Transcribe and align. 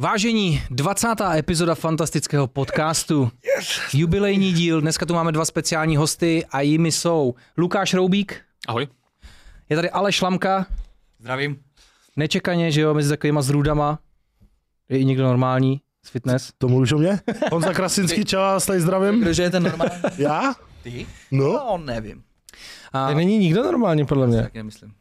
Vážení, 0.00 0.62
20. 0.70 1.08
epizoda 1.36 1.74
fantastického 1.74 2.46
podcastu. 2.46 3.30
Yes. 3.56 3.80
Jubilejní 3.94 4.52
díl. 4.52 4.80
Dneska 4.80 5.06
tu 5.06 5.14
máme 5.14 5.32
dva 5.32 5.44
speciální 5.44 5.96
hosty 5.96 6.46
a 6.50 6.60
jimi 6.60 6.92
jsou 6.92 7.34
Lukáš 7.56 7.94
Roubík. 7.94 8.40
Ahoj. 8.68 8.88
Je 9.68 9.76
tady 9.76 9.90
Aleš 9.90 10.14
Šlamka. 10.14 10.66
Zdravím. 11.20 11.56
Nečekaně, 12.16 12.70
že 12.72 12.80
jo, 12.80 12.94
mezi 12.94 13.08
takovýma 13.08 13.42
zrůdama. 13.42 13.98
Je 14.88 14.98
i 14.98 15.04
někdo 15.04 15.24
normální 15.24 15.80
z 16.04 16.08
fitness. 16.10 16.52
To 16.58 16.68
mluvíš 16.68 16.92
o 16.92 16.98
mě? 16.98 17.20
Honza 17.52 17.72
Krasinský, 17.74 18.24
čau, 18.24 18.36
vás 18.38 18.66
tady 18.66 18.80
zdravím. 18.80 19.20
Kdože 19.20 19.42
je 19.42 19.50
ten 19.50 19.62
normální? 19.62 19.92
Já? 20.18 20.54
Ty? 20.82 21.06
No. 21.30 21.44
No, 21.52 21.78
nevím. 21.84 22.22
A 22.92 23.04
Tady 23.04 23.14
není 23.14 23.38
nikdo 23.38 23.62
normální, 23.62 24.06
podle 24.06 24.26
mě. 24.26 24.42
Tak 24.42 24.54
nemyslím. 24.54 24.92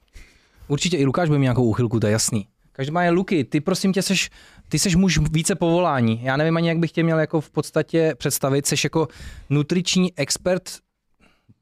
určitě 0.68 0.98
i 0.98 1.05
Lukáš 1.05 1.27
bude 1.29 1.39
mít 1.39 1.43
nějakou 1.43 1.64
úchylku, 1.64 2.00
to 2.00 2.07
je 2.07 2.11
jasný. 2.14 2.48
Každopádně 2.78 3.09
Luky, 3.09 3.44
ty 3.44 3.62
prosím 3.62 3.94
tě 3.94 4.02
seš, 4.02 4.30
ty 4.70 4.80
seš 4.80 4.96
muž 4.96 5.20
více 5.32 5.55
povolání. 5.55 6.23
Já 6.23 6.38
nevím 6.38 6.57
ani, 6.57 6.68
jak 6.68 6.77
bych 6.77 6.91
tě 6.91 7.03
měl 7.03 7.20
jako 7.20 7.41
v 7.41 7.50
podstatě 7.50 8.16
představit. 8.17 8.67
Seš 8.67 8.84
jako 8.84 9.08
nutriční 9.50 10.13
expert, 10.17 10.72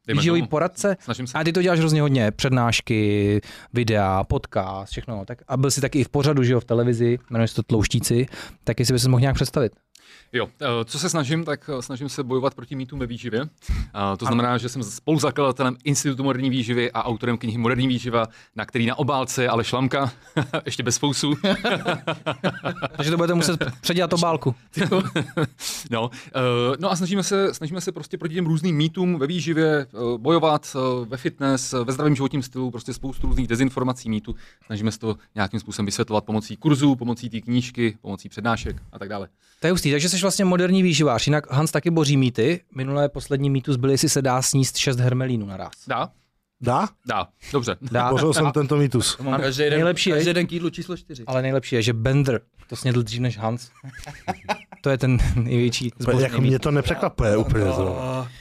výživový 0.08 0.48
poradce. 0.48 0.98
A 1.34 1.44
ty 1.44 1.54
to 1.54 1.62
děláš 1.62 1.80
hrozně 1.80 2.02
hodně, 2.02 2.32
přednášky, 2.32 3.42
videa, 3.74 4.24
podcast, 4.24 4.92
všechno. 4.92 5.26
Tak, 5.26 5.42
a 5.48 5.58
byl 5.58 5.72
jsi 5.72 5.82
taky 5.82 6.00
i 6.00 6.04
v 6.04 6.10
pořadu, 6.10 6.44
že 6.44 6.54
jo, 6.54 6.60
v 6.60 6.66
televizi, 6.66 7.20
jmenuje 7.30 7.48
se 7.48 7.56
to 7.56 7.64
Tlouštíci, 7.64 8.28
tak 8.64 8.80
jestli 8.80 8.94
bys 8.94 9.02
se 9.02 9.10
mohl 9.10 9.22
nějak 9.22 9.36
představit. 9.36 9.74
Jo, 10.34 10.48
eh, 10.62 10.86
co 10.86 11.00
se 11.00 11.10
snažím, 11.10 11.46
tak 11.46 11.70
eh, 11.70 11.82
snažím 11.82 12.10
se 12.10 12.24
bojovat 12.24 12.56
proti 12.56 12.76
mýtům 12.76 13.00
ve 13.00 13.06
výživě. 13.06 13.42
A 13.94 14.18
to 14.18 14.26
znamená, 14.26 14.58
že 14.58 14.70
jsem 14.70 14.84
spoluzakladatelem 14.84 15.78
Institutu 15.84 16.24
moderní 16.24 16.50
výživy 16.50 16.92
a 16.92 17.04
autorem 17.04 17.38
knihy 17.38 17.58
Moderní 17.58 17.88
výživa, 17.88 18.28
na 18.56 18.66
který 18.66 18.86
na 18.86 19.00
obálce 19.00 19.44
je 19.44 19.50
ale 19.50 19.64
šlamka, 19.64 20.12
ještě 20.66 20.84
bez 20.84 20.98
fousů. 20.98 21.34
Takže 22.96 23.12
to 23.12 23.18
budete 23.18 23.34
muset 23.34 23.66
předělat 23.82 24.14
obálku. 24.14 24.56
no, 25.92 26.10
eh, 26.28 26.42
no 26.80 26.92
a 26.92 26.96
snažíme 26.96 27.24
se, 27.24 27.54
snažíme 27.54 27.82
se 27.82 27.92
prostě 27.92 28.18
proti 28.18 28.36
těm 28.36 28.46
různým 28.46 28.76
mýtům 28.76 29.20
ve 29.20 29.28
výživě 29.28 29.68
eh, 29.78 29.88
bojovat, 30.18 30.76
eh, 30.76 31.06
ve 31.06 31.18
fitness, 31.18 31.74
eh, 31.74 31.84
ve 31.84 31.94
zdravém 31.94 32.16
životním 32.16 32.44
stylu, 32.44 32.72
prostě 32.72 32.94
spoustu 32.94 33.28
různých 33.28 33.48
dezinformací, 33.48 34.10
mýtů. 34.10 34.36
Snažíme 34.66 34.92
se 34.92 35.00
to 35.00 35.16
nějakým 35.36 35.60
způsobem 35.60 35.86
vysvětlovat 35.86 36.26
pomocí 36.26 36.58
kurzů, 36.58 36.96
pomocí 36.96 37.30
té 37.30 37.42
knížky, 37.42 37.98
pomocí 38.02 38.30
přednášek 38.30 38.82
a 38.92 39.00
tak 39.00 39.10
dále. 39.10 39.28
To 39.60 39.68
je 39.68 39.72
hustý, 39.72 39.92
takže 39.92 40.10
jsi 40.18 40.22
vlastně 40.22 40.46
moderní 40.46 40.84
výživář. 40.84 41.28
Jinak 41.28 41.52
Hans 41.52 41.72
taky 41.72 41.92
boří 41.92 42.18
mýty. 42.18 42.60
Minulé 42.76 43.10
poslední 43.10 43.50
mýtus 43.50 43.76
byly, 43.76 43.94
jestli 43.94 44.10
se 44.10 44.22
dá 44.22 44.42
sníst 44.42 44.78
6 44.78 45.00
hermelínů 45.00 45.46
naraz. 45.46 45.72
Dá? 45.88 46.10
Dá? 46.62 46.88
Dá, 47.08 47.28
dobře. 47.54 47.76
Dá. 47.82 48.10
Pořil 48.10 48.34
jsem 48.34 48.52
tento 48.52 48.76
mýtus. 48.78 49.18
Mám 49.18 49.42
každý 49.42 49.64
den, 49.64 49.74
nejlepší 49.74 50.10
je- 50.10 50.16
každý 50.16 50.34
den 50.34 50.48
k 50.48 50.52
jídlu 50.52 50.70
číslo 50.70 50.98
čtyři. 50.98 51.24
Ale 51.28 51.42
nejlepší 51.42 51.76
je, 51.76 51.82
že 51.82 51.94
Bender 51.94 52.42
to 52.70 52.76
snědl 52.76 53.04
dřív 53.04 53.20
než 53.22 53.38
Hans. 53.38 53.70
to 54.82 54.90
je 54.90 54.98
ten 54.98 55.18
největší 55.36 55.92
zbožný 56.00 56.22
Jako 56.22 56.34
mýtus. 56.42 56.50
mě 56.50 56.60
to 56.60 56.72
nepřekvapuje 56.72 57.38
úplně. 57.38 57.66
zrovna. 57.66 58.32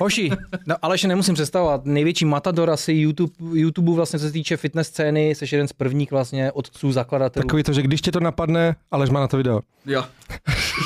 Hoši, 0.00 0.30
no, 0.66 0.74
ale 0.82 0.94
ještě 0.94 1.08
nemusím 1.08 1.34
představovat. 1.34 1.84
Největší 1.84 2.24
matador 2.24 2.70
asi 2.70 2.92
YouTube, 2.92 3.32
YouTube 3.52 3.92
vlastně, 3.92 4.18
co 4.18 4.24
se 4.26 4.32
týče 4.32 4.56
fitness 4.56 4.88
scény, 4.88 5.30
jsi 5.30 5.44
jeden 5.52 5.68
z 5.68 5.72
prvních 5.72 6.10
vlastně 6.10 6.52
otců 6.52 6.92
zakladatelů. 6.92 7.42
Takový 7.46 7.62
to, 7.62 7.72
že 7.72 7.82
když 7.82 8.00
tě 8.00 8.12
to 8.12 8.20
napadne, 8.20 8.76
Aleš 8.90 9.10
má 9.10 9.20
na 9.20 9.28
to 9.28 9.36
video. 9.36 9.60
Jo. 9.86 10.04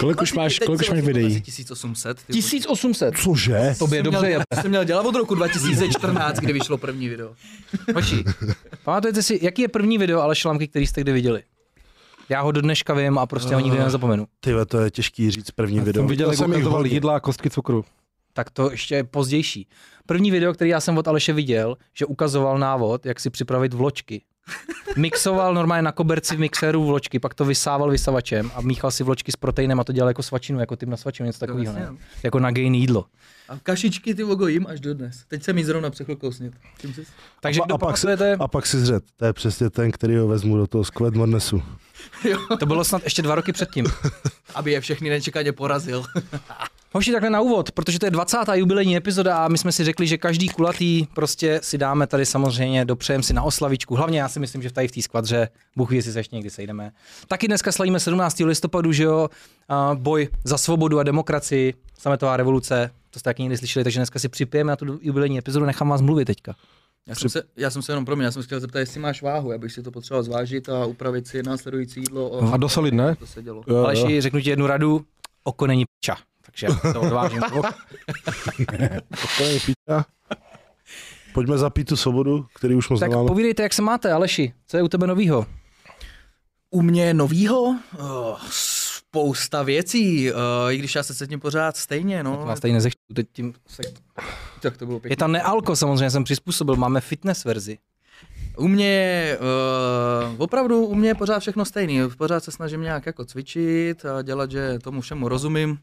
Kolik 0.00 0.22
už 0.22 0.32
máš, 0.32 0.58
kolik 0.58 0.80
už 0.80 0.90
máš 0.90 1.00
videí? 1.00 1.40
1800. 1.40 2.22
ty 2.22 2.32
1800. 2.32 3.14
Cože? 3.16 3.74
To 3.78 3.86
by 3.86 3.96
je 3.96 4.02
jsem 4.02 4.12
dobře 4.12 4.28
je. 4.28 4.40
jsem 4.60 4.68
měl 4.70 4.84
dělat 4.84 5.06
od 5.06 5.14
roku 5.14 5.34
2014, 5.34 6.36
kdy 6.36 6.52
vyšlo 6.52 6.78
první 6.78 7.08
video. 7.08 7.34
Hoši, 7.94 8.24
pamatujete 8.84 9.22
si, 9.22 9.38
jaký 9.42 9.62
je 9.62 9.68
první 9.68 9.98
video 9.98 10.20
ale 10.20 10.36
šlamky, 10.36 10.68
který 10.68 10.86
jste 10.86 11.00
kdy 11.00 11.12
viděli? 11.12 11.42
Já 12.28 12.40
ho 12.40 12.52
do 12.52 12.60
dneška 12.60 12.94
vím 12.94 13.18
a 13.18 13.26
prostě 13.26 13.54
ho 13.54 13.60
nikdy 13.60 13.78
nezapomenu. 13.78 14.26
Ty 14.40 14.52
vole, 14.52 14.66
to 14.66 14.80
je 14.80 14.90
těžký 14.90 15.30
říct 15.30 15.50
první 15.50 15.80
video. 15.80 16.02
Jsem 16.02 16.08
viděl, 16.08 16.28
jak 16.28 16.38
jsem 16.38 16.52
jich 16.52 16.56
ukazoval 16.56 16.86
jídla 16.86 17.16
a 17.16 17.20
kostky 17.20 17.50
cukru. 17.50 17.84
Tak 18.32 18.50
to 18.50 18.70
ještě 18.70 18.94
je 18.94 19.04
pozdější. 19.04 19.68
První 20.06 20.30
video, 20.30 20.52
který 20.52 20.70
já 20.70 20.80
jsem 20.80 20.98
od 20.98 21.08
Aleše 21.08 21.32
viděl, 21.32 21.76
že 21.94 22.06
ukazoval 22.06 22.58
návod, 22.58 23.06
jak 23.06 23.20
si 23.20 23.30
připravit 23.30 23.74
vločky. 23.74 24.22
Mixoval 24.96 25.54
normálně 25.54 25.82
na 25.82 25.92
koberci 25.92 26.36
v 26.36 26.38
mixéru 26.38 26.86
vločky, 26.86 27.18
pak 27.18 27.34
to 27.34 27.44
vysával 27.44 27.90
vysavačem 27.90 28.50
a 28.54 28.60
míchal 28.60 28.90
si 28.90 29.04
vločky 29.04 29.32
s 29.32 29.36
proteinem 29.36 29.80
a 29.80 29.84
to 29.84 29.92
dělal 29.92 30.08
jako 30.08 30.22
svačinu, 30.22 30.60
jako 30.60 30.76
typ 30.76 30.88
na 30.88 30.96
svačinu, 30.96 31.26
něco 31.26 31.38
takového, 31.38 31.72
ne? 31.72 31.86
no. 31.90 31.96
Jako 32.22 32.38
na 32.38 32.50
gain 32.50 32.74
jídlo. 32.74 33.04
A 33.48 33.58
kašičky 33.62 34.14
ty 34.14 34.22
vogo 34.22 34.46
jim 34.46 34.66
až 34.66 34.80
dodnes. 34.80 35.24
Teď 35.28 35.42
jsem 35.42 35.58
jí 35.58 35.64
zrovna 35.64 35.90
před 35.90 36.04
chvilkou 36.04 36.32
snět. 36.32 36.54
Čím 36.80 36.94
jsi? 36.94 37.06
Takže 37.40 37.60
a, 37.60 37.74
a, 37.74 37.78
pak 37.78 37.98
si, 37.98 38.06
a 38.40 38.48
pak 38.48 38.66
si 38.66 38.78
zřet. 38.78 39.04
To 39.16 39.24
je 39.24 39.32
přesně 39.32 39.70
ten, 39.70 39.92
který 39.92 40.16
ho 40.16 40.28
vezmu 40.28 40.56
do 40.56 40.66
toho 40.66 40.84
skvět 40.84 41.14
Mornesu. 41.14 41.62
to 42.58 42.66
bylo 42.66 42.84
snad 42.84 43.04
ještě 43.04 43.22
dva 43.22 43.34
roky 43.34 43.52
předtím. 43.52 43.86
Aby 44.54 44.72
je 44.72 44.80
všechny 44.80 45.10
nečekaně 45.10 45.52
porazil. 45.52 46.04
Hoši, 46.96 47.12
takhle 47.12 47.30
na 47.30 47.40
úvod, 47.40 47.72
protože 47.72 47.98
to 47.98 48.06
je 48.06 48.10
20. 48.10 48.38
jubilejní 48.52 48.96
epizoda 48.96 49.36
a 49.36 49.48
my 49.48 49.58
jsme 49.58 49.72
si 49.72 49.84
řekli, 49.84 50.06
že 50.06 50.18
každý 50.18 50.48
kulatý 50.48 51.06
prostě 51.14 51.60
si 51.62 51.78
dáme 51.78 52.06
tady 52.06 52.26
samozřejmě, 52.26 52.84
dopřejem 52.84 53.22
si 53.22 53.32
na 53.32 53.42
oslavičku. 53.42 53.94
Hlavně 53.94 54.20
já 54.20 54.28
si 54.28 54.40
myslím, 54.40 54.62
že 54.62 54.68
v 54.68 54.72
tady 54.72 54.88
v 54.88 54.92
té 54.92 55.02
skvadře, 55.02 55.48
Bůh 55.76 55.90
ví, 55.90 55.96
jestli 55.96 56.12
se 56.12 56.18
ještě 56.18 56.36
někdy 56.36 56.50
sejdeme. 56.50 56.92
Taky 57.28 57.46
dneska 57.46 57.72
slavíme 57.72 58.00
17. 58.00 58.38
listopadu, 58.38 58.92
že 58.92 59.02
jo, 59.02 59.28
boj 59.94 60.28
za 60.44 60.58
svobodu 60.58 60.98
a 60.98 61.02
demokracii, 61.02 61.74
sametová 61.98 62.36
revoluce, 62.36 62.90
to 63.10 63.18
jste 63.18 63.30
taky 63.30 63.42
někdy 63.42 63.56
slyšeli, 63.56 63.84
takže 63.84 63.98
dneska 63.98 64.18
si 64.18 64.28
připijeme 64.28 64.70
na 64.70 64.76
tu 64.76 64.98
jubilejní 65.02 65.38
epizodu, 65.38 65.66
nechám 65.66 65.88
vás 65.88 66.00
mluvit 66.00 66.24
teďka. 66.24 66.54
Já 67.08 67.14
jsem, 67.14 67.30
se, 67.30 67.42
já 67.56 67.70
jsem 67.70 67.82
se 67.82 67.92
jenom 67.92 68.04
pro 68.04 68.16
mě, 68.16 68.24
já 68.24 68.30
jsem 68.30 68.42
se 68.42 68.46
chtěl 68.46 68.60
zeptat, 68.60 68.78
jestli 68.78 69.00
máš 69.00 69.22
váhu, 69.22 69.52
já 69.52 69.58
bych 69.58 69.72
si 69.72 69.82
to 69.82 69.90
potřeboval 69.90 70.22
zvážit 70.22 70.68
a 70.68 70.84
upravit 70.84 71.26
si 71.26 71.42
následující 71.42 72.00
jídlo. 72.00 72.28
O, 72.28 72.52
A 72.52 72.56
dosolit, 72.56 72.94
ne? 72.94 73.16
To 73.16 73.26
se 73.26 73.42
dělo. 73.42 73.62
Jo, 73.66 73.76
Ale 73.76 73.98
jo. 73.98 74.06
ještě 74.06 74.22
řeknu 74.22 74.40
ti 74.40 74.50
jednu 74.50 74.66
radu, 74.66 75.04
oko 75.44 75.66
není 75.66 75.84
piča, 76.00 76.16
takže 76.60 76.92
to 76.92 77.00
odvážím. 77.00 77.40
To 79.38 79.44
je. 79.44 79.60
Pojďme 81.34 81.58
zapít 81.58 81.88
tu 81.88 81.96
svobodu, 81.96 82.46
který 82.54 82.74
už 82.74 82.88
moc 82.88 83.00
tak 83.00 83.10
nemáme. 83.10 83.28
povídejte, 83.28 83.62
jak 83.62 83.72
se 83.72 83.82
máte, 83.82 84.12
Aleši, 84.12 84.52
co 84.66 84.76
je 84.76 84.82
u 84.82 84.88
tebe 84.88 85.06
novýho? 85.06 85.46
U 86.70 86.82
mě 86.82 87.14
novýho? 87.14 87.76
Oh, 87.98 88.38
spousta 88.50 89.62
věcí, 89.62 90.32
uh, 90.32 90.38
i 90.70 90.76
když 90.76 90.94
já 90.94 91.02
se 91.02 91.14
cítím 91.14 91.40
pořád 91.40 91.76
stejně, 91.76 92.22
no. 92.22 92.36
To 92.36 92.44
vás 92.46 92.60
tady 92.60 92.72
nezechtu, 92.72 93.14
teď 93.14 93.26
tím 93.32 93.54
se... 93.66 93.82
Tak 94.60 94.76
to 94.76 94.86
bylo 94.86 94.96
Je 94.96 95.00
pěkné. 95.00 95.16
tam 95.16 95.32
nealko, 95.32 95.76
samozřejmě 95.76 96.10
jsem 96.10 96.24
přizpůsobil, 96.24 96.76
máme 96.76 97.00
fitness 97.00 97.44
verzi. 97.44 97.78
U 98.56 98.68
mě 98.68 98.88
je, 98.88 99.38
uh, 99.38 100.34
opravdu 100.38 100.84
u 100.84 100.94
mě 100.94 101.08
je 101.08 101.14
pořád 101.14 101.38
všechno 101.38 101.64
stejný. 101.64 102.00
Pořád 102.18 102.44
se 102.44 102.50
snažím 102.50 102.80
nějak 102.80 103.06
jako 103.06 103.24
cvičit 103.24 104.04
a 104.04 104.22
dělat, 104.22 104.50
že 104.50 104.78
tomu 104.78 105.00
všemu 105.00 105.28
rozumím. 105.28 105.78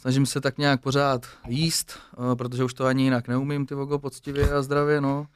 Snažím 0.00 0.26
se 0.26 0.40
tak 0.40 0.58
nějak 0.58 0.80
pořád 0.80 1.26
jíst, 1.48 1.98
uh, 2.16 2.34
protože 2.34 2.64
už 2.64 2.74
to 2.74 2.84
ani 2.84 3.04
jinak 3.04 3.28
neumím, 3.28 3.66
ty 3.66 3.74
vogo, 3.74 3.98
poctivě 3.98 4.52
a 4.52 4.62
zdravě, 4.62 5.00
no. 5.00 5.26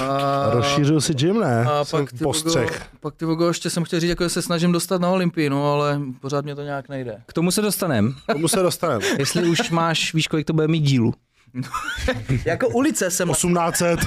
A, 0.00 0.50
Rozšířil 0.50 1.00
si 1.00 1.14
gym, 1.14 1.40
ne? 1.40 1.64
a 1.64 1.84
Jsem 1.84 2.00
pak 2.00 2.12
ty, 2.12 2.24
vogo, 2.24 2.66
pak 3.00 3.14
ty 3.14 3.24
vogo, 3.24 3.48
ještě 3.48 3.70
jsem 3.70 3.84
chtěl 3.84 4.00
říct, 4.00 4.08
jako 4.08 4.24
že 4.24 4.30
se 4.30 4.42
snažím 4.42 4.72
dostat 4.72 5.00
na 5.00 5.10
Olympii, 5.10 5.50
no, 5.50 5.72
ale 5.72 6.00
pořád 6.20 6.44
mě 6.44 6.54
to 6.54 6.62
nějak 6.62 6.88
nejde. 6.88 7.22
K 7.26 7.32
tomu 7.32 7.50
se 7.50 7.62
dostaneme. 7.62 8.12
Tomu 8.32 8.48
se 8.48 8.62
dostaneme. 8.62 9.04
Jestli 9.18 9.48
už 9.48 9.70
máš, 9.70 10.14
víš, 10.14 10.28
kolik 10.28 10.46
to 10.46 10.52
bude 10.52 10.68
mít 10.68 10.80
dílu. 10.80 11.14
Jako 12.44 12.68
ulice 12.68 13.10
jsem 13.10 13.28
1800. 13.28 14.00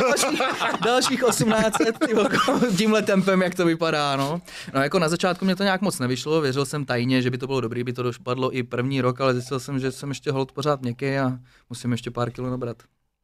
dalších, 0.00 0.40
dalších 0.84 1.24
18 1.24 1.76
ty 2.06 2.14
voko, 2.14 2.36
tímhle 2.76 3.02
tempem, 3.02 3.42
jak 3.42 3.54
to 3.54 3.66
vypadá, 3.66 4.16
no. 4.16 4.40
No 4.74 4.82
jako 4.82 4.98
na 4.98 5.08
začátku 5.08 5.44
mě 5.44 5.56
to 5.56 5.62
nějak 5.62 5.80
moc 5.80 5.98
nevyšlo, 5.98 6.40
věřil 6.40 6.66
jsem 6.66 6.84
tajně, 6.84 7.22
že 7.22 7.30
by 7.30 7.38
to 7.38 7.46
bylo 7.46 7.60
dobrý, 7.60 7.84
by 7.84 7.92
to 7.92 8.02
dopadlo 8.02 8.56
i 8.56 8.62
první 8.62 9.00
rok, 9.00 9.20
ale 9.20 9.34
zjistil 9.34 9.60
jsem, 9.60 9.78
že 9.78 9.92
jsem 9.92 10.08
ještě 10.08 10.32
hold 10.32 10.52
pořád 10.52 10.82
měkký 10.82 11.16
a 11.16 11.38
musím 11.70 11.92
ještě 11.92 12.10
pár 12.10 12.30
kilo 12.30 12.50
nabrat, 12.50 12.76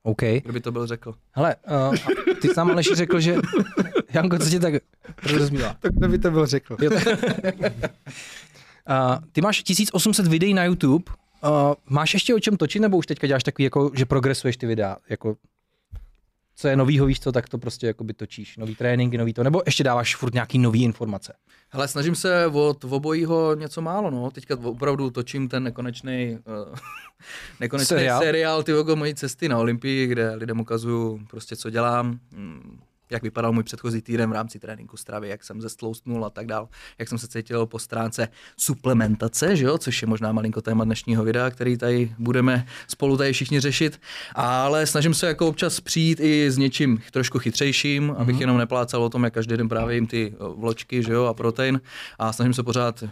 OK. 0.03 0.23
kdyby 0.23 0.61
to 0.61 0.73
byl 0.73 0.87
řekl. 0.87 1.15
Hele, 1.33 1.57
uh, 1.89 1.95
ty 2.43 2.49
sám 2.49 2.71
Aleši 2.71 2.95
řekl, 2.95 3.21
že... 3.21 3.37
Janko, 4.13 4.39
co 4.39 4.51
tě 4.51 4.61
tak 4.61 4.75
rozmíla? 5.33 5.77
Tak 5.81 6.11
by 6.11 6.19
to 6.19 6.31
byl 6.31 6.47
řekl. 6.47 6.77
Jo, 6.81 6.91
tak... 6.91 7.07
uh, 7.07 7.15
ty 9.33 9.41
máš 9.41 9.63
1800 9.63 10.27
videí 10.27 10.55
na 10.55 10.65
YouTube. 10.65 11.05
Uh, 11.45 11.75
máš 11.87 12.15
ještě 12.15 12.35
o 12.35 12.39
čem 12.41 12.57
točit, 12.57 12.81
nebo 12.81 12.97
už 12.97 13.07
teďka 13.07 13.27
děláš 13.27 13.43
takový, 13.43 13.65
jako, 13.65 13.91
že 13.95 14.07
progresuješ 14.07 14.57
ty 14.57 14.67
videa? 14.67 14.97
Jako, 15.09 15.37
co 16.57 16.69
je 16.69 16.77
novýho, 16.77 17.07
víš 17.07 17.21
co, 17.21 17.33
tak 17.33 17.49
to 17.49 17.59
prostě 17.59 17.87
jakoby 17.87 18.15
točíš. 18.15 18.57
Nový 18.57 18.75
tréninky, 18.75 19.19
nový 19.19 19.33
to, 19.33 19.45
nebo 19.45 19.63
ještě 19.67 19.85
dáváš 19.85 20.17
furt 20.17 20.35
nějaký 20.35 20.59
nový 20.59 20.83
informace. 20.83 21.33
Hele, 21.69 21.89
snažím 21.89 22.15
se 22.15 22.47
od 22.47 22.85
obojího 22.85 23.55
něco 23.55 23.81
málo, 23.81 24.11
no. 24.11 24.31
Teďka 24.31 24.57
opravdu 24.63 25.11
točím 25.11 25.49
ten 25.49 25.63
nekonečný, 25.63 26.39
uh, 26.69 26.75
nekonečný 27.61 27.87
Seriál? 27.87 28.21
seriál, 28.23 28.63
ty 28.63 28.73
mojí 28.95 29.15
cesty 29.15 29.49
na 29.49 29.59
Olympii, 29.59 30.07
kde 30.07 30.35
lidem 30.35 30.61
ukazuju 30.61 31.27
prostě, 31.31 31.57
co 31.57 31.71
dělám. 31.71 32.19
Jak 33.11 33.23
vypadal 33.23 33.53
můj 33.53 33.63
předchozí 33.63 34.03
týden 34.03 34.31
v 34.31 34.33
rámci 34.33 34.59
tréninku 34.59 34.97
stravy, 34.97 35.29
jak 35.29 35.45
jsem 35.45 35.61
zestloustnul 35.61 36.25
a 36.25 36.31
tak 36.31 36.47
dál, 36.47 36.69
jak 36.99 37.09
jsem 37.09 37.19
se 37.19 37.29
cítil 37.29 37.67
po 37.67 37.79
stránce 37.79 38.29
suplementace, 38.61 39.57
že 39.57 39.65
jo, 39.65 39.79
což 39.79 40.03
je 40.03 40.09
možná 40.09 40.33
malinko 40.33 40.61
téma 40.61 40.85
dnešního 40.85 41.25
videa, 41.25 41.51
který 41.51 41.77
tady 41.77 42.15
budeme 42.19 42.67
spolu 42.89 43.17
tady 43.17 43.33
všichni 43.33 43.61
řešit, 43.61 44.01
ale 44.35 44.87
snažím 44.87 45.15
se 45.15 45.27
jako 45.27 45.49
občas 45.49 45.81
přijít 45.81 46.21
i 46.21 46.51
s 46.51 46.59
něčím 46.59 47.03
trošku 47.11 47.39
chytřejším, 47.39 48.11
abych 48.19 48.35
Mhm. 48.35 48.41
jenom 48.41 48.59
neplácal 48.59 49.03
o 49.05 49.09
tom, 49.11 49.25
jak 49.25 49.35
každý 49.35 49.57
den 49.57 49.69
právě 49.69 49.95
jim 49.95 50.07
ty 50.07 50.33
eh, 50.35 50.37
vločky, 50.57 51.03
že 51.03 51.13
jo, 51.13 51.25
a 51.25 51.35
protein 51.35 51.81
a 52.19 52.33
snažím 52.33 52.55
se 52.55 52.63
pořád 52.63 53.05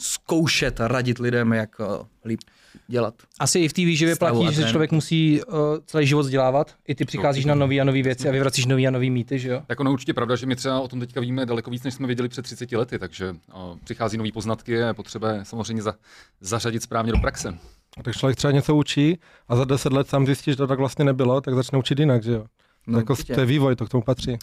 zkoušet 0.00 0.80
a 0.80 0.88
radit 0.88 1.18
lidem, 1.18 1.52
jak 1.52 1.70
eh, 1.80 1.84
líp 2.24 2.40
dělat. 2.88 3.14
Asi 3.40 3.58
i 3.58 3.68
v 3.68 3.72
té 3.72 3.84
výživě 3.84 4.14
Stavu 4.14 4.40
platí, 4.40 4.54
že 4.54 4.62
se 4.62 4.70
člověk 4.70 4.92
musí 4.92 5.40
uh, 5.42 5.54
celý 5.86 6.06
život 6.06 6.22
vzdělávat. 6.22 6.74
I 6.88 6.94
ty 6.94 7.04
přicházíš 7.04 7.44
na 7.44 7.54
nový 7.54 7.80
a 7.80 7.84
nový 7.84 8.02
věci 8.02 8.28
a 8.28 8.32
vyvracíš 8.32 8.66
nový 8.66 8.88
a 8.88 8.90
nový 8.90 9.10
mýty, 9.10 9.38
že 9.38 9.48
jo? 9.48 9.62
Tak 9.66 9.80
ono 9.80 9.90
je 9.90 9.92
určitě 9.92 10.14
pravda, 10.14 10.36
že 10.36 10.46
my 10.46 10.56
třeba 10.56 10.80
o 10.80 10.88
tom 10.88 11.00
teďka 11.00 11.20
víme 11.20 11.46
daleko 11.46 11.70
víc, 11.70 11.82
než 11.82 11.94
jsme 11.94 12.06
věděli 12.06 12.28
před 12.28 12.42
30 12.42 12.72
lety, 12.72 12.98
takže 12.98 13.36
o, 13.52 13.76
přichází 13.84 14.18
nový 14.18 14.32
poznatky 14.32 14.82
a 14.82 14.86
je 14.86 14.94
potřeba 14.94 15.44
samozřejmě 15.44 15.82
za, 15.82 15.94
zařadit 16.40 16.82
správně 16.82 17.12
do 17.12 17.18
praxe. 17.18 17.58
A 17.96 18.02
tak 18.02 18.16
člověk 18.16 18.36
třeba 18.36 18.50
něco 18.50 18.74
učí 18.74 19.18
a 19.48 19.56
za 19.56 19.64
deset 19.64 19.92
let 19.92 20.08
sám 20.08 20.26
zjistí, 20.26 20.50
že 20.50 20.56
to 20.56 20.66
tak 20.66 20.78
vlastně 20.78 21.04
nebylo, 21.04 21.40
tak 21.40 21.54
začne 21.54 21.78
učit 21.78 21.98
jinak, 21.98 22.22
že 22.22 22.32
jo? 22.32 22.44
No, 22.86 22.98
jako, 22.98 23.16
to 23.34 23.40
je 23.40 23.46
vývoj, 23.46 23.76
to 23.76 23.86
k 23.86 23.88
tomu 23.88 24.02
patří. 24.02 24.38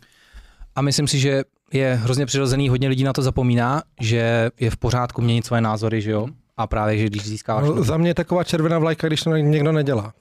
A 0.76 0.82
myslím 0.82 1.08
si, 1.08 1.20
že 1.20 1.44
je 1.74 2.00
hrozně 2.04 2.26
přirozený, 2.26 2.70
hodně 2.70 2.88
lidí 2.88 3.04
na 3.04 3.14
to 3.14 3.22
zapomíná, 3.22 3.84
že 4.00 4.52
je 4.60 4.70
v 4.70 4.78
pořádku 4.78 5.22
měnit 5.22 5.46
svoje 5.46 5.62
názory, 5.62 6.02
že 6.02 6.12
jo? 6.12 6.28
A 6.62 6.68
právě, 6.68 6.98
že 6.98 7.06
když 7.06 7.26
získáváš... 7.28 7.66
No, 7.66 7.84
za 7.84 7.98
mě 7.98 8.10
je 8.10 8.14
taková 8.14 8.44
červená 8.44 8.80
vlajka, 8.80 9.08
když 9.08 9.22
to 9.22 9.30
někdo 9.36 9.72
nedělá. 9.72 10.14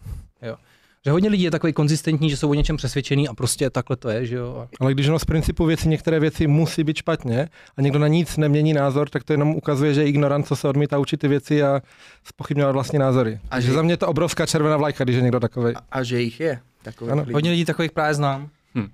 Že 1.04 1.10
hodně 1.10 1.28
lidí 1.28 1.42
je 1.42 1.50
takový 1.50 1.72
konzistentní, 1.72 2.30
že 2.30 2.36
jsou 2.36 2.50
o 2.50 2.54
něčem 2.54 2.76
přesvědčený 2.76 3.28
a 3.28 3.34
prostě 3.34 3.70
takhle 3.70 3.96
to 3.96 4.08
je, 4.08 4.26
že 4.26 4.36
jo? 4.36 4.68
Ale 4.80 4.94
když 4.94 5.08
ono 5.08 5.18
z 5.18 5.24
principu 5.24 5.64
věci, 5.66 5.88
některé 5.88 6.20
věci 6.20 6.46
musí 6.46 6.84
být 6.84 6.96
špatně 6.96 7.48
a 7.76 7.80
někdo 7.82 7.98
na 7.98 8.08
nic 8.08 8.36
nemění 8.36 8.72
názor, 8.72 9.08
tak 9.08 9.24
to 9.24 9.32
jenom 9.32 9.50
ukazuje, 9.54 9.94
že 9.94 10.00
je 10.02 10.08
ignorant, 10.08 10.46
co 10.46 10.56
se 10.56 10.68
odmítá 10.68 10.98
učit 10.98 11.16
ty 11.16 11.28
věci 11.28 11.62
a 11.62 11.80
spochybňovat 12.24 12.72
vlastní 12.72 12.98
názory. 12.98 13.40
A 13.50 13.60
že- 13.60 13.66
že 13.66 13.72
za 13.72 13.82
mě 13.82 13.92
je 13.92 13.96
to 13.96 14.08
obrovská 14.08 14.46
červená 14.46 14.76
vlajka, 14.76 15.04
když 15.04 15.16
je 15.16 15.22
někdo 15.22 15.40
takový. 15.40 15.74
A, 15.76 15.80
a 15.92 16.02
že 16.02 16.20
jich 16.20 16.40
je. 16.40 16.60
Takových 16.82 17.12
Ano. 17.12 17.22
lidí. 17.22 17.32
Hodně 17.32 17.50
lidí 17.50 17.64
takových 17.64 17.92
právě 17.92 18.14
znám. 18.14 18.48
Hm. 18.74 18.88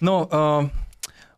No, 0.00 0.28
uh, 0.62 0.68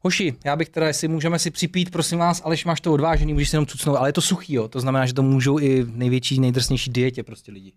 hoši, 0.05 0.35
já 0.45 0.57
bych 0.57 0.69
teda, 0.69 0.87
jestli 0.87 1.09
můžeme 1.09 1.39
si 1.39 1.51
připít, 1.51 1.91
prosím 1.91 2.19
vás, 2.19 2.43
Aleš, 2.45 2.65
máš 2.65 2.81
to 2.81 2.93
odvážený, 2.93 3.33
můžeš 3.33 3.51
si 3.51 3.57
jenom 3.57 3.67
cucnout, 3.67 3.97
ale 3.99 4.09
je 4.09 4.13
to 4.13 4.21
suchý, 4.21 4.55
jo. 4.55 4.69
To 4.69 4.81
znamená, 4.81 5.07
že 5.07 5.15
to 5.15 5.23
můžou 5.23 5.59
i 5.59 5.83
v 5.83 5.97
největší, 5.97 6.41
nejdrsnější 6.41 6.91
dietě 6.91 7.23
prostě 7.23 7.53
lidi. 7.53 7.73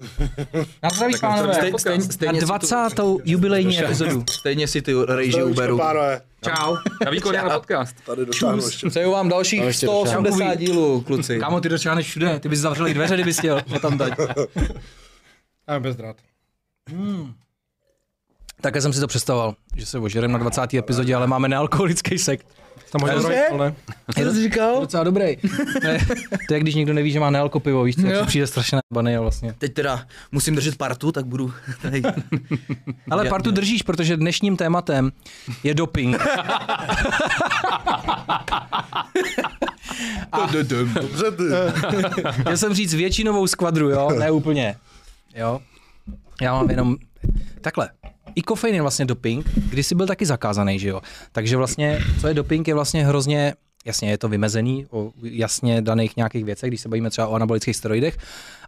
Na 0.82 0.90
zdraví, 0.90 1.14
pánové. 1.20 1.54
zdraví. 1.54 1.70
Stej, 1.70 1.80
stejně, 1.80 2.04
Na 2.04 2.12
stejně, 2.12 2.40
si 2.40 2.46
20. 2.46 2.76
jubilejní 3.24 3.78
epizodu. 3.84 4.22
tu, 4.22 4.32
stejně 4.40 4.68
si 4.68 4.82
ty 4.82 4.92
rejži 5.08 5.42
uberu. 5.42 5.78
Pánové, 5.78 6.20
Čau. 6.44 6.76
Na 7.04 7.10
výkon 7.10 7.34
na 7.34 7.50
podcast. 7.58 7.96
tady 8.06 8.26
dotáhnu 8.26 8.66
ještě. 8.66 8.88
Přeju 8.88 9.10
vám 9.10 9.28
dalších 9.28 9.60
ještě 9.62 9.86
180 9.86 10.54
dílů, 10.54 11.00
kluci. 11.00 11.38
Kámo, 11.38 11.60
ty 11.60 11.68
dočáhneš 11.68 12.06
všude, 12.06 12.40
ty 12.40 12.48
bys 12.48 12.58
zavřel 12.58 12.88
i 12.88 12.94
dveře, 12.94 13.14
kdybys 13.14 13.38
chtěl, 13.38 13.62
o 13.76 13.78
tam 13.78 13.98
dať. 13.98 14.12
A 15.66 15.80
bez 15.80 15.96
drát. 15.96 16.16
Také 18.60 18.80
jsem 18.80 18.92
si 18.92 19.00
to 19.00 19.06
představoval, 19.06 19.54
že 19.76 19.86
se 19.86 19.98
ožerem 19.98 20.32
na 20.32 20.38
20. 20.38 20.74
epizodě, 20.74 21.14
ale 21.14 21.26
máme 21.26 21.48
nealkoholický 21.48 22.18
sekt. 22.18 22.46
Tam 22.92 23.00
hodně 23.00 23.16
Dobře. 23.16 23.46
ale 23.52 23.74
Co 24.24 24.32
jsi 24.32 24.42
říkal? 24.42 24.80
Docela 24.80 25.04
dobrý. 25.04 25.36
to, 25.82 25.86
je, 25.88 25.98
to 26.48 26.54
je, 26.54 26.60
když 26.60 26.74
někdo 26.74 26.92
neví, 26.94 27.10
že 27.12 27.20
má 27.20 27.30
nealko 27.30 27.60
pivo, 27.60 27.82
víš 27.82 27.96
jak 28.04 28.26
přijde 28.26 28.46
strašně 28.46 28.78
nabaný 28.92 29.16
a 29.16 29.20
vlastně. 29.20 29.54
Teď 29.58 29.74
teda 29.74 30.06
musím 30.32 30.54
držet 30.54 30.76
partu, 30.76 31.12
tak 31.12 31.26
budu 31.26 31.52
tady. 31.82 32.02
Ale 33.10 33.24
Já- 33.26 33.30
partu 33.30 33.50
držíš, 33.50 33.82
protože 33.82 34.16
dnešním 34.16 34.56
tématem 34.56 35.12
je 35.64 35.74
doping. 35.74 36.16
Dobře 41.00 41.30
ty. 41.30 41.42
Chtěl 42.40 42.56
jsem 42.56 42.74
říct 42.74 42.94
většinovou 42.94 43.46
skvadru, 43.46 43.90
jo, 43.90 44.10
ne 44.18 44.30
úplně. 44.30 44.76
Jo. 45.34 45.60
Já 46.42 46.52
mám 46.52 46.70
jenom 46.70 46.96
takhle. 47.60 47.88
I 48.34 48.42
kofein 48.42 48.74
je 48.74 48.82
vlastně 48.82 49.04
doping, 49.04 49.46
kdysi 49.70 49.94
byl 49.94 50.06
taky 50.06 50.26
zakázaný, 50.26 50.78
že 50.78 50.88
jo. 50.88 51.00
Takže 51.32 51.56
vlastně, 51.56 51.98
co 52.20 52.28
je 52.28 52.34
doping, 52.34 52.68
je 52.68 52.74
vlastně 52.74 53.06
hrozně, 53.06 53.54
jasně 53.84 54.10
je 54.10 54.18
to 54.18 54.28
vymezený 54.28 54.86
o 54.90 55.12
jasně 55.22 55.82
daných 55.82 56.16
nějakých 56.16 56.44
věcech, 56.44 56.70
když 56.70 56.80
se 56.80 56.88
bavíme 56.88 57.10
třeba 57.10 57.28
o 57.28 57.34
anabolických 57.34 57.76
steroidech, 57.76 58.18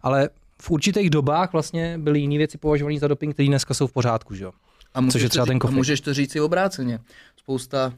ale 0.03 0.29
v 0.61 0.71
určitých 0.71 1.09
dobách 1.09 1.53
vlastně 1.53 1.97
byly 1.97 2.19
jiné 2.19 2.37
věci 2.37 2.57
považované 2.57 2.99
za 2.99 3.07
doping, 3.07 3.33
které 3.33 3.47
dneska 3.47 3.73
jsou 3.73 3.87
v 3.87 3.91
pořádku, 3.91 4.35
že 4.35 4.43
jo. 4.43 4.51
A 4.93 5.01
můžeš, 5.01 5.13
Což 5.13 5.21
je 5.21 5.29
to 5.29 5.31
třeba 5.31 5.45
ten 5.45 5.55
a 5.57 5.59
kofein. 5.59 5.77
můžeš 5.77 6.01
to 6.01 6.13
říct 6.13 6.35
i 6.35 6.41
obráceně. 6.41 6.99
Spousta 7.37 7.93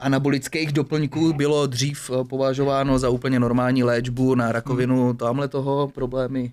anabolických 0.00 0.72
doplňků 0.72 1.32
bylo 1.32 1.66
dřív 1.66 2.10
eh, 2.20 2.24
považováno 2.24 2.98
za 2.98 3.08
úplně 3.08 3.40
normální 3.40 3.82
léčbu 3.84 4.34
na 4.34 4.52
rakovinu 4.52 5.04
Hmm. 5.08 5.16
tamhle 5.16 5.48
toho, 5.48 5.88
problémy 5.88 6.52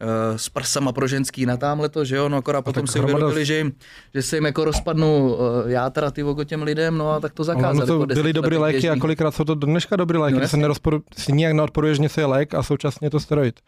eh, 0.00 0.38
s 0.38 0.48
prsama 0.48 0.92
pro 0.92 1.06
ženský 1.08 1.46
na 1.46 1.56
tamhle 1.56 1.88
to, 1.88 2.04
že 2.04 2.16
jo, 2.16 2.28
no 2.28 2.36
akorát 2.36 2.62
potom 2.62 2.86
si 2.86 2.98
hromada- 2.98 3.14
uvědomili, 3.14 3.46
že, 3.46 3.56
jim, 3.56 3.72
že 4.14 4.22
se 4.22 4.36
jim 4.36 4.44
jako 4.44 4.64
rozpadnou 4.64 5.38
eh, 5.66 5.70
játra 5.72 6.10
ty 6.10 6.22
vogo 6.22 6.44
těm 6.44 6.62
lidem, 6.62 6.98
no 6.98 7.10
a 7.10 7.20
tak 7.20 7.32
to 7.32 7.44
zakázali. 7.44 7.90
ono 7.90 8.06
to 8.06 8.14
byly 8.14 8.32
dobré 8.32 8.58
léky 8.58 8.78
a 8.78 8.92
běžný. 8.92 9.00
kolikrát 9.00 9.30
jsou 9.34 9.44
to 9.44 9.54
do 9.54 9.66
dneška 9.66 9.96
dobré 9.96 10.18
léky, 10.18 10.34
No 10.34 10.40
no, 10.40 10.48
se 10.48 10.56
nerozporu, 10.56 11.02
si 11.16 11.32
nijak 11.32 11.52
neodporuje, 11.52 11.94
že 11.94 12.02
něco 12.02 12.20
je 12.20 12.26
lék 12.26 12.54
a 12.54 12.62
současně 12.62 13.06
je 13.06 13.10
to 13.10 13.20
steroid. 13.20 13.60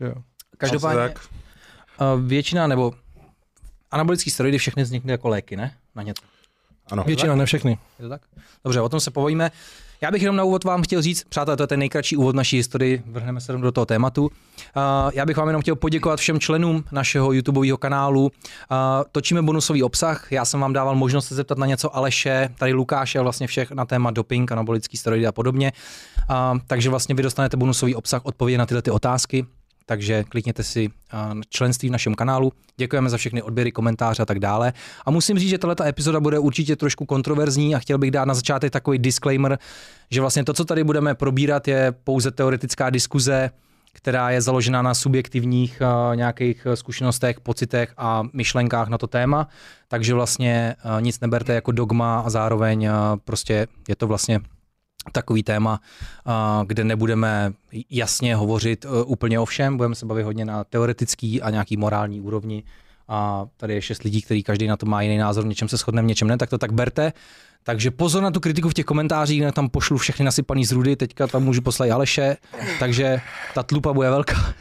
Že 0.00 0.06
jo. 0.06 0.14
Každopádně 0.58 1.02
tak. 1.02 1.18
uh, 2.14 2.20
většina 2.26 2.66
nebo 2.66 2.92
anabolické 3.90 4.30
steroidy 4.30 4.58
všechny 4.58 4.82
vznikly 4.82 5.10
jako 5.10 5.28
léky, 5.28 5.56
ne? 5.56 5.74
Na 5.94 6.02
něco. 6.02 6.22
Ano. 6.92 7.04
Většina, 7.06 7.34
ne 7.34 7.46
všechny. 7.46 7.78
Je 7.98 8.02
to 8.02 8.08
tak? 8.08 8.20
Dobře, 8.64 8.80
o 8.80 8.88
tom 8.88 9.00
se 9.00 9.10
povojíme. 9.10 9.50
Já 10.02 10.10
bych 10.10 10.22
jenom 10.22 10.36
na 10.36 10.44
úvod 10.44 10.64
vám 10.64 10.82
chtěl 10.82 11.02
říct, 11.02 11.24
přátelé, 11.28 11.56
to 11.56 11.62
je 11.62 11.66
ten 11.66 11.78
nejkratší 11.78 12.16
úvod 12.16 12.36
naší 12.36 12.56
historii, 12.56 13.02
vrhneme 13.06 13.40
se 13.40 13.52
do 13.52 13.72
toho 13.72 13.86
tématu. 13.86 14.30
Já 15.12 15.26
bych 15.26 15.36
vám 15.36 15.46
jenom 15.48 15.62
chtěl 15.62 15.76
poděkovat 15.76 16.18
všem 16.18 16.40
členům 16.40 16.84
našeho 16.92 17.32
YouTubeového 17.32 17.76
kanálu. 17.76 18.30
Točíme 19.12 19.42
bonusový 19.42 19.82
obsah, 19.82 20.32
já 20.32 20.44
jsem 20.44 20.60
vám 20.60 20.72
dával 20.72 20.94
možnost 20.94 21.26
se 21.26 21.34
zeptat 21.34 21.58
na 21.58 21.66
něco 21.66 21.96
Aleše, 21.96 22.48
tady 22.58 22.72
Lukáše 22.72 23.20
vlastně 23.20 23.46
všech 23.46 23.70
na 23.70 23.84
téma 23.84 24.10
doping, 24.10 24.52
anabolický 24.52 24.96
steroidy 24.96 25.26
a 25.26 25.32
podobně. 25.32 25.72
Takže 26.66 26.90
vlastně 26.90 27.14
vy 27.14 27.22
dostanete 27.22 27.56
bonusový 27.56 27.94
obsah, 27.94 28.24
odpovědi 28.24 28.58
na 28.58 28.66
tyhle 28.66 28.82
ty 28.82 28.90
otázky. 28.90 29.46
Takže 29.92 30.24
klikněte 30.24 30.62
si 30.62 30.90
členství 31.48 31.88
v 31.88 31.92
našem 31.92 32.14
kanálu. 32.14 32.52
Děkujeme 32.76 33.10
za 33.10 33.16
všechny 33.16 33.42
odběry, 33.42 33.72
komentáře 33.72 34.22
a 34.22 34.26
tak 34.26 34.38
dále. 34.38 34.72
A 35.06 35.10
musím 35.10 35.38
říct, 35.38 35.48
že 35.50 35.58
tato 35.58 35.84
epizoda 35.84 36.20
bude 36.20 36.38
určitě 36.38 36.76
trošku 36.76 37.06
kontroverzní 37.06 37.74
a 37.74 37.78
chtěl 37.78 37.98
bych 37.98 38.10
dát 38.10 38.24
na 38.24 38.34
začátek 38.34 38.72
takový 38.72 38.98
disclaimer, 38.98 39.58
že 40.10 40.20
vlastně 40.20 40.44
to, 40.44 40.52
co 40.52 40.64
tady 40.64 40.84
budeme 40.84 41.14
probírat, 41.14 41.68
je 41.68 41.92
pouze 42.04 42.30
teoretická 42.30 42.90
diskuze, 42.90 43.50
která 43.92 44.30
je 44.30 44.40
založena 44.40 44.82
na 44.82 44.94
subjektivních 44.94 45.82
uh, 45.82 46.16
nějakých 46.16 46.66
zkušenostech, 46.74 47.40
pocitech 47.40 47.92
a 47.96 48.22
myšlenkách 48.32 48.88
na 48.88 48.98
to 48.98 49.06
téma. 49.06 49.48
Takže 49.88 50.14
vlastně 50.14 50.76
uh, 50.84 51.00
nic 51.00 51.20
neberte 51.20 51.54
jako 51.54 51.72
dogma 51.72 52.20
a 52.20 52.30
zároveň 52.30 52.88
uh, 52.88 52.94
prostě 53.24 53.66
je 53.88 53.96
to 53.96 54.06
vlastně 54.06 54.40
takový 55.12 55.42
téma, 55.42 55.80
kde 56.66 56.84
nebudeme 56.84 57.52
jasně 57.90 58.36
hovořit 58.36 58.84
e, 58.84 58.88
úplně 59.02 59.40
o 59.40 59.44
všem, 59.44 59.76
budeme 59.76 59.94
se 59.94 60.06
bavit 60.06 60.22
hodně 60.22 60.44
na 60.44 60.64
teoretický 60.64 61.42
a 61.42 61.50
nějaký 61.50 61.76
morální 61.76 62.20
úrovni. 62.20 62.62
A 63.08 63.46
tady 63.56 63.74
je 63.74 63.82
šest 63.82 64.02
lidí, 64.02 64.22
který 64.22 64.42
každý 64.42 64.66
na 64.66 64.76
to 64.76 64.86
má 64.86 65.02
jiný 65.02 65.18
názor, 65.18 65.44
v 65.44 65.46
něčem 65.46 65.68
se 65.68 65.76
shodne, 65.76 66.02
v 66.02 66.04
něčem 66.04 66.28
ne, 66.28 66.38
tak 66.38 66.50
to 66.50 66.58
tak 66.58 66.72
berte. 66.72 67.12
Takže 67.62 67.90
pozor 67.90 68.22
na 68.22 68.30
tu 68.30 68.40
kritiku 68.40 68.68
v 68.68 68.74
těch 68.74 68.84
komentářích, 68.84 69.42
tam 69.52 69.68
pošlu 69.68 69.98
všechny 69.98 70.24
nasypaný 70.24 70.64
z 70.64 70.72
rudy, 70.72 70.96
teďka 70.96 71.26
tam 71.26 71.44
můžu 71.44 71.62
poslat 71.62 71.90
Aleše, 71.90 72.36
takže 72.78 73.20
ta 73.54 73.62
tlupa 73.62 73.92
bude 73.92 74.10
velká. 74.10 74.54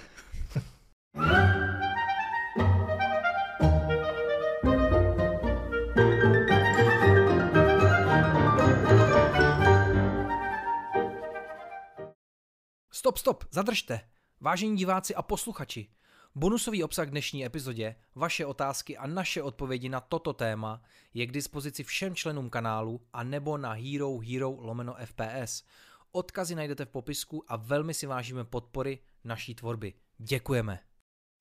Stop, 13.02 13.18
stop, 13.18 13.44
zadržte. 13.52 14.00
Vážení 14.42 14.78
diváci 14.78 15.16
a 15.16 15.22
posluchači, 15.22 15.88
bonusový 16.36 16.84
obsah 16.84 17.10
dnešní 17.10 17.46
epizodě, 17.46 17.96
vaše 18.16 18.46
otázky 18.46 18.98
a 18.98 19.08
naše 19.08 19.42
odpovědi 19.42 19.90
na 19.90 20.00
toto 20.00 20.34
téma 20.34 20.82
je 21.14 21.26
k 21.26 21.32
dispozici 21.32 21.84
všem 21.84 22.16
členům 22.16 22.50
kanálu 22.50 23.02
a 23.14 23.24
nebo 23.24 23.58
na 23.58 23.72
Hero 23.72 24.18
Hero 24.18 24.56
lomeno 24.60 24.96
FPS. 25.06 25.64
Odkazy 26.12 26.56
najdete 26.56 26.86
v 26.86 26.90
popisku 26.90 27.44
a 27.48 27.56
velmi 27.56 27.94
si 27.94 28.06
vážíme 28.06 28.44
podpory 28.44 29.00
naší 29.24 29.56
tvorby. 29.56 29.94
Děkujeme. 30.18 30.80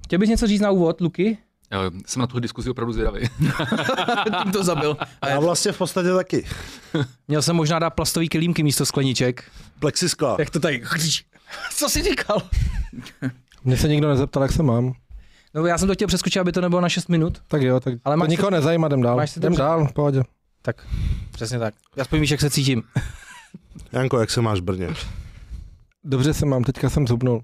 Chtěl 0.04 0.18
bys 0.18 0.28
něco 0.28 0.46
říct 0.46 0.60
na 0.60 0.70
úvod, 0.70 1.00
Luky? 1.00 1.38
Jsem 2.06 2.20
na 2.20 2.26
tu 2.26 2.40
diskuzi 2.40 2.70
opravdu 2.70 2.92
zvědavý. 2.92 3.20
Tím 4.42 4.52
to 4.52 4.64
zabil. 4.64 4.96
A 5.20 5.28
já 5.28 5.40
vlastně 5.40 5.72
v 5.72 5.78
podstatě 5.78 6.08
taky. 6.08 6.46
Měl 7.28 7.42
jsem 7.42 7.56
možná 7.56 7.78
dát 7.78 7.90
plastový 7.90 8.28
kelímky 8.28 8.62
místo 8.62 8.86
skleniček. 8.86 9.50
Plexiskla. 9.78 10.36
Jak 10.38 10.50
to 10.50 10.60
tady? 10.60 10.82
Co 11.75 11.88
jsi 11.88 12.02
říkal? 12.02 12.42
Mně 13.64 13.76
se 13.76 13.88
nikdo 13.88 14.09
nezeptal, 14.09 14.42
jak 14.42 14.52
se 14.52 14.62
mám. 14.62 14.92
No, 15.54 15.66
já 15.66 15.78
jsem 15.78 15.88
to 15.88 15.95
chtěl 15.95 16.09
přeskočit, 16.09 16.40
aby 16.40 16.52
to 16.52 16.61
nebylo 16.61 16.80
na 16.80 16.88
6 16.88 17.09
minut. 17.09 17.42
Tak 17.49 17.62
jo, 17.62 17.80
tak 17.80 17.92
Ale 17.92 18.00
Ale 18.04 18.16
máš 18.16 18.26
to 18.26 18.30
nikoho 18.30 18.50
nezajímá, 18.50 18.87
jdem 18.87 19.02
dál. 19.02 19.16
máš 19.16 19.30
se 19.30 19.40
Jdem 19.40 19.52
dobře? 19.52 19.62
dál, 19.62 19.87
v 19.87 19.92
pohodě. 19.92 20.23
Tak, 20.62 20.87
přesně 21.33 21.59
tak. 21.59 21.75
Aspoň 22.00 22.21
víš, 22.21 22.30
jak 22.30 22.40
se 22.40 22.50
cítím. 22.50 22.83
Janko, 23.92 24.21
jak 24.21 24.30
se 24.30 24.40
máš 24.40 24.59
v 24.61 24.62
Brně? 24.62 24.88
Dobře 26.04 26.35
se 26.35 26.47
mám, 26.47 26.64
teďka 26.64 26.90
jsem 26.90 27.07
zhubnul. 27.07 27.42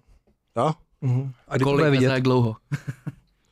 Jo? 0.56 0.72
Mhm. 1.00 1.32
A 1.48 1.58
Kolik 1.58 1.86
vidět? 1.90 2.06
jak 2.10 2.22
dlouho? 2.22 2.56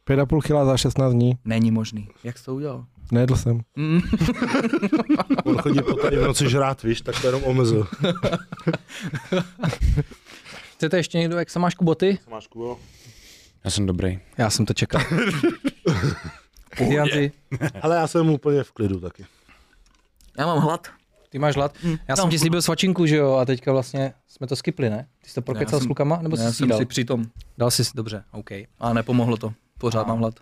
5,5 0.08 0.40
kg 0.40 0.66
za 0.66 0.76
16 0.76 1.12
dní. 1.12 1.38
Není 1.44 1.70
možný. 1.70 2.08
Jak 2.24 2.38
jsi 2.38 2.44
to 2.44 2.54
udělal? 2.54 2.84
Nejedl 3.12 3.36
jsem. 3.36 3.60
Mm. 3.76 4.00
On 5.44 5.58
chodí 5.58 5.82
po 5.82 5.94
tady 5.94 6.16
v 6.16 6.22
noci 6.22 6.50
žrát, 6.50 6.82
víš, 6.82 7.00
tak 7.00 7.20
to 7.20 7.26
jenom 7.26 7.44
omezil. 7.44 7.86
Chcete 10.76 10.96
ještě 10.96 11.18
někdo, 11.18 11.38
jak 11.38 11.50
se 11.50 11.58
máš 11.58 11.74
kuboty? 11.74 12.18
Co 12.24 12.30
máš, 12.30 12.46
Kubo? 12.46 12.78
Já 13.64 13.70
jsem 13.70 13.86
dobrý. 13.86 14.18
Já 14.38 14.50
jsem 14.50 14.66
to 14.66 14.74
čekal. 14.74 15.02
Ty, 16.78 17.32
Ale 17.82 17.96
já 17.96 18.06
jsem 18.06 18.30
úplně 18.30 18.64
v 18.64 18.72
klidu 18.72 19.00
taky. 19.00 19.26
Já 20.38 20.46
mám 20.46 20.58
hlad. 20.58 20.88
ty 21.28 21.38
máš 21.38 21.54
hlad. 21.54 21.74
Mm. 21.82 21.96
Já 22.08 22.16
jsem 22.16 22.30
ti 22.30 22.38
slíbil 22.38 22.62
svačinku, 22.62 23.06
že 23.06 23.16
jo, 23.16 23.32
a 23.34 23.44
teďka 23.44 23.72
vlastně 23.72 24.14
jsme 24.28 24.46
to 24.46 24.56
skipli, 24.56 24.90
ne? 24.90 25.06
Ty 25.22 25.28
jsi 25.28 25.34
to 25.34 25.42
prokecal 25.42 25.80
s 25.80 25.86
klukama, 25.86 26.18
nebo 26.22 26.36
jsi 26.36 26.42
Já 26.42 26.50
si 26.50 26.56
jsem 26.56 26.68
dal? 26.68 26.78
si 26.78 26.84
přitom. 26.86 27.24
Dal 27.58 27.70
jsi, 27.70 27.82
dobře, 27.94 28.24
OK. 28.32 28.50
A 28.80 28.92
nepomohlo 28.92 29.36
to. 29.36 29.52
Pořád 29.78 30.02
A. 30.02 30.06
mám 30.08 30.18
hlad. 30.18 30.34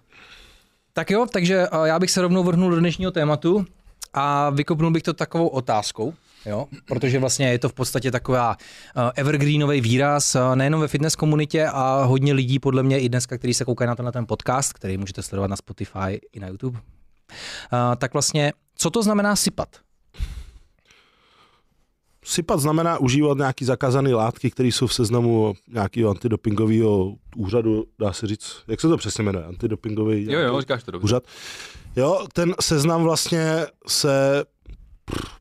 Tak 0.92 1.10
jo, 1.10 1.26
takže 1.32 1.66
já 1.84 1.98
bych 1.98 2.10
se 2.10 2.22
rovnou 2.22 2.44
vrhnul 2.44 2.70
do 2.70 2.78
dnešního 2.78 3.10
tématu 3.10 3.66
a 4.14 4.50
vykopnul 4.50 4.90
bych 4.90 5.02
to 5.02 5.12
takovou 5.12 5.46
otázkou, 5.48 6.14
jo, 6.46 6.66
protože 6.86 7.18
vlastně 7.18 7.50
je 7.50 7.58
to 7.58 7.68
v 7.68 7.72
podstatě 7.72 8.10
taková 8.10 8.56
uh, 8.96 9.02
evergreenový 9.14 9.80
výraz, 9.80 10.34
uh, 10.34 10.56
nejenom 10.56 10.80
ve 10.80 10.88
fitness 10.88 11.16
komunitě 11.16 11.66
a 11.66 12.04
hodně 12.04 12.32
lidí 12.32 12.58
podle 12.58 12.82
mě 12.82 13.00
i 13.00 13.08
dneska, 13.08 13.38
který 13.38 13.54
se 13.54 13.64
koukají 13.64 13.88
na 13.88 13.94
tenhle 13.94 14.12
ten 14.12 14.26
podcast, 14.26 14.72
který 14.72 14.98
můžete 14.98 15.22
sledovat 15.22 15.46
na 15.48 15.56
Spotify 15.56 16.20
i 16.32 16.40
na 16.40 16.48
YouTube, 16.48 16.78
uh, 16.78 17.78
tak 17.96 18.12
vlastně, 18.12 18.52
co 18.76 18.90
to 18.90 19.02
znamená 19.02 19.36
sypat? 19.36 19.68
Sypat 22.24 22.60
znamená 22.60 22.98
užívat 22.98 23.38
nějaký 23.38 23.64
zakázané 23.64 24.14
látky, 24.14 24.50
které 24.50 24.68
jsou 24.68 24.86
v 24.86 24.94
seznamu 24.94 25.54
nějakého 25.68 26.10
antidopingového 26.10 27.14
úřadu, 27.36 27.84
dá 27.98 28.12
se 28.12 28.26
říct, 28.26 28.56
jak 28.68 28.80
se 28.80 28.88
to 28.88 28.96
přesně 28.96 29.24
jmenuje, 29.24 29.44
antidopingový 29.44 30.32
Jo, 30.32 30.40
jo, 30.40 30.60
říkáš 30.60 30.82
to 30.82 30.90
dobře. 30.90 31.04
úřad. 31.04 31.22
Jo, 31.96 32.26
ten 32.32 32.54
seznam 32.60 33.02
vlastně 33.02 33.66
se 33.86 34.44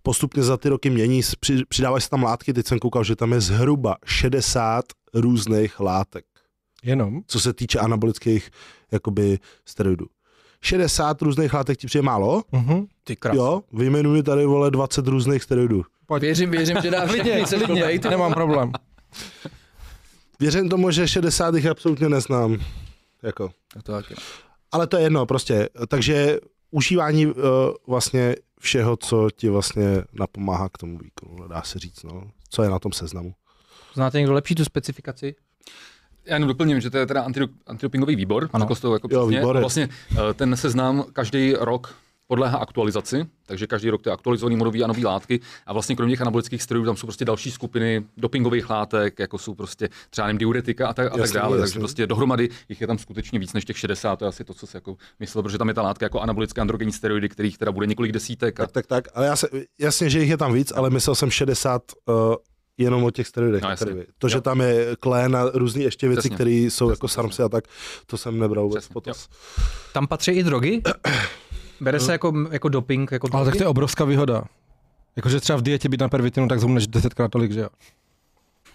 postupně 0.03 0.44
za 0.44 0.58
ty 0.58 0.70
roky 0.70 0.89
mění, 0.89 1.22
při- 1.39 1.65
přidávají 1.70 2.01
se 2.01 2.10
tam 2.10 2.24
látky, 2.24 2.53
teď 2.53 2.68
jsem 2.68 2.80
koukal, 2.80 3.03
že 3.03 3.15
tam 3.15 3.32
je 3.32 3.41
zhruba 3.41 3.96
60 4.06 4.86
různých 5.13 5.80
látek, 5.80 6.25
Jenom. 6.84 7.22
co 7.27 7.39
se 7.39 7.53
týče 7.53 7.80
anabolických 7.80 8.50
jakoby 8.91 9.39
steroidů. 9.65 10.06
60 10.63 11.22
různých 11.22 11.53
látek 11.53 11.77
ti 11.80 11.88
přijde 11.88 12.01
málo? 12.01 12.44
Mhm. 12.51 12.86
Ty 13.03 13.15
krás. 13.15 13.36
Jo, 13.38 13.62
vyjmenuji 13.74 14.24
tady, 14.24 14.46
vole, 14.46 14.72
20 14.72 15.08
různých 15.08 15.44
steroidů. 15.44 15.84
Věřím, 16.20 16.51
věřím, 16.51 16.77
že 16.84 16.91
dá 16.91 17.08
Klidně, 17.08 17.32
všechny, 17.46 17.60
co 17.60 17.65
klidně, 17.65 17.84
bejt. 17.84 18.03
nemám 18.03 18.34
problém. 18.34 18.72
Věřím 20.39 20.70
tomu, 20.70 20.91
že 20.91 21.08
60 21.08 21.56
jich 21.56 21.65
absolutně 21.65 22.10
neznám. 22.10 22.58
Jako. 23.24 23.50
To 23.84 23.91
taky. 23.91 24.15
Ale 24.72 24.88
to 24.88 24.98
je 24.98 25.03
jedno, 25.03 25.25
prostě. 25.25 25.70
Takže 25.88 26.38
užívání 26.72 27.25
uh, 27.25 27.34
vlastně 27.88 28.36
všeho, 28.62 28.98
co 28.98 29.30
ti 29.36 29.50
vlastně 29.50 30.03
napomáhá 30.13 30.70
k 30.70 30.77
tomu 30.77 30.98
výkonu, 30.98 31.48
dá 31.48 31.62
se 31.62 31.80
říct, 31.80 32.03
no. 32.03 32.32
Co 32.50 32.63
je 32.63 32.70
na 32.70 32.80
tom 32.80 32.91
seznamu. 32.91 33.34
Znáte 33.94 34.18
někdo 34.18 34.34
lepší 34.34 34.56
tu 34.56 34.65
specifikaci? 34.65 35.36
Já 36.25 36.34
jenom 36.36 36.48
doplním, 36.48 36.82
že 36.82 36.89
to 36.89 36.98
je 36.98 37.06
teda 37.06 37.27
antido- 37.27 37.48
antidopingový 37.68 38.15
výbor. 38.15 38.50
Ano. 38.53 38.68
Jako 38.70 38.94
jako 38.94 39.08
Jo, 39.12 39.22
přesně. 39.25 39.39
výbor 39.39 39.56
je. 39.56 39.60
Vlastně 39.60 39.89
eh, 40.30 40.34
ten 40.34 40.58
seznam 40.58 41.03
každý 41.13 41.53
rok 41.60 41.96
podléhá 42.31 42.57
aktualizaci, 42.57 43.25
takže 43.45 43.67
každý 43.67 43.89
rok 43.89 44.01
to 44.01 44.09
je 44.09 44.13
aktualizovaný 44.13 44.55
modový 44.55 44.83
a 44.83 44.88
nový 44.88 45.05
látky 45.05 45.39
a 45.65 45.73
vlastně 45.73 45.95
kromě 45.95 46.13
těch 46.13 46.21
anabolických 46.21 46.63
steroidů 46.63 46.85
tam 46.85 46.95
jsou 46.95 47.07
prostě 47.07 47.25
další 47.25 47.51
skupiny 47.51 48.03
dopingových 48.17 48.69
látek, 48.69 49.19
jako 49.19 49.38
jsou 49.38 49.55
prostě 49.55 49.89
třeba 50.09 50.27
nevím, 50.27 50.38
diuretika 50.38 50.88
a 50.88 50.93
tak, 50.93 51.07
a 51.07 51.17
tak 51.17 51.31
dále. 51.31 51.57
jasně. 51.57 51.61
Takže 51.61 51.79
prostě 51.79 52.07
dohromady 52.07 52.50
jich 52.69 52.81
je 52.81 52.88
tam 52.88 52.97
skutečně 52.97 53.39
víc 53.39 53.53
než 53.53 53.65
těch 53.65 53.77
60, 53.77 54.15
to 54.15 54.25
je 54.25 54.29
asi 54.29 54.43
to, 54.43 54.53
co 54.53 54.67
si 54.67 54.77
jako 54.77 54.97
myslel, 55.19 55.43
protože 55.43 55.57
tam 55.57 55.67
je 55.67 55.73
ta 55.73 55.81
látka 55.81 56.05
jako 56.05 56.19
anabolické 56.19 56.61
androgenní 56.61 56.93
steroidy, 56.93 57.29
kterých 57.29 57.57
teda 57.57 57.71
bude 57.71 57.88
několik 57.88 58.11
desítek. 58.11 58.59
A, 58.59 58.63
Tak, 58.63 58.71
tak, 58.71 58.88
tak. 58.88 59.07
Ale 59.13 59.25
já 59.25 59.35
se, 59.35 59.47
jasně, 59.79 60.09
že 60.09 60.19
jich 60.19 60.29
je 60.29 60.38
tam 60.38 60.53
víc, 60.53 60.73
ale 60.75 60.89
myslel 60.89 61.15
jsem 61.15 61.31
60 61.31 61.81
uh, 62.05 62.35
jenom 62.77 63.03
o 63.03 63.11
těch 63.11 63.27
steroidech. 63.27 63.61
No, 63.61 63.69
jasně. 63.69 64.05
To, 64.17 64.29
že 64.29 64.38
Jo. 64.38 64.41
tam 64.41 64.61
je 64.61 64.95
klén 65.00 65.35
a 65.35 65.50
různé 65.53 65.83
ještě 65.83 66.07
věci, 66.07 66.29
které 66.29 66.51
jsou 66.51 66.88
Přesně, 66.88 66.91
jako 66.91 67.07
sarmsy 67.07 67.43
a 67.43 67.50
tak, 67.50 67.63
to 68.05 68.17
jsem 68.17 68.39
nebral 68.39 68.63
vůbec 68.63 68.88
potaz. 68.88 69.27
Tam 69.93 70.07
patří 70.07 70.31
i 70.31 70.43
drogy? 70.43 70.81
Bere 71.81 72.00
se 72.00 72.11
jako, 72.11 72.33
jako 72.51 72.69
doping, 72.69 73.11
jako 73.11 73.27
Ale 73.33 73.45
tak 73.45 73.55
to 73.55 73.63
je 73.63 73.67
obrovská 73.67 74.05
výhoda. 74.05 74.43
Jakože 75.15 75.39
třeba 75.39 75.57
v 75.57 75.61
dietě 75.61 75.89
být 75.89 76.00
na 76.00 76.09
pervitinu, 76.09 76.47
tak 76.47 76.59
zhubneš 76.59 76.88
desetkrát 76.88 77.31
tolik, 77.31 77.51
že 77.51 77.59
jo. 77.59 77.69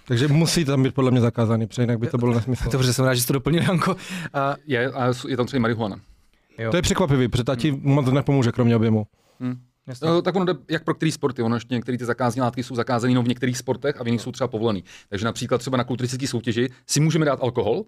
Takže 0.08 0.28
musí 0.28 0.64
tam 0.64 0.82
být 0.82 0.94
podle 0.94 1.10
mě 1.10 1.20
zakázaný, 1.20 1.66
protože 1.66 1.82
jinak 1.82 1.98
by 1.98 2.06
to 2.06 2.18
bylo 2.18 2.34
nesmysl. 2.34 2.70
Dobře, 2.70 2.92
jsem 2.92 3.04
rád, 3.04 3.14
že 3.14 3.20
jsi 3.20 3.26
to 3.26 3.32
doplnil, 3.32 3.62
Janko. 3.62 3.96
A, 4.34 4.54
je, 4.66 4.90
a 4.90 5.12
je 5.28 5.36
tam 5.36 5.46
třeba 5.46 5.58
i 5.58 5.60
marihuana. 5.60 6.00
jo. 6.58 6.70
To 6.70 6.76
je 6.76 6.82
překvapivý, 6.82 7.28
protože 7.28 7.44
ta 7.44 7.56
ti 7.56 7.80
moc 7.82 8.06
nepomůže, 8.06 8.52
kromě 8.52 8.76
objemu. 8.76 9.06
Hm. 9.40 9.60
Jasně. 9.86 10.08
No, 10.08 10.22
tak 10.22 10.36
ono 10.36 10.44
jde 10.44 10.54
jak 10.70 10.84
pro 10.84 10.94
který 10.94 11.12
sporty. 11.12 11.42
Ono 11.42 11.56
ještě 11.56 11.74
některé 11.74 11.98
ty 11.98 12.04
zakázané 12.04 12.42
látky 12.44 12.62
jsou 12.62 12.74
zakázané 12.74 13.10
jenom 13.10 13.24
v 13.24 13.28
některých 13.28 13.58
sportech 13.58 14.00
a 14.00 14.04
v 14.04 14.06
jiných 14.06 14.20
jsou 14.20 14.32
třeba 14.32 14.48
povolený. 14.48 14.84
Takže 15.08 15.24
například 15.24 15.58
třeba 15.58 15.76
na 15.76 15.84
kulturistické 15.84 16.26
soutěži 16.26 16.68
si 16.86 17.00
můžeme 17.00 17.24
dát 17.26 17.38
alkohol, 17.42 17.84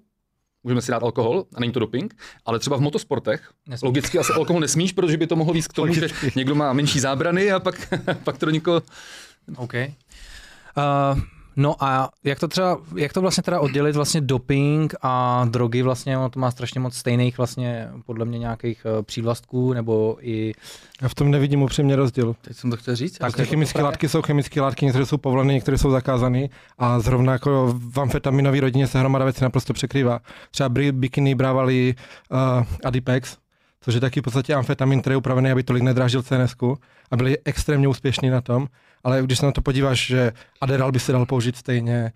můžeme 0.64 0.82
si 0.82 0.90
dát 0.90 1.02
alkohol 1.02 1.44
a 1.54 1.60
není 1.60 1.72
to 1.72 1.80
doping, 1.80 2.22
ale 2.44 2.58
třeba 2.58 2.76
v 2.76 2.80
motosportech 2.80 3.50
Nesmíš. 3.66 3.86
logicky 3.86 4.18
asi 4.18 4.32
alkohol 4.32 4.60
nesmíš, 4.60 4.92
protože 4.92 5.16
by 5.16 5.26
to 5.26 5.36
mohlo 5.36 5.54
víc 5.54 5.68
k 5.68 5.72
tomu, 5.72 5.94
že 5.94 6.08
někdo 6.36 6.54
má 6.54 6.72
menší 6.72 7.00
zábrany 7.00 7.52
a 7.52 7.60
pak, 7.60 7.94
pak 8.24 8.38
to 8.38 8.46
do 8.46 8.52
někoho... 8.52 8.82
OK. 9.56 9.74
Uh, 9.74 11.20
no 11.58 11.84
a 11.84 12.10
jak 12.24 12.40
to 12.40 12.48
třeba, 12.48 12.78
jak 12.96 13.12
to 13.12 13.20
vlastně 13.20 13.42
teda 13.42 13.60
oddělit 13.60 13.96
vlastně 13.96 14.20
doping 14.20 14.94
a 15.02 15.44
drogy 15.50 15.82
vlastně, 15.82 16.18
ono 16.18 16.30
to 16.30 16.40
má 16.40 16.50
strašně 16.50 16.80
moc 16.80 16.96
stejných 16.96 17.38
vlastně 17.38 17.88
podle 18.06 18.24
mě 18.24 18.38
nějakých 18.38 18.86
uh, 18.96 19.02
přívlastků 19.02 19.72
nebo 19.72 20.16
i 20.20 20.54
Já 21.02 21.08
v 21.08 21.14
tom 21.14 21.30
nevidím 21.30 21.62
upřímně 21.62 21.96
rozdíl. 21.96 22.36
Teď 22.42 22.56
jsem 22.56 22.70
to 22.70 22.76
chtěl 22.76 22.96
říct. 22.96 23.18
Tak 23.18 23.34
Ty 23.34 23.40
jako 23.40 23.50
chemické 23.50 23.82
látky 23.82 24.08
jsou 24.08 24.22
chemické 24.22 24.60
látky, 24.60 24.84
některé 24.84 25.06
jsou 25.06 25.16
povolené, 25.16 25.52
některé 25.52 25.78
jsou 25.78 25.90
zakázané 25.90 26.48
a 26.78 27.00
zrovna 27.00 27.32
jako 27.32 27.74
v 27.78 28.00
amfetaminové 28.00 28.60
rodině 28.60 28.86
se 28.86 28.98
hromada 28.98 29.24
věcí 29.24 29.44
naprosto 29.44 29.72
překrývá. 29.72 30.20
Třeba 30.50 30.68
bikiny 30.92 31.34
brávali 31.34 31.94
uh, 32.30 32.64
Adipex, 32.84 33.36
což 33.80 33.94
je 33.94 34.00
taky 34.00 34.20
v 34.20 34.22
podstatě 34.22 34.54
amfetamin, 34.54 35.00
který 35.00 35.12
je 35.12 35.16
upravený, 35.18 35.50
aby 35.50 35.62
tolik 35.62 35.82
nedrážil 35.82 36.22
cns 36.22 36.54
a 37.10 37.16
byli 37.16 37.38
extrémně 37.44 37.88
úspěšní 37.88 38.30
na 38.30 38.40
tom, 38.40 38.68
ale 39.04 39.22
když 39.22 39.38
se 39.38 39.46
na 39.46 39.52
to 39.52 39.62
podíváš, 39.62 40.06
že 40.06 40.32
Adderall 40.60 40.92
by 40.92 41.00
se 41.00 41.12
dal 41.12 41.26
použít 41.26 41.56
stejně, 41.56 42.12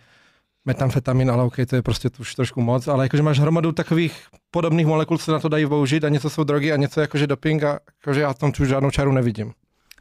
metamfetamin, 0.64 1.30
ale 1.30 1.42
OK, 1.42 1.56
to 1.66 1.76
je 1.76 1.82
prostě 1.82 2.08
už 2.18 2.34
trošku 2.34 2.60
moc, 2.60 2.88
ale 2.88 3.04
jakože 3.04 3.22
máš 3.22 3.38
hromadu 3.38 3.72
takových 3.72 4.22
podobných 4.50 4.86
molekul, 4.86 5.18
co 5.18 5.24
se 5.24 5.32
na 5.32 5.38
to 5.38 5.48
dají 5.48 5.66
použít 5.66 6.04
a 6.04 6.08
něco 6.08 6.30
jsou 6.30 6.44
drogy 6.44 6.72
a 6.72 6.76
něco 6.76 7.00
jakože 7.00 7.26
doping 7.26 7.64
a 7.64 7.78
jakože 8.00 8.20
já 8.20 8.34
tam 8.34 8.52
tu 8.52 8.64
žádnou 8.64 8.90
čáru 8.90 9.12
nevidím. 9.12 9.52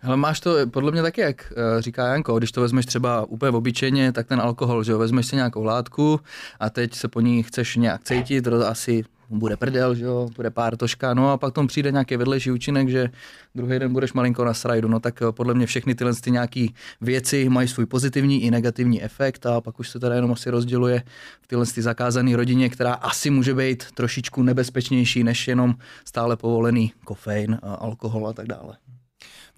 Ale 0.04 0.18
máš 0.18 0.40
to 0.40 0.56
podle 0.68 0.92
mě 0.92 1.02
taky, 1.02 1.22
jak 1.22 1.54
eh, 1.56 1.82
říká 1.82 2.08
Janko, 2.08 2.38
když 2.38 2.52
to 2.52 2.62
vezmeš 2.62 2.86
třeba 2.86 3.26
úplně 3.26 3.50
obyčejně, 3.52 4.12
tak 4.12 4.28
ten 4.28 4.42
alkohol, 4.42 4.84
že 4.84 4.92
jo, 4.92 4.98
vezmeš 4.98 5.26
si 5.26 5.36
nějakou 5.36 5.64
látku 5.64 6.20
a 6.60 6.70
teď 6.70 6.96
se 6.96 7.08
po 7.08 7.22
ní 7.22 7.44
chceš 7.44 7.76
nějak 7.76 8.04
cítit, 8.04 8.48
asi 8.48 9.04
bude 9.32 9.58
prdel, 9.58 9.96
že 9.96 10.06
jo, 10.06 10.30
bude 10.36 10.50
pár 10.50 10.78
toška, 10.78 11.14
no 11.14 11.32
a 11.32 11.38
pak 11.38 11.54
tomu 11.54 11.68
přijde 11.68 11.92
nějaký 11.92 12.18
vedlejší 12.18 12.52
účinek, 12.52 12.90
že 12.90 13.10
druhý 13.56 13.80
den 13.80 13.94
budeš 13.94 14.14
malinko 14.14 14.46
na 14.46 14.54
srajdu, 14.54 14.88
no 14.88 15.00
tak 15.00 15.22
eh, 15.22 15.32
podle 15.32 15.54
mě 15.54 15.66
všechny 15.66 15.96
tyhle 15.96 16.14
ty 16.14 16.32
nějaký 16.32 16.74
věci 17.02 17.50
mají 17.50 17.68
svůj 17.68 17.86
pozitivní 17.86 18.44
i 18.44 18.52
negativní 18.52 19.04
efekt 19.04 19.46
a 19.46 19.62
pak 19.62 19.80
už 19.80 19.90
se 19.90 20.00
teda 20.00 20.16
jenom 20.16 20.32
asi 20.32 20.50
rozděluje 20.50 21.04
v 21.42 21.48
tyhle 21.48 21.66
ty 21.66 21.82
zakázané 21.82 22.36
rodině, 22.36 22.70
která 22.70 22.94
asi 22.94 23.30
může 23.30 23.54
být 23.54 23.92
trošičku 23.92 24.44
nebezpečnější 24.44 25.24
než 25.24 25.48
jenom 25.48 25.76
stále 26.06 26.38
povolený 26.38 26.94
kofein, 27.04 27.60
alkohol 27.62 28.28
a 28.28 28.34
tak 28.34 28.48
dále. 28.48 28.78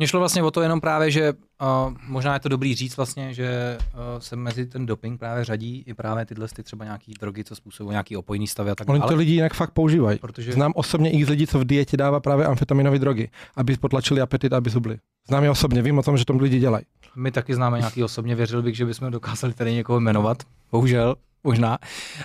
Mně 0.03 0.07
šlo 0.07 0.19
vlastně 0.19 0.43
o 0.43 0.51
to 0.51 0.61
jenom 0.61 0.81
právě, 0.81 1.11
že 1.11 1.33
uh, 1.33 1.93
možná 2.07 2.33
je 2.33 2.39
to 2.39 2.49
dobrý 2.49 2.75
říct 2.75 2.97
vlastně, 2.97 3.33
že 3.33 3.77
uh, 3.93 4.19
se 4.19 4.35
mezi 4.35 4.65
ten 4.65 4.85
doping 4.85 5.19
právě 5.19 5.45
řadí 5.45 5.83
i 5.87 5.93
právě 5.93 6.25
tyhle 6.25 6.47
ty 6.47 6.63
třeba 6.63 6.85
nějaký 6.85 7.13
drogy, 7.19 7.43
co 7.43 7.55
způsobují 7.55 7.93
nějaký 7.93 8.17
opojný 8.17 8.47
stavy 8.47 8.71
a 8.71 8.75
tak 8.75 8.89
Oni 8.89 8.99
dále. 8.99 9.11
to 9.11 9.17
lidi 9.17 9.33
jinak 9.33 9.53
fakt 9.53 9.71
používají. 9.71 10.19
Protože 10.19 10.51
Znám 10.51 10.71
osobně 10.75 11.11
i 11.11 11.25
z 11.25 11.29
lidí, 11.29 11.47
co 11.47 11.59
v 11.59 11.65
dietě 11.65 11.97
dává 11.97 12.19
právě 12.19 12.45
amfetaminové 12.45 12.99
drogy, 12.99 13.29
aby 13.55 13.77
potlačili 13.77 14.21
apetit, 14.21 14.53
aby 14.53 14.69
zubli. 14.69 14.97
Znám 15.27 15.43
je 15.43 15.49
osobně, 15.49 15.81
vím 15.81 15.97
o 15.97 16.03
tom, 16.03 16.17
že 16.17 16.25
to 16.25 16.33
lidi 16.37 16.59
dělají. 16.59 16.85
my 17.15 17.31
taky 17.31 17.55
známe 17.55 17.77
nějaký 17.77 18.03
osobně, 18.03 18.35
věřil 18.35 18.61
bych, 18.61 18.75
že 18.75 18.85
bychom 18.85 19.11
dokázali 19.11 19.53
tady 19.53 19.73
někoho 19.73 19.99
jmenovat. 19.99 20.37
Bohužel, 20.71 21.15
možná. 21.43 21.77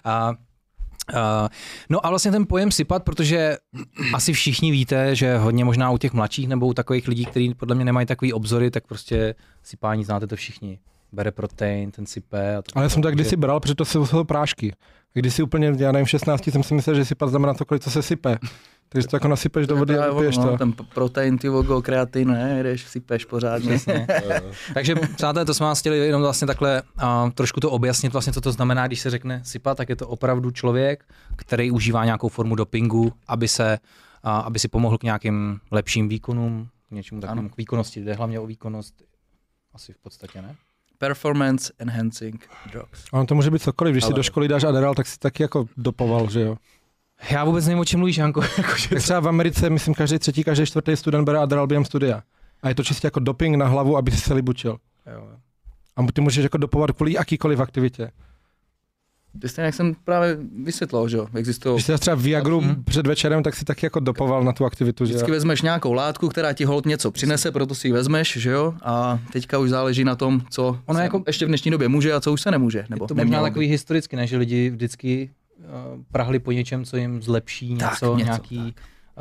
A, 0.04 0.34
a, 1.16 1.48
no 1.88 2.06
a 2.06 2.08
vlastně 2.08 2.30
ten 2.30 2.46
pojem 2.46 2.70
sypat, 2.70 3.02
protože 3.04 3.56
asi 4.14 4.32
všichni 4.32 4.70
víte, 4.70 5.14
že 5.16 5.38
hodně 5.38 5.64
možná 5.64 5.90
u 5.90 5.98
těch 5.98 6.12
mladších 6.12 6.48
nebo 6.48 6.66
u 6.66 6.74
takových 6.74 7.08
lidí, 7.08 7.24
kteří 7.24 7.54
podle 7.54 7.74
mě 7.76 7.84
nemají 7.84 8.06
takový 8.06 8.32
obzory, 8.32 8.70
tak 8.70 8.86
prostě 8.86 9.34
sypání 9.62 10.04
znáte 10.04 10.26
to 10.26 10.36
všichni. 10.36 10.78
bere 11.12 11.30
protein, 11.32 11.90
ten 11.90 12.06
sype. 12.06 12.56
A 12.56 12.62
Ale 12.74 12.84
já 12.84 12.88
jsem 12.88 13.02
to 13.02 13.06
takže- 13.08 13.14
kdysi 13.22 13.36
bral, 13.36 13.60
protože 13.60 13.74
to 13.74 13.84
jsou, 13.84 14.24
prášky. 14.24 14.72
Když 15.14 15.34
si 15.34 15.42
úplně, 15.42 15.72
já 15.78 15.92
nevím, 15.92 16.06
v 16.06 16.10
16 16.10 16.50
jsem 16.52 16.62
si 16.62 16.74
myslel, 16.74 16.96
že 16.96 17.04
sypat 17.04 17.30
znamená 17.30 17.54
cokoliv, 17.54 17.82
co 17.82 17.90
se 17.90 18.02
sype. 18.02 18.38
Takže 18.88 19.08
to 19.08 19.16
jako 19.16 19.28
nasypeš 19.28 19.66
do 19.66 19.76
vody 19.76 19.98
a 19.98 20.14
piješ 20.14 20.36
ono, 20.36 20.46
to. 20.46 20.50
no, 20.52 20.58
Ten 20.58 20.72
protein, 20.72 21.38
ty 21.38 21.48
vogo, 21.48 21.82
kreatin, 21.82 22.28
ne, 22.28 22.62
jdeš, 22.62 22.84
sypeš 22.86 23.24
pořádně. 23.24 23.68
Přesně. 23.68 24.06
Takže 24.74 24.94
přátelé, 25.16 25.44
to 25.44 25.54
jsme 25.54 25.66
vás 25.66 25.80
chtěli 25.80 25.98
jenom 25.98 26.22
vlastně 26.22 26.46
takhle 26.46 26.82
uh, 26.82 27.30
trošku 27.30 27.60
to 27.60 27.70
objasnit, 27.70 28.12
vlastně, 28.12 28.32
co 28.32 28.40
to 28.40 28.52
znamená, 28.52 28.86
když 28.86 29.00
se 29.00 29.10
řekne 29.10 29.40
sypa, 29.44 29.74
tak 29.74 29.88
je 29.88 29.96
to 29.96 30.08
opravdu 30.08 30.50
člověk, 30.50 31.04
který 31.36 31.70
užívá 31.70 32.04
nějakou 32.04 32.28
formu 32.28 32.54
dopingu, 32.54 33.12
aby 33.28 33.48
se, 33.48 33.78
uh, 34.24 34.30
aby 34.30 34.58
si 34.58 34.68
pomohl 34.68 34.98
k 34.98 35.02
nějakým 35.02 35.60
lepším 35.70 36.08
výkonům, 36.08 36.68
k 36.88 36.90
něčemu 36.90 37.20
takovému, 37.20 37.48
k 37.48 37.56
výkonnosti, 37.56 38.00
jde 38.00 38.14
hlavně 38.14 38.40
o 38.40 38.46
výkonnost, 38.46 38.94
asi 39.74 39.92
v 39.92 39.98
podstatě 39.98 40.42
ne? 40.42 40.56
Performance 40.98 41.72
enhancing 41.78 42.48
drugs. 42.72 43.04
A 43.12 43.20
on 43.20 43.26
to 43.26 43.34
může 43.34 43.50
být 43.50 43.62
cokoliv, 43.62 43.92
když 43.94 44.04
si 44.04 44.06
Ale- 44.06 44.16
do 44.16 44.22
školy 44.22 44.48
dáš 44.48 44.64
Adderall, 44.64 44.94
tak 44.94 45.06
si 45.06 45.18
taky 45.18 45.42
jako 45.42 45.66
dopoval, 45.76 46.30
že 46.30 46.40
jo. 46.40 46.56
Já 47.30 47.44
vůbec 47.44 47.66
nevím, 47.66 47.78
o 47.80 47.84
čem 47.84 48.00
mluvíš, 48.00 48.16
Janko. 48.16 48.42
Jakože 48.58 48.88
Tak 48.88 48.98
třeba 48.98 49.20
v 49.20 49.28
Americe, 49.28 49.70
myslím, 49.70 49.94
každý 49.94 50.18
třetí, 50.18 50.44
každý 50.44 50.66
čtvrtý 50.66 50.96
student 50.96 51.26
bere 51.26 51.38
Adderall 51.38 51.66
během 51.66 51.84
studia. 51.84 52.22
A 52.62 52.68
je 52.68 52.74
to 52.74 52.84
čistě 52.84 53.06
jako 53.06 53.20
doping 53.20 53.56
na 53.56 53.66
hlavu, 53.66 53.96
aby 53.96 54.10
si 54.10 54.16
se 54.16 54.34
libučil. 54.34 54.76
Jo. 55.12 55.28
A 55.96 56.12
ty 56.12 56.20
můžeš 56.20 56.42
jako 56.42 56.58
dopovat 56.58 56.90
kvůli 56.90 57.12
jakýkoliv 57.12 57.60
aktivitě. 57.60 58.10
Ty 59.40 59.48
stejně, 59.48 59.66
jak 59.66 59.74
jsem 59.74 59.94
právě 60.04 60.38
vysvětlil, 60.64 61.08
že 61.08 61.16
jo, 61.16 61.26
existují 61.34 61.74
Když 61.74 61.84
si 61.86 61.92
dáš 61.92 62.00
třeba 62.00 62.14
Viagru 62.16 62.60
Mhm. 62.60 62.84
před 62.84 63.06
večerem, 63.06 63.42
tak 63.42 63.54
si 63.56 63.64
taky 63.64 63.86
jako 63.86 64.00
dopoval 64.00 64.44
na 64.44 64.52
tu 64.52 64.64
aktivitu, 64.64 65.04
že 65.06 65.12
jo. 65.12 65.16
Vždycky 65.16 65.30
vezmeš 65.30 65.62
nějakou 65.62 65.92
látku, 65.92 66.28
která 66.28 66.52
ti 66.52 66.64
hold 66.64 66.86
něco 66.86 67.10
přinese, 67.10 67.50
proto 67.52 67.74
si 67.74 67.88
ji 67.88 67.92
vezmeš, 67.92 68.36
že 68.36 68.50
jo? 68.50 68.74
A 68.82 69.18
teďka 69.32 69.58
už 69.58 69.70
záleží 69.70 70.04
na 70.04 70.16
tom, 70.16 70.40
co 70.50 70.78
Ono 70.86 71.00
jako- 71.00 71.22
ještě 71.26 71.44
v 71.44 71.48
dnešní 71.48 71.70
době 71.70 71.88
může 71.88 72.12
a 72.12 72.20
co 72.20 72.32
už 72.32 72.40
se 72.40 72.50
nemůže. 72.50 72.86
Nebo 72.90 73.04
je 73.04 73.08
to 73.08 73.14
možná 73.14 73.24
nemělo 73.24 73.44
by. 73.44 73.50
takový 73.50 73.66
historicky, 73.66 74.16
ne, 74.16 74.26
že 74.26 74.36
lidi 74.36 74.70
vždycky 74.70 75.30
prahli 76.12 76.38
po 76.38 76.52
něčem, 76.52 76.84
co 76.84 76.96
jim 76.96 77.22
zlepší 77.22 77.76
Tak, 77.76 77.90
něco, 77.90 78.16
něco, 78.16 78.24
nějaký, 78.24 78.74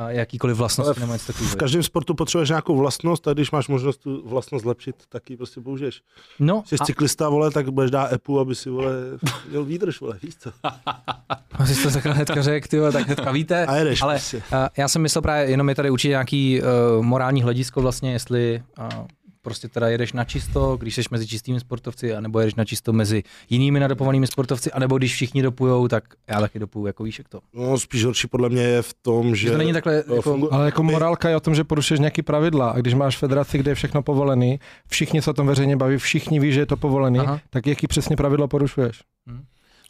jakýkoliv 0.07 0.57
vlastnosti 0.57 0.89
Ale 0.89 0.99
nebo 0.99 1.13
něco 1.13 1.27
takového. 1.27 1.51
V 1.51 1.55
každém 1.55 1.83
sportu 1.83 2.13
potřebuješ 2.13 2.49
nějakou 2.49 2.77
vlastnost 2.77 3.27
a 3.27 3.33
když 3.33 3.51
máš 3.51 3.67
možnost 3.67 3.97
tu 3.97 4.29
vlastnost 4.29 4.63
zlepšit, 4.63 4.95
tak 5.09 5.29
ji 5.29 5.37
prostě 5.37 5.61
použiješ. 5.61 6.01
No, 6.39 6.63
Jsi 6.65 6.75
a, 6.79 6.85
cyklista, 6.85 7.29
vole, 7.29 7.51
tak 7.51 7.69
budeš 7.69 7.91
dát 7.91 8.13
epu, 8.13 8.39
aby 8.39 8.55
si, 8.55 8.69
vole, 8.69 8.91
měl 9.49 9.65
výdrž, 9.65 9.99
vole, 9.99 10.19
víš 10.23 10.35
co? 10.35 10.51
asi 11.51 11.75
jste 11.75 11.91
takhle 11.91 12.13
hnedka 12.13 12.41
řekl, 12.41 12.67
ty 12.67 12.79
vole, 12.79 12.91
tak 12.91 13.05
hnedka 13.05 13.31
víte. 13.31 13.65
A 13.65 13.75
jedeš 13.75 14.01
ale 14.01 14.13
prostě. 14.13 14.37
uh, 14.37 14.67
já 14.77 14.87
jsem 14.87 15.01
myslel 15.01 15.21
právě, 15.21 15.49
jenom 15.49 15.69
je 15.69 15.75
tady 15.75 15.89
určitě 15.89 16.09
nějaký 16.09 16.61
uh, 16.61 17.05
morální 17.05 17.41
hledisko 17.41 17.81
vlastně, 17.81 18.11
jestli 18.11 18.63
uh, 18.79 19.05
prostě 19.47 19.67
teda 19.67 19.87
jedeš 19.87 20.13
na 20.13 20.23
čisto, 20.23 20.77
když 20.77 20.95
jsi 20.95 21.01
mezi 21.11 21.27
čistými 21.27 21.59
sportovci, 21.59 22.13
anebo 22.15 22.39
jedeš 22.39 22.55
na 22.55 22.65
čisto 22.65 22.93
mezi 22.93 23.23
jinými 23.49 23.79
nadopovanými 23.79 24.27
sportovci, 24.27 24.71
anebo 24.71 24.97
když 24.97 25.13
všichni 25.13 25.41
dopujou, 25.41 25.87
tak 25.87 26.03
já 26.29 26.39
taky 26.39 26.59
dopuju, 26.59 26.85
jako 26.85 27.03
víš, 27.03 27.17
jak 27.17 27.29
to. 27.29 27.39
No, 27.53 27.79
spíš 27.79 28.05
horší 28.05 28.27
podle 28.27 28.49
mě 28.49 28.61
je 28.61 28.81
v 28.81 28.93
tom, 29.01 29.35
že... 29.35 29.47
Že 29.47 29.51
to 29.51 29.57
není 29.57 29.73
takhle, 29.73 30.03
No, 30.07 30.15
jako, 30.15 30.29
fungu- 30.33 30.47
Ale 30.51 30.65
jako 30.65 30.83
morálka 30.83 31.29
je 31.29 31.35
o 31.35 31.39
tom, 31.39 31.55
že 31.55 31.63
porušuješ 31.63 31.99
nějaký 31.99 32.21
pravidla. 32.21 32.69
A 32.69 32.77
když 32.77 32.93
máš 32.93 33.17
federaci, 33.17 33.57
kde 33.57 33.71
je 33.71 33.75
všechno 33.75 34.01
povolený, 34.03 34.59
všichni 34.87 35.21
se 35.21 35.29
o 35.29 35.33
tom 35.33 35.47
veřejně 35.47 35.77
baví, 35.77 35.97
všichni 35.97 36.39
ví, 36.39 36.53
že 36.53 36.59
je 36.59 36.65
to 36.65 36.77
povolený, 36.77 37.19
Aha. 37.19 37.39
tak 37.49 37.67
jaký 37.67 37.87
přesně 37.87 38.15
pravidlo 38.15 38.47
porušuješ? 38.47 39.01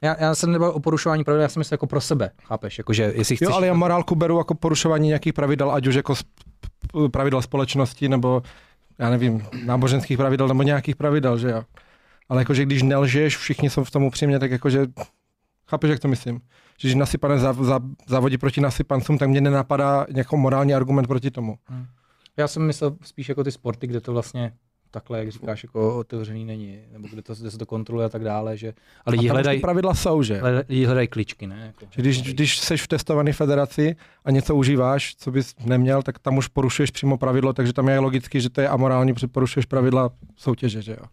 já, 0.01 0.15
já 0.19 0.35
jsem 0.35 0.51
nebavil 0.51 0.75
o 0.75 0.79
porušování 0.79 1.23
pravidel, 1.23 1.41
já 1.41 1.49
jsem 1.49 1.59
myslel 1.59 1.73
jako 1.75 1.87
pro 1.87 2.01
sebe, 2.01 2.29
chápeš, 2.43 2.77
jakože 2.77 3.03
jestli 3.15 3.35
chceš... 3.35 3.45
Jo, 3.49 3.53
ale 3.55 3.67
já 3.67 3.73
morálku 3.73 4.15
beru 4.15 4.37
jako 4.37 4.55
porušování 4.55 5.07
nějakých 5.07 5.33
pravidel, 5.33 5.71
ať 5.71 5.87
už 5.87 5.95
jako 5.95 6.13
sp- 6.13 6.25
p- 6.91 7.09
pravidel 7.09 7.41
společnosti, 7.41 8.09
nebo 8.09 8.41
já 8.99 9.09
nevím, 9.09 9.43
náboženských 9.65 10.17
pravidel, 10.17 10.47
nebo 10.47 10.63
nějakých 10.63 10.95
pravidel, 10.95 11.37
že 11.37 11.49
jo. 11.49 11.63
Ale 12.29 12.41
jakože 12.41 12.65
když 12.65 12.81
nelžeš, 12.81 13.37
všichni 13.37 13.69
jsou 13.69 13.83
v 13.83 13.91
tom 13.91 14.03
upřímně, 14.03 14.39
tak 14.39 14.51
jakože, 14.51 14.85
chápeš, 15.67 15.89
jak 15.89 15.99
to 15.99 16.07
myslím? 16.07 16.41
Že 16.79 16.87
když 16.87 16.95
nasypané 16.95 17.39
za, 17.39 17.53
za, 17.53 17.79
závodí 18.07 18.37
proti 18.37 18.61
nasypancům, 18.61 19.17
tak 19.17 19.29
mě 19.29 19.41
nenapadá 19.41 20.05
nějaký 20.11 20.35
morální 20.35 20.73
argument 20.73 21.07
proti 21.07 21.31
tomu. 21.31 21.57
Já 22.37 22.47
jsem 22.47 22.67
myslel 22.67 22.95
spíš 23.03 23.29
jako 23.29 23.43
ty 23.43 23.51
sporty, 23.51 23.87
kde 23.87 24.01
to 24.01 24.13
vlastně 24.13 24.53
takhle, 24.99 25.19
jak 25.19 25.31
říkáš, 25.31 25.63
jako 25.63 25.97
otevřený 25.97 26.45
není, 26.45 26.79
nebo 26.91 27.07
kde, 27.11 27.21
to, 27.21 27.35
kde 27.35 27.51
se 27.51 27.57
to 27.57 27.65
kontroluje 27.65 28.05
a 28.05 28.09
tak 28.09 28.23
dále, 28.23 28.57
že 28.57 28.73
a 29.05 29.11
lidi 29.11 29.27
hledají, 29.27 29.57
ty 29.57 29.61
pravidla 29.61 29.93
jsou, 29.93 30.23
že? 30.23 30.41
lidi 30.69 30.85
hledají 30.85 31.07
kličky, 31.07 31.47
ne? 31.47 31.63
Jako, 31.67 31.85
Že 31.95 32.01
Když, 32.01 32.21
když 32.21 32.59
jsi 32.59 32.77
v 32.77 32.87
testované 32.87 33.33
federaci 33.33 33.95
a 34.25 34.31
něco 34.31 34.55
užíváš, 34.55 35.15
co 35.15 35.31
bys 35.31 35.55
neměl, 35.65 36.03
tak 36.03 36.19
tam 36.19 36.37
už 36.37 36.47
porušuješ 36.47 36.91
přímo 36.91 37.17
pravidlo, 37.17 37.53
takže 37.53 37.73
tam 37.73 37.87
je 37.87 37.99
logicky, 37.99 38.41
že 38.41 38.49
to 38.49 38.61
je 38.61 38.69
amorální, 38.69 39.13
protože 39.13 39.27
porušuješ 39.27 39.65
pravidla 39.65 40.11
soutěže, 40.35 40.81
že 40.81 40.91
jo. 40.91 41.05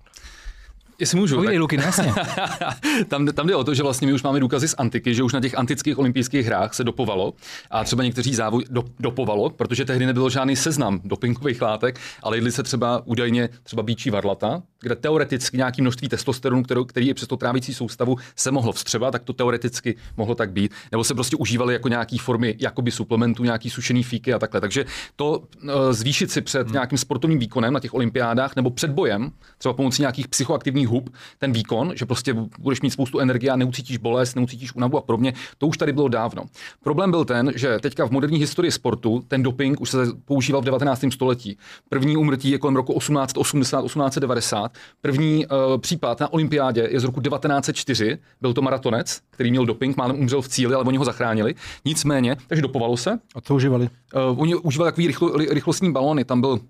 Jestli 0.98 1.18
můžu, 1.18 1.34
tak 1.34 1.38
Povídej, 1.38 1.58
Luky, 1.58 1.76
no 1.76 1.82
jasně. 1.82 2.12
tam, 3.08 3.26
tam 3.26 3.46
jde 3.46 3.56
o 3.56 3.64
to, 3.64 3.74
že 3.74 3.82
vlastně 3.82 4.06
my 4.06 4.12
už 4.12 4.22
máme 4.22 4.40
důkazy 4.40 4.68
z 4.68 4.74
antiky, 4.78 5.14
že 5.14 5.22
už 5.22 5.32
na 5.32 5.40
těch 5.40 5.58
antických 5.58 5.98
olympijských 5.98 6.46
hrách 6.46 6.74
se 6.74 6.85
dopovalo 6.85 7.35
a 7.70 7.85
třeba 7.85 8.04
někteří 8.04 8.35
závod 8.35 8.64
do, 8.70 8.85
dopovalo, 9.00 9.50
protože 9.50 9.85
tehdy 9.85 10.07
nebyl 10.07 10.30
žádný 10.30 10.57
seznam 10.57 11.00
dopingových 11.04 11.62
látek, 11.62 12.00
ale 12.22 12.37
jedli 12.37 12.52
se 12.52 12.62
třeba 12.62 13.02
údajně 13.07 13.48
třeba 13.62 13.83
bíčí 13.83 14.11
varlata, 14.11 14.62
kde 14.80 14.96
teoreticky 14.96 15.57
nějaký 15.57 15.83
množství 15.83 16.09
testosteronu, 16.09 16.62
kterou, 16.62 16.85
který 16.85 17.07
je 17.07 17.14
přes 17.14 17.28
to 17.28 17.37
trávicí 17.37 17.74
soustavu 17.74 18.16
se 18.37 18.50
mohlo 18.50 18.72
vstřebat, 18.72 19.12
tak 19.12 19.22
to 19.22 19.33
teoreticky 19.33 19.96
mohlo 20.16 20.35
tak 20.35 20.52
být. 20.52 20.72
Nebo 20.92 21.04
se 21.04 21.14
prostě 21.14 21.37
užívali 21.37 21.72
jako 21.72 21.88
nějaký 21.88 22.18
formy 22.18 22.54
jakoby 22.59 22.90
suplementů, 22.90 23.44
nějaký 23.44 23.70
sušený 23.70 24.02
fíky 24.02 24.33
a 24.33 24.38
takhle. 24.38 24.61
Takže 24.61 24.85
to 25.16 25.42
eh, 25.62 25.92
zvýšit 25.92 26.30
si 26.30 26.40
před 26.40 26.72
nějakým 26.72 26.98
sportovním 26.98 27.38
výkonem 27.38 27.72
na 27.72 27.80
těch 27.80 27.94
olympiádách 27.94 28.57
nebo 28.57 28.70
před 28.70 28.90
bojem, 28.90 29.33
třeba 29.59 29.72
pomocí 29.72 30.02
nějakých 30.02 30.28
psychoaktivních 30.28 30.84
hub, 30.87 31.14
ten 31.38 31.53
výkon, 31.53 31.92
že 31.97 32.07
prostě 32.07 32.35
budeš 32.59 32.81
mít 32.81 32.90
spoustu 32.90 33.18
energie 33.18 33.51
a 33.51 33.57
neucítíš 33.57 33.97
bolest, 33.97 34.35
neucítíš 34.35 34.75
únavu 34.75 34.99
a 34.99 35.01
podobně, 35.01 35.33
to 35.59 35.66
už 35.66 35.79
tady 35.79 35.92
bylo 35.92 36.09
dávno. 36.09 36.44
Problém 36.83 37.11
byl 37.11 37.25
ten, 37.25 37.53
že 37.55 37.79
teďka 37.79 38.07
v 38.07 38.11
moderní 38.11 38.38
historii 38.38 38.73
sportu 38.73 39.25
ten 39.29 39.42
doping 39.42 39.81
už 39.81 39.90
se 39.90 39.99
používal 40.25 40.62
v 40.62 40.64
19. 40.64 41.05
století. 41.11 41.59
První 41.88 42.16
úmrtí 42.16 42.51
je 42.51 42.59
kolem 42.59 42.77
roku 42.77 42.92
1880, 42.99 43.83
1890. 43.83 44.73
První 45.01 45.47
uh, 45.47 45.79
případ 45.79 46.20
na 46.20 46.33
olympiádě 46.33 46.88
je 46.90 47.01
z 47.01 47.05
roku 47.05 47.20
1904. 47.20 48.18
Byl 48.40 48.55
to 48.55 48.62
maratonec, 48.62 49.20
který 49.31 49.51
měl 49.51 49.66
doping, 49.66 49.97
málem 49.97 50.18
umřel 50.18 50.42
v 50.42 50.49
cíli, 50.49 50.75
ale 50.75 50.85
oni 50.85 50.99
ho 50.99 51.05
zachránili. 51.05 51.55
Nicméně, 51.85 52.37
takže 52.47 52.62
dopovalo 52.62 52.97
se. 52.97 53.18
A 53.35 53.40
co 53.40 53.55
užívali? 53.55 53.88
Uh, 54.14 54.40
oni 54.40 54.55
užívali 54.55 54.88
takový 54.88 55.07
rychlo, 55.07 55.37
ry- 55.37 55.49
rychlostní 55.51 55.92
balony. 55.92 56.25
Tam 56.25 56.40
byl 56.40 56.61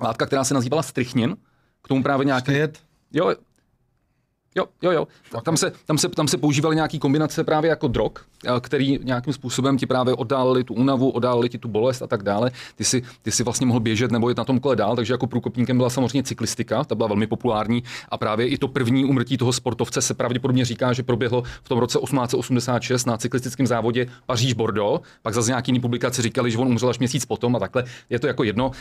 látka, 0.00 0.26
která 0.26 0.44
se 0.44 0.54
nazývala 0.54 0.82
strychnin. 0.82 1.36
K 1.82 1.88
tomu 1.88 2.02
právě 2.02 2.26
nějaký... 2.26 2.52
Jo, 3.12 3.34
Jo, 4.56 4.64
jo, 4.82 4.90
jo. 4.90 5.08
Tam 5.42 5.56
se, 5.56 5.72
tam, 5.86 5.98
se, 5.98 6.08
tam 6.08 6.28
se 6.28 6.38
používaly 6.38 6.76
nějaký 6.76 6.98
kombinace 6.98 7.44
právě 7.44 7.68
jako 7.68 7.88
drog, 7.88 8.12
eh, 8.44 8.60
který 8.60 8.98
nějakým 9.02 9.32
způsobem 9.32 9.78
ti 9.78 9.86
právě 9.86 10.14
oddálili 10.14 10.64
tu 10.64 10.74
únavu, 10.74 11.10
oddálili 11.10 11.48
ti 11.48 11.58
tu 11.58 11.68
bolest 11.68 12.02
a 12.02 12.06
tak 12.06 12.22
dále. 12.22 12.50
Ty 12.76 12.84
si, 12.84 13.02
ty 13.22 13.30
si 13.30 13.44
vlastně 13.44 13.66
mohl 13.66 13.80
běžet 13.80 14.10
nebo 14.10 14.28
jít 14.28 14.38
na 14.38 14.44
tom 14.44 14.60
kole 14.60 14.76
dál, 14.76 14.96
takže 14.96 15.14
jako 15.14 15.26
průkopníkem 15.26 15.76
byla 15.76 15.90
samozřejmě 15.90 16.22
cyklistika, 16.22 16.84
ta 16.84 16.94
byla 16.94 17.08
velmi 17.08 17.26
populární 17.26 17.82
a 18.08 18.18
právě 18.18 18.48
i 18.48 18.58
to 18.58 18.68
první 18.68 19.04
umrtí 19.04 19.36
toho 19.36 19.52
sportovce 19.52 20.02
se 20.02 20.14
pravděpodobně 20.14 20.64
říká, 20.64 20.92
že 20.92 21.02
proběhlo 21.02 21.42
v 21.62 21.68
tom 21.68 21.78
roce 21.78 21.98
1886 21.98 23.06
na 23.06 23.16
cyklistickém 23.16 23.66
závodě 23.66 24.06
Paříž-Bordeaux, 24.26 25.00
pak 25.22 25.34
zase 25.34 25.50
nějaký 25.50 25.68
jiný 25.70 25.80
publikaci 25.80 26.22
říkali, 26.22 26.50
že 26.50 26.58
on 26.58 26.68
umřel 26.68 26.88
až 26.88 26.98
měsíc 26.98 27.24
potom 27.24 27.56
a 27.56 27.58
takhle. 27.58 27.84
Je 28.10 28.18
to 28.18 28.26
jako 28.26 28.44
jedno, 28.44 28.66
uh, 28.68 28.72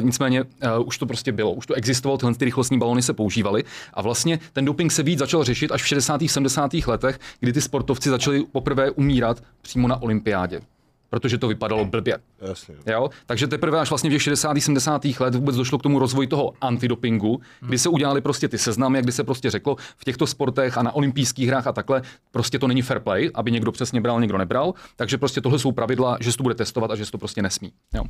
nicméně 0.00 0.42
uh, 0.42 0.48
už 0.86 0.98
to 0.98 1.06
prostě 1.06 1.32
bylo, 1.32 1.52
už 1.52 1.66
to 1.66 1.74
existovalo, 1.74 2.18
tyhle 2.18 2.34
ty 2.34 2.44
rychlostní 2.44 2.78
balony 2.78 3.02
se 3.02 3.12
používaly 3.12 3.64
a 3.94 4.02
vlastně 4.02 4.38
ten 4.52 4.64
doping 4.64 4.92
se 4.92 5.02
víc 5.16 5.20
začal 5.20 5.44
řešit 5.44 5.72
až 5.72 5.82
v 5.82 5.86
60. 5.86 6.20
70. 6.26 6.74
letech, 6.86 7.18
kdy 7.40 7.52
ty 7.52 7.60
sportovci 7.60 8.10
začali 8.10 8.44
poprvé 8.52 8.90
umírat 8.90 9.42
přímo 9.62 9.88
na 9.88 10.02
olympiádě 10.02 10.60
protože 11.10 11.38
to 11.38 11.48
vypadalo 11.48 11.84
blbě. 11.84 12.18
Jasně. 12.40 12.74
Jo? 12.86 13.10
Takže 13.26 13.46
teprve 13.46 13.80
až 13.80 13.90
vlastně 13.90 14.10
v 14.10 14.12
těch 14.12 14.22
60. 14.22 14.56
70. 14.58 15.02
let 15.20 15.34
vůbec 15.34 15.56
došlo 15.56 15.78
k 15.78 15.82
tomu 15.82 15.98
rozvoji 15.98 16.28
toho 16.28 16.52
antidopingu, 16.60 17.40
kdy 17.60 17.78
se 17.78 17.88
udělali 17.88 18.20
prostě 18.20 18.48
ty 18.48 18.58
seznamy, 18.58 19.02
kdy 19.02 19.12
se 19.12 19.24
prostě 19.24 19.50
řeklo, 19.50 19.76
v 19.96 20.04
těchto 20.04 20.26
sportech 20.26 20.78
a 20.78 20.82
na 20.82 20.92
olympijských 20.92 21.48
hrách 21.48 21.66
a 21.66 21.72
takhle, 21.72 22.02
prostě 22.30 22.58
to 22.58 22.68
není 22.68 22.82
fair 22.82 23.00
play, 23.00 23.30
aby 23.34 23.50
někdo 23.50 23.72
přesně 23.72 24.00
bral, 24.00 24.20
někdo 24.20 24.38
nebral. 24.38 24.74
Takže 24.96 25.18
prostě 25.18 25.40
tohle 25.40 25.58
jsou 25.58 25.72
pravidla, 25.72 26.16
že 26.20 26.32
se 26.32 26.38
to 26.38 26.42
bude 26.42 26.54
testovat 26.54 26.90
a 26.90 26.96
že 26.96 27.04
se 27.06 27.12
to 27.12 27.18
prostě 27.18 27.42
nesmí. 27.42 27.72
Jo? 27.94 28.04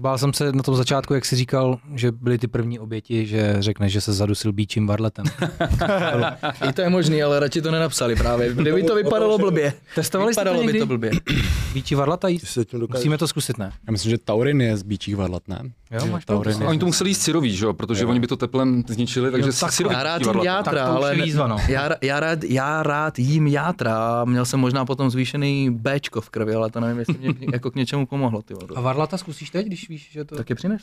Bál 0.00 0.18
jsem 0.18 0.32
se 0.32 0.52
na 0.52 0.62
tom 0.62 0.76
začátku, 0.76 1.14
jak 1.14 1.24
jsi 1.24 1.36
říkal, 1.36 1.78
že 1.94 2.12
byly 2.12 2.38
ty 2.38 2.48
první 2.48 2.78
oběti, 2.78 3.26
že 3.26 3.56
řekneš, 3.58 3.92
že 3.92 4.00
se 4.00 4.12
zadusil 4.12 4.52
bíčím 4.52 4.86
varletem. 4.86 5.24
I 6.68 6.72
to 6.72 6.80
je 6.80 6.88
možný, 6.88 7.22
ale 7.22 7.40
radši 7.40 7.62
to 7.62 7.70
nenapsali 7.70 8.16
právě. 8.16 8.54
Kdyby 8.54 8.82
to 8.82 8.94
vypadalo 8.94 9.38
blbě. 9.38 9.72
Testovali 9.94 10.34
jste 10.34 10.40
to 10.40 10.44
Vypadalo 10.44 10.60
by 10.60 10.66
někdy? 10.66 10.78
to 10.78 10.86
blbě. 10.86 11.10
Bíčí 11.74 11.94
varlata 11.94 12.28
dokážeš... 12.72 13.00
Musíme 13.00 13.18
to 13.18 13.28
zkusit, 13.28 13.58
ne? 13.58 13.72
Já 13.86 13.92
myslím, 13.92 14.10
že 14.10 14.18
taurin 14.18 14.60
je 14.60 14.76
z 14.76 14.82
bíčích 14.82 15.16
varlat, 15.16 15.42
ne? 15.48 15.62
Jo, 15.90 16.06
máš 16.06 16.24
taurin 16.24 16.62
oni 16.62 16.78
to 16.78 16.86
museli 16.86 17.10
jíst 17.10 17.22
syrový, 17.22 17.56
že 17.56 17.64
jo? 17.64 17.72
protože 17.72 18.06
oni 18.06 18.20
by 18.20 18.26
to 18.26 18.36
teplem 18.36 18.84
zničili, 18.88 19.30
takže 19.30 19.48
Jo, 19.48 19.52
si 19.52 19.60
tak 19.60 19.72
syrový 19.72 19.94
Já 19.94 20.02
rád 20.02 20.22
jím 20.22 20.42
játra, 20.42 20.84
ale 20.84 21.14
výzva, 21.14 21.46
no. 21.46 21.56
já, 21.68 21.90
já, 22.02 22.20
rád, 22.20 22.44
já 22.44 22.82
rád 22.82 23.18
jím 23.18 23.46
játra 23.46 23.96
a 23.96 24.24
měl 24.24 24.44
jsem 24.44 24.60
možná 24.60 24.84
potom 24.84 25.10
zvýšený 25.10 25.70
Bčko 25.70 26.20
v 26.20 26.30
krvi, 26.30 26.54
ale 26.54 26.70
to 26.70 26.80
nevím, 26.80 26.98
jestli 26.98 27.18
mě 27.18 27.34
jako 27.52 27.70
k 27.70 27.74
něčemu 27.74 28.06
pomohlo. 28.06 28.42
Ty. 28.42 28.54
A 28.74 28.80
varlata 28.80 29.18
zkusíš 29.18 29.50
teď, 29.50 29.66
když 29.66 29.88
víš, 29.90 30.08
že 30.12 30.24
to... 30.24 30.36
Tak 30.36 30.50
je 30.50 30.56
přines. 30.56 30.82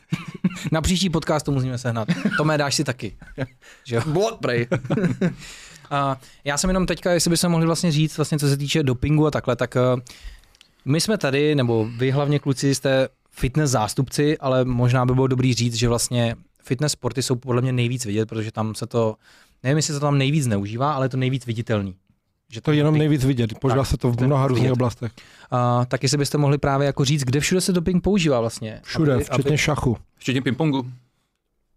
Na 0.72 0.80
příští 0.80 1.10
podcast 1.10 1.46
to 1.46 1.52
musíme 1.52 1.78
sehnat. 1.78 2.08
Tomé, 2.36 2.58
dáš 2.58 2.74
si 2.74 2.84
taky. 2.84 3.16
Že 3.84 3.96
jo? 3.96 4.38
Prej. 4.40 4.66
A 5.90 6.20
já 6.44 6.58
jsem 6.58 6.70
jenom 6.70 6.86
teďka, 6.86 7.12
jestli 7.12 7.30
bychom 7.30 7.50
mohli 7.50 7.66
vlastně 7.66 7.92
říct, 7.92 8.16
vlastně 8.16 8.38
co 8.38 8.48
se 8.48 8.56
týče 8.56 8.82
dopingu 8.82 9.26
a 9.26 9.30
takhle, 9.30 9.56
tak 9.56 9.76
eh, 9.76 9.80
my 10.84 11.00
jsme 11.00 11.18
tady, 11.18 11.54
nebo 11.54 11.88
vy 11.96 12.10
hlavně 12.10 12.38
kluci 12.38 12.74
jste 12.74 13.08
fitness 13.30 13.70
zástupci, 13.70 14.38
ale 14.38 14.64
možná 14.64 15.06
by 15.06 15.14
bylo 15.14 15.26
dobrý 15.26 15.54
říct, 15.54 15.74
že 15.74 15.88
vlastně 15.88 16.36
fitness 16.62 16.92
sporty 16.92 17.22
jsou 17.22 17.36
podle 17.36 17.62
mě 17.62 17.72
nejvíc 17.72 18.04
vidět, 18.04 18.28
protože 18.28 18.52
tam 18.52 18.74
se 18.74 18.86
to, 18.86 19.16
nevím, 19.62 19.76
jestli 19.76 19.94
se 19.94 20.00
to 20.00 20.06
tam 20.06 20.18
nejvíc 20.18 20.46
neužívá, 20.46 20.92
ale 20.92 21.04
je 21.04 21.08
to 21.08 21.16
nejvíc 21.16 21.46
viditelný. 21.46 21.96
Že 22.52 22.60
To 22.60 22.70
je 22.70 22.76
jenom 22.76 22.98
nejvíc 22.98 23.24
vidět. 23.24 23.58
Používá 23.58 23.82
Tak, 23.82 23.90
se 23.90 23.96
to 23.96 24.10
v 24.12 24.20
je 24.20 24.26
mnoha 24.26 24.42
vidět. 24.42 24.54
různých 24.54 24.72
oblastech. 24.72 25.12
A 25.50 25.84
tak 25.84 26.02
jestli 26.02 26.18
byste 26.18 26.38
mohli 26.38 26.58
právě 26.58 26.86
jako 26.86 27.04
říct, 27.04 27.24
kde 27.24 27.40
všude 27.40 27.60
se 27.60 27.72
doping 27.72 28.02
používá 28.04 28.40
vlastně. 28.40 28.80
Všude, 28.84 29.14
Aby- 29.14 29.24
včetně 29.24 29.48
aby, 29.50 29.58
šachu. 29.58 29.96
Včetně 30.16 30.42
pingpongu, 30.42 30.90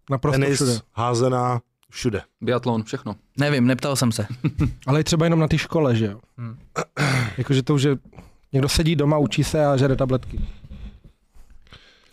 Naprosto 0.10 0.40
Tenis, 0.42 0.56
všude. 0.56 0.80
házená, 0.94 1.62
všude. 1.90 2.22
biatlon, 2.42 2.84
všechno. 2.84 3.16
Nevím, 3.38 3.68
neptal 3.68 3.96
jsem 3.96 4.12
se. 4.12 4.28
Ale 4.88 5.00
i 5.02 5.04
třeba 5.04 5.26
jenom 5.26 5.40
na 5.40 5.48
té 5.48 5.58
škole, 5.58 5.96
že 5.96 6.06
jo. 6.06 6.20
Hmm. 6.38 6.58
Jakože 7.38 7.64
to 7.64 7.74
už 7.76 7.84
je, 7.84 7.98
někdo 8.54 8.70
sedí 8.70 8.96
doma, 8.96 9.18
učí 9.18 9.44
se 9.44 9.66
a 9.66 9.78
žere 9.78 9.96
tabletky. 9.96 10.40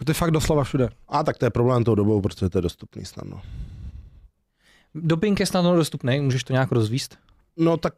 To 0.04 0.10
je 0.10 0.14
fakt 0.14 0.30
doslova 0.30 0.64
všude. 0.64 0.88
A 1.08 1.22
tak 1.22 1.38
to 1.38 1.44
je 1.46 1.50
problém 1.50 1.84
tou 1.84 1.94
dobou, 1.94 2.20
protože 2.20 2.48
to 2.48 2.58
je 2.58 2.62
dostupný 2.62 3.04
snadno. 3.04 3.40
Doping 4.94 5.40
je 5.40 5.46
snadno 5.46 5.76
dostupný, 5.76 6.20
můžeš 6.20 6.44
to 6.44 6.52
nějak 6.52 6.72
rozvíst? 6.72 7.16
No 7.56 7.76
tak 7.76 7.94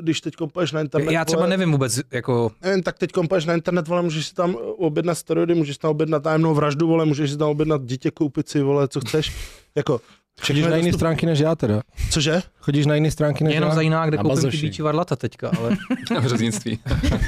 když 0.00 0.20
teď 0.20 0.34
půjdeš 0.52 0.72
na 0.72 0.80
internet, 0.80 1.12
Já 1.12 1.24
třeba 1.24 1.40
vole, 1.42 1.50
nevím 1.56 1.72
vůbec, 1.72 2.00
jako 2.10 2.50
nevím, 2.62 2.82
tak 2.82 2.98
teď 2.98 3.10
půjdeš 3.28 3.44
na 3.44 3.54
internet, 3.54 3.88
vole, 3.88 4.02
můžeš 4.02 4.26
si 4.26 4.34
tam 4.34 4.54
objednat 4.78 5.14
steroidy, 5.14 5.54
můžeš 5.54 5.76
si 5.76 5.80
tam 5.80 5.90
objednat 5.90 6.22
tajemnou 6.22 6.54
vraždu, 6.54 6.86
vole, 6.88 7.04
můžeš 7.04 7.30
si 7.30 7.36
tam 7.36 7.48
objednat 7.48 7.84
dítě, 7.84 8.10
koupit 8.10 8.48
si, 8.48 8.62
vole, 8.62 8.88
co 8.88 9.00
chceš. 9.00 9.32
jako, 9.74 10.00
Chodíš 10.46 10.64
na 10.64 10.70
je 10.70 10.76
jiné 10.76 10.90
dostup- 10.90 10.98
stránky 10.98 11.26
než 11.26 11.38
já 11.38 11.54
teda. 11.54 11.80
Cože? 12.10 12.42
Chodíš 12.58 12.86
na 12.86 12.94
jiné 12.94 13.10
stránky 13.10 13.44
než 13.44 13.50
mě 13.50 13.56
jenom 13.56 13.68
já. 13.68 13.74
zajímá, 13.74 14.06
kde 14.06 14.16
Na 14.16 14.22
koupím 14.22 14.50
ty 14.50 14.56
bíčí 14.56 14.82
varlata 14.82 15.16
teďka, 15.16 15.50
ale 15.58 15.76
V 16.20 16.26
řeznictví. 16.26 16.78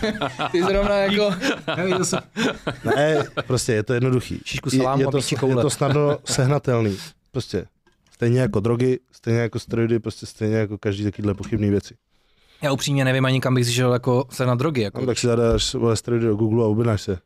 Ty 0.53 0.63
zrovna 0.63 0.95
jako... 0.97 1.35
Ne, 2.97 3.25
prostě 3.47 3.73
je 3.73 3.83
to 3.83 3.95
jednoduchý. 3.95 4.41
Šišku 4.45 4.69
Je- 4.73 4.79
salámu 4.79 5.01
je, 5.03 5.07
a 5.07 5.11
to, 5.11 5.19
je 5.49 5.55
to 5.57 5.71
snadno 5.71 6.19
sehnatelný. 6.25 6.97
Prostě 7.33 7.67
stejně 8.13 8.41
jako 8.41 8.61
drogy, 8.61 8.99
stejně 9.13 9.41
jako 9.41 9.59
steroidy, 9.59 9.99
prostě 9.99 10.27
stejně 10.27 10.57
jako 10.57 10.79
každý 10.79 11.05
takovýhle 11.05 11.35
pochybný 11.35 11.71
věci. 11.71 11.95
Já 12.63 12.73
upřímně 12.73 13.05
nevím 13.05 13.25
ani 13.25 13.41
kam 13.41 13.55
bych 13.55 13.73
šel 13.75 13.93
jako 13.93 14.25
se 14.31 14.47
na 14.47 14.55
drogy. 14.55 14.81
Jako. 14.83 15.01
No, 15.01 15.07
tak 15.07 15.19
si 15.19 15.27
zadáš 15.27 15.75
vole, 15.75 15.97
steroidy 15.97 16.27
do 16.27 16.37
Google 16.37 16.65
a 16.65 16.67
objednáš 16.69 17.03
se. 17.03 17.19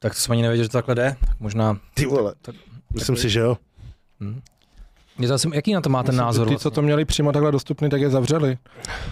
Tak 0.00 0.12
to 0.14 0.18
jsem 0.20 0.32
ani 0.32 0.42
nevěděl, 0.42 0.64
že 0.64 0.68
to 0.68 0.78
takhle 0.78 0.94
jde. 0.94 1.16
Tak 1.20 1.40
možná. 1.40 1.78
Ty 1.94 2.06
vole. 2.06 2.34
Tak- 2.42 2.54
Myslím 2.94 3.16
si, 3.16 3.30
že 3.30 3.40
jo. 3.40 3.56
Hm. 4.20 4.40
Je 5.18 5.28
to 5.28 5.34
asi, 5.34 5.48
jaký 5.54 5.74
na 5.74 5.80
to 5.80 5.88
má 5.88 6.02
ten 6.02 6.16
názor? 6.16 6.48
Ty, 6.48 6.56
co 6.56 6.70
to 6.70 6.82
měli 6.82 7.04
přímo 7.04 7.32
takhle 7.32 7.52
dostupný, 7.52 7.88
tak 7.88 8.00
je 8.00 8.10
zavřeli. 8.10 8.58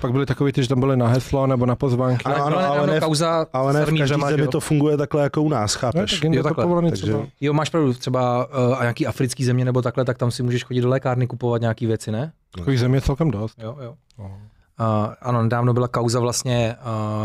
Pak 0.01 0.13
byli 0.13 0.27
takový 0.27 0.53
ty, 0.53 0.63
že 0.63 0.69
tam 0.69 0.81
byli 0.81 0.97
na 0.97 1.07
heslo 1.09 1.47
nebo 1.47 1.67
na 1.67 1.77
pozvánky. 1.77 2.25
Ano, 2.25 2.37
Ale, 2.37 2.45
ano, 2.47 2.59
ale, 2.59 2.79
ale 2.79 2.87
ne 2.87 3.01
v- 3.01 3.05
kauza 3.05 3.47
Ale 3.53 3.73
ne 3.73 3.81
v 3.81 3.85
Sarmí 3.85 3.99
každé 3.99 4.15
Džama, 4.15 4.31
že 4.31 4.37
zemi 4.37 4.49
to 4.49 4.61
funguje 4.61 4.97
takhle 4.97 5.23
jako 5.23 5.43
u 5.43 5.49
nás, 5.49 5.75
Ne, 5.75 5.81
chápeš? 5.81 6.13
tak 6.13 6.23
jinde 6.23 6.39
Jo, 6.39 6.43
takhle. 6.45 6.65
povolený 6.65 6.91
Takže- 6.91 7.03
třeba. 7.07 7.27
Jo, 7.41 7.53
máš 7.53 7.71
pravdu, 7.71 7.95
třeba 7.95 8.47
uh, 8.69 8.79
a 8.79 8.83
nějaký 8.83 9.07
africký 9.07 9.45
země 9.45 9.65
nebo 9.65 9.83
takhle, 9.83 10.05
tak 10.05 10.19
tam 10.19 10.31
si 10.31 10.43
můžeš 10.43 10.65
chodit 10.65 10.81
do 10.81 10.89
lékárny 10.89 11.27
kupovat 11.27 11.61
nějaký 11.61 11.87
věci, 11.87 12.13
ne? 12.13 12.33
Takových 12.55 12.81
zemí 12.81 12.95
je 12.95 13.01
celkem 13.01 13.31
dost. 13.31 13.59
Jo, 13.63 13.77
jo. 13.83 13.95
No. 14.19 14.39
Uh, 14.81 15.15
ano, 15.21 15.43
nedávno 15.43 15.73
byla 15.75 15.89
kauza 15.89 16.21
vlastně 16.21 16.77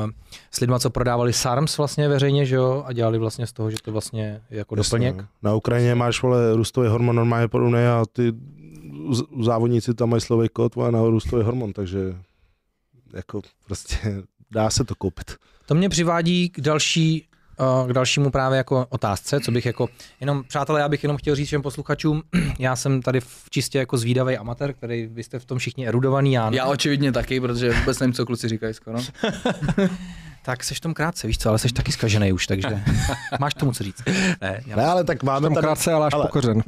uh, 0.03 0.09
s 0.51 0.59
lidma, 0.59 0.79
co 0.79 0.89
prodávali 0.89 1.33
SARMS 1.33 1.77
vlastně 1.77 2.07
veřejně, 2.09 2.45
že 2.45 2.55
jo, 2.55 2.83
a 2.87 2.93
dělali 2.93 3.17
vlastně 3.17 3.47
z 3.47 3.53
toho, 3.53 3.71
že 3.71 3.77
to 3.83 3.91
vlastně 3.91 4.41
je 4.49 4.57
jako 4.57 4.75
Jasně, 4.77 4.99
doplněk. 4.99 5.15
no. 5.17 5.27
Na 5.49 5.55
Ukrajině 5.55 5.95
máš 5.95 6.21
vole 6.21 6.55
růstový 6.55 6.87
hormon 6.87 7.15
normálně 7.15 7.47
podobný 7.47 7.79
a 7.79 8.03
ty 8.13 8.33
závodníci 9.41 9.93
tam 9.93 10.09
mají 10.09 10.21
slovej 10.21 10.49
kód 10.49 10.75
vole, 10.75 10.91
na 10.91 11.01
růstový 11.01 11.43
hormon, 11.43 11.73
takže 11.73 11.99
jako 13.13 13.41
prostě 13.65 14.23
dá 14.51 14.69
se 14.69 14.83
to 14.83 14.95
koupit. 14.95 15.35
To 15.65 15.75
mě 15.75 15.89
přivádí 15.89 16.49
k 16.49 16.61
další 16.61 17.26
k 17.87 17.93
dalšímu 17.93 18.31
právě 18.31 18.57
jako 18.57 18.85
otázce, 18.89 19.39
co 19.39 19.51
bych 19.51 19.65
jako, 19.65 19.87
jenom 20.19 20.43
přátelé, 20.47 20.79
já 20.79 20.89
bych 20.89 21.03
jenom 21.03 21.17
chtěl 21.17 21.35
říct 21.35 21.47
všem 21.47 21.61
posluchačům, 21.61 22.23
já 22.59 22.75
jsem 22.75 23.01
tady 23.01 23.19
v 23.19 23.49
čistě 23.49 23.77
jako 23.77 23.97
zvídavý 23.97 24.37
amatér, 24.37 24.73
který 24.73 25.05
vy 25.07 25.23
jste 25.23 25.39
v 25.39 25.45
tom 25.45 25.57
všichni 25.57 25.87
erudovaný, 25.87 26.33
já, 26.33 26.49
ne. 26.49 26.57
Já 26.57 26.65
očividně 26.65 27.11
taky, 27.11 27.41
protože 27.41 27.73
vůbec 27.73 27.99
nevím, 27.99 28.13
co 28.13 28.25
kluci 28.25 28.47
říkají 28.49 28.73
skoro. 28.73 28.97
tak 30.45 30.63
seš 30.63 30.77
v 30.77 30.81
tom 30.81 30.93
krátce, 30.93 31.27
víš 31.27 31.37
co, 31.37 31.49
ale 31.49 31.59
seš 31.59 31.71
taky 31.71 31.91
zkažený 31.91 32.31
už, 32.33 32.47
takže 32.47 32.67
máš 33.39 33.53
k 33.53 33.57
tomu 33.59 33.71
co 33.71 33.83
říct. 33.83 34.03
Ne, 34.41 34.61
já, 34.65 34.75
Ne, 34.75 34.85
ale 34.85 35.03
tak 35.03 35.23
máme 35.23 35.45
Tam 35.45 35.53
tady, 35.53 35.65
krátce, 35.65 35.93
ale 35.93 36.07
až 36.07 36.13
ale- 36.13 36.25
pokořen. 36.25 36.61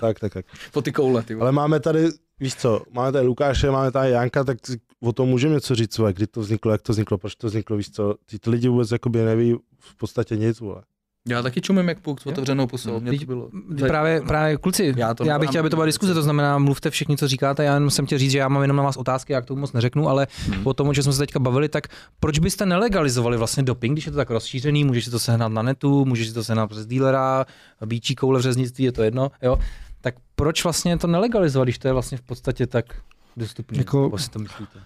tak, 0.00 0.18
tak, 0.20 0.32
tak. 0.32 0.44
Po 0.72 0.82
ty 0.82 0.92
koule, 0.92 1.22
ty. 1.22 1.34
Ale 1.34 1.52
máme 1.52 1.80
tady, 1.80 2.08
víš 2.40 2.54
co, 2.54 2.82
máme 2.92 3.12
tady 3.12 3.26
Lukáše, 3.26 3.70
máme 3.70 3.90
tady 3.90 4.10
Janka, 4.10 4.44
tak 4.44 4.58
o 5.04 5.12
tom 5.12 5.28
můžeme 5.28 5.54
něco 5.54 5.74
říct, 5.74 5.98
vole, 5.98 6.12
kdy 6.12 6.26
to 6.26 6.40
vzniklo, 6.40 6.72
jak 6.72 6.82
to 6.82 6.92
vzniklo, 6.92 7.18
proč 7.18 7.34
to 7.34 7.46
vzniklo, 7.46 7.76
víš 7.76 7.90
co, 7.90 8.14
ty, 8.26 8.38
ty 8.38 8.50
lidi 8.50 8.68
vůbec 8.68 8.90
jakoby 8.90 9.22
neví 9.24 9.54
v 9.78 9.96
podstatě 9.96 10.36
nic, 10.36 10.60
vole. 10.60 10.82
Já 11.28 11.42
taky 11.42 11.60
čumím 11.60 11.88
jak 11.88 12.00
puk 12.00 12.20
s 12.20 12.26
otevřenou 12.26 12.66
pusou. 12.66 13.00
Mě 13.00 13.18
to 13.18 13.24
bylo. 13.26 13.48
Právě, 13.86 14.20
právě 14.20 14.56
kluci, 14.56 14.94
Já 14.96 15.14
to 15.14 15.24
já 15.24 15.38
bych 15.38 15.48
chtěl, 15.48 15.60
aby 15.60 15.70
to 15.70 15.76
byla 15.76 15.86
diskuze, 15.86 16.14
to 16.14 16.22
znamená, 16.22 16.58
mluvte 16.58 16.90
všichni, 16.90 17.16
co 17.16 17.28
říkáte, 17.28 17.64
já 17.64 17.74
jenom 17.74 17.90
jsem 17.90 18.06
chtěl 18.06 18.18
říct, 18.18 18.30
že 18.30 18.38
já 18.38 18.48
mám 18.48 18.62
jenom 18.62 18.76
na 18.76 18.82
vás 18.82 18.96
otázky, 18.96 19.32
já 19.32 19.40
k 19.40 19.44
tomu 19.44 19.60
moc 19.60 19.72
neřeknu, 19.72 20.08
ale 20.08 20.26
Hmm. 20.46 20.66
o 20.66 20.74
tom, 20.74 20.94
že 20.94 21.02
jsme 21.02 21.12
se 21.12 21.18
teďka 21.18 21.38
bavili, 21.38 21.68
tak 21.68 21.86
proč 22.20 22.38
byste 22.38 22.66
nelegalizovali 22.66 23.36
vlastně 23.36 23.62
doping, 23.62 23.94
když 23.94 24.06
je 24.06 24.12
to 24.12 24.16
tak 24.16 24.30
rozšířený, 24.30 24.84
můžeš 24.84 25.04
si 25.04 25.10
to 25.10 25.18
sehnat 25.18 25.52
na 25.52 25.62
netu, 25.62 26.04
můžeš 26.04 26.28
si 26.28 26.34
to 26.34 26.44
sehnat 26.44 26.70
přes 26.70 26.86
dílera, 26.86 27.46
bíčí 27.86 28.14
koule 28.14 28.38
v 28.38 28.42
řeznictví, 28.42 28.84
je 28.84 28.92
to 28.92 29.02
jedno, 29.02 29.30
jo, 29.42 29.58
tak 30.00 30.14
proč 30.36 30.64
vlastně 30.64 30.98
to 30.98 31.06
nelegalizovat, 31.06 31.66
když 31.66 31.78
to 31.78 31.88
je 31.88 31.92
vlastně 31.92 32.18
v 32.18 32.22
podstatě 32.22 32.66
tak 32.66 32.84
dostupné, 33.36 33.78
Jako- 33.78 34.04
jako, 34.04 34.18
si 34.18 34.30
to 34.30 34.38
myslíte? 34.38 34.78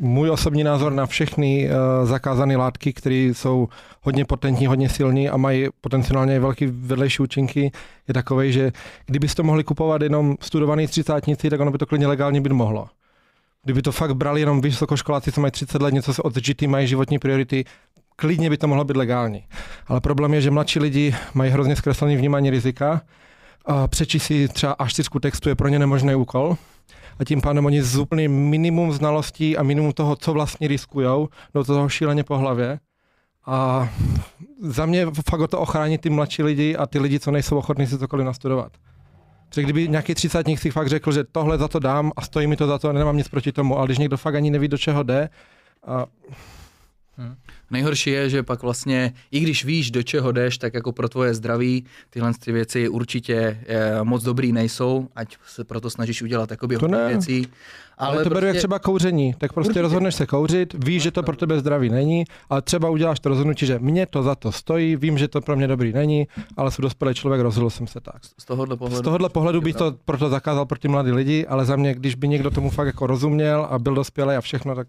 Můj 0.00 0.30
osobní 0.30 0.64
názor 0.64 0.92
na 0.92 1.06
všechny 1.06 1.68
uh, 1.68 2.06
zakázané 2.06 2.56
látky, 2.56 2.92
které 2.92 3.14
jsou 3.14 3.68
hodně 4.02 4.24
potentní, 4.24 4.66
hodně 4.66 4.88
silní 4.88 5.28
a 5.28 5.36
mají 5.36 5.68
potenciálně 5.80 6.40
velký 6.40 6.66
vedlejší 6.66 7.22
účinky, 7.22 7.72
je 8.08 8.14
takový, 8.14 8.52
že 8.52 8.72
kdybyste 9.06 9.36
to 9.36 9.42
mohli 9.42 9.64
kupovat 9.64 10.02
jenom 10.02 10.36
studovaný 10.40 10.86
třicátníci, 10.86 11.50
tak 11.50 11.60
ono 11.60 11.70
by 11.70 11.78
to 11.78 11.86
klidně 11.86 12.06
legálně 12.06 12.40
být 12.40 12.52
mohlo. 12.52 12.88
Kdyby 13.64 13.82
to 13.82 13.92
fakt 13.92 14.14
brali 14.14 14.40
jenom 14.40 14.60
vysokoškoláci, 14.60 15.32
co 15.32 15.40
mají 15.40 15.50
30 15.50 15.82
let, 15.82 15.94
něco 15.94 16.14
se 16.14 16.22
odžitý, 16.22 16.66
mají 16.66 16.86
životní 16.86 17.18
priority, 17.18 17.64
klidně 18.16 18.50
by 18.50 18.56
to 18.56 18.68
mohlo 18.68 18.84
být 18.84 18.96
legální. 18.96 19.44
Ale 19.86 20.00
problém 20.00 20.34
je, 20.34 20.40
že 20.40 20.50
mladší 20.50 20.78
lidi 20.78 21.14
mají 21.34 21.50
hrozně 21.50 21.76
zkreslený 21.76 22.16
vnímání 22.16 22.50
rizika. 22.50 23.00
A 23.64 23.88
přečíst 23.88 24.22
si 24.22 24.48
třeba 24.48 24.72
až 24.72 24.94
textu 25.20 25.48
je 25.48 25.54
pro 25.54 25.68
ně 25.68 25.78
nemožný 25.78 26.14
úkol 26.14 26.56
a 27.18 27.24
tím 27.24 27.40
pádem 27.40 27.66
oni 27.66 27.82
z 27.82 27.98
úplně 27.98 28.28
minimum 28.28 28.92
znalostí 28.92 29.56
a 29.56 29.62
minimum 29.62 29.92
toho, 29.92 30.16
co 30.16 30.32
vlastně 30.32 30.68
riskujou, 30.68 31.28
do 31.54 31.64
toho 31.64 31.88
šíleně 31.88 32.24
po 32.24 32.38
hlavě. 32.38 32.78
A 33.46 33.88
za 34.60 34.86
mě 34.86 35.06
fakt 35.30 35.50
to 35.50 35.60
ochránit 35.60 36.00
ty 36.00 36.10
mladší 36.10 36.42
lidi 36.42 36.76
a 36.76 36.86
ty 36.86 36.98
lidi, 36.98 37.20
co 37.20 37.30
nejsou 37.30 37.58
ochotní 37.58 37.86
si 37.86 37.98
cokoliv 37.98 38.26
nastudovat. 38.26 38.72
Protože 39.48 39.62
kdyby 39.62 39.88
nějaký 39.88 40.14
třicátník 40.14 40.58
si 40.58 40.70
fakt 40.70 40.88
řekl, 40.88 41.12
že 41.12 41.24
tohle 41.24 41.58
za 41.58 41.68
to 41.68 41.78
dám 41.78 42.12
a 42.16 42.20
stojí 42.22 42.46
mi 42.46 42.56
to 42.56 42.66
za 42.66 42.78
to, 42.78 42.92
nemám 42.92 43.16
nic 43.16 43.28
proti 43.28 43.52
tomu, 43.52 43.78
ale 43.78 43.86
když 43.86 43.98
někdo 43.98 44.16
fakt 44.16 44.34
ani 44.34 44.50
neví, 44.50 44.68
do 44.68 44.78
čeho 44.78 45.02
jde, 45.02 45.28
a 45.86 46.06
Nejhorší 47.70 48.10
je, 48.10 48.30
že 48.30 48.42
pak 48.42 48.62
vlastně, 48.62 49.12
i 49.30 49.40
když 49.40 49.64
víš, 49.64 49.90
do 49.90 50.02
čeho 50.02 50.32
jdeš, 50.32 50.58
tak 50.58 50.74
jako 50.74 50.92
pro 50.92 51.08
tvoje 51.08 51.34
zdraví 51.34 51.84
tyhle 52.10 52.32
ty 52.44 52.52
věci 52.52 52.88
určitě 52.88 53.60
eh, 53.66 54.04
moc 54.04 54.22
dobrý 54.22 54.52
nejsou, 54.52 55.08
ať 55.16 55.36
se 55.46 55.64
proto 55.64 55.90
snažíš 55.90 56.22
udělat 56.22 56.50
jakoby 56.50 56.74
To 56.76 56.80
hodně 56.80 56.96
ne. 56.96 57.08
věcí. 57.08 57.46
ale, 57.98 58.14
ale 58.14 58.24
to 58.24 58.30
beru 58.30 58.46
jak 58.46 58.56
třeba 58.56 58.78
kouření, 58.78 59.34
tak 59.38 59.52
prostě 59.52 59.68
Určitě. 59.70 59.82
rozhodneš 59.82 60.14
se 60.14 60.26
kouřit, 60.26 60.84
víš, 60.84 61.02
že 61.02 61.10
to 61.10 61.22
pro 61.22 61.36
tebe 61.36 61.58
zdravý 61.60 61.88
není, 61.88 62.24
ale 62.50 62.62
třeba 62.62 62.90
uděláš 62.90 63.20
to 63.20 63.28
rozhodnutí, 63.28 63.66
že 63.66 63.78
mě 63.78 64.06
to 64.06 64.22
za 64.22 64.34
to 64.34 64.52
stojí, 64.52 64.96
vím, 64.96 65.18
že 65.18 65.28
to 65.28 65.40
pro 65.40 65.56
mě 65.56 65.66
dobrý 65.66 65.92
není, 65.92 66.26
ale 66.56 66.70
jsem 66.70 66.82
dospělý 66.82 67.14
člověk, 67.14 67.42
rozhodl 67.42 67.70
jsem 67.70 67.86
se 67.86 68.00
tak. 68.00 68.24
z 68.38 68.44
tohohle 68.44 68.76
pohledu. 68.76 68.96
Z 68.98 69.02
tohohle 69.04 69.28
pohledu 69.28 69.60
bych 69.60 69.76
to 69.76 69.94
proto 70.04 70.28
zakázal 70.28 70.66
pro 70.66 70.78
ty 70.78 70.88
mladý 70.88 71.12
lidi, 71.12 71.46
ale 71.46 71.64
za 71.64 71.76
mě, 71.76 71.94
když 71.94 72.14
by 72.14 72.28
někdo 72.28 72.50
tomu 72.50 72.70
fakt 72.70 72.86
jako 72.86 73.06
rozuměl 73.06 73.66
a 73.70 73.78
byl 73.78 73.94
dospělý 73.94 74.34
a 74.34 74.40
všechno, 74.40 74.74
tak 74.74 74.86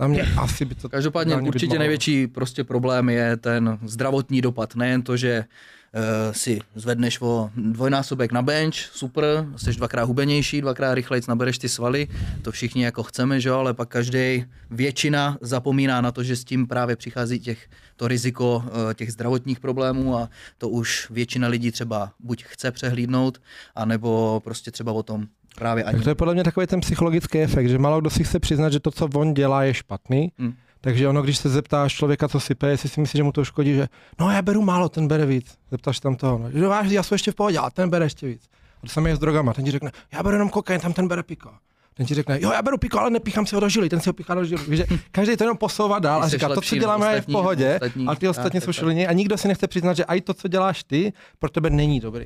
za 0.00 0.06
mě 0.06 0.22
asi 0.36 0.64
by 0.64 0.74
to 0.74 0.88
Každopádně 0.88 1.36
být 1.36 1.48
určitě 1.48 1.78
největší 1.78 2.26
prostě 2.26 2.64
problém 2.64 3.08
je 3.08 3.36
ten 3.36 3.78
zdravotní 3.84 4.40
dopad. 4.40 4.76
Nejen 4.76 5.02
to, 5.02 5.16
že 5.16 5.44
uh, 5.44 6.32
si 6.32 6.60
zvedneš 6.74 7.20
o 7.20 7.50
dvojnásobek 7.56 8.32
na 8.32 8.42
bench, 8.42 8.74
super, 8.74 9.46
jsi 9.56 9.72
dvakrát 9.72 10.04
hubenější, 10.04 10.60
dvakrát 10.60 10.94
rychleji 10.94 11.22
nabereš 11.28 11.58
ty 11.58 11.68
svaly, 11.68 12.08
to 12.42 12.52
všichni 12.52 12.84
jako 12.84 13.02
chceme, 13.02 13.40
že 13.40 13.50
ale 13.50 13.74
pak 13.74 13.88
každý 13.88 14.44
většina 14.70 15.38
zapomíná 15.40 16.00
na 16.00 16.12
to, 16.12 16.22
že 16.22 16.36
s 16.36 16.44
tím 16.44 16.66
právě 16.66 16.96
přichází 16.96 17.40
těch, 17.40 17.68
to 17.96 18.08
riziko 18.08 18.56
uh, 18.64 18.94
těch 18.94 19.12
zdravotních 19.12 19.60
problémů 19.60 20.16
a 20.16 20.28
to 20.58 20.68
už 20.68 21.10
většina 21.10 21.48
lidí 21.48 21.70
třeba 21.70 22.12
buď 22.20 22.44
chce 22.44 22.70
přehlídnout, 22.70 23.40
anebo 23.74 24.40
prostě 24.44 24.70
třeba 24.70 24.92
o 24.92 25.02
tom 25.02 25.26
právě 25.60 25.84
ani 25.84 25.94
Tak 25.96 26.04
to 26.04 26.10
je 26.10 26.14
podle 26.14 26.34
mě 26.34 26.44
takový 26.44 26.66
ten 26.66 26.80
psychologický 26.80 27.38
efekt, 27.38 27.68
že 27.68 27.78
málo 27.78 28.00
kdo 28.00 28.10
si 28.10 28.24
chce 28.24 28.38
přiznat, 28.38 28.72
že 28.72 28.80
to, 28.80 28.90
co 28.90 29.08
on 29.14 29.34
dělá, 29.34 29.62
je 29.64 29.74
špatný, 29.74 30.32
Hmm. 30.38 30.52
Takže 30.82 31.08
ono, 31.08 31.22
když 31.22 31.36
se 31.38 31.48
zeptáš 31.48 31.92
člověka, 31.94 32.28
co 32.28 32.40
sype, 32.40 32.68
jestli 32.68 32.88
si 32.88 33.00
myslí, 33.00 33.16
že 33.16 33.22
mu 33.22 33.32
to 33.32 33.44
škodí, 33.44 33.74
že 33.74 33.88
no 34.20 34.30
já 34.30 34.42
beru 34.42 34.62
málo, 34.62 34.88
ten 34.88 35.08
bere 35.08 35.26
víc. 35.26 35.58
Zeptáš 35.70 36.00
tam 36.00 36.16
toho, 36.16 36.38
no, 36.38 36.50
že 36.50 36.58
no, 36.58 36.70
já 36.90 37.02
jsem 37.02 37.14
ještě 37.14 37.32
v 37.32 37.34
pohodě, 37.34 37.58
a 37.58 37.70
ten 37.70 37.90
bere 37.90 38.04
ještě 38.06 38.26
víc. 38.26 38.42
A 38.82 38.86
to 38.86 38.88
samé 38.92 39.10
je 39.10 39.16
s 39.16 39.18
drogama, 39.18 39.52
ten 39.52 39.64
ti 39.64 39.70
řekne, 39.70 39.90
já 40.12 40.22
beru 40.22 40.34
jenom 40.34 40.48
kokain, 40.48 40.80
tam 40.80 40.92
ten 40.92 41.08
bere 41.08 41.22
piko. 41.22 41.50
Ten 41.94 42.06
ti 42.06 42.14
řekne, 42.14 42.38
jo, 42.42 42.50
já 42.52 42.62
beru 42.62 42.78
piko, 42.78 42.98
ale 42.98 43.10
nepíchám 43.10 43.46
si 43.46 43.54
ho 43.54 43.60
do 43.60 43.68
žily, 43.68 43.88
ten 43.88 44.00
si 44.00 44.08
ho 44.08 44.12
píchá 44.12 44.34
do 44.34 44.44
žily. 44.44 44.62
Víš, 44.68 44.78
že 44.78 44.86
každý 45.12 45.36
to 45.36 45.44
jenom 45.44 45.56
posouvá 45.56 45.98
dál 45.98 46.22
a 46.22 46.28
říká, 46.28 46.48
to, 46.48 46.60
co 46.60 46.76
děláme, 46.76 47.06
je 47.06 47.12
v 47.12 47.18
ostatní- 47.18 47.32
pohodě, 47.32 47.74
ostatní- 47.82 48.06
a 48.08 48.14
ty 48.14 48.28
ostatní 48.28 48.60
tak, 48.60 48.64
jsou 48.64 48.72
šilení 48.72 49.06
a 49.06 49.12
nikdo 49.12 49.38
si 49.38 49.48
nechce 49.48 49.66
přiznat, 49.66 49.96
že 49.96 50.04
i 50.04 50.20
to, 50.20 50.34
co 50.34 50.48
děláš 50.48 50.84
ty, 50.84 51.12
pro 51.38 51.50
tebe 51.50 51.70
není 51.70 52.00
dobrý. 52.00 52.24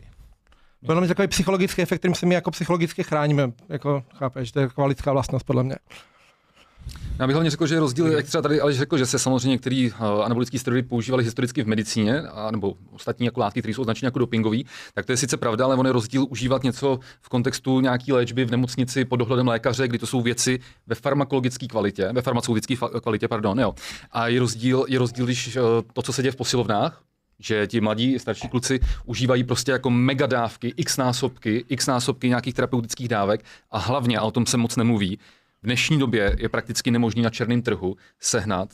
Podle 0.87 1.01
mě 1.01 1.09
takový 1.09 1.29
psychologický 1.29 1.83
efekt, 1.83 1.99
kterým 1.99 2.15
se 2.15 2.27
my 2.27 2.35
jako 2.35 2.51
psychologicky 2.51 3.03
chráníme, 3.03 3.53
jako 3.69 4.05
chápeš, 4.15 4.53
to 4.53 4.61
je 4.61 4.69
taková 4.69 5.13
vlastnost 5.13 5.47
podle 5.47 5.63
mě. 5.63 5.77
Já 7.19 7.27
bych 7.27 7.35
hlavně 7.35 7.51
řekl, 7.51 7.67
že 7.67 7.81
rozdíl, 7.81 8.07
jak 8.07 8.27
třeba 8.27 8.43
tady 8.43 8.61
ale 8.61 8.73
řekl, 8.73 8.99
že 8.99 9.07
se 9.07 9.19
samozřejmě 9.19 9.49
některé 9.49 9.89
uh, 10.01 10.25
anabolické 10.25 10.59
steroidy 10.59 10.89
používaly 10.89 11.25
historicky 11.25 11.63
v 11.63 11.67
medicíně, 11.67 12.21
a, 12.21 12.51
nebo 12.51 12.75
ostatní 12.93 13.27
jako 13.27 13.41
látky, 13.41 13.61
které 13.61 13.75
jsou 13.75 13.81
označeny 13.81 14.07
jako 14.07 14.19
dopingový, 14.19 14.67
tak 14.95 15.07
to 15.07 15.13
je 15.13 15.17
sice 15.17 15.37
pravda, 15.37 15.65
ale 15.65 15.77
on 15.77 15.87
je 15.87 15.93
rozdíl 15.93 16.27
užívat 16.31 16.63
něco 16.63 16.99
v 17.21 17.29
kontextu 17.29 17.81
nějaký 17.81 18.13
léčby 18.13 18.45
v 18.45 18.51
nemocnici 18.51 19.05
pod 19.05 19.17
dohledem 19.17 19.49
lékaře, 19.49 19.89
kdy 19.89 19.99
to 19.99 20.07
jsou 20.07 20.23
věci 20.23 20.61
ve 20.87 20.95
farmakologické 20.95 21.67
kvalitě, 21.67 22.09
ve 22.13 22.23
farmaceutické 22.23 22.75
fa- 22.75 23.01
kvalitě, 23.01 23.29
pardon, 23.29 23.61
jo. 23.61 23.75
A 24.13 24.29
je 24.29 24.41
rozdíl, 24.41 24.85
je 24.89 24.99
rozdíl, 24.99 25.25
když 25.25 25.57
uh, 25.57 25.63
to, 25.93 26.03
co 26.03 26.13
se 26.13 26.23
děje 26.23 26.33
v 26.33 26.37
posilovnách, 26.37 27.03
že 27.39 27.67
ti 27.67 27.81
mladí, 27.81 28.19
starší 28.19 28.49
kluci 28.49 28.81
užívají 29.05 29.45
prostě 29.45 29.73
jako 29.73 29.91
mega 29.91 30.27
dávky, 30.27 30.75
x 30.77 30.97
násobky, 30.97 31.65
x 31.69 31.87
násobky 31.87 32.29
nějakých 32.29 32.55
terapeutických 32.55 33.09
dávek 33.09 33.45
a 33.71 33.79
hlavně, 33.79 34.19
a 34.19 34.23
o 34.23 34.31
tom 34.31 34.47
se 34.47 34.57
moc 34.57 34.77
nemluví, 34.77 35.19
v 35.63 35.67
dnešní 35.67 35.99
době 35.99 36.37
je 36.39 36.49
prakticky 36.49 36.91
nemožný 36.91 37.23
na 37.23 37.31
černém 37.31 37.63
trhu 37.63 37.97
sehnat 38.21 38.69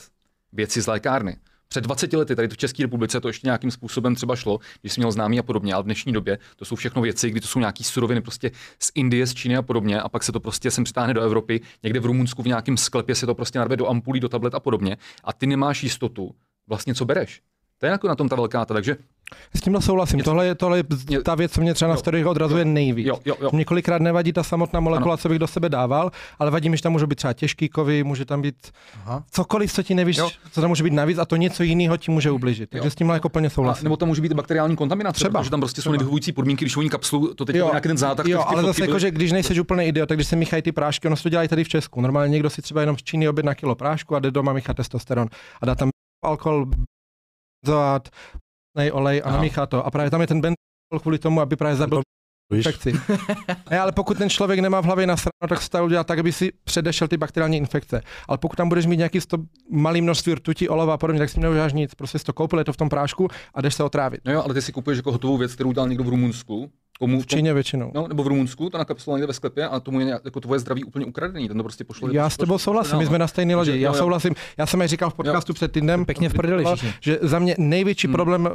věci 0.53 0.81
z 0.81 0.87
lékárny. 0.87 1.37
Před 1.67 1.83
20 1.83 2.13
lety 2.13 2.35
tady 2.35 2.47
v 2.47 2.57
České 2.57 2.83
republice 2.83 3.21
to 3.21 3.27
ještě 3.27 3.47
nějakým 3.47 3.71
způsobem 3.71 4.15
třeba 4.15 4.35
šlo, 4.35 4.59
když 4.81 4.93
jsi 4.93 4.99
měl 4.99 5.11
známý 5.11 5.39
a 5.39 5.43
podobně, 5.43 5.73
ale 5.73 5.83
v 5.83 5.85
dnešní 5.85 6.13
době 6.13 6.37
to 6.55 6.65
jsou 6.65 6.75
všechno 6.75 7.01
věci, 7.01 7.29
kdy 7.29 7.41
to 7.41 7.47
jsou 7.47 7.59
nějaké 7.59 7.83
suroviny 7.83 8.21
prostě 8.21 8.51
z 8.79 8.91
Indie, 8.95 9.27
z 9.27 9.33
Číny 9.33 9.57
a 9.57 9.61
podobně, 9.61 10.01
a 10.01 10.09
pak 10.09 10.23
se 10.23 10.31
to 10.31 10.39
prostě 10.39 10.71
sem 10.71 10.83
přitáhne 10.83 11.13
do 11.13 11.21
Evropy, 11.21 11.61
někde 11.83 11.99
v 11.99 12.05
Rumunsku 12.05 12.43
v 12.43 12.47
nějakém 12.47 12.77
sklepě 12.77 13.15
se 13.15 13.25
to 13.25 13.35
prostě 13.35 13.59
narve 13.59 13.77
do 13.77 13.89
ampulí, 13.89 14.19
do 14.19 14.29
tablet 14.29 14.55
a 14.55 14.59
podobně, 14.59 14.97
a 15.23 15.33
ty 15.33 15.47
nemáš 15.47 15.83
jistotu, 15.83 16.35
vlastně 16.67 16.95
co 16.95 17.05
bereš. 17.05 17.41
To 17.81 17.85
je 17.87 17.91
jako 17.91 18.07
na 18.07 18.15
tom 18.15 18.29
ta 18.29 18.35
velká 18.35 18.65
ta, 18.65 18.73
takže 18.73 18.97
S 19.55 19.61
tímhle 19.61 19.81
souhlasím. 19.81 20.17
Něco- 20.17 20.29
Tohle 20.29 20.45
je, 20.45 20.55
tohle 20.55 20.77
je 20.77 20.83
ta 21.23 21.35
věc, 21.35 21.51
co 21.51 21.61
mě 21.61 21.73
třeba 21.73 21.91
na 21.91 21.97
steroidech 21.97 22.27
odrazuje 22.27 22.65
nejvíc. 22.65 23.07
jo, 23.07 23.19
jo, 23.25 23.35
jo. 23.41 23.49
Mě 23.53 23.65
kolikrát 23.65 24.01
nevadí 24.01 24.33
ta 24.33 24.43
samotná 24.43 24.79
molekula, 24.79 25.17
co 25.17 25.29
bych 25.29 25.39
do 25.39 25.47
sebe 25.47 25.69
dával, 25.69 26.11
ale 26.39 26.51
vadí 26.51 26.69
mi, 26.69 26.77
že 26.77 26.83
tam 26.83 26.91
může 26.91 27.07
být 27.07 27.15
třeba 27.15 27.33
těžký 27.33 27.69
kovy, 27.69 28.03
může 28.03 28.25
tam 28.25 28.41
být 28.41 28.55
Aha. 29.05 29.23
cokoliv, 29.31 29.73
co 29.73 29.83
ti 29.83 29.95
nevíš, 29.95 30.17
Jo. 30.17 30.29
co 30.51 30.61
tam 30.61 30.67
může 30.69 30.83
být 30.83 30.93
navíc 30.93 31.17
a 31.17 31.25
to 31.25 31.35
něco 31.35 31.63
jiného 31.63 31.97
ti 31.97 32.11
může 32.11 32.31
ublížit. 32.31 32.69
Takže 32.69 32.87
Jo. 32.87 32.91
s 32.91 32.95
tímhle 32.95 33.15
jako 33.15 33.29
plně 33.29 33.47
A, 33.47 33.49
souhlasím. 33.49 33.83
nebo 33.83 33.97
tam 33.97 34.07
může 34.07 34.21
být 34.21 34.33
bakteriální 34.33 34.75
kontaminace, 34.75 35.15
Třeba. 35.15 35.39
protože 35.39 35.49
tam 35.51 35.59
prostě 35.59 35.81
jsou 35.81 35.83
Třeba. 35.83 35.93
nevyhovující 35.93 36.31
podmínky, 36.31 36.65
když 36.65 36.77
oni 36.77 36.89
kapslu, 36.89 37.33
to 37.33 37.45
teď 37.45 37.55
jo, 37.55 37.67
nějaký 37.71 37.87
ten 37.87 37.97
zátah. 37.97 38.25
jo 38.25 38.43
ale 38.47 38.63
zase 38.63 38.81
jako, 38.81 38.99
že 38.99 39.11
když 39.11 39.31
nejseš 39.31 39.59
úplný 39.59 39.85
idiot, 39.85 40.09
tak 40.09 40.17
když 40.17 40.27
se 40.27 40.35
míchají 40.35 40.61
ty 40.61 40.71
prášky, 40.71 41.07
ono 41.07 41.15
se 41.15 41.23
to 41.23 41.29
dělají 41.29 41.49
tady 41.49 41.63
v 41.63 41.69
Česku. 41.69 42.01
Normálně 42.01 42.31
někdo 42.31 42.49
si 42.49 42.61
třeba 42.61 42.81
jenom 42.81 42.97
z 42.97 43.03
Číny 43.03 43.29
objedná 43.29 43.55
kilo 43.55 43.75
prášku 43.75 44.15
a 44.15 44.19
jde 44.19 44.31
doma 44.31 44.53
míchat 44.53 44.77
testosteron 44.77 45.27
a 45.61 45.65
dá 45.65 45.75
tam 45.75 45.89
alkohol, 46.25 46.65
nej 48.77 48.91
olej 48.91 49.21
a 49.23 49.27
Aha. 49.27 49.35
namíchá 49.35 49.65
to. 49.65 49.85
A 49.85 49.91
právě 49.91 50.11
tam 50.11 50.21
je 50.21 50.27
ten 50.27 50.41
benzol 50.41 50.99
kvůli 51.01 51.19
tomu, 51.19 51.41
aby 51.41 51.55
právě 51.55 51.75
zabil 51.75 52.01
infekci. 52.55 52.93
ne, 53.71 53.79
ale 53.79 53.91
pokud 53.91 54.17
ten 54.17 54.29
člověk 54.29 54.59
nemá 54.59 54.81
v 54.81 54.85
hlavě 54.85 55.07
nasráno, 55.07 55.47
tak 55.49 55.61
se 55.61 55.69
to 55.69 55.85
udělat 55.85 56.07
tak, 56.07 56.19
aby 56.19 56.31
si 56.31 56.51
předešel 56.63 57.07
ty 57.07 57.17
bakteriální 57.17 57.57
infekce. 57.57 58.01
Ale 58.27 58.37
pokud 58.37 58.55
tam 58.55 58.69
budeš 58.69 58.85
mít 58.85 58.97
nějaký 58.97 59.21
sto, 59.21 59.37
malý 59.69 60.01
množství 60.01 60.35
rtuti, 60.35 60.69
olova 60.69 60.93
a 60.93 60.97
podobně, 60.97 61.19
tak 61.19 61.29
si 61.29 61.39
neuděláš 61.39 61.73
nic. 61.73 61.95
Prostě 61.95 62.19
si 62.19 62.25
to 62.25 62.33
koupil, 62.33 62.59
je 62.59 62.65
to 62.65 62.73
v 62.73 62.77
tom 62.77 62.89
prášku 62.89 63.27
a 63.53 63.61
jdeš 63.61 63.75
se 63.75 63.83
otrávit. 63.83 64.21
No 64.25 64.33
jo, 64.33 64.43
ale 64.45 64.53
ty 64.53 64.61
si 64.61 64.71
kupuješ 64.71 64.97
jako 64.97 65.11
hotovou 65.11 65.37
věc, 65.37 65.53
kterou 65.53 65.69
udělal 65.69 65.89
někdo 65.89 66.03
v 66.03 66.09
Rumunsku. 66.09 66.71
Komu, 66.99 67.21
V 67.21 67.27
Číně 67.27 67.53
většinou. 67.53 67.91
No, 67.95 68.07
nebo 68.07 68.23
v 68.23 68.27
Rumunsku, 68.27 68.69
to 68.69 68.77
nakapsloval 68.77 69.17
někde 69.17 69.27
ve 69.27 69.33
sklepě 69.33 69.67
a 69.67 69.79
tomu 69.79 69.99
je 69.99 70.05
nějak- 70.05 70.25
jako 70.25 70.39
tvoje 70.39 70.59
zdraví 70.59 70.83
úplně 70.83 71.05
ukradený. 71.05 71.47
Ten 71.47 71.57
to 71.57 71.63
prostě 71.63 71.83
pošle. 71.83 72.09
Já 72.15 72.29
s 72.29 72.37
tebou 72.37 72.57
souhlasím, 72.57 72.97
my 72.97 73.05
jsme 73.05 73.19
na 73.19 73.27
stejné 73.27 73.55
lodi. 73.55 73.71
Já 73.71 73.77
jo, 73.77 73.83
jo. 73.93 73.93
souhlasím, 73.93 74.35
já 74.57 74.65
jsem 74.65 74.81
aj 74.81 74.87
říkal 74.87 75.09
v 75.09 75.13
podcastu 75.13 75.53
před 75.53 75.71
týdnem, 75.71 76.05
Pěkně 76.05 76.29
v 76.29 76.33
prdeli 76.33 76.65
že 77.01 77.19
za 77.21 77.39
mě 77.39 77.55
největší 77.57 78.07
Hmm. 78.07 78.13
problém 78.15 78.49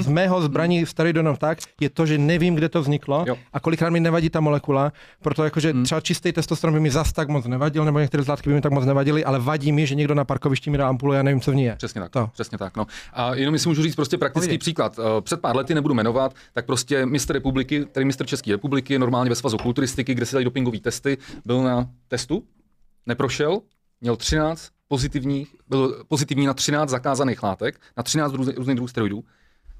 z 0.00 0.06
mého 0.08 0.42
zbraní 0.42 0.86
steroidonov 0.86 1.38
tak, 1.38 1.58
je 1.80 1.90
to, 1.90 2.06
že 2.06 2.18
nevím, 2.18 2.54
kde 2.54 2.68
to 2.68 2.80
vzniklo 2.82 3.24
Jo. 3.28 3.36
a 3.52 3.60
kolikrát 3.60 3.90
mi 3.90 4.00
nevadí 4.00 4.30
ta 4.30 4.40
molekula, 4.40 4.92
proto 5.22 5.44
jakože 5.44 5.72
Hmm. 5.72 5.84
třeba 5.84 6.00
čistý 6.00 6.32
testosteron 6.32 6.74
by 6.74 6.80
mi 6.80 6.90
zas 6.90 7.12
tak 7.12 7.28
moc 7.28 7.46
nevadil, 7.46 7.84
nebo 7.84 7.98
některé 7.98 8.22
zlátky 8.22 8.50
by 8.50 8.54
mi 8.54 8.60
tak 8.60 8.72
moc 8.72 8.84
nevadily, 8.84 9.24
ale 9.24 9.38
vadí 9.38 9.72
mi, 9.72 9.86
že 9.86 9.94
někdo 9.94 10.14
na 10.14 10.24
parkovišti 10.24 10.70
mi 10.70 10.78
dá 10.78 10.88
ampulu, 10.88 11.12
já 11.12 11.22
nevím, 11.22 11.40
co 11.40 11.50
v 11.50 11.54
ní 11.54 11.64
je. 11.64 11.76
Přesně 11.76 12.00
tak. 12.00 12.10
To. 12.10 12.30
Přesně 12.32 12.58
tak. 12.58 12.76
No. 12.76 12.86
A 13.12 13.34
jenom 13.34 13.58
si 13.58 13.68
můžu 13.68 13.82
říct 13.82 13.94
prostě 13.96 14.18
praktický 14.18 14.58
příklad. 14.58 14.98
Eh, 14.98 15.20
Před 15.20 15.40
pár 15.40 15.56
lety 15.56 15.74
nebudu 15.74 15.94
jmenovat, 15.94 16.34
tak 16.54 16.66
prostě 16.66 17.06
mistr 17.06 17.34
republiky, 17.34 17.77
tedy 17.84 18.04
mistr 18.04 18.26
České 18.26 18.50
republiky, 18.50 18.98
normálně 18.98 19.30
ve 19.30 19.36
svazu 19.36 19.56
kulturistiky, 19.56 20.14
kde 20.14 20.26
se 20.26 20.36
dají 20.36 20.44
dopingové 20.44 20.78
testy, 20.78 21.18
byl 21.44 21.62
na 21.62 21.90
testu, 22.08 22.44
neprošel, 23.06 23.60
měl 24.00 24.16
13 24.16 24.72
pozitivních, 24.88 25.56
byl 25.68 26.04
pozitivní 26.08 26.46
na 26.46 26.54
13 26.54 26.90
zakázaných 26.90 27.42
látek, 27.42 27.80
na 27.96 28.02
13 28.02 28.32
různých, 28.32 28.56
různých 28.56 28.74
druhů 28.74 28.88
steroidů, 28.88 29.24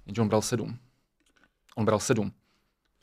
jenže 0.06 0.22
on 0.22 0.28
bral 0.28 0.42
7. 0.42 0.78
On 1.76 1.84
bral 1.84 2.00
7. 2.00 2.32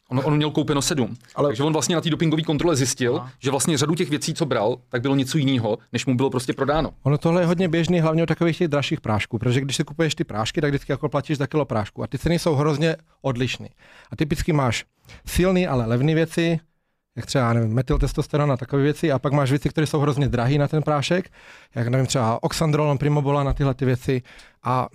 On, 0.10 0.22
on 0.24 0.36
měl 0.36 0.52
koupeno 0.52 0.82
sedm. 0.82 1.16
Ale... 1.36 1.50
Takže 1.50 1.64
on 1.64 1.74
vlastně 1.74 1.96
na 1.96 2.02
té 2.02 2.10
dopingové 2.10 2.42
kontrole 2.42 2.76
zjistil, 2.76 3.16
Aha. 3.18 3.32
že 3.40 3.52
vlastně 3.52 3.78
řadu 3.78 3.96
těch 3.96 4.10
věcí, 4.10 4.34
co 4.34 4.46
bral, 4.46 4.78
tak 4.90 5.02
bylo 5.02 5.16
něco 5.16 5.38
jiného, 5.38 5.78
než 5.94 6.06
mu 6.06 6.16
bylo 6.16 6.30
prostě 6.30 6.54
prodáno. 6.54 6.94
Ono 7.04 7.18
tohle 7.18 7.42
je 7.42 7.46
hodně 7.46 7.68
běžný, 7.68 8.00
hlavně 8.00 8.24
u 8.24 8.26
takových 8.26 8.58
těch 8.58 8.68
dražších 8.68 9.02
prášků, 9.02 9.38
protože 9.38 9.62
když 9.62 9.76
si 9.76 9.84
kupuješ 9.84 10.16
ty 10.16 10.24
prášky, 10.24 10.62
tak 10.62 10.70
vždycky 10.70 10.92
jako 10.92 11.10
platíš 11.10 11.38
za 11.38 11.48
kilo 11.48 11.66
prášku 11.66 12.04
a 12.04 12.08
ty 12.08 12.18
ceny 12.18 12.40
jsou 12.40 12.56
hrozně 12.56 12.96
odlišné. 13.22 13.70
A 14.12 14.16
typicky 14.16 14.54
máš 14.54 14.86
silný, 15.26 15.68
ale 15.68 15.86
levné 15.86 16.16
věci, 16.16 16.60
jak 17.16 17.26
třeba, 17.26 17.54
nevím, 17.54 17.74
metyltestosteron 17.74 18.52
a 18.52 18.58
takové 18.58 18.84
věci, 18.84 19.12
a 19.12 19.20
pak 19.20 19.34
máš 19.34 19.50
věci, 19.50 19.70
které 19.70 19.88
jsou 19.88 20.00
hrozně 20.00 20.28
drahé 20.28 20.58
na 20.58 20.68
ten 20.68 20.84
prášek, 20.84 21.32
jak 21.76 21.88
nevím, 21.88 22.08
třeba 22.08 22.44
oxandrolon, 22.44 22.98
primobola 22.98 23.44
na 23.44 23.54
tyhle 23.54 23.74
ty 23.74 23.86
věci. 23.86 24.22
A 24.64 24.88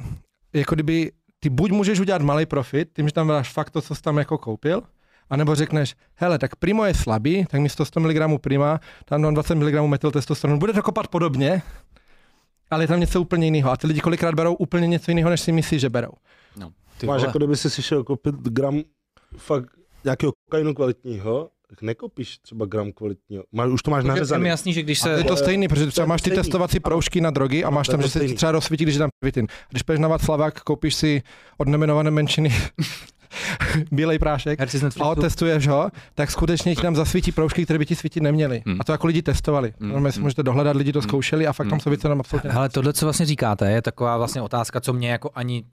jako 0.53 0.75
kdyby 0.75 1.13
ty 1.41 1.51
buď 1.51 1.71
můžeš 1.71 2.01
udělat 2.01 2.23
malý 2.23 2.47
profit, 2.47 2.89
tím, 2.97 3.09
že 3.09 3.15
tam 3.15 3.29
dáš 3.29 3.53
fakt 3.53 3.71
to, 3.71 3.83
co 3.83 3.95
jsi 3.95 4.03
tam 4.03 4.19
jako 4.19 4.39
koupil, 4.39 4.83
a 5.31 5.37
nebo 5.37 5.55
řekneš, 5.55 5.95
hele, 6.15 6.39
tak 6.39 6.57
primo 6.57 6.85
je 6.85 6.95
slabý, 6.95 7.47
tak 7.51 7.61
místo 7.61 7.85
100 7.85 8.01
mg 8.01 8.41
prima, 8.41 8.81
tam 9.05 9.23
dám 9.23 9.35
20 9.35 9.55
mg 9.55 9.75
metyltestosteronu. 9.87 10.59
Bude 10.59 10.73
to 10.73 10.83
kopat 10.83 11.09
podobně, 11.09 11.63
ale 12.71 12.85
je 12.85 12.89
tam 12.89 13.01
něco 13.01 13.21
úplně 13.21 13.47
jiného. 13.47 13.71
A 13.71 13.77
ty 13.77 13.87
lidi 13.87 14.01
kolikrát 14.01 14.35
berou 14.35 14.55
úplně 14.55 14.87
něco 14.87 15.11
jiného, 15.11 15.31
než 15.31 15.41
si 15.41 15.53
myslí, 15.53 15.79
že 15.79 15.91
berou. 15.91 16.13
Ty 16.99 17.07
Máš 17.07 17.17
vole. 17.21 17.29
jako 17.29 17.39
kdyby 17.39 17.57
si 17.57 17.71
si 17.71 17.83
šel 17.83 18.05
koupit 18.05 18.35
gram 18.35 18.83
fakt 19.37 19.67
nějakého 20.05 20.33
kokainu 20.45 20.75
kvalitního, 20.75 21.51
tak 21.71 21.83
nekopíš 21.83 22.39
třeba 22.39 22.67
gram 22.67 22.93
kvalitního. 22.93 23.45
Máš, 23.53 23.71
už 23.71 23.83
to 23.83 23.91
máš 23.91 24.05
Je 24.05 24.09
nařezaný. 24.09 24.43
mi 24.43 24.49
jasný, 24.49 24.73
že 24.73 24.83
když 24.83 25.05
A 25.05 25.09
je 25.09 25.19
se... 25.19 25.25
to 25.25 25.37
stejný, 25.37 25.69
protože 25.69 25.87
třeba 25.87 26.03
je 26.05 26.09
máš 26.09 26.23
ty 26.23 26.31
testovací 26.31 26.81
proužky 26.81 27.21
na 27.21 27.31
drogy 27.31 27.65
a 27.65 27.71
máš 27.71 27.89
je 27.89 27.93
tam, 27.93 28.03
že 28.03 28.09
se 28.09 28.27
ti 28.29 28.35
třeba 28.35 28.53
rozsvítí, 28.53 28.85
když 28.85 28.95
je 28.95 28.99
tam 28.99 29.11
pivitin. 29.21 29.47
Když 29.71 29.83
půjdeš 29.83 30.01
na 30.01 30.09
Václavák, 30.09 30.61
koupíš 30.61 30.95
si 30.95 31.23
od 31.59 31.69
nemenované 31.69 32.11
menšiny 32.11 32.51
bílej 33.93 34.19
prášek 34.19 34.61
a 35.01 35.07
otestuješ 35.09 35.67
ho, 35.69 35.91
tak 36.15 36.31
skutečně 36.31 36.75
ti 36.77 36.83
tam 36.83 36.97
zasvítí 36.97 37.33
proužky, 37.33 37.65
které 37.65 37.79
by 37.79 37.87
ti 37.87 37.97
svítit 37.97 38.23
neměly. 38.23 38.63
Hmm. 38.67 38.77
A 38.81 38.85
to 38.85 38.93
jako 38.93 39.07
lidi 39.07 39.23
testovali. 39.23 39.73
Hmm. 39.81 39.91
Normálně 39.91 40.13
si 40.13 40.17
Hmm. 40.19 40.25
můžete 40.25 40.43
dohledat, 40.43 40.77
lidi 40.77 40.93
to 40.93 40.99
Hmm. 40.99 41.09
zkoušeli 41.09 41.47
a 41.47 41.53
fakt 41.53 41.69
tam 41.69 41.79
Hmm. 41.85 41.91
věci 41.91 42.03
tam 42.03 42.21
absolutně. 42.21 42.51
Ale 42.51 42.69
tohle, 42.69 42.93
co 42.93 43.07
vlastně 43.07 43.27
říkáte, 43.27 43.71
je 43.71 43.83
taková 43.83 44.17
vlastně 44.17 44.43
otázka, 44.43 44.81
co 44.81 44.93
mě 44.93 45.11
jako 45.11 45.31
ani, 45.35 45.65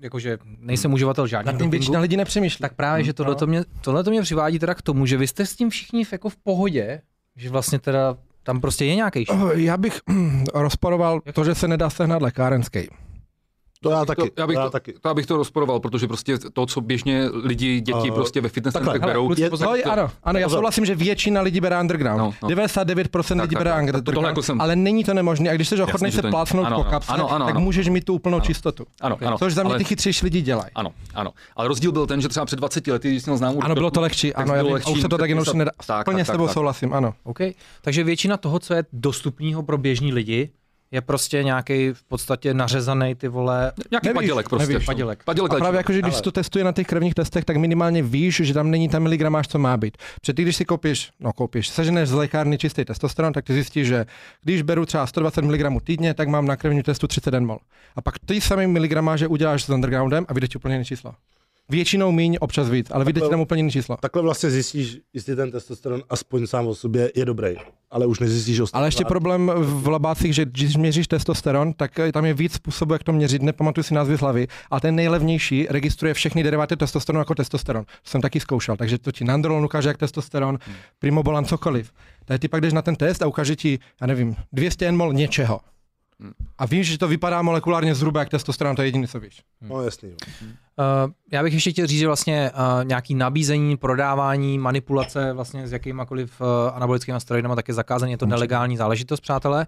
jakože 0.00 0.38
nejsem 0.58 0.92
uživatel 0.92 1.24
Nad 1.24 1.28
žádného 1.28 1.58
tím 1.58 1.70
většina 1.70 2.00
lidí 2.00 2.16
nepřemýšlí. 2.16 2.62
tak 2.62 2.74
právě, 2.74 3.04
že 3.04 3.12
tohle, 3.12 3.32
No. 3.32 3.38
to 3.38 3.46
mě, 3.46 3.64
tohle 3.80 4.04
to 4.04 4.10
mě 4.10 4.22
přivádí 4.22 4.58
teda 4.58 4.74
k 4.74 4.82
tomu, 4.82 5.06
že 5.06 5.16
vy 5.16 5.26
jste 5.26 5.46
s 5.46 5.56
tím 5.56 5.70
všichni 5.70 6.04
jako 6.12 6.28
v 6.28 6.36
pohodě, 6.36 7.00
že 7.36 7.50
vlastně 7.50 7.78
teda 7.78 8.16
tam 8.42 8.60
prostě 8.60 8.84
je 8.84 8.94
nějaký 8.94 9.24
šok. 9.24 9.36
Já 9.54 9.76
bych 9.76 10.00
rozporoval 10.54 11.20
to, 11.32 11.44
že 11.44 11.54
se 11.54 11.68
nedá 11.68 11.90
sehnat 11.90 12.22
lékárenský. 12.22 12.88
To 13.82 13.90
já 13.90 14.00
To- 14.00 14.06
taky. 14.06 14.30
já 14.38 14.46
bych 14.46 14.56
já 14.56 14.64
to- 14.64 14.70
taky. 14.70 14.94
To 15.00 15.08
abych 15.08 15.26
to 15.26 15.36
rozporoval, 15.36 15.80
protože 15.80 16.06
prostě 16.08 16.38
to, 16.52 16.66
co 16.66 16.80
běžně 16.80 17.28
lidi, 17.44 17.80
děti 17.80 18.08
Uh, 18.10 18.14
prostě 18.14 18.40
ve 18.40 18.48
fitness 18.48 18.74
hele, 18.74 18.98
berou, 18.98 19.34
je- 19.40 19.50
pozor, 19.50 19.68
No, 19.68 19.74
to- 19.84 19.92
ano, 19.92 20.10
ano, 20.24 20.38
já 20.38 20.48
souhlasím, 20.48 20.84
že 20.86 20.94
většina 20.94 21.40
lidí 21.40 21.60
bere 21.60 21.80
underground. 21.80 22.18
No, 22.18 22.34
no. 22.42 22.48
99% 22.48 23.38
Tak, 23.38 23.44
lidí 23.44 23.54
tak, 23.54 23.60
bere 23.60 23.70
tak, 23.70 23.76
tak. 23.76 23.82
underground, 23.82 24.04
Tohle 24.14 24.28
jako 24.28 24.42
jsem- 24.42 24.60
ale 24.60 24.76
není 24.76 25.04
to 25.04 25.14
nemožné. 25.14 25.50
A 25.50 25.54
když 25.54 25.68
jsi 25.68 25.82
ochotný 25.82 26.10
že 26.10 26.16
se 26.16 26.22
to- 26.22 26.28
plácnout 26.30 26.66
ano, 26.66 26.76
po 26.76 26.90
kapse, 26.90 27.12
ano, 27.12 27.32
ano, 27.32 27.46
tak 27.46 27.54
ano. 27.54 27.64
můžeš 27.64 27.88
mít 27.88 28.04
tu 28.04 28.14
úplnou 28.14 28.36
Ano. 28.36 28.44
čistotu. 28.46 28.84
ano, 29.00 29.16
ano, 29.26 29.38
Což 29.38 29.54
za 29.54 29.62
mě 29.62 29.70
ale, 29.70 29.78
ty 29.78 29.84
chytřejší 29.84 30.24
lidi 30.26 30.42
dělají. 30.42 30.70
ano, 30.74 30.90
ano. 31.14 31.30
Ale 31.56 31.68
rozdíl 31.68 31.92
byl 31.92 32.06
ten, 32.06 32.20
že 32.20 32.28
třeba 32.28 32.46
před 32.46 32.56
20 32.56 32.86
lety, 32.92 33.10
když 33.10 33.22
jsem 33.22 33.36
znám 33.36 33.54
Ano, 33.60 33.74
bylo 33.74 33.90
to 33.90 34.00
lehčí, 34.00 34.34
ano, 34.34 34.46
já 34.54 34.58
bylo 34.62 34.64
vím, 34.66 34.74
lehčí 34.74 34.88
a 34.90 34.92
už 34.92 35.00
se 35.00 35.08
to 35.08 35.18
tak 35.18 35.28
jenom 35.30 35.44
nedá. 35.54 35.70
tak, 35.86 36.04
Plně 36.04 36.18
tak, 36.18 36.26
s 36.26 36.30
tebou 36.30 36.44
tak, 36.44 36.50
tak. 36.50 36.54
souhlasím, 36.54 36.92
ano. 36.92 37.14
OK. 37.24 37.38
Takže 37.82 38.04
většina 38.04 38.36
toho, 38.36 38.58
co 38.58 38.74
je 38.74 38.84
dostupného 38.92 39.62
pro 39.62 39.78
běžní 39.78 40.12
lidi, 40.12 40.50
je 40.92 41.00
prostě 41.00 41.42
nějaký 41.42 41.90
v 41.92 42.04
podstatě 42.04 42.54
nařezaný 42.54 43.14
ty 43.14 43.28
vole 43.28 43.72
Nějaký 43.90 44.06
Nevíš, 44.06 44.16
padělek 44.16 44.48
prostě. 44.48 44.68
nevíš. 44.72 44.86
padělek. 44.86 45.24
Padělek 45.24 45.52
A 45.52 45.54
právě 45.56 45.66
léčiva. 45.68 45.78
jako, 45.80 45.92
že 45.92 45.98
když 45.98 46.12
Ale- 46.12 46.18
se 46.18 46.22
to 46.22 46.32
testuje 46.32 46.64
na 46.64 46.72
těch 46.72 46.86
krevních 46.86 47.14
testech, 47.14 47.44
tak 47.44 47.56
minimálně 47.56 48.02
víš, 48.02 48.36
že 48.44 48.54
tam 48.54 48.70
není 48.70 48.88
ten 48.88 49.02
miligramáž, 49.02 49.48
co 49.48 49.58
má 49.58 49.76
být. 49.76 49.96
Protože 50.20 50.32
ty, 50.34 50.42
když 50.42 50.56
si 50.56 50.64
koupíš, 50.64 51.10
no 51.20 51.32
koupíš, 51.32 51.68
seženeš 51.68 52.08
z 52.08 52.12
lékárny 52.12 52.58
čistý 52.58 52.84
testosteron, 52.84 53.32
tak 53.32 53.44
ty 53.44 53.52
zjistíš, 53.52 53.86
že 53.86 54.06
když 54.42 54.62
beru 54.62 54.86
třeba 54.86 55.06
120 55.06 55.42
mg 55.44 55.82
týdně, 55.84 56.14
tak 56.14 56.28
mám 56.28 56.46
na 56.46 56.56
krevním 56.56 56.82
testu 56.82 57.06
30 57.06 57.40
mol. 57.40 57.58
A 57.96 58.02
pak 58.02 58.18
ty 58.18 58.40
samý 58.40 58.66
miligramáže 58.66 59.28
uděláš 59.28 59.64
s 59.64 59.68
undergroundem 59.68 60.26
a 60.28 60.32
vyjde 60.32 60.48
ti 60.48 60.56
úplně 60.58 60.74
jiné 60.74 60.84
číslo. 60.84 61.14
Většinou 61.70 62.12
míň, 62.12 62.36
občas 62.40 62.70
víc, 62.70 62.86
ale 62.90 63.04
vyjde 63.04 63.20
ti 63.20 63.28
tam 63.28 63.40
úplně 63.40 63.58
jiné 63.58 63.70
číslo. 63.70 63.96
Takhle 64.00 64.22
vlastně 64.22 64.50
zjistíš, 64.50 64.98
jestli 65.12 65.36
ten 65.36 65.50
testosteron 65.50 66.02
aspoň 66.10 66.46
sám 66.46 66.66
o 66.66 66.74
sobě 66.74 67.12
je 67.14 67.24
dobrý, 67.24 67.54
ale 67.90 68.06
už 68.06 68.20
nezjistíš 68.20 68.60
ostatní 68.60 68.78
Ale 68.78 68.86
ještě 68.86 69.04
problém 69.04 69.52
v 69.56 69.88
labácích, 69.88 70.34
že 70.34 70.44
když 70.44 70.76
měříš 70.76 71.08
testosteron, 71.08 71.72
tak 71.72 71.98
eh, 71.98 72.12
tam 72.12 72.24
je 72.24 72.34
víc 72.34 72.52
způsobů, 72.52 72.92
jak 72.92 73.02
to 73.02 73.12
měřit, 73.12 73.42
nepamatuji 73.42 73.84
si 73.84 73.94
názvy 73.94 74.16
z 74.16 74.20
hlavy, 74.20 74.48
ale 74.70 74.80
ten 74.80 74.94
nejlevnější 74.94 75.66
registruje 75.70 76.14
všechny 76.14 76.42
deriváty 76.42 76.76
testosteronu 76.76 77.20
jako 77.20 77.34
testosteron. 77.34 77.84
To 77.84 78.10
jsem 78.10 78.20
taky 78.20 78.40
zkoušel, 78.40 78.76
takže 78.76 78.98
to 78.98 79.12
ti 79.12 79.24
nandrolon 79.24 79.64
ukáže 79.64 79.88
jak 79.88 79.98
testosteron, 79.98 80.58
primobolan, 80.98 81.44
cokoliv. 81.44 81.92
Takže 82.24 82.38
ty 82.38 82.48
pak 82.48 82.60
jdeš 82.60 82.72
na 82.72 82.82
ten 82.82 82.96
test 82.96 83.22
a 83.22 83.26
ukáže 83.26 83.56
ti, 83.56 83.78
já 84.00 84.06
nevím, 84.06 84.36
200 84.52 84.92
mol 84.92 85.12
něčeho. 85.12 85.60
A 86.58 86.66
víš, 86.66 86.86
že 86.86 86.98
to 86.98 87.08
vypadá 87.08 87.42
molekulárně 87.42 87.94
zhruba 87.94 88.20
jak 88.20 88.28
testosteron, 88.28 88.76
to 88.76 88.82
je 88.82 88.88
jediné, 88.88 89.08
co 89.08 89.20
víš. 89.20 89.42
No 89.60 89.82
jasný. 89.82 90.10
Jo. 90.10 90.16
Uh, 90.46 91.12
já 91.32 91.42
bych 91.42 91.54
ještě 91.54 91.70
chtěl 91.70 91.86
říct, 91.86 91.98
že 91.98 92.06
vlastně 92.06 92.50
uh, 92.50 92.84
nějaký 92.84 93.14
nabízení, 93.14 93.76
prodávání, 93.76 94.58
manipulace 94.58 95.32
vlastně 95.32 95.68
s 95.68 95.72
jakýmakoliv 95.72 96.40
uh, 96.40 96.46
anabolickými 96.74 97.20
steroidama 97.20 97.56
tak 97.56 97.68
je 97.68 97.74
zakázaný, 97.74 98.12
je 98.12 98.18
to 98.18 98.26
nelegální 98.26 98.76
záležitost, 98.76 99.20
přátelé. 99.20 99.66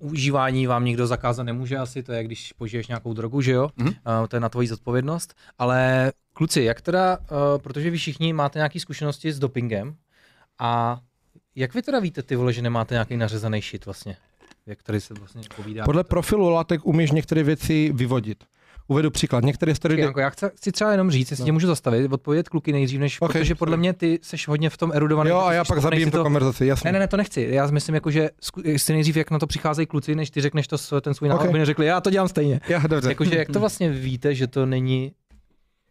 Uh, 0.00 0.10
užívání 0.10 0.66
vám 0.66 0.84
nikdo 0.84 1.06
zakázat 1.06 1.46
nemůže 1.46 1.76
asi, 1.76 2.02
to 2.02 2.12
je 2.12 2.24
když 2.24 2.52
požiješ 2.52 2.88
nějakou 2.88 3.12
drogu, 3.12 3.40
že 3.40 3.52
jo? 3.52 3.70
Mhm. 3.76 3.88
Uh, 3.88 4.26
to 4.28 4.36
je 4.36 4.40
na 4.40 4.48
tvoji 4.48 4.68
zodpovědnost. 4.68 5.34
Ale 5.58 6.12
kluci, 6.32 6.62
jak 6.62 6.80
teda, 6.80 7.18
uh, 7.18 7.26
protože 7.62 7.90
vy 7.90 7.96
všichni 7.96 8.32
máte 8.32 8.58
nějaké 8.58 8.80
zkušenosti 8.80 9.32
s 9.32 9.38
dopingem 9.38 9.94
a 10.58 11.00
jak 11.54 11.74
vy 11.74 11.82
teda 11.82 12.00
víte 12.00 12.22
ty 12.22 12.36
vole, 12.36 12.52
že 12.52 12.62
nemáte 12.62 12.94
nějaký 12.94 13.16
nařezaný 13.16 13.60
shit 13.60 13.86
vlastně? 13.86 14.16
Jak 14.66 14.82
tady 14.82 15.00
se 15.00 15.14
vlastně 15.14 15.42
povídá. 15.56 15.84
Podle 15.84 16.04
profilu 16.04 16.48
látek 16.48 16.80
umíš 16.86 17.10
některé 17.10 17.42
věci 17.42 17.90
vyvodit. 17.94 18.44
Uvedu 18.88 19.10
příklad. 19.10 19.44
Některé 19.44 19.74
steroidy... 19.74 20.02
Janko, 20.02 20.20
já 20.20 20.30
chci, 20.30 20.46
chci 20.56 20.72
třeba 20.72 20.90
jenom 20.92 21.10
říct, 21.10 21.30
jestli 21.30 21.42
No. 21.42 21.46
tě 21.46 21.52
můžu 21.52 21.66
zastavit, 21.66 22.12
odpovědět 22.12 22.48
kluky 22.48 22.72
nejdřív, 22.72 23.00
než, 23.00 23.20
Ok, 23.20 23.30
okay, 23.30 23.40
protože 23.42 23.54
podle 23.54 23.76
mě 23.76 23.92
ty 23.92 24.18
seš 24.22 24.48
hodně 24.48 24.70
v 24.70 24.76
tom 24.76 24.92
erudovaný. 24.94 25.30
Jo, 25.30 25.38
a 25.38 25.52
já 25.52 25.64
jsi 25.64 25.68
pak 25.68 25.80
zabijím 25.80 26.08
si 26.08 26.16
tu 26.16 26.22
konverzaci, 26.22 26.66
jasně. 26.66 26.88
Ne, 26.88 26.92
ne, 26.92 26.98
ne, 26.98 27.08
to 27.08 27.16
nechci. 27.16 27.48
Já 27.50 27.66
myslím, 27.66 27.94
jako, 27.94 28.10
že 28.10 28.30
jestli 28.64 28.94
nejdřív, 28.94 29.16
jak 29.16 29.30
na 29.30 29.38
to 29.38 29.46
přicházejí 29.46 29.86
kluci, 29.86 30.14
než 30.14 30.30
ty 30.30 30.40
řekneš 30.40 30.66
to, 30.68 30.78
s- 30.78 31.00
ten 31.00 31.14
svůj 31.14 31.28
návod, 31.28 31.42
Ok. 31.44 31.48
aby 31.50 31.58
neřekli, 31.58 31.86
já 31.86 32.00
to 32.00 32.10
dělám 32.10 32.28
stejně. 32.28 32.60
Já, 32.68 32.78
dobře. 32.86 33.08
Jakože, 33.08 33.36
jak 33.36 33.48
to 33.50 33.60
vlastně 33.60 33.90
víte, 33.90 34.34
že 34.34 34.46
to 34.46 34.66
není 34.66 35.12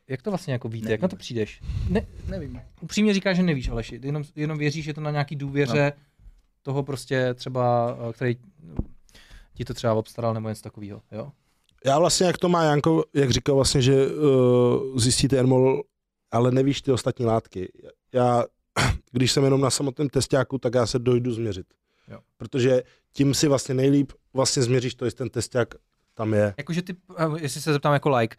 jak 0.10 0.22
to 0.22 0.32
vlastně 0.32 0.54
jako 0.54 0.70
víte, 0.70 0.92
jak 0.92 1.02
na 1.02 1.08
to 1.08 1.16
přijdeš? 1.16 1.62
Ne, 1.90 2.06
Nevím. 2.30 2.62
upřímně 2.82 3.14
říkáš, 3.14 3.38
že 3.38 3.44
nevíš, 3.44 3.70
Aleši, 3.70 4.00
ty 4.00 4.08
jenom, 4.08 4.24
jenom 4.36 4.58
věříš, 4.58 4.86
že 4.86 4.94
to 4.94 5.02
na 5.02 5.12
nějaký 5.12 5.36
důvěře 5.36 5.94
no. 5.96 6.04
Toho 6.66 6.84
prostě 6.84 7.34
třeba, 7.34 7.98
eh, 8.10 8.14
který 8.14 8.36
ti 9.54 9.66
to 9.66 9.74
třeba 9.74 9.94
obstaral 9.94 10.34
nebo 10.34 10.50
něco 10.50 10.62
takového, 10.62 11.02
jo? 11.12 11.32
Já 11.86 12.00
vlastně, 12.00 12.28
jak 12.28 12.38
to 12.38 12.50
má 12.50 12.64
Janko, 12.64 13.04
jak 13.14 13.32
říkal 13.32 13.56
vlastně, 13.56 13.82
že 13.82 14.08
uh, 14.08 14.98
zjistíte 14.98 15.44
Nmol, 15.44 15.84
ale 16.32 16.52
nevíš 16.52 16.82
ty 16.82 16.92
ostatní 16.92 17.26
látky. 17.26 17.72
Já, 18.14 18.44
když 19.12 19.32
jsem 19.32 19.44
jenom 19.44 19.62
na 19.62 19.70
samotném 19.70 20.10
testáku, 20.10 20.58
tak 20.58 20.74
já 20.74 20.86
se 20.86 21.00
dojdu 21.00 21.34
změřit. 21.34 21.68
Jo. 22.08 22.20
Protože 22.38 22.84
tím 23.14 23.34
si 23.34 23.48
vlastně 23.48 23.76
nejlíp 23.76 24.12
vlastně 24.34 24.64
změříš 24.64 24.96
to, 24.96 25.06
jestli 25.06 25.18
ten 25.18 25.30
testák 25.30 25.76
tam 26.14 26.34
je. 26.34 26.54
Jakože 26.58 26.82
ty, 26.82 26.96
eh, 27.18 27.26
jestli 27.40 27.62
se 27.62 27.74
zeptám 27.74 27.94
jako 27.94 28.10
like, 28.10 28.38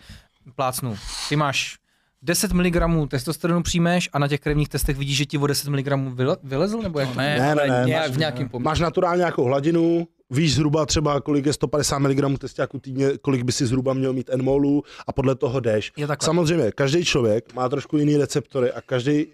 plácnu, 0.55 0.97
ty 1.29 1.37
máš 1.37 1.79
10 2.27 2.53
mg 2.53 2.77
testosteronu 3.09 3.62
přijmeš 3.62 4.09
a 4.12 4.19
na 4.19 4.29
těch 4.29 4.41
krevních 4.41 4.69
testech 4.69 4.97
vidíš, 4.97 5.17
že 5.17 5.25
ti 5.27 5.39
o 5.39 5.47
10 5.47 5.69
mg 5.69 5.87
vyle, 6.15 6.37
vylezl, 6.43 6.83
nebo 6.83 6.99
jak 7.01 7.09
No 7.09 7.15
to? 7.15 7.21
ne, 7.21 7.39
Ne, 7.39 7.55
ne, 7.55 7.67
ne, 7.67 7.83
nějak, 7.87 8.07
máš- 8.09 8.17
v 8.17 8.19
nějakým 8.19 8.49
poměru. 8.49 8.65
Máš 8.65 8.81
naturálně 8.81 9.19
nějakou 9.19 9.45
hladinu, 9.45 10.09
víš 10.31 10.55
zhruba 10.55 10.87
třeba, 10.87 11.21
kolik 11.21 11.47
je 11.47 11.53
150 11.53 11.99
mg 11.99 12.39
testáku 12.39 12.79
týdně, 12.79 13.09
kolik 13.23 13.43
by 13.43 13.53
si 13.53 13.67
zhruba 13.67 13.93
měl 13.95 14.12
mít 14.12 14.31
Nmolů 14.37 14.83
a 15.07 15.12
podle 15.12 15.35
toho 15.35 15.61
jdeš. 15.61 15.93
Samozřejmě, 16.21 16.73
každý 16.73 17.05
člověk 17.05 17.55
má 17.55 17.69
trošku 17.69 17.97
jiný 17.99 18.17
receptory 18.17 18.73
a 18.73 18.81
každý 18.81 19.27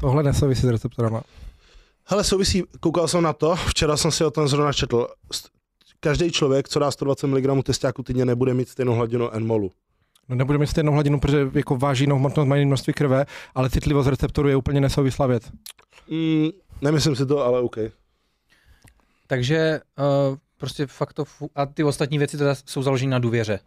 Tohle 0.00 0.22
nesouvisí 0.22 0.62
s 0.66 0.70
receptorama. 0.70 1.22
Hele, 2.06 2.24
souvisí, 2.24 2.62
koukal 2.80 3.08
jsem 3.08 3.22
na 3.22 3.32
to, 3.32 3.56
včera 3.56 3.96
jsem 3.96 4.10
si 4.10 4.24
o 4.24 4.30
tom 4.30 4.48
zrovna 4.48 4.72
četl. 4.72 5.06
Každý 6.00 6.30
člověk, 6.30 6.68
co 6.68 6.78
dá 6.78 6.90
120 6.90 7.26
mg 7.26 7.62
testáku 7.64 8.02
týdně, 8.02 8.24
nebude 8.24 8.54
mít 8.54 8.68
stejnou 8.68 8.92
hladinu 8.94 9.30
Nmolu. 9.38 9.70
No 10.30 10.36
nebude 10.36 10.58
mít 10.58 10.66
stejnou 10.66 10.92
hladinu, 10.92 11.20
protože 11.20 11.50
jako 11.54 11.76
váží 11.76 12.04
jinou 12.04 12.16
hmotnost, 12.16 12.48
mají 12.48 12.66
množství 12.66 12.92
krve, 12.92 13.26
ale 13.54 13.70
citlivost 13.70 14.08
receptoru 14.08 14.48
je 14.48 14.56
úplně 14.56 14.80
nesouvislá 14.80 15.26
věc. 15.26 15.50
Mm, 16.10 16.48
nemyslím 16.82 17.16
si 17.16 17.26
to, 17.26 17.44
ale 17.44 17.60
OK. 17.60 17.76
Takže 19.26 19.80
uh, 20.30 20.36
prostě 20.56 20.86
fakt 20.86 21.12
to, 21.12 21.24
fu- 21.24 21.50
a 21.54 21.66
ty 21.66 21.84
ostatní 21.84 22.18
věci 22.18 22.38
teda 22.38 22.54
jsou 22.54 22.82
založeny 22.82 23.10
na 23.10 23.18
důvěře. 23.18 23.60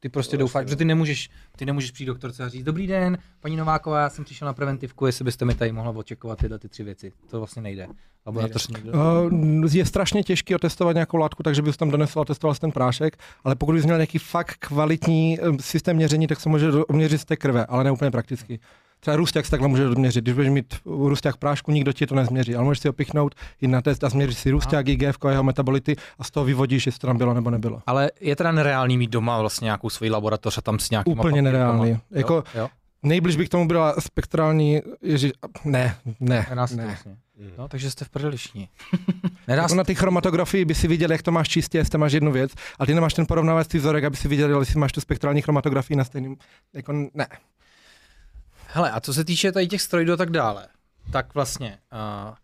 Ty 0.00 0.08
prostě 0.08 0.36
To 0.36 0.40
doufáš, 0.40 0.68
že 0.68 0.76
ty 0.76 0.84
nemůžeš, 0.84 1.30
ty 1.56 1.66
nemůžeš 1.66 1.90
přijít 1.90 2.06
doktorce 2.06 2.44
a 2.44 2.48
říct, 2.48 2.64
dobrý 2.64 2.86
den, 2.86 3.18
paní 3.40 3.56
Nováková, 3.56 4.00
já 4.00 4.10
jsem 4.10 4.24
přišel 4.24 4.46
na 4.46 4.52
preventivku, 4.52 5.06
jestli 5.06 5.24
byste 5.24 5.44
mi 5.44 5.54
tady 5.54 5.72
mohla 5.72 5.90
očekovat 5.90 6.38
tyhle 6.38 6.58
ty 6.58 6.68
tři 6.68 6.84
věci. 6.84 7.12
To 7.30 7.38
vlastně 7.38 7.62
nejde. 7.62 7.86
Laboratoř 8.26 8.68
někdo. 8.68 8.92
Uh, 8.92 9.74
je 9.74 9.86
strašně 9.86 10.22
těžké 10.22 10.56
otestovat 10.56 10.94
nějakou 10.94 11.16
látku, 11.16 11.42
takže 11.42 11.62
bys 11.62 11.76
tam 11.76 11.90
donesl 11.90 12.20
a 12.20 12.24
testoval 12.24 12.54
ten 12.54 12.72
prášek, 12.72 13.16
ale 13.44 13.56
pokud 13.56 13.72
bys 13.72 13.84
měl 13.84 13.96
nějaký 13.96 14.18
fakt 14.18 14.56
kvalitní 14.56 15.38
eh, 15.40 15.44
systém 15.60 15.96
měření, 15.96 16.26
tak 16.26 16.40
se 16.40 16.48
může 16.48 16.72
oměřit 16.72 17.18
z 17.18 17.24
té 17.24 17.36
krve, 17.36 17.66
ale 17.66 17.84
ne 17.84 17.90
úplně 17.90 18.10
prakticky. 18.10 18.60
Třeba 19.00 19.16
růsták 19.16 19.44
se 19.44 19.50
takhle 19.50 19.68
může 19.68 19.88
odměřit. 19.88 20.24
Když 20.24 20.34
budeš 20.34 20.50
mít 20.50 20.74
růsták 20.84 21.36
prášku, 21.36 21.70
nikdo 21.70 21.92
ti 21.92 22.06
to 22.06 22.14
nezměří, 22.14 22.54
ale 22.54 22.64
můžeš 22.64 22.78
si 22.78 22.88
ho 22.88 22.92
pichnout, 22.92 23.34
jít 23.60 23.68
na 23.68 23.82
test 23.82 24.04
a 24.04 24.08
změřit 24.08 24.34
si 24.34 24.50
růsták, 24.50 24.88
IGF, 24.88 25.16
jeho 25.28 25.42
metabolity 25.42 25.96
a 26.18 26.24
z 26.24 26.30
toho 26.30 26.44
vyvodíš, 26.46 26.86
jestli 26.86 26.98
to 26.98 27.06
tam 27.06 27.18
bylo 27.18 27.34
nebo 27.34 27.50
nebylo. 27.50 27.82
Ale 27.86 28.10
je 28.20 28.36
teda 28.36 28.52
nereálný 28.52 28.98
mít 28.98 29.10
doma 29.10 29.40
vlastně 29.40 29.64
nějakou 29.64 29.90
svoji 29.90 30.10
laboratoř 30.10 30.58
a 30.58 30.60
tam 30.60 30.78
s 30.78 30.90
nějakým 30.90 31.12
Úplně 31.12 31.42
nereálný. 31.42 31.98
Jako- 32.10 32.34
jo, 32.34 32.42
jo? 32.54 32.68
Nejbliž 33.02 33.36
by 33.36 33.46
k 33.46 33.48
tomu 33.48 33.68
byla 33.68 33.94
spektrální, 33.98 34.80
ježi, 35.02 35.32
ne, 35.64 35.96
ne, 36.20 36.46
Nedá 36.50 36.66
se 36.66 36.74
to 36.74 36.80
ne. 36.80 36.86
vlastně. 36.86 37.16
No, 37.58 37.68
takže 37.68 37.90
jste 37.90 38.04
v 38.04 38.08
prdeli 38.10 38.36
všichni. 38.36 38.68
Nedá 39.48 39.62
Jako 39.62 39.74
na 39.74 39.84
té 39.84 39.94
chromatografii 39.94 40.64
by 40.64 40.74
si 40.74 40.88
viděl, 40.88 41.12
jak 41.12 41.22
to 41.22 41.32
máš 41.32 41.48
čistě, 41.48 41.78
jestli 41.78 41.98
máš 41.98 42.12
jednu 42.12 42.32
věc, 42.32 42.52
ale 42.78 42.86
ty 42.86 42.94
nemáš 42.94 43.14
ten 43.14 43.26
porovnávací 43.26 43.78
vzorek, 43.78 44.04
aby 44.04 44.16
si 44.16 44.28
viděl, 44.28 44.60
jestli 44.60 44.80
máš 44.80 44.92
tu 44.92 45.00
spektrální 45.00 45.42
chromatografii 45.42 45.96
na 45.96 46.04
stejným, 46.04 46.36
jako 46.74 46.92
ne. 46.92 47.26
Hele, 48.72 48.90
a 48.90 49.00
co 49.00 49.14
se 49.14 49.24
týče 49.24 49.52
tady 49.52 49.66
těch 49.66 49.82
steroidů 49.82 50.12
a 50.12 50.16
tak 50.16 50.30
dále, 50.30 50.68
tak 51.12 51.34
vlastně 51.34 51.78
uh, 52.28 52.34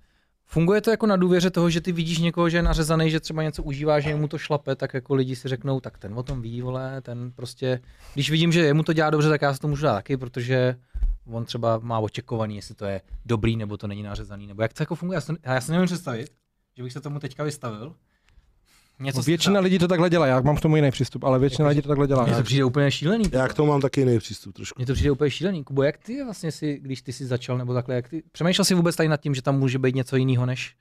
funguje 0.46 0.80
to 0.80 0.90
jako 0.90 1.06
na 1.06 1.16
důvěře 1.16 1.50
toho, 1.50 1.70
že 1.70 1.80
ty 1.80 1.92
vidíš 1.92 2.18
někoho, 2.18 2.48
že 2.48 2.56
je 2.56 2.62
nařezaný, 2.62 3.10
že 3.10 3.20
třeba 3.20 3.42
něco 3.42 3.62
užívá, 3.62 4.00
že 4.00 4.14
mu 4.14 4.28
to 4.28 4.38
šlape, 4.38 4.76
tak 4.76 4.94
jako 4.94 5.14
lidi 5.14 5.36
si 5.36 5.48
řeknou, 5.48 5.80
tak 5.80 5.98
ten 5.98 6.18
o 6.18 6.22
tom 6.22 6.42
ví, 6.42 6.62
vole, 6.62 7.00
ten 7.00 7.32
prostě, 7.32 7.80
když 8.14 8.30
vidím, 8.30 8.52
že 8.52 8.60
jemu 8.60 8.82
to 8.82 8.92
dělá 8.92 9.10
dobře, 9.10 9.28
tak 9.28 9.42
já 9.42 9.54
se 9.54 9.60
to 9.60 9.68
můžu 9.68 9.82
dát 9.82 9.94
taky, 9.94 10.16
protože 10.16 10.76
on 11.26 11.44
třeba 11.44 11.78
má 11.78 11.98
očekovaný, 11.98 12.56
jestli 12.56 12.74
to 12.74 12.84
je 12.84 13.00
dobrý, 13.24 13.56
nebo 13.56 13.76
to 13.76 13.86
není 13.86 14.02
nařezaný, 14.02 14.46
nebo 14.46 14.62
jak 14.62 14.72
to 14.72 14.82
jako 14.82 14.94
funguje. 14.94 15.16
Já 15.16 15.20
si, 15.20 15.32
já 15.42 15.60
si 15.60 15.72
nevím 15.72 15.86
představit, 15.86 16.32
že 16.76 16.82
bych 16.82 16.92
se 16.92 17.00
tomu 17.00 17.18
teďka 17.18 17.44
vystavil. 17.44 17.94
Něco 19.00 19.22
se 19.22 19.30
Většina 19.30 19.60
lidí 19.60 19.78
to 19.78 19.88
takhle 19.88 20.10
dělá, 20.10 20.26
já 20.26 20.40
mám 20.40 20.56
k 20.56 20.60
tomu 20.60 20.76
jiný 20.76 20.90
přístup, 20.90 21.24
ale 21.24 21.38
většina 21.38 21.64
Jako, 21.64 21.68
lidí 21.70 21.82
to 21.82 21.88
takhle 21.88 22.06
dělá. 22.06 22.24
Mně 22.26 22.34
to 22.36 22.42
přijde 22.42 22.64
úplně 22.64 22.90
šílený. 22.90 23.24
Já 23.32 23.48
k 23.48 23.54
tomu 23.54 23.68
mám 23.72 23.80
taky 23.80 24.00
jiný 24.00 24.18
přístup 24.18 24.54
trošku. 24.54 24.74
Mně 24.78 24.86
to 24.86 24.92
přijde 24.94 25.10
úplně 25.10 25.30
šílený. 25.30 25.64
Kubo, 25.64 25.82
jak 25.82 25.98
ty 25.98 26.24
vlastně 26.24 26.52
si, 26.52 26.78
když 26.82 27.02
ty 27.02 27.12
jsi 27.12 27.26
začal, 27.26 27.58
nebo 27.58 27.74
takhle, 27.74 27.94
jak 27.94 28.08
ty, 28.08 28.22
přemýšlel 28.32 28.64
jsi 28.64 28.74
vůbec 28.74 28.96
tady 28.96 29.08
nad 29.08 29.20
tím, 29.20 29.34
že 29.34 29.42
tam 29.42 29.58
může 29.58 29.78
být 29.78 29.94
něco 29.94 30.16
jiného 30.16 30.46
než 30.46 30.74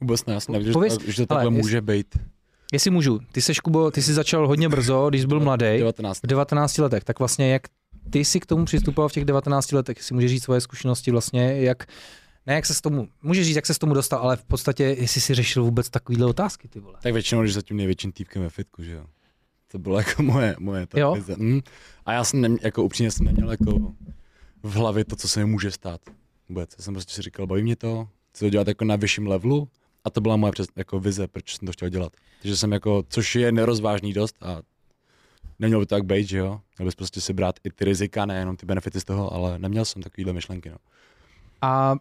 Vůbec 0.00 0.26
ne, 0.26 0.34
já 0.34 0.40
jsem 0.40 0.52
nevěděl, 0.52 0.72
Pověz- 0.74 0.92
že, 1.00 1.06
to- 1.06 1.12
že 1.12 1.26
to 1.26 1.34
ale 1.34 1.42
takhle 1.44 1.58
jest- 1.58 1.64
může 1.64 1.80
být. 1.80 2.06
Jestli 2.72 2.90
můžu, 2.90 3.20
ty 3.32 3.42
seš 3.42 3.60
Kubo, 3.60 3.90
ty 3.90 4.02
jsi 4.02 4.14
začal 4.14 4.46
hodně 4.48 4.68
brzo, 4.68 5.06
když 5.08 5.20
jsi 5.20 5.26
byl 5.26 5.40
mladý, 5.40 5.78
19. 5.78 6.20
v 6.22 6.26
19 6.26 6.78
letech, 6.78 7.04
tak 7.04 7.18
vlastně 7.18 7.52
jak 7.52 7.62
ty 8.10 8.24
jsi 8.24 8.40
k 8.40 8.46
tomu 8.46 8.64
přistupoval 8.64 9.08
v 9.08 9.12
těch 9.12 9.24
19 9.24 9.72
letech, 9.72 9.96
jestli 9.96 10.14
můžeš 10.14 10.30
říct 10.30 10.42
svoje 10.44 10.60
zkušenosti 10.60 11.10
vlastně, 11.10 11.60
jak, 11.62 11.86
ne 12.46 12.54
jak 12.54 12.66
se 12.66 12.74
s 12.74 12.80
tomu, 12.80 13.08
můžeš 13.22 13.46
říct, 13.46 13.56
jak 13.56 13.66
se 13.66 13.74
s 13.74 13.78
tomu 13.78 13.94
dostal, 13.94 14.18
ale 14.18 14.36
v 14.36 14.44
podstatě, 14.44 14.84
jestli 14.84 15.20
si 15.20 15.34
řešil 15.34 15.64
vůbec 15.64 15.90
takovýhle 15.90 16.26
otázky, 16.26 16.68
ty 16.68 16.80
vole. 16.80 16.98
Tak 17.02 17.12
většinou, 17.12 17.42
když 17.42 17.54
za 17.54 17.62
tím 17.62 17.76
největším 17.76 18.12
týpkem 18.12 18.42
ve 18.42 18.50
fitku, 18.50 18.82
že 18.82 18.92
jo. 18.92 19.06
To 19.68 19.78
bylo 19.78 19.98
jako 19.98 20.22
moje, 20.22 20.56
moje 20.58 20.86
ta 20.86 21.00
Jo. 21.00 21.14
vize. 21.14 21.34
Mm. 21.38 21.60
A 22.06 22.12
já 22.12 22.24
jsem 22.24 22.40
nem, 22.40 22.56
jako 22.62 22.82
upřímně 22.82 23.10
jsem 23.10 23.26
neměl 23.26 23.50
jako 23.50 23.94
v 24.62 24.74
hlavě 24.74 25.04
to, 25.04 25.16
co 25.16 25.28
se 25.28 25.40
mi 25.40 25.46
může 25.46 25.70
stát. 25.70 26.00
Vůbec. 26.48 26.74
Já 26.78 26.84
jsem 26.84 26.94
prostě 26.94 27.14
si 27.14 27.22
říkal, 27.22 27.46
baví 27.46 27.62
mě 27.62 27.76
to, 27.76 28.08
chci 28.30 28.44
to 28.44 28.50
dělat 28.50 28.68
jako 28.68 28.84
na 28.84 28.96
vyšším 28.96 29.26
levelu 29.26 29.68
a 30.04 30.10
to 30.10 30.20
byla 30.20 30.36
moje 30.36 30.52
přes, 30.52 30.68
jako 30.76 31.00
vize, 31.00 31.28
proč 31.28 31.56
jsem 31.56 31.66
to 31.66 31.72
chtěl 31.72 31.88
dělat. 31.88 32.12
Takže 32.42 32.56
jsem 32.56 32.72
jako, 32.72 33.04
což 33.08 33.34
je 33.36 33.52
nerozvážný 33.52 34.12
dost 34.12 34.36
a 34.40 34.62
nemělo 35.58 35.80
by 35.80 35.86
to 35.86 35.94
tak 35.94 36.04
být, 36.04 36.28
že 36.28 36.38
jo. 36.38 36.60
Měl 36.78 36.86
bys 36.86 36.94
prostě 36.94 37.20
si 37.20 37.32
brát 37.32 37.60
i 37.64 37.70
ty 37.70 37.84
rizika, 37.84 38.26
nejenom 38.26 38.56
ty 38.56 38.66
benefity 38.66 39.00
z 39.00 39.04
toho, 39.04 39.32
ale 39.32 39.58
neměl 39.58 39.84
jsem 39.84 40.02
takovýhle 40.02 40.32
myšlenky, 40.32 40.70
no. 40.70 40.76
A 41.62 41.96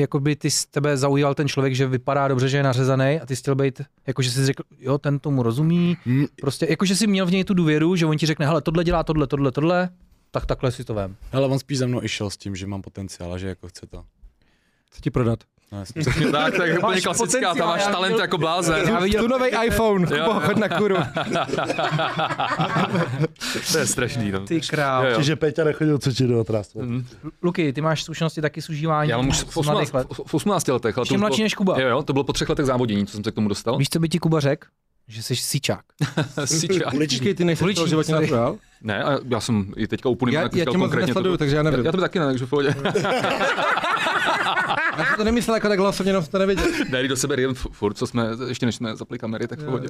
jakoby 0.00 0.36
ty 0.36 0.50
z 0.50 0.66
tebe 0.66 0.96
zaujal 0.96 1.34
ten 1.34 1.48
člověk, 1.48 1.74
že 1.74 1.86
vypadá 1.86 2.28
dobře, 2.28 2.48
že 2.48 2.56
je 2.56 2.62
nařezaný 2.62 3.20
a 3.20 3.26
ty 3.26 3.36
jsi 3.36 3.42
chtěl 3.42 3.54
být, 3.54 3.82
jako 4.06 4.22
že 4.22 4.30
jsi 4.30 4.46
řekl, 4.46 4.62
jo, 4.78 4.98
ten 4.98 5.18
tomu 5.18 5.42
rozumí, 5.42 5.96
prostě, 6.40 6.66
jako 6.70 6.84
že 6.84 6.96
jsi 6.96 7.06
měl 7.06 7.26
v 7.26 7.30
něj 7.30 7.44
tu 7.44 7.54
důvěru, 7.54 7.96
že 7.96 8.06
on 8.06 8.18
ti 8.18 8.26
řekne, 8.26 8.46
hele, 8.46 8.62
tohle 8.62 8.84
dělá 8.84 9.02
tohle, 9.02 9.26
tohle, 9.26 9.52
tohle, 9.52 9.88
tak 10.30 10.46
takhle 10.46 10.72
si 10.72 10.84
to 10.84 10.94
vem. 10.94 11.16
Ale 11.32 11.46
on 11.46 11.58
spíš 11.58 11.78
za 11.78 11.86
mnou 11.86 12.02
i 12.02 12.08
šel 12.08 12.30
s 12.30 12.36
tím, 12.36 12.56
že 12.56 12.66
mám 12.66 12.82
potenciál 12.82 13.32
a 13.32 13.38
že 13.38 13.48
jako 13.48 13.68
chce 13.68 13.86
to. 13.86 14.04
Chci 14.90 15.00
ti 15.00 15.10
prodat. 15.10 15.44
No. 15.72 15.84
Přesně 16.00 16.26
tak, 16.32 16.54
tak 16.56 16.68
je 16.68 16.78
úplně 16.78 16.94
Máš 16.94 17.02
klasická, 17.02 17.26
potenciál, 17.26 17.54
tam 17.54 17.68
máš 17.68 17.86
talent 17.86 18.18
jako 18.18 18.38
blázen. 18.38 18.88
Já 18.88 19.00
viděl, 19.00 19.22
Tu 19.22 19.28
nový 19.28 19.50
iPhone, 19.66 20.16
jo. 20.16 20.40
choď 20.44 20.56
na 20.56 20.68
kuru. 20.68 20.96
to 23.72 23.78
je 23.78 23.86
strašný. 23.86 24.30
No. 24.32 24.40
ty 24.40 24.60
král. 24.60 25.04
Jo, 25.04 25.10
jo. 25.10 25.16
Čiže 25.16 25.36
Peťa 25.36 25.64
nechodil 25.64 25.98
cvičit 25.98 26.26
do 26.28 26.40
otrastu. 26.40 26.82
Mhm. 26.82 27.06
Luky, 27.42 27.72
ty 27.72 27.80
máš 27.80 28.02
zkušenosti 28.02 28.40
taky 28.40 28.62
s 28.62 28.70
užíváním 28.70 29.10
Já 29.10 29.16
mám 29.16 29.28
už 29.28 29.44
v 29.44 29.52
z 29.52 29.56
mladých 29.66 29.88
18, 29.88 29.92
let. 29.92 30.06
v 30.26 30.34
18 30.34 30.68
letech. 30.68 30.86
ale 30.86 30.94
to 30.94 31.00
Ještě 31.00 31.14
bylo- 31.14 31.20
mladší 31.28 31.42
než 31.42 31.54
Kuba. 31.54 31.80
Jo, 31.80 31.88
jo, 31.88 32.02
to 32.02 32.12
bylo 32.12 32.24
po 32.24 32.32
třech 32.32 32.48
letech 32.48 32.66
závodění, 32.66 33.06
co 33.06 33.12
jsem 33.12 33.24
se 33.24 33.30
k 33.30 33.34
tomu 33.34 33.48
dostal. 33.48 33.76
Víš, 33.78 33.88
co 33.90 34.00
by 34.00 34.08
ti 34.08 34.18
Kuba 34.18 34.40
řekl? 34.40 34.68
Že 35.08 35.22
jsi 35.22 35.36
sičák. 35.36 35.80
Sičák. 36.44 36.94
Počkej, 36.98 37.34
ty 37.34 37.44
nejsi 37.44 37.64
Uliční, 37.64 37.88
životně 37.88 38.14
sorry. 38.14 38.26
natural? 38.26 38.56
Ne, 38.82 39.04
a 39.04 39.18
já 39.28 39.40
jsem 39.40 39.72
i 39.76 39.88
teďka 39.88 40.08
úplně 40.08 40.36
Já, 40.36 40.42
jako 40.42 40.58
já 40.58 40.64
tě 40.64 40.78
moc 40.78 40.86
konkrétně 40.86 41.06
nesleduju, 41.06 41.36
takže 41.36 41.56
já 41.56 41.62
nevím. 41.62 41.80
Já, 41.80 41.86
já 41.86 41.92
to 41.92 42.00
taky 42.00 42.18
ne, 42.18 42.26
takže 42.26 42.46
v 42.46 42.50
pohodě. 42.50 42.74
Já 44.98 45.04
jsem 45.04 45.16
to 45.16 45.24
nemyslel 45.24 45.54
jako 45.54 45.68
takhle 45.68 45.88
osobně, 45.88 46.10
jenom 46.10 46.24
to 46.24 46.38
nevěděl. 46.38 46.66
ne, 46.90 47.08
do 47.08 47.16
sebe 47.16 47.36
rijem 47.36 47.54
furt, 47.54 47.94
co 47.94 48.06
jsme, 48.06 48.26
ještě 48.48 48.66
než 48.66 48.74
jsme 48.74 48.96
zapli 48.96 49.18
kamery, 49.18 49.48
tak 49.48 49.58
v 49.58 49.64
pohodě. 49.64 49.88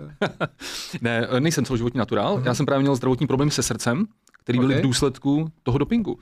ne, 1.01 1.29
nejsem 1.39 1.65
celoživotní 1.65 1.99
naturál, 1.99 2.43
já 2.45 2.55
jsem 2.55 2.67
právě 2.67 2.83
měl 2.83 2.97
zdravotní 2.97 3.27
problémy 3.27 3.51
se 3.51 3.63
srdcem, 3.63 4.07
který 4.43 4.59
byly 4.59 4.75
Ok. 4.75 4.81
v 4.81 4.83
důsledku 4.83 5.53
toho 5.63 5.79
dopingu. 5.79 6.19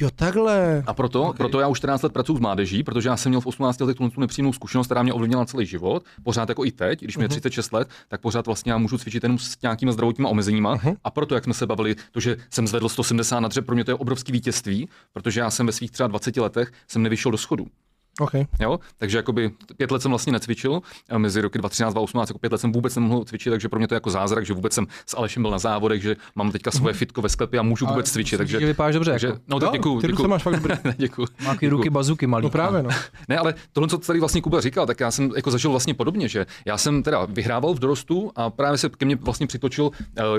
Jo, 0.00 0.10
takhle. 0.16 0.82
A 0.86 0.94
proto, 0.94 1.22
okay. 1.22 1.36
proto 1.38 1.60
já 1.60 1.68
už 1.68 1.78
14 1.78 2.02
let 2.02 2.12
pracuji 2.12 2.36
s 2.36 2.40
mládeží, 2.40 2.82
protože 2.82 3.08
já 3.08 3.16
jsem 3.16 3.30
měl 3.30 3.40
v 3.40 3.46
18 3.46 3.80
letech 3.80 3.96
tu, 3.96 4.20
nepříjemnou 4.20 4.52
zkušenost, 4.52 4.86
která 4.86 5.02
mě 5.02 5.12
ovlivnila 5.12 5.44
celý 5.44 5.66
život, 5.66 6.04
pořád 6.22 6.48
jako 6.48 6.64
i 6.64 6.72
teď, 6.72 7.00
když 7.00 7.16
mě 7.16 7.24
je 7.24 7.28
36 7.28 7.72
let, 7.72 7.88
tak 8.08 8.20
pořád 8.20 8.46
vlastně 8.46 8.72
já 8.72 8.78
můžu 8.78 8.98
cvičit 8.98 9.22
jenom 9.22 9.38
s 9.38 9.56
nějakými 9.62 9.92
zdravotními 9.92 10.28
omezeníma. 10.28 10.78
A 11.04 11.10
proto, 11.10 11.34
jak 11.34 11.44
jsme 11.44 11.54
se 11.54 11.66
bavili, 11.66 11.96
to, 12.12 12.20
že 12.20 12.36
jsem 12.50 12.66
zvedl 12.66 12.88
170 12.88 13.40
na 13.40 13.48
dřep, 13.48 13.66
pro 13.66 13.74
mě 13.74 13.84
to 13.84 13.90
je 13.90 13.94
obrovský 13.94 14.32
vítězství, 14.32 14.88
protože 15.12 15.40
já 15.40 15.50
jsem 15.50 15.66
ve 15.66 15.72
svých 15.72 15.90
třeba 15.90 16.06
20 16.06 16.36
letech 16.36 16.72
jsem 16.88 17.02
nevyšel 17.02 17.32
do 17.32 17.38
schodu. 17.38 17.66
OK. 18.20 18.32
Jo? 18.60 18.80
Takže 18.98 19.18
jakoby 19.18 19.50
pět 19.76 19.90
let 19.90 20.02
jsem 20.02 20.10
vlastně 20.10 20.32
necvičil, 20.32 20.82
mezi 21.16 21.40
roky 21.40 21.58
2013 21.58 21.90
a 21.90 21.98
2018 21.98 22.28
jako 22.28 22.38
pět 22.38 22.52
let 22.52 22.58
jsem 22.58 22.72
vůbec 22.72 22.96
nemohl 22.96 23.24
cvičit, 23.24 23.50
takže 23.52 23.68
pro 23.68 23.78
mě 23.78 23.88
to 23.88 23.94
je 23.94 23.96
jako 23.96 24.10
zázrak, 24.10 24.46
že 24.46 24.54
vůbec 24.54 24.72
jsem 24.72 24.86
s 25.06 25.16
Alešem 25.16 25.42
byl 25.42 25.50
na 25.50 25.58
závodech, 25.58 26.02
že 26.02 26.16
mám 26.34 26.52
teďka 26.52 26.70
svoje 26.70 26.94
fitko 26.94 27.22
ve 27.22 27.28
sklepě 27.28 27.60
a 27.60 27.62
můžu 27.62 27.86
vůbec 27.86 28.10
cvičit. 28.10 28.38
Takže, 28.38 28.60
že 28.60 28.66
vypadáš 28.66 28.94
dobře. 28.94 29.10
takže, 29.10 29.26
jako. 29.26 29.38
no 29.48 29.60
tak 29.60 29.72
děkuju, 29.72 30.00
ty 30.00 30.06
děkuju. 30.06 30.28
máš 30.28 30.42
fakt 30.42 30.56
dobrý. 30.56 30.74
děkuju. 30.96 31.28
Má 31.44 31.50
takový 31.50 31.68
ruky 31.68 31.90
bazuky 31.90 32.26
malý. 32.26 32.44
No 32.44 32.50
právě, 32.50 32.82
no. 32.82 32.90
Ne, 33.28 33.38
ale 33.38 33.54
tohle, 33.72 33.88
co 33.88 33.98
tady 33.98 34.20
vlastně 34.20 34.42
Kuba 34.42 34.60
říkal, 34.60 34.86
tak 34.86 35.00
já 35.00 35.10
jsem 35.10 35.30
jako 35.36 35.50
zažil 35.50 35.70
vlastně 35.70 35.94
podobně, 35.94 36.28
že 36.28 36.46
já 36.66 36.78
jsem 36.78 37.02
teda 37.02 37.24
vyhrával 37.24 37.74
v 37.74 37.78
dorostu 37.78 38.32
a 38.36 38.50
právě 38.50 38.78
se 38.78 38.88
ke 38.88 39.04
mně 39.04 39.16
vlastně 39.16 39.46
přitočil 39.46 39.84
uh, 39.84 39.90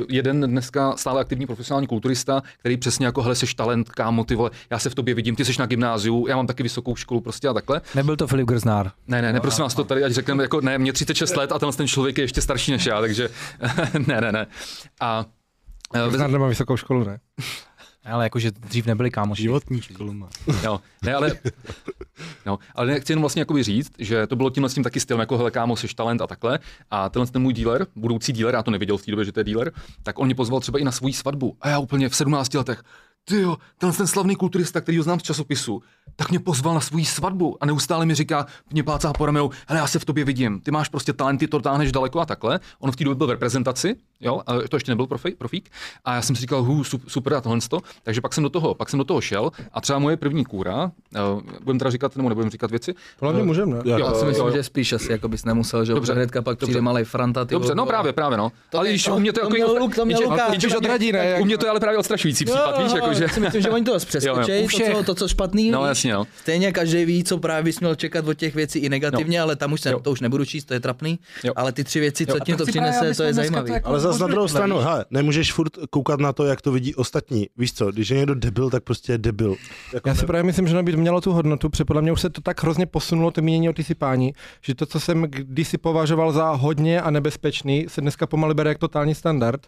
jeden 0.09 0.41
dneska 0.41 0.97
stále 0.97 1.21
aktivní 1.21 1.45
profesionální 1.45 1.87
kulturista, 1.87 2.43
který 2.59 2.77
přesně 2.77 3.05
jako, 3.05 3.21
hele, 3.21 3.35
seš 3.35 3.53
talent, 3.53 3.89
kámo, 3.89 4.23
ty 4.23 4.35
vole, 4.35 4.51
já 4.69 4.79
se 4.79 4.89
v 4.89 4.95
tobě 4.95 5.13
vidím, 5.13 5.35
ty 5.35 5.45
jsi 5.45 5.53
na 5.59 5.65
gymnáziu, 5.65 6.27
já 6.27 6.35
mám 6.35 6.47
taky 6.47 6.63
vysokou 6.63 6.95
školu 6.95 7.21
prostě 7.21 7.47
a 7.47 7.53
takhle. 7.63 7.81
Nebyl 7.95 8.15
to 8.15 8.27
Filip 8.27 8.47
Grznár. 8.47 8.91
Ne, 9.07 9.21
ne, 9.21 9.33
ne, 9.33 9.39
prosím 9.39 9.63
vás 9.63 9.73
to 9.73 9.83
tady, 9.83 10.03
ať 10.03 10.11
řekneme, 10.11 10.43
jako 10.43 10.61
ne, 10.61 10.77
mě 10.77 10.93
36 10.93 11.35
let 11.35 11.51
a 11.51 11.59
tenhle 11.59 11.77
ten 11.77 11.87
člověk 11.87 12.17
je 12.17 12.23
ještě 12.23 12.41
starší 12.41 12.71
než 12.71 12.85
já, 12.85 13.01
takže 13.01 13.29
ne, 14.07 14.21
ne, 14.21 14.31
ne. 14.31 14.47
A 15.01 15.25
eh, 15.93 16.11
Znám, 16.11 16.31
nemá 16.31 16.47
vysokou 16.47 16.77
školu, 16.77 17.03
ne? 17.03 17.19
Ale 18.05 18.23
jakože 18.23 18.51
dřív 18.51 18.85
nebyli 18.85 19.11
kámoši. 19.11 19.41
Životní 19.41 19.81
školu 19.81 20.13
má. 20.13 20.29
Jo, 20.63 20.79
ne, 21.01 21.13
ale, 21.13 21.31
no, 22.45 22.59
ale 22.75 22.87
ne, 22.87 22.99
chci 22.99 23.11
jenom 23.11 23.21
vlastně 23.21 23.41
jakoby 23.41 23.63
říct, 23.63 23.91
že 23.99 24.27
to 24.27 24.35
bylo 24.35 24.49
tímhle 24.49 24.69
s 24.69 24.73
tím 24.73 24.83
taky 24.83 24.99
stylem, 24.99 25.19
jako 25.19 25.37
hele, 25.37 25.51
kámo, 25.51 25.75
jsi 25.75 25.87
talent 25.95 26.21
a 26.21 26.27
takhle. 26.27 26.59
A 26.91 27.09
tenhle 27.09 27.31
ten 27.31 27.41
můj 27.41 27.53
dealer, 27.53 27.87
budoucí 27.95 28.33
dealer, 28.33 28.55
já 28.55 28.63
to 28.63 28.71
nevěděl 28.71 28.97
v 28.97 29.05
té 29.05 29.11
době, 29.11 29.25
že 29.25 29.31
to 29.31 29.39
je 29.39 29.43
dealer, 29.43 29.71
tak 30.03 30.19
on 30.19 30.25
mě 30.25 30.35
pozval 30.35 30.59
třeba 30.59 30.79
i 30.79 30.83
na 30.83 30.91
svou 30.91 31.13
svatbu. 31.13 31.57
A 31.61 31.69
já 31.69 31.79
úplně 31.79 32.09
v 32.09 32.15
17 32.15 32.53
letech, 32.53 32.83
ty 33.25 33.41
jo, 33.41 33.57
tenhle 33.77 33.97
ten 33.97 34.07
slavný 34.07 34.35
kulturista, 34.35 34.81
který 34.81 34.97
ho 34.97 35.03
znám 35.03 35.19
z 35.19 35.23
časopisu, 35.23 35.81
tak 36.15 36.29
mě 36.29 36.39
pozval 36.39 36.73
na 36.73 36.79
svou 36.81 37.05
svatbu 37.05 37.57
a 37.61 37.65
neustále 37.65 38.05
mi 38.05 38.15
říká, 38.15 38.45
mě 38.71 38.83
plácá 38.83 39.13
po 39.13 39.25
ramenu, 39.25 39.49
hele, 39.67 39.79
já 39.79 39.87
se 39.87 39.99
v 39.99 40.05
tobě 40.05 40.25
vidím, 40.25 40.59
ty 40.59 40.71
máš 40.71 40.89
prostě 40.89 41.13
talenty, 41.13 41.47
to 41.47 41.59
táhneš 41.59 41.91
daleko 41.91 42.19
a 42.19 42.25
takhle. 42.25 42.59
On 42.79 42.91
v 42.91 42.95
té 42.95 43.03
době 43.03 43.15
byl 43.15 43.27
v 43.27 43.29
reprezentaci, 43.29 43.95
jo, 44.23 44.41
ale 44.47 44.67
to 44.67 44.75
ještě 44.75 44.91
nebyl 44.91 45.07
profi, 45.07 45.35
profík. 45.37 45.69
A 46.05 46.15
já 46.15 46.21
jsem 46.21 46.35
si 46.35 46.41
říkal, 46.41 46.63
hu, 46.63 46.83
su- 46.83 47.01
super 47.07 47.33
a 47.33 47.41
tohle 47.41 47.59
to. 47.69 47.79
Takže 48.03 48.21
pak 48.21 48.33
jsem 48.33 48.43
do 48.43 48.49
toho, 48.49 48.73
pak 48.75 48.89
jsem 48.89 48.97
do 48.97 49.03
toho 49.03 49.21
šel 49.21 49.51
a 49.73 49.81
třeba 49.81 49.99
moje 49.99 50.17
první 50.17 50.45
kůra, 50.45 50.83
uh, 51.33 51.41
budem 51.63 51.79
teda 51.79 51.91
říkat, 51.91 52.15
nebo 52.15 52.29
nebudem 52.29 52.49
říkat 52.49 52.71
věci, 52.71 52.93
Podle 53.19 53.33
mě 53.33 53.43
můžeme, 53.43 53.75
ne? 53.75 53.81
Jo, 53.85 53.97
Já 53.99 54.13
si 54.13 54.25
myslím, 54.25 54.45
jo, 54.45 54.51
jo. 54.51 54.55
že 54.57 54.63
spíš 54.63 54.93
asi 54.93 55.11
jako 55.11 55.27
bys 55.27 55.45
nemusel, 55.45 55.85
že 55.85 55.93
Dobře. 55.93 56.13
Hnedka 56.13 56.41
pak 56.41 56.57
přijde 56.57 56.73
Dobře. 56.73 56.81
malý 56.81 57.03
Franta. 57.03 57.45
Ty 57.45 57.53
Dobře, 57.55 57.75
no 57.75 57.85
právě, 57.85 58.13
právě 58.13 58.37
no. 58.37 58.51
To 58.69 58.77
ale 58.79 58.89
když 58.89 59.07
u 59.07 59.19
mě 59.19 59.33
to, 59.33 59.39
to 59.39 59.45
jako 59.45 59.53
měl 59.55 59.67
Luk- 59.87 59.95
to 59.95 60.05
měl 60.05 60.19
jenže- 60.19 60.31
Lukáš. 60.31 60.51
jenže- 60.51 60.67
To 60.69 60.77
odradí, 60.77 61.11
ne? 61.11 61.25
Jak- 61.25 61.41
U 61.41 61.45
mě 61.45 61.57
to 61.57 61.65
je 61.65 61.69
ale 61.69 61.79
právě 61.79 61.97
odstrašující 61.99 62.45
případ, 62.45 62.83
víš, 62.83 63.19
já 63.19 63.27
si 63.29 63.39
myslím, 63.39 63.61
že 63.61 63.69
oni 63.69 63.85
to. 63.85 63.93
U 63.93 64.93
to, 64.93 65.03
to, 65.03 65.15
co 65.15 65.27
špatný. 65.27 65.71
No 65.71 65.85
jasně, 65.85 66.13
no. 66.13 66.25
Stejně 66.41 66.71
každý 66.71 67.05
ví, 67.05 67.23
co 67.23 67.37
právě 67.37 67.63
bys 67.63 67.79
měl 67.79 67.95
čekat 67.95 68.27
od 68.27 68.33
těch 68.33 68.55
věcí 68.55 68.79
i 68.79 68.89
negativně, 68.89 69.41
ale 69.41 69.55
tam 69.55 69.73
už 69.73 69.81
to 70.03 70.11
už 70.11 70.21
nebudu 70.21 70.45
číst, 70.45 70.65
to 70.65 70.73
je 70.73 70.79
trapný. 70.79 71.19
Ale 71.55 71.71
ty 71.71 71.83
tři 71.83 71.99
věci, 71.99 72.25
co 72.25 72.39
ti 72.39 72.55
to 72.55 72.65
přinese, 72.65 73.13
to 73.13 73.23
je 73.23 73.33
zajímavé. 73.33 73.69
jako- 73.73 73.89
Ale 73.89 73.99
zase 74.13 74.23
na 74.23 74.27
druhou 74.27 74.47
stranu, 74.47 74.77
hele, 74.77 75.05
nemůžeš 75.09 75.53
furt 75.53 75.73
koukat 75.89 76.19
na 76.19 76.33
to, 76.33 76.45
jak 76.45 76.61
to 76.61 76.71
vidí 76.71 76.95
ostatní. 76.95 77.47
Víš 77.57 77.73
co, 77.73 77.91
když 77.91 78.09
je 78.09 78.17
někdo 78.17 78.35
debil, 78.35 78.69
tak 78.69 78.83
prostě 78.83 79.11
je 79.11 79.17
debil. 79.17 79.55
Jako 79.93 80.09
Já 80.09 80.15
si 80.15 80.21
ne- 80.21 80.27
právě 80.27 80.43
myslím, 80.43 80.67
že 80.67 80.75
nabít 80.75 80.95
mělo 80.95 81.21
tu 81.21 81.31
hodnotu, 81.33 81.69
protože 81.69 81.85
podle 81.85 82.01
mě 82.01 82.11
už 82.11 82.21
se 82.21 82.29
to 82.29 82.41
tak 82.41 82.63
hrozně 82.63 82.85
posunulo, 82.85 83.31
to 83.31 83.41
mínění 83.41 83.69
o 83.69 83.73
ty 83.73 83.83
sypání, 83.83 84.33
že 84.61 84.75
to, 84.75 84.85
co 84.85 84.99
jsem 84.99 85.21
kdysi 85.21 85.77
považoval 85.77 86.31
za 86.31 86.49
hodně 86.49 87.01
a 87.01 87.09
nebezpečný, 87.09 87.85
se 87.89 88.01
dneska 88.01 88.27
pomalu 88.27 88.53
bere 88.53 88.69
jako 88.69 88.79
totální 88.79 89.15
standard. 89.15 89.61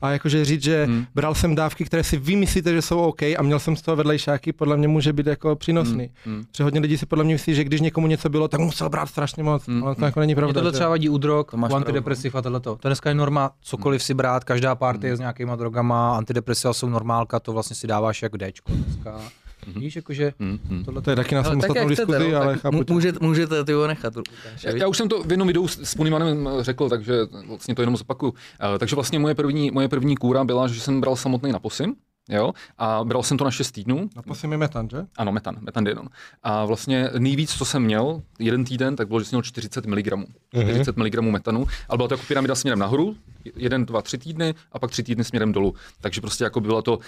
A 0.00 0.10
jakože 0.10 0.44
říct, 0.44 0.62
že 0.62 0.84
Hmm. 0.84 1.04
bral 1.14 1.34
jsem 1.34 1.54
dávky, 1.54 1.84
které 1.84 2.04
si 2.04 2.16
vymyslíte, 2.16 2.72
že 2.74 2.82
jsou 2.82 2.98
OK 2.98 3.22
a 3.22 3.42
měl 3.42 3.58
jsem 3.58 3.76
z 3.76 3.82
toho 3.82 3.96
vedlejšáky, 3.96 4.52
podle 4.52 4.76
mě 4.76 4.88
může 4.88 5.12
být 5.12 5.26
jako 5.26 5.56
přínosný. 5.56 6.10
Hmm. 6.24 6.44
Protože 6.50 6.64
hodně 6.64 6.80
lidí 6.80 6.98
si 6.98 7.06
podle 7.06 7.24
mě 7.24 7.34
myslí, 7.34 7.54
že 7.54 7.64
když 7.64 7.80
někomu 7.80 8.06
něco 8.06 8.28
bylo, 8.28 8.48
tak 8.48 8.60
musel 8.60 8.88
brát 8.88 9.06
strašně 9.06 9.42
moc, 9.42 9.66
Hmm. 9.66 9.84
ale 9.84 9.94
to 9.94 10.04
jako 10.04 10.20
není 10.20 10.30
Mě 10.30 10.36
pravda. 10.36 10.54
tohle 10.54 10.70
že? 10.70 10.72
třeba 10.74 10.90
vadí 10.90 11.08
u 11.08 11.18
drog, 11.18 11.46
antidepresiv 11.74 12.34
a 12.34 12.42
tohleto. 12.42 12.76
To 12.80 12.88
dneska 12.88 13.08
je 13.08 13.14
norma, 13.14 13.50
cokoliv 13.60 13.87
si 13.96 14.14
brát, 14.14 14.44
každá 14.44 14.74
party 14.74 15.06
je 15.06 15.16
s 15.16 15.20
nějakýma 15.20 15.56
drogama, 15.56 16.16
antidepresiva 16.16 16.72
jsou 16.72 16.88
normálka, 16.88 17.40
to 17.40 17.52
vlastně 17.52 17.76
si 17.76 17.86
dáváš 17.86 18.22
jak 18.22 18.32
Dčko 18.36 18.72
dneska. 18.72 19.20
Víš, 19.66 19.96
jakože 19.96 20.32
Hmm, 20.38 20.58
hmm. 20.68 20.84
tohle 20.84 21.02
To 21.02 21.10
je 21.10 21.16
taky 21.16 21.34
na 21.34 21.40
Ale 21.40 21.44
tak 21.44 21.50
samostatnou 21.50 21.90
jak 21.90 21.92
chcete, 21.92 22.12
diskuzi, 22.12 22.32
no, 22.32 22.40
ale 22.40 22.52
tak 22.52 22.62
chápu 22.62 22.84
můžete, 22.90 23.18
můžete 23.22 23.64
ty 23.64 23.72
ho 23.72 23.86
nechat. 23.86 24.14
Já, 24.64 24.76
já 24.76 24.88
už 24.88 24.96
jsem 24.96 25.08
to 25.08 25.22
v 25.22 25.30
jednom 25.30 25.48
videu 25.48 25.68
s, 25.68 25.78
s 25.82 25.94
Punimanem 25.94 26.48
řekl, 26.60 26.88
takže 26.88 27.12
vlastně 27.48 27.74
to 27.74 27.82
jenom 27.82 27.96
zopakuju. 27.96 28.32
Uh, 28.32 28.78
takže 28.78 28.94
vlastně 28.94 29.18
moje 29.18 29.34
první, 29.34 29.70
moje 29.70 29.88
první 29.88 30.16
kůra 30.16 30.44
byla, 30.44 30.68
že 30.68 30.80
jsem 30.80 31.00
bral 31.00 31.16
samotný 31.16 31.52
na 31.52 31.58
posim, 31.58 31.94
jo, 32.28 32.52
a 32.78 33.04
bral 33.04 33.22
jsem 33.22 33.38
to 33.38 33.44
na 33.44 33.50
6 33.50 33.70
týdnů, 33.72 34.08
A 34.16 34.22
posím 34.22 34.50
metan, 34.56 34.88
že? 34.90 35.06
ano, 35.16 35.32
metan, 35.32 35.56
metandienon. 35.60 36.08
A 36.42 36.64
vlastně 36.64 37.10
nejvíc, 37.18 37.50
co 37.54 37.64
jsem 37.64 37.82
měl, 37.82 38.22
jeden 38.38 38.64
týden, 38.64 38.96
tak 38.96 39.08
bylo, 39.08 39.20
že 39.20 39.26
jsem 39.26 39.36
měl 39.36 39.42
40 39.42 39.86
mg. 39.86 40.08
40 40.62 40.96
mg 40.96 41.14
metanu, 41.20 41.66
ale 41.88 41.96
byla 41.96 42.08
to 42.08 42.14
jako 42.14 42.24
pyramida 42.28 42.54
směrem 42.54 42.78
nahoru, 42.78 43.16
jeden, 43.56 43.86
dva, 43.86 44.02
tři 44.02 44.18
týdny 44.18 44.54
a 44.72 44.78
pak 44.78 44.90
tři 44.90 45.02
týdny 45.02 45.24
směrem 45.24 45.52
dolů. 45.52 45.74
Takže 46.00 46.20
prostě 46.20 46.44
jako 46.44 46.60
bylo 46.60 46.82
to, 46.82 46.98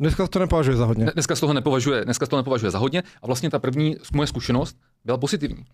Dneska 0.00 0.26
to 0.26 0.38
nepovažuje 0.38 0.76
za 0.76 0.84
hodně. 0.84 1.04
Ne- 1.04 1.10
Dneska 1.14 1.36
z 1.36 1.40
toho 1.40 1.52
nepovažuje, 1.52 2.04
dneska 2.04 2.26
z 2.26 2.28
toho 2.28 2.40
nepovažuje 2.40 2.70
za 2.70 2.78
hodně 2.78 3.02
a 3.22 3.26
vlastně 3.26 3.50
ta 3.50 3.58
první 3.58 3.96
moje 4.14 4.26
zkušenost 4.26 4.76
byla 5.04 5.18
pozitivní. 5.18 5.64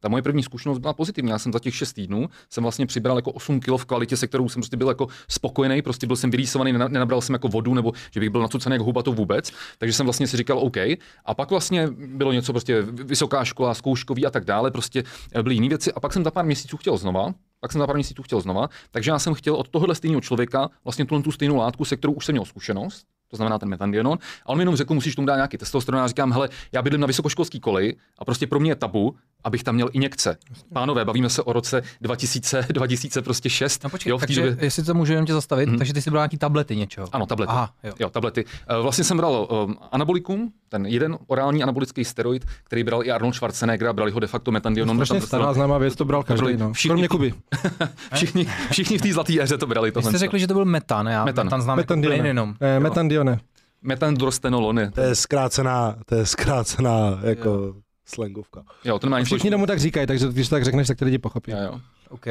Ta 0.00 0.08
moje 0.08 0.22
první 0.22 0.42
zkušenost 0.42 0.78
byla 0.78 0.92
pozitivní. 0.92 1.30
Já 1.30 1.38
jsem 1.38 1.52
za 1.52 1.58
těch 1.58 1.74
6 1.74 1.92
týdnů 1.92 2.28
jsem 2.50 2.62
vlastně 2.62 2.86
přibral 2.86 3.18
jako 3.18 3.32
8 3.32 3.60
kg 3.60 3.68
v 3.76 3.84
kvalitě, 3.84 4.16
se 4.16 4.26
kterou 4.26 4.48
jsem 4.48 4.62
prostě 4.62 4.76
byl 4.76 4.88
jako 4.88 5.06
spokojený, 5.28 5.82
prostě 5.82 6.06
byl 6.06 6.16
jsem 6.16 6.30
vyrýsovaný, 6.30 6.72
nena- 6.72 6.88
nenabral 6.88 7.20
jsem 7.20 7.32
jako 7.32 7.48
vodu 7.48 7.74
nebo 7.74 7.92
že 8.10 8.20
bych 8.20 8.30
byl 8.30 8.40
nacucený 8.40 8.74
jako 8.74 8.84
huba 8.84 9.02
to 9.02 9.12
vůbec. 9.12 9.52
Takže 9.78 9.92
jsem 9.92 10.06
vlastně 10.06 10.26
si 10.26 10.36
říkal 10.36 10.58
OK. 10.58 10.76
A 11.24 11.34
pak 11.34 11.50
vlastně 11.50 11.88
bylo 12.06 12.32
něco 12.32 12.52
prostě 12.52 12.82
vysoká 12.82 13.44
škola, 13.44 13.74
zkouškový 13.74 14.26
a 14.26 14.30
tak 14.30 14.44
dále, 14.44 14.70
prostě 14.70 15.02
byly 15.42 15.54
jiné 15.54 15.68
věci. 15.68 15.92
A 15.92 16.00
pak 16.00 16.12
jsem 16.12 16.24
za 16.24 16.30
pár 16.30 16.44
měsíců 16.44 16.76
chtěl 16.76 16.96
znova, 16.96 17.34
pak 17.60 17.72
jsem 17.72 17.78
za 17.78 17.86
pár 17.86 17.96
měsíců 17.96 18.22
chtěl 18.22 18.40
znova, 18.40 18.68
takže 18.90 19.10
já 19.10 19.18
jsem 19.18 19.34
chtěl 19.34 19.54
od 19.54 19.68
tohohle 19.68 19.94
stejného 19.94 20.20
člověka 20.20 20.68
vlastně 20.84 21.04
tuhle 21.04 21.22
tu 21.22 21.32
stejnou 21.32 21.56
látku, 21.56 21.84
se 21.84 21.96
kterou 21.96 22.12
už 22.12 22.26
jsem 22.26 22.32
měl 22.32 22.44
zkušenost, 22.44 23.06
to 23.30 23.36
znamená 23.36 23.58
ten 23.58 23.68
metandionon. 23.68 24.18
A 24.46 24.48
on 24.48 24.56
mi 24.58 24.62
jenom 24.62 24.76
řekl, 24.76 24.94
musíš 24.94 25.14
tomu 25.14 25.26
dát 25.26 25.36
nějaký 25.36 25.58
testosteron. 25.58 26.00
Já 26.00 26.06
říkám, 26.08 26.32
hele, 26.32 26.48
já 26.72 26.82
bydlím 26.82 27.00
na 27.00 27.06
vysokoškolský 27.06 27.60
koleji 27.60 27.96
a 28.18 28.24
prostě 28.24 28.46
pro 28.46 28.60
mě 28.60 28.70
je 28.70 28.74
tabu, 28.76 29.16
abych 29.44 29.62
tam 29.64 29.74
měl 29.74 29.88
injekce. 29.92 30.36
Pánové, 30.72 31.04
bavíme 31.04 31.30
se 31.30 31.42
o 31.42 31.52
roce 31.52 31.82
2000, 32.00 32.66
2000 32.72 33.22
prostě 33.22 33.50
6. 33.50 33.84
No 33.84 33.90
počkej, 33.90 34.10
jo, 34.10 34.18
v 34.18 34.20
takže 34.20 34.40
době, 34.50 34.64
jestli 34.64 34.82
to 34.82 34.94
můžu 34.94 35.12
jenom 35.12 35.26
tě 35.26 35.32
zastavit, 35.32 35.68
Mhm. 35.68 35.78
takže 35.78 35.92
ty 35.92 36.02
jsi 36.02 36.10
bral 36.10 36.20
nějaký 36.20 36.38
tablety 36.38 36.76
něčeho. 36.76 37.06
ano, 37.12 37.26
tablety. 37.26 37.50
Aha, 37.52 37.70
jo. 37.84 37.92
Jo, 37.98 38.10
tablety. 38.10 38.44
Eh, 38.68 38.82
Vlastně 38.82 39.04
jsem 39.04 39.16
bral 39.16 39.48
um, 39.66 39.76
anabolikum, 39.92 40.52
ten 40.68 40.86
jeden 40.86 41.18
orální 41.26 41.62
anabolický 41.62 42.04
steroid, 42.04 42.44
který 42.64 42.84
bral 42.84 43.04
i 43.04 43.10
Arnold 43.10 43.34
Schwarzenegger, 43.34 43.88
a 43.88 43.92
brali 43.92 44.10
ho 44.10 44.20
de 44.20 44.26
facto 44.26 44.50
metandionon. 44.50 44.96
Strašně 44.96 45.20
stará 45.26 45.52
známá 45.52 45.78
věc, 45.78 45.96
to 45.96 46.04
bral 46.04 46.22
každý, 46.22 46.56
no. 46.56 46.72
Všichni- 46.72 46.88
Kromě 46.88 47.08
Kuby. 47.08 47.34
Všichni, 48.14 48.46
všichni 48.70 48.98
v 48.98 49.02
té 49.02 49.12
zlaté 49.12 49.40
éře 49.42 49.58
to 49.58 49.66
brali. 49.66 49.92
Vy 49.96 50.02
jste 50.02 50.18
řekli, 50.18 50.40
že 50.40 50.46
to 50.46 50.54
byl 50.54 50.64
metan, 50.64 51.06
já 51.06 51.24
Metan. 51.24 51.46
metan, 51.46 51.62
znám 51.62 51.78
jako 51.78 51.86
plyn 51.86 52.00
Metandione. 52.00 52.28
jenom. 52.28 52.54
Eh, 52.60 52.80
Metandione. 53.24 53.40
Metandrostenolony. 53.82 54.90
To 54.90 55.00
je 55.00 55.14
zkrácená, 55.14 55.96
to 56.06 56.14
je 56.14 56.26
zkrácená 56.26 57.20
jako 57.22 57.74
Slangovka. 58.06 58.62
Jo, 58.84 58.98
to 58.98 59.06
nemá 59.06 59.24
Všichni 59.24 59.50
tomu 59.50 59.66
tak 59.66 59.80
říkají, 59.80 60.06
takže 60.06 60.26
když 60.28 60.48
to 60.48 60.54
tak 60.54 60.64
řekneš, 60.64 60.86
tak 60.88 60.98
ty 60.98 61.04
lidi 61.04 61.18
pochopí. 61.18 61.50
Jo, 61.50 61.58
jo. 61.62 61.80
OK. 62.08 62.26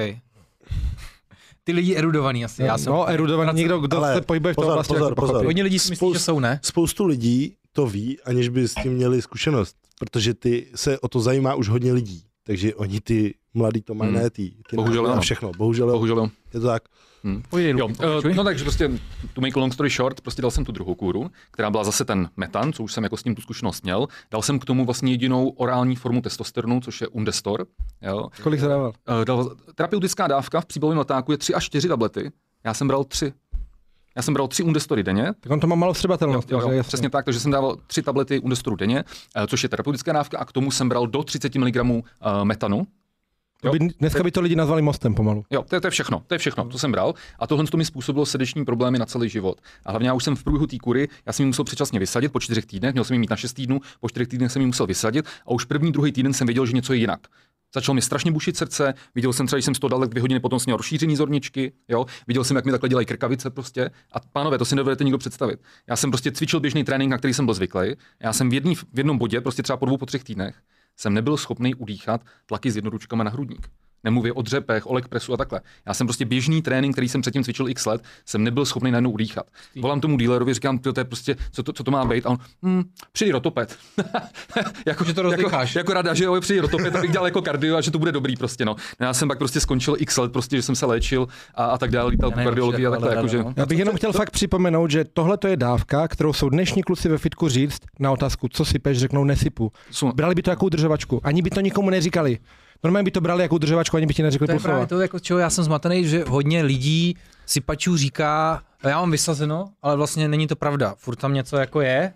Ty 1.63 1.71
lidi 1.73 1.95
erudovaný 1.95 2.45
asi, 2.45 2.63
já 2.63 2.77
jsem. 2.77 2.93
no, 2.93 3.05
erudovaný 3.09 3.57
někdo, 3.57 3.79
kdo 3.79 3.97
Ale 3.97 4.15
se 4.15 4.21
pohybuje 4.21 4.53
v 4.53 4.55
tom 4.55 4.61
pozor, 4.63 4.73
oblasti, 4.73 4.93
pozor, 4.93 5.05
jako 5.11 5.15
pozor. 5.15 5.33
pochopí. 5.33 5.45
Hodně 5.45 5.63
lidí 5.63 5.79
si 5.79 5.89
myslí, 5.89 6.13
že 6.13 6.19
jsou, 6.19 6.39
ne? 6.39 6.59
Spoustu 6.63 7.05
lidí 7.05 7.55
to 7.73 7.87
ví, 7.87 8.17
aniž 8.21 8.49
by 8.49 8.67
s 8.67 8.73
tím 8.73 8.93
měli 8.93 9.21
zkušenost, 9.21 9.75
protože 9.99 10.33
ty 10.33 10.67
se 10.75 10.99
o 10.99 11.07
to 11.07 11.19
zajímá 11.19 11.55
už 11.55 11.69
hodně 11.69 11.93
lidí. 11.93 12.23
Takže 12.43 12.75
oni 12.75 13.01
ty 13.01 13.33
mladí 13.53 13.81
to 13.81 13.93
mají 13.93 14.11
Hmm. 14.11 14.19
hmm. 14.19 14.29
ty, 14.29 14.51
ty 14.69 14.75
Bohužel 14.75 15.03
názvy 15.03 15.09
a 15.09 15.13
ano. 15.13 15.21
všechno. 15.21 15.51
Bohužel, 15.57 15.87
Bohužel. 15.87 16.15
Bohužel 16.15 16.17
jo. 16.17 16.29
je 16.53 16.59
to 16.59 16.67
tak. 16.67 16.83
Povídej, 17.49 17.72
Jo, 17.78 17.88
Luky, 17.88 17.93
eh, 17.93 18.05
pokračuj. 18.05 18.34
no 18.34 18.43
takže 18.43 18.63
prostě 18.63 18.91
to 19.34 19.41
make 19.41 19.53
a 19.55 19.59
long 19.59 19.74
story 19.74 19.89
short, 19.89 20.22
prostě 20.22 20.41
dal 20.41 20.51
jsem 20.51 20.65
tu 20.65 20.72
druhou 20.72 20.95
kůru, 20.95 21.32
která 21.51 21.70
byla 21.70 21.84
zase 21.84 22.05
ten 22.05 22.30
metan, 22.38 22.74
co 22.74 22.84
už 22.84 22.93
jsem 22.93 23.03
jako 23.03 23.17
s 23.17 23.24
tím 23.24 23.36
tu 23.36 23.41
zkušenost 23.41 23.84
měl. 23.84 24.07
Dal 24.32 24.41
jsem 24.41 24.59
k 24.59 24.65
tomu 24.65 24.86
vlastně 24.86 25.11
jedinou 25.11 25.49
orální 25.49 25.95
formu 25.95 26.22
testosteronu, 26.22 26.80
což 26.82 27.01
je 27.01 27.07
Undestor. 27.07 27.65
Jo. 28.01 28.28
Kolik 28.43 28.59
zadával? 28.59 28.93
Eh, 29.22 29.26
Dal, 29.26 29.55
terapeutická 29.76 30.28
dávka 30.28 30.61
v 30.61 30.65
příbalovém 30.65 30.97
letáku 30.99 31.32
je 31.32 31.38
3 31.38 31.53
až 31.53 31.63
4 31.65 31.88
tablety. 31.88 32.32
Já 32.63 32.74
jsem 32.74 32.88
bral 32.88 33.03
3. 33.03 33.34
Já 34.15 34.22
jsem 34.22 34.34
bral 34.34 34.47
3 34.47 34.63
Undestory 34.63 35.03
denně, 35.03 35.34
Tak 35.39 35.51
on 35.51 35.59
to 35.59 35.67
má 35.67 35.76
malou 35.76 35.93
vstřebatelnost. 35.93 36.51
Jo, 36.51 36.59
jo, 36.59 36.67
jasně. 36.72 36.84
přesně 36.88 37.09
tak, 37.09 37.26
takže 37.26 37.39
jsem 37.39 37.51
dával 37.51 37.78
tři 37.88 38.01
tablety 38.01 38.39
Undestoru 38.39 38.76
denně, 38.76 39.03
eh, 39.36 39.47
což 39.47 39.63
je 39.63 39.70
terapeutická 39.70 40.13
dávka 40.13 40.38
a 40.38 40.45
k 40.45 40.51
tomu 40.51 40.72
jsem 40.72 40.89
bral 40.89 41.07
do 41.07 41.24
30 41.24 41.55
mg 41.55 41.76
uh, 41.82 42.01
metanu. 42.43 42.88
To 43.62 43.72
by, 43.72 43.80
dneska 43.80 44.24
by 44.24 44.32
to 44.32 44.41
lidi 44.41 44.55
nazvali 44.55 44.82
mostem 44.82 45.16
pomalu. 45.16 45.43
Jo, 45.49 45.64
to 45.70 45.76
je, 45.76 45.82
to 45.82 45.88
je 45.88 45.91
všechno, 45.91 46.24
to 46.28 46.34
je 46.34 46.38
všechno, 46.38 46.66
to 46.66 46.80
jsem 46.80 46.91
bral. 46.91 47.14
A 47.39 47.47
tohle 47.47 47.66
to 47.66 47.78
mi 47.78 47.86
způsobilo 47.86 48.26
srdeční 48.26 48.66
problémy 48.66 48.99
na 48.99 49.05
celý 49.05 49.30
život. 49.30 49.62
A 49.86 49.91
hlavně 49.91 50.10
já 50.10 50.14
už 50.14 50.24
jsem 50.24 50.36
v 50.36 50.43
průběhu 50.43 50.68
té 50.68 50.78
kury, 50.78 51.07
já 51.26 51.34
jsem 51.34 51.43
ji 51.43 51.47
musel 51.47 51.66
předčasně 51.66 51.99
vysadit 51.99 52.32
po 52.32 52.39
čtyřech 52.39 52.66
týdnech, 52.66 52.93
měl 52.93 53.03
jsem 53.03 53.14
ji 53.14 53.20
mít 53.20 53.30
na 53.30 53.36
šest 53.36 53.53
týdnů, 53.53 53.80
po 53.99 54.10
čtyřech 54.10 54.28
týdnech 54.28 54.51
jsem 54.51 54.62
ji 54.62 54.66
musel 54.66 54.88
vysadit 54.88 55.26
a 55.45 55.51
už 55.51 55.66
první, 55.66 55.91
druhý 55.91 56.12
týden 56.12 56.34
jsem 56.34 56.47
věděl, 56.47 56.66
že 56.66 56.74
něco 56.74 56.93
je 56.93 56.99
jinak. 56.99 57.20
Začalo 57.76 57.93
mi 57.95 58.01
strašně 58.01 58.32
bušit 58.32 58.57
srdce, 58.57 58.93
viděl 59.16 59.34
jsem 59.34 59.47
třeba, 59.47 59.57
když 59.57 59.66
jsem 59.66 59.76
z 59.76 59.80
toho 59.80 59.89
dal 59.89 60.07
dvě 60.07 60.22
hodiny, 60.22 60.39
potom 60.39 60.60
jsem 60.60 60.70
měl 60.70 60.78
rozšíření 60.78 61.16
zorničky, 61.16 61.72
jo? 61.88 62.05
viděl 62.28 62.43
jsem, 62.43 62.55
jak 62.55 62.66
mi 62.66 62.72
takhle 62.72 62.89
dělají 62.89 63.05
krkavice 63.05 63.49
prostě. 63.49 63.89
A 64.12 64.20
pánové, 64.20 64.57
to 64.57 64.66
si 64.66 64.76
nedovedete 64.76 65.03
nikdo 65.03 65.18
představit. 65.18 65.60
Já 65.89 65.95
jsem 65.95 66.12
prostě 66.12 66.32
cvičil 66.32 66.60
běžný 66.60 66.84
trénink, 66.84 67.12
na 67.12 67.18
který 67.18 67.34
jsem 67.34 67.45
byl 67.45 67.53
zvyklý. 67.53 67.95
Já 68.24 68.34
jsem 68.34 68.49
v, 68.49 68.53
jedný, 68.53 68.76
v 68.76 68.86
jednom 68.97 69.18
bodě, 69.18 69.41
prostě 69.41 69.64
třeba 69.64 69.78
po 69.78 69.86
dvou, 69.86 69.97
po 69.97 70.05
třech 70.05 70.24
týdnech, 70.24 70.55
jsem 70.99 71.13
nebyl 71.13 71.37
schopný 71.37 71.75
udýchat 71.75 72.21
tlaky 72.45 72.71
s 72.71 72.75
jednoručkama 72.75 73.23
na 73.23 73.31
hrudník. 73.31 73.71
Nemluvě 74.03 74.33
o 74.33 74.41
dřepech, 74.41 74.87
o 74.87 74.93
leg 74.93 75.07
presu 75.07 75.33
a 75.33 75.37
takhle. 75.37 75.61
Já 75.85 75.93
jsem 75.93 76.07
prostě 76.07 76.25
běžný 76.25 76.61
trénink, 76.61 76.95
který 76.95 77.09
jsem 77.09 77.21
předtím 77.21 77.43
cvičil 77.43 77.69
x 77.69 77.85
let, 77.85 78.01
jsem 78.25 78.43
nebyl 78.43 78.65
schopný 78.65 78.91
najednou 78.91 79.11
udýchat. 79.11 79.45
Volám 79.81 80.01
tomu 80.01 80.17
dealerovi, 80.17 80.53
říkám, 80.53 80.79
"Tyjo, 80.79 80.93
to 80.93 80.99
je 80.99 81.03
prostě, 81.05 81.35
co 81.51 81.63
to, 81.63 81.73
co 81.73 81.83
to 81.83 81.91
má 81.91 82.05
být? 82.05 82.25
A 82.25 82.29
on, 82.29 82.37
hm, 82.65 82.83
přijdi 83.11 83.31
rotopet. 83.31 83.77
jako, 84.85 85.03
Že 85.05 85.13
to 85.13 85.21
jako, 85.21 85.29
rozdecháš. 85.35 85.75
jako, 85.75 85.93
rada, 85.93 86.13
že 86.13 86.23
jo, 86.23 86.41
přijdi 86.41 86.59
rotopet, 86.59 86.95
abych 86.95 87.11
dělal 87.11 87.27
jako 87.27 87.41
kardio 87.41 87.75
a 87.77 87.81
že 87.81 87.91
to 87.91 87.99
bude 87.99 88.11
dobrý 88.11 88.35
prostě. 88.35 88.65
No. 88.65 88.75
No 88.99 89.05
Já 89.05 89.13
jsem 89.13 89.27
pak 89.27 89.37
prostě 89.37 89.59
skončil 89.59 89.95
x 89.99 90.17
let, 90.17 90.31
prostě, 90.31 90.55
že 90.55 90.61
jsem 90.61 90.75
se 90.75 90.85
léčil 90.85 91.27
a, 91.55 91.65
a 91.65 91.77
tak 91.77 91.91
dále, 91.91 92.09
lítal 92.11 92.31
kardiologii 92.31 92.85
a 92.85 92.91
takhle. 92.91 93.15
Jako, 93.15 93.27
že, 93.27 93.37
no. 93.37 93.53
Já 93.55 93.65
bych 93.65 93.79
jenom 93.79 93.95
chtěl 93.95 94.13
fakt 94.13 94.29
připomenout, 94.31 94.91
že 94.91 95.05
tohle 95.13 95.37
to 95.37 95.47
je 95.47 95.57
dávka, 95.57 96.07
kterou 96.07 96.33
jsou 96.33 96.49
dnešní 96.49 96.83
kluci 96.83 97.09
ve 97.09 97.17
fitku 97.17 97.49
říct 97.49 97.79
na 97.99 98.11
otázku, 98.11 98.47
co 98.47 98.65
sypeš, 98.65 98.97
řeknou 98.97 99.23
nesypu. 99.23 99.71
Brali 100.15 100.35
by 100.35 100.41
to 100.41 100.49
jako 100.49 100.65
udržovačku, 100.65 101.21
ani 101.23 101.41
by 101.41 101.49
to 101.49 101.61
nikomu 101.61 101.89
neříkali. 101.89 102.39
Normálně 102.84 103.03
by 103.03 103.11
to 103.11 103.21
brali 103.21 103.43
jako 103.43 103.55
udržovačku, 103.55 103.97
ani 103.97 104.05
by 104.05 104.13
ti 104.13 104.23
neřekli 104.23 104.47
To 104.47 104.51
je 104.51 104.55
půl 104.55 104.61
slova. 104.61 104.73
právě 104.73 104.88
to, 104.88 105.01
jako, 105.01 105.19
čeho 105.19 105.39
já 105.39 105.49
jsem 105.49 105.63
zmatený, 105.63 106.07
že 106.07 106.23
hodně 106.27 106.61
lidí 106.63 107.15
sypačů 107.45 107.97
říká, 107.97 108.61
já 108.84 108.99
mám 108.99 109.11
vysazeno, 109.11 109.69
ale 109.82 109.95
vlastně 109.95 110.27
není 110.27 110.47
to 110.47 110.55
pravda. 110.55 110.93
Furt 110.97 111.15
tam 111.15 111.34
něco 111.34 111.57
jako 111.57 111.82
je, 111.82 112.11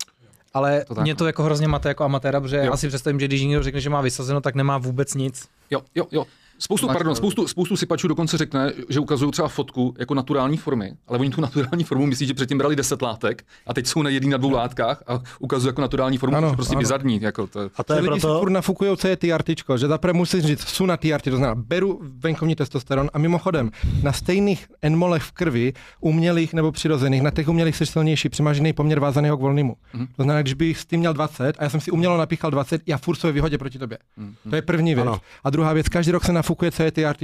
ale 0.54 0.84
To 0.84 0.94
tak, 0.94 1.02
mě 1.04 1.14
to 1.14 1.26
jako 1.26 1.42
hrozně 1.42 1.68
mate 1.68 1.88
jako 1.88 2.04
amatéra, 2.04 2.40
protože 2.40 2.56
Jo. 2.56 2.62
já 2.64 2.76
si 2.76 2.88
představím, 2.88 3.20
že 3.20 3.26
když 3.26 3.42
někdo 3.42 3.62
řekne, 3.62 3.80
že 3.80 3.90
má 3.90 4.00
vysazeno, 4.00 4.40
tak 4.40 4.54
nemá 4.54 4.78
vůbec 4.78 5.14
nic. 5.14 5.48
Jo, 5.70 5.82
jo, 5.94 6.06
jo. 6.10 6.24
Spoustu, 6.58 6.86
Máš 6.86 6.94
pardon, 6.94 7.14
pravdu. 7.14 7.16
spoustu, 7.16 7.48
spoustu 7.48 7.76
sypačů 7.76 8.08
dokonce 8.08 8.38
řekne, 8.38 8.72
že 8.88 9.00
ukazují 9.00 9.32
třeba 9.32 9.48
fotku 9.48 9.94
jako 9.98 10.14
naturální 10.14 10.56
formy, 10.56 10.92
ale 11.08 11.18
oni 11.18 11.30
tu 11.30 11.40
naturální 11.40 11.84
formu 11.84 12.06
myslí, 12.06 12.26
že 12.26 12.34
předtím 12.34 12.58
brali 12.58 12.76
10 12.76 13.02
látek 13.02 13.44
a 13.66 13.74
teď 13.74 13.86
jsou 13.86 14.02
na 14.02 14.10
jedný 14.10 14.30
na 14.30 14.36
dvou 14.36 14.50
látkách 14.50 15.02
a 15.06 15.20
ukazují 15.38 15.68
jako 15.68 15.80
naturální 15.80 16.18
formu, 16.18 16.36
Ano, 16.36 16.54
prostě 16.54 16.72
ano. 16.74 16.78
bizarní. 16.80 17.20
Jako 17.22 17.46
to, 17.46 17.60
A 17.76 17.84
to 17.84 17.92
je 17.92 18.00
lidi 18.00 18.14
si 18.14 18.20
proto, 18.20 18.38
furt 18.40 18.50
nafukují, 18.50 18.96
co 18.96 19.08
je 19.08 19.16
TRT, 19.16 19.50
že 19.76 19.88
zaprvé 19.88 20.12
musíš 20.12 20.44
říct, 20.44 20.68
jsou 20.68 20.86
na 20.86 20.96
TRT, 20.96 21.22
to 21.24 21.36
znamená, 21.36 21.54
beru 21.54 22.00
venkovní 22.02 22.54
testosteron 22.54 23.10
a 23.14 23.18
mimochodem, 23.18 23.70
na 24.02 24.12
stejných 24.12 24.66
enmolech 24.82 25.22
v 25.22 25.32
krvi, 25.32 25.72
umělých 26.00 26.54
nebo 26.54 26.72
přirozených, 26.72 27.22
na 27.22 27.30
těch 27.30 27.48
umělých 27.48 27.76
jsi 27.76 27.86
silnější, 27.86 28.28
přemážený 28.28 28.72
poměr 28.72 29.00
vázaného 29.00 29.36
k 29.36 29.40
volnému. 29.40 29.76
Mhm. 29.92 30.06
To 30.06 30.22
znamená, 30.22 30.42
když 30.42 30.54
bych 30.54 30.78
s 30.78 30.86
tím 30.86 31.00
měl 31.00 31.12
20 31.12 31.56
a 31.58 31.64
já 31.64 31.70
jsem 31.70 31.80
si 31.80 31.90
umělo 31.90 32.18
napíchal 32.18 32.50
20, 32.50 32.82
já 32.86 32.98
furt 32.98 33.22
výhodě 33.32 33.58
proti 33.58 33.78
tobě. 33.78 33.98
Mhm. 34.16 34.34
To 34.50 34.56
je 34.56 34.62
první 34.62 34.94
věc. 34.94 35.06
Ano. 35.06 35.20
A 35.44 35.50
druhá 35.50 35.72
věc, 35.72 35.88
každý 35.88 36.12
rok 36.12 36.24
se 36.24 36.32
nafukuje, 36.44 36.70
co 36.70 36.82
je 36.82 36.90
TRT. 36.90 37.22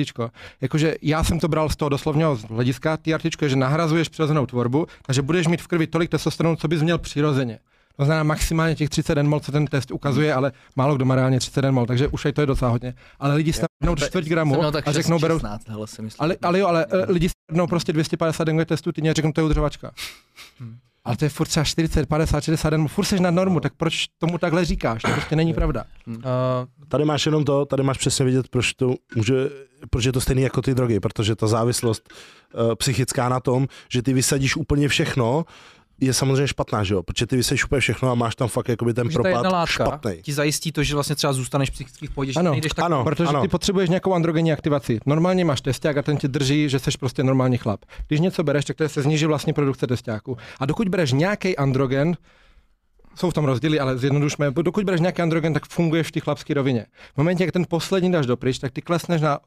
Jakože 0.61 0.95
já 1.03 1.25
jsem 1.25 1.41
to 1.41 1.49
bral 1.49 1.69
z 1.69 1.77
toho 1.77 1.89
doslovného 1.89 2.39
hlediska, 2.49 2.97
TRT 2.97 3.43
je, 3.43 3.49
že 3.49 3.57
nahrazuješ 3.57 4.09
přirozenou 4.09 4.47
tvorbu, 4.47 4.87
takže 5.07 5.23
budeš 5.23 5.47
mít 5.47 5.63
v 5.63 5.67
krvi 5.67 5.87
tolik 5.87 6.11
testosteronu, 6.11 6.57
co 6.57 6.69
bys 6.69 6.83
měl 6.83 6.99
přirozeně. 6.99 7.59
To 7.97 8.05
znamená 8.05 8.23
maximálně 8.23 8.75
těch 8.75 8.89
30 8.89 9.23
mol, 9.23 9.41
co 9.41 9.53
ten 9.53 9.67
test 9.67 9.91
ukazuje, 9.91 10.35
ale 10.35 10.53
málo 10.77 10.97
kdo 10.97 11.05
má 11.05 11.15
reálně 11.15 11.39
30 11.39 11.71
mol, 11.71 11.87
takže 11.87 12.09
už 12.09 12.25
je 12.25 12.33
to 12.33 12.41
je 12.41 12.47
docela 12.47 12.71
hodně. 12.71 12.95
Ale 13.19 13.35
lidi 13.35 13.53
stavnou 13.53 13.97
čtvrt 13.97 14.25
gramu 14.25 14.73
tak 14.73 14.89
a 14.89 14.93
řeknou, 14.93 15.19
berou, 15.19 15.39
16, 15.39 15.69
hele, 15.69 15.87
si 15.87 16.03
myslím. 16.03 16.25
ale, 16.25 16.37
ale 16.43 16.59
jo, 16.59 16.67
ale 16.67 16.87
eh, 16.91 17.13
lidi 17.13 17.29
stavnou 17.29 17.67
prostě 17.67 17.93
250 17.93 18.45
dengue 18.45 18.65
testů 18.65 18.93
týdně 18.93 19.11
a 19.11 19.13
řeknou, 19.13 19.33
to 19.33 19.41
je 19.41 19.45
udržovačka. 19.45 19.93
Ale 21.11 21.17
to 21.17 21.25
je 21.25 21.29
furt 21.29 21.47
třeba 21.49 21.65
40, 21.65 22.07
50, 22.07 22.45
60 22.45 22.71
den, 22.71 22.89
furt 22.89 23.05
seš 23.05 23.21
na 23.21 23.31
normu, 23.31 23.61
tak 23.61 23.73
proč 23.77 24.07
tomu 24.19 24.39
takhle 24.39 24.65
říkáš? 24.65 25.03
To 25.03 25.11
prostě 25.11 25.37
není 25.37 25.55
pravda. 25.55 25.85
Uh, 26.07 26.15
tady 26.89 27.05
máš 27.05 27.27
jenom 27.27 27.45
to, 27.45 27.67
tady 27.67 27.83
máš 27.83 27.99
přesně 27.99 28.25
vidět, 28.25 28.49
proč 28.49 28.73
to 28.73 28.95
může, 29.17 29.35
proč 29.91 30.05
je 30.05 30.13
to 30.13 30.21
stejný 30.21 30.43
jako 30.43 30.63
ty 30.63 30.75
drogy, 30.75 31.01
protože 31.01 31.37
ta 31.37 31.47
závislost 31.47 32.13
uh, 32.55 32.75
psychická 32.75 33.29
na 33.29 33.41
tom, 33.41 33.67
že 33.93 34.03
ty 34.03 34.13
vysadíš 34.13 34.57
úplně 34.57 34.89
všechno, 34.89 35.45
je 36.01 36.15
samozřejmě 36.15 36.49
špatná, 36.49 36.85
že 36.85 36.95
jo? 36.95 37.03
Protože 37.03 37.27
ty 37.27 37.37
vysadíš 37.37 37.65
úplně 37.65 37.81
všechno 37.81 38.11
a 38.11 38.15
máš 38.15 38.37
tam 38.37 38.49
fakt 38.49 38.69
jakoby 38.69 38.95
ten 38.95 39.11
že 39.11 39.19
ta 39.19 39.23
propad 39.23 39.45
jedna 39.45 39.59
látka 39.59 39.85
špatný. 39.85 40.23
ti 40.23 40.33
zajistí 40.33 40.73
to, 40.73 40.83
že 40.83 40.95
vlastně 40.95 41.17
třeba 41.17 41.33
zůstaneš 41.33 41.71
psychicky 41.71 42.07
v 42.07 42.11
pohodě, 42.11 42.33
že 42.33 42.41
Ano, 42.41 42.51
nejdeš 42.51 42.73
tak 42.73 42.85
ano. 42.85 43.05
Protože 43.05 43.33
ty 43.41 43.49
potřebuješ 43.49 43.89
nějakou 43.91 44.15
androgenní 44.15 44.53
aktivaci. 44.53 45.01
Normálně 45.07 45.45
máš 45.45 45.61
testák 45.61 45.97
a 45.97 46.03
ten 46.03 46.17
ti 46.17 46.29
drží, 46.29 46.69
že 46.69 46.79
jsi 46.79 46.91
prostě 47.01 47.23
normální 47.23 47.59
chlap. 47.59 47.85
Když 48.09 48.21
něco 48.21 48.43
bereš, 48.43 48.65
tak 48.65 48.77
to 48.77 48.89
se 48.89 49.03
sníží 49.03 49.27
vlastně 49.27 49.53
produkce 49.53 49.87
testáku. 49.87 50.37
A 50.61 50.67
dokud 50.67 50.89
bereš 50.89 51.13
nějaký 51.13 51.57
androgen, 51.57 52.17
jsou 53.15 53.31
v 53.31 53.35
tom 53.35 53.45
rozdíly, 53.45 53.81
ale 53.81 53.99
zjednodušme, 53.99 54.51
dokud 54.51 54.85
bereš 54.85 55.01
nějaký 55.01 55.23
androgen, 55.23 55.55
tak 55.55 55.67
funguješ 55.67 56.07
v 56.07 56.13
té 56.13 56.21
chlapské 56.21 56.55
rovině. 56.55 56.87
V 57.15 57.17
momentě, 57.17 57.45
jak 57.45 57.53
ten 57.53 57.65
poslední 57.69 58.13
dáš 58.13 58.27
dopryč, 58.27 58.59
tak 58.59 58.73
ty 58.73 58.83
klesneš 58.83 59.21
na 59.21 59.39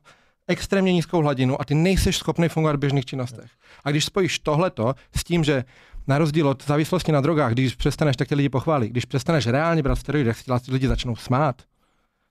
extrémně 0.47 0.93
nízkou 0.93 1.21
hladinu 1.21 1.61
a 1.61 1.65
ty 1.65 1.75
nejseš 1.75 2.17
schopný 2.17 2.49
fungovat 2.49 2.75
v 2.75 2.79
běžných 2.79 3.05
činnostech. 3.05 3.51
A 3.83 3.91
když 3.91 4.05
spojíš 4.05 4.39
tohleto 4.39 4.93
s 5.15 5.23
tím, 5.23 5.43
že 5.43 5.63
na 6.07 6.17
rozdíl 6.17 6.47
od 6.47 6.67
závislosti 6.67 7.11
na 7.11 7.21
drogách, 7.21 7.51
když 7.51 7.75
přestaneš, 7.75 8.17
tak 8.17 8.27
tě 8.27 8.35
lidi 8.35 8.49
pochválí. 8.49 8.89
Když 8.89 9.05
přestaneš 9.05 9.47
reálně 9.47 9.83
brát 9.83 9.95
steroidy, 9.95 10.33
tak 10.45 10.63
si 10.63 10.71
lidi 10.71 10.87
začnou 10.87 11.15
smát. 11.15 11.61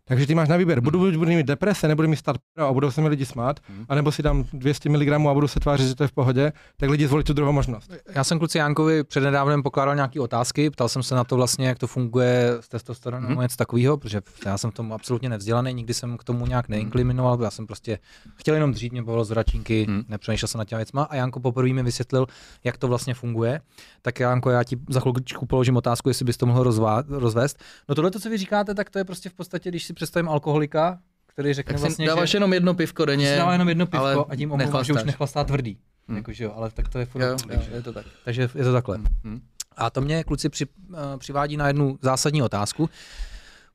Takže 0.04 0.26
ty 0.26 0.34
máš 0.34 0.48
na 0.48 0.56
výběr. 0.56 0.80
Budu, 0.80 0.98
budu 0.98 1.30
mít 1.30 1.46
deprese, 1.46 1.88
nebudu 1.88 2.08
mít 2.08 2.16
stát 2.16 2.36
a 2.56 2.72
budou 2.72 2.90
se 2.90 3.00
mi 3.00 3.08
lidi 3.08 3.26
smát, 3.26 3.60
anebo 3.88 4.12
si 4.12 4.22
dám 4.22 4.44
200 4.52 4.88
mg 4.88 5.08
a 5.28 5.34
budu 5.34 5.48
se 5.48 5.60
tvářit, 5.60 5.88
že 5.88 5.94
to 5.94 6.04
je 6.04 6.08
v 6.08 6.12
pohodě, 6.12 6.52
tak 6.76 6.90
lidi 6.90 7.06
zvolí 7.06 7.24
tu 7.24 7.32
druhou 7.32 7.52
možnost. 7.52 7.90
Já 8.14 8.24
jsem 8.24 8.38
kluci 8.38 8.58
Jankovi 8.58 9.04
přednedávnem 9.04 9.62
pokládal 9.62 9.94
nějaké 9.94 10.20
otázky, 10.20 10.70
ptal 10.70 10.88
jsem 10.88 11.02
se 11.02 11.14
na 11.14 11.24
to 11.24 11.36
vlastně, 11.36 11.68
jak 11.68 11.78
to 11.78 11.86
funguje 11.86 12.48
s 12.60 12.68
testosteronem 12.68 13.22
Mhm. 13.22 13.30
nebo 13.30 13.42
něco 13.42 13.56
takového, 13.56 13.96
protože 13.96 14.20
já 14.46 14.58
jsem 14.58 14.70
v 14.70 14.74
tom 14.74 14.92
absolutně 14.92 15.28
nevzdělaný, 15.28 15.74
nikdy 15.74 15.94
jsem 15.94 16.16
k 16.18 16.24
tomu 16.24 16.46
nějak 16.46 16.68
neinkliminoval, 16.68 17.42
já 17.42 17.50
jsem 17.50 17.66
prostě 17.66 17.98
chtěl 18.36 18.54
jenom 18.54 18.72
dřít, 18.72 18.92
mě 18.92 19.02
bavilo 19.02 19.24
zračínky, 19.24 19.86
Mhm. 19.88 20.02
nepřemýšlel 20.08 20.48
jsem 20.48 20.58
nad 20.58 20.64
těmi 20.64 20.78
věcma 20.78 21.02
a 21.02 21.16
Janko 21.16 21.40
poprvé 21.40 21.72
mi 21.72 21.82
vysvětlil, 21.82 22.26
jak 22.64 22.76
to 22.78 22.88
vlastně 22.88 23.14
funguje. 23.14 23.60
Tak 24.02 24.20
Janko, 24.20 24.50
já 24.50 24.64
ti 24.64 24.76
za 24.88 25.00
chvilku 25.00 25.46
položím 25.46 25.76
otázku, 25.76 26.08
jestli 26.08 26.24
bys 26.24 26.36
to 26.36 26.46
mohl 26.46 26.62
rozvá- 26.64 27.04
rozvést. 27.08 27.58
No 27.88 27.94
tohle, 27.94 28.10
co 28.10 28.30
vy 28.30 28.36
říkáte, 28.38 28.74
tak 28.74 28.90
to 28.90 28.98
je 28.98 29.04
prostě 29.04 29.28
v 29.28 29.34
podstatě, 29.34 29.68
když 29.70 29.84
si 29.84 29.91
představím 29.94 30.28
alkoholika, 30.28 30.98
který 31.26 31.52
řekne 31.54 31.72
Tak 31.72 31.78
si 31.78 31.82
vlastně, 31.86 32.06
dáváš 32.06 32.30
že 32.30 32.36
jenom 32.36 32.52
jedno 32.52 32.74
pivko 32.74 33.02
si 33.02 33.06
denně. 33.06 33.36
dává 33.36 33.52
jenom 33.52 33.68
jedno 33.68 33.86
pivko 33.86 34.04
ale 34.04 34.24
a 34.28 34.36
tím 34.36 34.52
omlouvám, 34.52 34.84
že 34.84 34.92
už 34.92 35.04
nechlastá 35.04 35.44
tvrdý. 35.44 35.78
Hmm. 36.08 36.16
Jakože 36.16 36.44
jo, 36.44 36.52
ale 36.56 36.70
tak 36.70 36.88
to 36.88 36.98
je 36.98 37.04
furt 37.04 37.22
Jo, 37.22 37.36
jo, 37.50 37.60
že? 37.60 37.70
je 37.74 37.82
to 37.82 37.92
tak. 37.92 38.06
Takže 38.24 38.48
je 38.54 38.64
to 38.64 38.72
takhle. 38.72 38.98
Hmm. 39.24 39.40
A 39.76 39.90
to 39.90 40.00
mě 40.00 40.24
kluci 40.24 40.48
při, 40.48 40.66
uh, 40.66 40.96
přivádí 41.18 41.56
na 41.56 41.66
jednu 41.66 41.98
zásadní 42.02 42.42
otázku. 42.42 42.90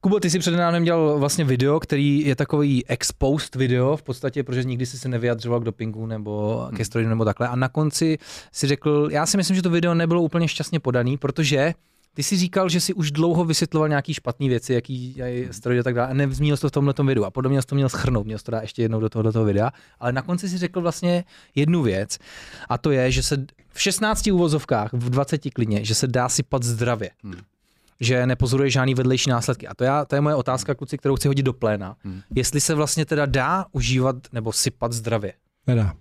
Kubo, 0.01 0.19
ty 0.19 0.29
si 0.29 0.39
před 0.39 0.51
nedávnem 0.51 0.83
dělal 0.83 1.19
vlastně 1.19 1.45
video, 1.45 1.79
který 1.79 2.25
je 2.25 2.35
takový 2.35 2.85
exposed 2.87 3.55
video, 3.55 3.97
v 3.97 4.03
podstatě, 4.03 4.43
protože 4.43 4.63
nikdy 4.63 4.85
jsi 4.85 4.97
se 4.97 5.09
nevyjadřoval 5.09 5.59
k 5.59 5.63
dopingu 5.63 6.05
nebo 6.05 6.65
ke 6.75 6.85
steroidům 6.85 7.09
nebo 7.09 7.25
takhle. 7.25 7.47
A 7.47 7.55
na 7.55 7.69
konci 7.69 8.17
si 8.51 8.67
řekl, 8.67 9.09
já 9.11 9.25
si 9.25 9.37
myslím, 9.37 9.55
že 9.55 9.61
to 9.61 9.69
video 9.69 9.93
nebylo 9.93 10.21
úplně 10.21 10.47
šťastně 10.47 10.79
podaný, 10.79 11.17
protože 11.17 11.73
ty 12.17 12.23
si 12.23 12.37
říkal, 12.37 12.69
že 12.69 12.81
si 12.81 12.93
už 12.93 13.11
dlouho 13.11 13.45
vysvětloval 13.45 13.89
nějaký 13.89 14.13
špatné 14.13 14.47
věci, 14.47 14.73
jaký 14.73 15.17
je 15.17 15.53
steroidy 15.53 15.79
a 15.79 15.83
tak 15.83 15.95
dále, 15.95 16.09
a 16.09 16.13
nezmínil 16.13 16.57
jsi 16.57 16.61
to 16.61 16.67
v 16.67 16.71
tomhle 16.71 16.93
videu. 17.03 17.23
A 17.23 17.31
podobně 17.31 17.61
jsi 17.61 17.67
to 17.67 17.75
měl 17.75 17.89
schrnout, 17.89 18.25
měl 18.25 18.37
jsi 18.37 18.43
to 18.43 18.51
dát 18.51 18.61
ještě 18.61 18.81
jednou 18.81 18.99
do 18.99 19.09
tohoto 19.09 19.43
videa. 19.43 19.71
Ale 19.99 20.11
na 20.11 20.21
konci 20.21 20.49
si 20.49 20.57
řekl 20.57 20.81
vlastně 20.81 21.23
jednu 21.55 21.81
věc, 21.81 22.17
a 22.69 22.77
to 22.77 22.91
je, 22.91 23.11
že 23.11 23.23
se 23.23 23.45
v 23.69 23.81
16 23.81 24.27
uvozovkách, 24.27 24.93
v 24.93 25.09
20 25.09 25.41
klidně, 25.53 25.85
že 25.85 25.95
se 25.95 26.07
dá 26.07 26.29
sypat 26.29 26.63
zdravě. 26.63 27.09
Hmm. 27.23 27.41
že 27.99 28.25
nepozoruje 28.27 28.69
žádný 28.69 28.93
vedlejší 28.93 29.29
následky. 29.29 29.67
A 29.67 29.73
to, 29.73 29.83
já, 29.83 30.05
to 30.05 30.15
je 30.15 30.21
moje 30.21 30.35
otázka, 30.35 30.75
kluci, 30.75 30.97
kterou 30.97 31.15
chci 31.15 31.27
hodit 31.27 31.43
do 31.43 31.53
pléna. 31.53 31.95
Hmm. 32.03 32.21
Jestli 32.35 32.61
se 32.61 32.75
vlastně 32.75 33.05
teda 33.05 33.25
dá 33.25 33.65
užívat 33.71 34.15
nebo 34.31 34.53
sypat 34.53 34.93
zdravě. 34.93 35.33
Nedá. 35.67 35.93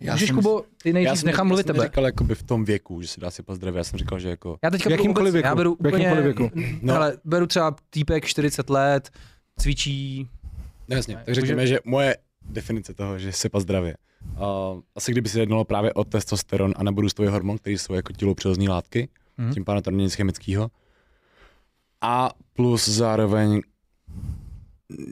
Já 0.00 0.12
Můžeš, 0.12 0.28
jsem- 0.28 0.36
Kubo, 0.36 0.64
ty 0.82 0.88
Já 0.88 0.92
nejdřív 0.92 1.18
jsem, 1.18 1.26
nechám 1.26 1.46
já 1.46 1.48
mluvit 1.48 1.66
jsem 1.66 1.74
tebe. 1.74 1.86
říkal 1.86 2.04
jakoby 2.04 2.34
v 2.34 2.42
tom 2.42 2.64
věku, 2.64 3.02
že 3.02 3.08
se 3.08 3.20
dá 3.20 3.30
si 3.30 3.42
zdravě. 3.50 3.78
Já 3.78 3.84
jsem 3.84 3.98
říkal, 3.98 4.18
že 4.18 4.28
jako... 4.28 4.58
Já 4.62 4.70
teďka 4.70 4.90
jakýmkoliv 4.90 5.32
vůbec, 5.32 5.44
já 5.44 5.54
věku. 5.54 5.56
beru 5.56 5.72
úplně, 5.72 6.22
věku. 6.22 6.50
no. 6.82 6.92
hele, 6.94 7.18
beru 7.24 7.46
třeba 7.46 7.76
týpek 7.90 8.24
40 8.26 8.70
let, 8.70 9.10
cvičí, 9.58 10.28
No 10.88 10.96
jasně, 10.96 11.22
tak 11.26 11.34
řekněme, 11.34 11.66
že 11.66 11.78
moje 11.84 12.16
definice 12.42 12.94
toho, 12.94 13.18
že 13.18 13.32
sypat 13.32 13.62
zdravě. 13.62 13.96
Uh, 14.36 14.80
asi 14.94 15.12
kdyby 15.12 15.28
se 15.28 15.40
jednalo 15.40 15.64
právě 15.64 15.92
o 15.92 16.04
testosteron 16.04 16.72
a 16.76 16.82
nebo 16.82 17.00
růstový 17.00 17.28
hormon, 17.28 17.58
který 17.58 17.78
jsou 17.78 17.94
jako 17.94 18.12
tělo 18.12 18.34
přirozené 18.34 18.68
látky, 18.70 19.08
mm. 19.38 19.52
tím 19.52 19.64
pádem 19.64 19.82
to 19.82 19.90
není 19.90 20.02
nic 20.02 20.14
chemického. 20.14 20.70
A 22.00 22.30
plus 22.52 22.88
zároveň 22.88 23.60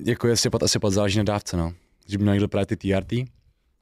jako 0.05 0.29
je 0.29 0.37
sypat 0.37 0.63
a 0.63 0.69
sypat 0.69 0.93
záleží 0.93 1.19
na 1.19 1.25
dávce, 1.25 1.57
no. 1.57 1.73
Že 2.09 2.19
by 2.19 2.23
měl 2.25 2.35
někdo 2.35 2.49
právě 2.49 2.67
ty 2.67 2.77
TRT, 2.77 3.13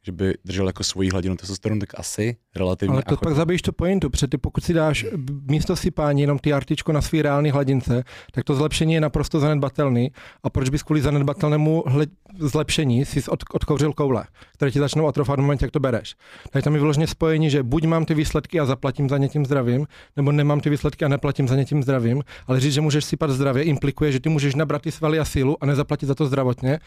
že 0.07 0.13
by 0.13 0.35
držel 0.45 0.67
jako 0.67 0.85
svoji 0.85 1.11
hladinu 1.11 1.37
testosteronu, 1.37 1.81
tak 1.81 1.89
asi 1.97 2.37
relativně. 2.57 2.93
Ale 2.93 3.03
to 3.03 3.17
pak 3.17 3.35
zabiješ 3.35 3.63
tu 3.63 3.73
pointu, 3.73 4.11
protože 4.11 4.27
ty 4.27 4.39
pokud 4.39 4.65
si 4.65 4.73
dáš 4.75 5.07
místo 5.51 5.77
sypání 5.77 6.21
jenom 6.21 6.39
ty 6.39 6.53
artičko 6.53 6.93
na 6.93 7.01
svý 7.01 7.23
reálný 7.23 7.51
hladince, 7.51 8.05
tak 8.33 8.45
to 8.45 8.55
zlepšení 8.55 8.95
je 8.95 9.01
naprosto 9.01 9.41
zanedbatelný. 9.41 10.11
A 10.43 10.51
proč 10.51 10.69
bys 10.69 10.83
kvůli 10.83 11.01
zanedbatelnému 11.01 11.85
hle- 11.87 12.07
zlepšení 12.39 13.05
si 13.05 13.23
od, 13.29 13.45
odkouřil 13.53 13.93
koule, 13.93 14.25
které 14.55 14.71
ti 14.71 14.79
začnou 14.79 15.07
atrofovat 15.07 15.39
v 15.41 15.43
momentě, 15.43 15.65
jak 15.65 15.73
to 15.73 15.81
bereš. 15.81 16.15
Tak 16.51 16.65
tam 16.65 16.75
je 16.75 16.81
vyloženě 16.81 17.07
spojení, 17.07 17.51
že 17.51 17.63
buď 17.63 17.85
mám 17.85 18.05
ty 18.05 18.15
výsledky 18.15 18.61
a 18.61 18.67
zaplatím 18.67 19.09
za 19.09 19.19
ně 19.19 19.29
tím 19.29 19.47
zdravím, 19.47 19.87
nebo 20.17 20.33
nemám 20.33 20.61
ty 20.61 20.71
výsledky 20.71 21.05
a 21.05 21.09
neplatím 21.09 21.49
za 21.49 21.57
ně 21.57 21.65
tím 21.65 21.83
zdravím, 21.83 22.23
ale 22.47 22.61
říct, 22.61 22.75
že 22.75 22.81
můžeš 22.81 23.05
sypat 23.05 23.31
zdravě, 23.31 23.63
implikuje, 23.63 24.13
že 24.13 24.21
ty 24.21 24.29
můžeš 24.29 24.55
nabrat 24.55 24.83
ty 24.83 24.93
svaly 24.93 25.19
a 25.19 25.25
sílu 25.25 25.57
a 25.61 25.67
nezaplatit 25.67 26.09
za 26.09 26.15
to 26.15 26.27
zdravotně. 26.27 26.81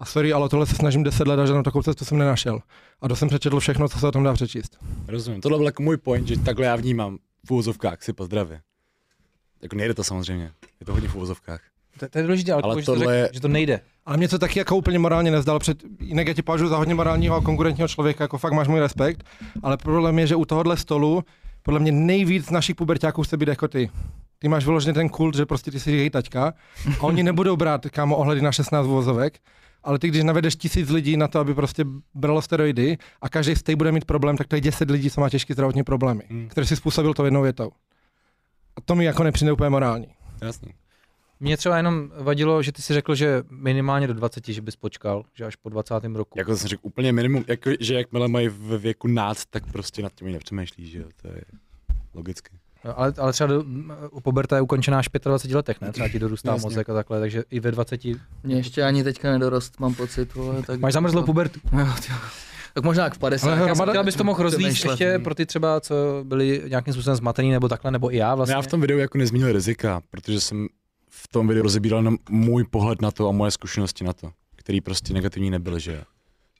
A 0.00 0.04
sorry, 0.04 0.32
ale 0.32 0.48
tohle 0.48 0.66
se 0.66 0.74
snažím 0.74 1.02
10 1.02 1.28
let 1.28 1.40
a 1.40 1.46
žádnou 1.46 1.62
takovou 1.62 1.82
cestu 1.82 2.04
jsem 2.04 2.18
nenašel. 2.18 2.60
A 3.00 3.08
to 3.08 3.16
jsem 3.16 3.28
přečetl 3.28 3.60
všechno, 3.60 3.88
co 3.88 3.98
se 3.98 4.06
o 4.06 4.12
tom 4.12 4.22
dá 4.24 4.32
přečíst. 4.32 4.76
Rozumím. 5.08 5.40
Tohle 5.40 5.58
byl 5.58 5.66
jako 5.66 5.82
můj 5.82 5.96
point, 5.96 6.28
že 6.28 6.38
takhle 6.38 6.66
já 6.66 6.76
vnímám 6.76 7.18
v 7.46 7.50
úvozovkách 7.50 8.02
sypat 8.02 8.26
zdravě. 8.26 8.60
Jako 9.62 9.76
nejde 9.76 9.94
to 9.94 10.04
samozřejmě. 10.04 10.50
Je 10.80 10.86
to 10.86 10.92
hodně 10.92 11.08
v 11.08 11.14
úvozovkách. 11.14 11.60
to, 12.00 12.08
to 12.08 12.18
je 12.18 12.22
důležité, 12.24 12.52
ale, 12.52 12.62
Ale 12.62 12.72
ale 12.72 12.82
že, 12.82 12.86
to 12.86 12.92
tohle 12.94 13.06
řek, 13.06 13.22
je- 13.22 13.30
že 13.34 13.40
to 13.40 13.48
nejde. 13.48 13.80
Ale 14.06 14.16
mě 14.16 14.28
to 14.28 14.38
taky 14.38 14.58
jako 14.58 14.76
úplně 14.76 14.98
morálně 14.98 15.30
nezdal. 15.30 15.58
Před, 15.58 15.78
jinak 16.00 16.26
já 16.26 16.34
tě 16.34 16.42
považuji 16.42 16.68
za 16.68 16.76
hodně 16.76 16.94
morálního 16.94 17.36
a 17.36 17.40
konkurentního 17.42 17.88
člověka, 17.88 18.24
jako 18.24 18.38
fakt 18.38 18.52
máš 18.52 18.68
můj 18.68 18.80
respekt. 18.80 19.24
Ale 19.62 19.76
problém 19.76 20.18
je, 20.18 20.26
že 20.26 20.36
u 20.36 20.44
tohohle 20.44 20.76
stolu 20.76 21.24
podle 21.62 21.80
mě 21.80 21.92
nejvíc 21.92 22.50
našich 22.50 22.76
pubertáků 22.76 23.22
chce 23.22 23.36
být 23.36 23.48
jako 23.48 23.68
ty. 23.68 23.90
Ty 24.38 24.48
máš 24.48 24.64
vyloženě 24.64 24.94
ten 24.94 25.08
kult, 25.08 25.34
že 25.36 25.46
prostě 25.46 25.70
ty 25.70 25.80
jsi 25.80 26.10
taťka 26.10 26.54
a 27.00 27.02
oni 27.02 27.22
nebudou 27.22 27.56
brát 27.56 27.86
kámo 27.86 28.16
ohledy 28.16 28.40
na 28.42 28.52
16 28.52 28.86
vozovek, 28.86 29.38
ale 29.84 29.98
ty, 29.98 30.08
když 30.08 30.22
navedeš 30.22 30.56
tisíc 30.56 30.88
lidí 30.90 31.16
na 31.16 31.28
to, 31.28 31.38
aby 31.38 31.54
prostě 31.54 31.84
bralo 32.14 32.42
steroidy 32.42 32.98
a 33.22 33.28
každý 33.28 33.56
z 33.56 33.62
těch 33.62 33.76
bude 33.76 33.92
mít 33.92 34.04
problém, 34.04 34.36
tak 34.36 34.46
to 34.48 34.54
je 34.54 34.60
10 34.60 34.90
lidí, 34.90 35.10
co 35.10 35.20
má 35.20 35.28
těžké 35.30 35.54
zdravotní 35.54 35.82
problémy, 35.84 36.22
Hmm. 36.30 36.48
které 36.48 36.66
si 36.66 36.76
způsobil 36.76 37.14
to 37.14 37.24
jednou 37.24 37.42
větou. 37.42 37.70
A 38.76 38.80
to 38.80 38.94
mi 38.94 39.04
jako 39.04 39.22
nepřijde 39.22 39.52
úplně 39.52 39.70
morální. 39.70 40.06
Jasný. 40.42 40.74
Mě 41.40 41.56
třeba 41.56 41.76
jenom 41.76 42.10
vadilo, 42.20 42.62
že 42.62 42.72
ty 42.72 42.82
si 42.82 42.94
řekl, 42.94 43.14
že 43.14 43.42
minimálně 43.50 44.06
do 44.06 44.14
20, 44.14 44.46
že 44.48 44.62
bys 44.62 44.76
počkal, 44.76 45.24
že 45.34 45.44
až 45.44 45.56
po 45.56 45.68
20. 45.68 45.94
roku. 46.14 46.38
Jako 46.38 46.56
jsem 46.56 46.68
řekl 46.68 46.80
úplně 46.82 47.12
minimum, 47.12 47.44
jako, 47.48 47.70
že 47.80 47.94
jakmile 47.94 48.28
mají 48.28 48.48
ve 48.48 48.78
věku 48.78 49.08
náct, 49.08 49.46
tak 49.50 49.72
prostě 49.72 50.02
nad 50.02 50.12
tím 50.14 50.32
nepřemýšlí, 50.32 50.86
že 50.90 50.98
jo, 50.98 51.04
to 51.22 51.28
je 51.28 51.42
logicky. 52.14 52.50
No, 52.84 52.98
ale, 53.00 53.12
ale 53.18 53.32
třeba 53.32 53.46
do, 53.46 53.64
u 54.10 54.20
puberta 54.20 54.56
je 54.56 54.62
ukončená 54.62 54.98
až 54.98 55.08
v 55.08 55.18
25 55.24 55.56
letech, 55.56 55.80
ne? 55.80 55.92
Třeba 55.92 56.08
ti 56.08 56.18
dorůstá 56.18 56.52
Jasně. 56.52 56.66
mozek 56.66 56.88
a 56.90 56.94
takhle, 56.94 57.20
takže 57.20 57.44
i 57.50 57.60
ve 57.60 57.70
20. 57.70 58.00
Mě 58.42 58.56
ještě 58.56 58.82
ani 58.82 59.04
teďka 59.04 59.30
nedorost, 59.32 59.80
mám 59.80 59.94
pocit. 59.94 60.34
Vole, 60.34 60.62
tak 60.62 60.80
Máš 60.80 60.92
zamrzlou 60.92 61.22
pubertu. 61.22 61.60
Jo, 61.78 61.86
ty- 62.06 62.12
tak 62.74 62.84
možná 62.84 63.04
jak 63.04 63.14
v 63.14 63.18
50. 63.18 63.46
Ale 63.48 63.56
Já 63.58 63.64
Hromada- 63.64 63.92
chtěl, 63.92 64.00
abys 64.00 64.14
to 64.16 64.24
mohl 64.24 64.42
rozvíjet 64.42 64.68
ještě 64.68 65.18
pro 65.18 65.34
ty 65.34 65.46
třeba, 65.46 65.80
co 65.80 65.94
byli 66.24 66.62
nějakým 66.68 66.94
způsobem 66.94 67.16
zmatený 67.16 67.50
nebo 67.50 67.68
takhle, 67.68 67.90
nebo 67.90 68.14
i 68.14 68.16
já 68.16 68.34
vlastně. 68.34 68.54
Vlastně. 68.54 68.66
Já 68.66 68.68
v 68.68 68.70
tom 68.70 68.80
videu 68.80 68.98
jako 68.98 69.18
nezmínil 69.18 69.52
rizika, 69.52 70.00
protože 70.10 70.40
jsem 70.40 70.68
v 71.10 71.28
tom 71.28 71.48
videu 71.48 71.62
rozebíral 71.62 72.00
jenom 72.00 72.16
můj 72.30 72.64
pohled 72.64 73.02
na 73.02 73.10
to 73.10 73.28
a 73.28 73.32
moje 73.32 73.50
zkušenosti 73.50 74.04
na 74.04 74.12
to, 74.12 74.30
který 74.56 74.80
prostě 74.80 75.14
negativní 75.14 75.50
nebyly, 75.50 75.80
že 75.80 76.02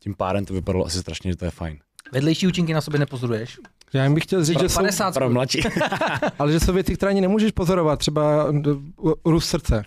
tím 0.00 0.14
pádem 0.14 0.44
to 0.44 0.54
vypadalo 0.54 0.86
asi 0.86 0.98
strašně, 0.98 1.30
že 1.32 1.36
to 1.36 1.44
je 1.44 1.50
fajn. 1.50 1.78
Vedlejší 2.12 2.46
účinky 2.46 2.74
na 2.74 2.80
sobě 2.80 3.00
nepozoruješ. 3.00 3.58
Já 3.92 4.04
jim 4.04 4.14
bych 4.14 4.22
chtěl 4.24 4.44
říct, 4.44 4.60
že 4.60 4.68
jsou, 4.68 4.80
50 4.80 5.14
Pro 5.14 5.30
mladší. 5.30 5.60
ale 6.38 6.52
že 6.52 6.60
jsou 6.60 6.72
věci, 6.72 6.94
které 6.94 7.10
ani 7.10 7.20
nemůžeš 7.20 7.50
pozorovat, 7.52 7.98
třeba 7.98 8.46
d- 8.52 8.70
růst 9.24 9.48
srdce. 9.48 9.82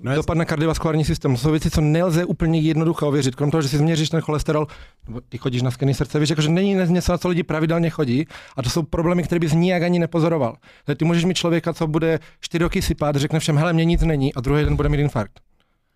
No, 0.00 0.14
dopad 0.14 0.36
na 0.38 0.44
kardiovaskulární 0.44 1.04
systém. 1.04 1.32
To 1.32 1.38
jsou 1.38 1.50
věci, 1.50 1.70
co 1.70 1.80
nelze 1.80 2.24
úplně 2.24 2.60
jednoduše 2.60 3.04
ověřit. 3.04 3.34
Krom 3.34 3.50
toho, 3.50 3.62
že 3.62 3.68
si 3.68 3.78
změříš 3.78 4.08
ten 4.10 4.20
cholesterol, 4.20 4.66
nebo 5.06 5.20
ty 5.28 5.38
chodíš 5.38 5.62
na 5.62 5.70
skeny 5.70 5.94
srdce, 5.94 6.18
víš, 6.18 6.30
jako, 6.30 6.42
že 6.42 6.48
není 6.48 6.74
něco, 6.74 7.12
na 7.12 7.18
co 7.18 7.28
lidi 7.28 7.42
pravidelně 7.42 7.90
chodí. 7.90 8.26
A 8.56 8.62
to 8.62 8.70
jsou 8.70 8.82
problémy, 8.82 9.22
které 9.22 9.38
bys 9.38 9.52
nijak 9.52 9.82
ani 9.82 9.98
nepozoroval. 9.98 10.56
Takže 10.84 10.96
ty 10.96 11.04
můžeš 11.04 11.24
mít 11.24 11.36
člověka, 11.36 11.72
co 11.74 11.86
bude 11.86 12.18
čtyři 12.40 12.62
roky 12.62 12.82
sypat, 12.82 13.16
řekne 13.16 13.38
všem, 13.40 13.56
hele, 13.58 13.72
mě 13.72 13.84
nic 13.84 14.02
není, 14.02 14.34
a 14.34 14.40
druhý 14.40 14.64
den 14.64 14.76
bude 14.76 14.88
mít 14.88 15.00
infarkt. 15.00 15.40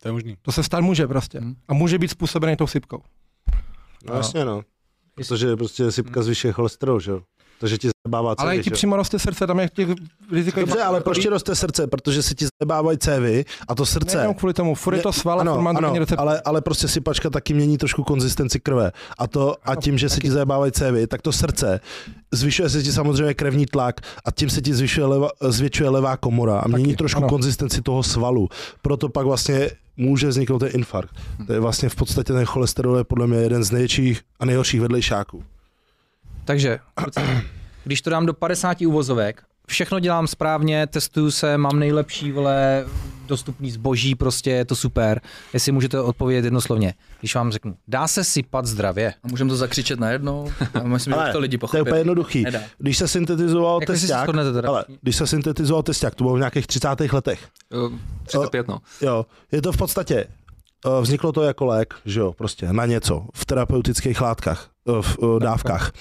to 0.02 0.08
je 0.08 0.12
možný. 0.12 0.36
To 0.42 0.52
se 0.52 0.62
stát 0.62 0.80
může 0.80 1.06
prostě. 1.06 1.38
Hmm. 1.40 1.54
A 1.68 1.74
může 1.74 1.98
být 1.98 2.08
způsobený 2.08 2.56
tou 2.56 2.66
sypkou. 2.66 3.02
No 4.08 4.14
jasně 4.14 4.44
no. 4.44 4.62
Protože 5.14 5.56
prostě 5.56 5.92
sypka 5.92 6.22
zvyšuje 6.22 6.52
cholesterol, 6.52 7.00
že 7.00 7.10
jo. 7.10 7.22
Takže 7.62 7.78
ti 7.78 7.88
zabává 8.06 8.34
Ale 8.38 8.54
i 8.54 8.56
cévy, 8.56 8.62
ti 8.62 8.70
že 8.70 8.72
jo. 8.72 8.74
přímo 8.74 8.96
roste 8.96 9.18
srdce, 9.18 9.46
tam 9.46 9.60
je 9.60 9.68
těch 9.68 9.88
rizikových 10.32 10.68
Dobře, 10.68 10.82
ale 10.82 11.00
proč 11.00 11.18
ti 11.18 11.28
roste 11.28 11.54
srdce? 11.54 11.86
Protože 11.86 12.22
si 12.22 12.34
ti 12.34 12.46
zabávají 12.62 12.98
cévy 12.98 13.44
a 13.68 13.74
to 13.74 13.86
srdce... 13.86 14.16
Nejenom 14.16 14.34
kvůli 14.34 14.54
tomu, 14.54 14.74
furt 14.74 14.96
je 14.96 15.02
to 15.02 15.12
sval, 15.12 15.40
ano, 15.40 15.54
furt 15.54 15.68
ano, 15.68 15.94
recept. 15.98 16.18
ale, 16.18 16.40
ale 16.44 16.60
prostě 16.60 16.88
sypačka 16.88 17.30
taky 17.30 17.54
mění 17.54 17.78
trošku 17.78 18.02
konzistenci 18.02 18.60
krve. 18.60 18.92
A, 19.18 19.26
to, 19.26 19.56
a 19.64 19.76
tím, 19.76 19.98
že 19.98 20.08
se 20.08 20.20
ti 20.20 20.30
zabávají 20.30 20.72
cévy, 20.72 21.06
tak 21.06 21.22
to 21.22 21.32
srdce, 21.32 21.80
zvyšuje 22.32 22.68
se 22.68 22.82
ti 22.82 22.92
samozřejmě 22.92 23.34
krevní 23.34 23.66
tlak 23.66 24.00
a 24.24 24.30
tím 24.30 24.50
se 24.50 24.60
ti 24.60 24.74
zvyšuje 24.74 25.06
leva, 25.06 25.28
zvětšuje 25.40 25.90
levá 25.90 26.16
komora 26.16 26.58
a 26.58 26.68
mění 26.68 26.84
Taky, 26.84 26.96
trošku 26.96 27.18
ano. 27.18 27.28
konzistenci 27.28 27.82
toho 27.82 28.02
svalu. 28.02 28.48
Proto 28.82 29.08
pak 29.08 29.26
vlastně 29.26 29.70
může 29.96 30.28
vzniknout 30.28 30.58
ten 30.58 30.70
infarkt. 30.74 31.16
To 31.46 31.52
je 31.52 31.60
vlastně 31.60 31.88
v 31.88 31.94
podstatě 31.94 32.32
ten 32.32 32.44
cholesterol 32.44 32.96
je 32.96 33.04
podle 33.04 33.26
mě 33.26 33.38
jeden 33.38 33.64
z 33.64 33.70
největších 33.70 34.20
a 34.40 34.44
nejhorších 34.44 34.80
vedlejšáků. 34.80 35.44
Takže, 36.44 36.78
když 37.84 38.02
to 38.02 38.10
dám 38.10 38.26
do 38.26 38.34
50 38.34 38.80
uvozovek, 38.80 39.42
všechno 39.68 39.98
dělám 39.98 40.26
správně, 40.26 40.86
testuju 40.86 41.30
se, 41.30 41.58
mám 41.58 41.78
nejlepší 41.78 42.32
vole, 42.32 42.84
dostupný 43.26 43.70
zboží, 43.70 44.14
prostě 44.14 44.50
je 44.50 44.64
to 44.64 44.76
super. 44.76 45.20
Jestli 45.52 45.72
můžete 45.72 46.00
odpovědět 46.00 46.44
jednoslovně. 46.44 46.94
Když 47.20 47.34
vám 47.34 47.52
řeknu, 47.52 47.76
dá 47.88 48.08
se 48.08 48.24
sypat 48.24 48.66
zdravě. 48.66 49.14
A 49.24 49.28
můžeme 49.28 49.50
to 49.50 49.56
zakřičet 49.56 50.00
najednou? 50.00 50.52
A 50.74 50.82
myslím, 50.82 51.14
Ale 51.14 51.26
že 51.26 51.32
to 51.32 51.38
lidi 51.38 51.58
To 51.58 51.66
je 51.66 51.68
pochopí. 51.68 51.80
úplně 51.82 52.00
jednoduchý. 52.00 52.42
Nedá. 52.42 52.60
Když 52.78 52.98
se 52.98 53.08
syntetizoval 53.08 53.78
Jak 53.80 53.90
si 53.90 53.98
se 53.98 54.06
testák, 54.06 54.28
ale 54.66 54.84
když 55.02 55.16
se 55.16 55.26
syntetizoval 55.26 55.82
testák, 55.82 56.14
to 56.14 56.24
bylo 56.24 56.34
v 56.34 56.38
nějakých 56.38 56.66
30. 56.66 56.88
letech. 57.12 57.48
Uh, 57.92 57.98
35, 58.26 58.68
no. 58.68 58.78
Jo, 59.00 59.26
je 59.52 59.62
to 59.62 59.72
v 59.72 59.76
podstatě, 59.76 60.26
vzniklo 61.00 61.32
to 61.32 61.42
jako 61.42 61.66
lék, 61.66 61.94
že 62.04 62.20
jo, 62.20 62.32
prostě 62.32 62.72
na 62.72 62.86
něco, 62.86 63.26
v 63.34 63.46
terapeutických 63.46 64.20
látkách, 64.20 64.70
eh, 64.88 65.02
v 65.02 65.18
eh, 65.22 65.40
dávkách. 65.40 65.92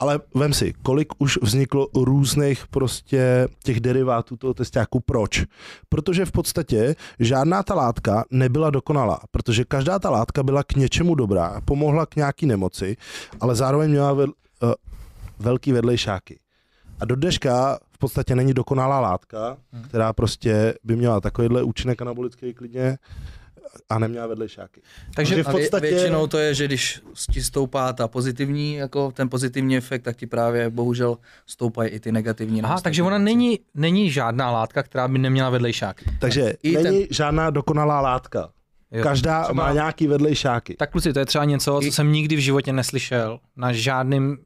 Ale 0.00 0.20
vem 0.34 0.52
si, 0.52 0.72
kolik 0.82 1.08
už 1.18 1.38
vzniklo 1.42 1.88
různých 1.94 2.66
prostě 2.66 3.48
těch 3.64 3.80
derivátů 3.80 4.36
toho 4.36 4.54
testáku. 4.54 5.00
Proč? 5.00 5.44
Protože 5.88 6.24
v 6.24 6.32
podstatě 6.32 6.94
žádná 7.18 7.62
ta 7.62 7.74
látka 7.74 8.24
nebyla 8.30 8.70
dokonalá, 8.70 9.20
protože 9.30 9.64
každá 9.64 9.98
ta 9.98 10.10
látka 10.10 10.42
byla 10.42 10.62
k 10.62 10.76
něčemu 10.76 11.14
dobrá, 11.14 11.60
pomohla 11.64 12.06
k 12.06 12.16
nějaký 12.16 12.46
nemoci, 12.46 12.96
ale 13.40 13.54
zároveň 13.54 13.90
měla 13.90 14.12
ved, 14.12 14.30
uh, 14.62 14.72
velký 15.38 15.72
vedlejšáky. 15.72 16.38
A 17.00 17.04
do 17.04 17.16
dneška 17.16 17.78
v 17.92 17.98
podstatě 17.98 18.34
není 18.34 18.54
dokonalá 18.54 19.00
látka, 19.00 19.56
která 19.88 20.12
prostě 20.12 20.74
by 20.84 20.96
měla 20.96 21.20
takovýhle 21.20 21.62
účinek 21.62 22.02
anabolický 22.02 22.54
klidně 22.54 22.98
a 23.88 23.98
neměla 23.98 24.26
vedlejšáky. 24.26 24.80
Takže 25.14 25.34
Takže 25.34 25.42
v 25.42 25.48
A 25.48 25.52
vě, 25.52 25.60
podstatě- 25.60 25.86
většinou 25.86 26.26
to 26.26 26.38
je, 26.38 26.54
že 26.54 26.64
když 26.64 27.00
ti 27.32 27.42
stoupá 27.42 27.92
ta 27.92 28.08
pozitivní, 28.08 28.74
jako 28.74 29.12
ten 29.12 29.28
pozitivní 29.28 29.76
efekt, 29.76 30.02
tak 30.02 30.16
ti 30.16 30.26
právě 30.26 30.70
bohužel 30.70 31.18
stoupají 31.46 31.90
i 31.90 32.00
ty 32.00 32.12
negativní. 32.12 32.62
Aha, 32.62 32.80
takže 32.80 33.02
ona 33.02 33.18
není, 33.18 33.58
není 33.74 34.10
žádná 34.10 34.50
látka, 34.50 34.82
která 34.82 35.08
by 35.08 35.18
neměla 35.18 35.50
vedlejšák. 35.50 35.96
Takže 36.20 36.54
I 36.62 36.82
není 36.82 37.06
žádná 37.10 37.50
dokonalá 37.50 38.00
látka. 38.00 38.50
Jo. 38.92 39.02
Každá 39.02 39.42
Třeba- 39.42 39.64
má 39.66 39.72
nějaký 39.72 40.06
vedlejšáky. 40.06 40.74
Tak 40.74 40.90
kluci, 40.90 41.12
to 41.12 41.18
je 41.18 41.26
třeba 41.26 41.44
něco, 41.44 41.80
co 41.84 41.92
jsem 41.92 42.12
nikdy 42.12 42.36
v 42.36 42.38
životě 42.38 42.72
neslyšel 42.72 43.38
na 43.56 43.72
žádným, 43.72 44.38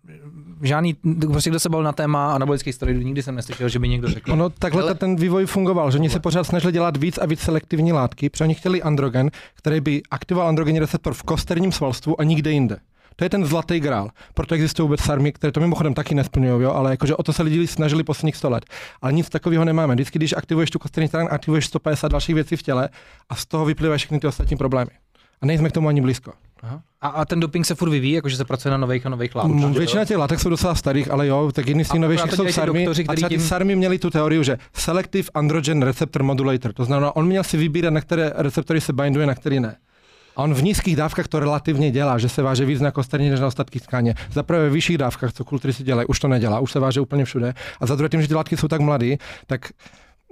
žádný, 0.62 0.96
prostě 1.32 1.50
kdo 1.50 1.60
se 1.60 1.68
bavil 1.68 1.84
na 1.84 1.92
téma 1.92 2.34
anabolických 2.34 2.74
steroidů, 2.74 3.00
nikdy 3.00 3.22
jsem 3.22 3.34
neslyšel, 3.34 3.68
že 3.68 3.78
by 3.78 3.88
někdo 3.88 4.08
řekl. 4.08 4.32
Ono 4.32 4.50
takhle 4.50 4.82
Ale- 4.82 4.90
Ale... 4.90 4.98
ten 4.98 5.16
vývoj 5.16 5.46
fungoval, 5.46 5.90
že 5.90 5.98
oni 5.98 6.10
se 6.10 6.20
pořád 6.20 6.44
snažili 6.44 6.72
dělat 6.72 6.96
víc 6.96 7.18
a 7.18 7.26
víc 7.26 7.40
selektivní 7.40 7.92
látky, 7.92 8.30
protože 8.30 8.44
oni 8.44 8.54
chtěli 8.54 8.82
androgen, 8.82 9.30
který 9.54 9.80
by 9.80 10.02
aktivoval 10.10 10.48
androgenní 10.48 10.78
receptor 10.78 11.14
v 11.14 11.22
kosterním 11.22 11.72
svalstvu 11.72 12.20
a 12.20 12.24
nikde 12.24 12.50
jinde. 12.52 12.76
To 13.16 13.24
je 13.24 13.30
ten 13.30 13.46
zlatý 13.46 13.80
grál. 13.80 14.10
Proto 14.34 14.54
existují 14.54 14.84
vůbec 14.84 15.00
sarmy, 15.00 15.32
které 15.32 15.52
to 15.52 15.60
mimochodem 15.60 15.94
taky 15.94 16.14
nesplňují, 16.14 16.62
jo, 16.62 16.72
ale 16.72 16.90
jakože 16.90 17.16
o 17.16 17.22
to 17.22 17.32
se 17.32 17.42
lidi 17.42 17.66
snažili 17.66 18.04
posledních 18.04 18.36
100 18.36 18.50
let. 18.50 18.64
Ale 19.02 19.12
nic 19.12 19.28
takového 19.28 19.64
nemáme. 19.64 19.94
Vždycky, 19.94 20.18
když 20.18 20.32
aktivuješ 20.36 20.70
tu 20.70 20.78
kostní 20.78 21.08
stran, 21.08 21.28
aktivuješ 21.30 21.66
150 21.66 22.08
dalších 22.12 22.34
věcí 22.34 22.56
v 22.56 22.62
těle 22.62 22.88
a 23.28 23.34
z 23.36 23.46
toho 23.46 23.64
vyplývají 23.64 23.98
všechny 23.98 24.20
ty 24.20 24.26
ostatní 24.26 24.56
problémy. 24.56 24.90
A 25.42 25.46
nejsme 25.46 25.68
k 25.68 25.72
tomu 25.72 25.88
ani 25.88 26.00
blízko. 26.00 26.32
A, 27.00 27.08
a 27.08 27.24
ten 27.24 27.40
doping 27.40 27.66
se 27.66 27.74
furt 27.74 27.90
vyvíjí, 27.90 28.12
jakože 28.14 28.36
se 28.36 28.44
pracuje 28.44 28.70
na 28.72 28.76
nových 28.76 29.06
a 29.06 29.08
nových 29.08 29.34
látkách. 29.34 29.52
Mm, 29.54 29.72
Většina 29.72 30.04
těch 30.04 30.16
látek 30.16 30.40
jsou 30.40 30.48
docela 30.48 30.74
starých, 30.74 31.10
ale 31.10 31.26
jo, 31.26 31.50
tak 31.54 31.66
jedni 31.66 31.84
z 31.84 31.88
těch 31.88 32.00
novějších 32.00 32.32
jsou 32.32 32.48
sarmy. 32.48 32.78
doktoři, 32.84 33.02
A 33.02 33.04
který 33.04 33.16
třeba 33.16 33.28
ty 33.28 33.34
tím- 33.34 33.44
sarmy 33.44 33.76
měli 33.76 33.98
tu 33.98 34.10
teorii, 34.10 34.44
že 34.44 34.58
Selective 34.74 35.28
Androgen 35.34 35.82
Receptor 35.82 36.22
Modulator, 36.22 36.72
to 36.72 36.84
znamená, 36.84 37.16
on 37.16 37.26
měl 37.26 37.44
si 37.44 37.56
vybírat, 37.56 37.90
na 37.90 38.00
které 38.00 38.32
receptory 38.36 38.80
se 38.80 38.92
binduje, 38.92 39.26
na 39.26 39.34
které 39.34 39.60
ne. 39.60 39.76
A 40.36 40.42
on 40.42 40.54
v 40.54 40.62
nízkých 40.62 40.96
dávkách 40.96 41.28
to 41.28 41.40
relativně 41.40 41.90
dělá, 41.90 42.18
že 42.18 42.28
se 42.28 42.42
váže 42.42 42.64
víc 42.64 42.80
na 42.80 42.90
kosterní 42.90 43.30
než 43.30 43.40
na 43.40 43.46
ostatky 43.46 43.80
tkáně. 43.80 44.14
Za 44.32 44.42
prvé 44.42 44.62
ve 44.62 44.70
vyšších 44.70 44.98
dávkách, 44.98 45.32
co 45.32 45.44
kultury 45.44 45.72
si 45.72 45.84
dělají, 45.84 46.06
už 46.06 46.20
to 46.20 46.28
nedělá, 46.28 46.60
už 46.60 46.72
se 46.72 46.80
váže 46.80 47.00
úplně 47.00 47.24
všude. 47.24 47.54
A 47.80 47.86
za 47.86 47.96
druhé 47.96 48.08
tím, 48.08 48.22
že 48.22 48.28
ty 48.28 48.34
látky 48.34 48.56
jsou 48.56 48.68
tak 48.68 48.80
mladý, 48.80 49.18
tak 49.46 49.60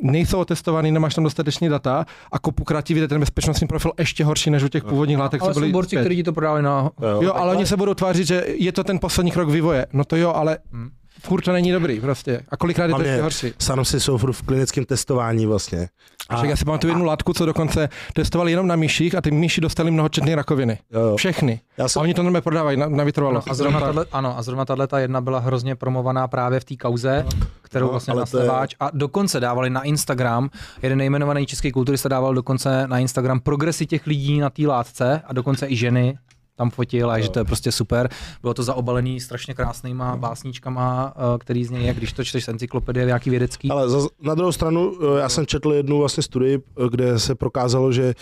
nejsou 0.03 0.39
otestovaný, 0.39 0.93
nemáš 0.93 1.15
tam 1.15 1.25
dostatečný 1.25 1.69
data 1.69 2.07
a 2.33 2.39
kopu 2.39 2.65
krátí 2.65 2.95
vyjde 2.95 3.09
ten 3.09 3.21
bezpečnostní 3.21 3.67
profil 3.67 3.93
ještě 3.99 4.25
horší 4.25 4.51
než 4.51 4.63
u 4.63 4.69
těch 4.69 4.85
původních 4.85 5.19
látek, 5.19 5.43
Ale 5.43 5.55
co 5.55 5.61
byly 5.61 5.71
jsou 5.71 5.73
borci, 5.73 5.97
kteří 5.97 6.17
ti 6.17 6.23
to 6.23 6.33
prodali 6.33 6.63
na... 6.63 6.91
Jo, 7.23 7.33
ale 7.35 7.57
oni 7.57 7.67
se 7.67 7.77
budou 7.77 7.95
tvářit, 7.95 8.27
že 8.27 8.45
je 8.47 8.73
to 8.73 8.85
ten 8.85 8.99
poslední 8.99 9.31
krok 9.33 9.49
vývoje. 9.51 9.87
No 9.93 10.05
to 10.05 10.17
jo, 10.17 10.33
ale 10.35 10.59
Hmm. 10.73 10.91
Furt 11.21 11.41
to 11.43 11.53
není 11.53 11.73
dobrý 11.73 12.01
prostě. 12.01 12.41
A 12.49 12.57
kolikrát 12.57 12.87
je 12.87 12.95
to 12.95 13.03
ještě 13.03 13.23
horší. 13.23 13.53
Sanosy 13.59 14.01
jsou 14.01 14.19
furt 14.19 14.33
v 14.33 14.43
klinickém 14.43 14.85
testování 14.85 15.47
vlastně. 15.47 15.89
A 16.29 16.45
já 16.45 16.57
si 16.57 16.65
pamatuju 16.65 16.91
jednu 16.93 17.05
látku, 17.05 17.33
co 17.33 17.47
dokonce 17.47 17.89
testovali 18.15 18.51
jenom 18.53 18.67
na 18.67 18.77
myších 18.77 19.15
a 19.15 19.21
ty 19.21 19.31
myši 19.31 19.61
dostali 19.61 19.91
mnohočetné 19.91 20.35
rakoviny. 20.35 20.79
Jo, 20.93 21.01
jo. 21.01 21.17
Všechny. 21.17 21.61
Já 21.79 21.85
A 21.85 21.89
jsem, 21.89 22.03
oni 22.03 22.15
to 22.15 22.23
normálně 22.23 22.43
prodávají 22.43 22.77
na, 22.77 22.89
na 22.89 23.05
vytrvalost. 23.05 23.47
No, 23.47 23.51
a 23.51 23.55
zrovna 23.55 23.81
tahle, 23.81 24.07
ano, 24.13 24.39
a 24.39 24.43
zrovna 24.43 24.65
tahle 24.65 24.87
ta 24.87 24.99
jedna 24.99 25.21
byla 25.21 25.39
hrozně 25.39 25.77
promovaná 25.77 26.29
právě 26.29 26.61
v 26.61 26.65
té 26.65 26.77
kauze, 26.77 27.27
kterou 27.63 27.87
No, 27.87 27.91
vlastně 27.91 28.13
to 28.15 28.19
je- 28.19 28.21
nastaváč. 28.21 28.75
A 28.81 28.91
dokonce 28.95 29.41
dávali 29.41 29.71
na 29.71 29.83
Instagram, 29.83 30.51
jeden 30.83 30.99
nejmenovaný 30.99 31.47
český 31.47 31.73
kulturista 31.73 32.09
dával 32.09 32.35
dokonce 32.35 32.87
na 32.87 32.99
Instagram 32.99 33.41
progresy 33.41 33.87
těch 33.87 34.07
lidí 34.07 34.39
na 34.41 34.51
té 34.51 34.67
látce 34.67 35.23
a 35.27 35.33
dokonce 35.33 35.69
i 35.69 35.77
ženy 35.77 36.19
tam 36.61 36.71
fotil 36.71 37.11
a 37.11 37.21
že 37.21 37.31
to 37.31 37.39
je 37.39 37.45
prostě 37.45 37.73
super. 37.73 38.09
Bylo 38.43 38.55
to 38.55 38.63
zaobalený 38.63 39.21
strašně 39.21 39.55
krásnýma 39.55 40.17
básničkama, 40.17 41.15
eh, 41.17 41.39
který 41.39 41.65
z 41.65 41.71
něj 41.71 41.83
je, 41.85 41.95
když 41.95 42.13
to 42.13 42.25
čteš 42.25 42.45
z 42.45 42.49
encyklopedie 42.49 43.07
nějaký 43.07 43.31
vědecký. 43.31 43.71
ale 43.71 43.89
za, 43.89 43.99
na 44.23 44.35
druhou 44.35 44.53
stranu, 44.53 44.93
eh, 45.17 45.21
já 45.21 45.29
jsem 45.29 45.47
četl 45.47 45.73
jednu 45.73 45.99
vlastně 45.99 46.23
studii, 46.23 46.59
eh, 46.59 46.89
kde 46.91 47.19
se 47.19 47.35
prokázalo, 47.35 47.93
že 47.93 48.15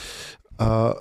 a, 0.59 0.95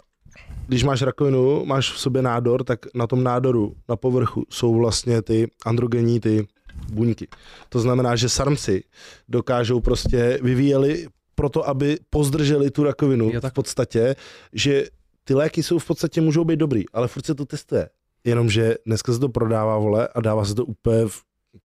když 0.68 0.84
máš 0.84 1.02
rakovinu, 1.02 1.66
máš 1.66 1.92
v 1.92 2.00
sobě 2.00 2.22
nádor, 2.22 2.64
tak 2.64 2.80
na 2.96 3.08
tom 3.08 3.24
nádoru, 3.24 3.74
na 3.90 3.96
povrchu, 3.96 4.44
jsou 4.50 4.76
vlastně 4.76 5.22
ty 5.22 5.52
androgenní 5.66 6.20
ty 6.20 6.48
buňky. 6.92 7.28
To 7.70 7.80
znamená, 7.80 8.16
že 8.16 8.30
sarmci 8.30 8.84
dokážou 9.30 9.80
prostě 9.80 10.40
vyvíjeli 10.42 11.08
proto, 11.36 11.70
aby 11.70 11.98
pozdrželi 12.10 12.72
tu 12.72 12.84
rakovinu 12.84 13.30
Jo, 13.34 13.42
tak- 13.42 13.54
v 13.54 13.56
podstatě, 13.56 14.16
že 14.54 14.86
ty 15.28 15.34
léky 15.34 15.64
jsou 15.64 15.80
v 15.80 15.86
podstatě 15.86 16.22
můžou 16.22 16.44
být 16.46 16.56
dobrý, 16.60 16.90
ale 16.94 17.08
furt 17.08 17.26
se 17.26 17.36
to 17.36 17.46
testuje. 17.46 17.90
Jenomže 18.24 18.76
dneska 18.86 19.14
se 19.14 19.20
to 19.20 19.30
prodává, 19.30 19.78
vole, 19.78 20.08
a 20.16 20.22
dává 20.22 20.46
se 20.46 20.56
to 20.56 20.66
úplně 20.66 21.06
v 21.08 21.22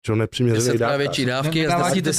čo 0.02 0.14
nepřiměřených 0.14 0.64
Desetkrát 0.66 0.88
dávkách. 0.90 0.98
větší 0.98 1.24
dávky. 1.24 1.66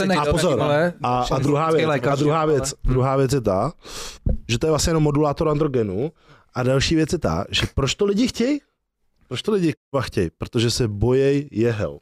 Ne- 0.07 0.15
a 0.15 0.21
A 0.21 0.25
pozor, 0.31 0.61
A, 1.03 1.23
a, 1.31 1.39
druhá 1.39 1.71
věc, 1.71 1.89
a 2.11 2.15
druhá 2.15 2.41
ale- 2.41 2.53
věc, 2.53 2.73
druhá 2.83 3.15
věc 3.17 3.33
je 3.33 3.41
ta, 3.41 3.73
že 4.49 4.59
to 4.59 4.65
je 4.67 4.69
vlastně 4.71 4.89
jenom 4.89 5.03
modulátor 5.03 5.49
androgenu 5.49 6.11
a 6.53 6.63
další 6.63 6.95
věc 6.95 7.13
je 7.13 7.19
ta, 7.19 7.45
že 7.49 7.61
proč 7.75 7.95
to 7.95 8.05
lidi 8.05 8.27
chtějí? 8.27 8.59
Proč 9.27 9.41
to 9.41 9.51
lidi 9.51 9.73
chtějí? 10.01 10.29
Protože 10.37 10.71
se 10.71 10.87
bojejí 10.87 11.47
jehel. 11.51 11.99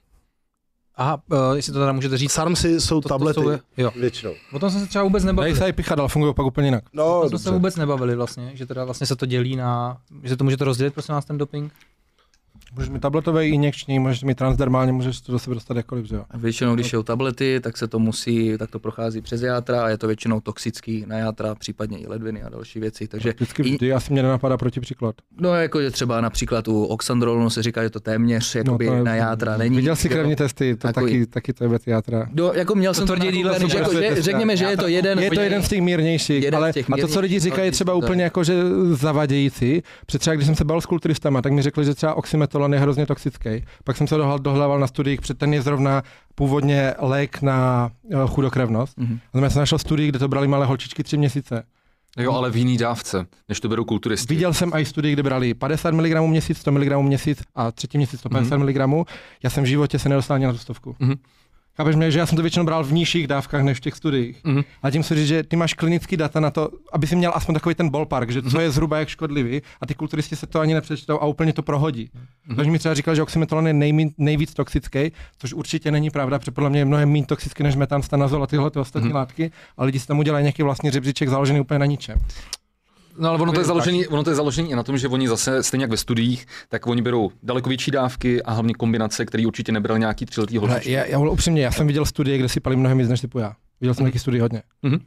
Aha, 0.99 1.21
uh, 1.31 1.37
jestli 1.55 1.73
to 1.73 1.79
teda 1.79 1.91
můžete 1.91 2.17
říct. 2.17 2.31
Sarmsy 2.31 2.81
jsou 2.81 2.95
To- 2.95 3.01
to 3.01 3.09
tablety 3.09 3.41
jsou- 3.41 3.51
jo. 3.77 3.91
většinou. 3.95 4.33
O 4.53 4.59
tom 4.59 4.69
jsme 4.69 4.79
se 4.79 4.87
třeba 4.87 5.03
vůbec 5.03 5.23
nebavili. 5.23 5.59
I 5.69 5.73
pichat, 5.73 5.99
ale 5.99 6.07
fungují 6.09 6.33
pak 6.33 6.45
úplně 6.45 6.67
jinak. 6.67 6.83
No, 6.93 7.05
O 7.05 7.21
tom 7.21 7.29
jsme 7.29 7.31
dobře. 7.31 7.43
se 7.43 7.51
vůbec 7.51 7.75
nebavili 7.75 8.15
vlastně, 8.15 8.51
že 8.53 8.65
teda 8.65 8.85
vlastně 8.85 9.07
se 9.07 9.15
to 9.15 9.25
dělí 9.25 9.55
na, 9.55 9.97
že 10.23 10.37
to 10.37 10.43
můžete 10.43 10.63
rozdělit 10.65 10.93
prosím 10.93 11.15
vás 11.15 11.25
ten 11.25 11.37
doping. 11.37 11.73
Můžeš 12.75 12.89
mít 12.89 12.99
tabletové 12.99 13.47
i 13.47 13.49
injekční, 13.49 13.99
můžeš 13.99 14.23
mít 14.23 14.37
transdermálně, 14.37 14.91
můžeš 14.91 15.21
to 15.21 15.31
do 15.31 15.39
sebe 15.39 15.53
dostat 15.53 15.77
jakkoliv, 15.77 16.05
že 16.05 16.15
jo. 16.15 16.23
A 16.31 16.37
Většinou, 16.37 16.75
když 16.75 16.87
jsou 16.89 17.03
tablety, 17.03 17.59
tak 17.63 17.77
se 17.77 17.87
to 17.87 17.99
musí, 17.99 18.57
tak 18.57 18.71
to 18.71 18.79
prochází 18.79 19.21
přes 19.21 19.41
játra 19.41 19.83
a 19.83 19.89
je 19.89 19.97
to 19.97 20.07
většinou 20.07 20.39
toxický 20.41 21.03
na 21.07 21.17
játra, 21.17 21.55
případně 21.55 21.97
i 21.97 22.07
ledviny 22.07 22.43
a 22.43 22.49
další 22.49 22.79
věci. 22.79 23.07
Takže 23.07 23.33
Vždycky, 23.35 23.61
i, 23.63 23.71
vždy 23.75 23.93
asi 23.93 24.13
mě 24.13 24.23
nenapadá 24.23 24.57
protipříklad. 24.57 25.15
no 25.39 25.53
jako 25.55 25.81
že 25.81 25.91
třeba 25.91 26.21
například 26.21 26.67
u 26.67 26.83
oxandrolu 26.83 27.49
se 27.49 27.63
říká, 27.63 27.83
že 27.83 27.89
to 27.89 27.99
téměř 27.99 28.55
jakoby 28.55 28.85
No, 28.85 28.91
to 28.91 28.97
je- 28.97 29.03
na 29.03 29.15
játra 29.15 29.57
není. 29.57 29.75
Viděl 29.75 29.95
jsi 29.95 30.09
krevní 30.09 30.35
testy, 30.35 30.75
to 30.75 30.87
Takový- 30.87 31.11
taky, 31.11 31.25
taky 31.27 31.53
to 31.53 31.63
je 31.63 31.67
věc 31.69 31.87
játra. 31.87 32.29
No, 32.33 32.53
jako 32.53 32.75
měl 32.75 32.93
jsem 32.93 33.07
to 33.07 33.15
tvrdí 33.15 33.31
díle 33.31 33.51
nakoukaný, 33.51 33.79
jako, 33.79 33.93
že, 34.15 34.21
řekněme, 34.21 34.57
že 34.57 34.65
je 34.65 34.77
to 34.77 34.87
jeden. 34.87 35.19
Je 35.19 35.31
to 35.31 35.39
jeden 35.41 35.63
z 35.63 35.69
těch 35.69 35.81
mírnějších, 35.81 36.53
ale 36.53 36.69
a 36.93 36.97
to, 37.01 37.07
co 37.07 37.19
lidi 37.19 37.39
říkají, 37.39 37.67
je 37.67 37.71
třeba 37.71 37.93
to 37.93 37.99
je- 37.99 38.03
úplně 38.05 38.23
jako, 38.23 38.43
že 38.43 38.53
zavadějící. 38.93 39.83
Protože 40.05 40.19
třeba 40.19 40.35
když 40.35 40.45
jsem 40.45 40.55
se 40.55 40.65
bavil 40.65 40.81
s 40.81 40.85
kulturistama, 40.85 41.41
tak 41.41 41.51
mi 41.53 41.61
řekli, 41.61 41.85
že 41.85 41.93
třeba 41.95 42.13
oxymetolon 42.59 42.73
je 42.73 42.79
hrozně 42.79 43.05
toxický. 43.05 43.65
Pak 43.83 43.97
jsem 43.97 44.07
se 44.07 44.15
dohledával 44.17 44.79
na 44.79 44.87
studiích, 44.87 45.21
protože 45.21 45.33
ten 45.33 45.53
je 45.53 45.61
zrovna 45.61 46.03
původně 46.35 46.93
lék 46.99 47.41
na 47.41 47.89
eh, 48.11 48.15
chudokrevnost. 48.27 48.97
Mhm. 48.97 49.19
A 49.33 49.39
já 49.39 49.49
jsem 49.49 49.59
našel 49.59 49.79
studii, 49.79 50.09
kde 50.09 50.19
to 50.19 50.27
brali 50.27 50.47
malé 50.47 50.65
holčičky 50.65 51.03
tři 51.03 51.17
měsíce. 51.17 51.63
Jo, 52.17 52.33
ale 52.33 52.51
v 52.51 52.55
jiný 52.55 52.77
dávce, 52.77 53.25
než 53.49 53.59
to 53.59 53.69
berou 53.69 53.85
kulturisti. 53.85 54.33
Viděl 54.33 54.53
jsem 54.53 54.71
i 54.73 54.85
studii, 54.85 55.13
kde 55.13 55.23
brali 55.23 55.53
50 55.53 55.93
mg 55.93 56.21
měsíc, 56.27 56.57
100 56.57 56.71
mg 56.71 56.91
měsíc 57.01 57.43
a 57.55 57.71
třetí 57.71 57.97
měsíc 57.97 58.19
150 58.19 58.57
mg. 58.57 59.07
Já 59.43 59.49
jsem 59.49 59.63
v 59.63 59.67
životě 59.67 59.99
se 59.99 60.09
nedostal 60.09 60.35
ani 60.35 60.45
na 60.45 60.51
tu 60.51 60.57
stovku. 60.57 60.95
Mhm. 60.99 61.15
Chápeš 61.79 61.95
mě, 61.95 62.11
že 62.11 62.19
já 62.19 62.25
jsem 62.25 62.35
to 62.35 62.41
většinou 62.41 62.65
bral 62.65 62.83
v 62.83 62.93
nižších 62.93 63.27
dávkách 63.27 63.61
než 63.61 63.77
v 63.77 63.81
těch 63.81 63.95
studiích. 63.95 64.43
Mhm. 64.43 64.61
A 64.83 64.91
tím 64.91 65.03
chci 65.03 65.15
říct, 65.15 65.27
že 65.27 65.43
ty 65.43 65.55
máš 65.55 65.73
klinický 65.73 66.17
data 66.17 66.39
na 66.39 66.51
to, 66.51 66.69
aby 66.93 67.07
si 67.07 67.15
měl 67.15 67.31
aspoň 67.35 67.53
takový 67.53 67.75
ten 67.75 67.89
ballpark, 67.89 68.29
že 68.29 68.41
co 68.41 68.59
je 68.59 68.71
zhruba 68.71 68.99
jak 68.99 69.07
škodlivý 69.09 69.61
a 69.81 69.85
ty 69.85 69.95
kulturisti 69.95 70.35
se 70.35 70.47
to 70.47 70.59
ani 70.59 70.73
nepřečtou 70.73 71.19
a 71.21 71.25
úplně 71.25 71.53
to 71.53 71.63
prohodí. 71.63 72.09
Takže 72.55 72.71
mi 72.71 72.79
třeba 72.79 72.95
říkal, 72.95 73.15
že 73.15 73.21
oxymetolon 73.21 73.67
je 73.67 73.73
nejmín, 73.73 74.11
nejvíc 74.17 74.53
toxický, 74.53 75.11
což 75.37 75.53
určitě 75.53 75.91
není 75.91 76.09
pravda, 76.09 76.39
protože 76.39 76.51
podle 76.51 76.69
mě 76.69 76.79
je 76.79 76.85
mnohem 76.85 77.11
méně 77.11 77.25
toxický 77.25 77.63
než 77.63 77.75
metanstanazol 77.75 78.43
a 78.43 78.47
tyhle 78.47 78.71
ty 78.71 78.79
ostatní 78.79 79.13
látky, 79.13 79.51
a 79.77 79.83
lidi 79.83 79.99
si 79.99 80.07
tam 80.07 80.19
udělají 80.19 80.43
nějaký 80.43 80.63
vlastní 80.63 80.91
řebříček 80.91 81.29
založený 81.29 81.59
úplně 81.59 81.79
na 81.79 81.85
ničem. 81.85 82.19
No 83.17 83.29
ale 83.29 83.39
ono 83.39 83.51
to, 83.51 83.59
je 83.59 83.65
založený, 83.65 84.07
ono 84.07 84.23
to 84.23 84.29
je 84.29 84.35
založený 84.35 84.71
i 84.71 84.75
na 84.75 84.83
tom, 84.83 84.97
že 84.97 85.07
oni 85.07 85.27
zase, 85.27 85.63
stejně 85.63 85.83
jak 85.83 85.91
ve 85.91 85.97
studiích, 85.97 86.45
tak 86.69 86.87
oni 86.87 87.01
berou 87.01 87.31
daleko 87.43 87.69
větší 87.69 87.91
dávky 87.91 88.43
a 88.43 88.51
hlavně 88.51 88.73
kombinace, 88.73 89.25
které 89.25 89.47
určitě 89.47 89.71
nebrali 89.71 89.99
nějaký 89.99 90.25
třiletý 90.25 90.57
holčičky. 90.57 90.91
já, 90.91 91.05
já, 91.05 91.19
upřímně, 91.19 91.61
já 91.61 91.71
jsem 91.71 91.87
viděl 91.87 92.05
studie, 92.05 92.37
kde 92.37 92.49
si 92.49 92.59
pali 92.59 92.75
mnohem 92.75 92.97
víc 92.97 93.09
než 93.09 93.21
typu 93.21 93.39
já. 93.39 93.55
Viděl 93.81 93.93
jsem 93.93 94.05
taky 94.05 94.19
studii 94.19 94.41
hodně. 94.41 94.63
Mhm. 94.81 94.99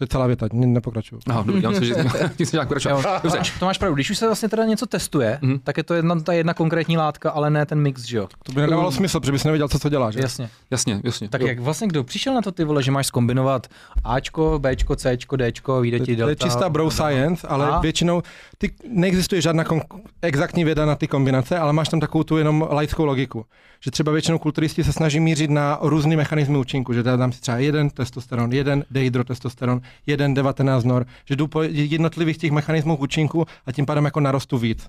To 0.00 0.04
je 0.04 0.08
celá 0.08 0.26
věta, 0.26 0.46
ne- 0.52 0.66
nepokračuju. 0.66 1.20
Aha, 1.28 1.42
dobrý, 1.46 1.62
já 1.62 1.70
myslím, 1.70 1.88
že 1.88 1.94
tím 2.36 2.46
se 2.46 2.56
nějak 2.56 2.68
pokračovat. 2.68 3.22
Dobře, 3.22 3.38
To 3.58 3.64
máš 3.64 3.78
pravdu, 3.78 3.94
když 3.94 4.10
už 4.10 4.18
se 4.18 4.26
vlastně 4.26 4.48
teda 4.48 4.64
něco 4.64 4.86
testuje, 4.86 5.38
Mhm. 5.42 5.58
tak 5.64 5.76
je 5.76 5.82
to 5.84 5.94
jedna, 5.94 6.20
ta 6.20 6.32
jedna 6.32 6.54
konkrétní 6.54 6.96
látka, 6.96 7.30
ale 7.30 7.50
ne 7.50 7.66
ten 7.66 7.80
mix, 7.80 8.02
že 8.02 8.16
jo? 8.16 8.28
To 8.42 8.52
by 8.52 8.60
nedávalo 8.60 8.92
smysl, 8.92 9.20
protože 9.20 9.32
bys 9.32 9.44
nevěděl, 9.44 9.68
co 9.68 9.78
to 9.78 9.88
dělá. 9.88 10.10
Že? 10.10 10.20
Jasně. 10.20 10.50
jasně, 10.70 11.00
jasně. 11.04 11.28
Tak 11.28 11.40
jo. 11.40 11.46
jak 11.46 11.58
vlastně 11.58 11.88
kdo 11.88 12.04
přišel 12.04 12.34
na 12.34 12.42
to 12.42 12.52
ty 12.52 12.64
vole, 12.64 12.82
že 12.82 12.90
máš 12.90 13.06
skombinovat 13.06 13.66
Ačko, 14.04 14.58
Bčko, 14.58 14.96
Cčko, 14.96 15.36
Dčko, 15.36 15.80
vyjde 15.80 15.98
To, 15.98 16.04
ti 16.04 16.16
to 16.16 16.22
je 16.22 16.26
delta. 16.26 16.44
čistá 16.46 16.68
bro 16.68 16.90
science, 16.90 17.46
ale 17.48 17.66
A? 17.70 17.78
většinou 17.80 18.22
ty, 18.60 18.72
neexistuje 18.88 19.40
žádná 19.40 19.64
kon- 19.64 19.82
exaktní 20.22 20.64
věda 20.64 20.86
na 20.86 20.94
ty 20.94 21.06
kombinace, 21.08 21.58
ale 21.58 21.72
máš 21.72 21.88
tam 21.88 22.00
takovou 22.00 22.24
tu 22.24 22.36
jenom 22.36 22.68
laickou 22.70 23.04
logiku. 23.04 23.46
Že 23.84 23.90
třeba 23.90 24.12
většinou 24.12 24.38
kulturisti 24.38 24.84
se 24.84 24.92
snaží 24.92 25.20
mířit 25.20 25.50
na 25.50 25.78
různé 25.82 26.16
mechanismy 26.16 26.58
účinku, 26.58 26.92
že 26.92 27.02
dám 27.02 27.32
si 27.32 27.40
třeba 27.40 27.58
jeden 27.58 27.90
testosteron, 27.90 28.52
jeden 28.52 28.84
dehydrotestosteron, 28.90 29.80
jeden 30.06 30.34
19 30.34 30.84
nor, 30.84 31.06
že 31.24 31.36
jdu 31.36 31.46
po 31.46 31.62
jednotlivých 31.62 32.38
těch 32.38 32.50
mechanismů 32.50 32.96
účinku 32.96 33.46
a 33.66 33.72
tím 33.72 33.86
pádem 33.86 34.04
jako 34.04 34.20
narostu 34.20 34.58
víc. 34.58 34.88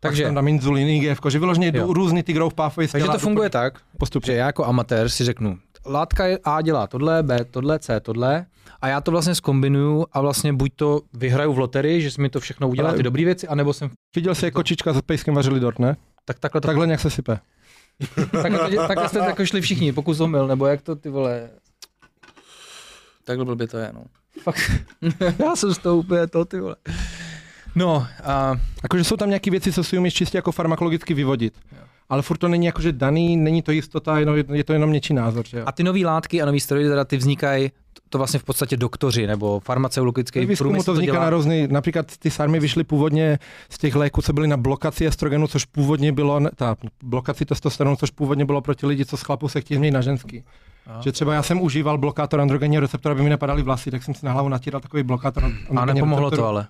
Takže 0.00 0.24
tam 0.24 0.34
dám 0.34 0.48
inzulin, 0.48 0.88
IGF, 0.88 1.20
že 1.28 1.38
vyloženě 1.38 1.72
jdu 1.72 1.92
různý 1.92 2.22
ty 2.22 2.32
growth 2.32 2.54
pathways. 2.54 2.92
takže 2.92 3.08
to 3.08 3.18
funguje 3.18 3.50
tak, 3.50 3.78
postupně. 3.98 4.26
že 4.26 4.38
já 4.38 4.46
jako 4.46 4.64
amatér 4.64 5.08
si 5.08 5.24
řeknu, 5.24 5.58
látka 5.86 6.24
A 6.44 6.62
dělá 6.62 6.86
tohle, 6.86 7.22
B 7.22 7.44
tohle, 7.44 7.78
C 7.78 8.00
tohle, 8.00 8.46
a 8.82 8.88
já 8.88 9.00
to 9.00 9.10
vlastně 9.10 9.34
skombinuju 9.34 10.06
a 10.12 10.20
vlastně 10.20 10.52
buď 10.52 10.72
to 10.76 11.00
vyhraju 11.12 11.52
v 11.52 11.58
loterii, 11.58 12.02
že 12.02 12.10
mi 12.18 12.30
to 12.30 12.40
všechno 12.40 12.68
udělá 12.68 12.88
Ale- 12.88 12.96
ty 12.96 13.02
dobré 13.02 13.24
věci, 13.24 13.48
anebo 13.48 13.72
jsem, 13.72 13.90
Viděl 14.16 14.34
jsi, 14.34 14.44
jak 14.44 14.54
kočička 14.54 14.92
s 14.92 15.00
pejskem 15.02 15.34
vařili 15.34 15.60
dort, 15.60 15.78
ne? 15.78 15.96
tak 16.24 16.38
takhle 16.38 16.60
to, 16.60 16.66
Takhle 16.68 16.86
nějak 16.86 17.00
se 17.00 17.10
sype. 17.10 17.38
takhle, 18.42 18.70
to, 18.70 18.86
takhle 18.88 19.08
jste 19.08 19.18
jako 19.18 19.46
šli 19.46 19.60
všichni, 19.60 19.92
pokus 19.92 20.20
omyl, 20.20 20.46
nebo 20.46 20.66
jak 20.66 20.82
to 20.82 20.96
ty 20.96 21.08
vole, 21.08 21.50
Takhle 23.24 23.44
blbě 23.44 23.68
to 23.68 23.78
je, 23.78 23.92
no. 23.94 24.04
já 25.44 25.56
jsem 25.56 25.74
z 25.74 25.78
toho 25.78 25.96
úplně 25.96 26.26
to 26.26 26.44
ty 26.44 26.60
vole. 26.60 26.76
No, 27.74 28.06
a 28.24 28.56
Jakože 28.82 29.04
jsou 29.04 29.16
tam 29.16 29.28
nějaké 29.28 29.50
věci, 29.50 29.72
co 29.72 29.84
si 29.84 29.98
umíš 29.98 30.14
čistě 30.14 30.38
jako 30.38 30.52
farmakologicky 30.52 31.14
vyvodit. 31.14 31.54
Ale 32.08 32.22
furt 32.22 32.36
to 32.36 32.48
není 32.48 32.66
jakože 32.66 32.92
daný, 32.92 33.36
není 33.36 33.62
to 33.62 33.72
jistota, 33.72 34.18
jenom, 34.18 34.36
je 34.52 34.64
to 34.64 34.72
jenom 34.72 34.92
něčí 34.92 35.14
názor. 35.14 35.46
Že 35.48 35.58
jo? 35.58 35.64
A 35.66 35.72
ty 35.72 35.82
nové 35.82 36.00
látky 36.00 36.42
a 36.42 36.46
nový 36.46 36.60
steroidy, 36.60 36.88
teda 36.88 37.04
ty 37.04 37.16
vznikají, 37.16 37.70
to 38.08 38.18
vlastně 38.18 38.40
v 38.40 38.44
podstatě 38.44 38.76
doktoři 38.76 39.26
nebo 39.26 39.60
farmaceutický 39.60 40.46
průmysl 40.56 40.84
to 40.84 40.92
vzniká 40.92 41.12
dělá. 41.12 41.24
na 41.24 41.30
různý, 41.30 41.68
například 41.70 42.16
ty 42.18 42.30
sarmy 42.30 42.60
vyšly 42.60 42.84
původně 42.84 43.38
z 43.70 43.78
těch 43.78 43.94
léků, 43.94 44.22
co 44.22 44.32
byly 44.32 44.48
na 44.48 44.56
blokaci 44.56 45.06
estrogenu, 45.06 45.46
což 45.46 45.64
původně 45.64 46.12
bylo, 46.12 46.40
ta 46.56 46.76
blokaci 47.02 47.44
testosteronu, 47.44 47.96
což 47.96 48.10
původně 48.10 48.44
bylo 48.44 48.60
proti 48.60 48.86
lidi, 48.86 49.04
co 49.04 49.16
z 49.16 49.22
chlapů 49.22 49.48
se 49.48 49.60
chtějí 49.60 49.76
změnit 49.76 49.94
na 49.94 50.00
ženský. 50.00 50.44
Že 51.00 51.12
třeba 51.12 51.34
já 51.34 51.42
jsem 51.42 51.60
užíval 51.60 51.98
blokátor 51.98 52.40
androgenního 52.40 52.80
receptora, 52.80 53.12
aby 53.12 53.22
mi 53.22 53.30
nepadaly 53.30 53.62
vlasy, 53.62 53.90
tak 53.90 54.02
jsem 54.02 54.14
si 54.14 54.26
na 54.26 54.32
hlavu 54.32 54.48
natíral 54.48 54.80
takový 54.80 55.02
blokátor 55.02 55.44
A 55.76 55.84
nepomohlo 55.84 56.30
receptoru. 56.30 56.42
to 56.42 56.48
ale. 56.48 56.66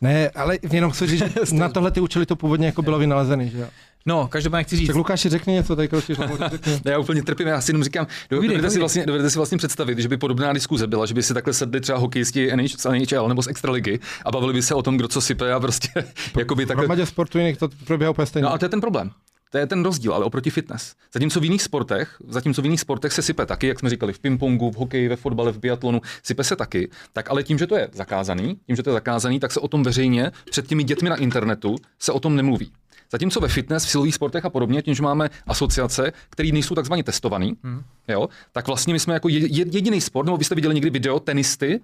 Ne, 0.00 0.30
ale 0.30 0.58
jenom 0.72 0.90
chci 0.90 1.06
říct, 1.06 1.18
že 1.18 1.30
na 1.56 1.68
tohle 1.68 1.90
ty 1.90 2.00
účely 2.00 2.26
to 2.26 2.36
původně 2.36 2.66
jako 2.66 2.82
bylo 2.82 2.98
vynalezený, 2.98 3.50
že 3.50 3.58
jo. 3.58 3.66
No, 4.06 4.28
každopádně 4.28 4.64
chci 4.64 4.76
říct, 4.76 4.86
Tak 4.86 4.96
Lukáši, 4.96 5.28
řekni 5.28 5.54
něco, 5.54 5.76
tady 5.76 5.88
kročíš, 5.88 6.18
já 6.84 6.98
úplně 6.98 7.22
trpím, 7.22 7.46
já 7.46 7.60
si 7.60 7.70
jenom 7.70 7.84
říkám, 7.84 8.06
dovedete 8.30 8.70
si, 8.70 8.78
vlastně, 8.78 9.06
dovedete 9.06 9.30
si 9.30 9.38
vlastně 9.38 9.58
představit, 9.58 9.98
že 9.98 10.08
by 10.08 10.16
podobná 10.16 10.52
diskuze 10.52 10.86
byla, 10.86 11.06
že 11.06 11.14
by 11.14 11.22
si 11.22 11.34
takhle 11.34 11.54
sedli 11.54 11.80
třeba 11.80 11.98
hokejisti 11.98 12.56
NH 12.56 12.70
z 12.78 12.84
NHL 12.84 13.28
nebo 13.28 13.42
z 13.42 13.46
Extraligy 13.46 13.98
a 14.24 14.30
bavili 14.30 14.52
by 14.52 14.62
se 14.62 14.74
o 14.74 14.82
tom, 14.82 14.96
kdo 14.96 15.08
co 15.08 15.20
sype 15.20 15.52
a 15.52 15.60
prostě 15.60 15.88
jakoby 16.38 16.64
V 16.64 16.68
takhle 16.68 16.82
hromadě 16.82 17.06
sportu 17.06 17.38
jiných 17.38 17.58
to 17.58 17.68
probíhá 17.84 18.10
úplně 18.10 18.26
stejně. 18.26 18.44
No 18.44 18.52
a 18.52 18.58
to 18.58 18.64
je 18.64 18.68
ten 18.68 18.80
problém. 18.80 19.10
To 19.50 19.58
je 19.58 19.66
ten 19.66 19.84
rozdíl, 19.84 20.14
ale 20.14 20.24
oproti 20.24 20.50
fitness. 20.50 20.94
Zatímco 21.12 21.40
v 21.40 21.44
jiných 21.44 21.62
sportech, 21.62 22.16
zatímco 22.28 22.62
v 22.62 22.64
jiných 22.64 22.80
sportech 22.80 23.12
se 23.12 23.22
sype 23.22 23.46
taky, 23.46 23.66
jak 23.66 23.78
jsme 23.78 23.90
říkali, 23.90 24.12
v 24.12 24.18
pingpongu, 24.18 24.70
v 24.70 24.74
hokeji, 24.74 25.08
ve 25.08 25.16
fotbale, 25.16 25.52
v 25.52 25.58
biatlonu, 25.58 26.00
sype 26.22 26.44
se 26.44 26.56
taky, 26.56 26.90
tak 27.12 27.30
ale 27.30 27.42
tím, 27.42 27.58
že 27.58 27.66
to 27.66 27.76
je 27.76 27.88
zakázaný, 27.92 28.58
tím, 28.66 28.76
že 28.76 28.82
to 28.82 28.90
je 28.90 28.94
zakázaný, 28.94 29.40
tak 29.40 29.52
se 29.52 29.60
o 29.60 29.68
tom 29.68 29.82
veřejně 29.82 30.32
před 30.50 30.66
těmi 30.66 30.84
dětmi 30.84 31.08
na 31.08 31.16
internetu 31.16 31.76
se 31.98 32.12
o 32.12 32.20
tom 32.20 32.36
nemluví. 32.36 32.72
Zatímco 33.12 33.40
ve 33.40 33.48
fitness, 33.48 33.84
v 33.84 33.90
silových 33.90 34.14
sportech 34.14 34.44
a 34.44 34.50
podobně, 34.50 34.82
tím, 34.82 34.94
že 34.94 35.02
máme 35.02 35.30
asociace, 35.46 36.12
které 36.30 36.48
nejsou 36.52 36.74
takzvaně 36.74 37.04
testovaný, 37.04 37.56
hmm. 37.64 37.82
jo, 38.08 38.28
tak 38.52 38.66
vlastně 38.66 38.92
my 38.92 39.00
jsme 39.00 39.14
jako 39.14 39.28
je- 39.28 39.46
je- 39.46 39.66
jediný 39.72 40.00
sport, 40.00 40.24
nebo 40.24 40.36
vy 40.36 40.44
jste 40.44 40.54
viděli 40.54 40.74
někdy 40.74 40.90
video 40.90 41.20
tenisty, 41.20 41.80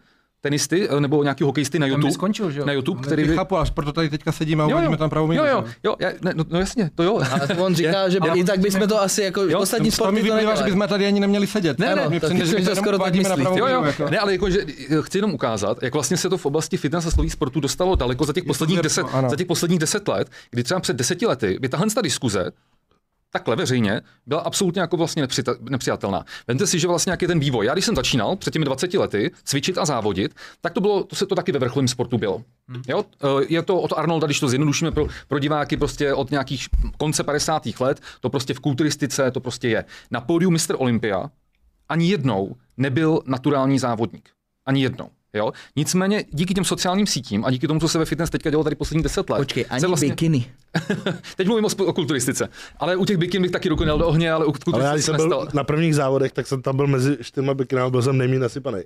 tenisty 0.47 0.89
eh, 0.89 1.01
nebo 1.01 1.23
nějaký 1.23 1.45
hokejisty 1.45 1.79
na 1.79 1.87
by 1.87 1.93
YouTube, 1.93 2.13
skončil, 2.13 2.51
že 2.51 2.61
jo? 2.61 2.67
na 2.67 2.73
YouTube, 2.73 3.01
Který 3.01 3.13
který 3.23 3.29
by... 3.29 3.37
chápu, 3.37 3.57
až 3.57 3.71
proto 3.71 3.93
tady 3.93 4.11
teďka 4.11 4.33
sedíme 4.33 4.63
a 4.63 4.67
uvidíme 4.67 4.97
tam 4.97 5.11
pravou 5.11 5.27
jo, 5.27 5.31
míru, 5.31 5.45
jo, 5.47 5.65
že? 5.67 5.75
jo, 5.85 5.97
já, 5.99 6.09
ne, 6.23 6.33
no, 6.35 6.45
no, 6.51 6.59
jasně, 6.59 6.91
to 6.95 7.03
jo. 7.03 7.21
A 7.21 7.59
on 7.59 7.75
říká, 7.75 8.09
že 8.09 8.19
i 8.35 8.45
tak 8.45 8.61
bychom 8.61 8.89
to 8.89 9.03
asi 9.03 9.23
jako 9.23 9.43
Jo, 9.43 9.59
ostatní 9.59 9.91
sporty 9.91 10.17
to 10.17 10.25
vyplývá, 10.25 10.55
že 10.55 10.65
bychom 10.65 10.85
tady 10.89 11.07
ani 11.07 11.21
neměli 11.21 11.47
sedět. 11.47 11.79
Ne, 11.79 11.97
ne, 11.97 12.09
mi 12.09 12.21
to 12.21 12.29
že 12.45 12.75
skoro 12.75 12.99
tak 12.99 13.15
myslíš. 13.15 13.35
pravou 13.35 13.59
Jo, 13.59 13.67
jo, 13.67 13.83
jako. 13.83 14.11
ne, 14.11 14.19
ale 14.19 14.33
jakože 14.33 14.59
eh, 14.91 15.03
chci 15.03 15.19
jenom 15.19 15.35
ukázat, 15.35 15.83
jak 15.83 15.95
vlastně 15.95 16.17
se 16.17 16.29
to 16.29 16.39
v 16.39 16.47
oblasti 16.47 16.77
fitness 16.77 17.07
a 17.07 17.11
slových 17.11 17.33
sportů 17.33 17.61
dostalo 17.61 17.97
daleko 17.97 18.25
za 18.25 18.33
těch 18.33 18.45
posledních 18.45 18.77
věrno, 18.77 18.87
deset, 18.87 19.07
za 19.31 19.37
těch 19.37 19.47
posledních 19.47 19.79
deset 19.79 20.09
let, 20.09 20.31
kdy 20.51 20.63
třeba 20.63 20.81
před 20.81 20.97
deseti 20.97 21.27
lety 21.27 21.59
by 21.61 21.69
tahle 21.69 21.87
ta 21.95 22.01
diskuze 22.01 22.51
takhle 23.33 23.57
veřejně 23.57 24.01
byla 24.27 24.41
absolutně 24.41 24.81
jako 24.81 24.97
vlastně 24.97 25.27
nepřijatelná. 25.61 26.25
Vemte 26.49 26.67
si, 26.67 26.79
že 26.79 26.89
vlastně 26.89 27.11
jaký 27.11 27.25
je 27.25 27.29
ten 27.29 27.39
vývoj. 27.39 27.67
Já 27.67 27.73
když 27.73 27.85
jsem 27.85 27.97
začínal 27.97 28.37
před 28.37 28.51
těmi 28.53 28.65
20 28.65 28.95
lety 28.95 29.31
cvičit 29.45 29.79
a 29.79 29.85
závodit, 29.85 30.35
tak 30.61 30.73
to 30.73 30.81
bylo, 30.81 31.05
to 31.05 31.17
se 31.17 31.27
to 31.27 31.35
taky 31.35 31.53
ve 31.53 31.59
vrcholovém 31.59 31.89
sportu 31.89 32.19
bylo. 32.19 32.43
Jo? 32.89 33.05
Eh, 33.25 33.45
Je 33.49 33.63
to 33.63 33.81
od 33.81 33.93
Arnolda, 33.97 34.27
když 34.27 34.41
to 34.41 34.49
zjednodušíme 34.49 34.91
pro, 34.91 35.07
pro 35.29 35.39
diváky 35.39 35.77
prostě 35.77 36.15
od 36.15 36.31
nějakých 36.31 36.69
konce 36.99 37.25
50. 37.25 37.81
let, 37.81 38.01
to 38.21 38.31
prostě 38.31 38.55
v 38.55 38.61
kulturistice 38.61 39.31
to 39.31 39.41
prostě 39.41 39.69
je. 39.69 39.85
Na 40.11 40.21
pódiu 40.21 40.51
Mr. 40.51 40.75
Olympia 40.77 41.31
ani 41.89 42.11
jednou 42.11 42.57
nebyl 42.77 43.21
naturální 43.27 43.79
závodník. 43.79 44.29
Ani 44.67 44.83
jednou. 44.83 45.11
Jo? 45.35 45.53
Nicméně 45.77 46.25
díky 46.33 46.55
těm 46.55 46.65
sociálním 46.65 47.07
sítím 47.07 47.45
a 47.45 47.51
díky 47.51 47.67
tomu, 47.67 47.81
co 47.81 47.89
se 47.89 47.99
ve 47.99 48.05
fitness 48.05 48.31
teďka 48.31 48.51
dělo 48.51 48.65
tady 48.65 48.77
poslední 48.77 49.03
10 49.03 49.31
let. 49.31 49.39
Počkej, 49.39 49.65
ani 49.71 49.87
vlastně, 49.87 50.09
bikiny. 50.09 50.47
Teď 51.37 51.47
mluvím 51.47 51.65
o, 51.65 51.69
sp- 51.69 51.89
o 51.89 51.93
kulturistice. 51.93 52.49
Ale 52.79 52.97
u 52.97 53.05
těch 53.05 53.17
bikin 53.17 53.43
bych 53.43 53.51
taky 53.51 53.69
ruku 53.69 53.83
nedal 53.85 53.99
do 53.99 54.07
ohně, 54.07 54.33
ale 54.33 54.47
u 54.47 54.53
Ale 54.73 54.85
já, 54.85 54.93
jsem 54.93 55.03
jsem 55.03 55.17
byl 55.17 55.29
nestal. 55.29 55.49
na 55.55 55.65
prvních 55.65 55.95
závodech, 55.95 56.33
tak 56.33 56.47
jsem 56.47 56.63
tam 56.63 56.77
byl 56.77 56.87
mezi 56.87 57.19
čtyřma 57.23 57.55
bikinami, 57.55 57.91
byl 57.91 58.03
jsem 58.03 58.19
nejméně 58.19 58.41
nasypaný. 58.41 58.79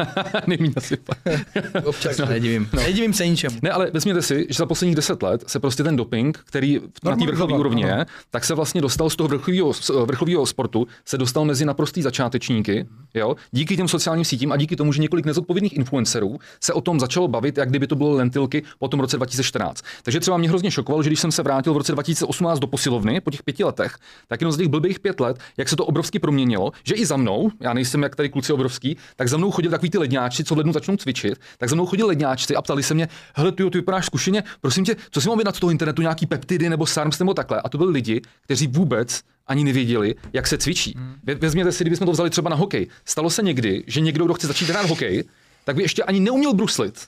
Nejmíň 0.46 0.72
nasypat. 0.76 1.18
Občas 1.84 2.16
se 2.16 2.26
nedivím. 2.26 2.68
Nedivím 2.72 3.12
se 3.12 3.26
ničemu. 3.28 3.58
Ne, 3.62 3.70
ale 3.70 3.90
vezměte 3.94 4.22
si, 4.22 4.46
že 4.48 4.54
za 4.58 4.66
posledních 4.66 4.96
deset 4.96 5.22
let 5.22 5.44
se 5.46 5.60
prostě 5.60 5.82
ten 5.82 5.96
doping, 5.96 6.38
který 6.44 6.80
na 7.04 7.16
té 7.16 7.26
vrcholové 7.26 7.58
úrovni 7.58 7.84
ano. 7.84 7.98
je, 7.98 8.06
tak 8.30 8.44
se 8.44 8.54
vlastně 8.54 8.80
dostal 8.80 9.10
z 9.10 9.16
toho 9.16 9.28
vrcholového, 9.28 9.72
vrcholového 10.04 10.46
sportu, 10.46 10.86
se 11.04 11.18
dostal 11.18 11.44
mezi 11.44 11.64
naprostý 11.64 12.02
začátečníky, 12.02 12.86
jo, 13.14 13.36
díky 13.50 13.76
těm 13.76 13.88
sociálním 13.88 14.24
sítím 14.24 14.52
a 14.52 14.56
díky 14.56 14.76
tomu, 14.76 14.92
že 14.92 15.02
několik 15.02 15.26
nezodpovědných 15.26 15.76
influencerů 15.76 16.38
se 16.60 16.72
o 16.72 16.80
tom 16.80 17.00
začalo 17.00 17.28
bavit, 17.28 17.58
jak 17.58 17.68
kdyby 17.68 17.86
to 17.86 17.96
bylo 17.96 18.12
lentilky 18.12 18.62
po 18.78 18.88
tom 18.88 19.00
roce 19.00 19.16
2014. 19.16 19.84
Takže 20.02 20.20
třeba 20.20 20.36
mě 20.36 20.48
hrozně 20.48 20.70
šokovalo, 20.70 21.02
že 21.02 21.08
když 21.10 21.20
jsem 21.20 21.32
se 21.38 21.42
vrátil 21.42 21.74
v 21.74 21.76
roce 21.76 21.92
2018 21.92 22.58
do 22.58 22.66
posilovny 22.66 23.20
po 23.20 23.30
těch 23.30 23.42
pěti 23.42 23.64
letech, 23.64 23.96
tak 24.28 24.40
jenom 24.40 24.52
z 24.52 24.56
těch 24.56 24.68
blbých 24.68 25.00
pět 25.00 25.20
let, 25.20 25.38
jak 25.56 25.68
se 25.68 25.76
to 25.76 25.86
obrovsky 25.86 26.18
proměnilo, 26.18 26.70
že 26.84 26.94
i 26.94 27.06
za 27.06 27.16
mnou, 27.16 27.50
já 27.60 27.72
nejsem 27.72 28.02
jak 28.02 28.16
tady 28.16 28.28
kluci 28.28 28.52
obrovský, 28.52 28.96
tak 29.16 29.28
za 29.28 29.36
mnou 29.36 29.50
chodili 29.50 29.70
takový 29.70 29.90
ty 29.90 29.98
ledňáči, 29.98 30.44
co 30.44 30.54
v 30.54 30.58
lednu 30.58 30.72
začnou 30.72 30.96
cvičit, 30.96 31.38
tak 31.58 31.68
za 31.68 31.74
mnou 31.74 31.86
chodili 31.86 32.08
ledňáčci 32.08 32.56
a 32.56 32.62
ptali 32.62 32.82
se 32.82 32.94
mě, 32.94 33.08
hele, 33.34 33.52
ty, 33.52 33.70
ty 33.70 33.78
vypadáš 33.78 34.06
zkušeně, 34.06 34.42
prosím 34.60 34.84
tě, 34.84 34.96
co 35.10 35.20
si 35.20 35.28
mám 35.28 35.38
z 35.54 35.60
toho 35.60 35.70
internetu, 35.70 36.02
nějaký 36.02 36.26
peptidy 36.26 36.68
nebo 36.68 36.86
SARMs 36.86 37.18
nebo 37.18 37.34
takhle. 37.34 37.60
A 37.60 37.68
to 37.68 37.78
byli 37.78 37.92
lidi, 37.92 38.20
kteří 38.42 38.66
vůbec 38.66 39.22
ani 39.46 39.64
nevěděli, 39.64 40.14
jak 40.32 40.46
se 40.46 40.58
cvičí. 40.58 40.94
Ve- 41.24 41.34
Vezměte 41.34 41.72
si, 41.72 41.84
kdybychom 41.84 42.06
to 42.06 42.12
vzali 42.12 42.30
třeba 42.30 42.50
na 42.50 42.56
hokej. 42.56 42.86
Stalo 43.04 43.30
se 43.30 43.42
někdy, 43.42 43.84
že 43.86 44.00
někdo, 44.00 44.24
kdo 44.24 44.34
chce 44.34 44.46
začít 44.46 44.68
hrát 44.68 44.88
hokej, 44.88 45.24
tak 45.64 45.76
by 45.76 45.82
ještě 45.82 46.02
ani 46.02 46.20
neuměl 46.20 46.54
bruslit. 46.54 47.06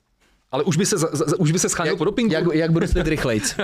Ale 0.52 0.64
už 0.64 0.76
by 0.76 0.86
se, 0.86 0.98
za, 0.98 1.08
za, 1.12 1.24
už 1.38 1.52
by 1.52 1.58
se 1.58 1.68
scháněl 1.68 1.96
po 1.96 2.04
dopingu. 2.04 2.32
Jak, 2.32 2.44
jak 2.52 2.72
budu 2.72 2.86
slit 2.86 3.06
rychlejc. 3.06 3.54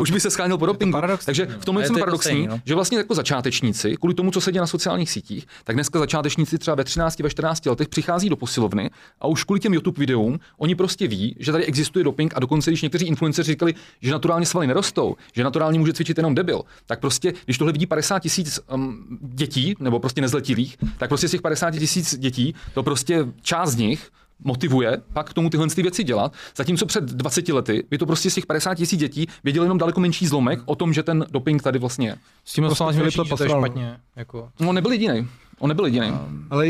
Už 0.00 0.10
by 0.10 0.20
se 0.20 0.30
scháněl 0.30 0.58
po 0.58 0.66
dopingu. 0.66 0.92
paradoxní, 0.92 1.26
Takže 1.26 1.46
no. 1.46 1.60
v 1.60 1.64
tomhle 1.64 1.86
jsem 1.86 1.94
to 1.94 2.00
paradoxní, 2.00 2.30
stejný, 2.30 2.46
no. 2.46 2.60
že 2.64 2.74
vlastně 2.74 2.98
jako 2.98 3.14
začátečníci, 3.14 3.96
kvůli 3.96 4.14
tomu, 4.14 4.30
co 4.30 4.40
se 4.40 4.52
děje 4.52 4.60
na 4.60 4.66
sociálních 4.66 5.10
sítích, 5.10 5.46
tak 5.64 5.76
dneska 5.76 5.98
začátečníci 5.98 6.58
třeba 6.58 6.74
ve 6.74 6.84
13, 6.84 7.20
ve 7.20 7.30
14 7.30 7.66
letech 7.66 7.88
přichází 7.88 8.28
do 8.28 8.36
posilovny 8.36 8.90
a 9.20 9.26
už 9.26 9.44
kvůli 9.44 9.60
těm 9.60 9.74
YouTube 9.74 9.98
videům 9.98 10.40
oni 10.58 10.74
prostě 10.74 11.08
ví, 11.08 11.36
že 11.38 11.52
tady 11.52 11.64
existuje 11.64 12.04
doping 12.04 12.32
a 12.36 12.40
dokonce, 12.40 12.70
když 12.70 12.82
někteří 12.82 13.06
influenceři 13.06 13.52
říkali, 13.52 13.74
že 14.00 14.12
naturálně 14.12 14.46
svaly 14.46 14.66
nerostou, 14.66 15.16
že 15.32 15.44
naturálně 15.44 15.78
může 15.78 15.92
cvičit 15.92 16.18
jenom 16.18 16.34
debil, 16.34 16.62
tak 16.86 17.00
prostě, 17.00 17.32
když 17.44 17.58
tohle 17.58 17.72
vidí 17.72 17.86
50 17.86 18.18
tisíc 18.18 18.60
um, 18.72 19.18
dětí 19.20 19.74
nebo 19.80 20.00
prostě 20.00 20.20
nezletilých, 20.20 20.76
tak 20.98 21.08
prostě 21.08 21.28
z 21.28 21.30
těch 21.30 21.42
50 21.42 21.70
tisíc 21.70 22.18
dětí 22.18 22.54
to 22.74 22.82
prostě 22.82 23.26
část 23.42 23.70
z 23.70 23.76
nich 23.76 24.10
motivuje 24.44 25.02
pak 25.12 25.30
k 25.30 25.34
tomu 25.34 25.50
tyhle 25.50 25.68
ty 25.68 25.82
věci 25.82 26.04
dělat, 26.04 26.32
zatímco 26.56 26.86
před 26.86 27.04
20 27.04 27.48
lety 27.48 27.84
by 27.90 27.98
to 27.98 28.06
prostě 28.06 28.30
z 28.30 28.34
těch 28.34 28.46
50 28.46 28.74
tisíc 28.74 29.00
dětí 29.00 29.26
věděli 29.44 29.64
jenom 29.64 29.78
daleko 29.78 30.00
menší 30.00 30.26
zlomek 30.26 30.60
o 30.64 30.74
tom, 30.74 30.92
že 30.92 31.02
ten 31.02 31.26
doping 31.30 31.62
tady 31.62 31.78
vlastně 31.78 32.08
je. 32.08 32.16
s 32.44 32.52
tím 32.52 32.64
Prostě 32.64 32.84
že 33.10 33.16
to 33.16 33.36
to 33.36 33.42
je 33.42 33.50
špatně. 33.50 33.96
Jako. 34.16 34.48
No, 34.60 34.68
on 34.68 34.74
nebyl 34.74 34.92
jediný. 34.92 35.28
On 35.58 35.68
nebyl 35.68 35.84
jediný. 35.84 36.12
Ale 36.50 36.66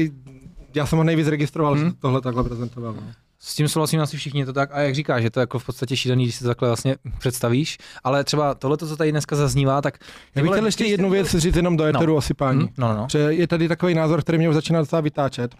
já 0.74 0.86
jsem 0.86 0.98
ho 0.98 1.04
nejvíc 1.04 1.26
registroval, 1.26 1.78
že 1.78 1.84
tohle 1.98 2.20
takhle 2.20 2.44
prezentoval. 2.44 2.92
No. 2.92 3.02
S 3.42 3.54
tím 3.54 3.68
souhlasím 3.68 4.00
asi 4.00 4.16
všichni 4.16 4.40
je 4.40 4.46
to 4.46 4.52
tak. 4.52 4.70
A 4.72 4.80
jak 4.80 4.94
říkáš, 4.94 5.22
že 5.22 5.30
to 5.30 5.40
je 5.40 5.42
jako 5.42 5.58
v 5.58 5.66
podstatě 5.66 5.96
šílený, 5.96 6.24
když 6.24 6.34
si 6.34 6.44
to 6.44 6.48
takhle 6.48 6.68
vlastně 6.68 6.96
představíš. 7.18 7.78
Ale 8.04 8.24
třeba 8.24 8.54
tohle, 8.54 8.76
co 8.76 8.96
tady 8.96 9.10
dneska 9.10 9.36
zaznívá, 9.36 9.82
tak. 9.82 9.98
Já 10.34 10.42
bych 10.42 10.50
chtěl 10.50 10.66
ještě 10.66 10.84
jednu 10.84 11.10
věc 11.10 11.34
říct 11.34 11.56
jenom 11.56 11.76
do 11.76 11.84
eteru 11.84 12.14
No. 12.14 12.20
sypání. 12.20 12.64
Hm? 12.64 12.68
No, 12.78 12.88
no, 12.88 12.94
no. 12.96 13.06
Že 13.10 13.18
je 13.18 13.46
tady 13.46 13.68
takový 13.68 13.94
názor, 13.94 14.20
který 14.22 14.38
mě 14.38 14.48
už 14.48 14.54
začíná 14.54 14.80
docela 14.80 15.00
vytáčet. 15.00 15.54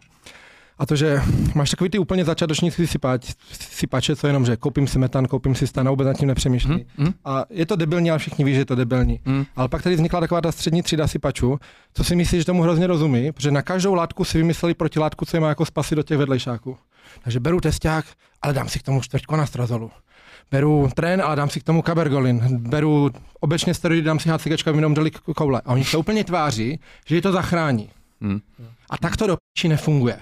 A 0.81 0.87
to, 0.87 0.97
že 0.97 1.23
máš 1.55 1.71
takový 1.71 1.91
ty 1.91 1.99
úplně 1.99 2.25
začátečníci 2.25 2.87
sypáč, 2.87 3.35
sypače, 3.53 4.17
co 4.17 4.27
jenom, 4.27 4.47
že 4.47 4.57
koupím 4.57 4.87
si 4.87 4.99
metan, 4.99 5.27
koupím 5.27 5.55
si 5.55 5.67
stan 5.67 5.89
a 5.89 5.91
vůbec 5.91 6.07
nad 6.07 6.15
tím 6.15 6.29
nepřemýšlí. 6.29 6.87
Hm? 6.99 7.05
Hm? 7.05 7.13
A 7.25 7.45
je 7.51 7.67
to 7.67 7.77
debilní, 7.77 8.11
ale 8.11 8.19
všichni 8.19 8.45
ví, 8.45 8.55
že 8.55 8.61
je 8.61 8.65
to 8.65 8.75
debilní. 8.75 9.21
Hm? 9.27 9.45
Ale 9.57 9.69
pak 9.69 9.83
tady 9.83 9.95
vznikla 9.95 10.21
taková 10.21 10.41
ta 10.41 10.53
střední 10.53 10.83
třída 10.83 11.07
sypačů, 11.07 11.59
co 11.95 12.05
si 12.05 12.17
myslí, 12.17 12.39
že 12.39 12.45
tomu 12.45 12.63
hrozně 12.63 12.87
rozumí, 12.87 13.33
protože 13.33 13.51
na 13.51 13.63
každou 13.63 13.95
látku 13.95 14.25
si 14.25 14.39
vymysleli 14.39 14.75
protilátku, 14.75 15.25
co 15.25 15.37
je 15.37 15.41
má 15.41 15.49
jako 15.49 15.67
spasy 15.67 15.95
do 15.95 16.03
těch 16.03 16.19
vedlejšáků. 16.19 16.77
Takže 17.23 17.41
beru 17.41 17.61
testák, 17.61 18.05
ale 18.43 18.53
dám 18.55 18.69
si 18.69 18.79
k 18.79 18.83
tomu 18.83 19.01
čtvrtku 19.01 19.37
na 19.37 19.47
strazolu. 19.47 19.91
Beru 20.51 20.89
trén, 20.95 21.23
ale 21.23 21.37
dám 21.37 21.51
si 21.51 21.61
k 21.61 21.65
tomu 21.65 21.83
kabergolin. 21.83 22.59
Beru 22.59 23.11
obecně 23.41 23.75
steroidy, 23.75 24.03
dám 24.03 24.19
si 24.19 24.29
HCG, 24.29 24.69
aby 24.69 24.79
jenom 24.79 24.95
dali 24.95 25.11
koule. 25.11 25.63
A 25.65 25.73
oni 25.73 25.85
se 25.85 25.97
úplně 25.97 26.25
tváří, 26.25 26.81
že 27.07 27.15
je 27.15 27.23
to 27.23 27.33
zachrání. 27.33 27.91
Hm? 28.21 28.41
A 28.91 28.99
tak 28.99 29.17
to 29.17 29.27
do 29.27 29.37
nefunguje. 29.69 30.21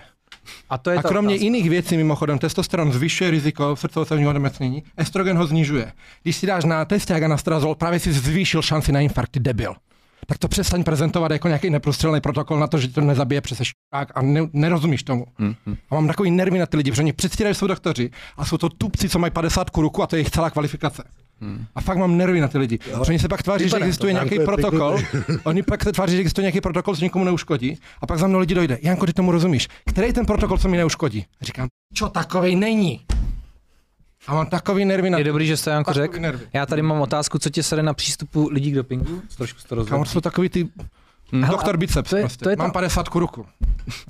A 0.71 0.79
to 0.79 0.91
je 0.91 0.99
A 0.99 1.03
kromě 1.03 1.35
otázka. 1.35 1.45
jiných 1.45 1.71
věcí, 1.71 1.97
mimochodem, 1.97 2.39
testosteron 2.39 2.93
zvyšuje 2.93 3.31
riziko 3.31 3.77
srdcovo 3.77 4.07
onemocnění, 4.29 4.83
estrogen 4.97 5.37
ho 5.37 5.47
znižuje. 5.47 5.93
Když 6.23 6.37
si 6.37 6.47
dáš 6.47 6.65
na 6.65 6.85
testák 6.85 7.23
a 7.23 7.29
na 7.29 7.37
strazol, 7.37 7.75
právě 7.75 8.01
si 8.01 8.13
zvýšil 8.13 8.63
šanci 8.63 8.93
na 8.93 9.01
infarkt, 9.01 9.33
ty 9.33 9.41
debil. 9.41 9.75
Tak 10.27 10.39
to 10.39 10.49
přestaň 10.49 10.85
prezentovat 10.85 11.31
jako 11.33 11.49
nějaký 11.49 11.71
neprostřelný 11.71 12.21
protokol 12.21 12.59
na 12.59 12.67
to, 12.67 12.79
že 12.79 12.89
to 12.89 13.01
nezabije 13.01 13.41
přes 13.41 13.59
šták 13.63 14.13
a 14.15 14.23
ne, 14.23 14.41
nerozumíš 14.53 15.03
tomu. 15.03 15.27
Hm? 15.39 15.55
Hm? 15.67 15.77
A 15.91 15.95
mám 15.95 16.07
takový 16.07 16.31
nervy 16.31 16.59
na 16.59 16.67
ty 16.67 16.77
lidi, 16.77 16.91
protože 16.91 17.03
oni 17.03 17.13
předstírají, 17.13 17.55
že 17.55 17.59
jsou 17.59 17.67
doktoři 17.67 18.11
a 18.37 18.45
jsou 18.45 18.59
to 18.59 18.69
tupci, 18.69 19.09
co 19.09 19.19
mají 19.19 19.31
50 19.31 19.77
ruku 19.77 20.03
a 20.03 20.07
to 20.07 20.17
je 20.17 20.19
jejich 20.19 20.31
celá 20.31 20.51
kvalifikace. 20.51 21.03
Hmm. 21.41 21.67
A 21.75 21.81
fakt 21.81 21.99
mám 21.99 22.17
nervy 22.17 22.41
na 22.41 22.49
ty 22.49 22.59
lidi. 22.59 22.79
Protože 22.79 23.11
oni 23.11 23.19
se 23.19 23.29
pak 23.29 23.43
tváří, 23.43 23.65
že 23.65 23.67
Vypadá 23.69 23.87
existuje 23.87 24.13
nějaký 24.13 24.39
protokol, 24.39 24.99
oni 25.45 25.63
pak 25.63 25.85
se 25.85 25.93
tváří, 25.93 26.13
že 26.13 26.21
existuje 26.21 26.43
nějaký 26.43 26.61
protokol, 26.61 26.97
co 26.97 27.05
nikomu 27.05 27.25
neuškodí. 27.25 27.79
A 28.01 28.07
pak 28.07 28.19
za 28.19 28.27
mnou 28.27 28.39
lidi 28.39 28.55
dojde. 28.55 28.79
Janko, 28.83 29.07
ty 29.07 29.13
tomu 29.13 29.33
rozumíš. 29.33 29.69
Který 29.87 30.07
je 30.07 30.13
ten 30.13 30.27
protokol, 30.27 30.59
co 30.59 30.69
mi 30.69 30.77
neuškodí? 30.77 31.27
A 31.41 31.45
říkám, 31.45 31.69
čo 31.95 32.09
takovej 32.09 32.57
není. 32.57 33.01
A 34.27 34.35
mám 34.35 34.47
takový 34.47 34.85
nervy 34.85 35.11
na 35.11 35.19
Je 35.19 35.25
dobrý, 35.25 35.47
že 35.47 35.57
jste 35.57 35.71
Janko 35.71 35.93
řekl. 35.93 36.21
nervy. 36.21 36.47
Já 36.53 36.67
tady 36.67 36.83
mám 36.83 37.01
otázku, 37.01 37.39
co 37.39 37.51
tě 37.51 37.63
sere 37.63 37.83
na 37.83 37.95
přístupu 37.95 38.49
lidí 38.53 38.71
k 38.71 38.75
dopingu? 38.75 39.23
Trošku 39.37 39.61
to 39.69 39.75
rozhodl. 39.75 40.05
to 40.05 40.11
jsou 40.11 40.21
takový 40.21 40.49
ty 40.49 40.69
Hele, 41.33 41.47
doktor 41.49 41.77
biceps 41.77 42.11
to 42.11 42.17
je- 42.17 42.23
prostě. 42.23 42.43
to 42.45 42.51
je 42.51 42.57
mám 42.57 42.71
ta- 42.71 42.73
50 42.73 43.15
ruku. 43.19 43.47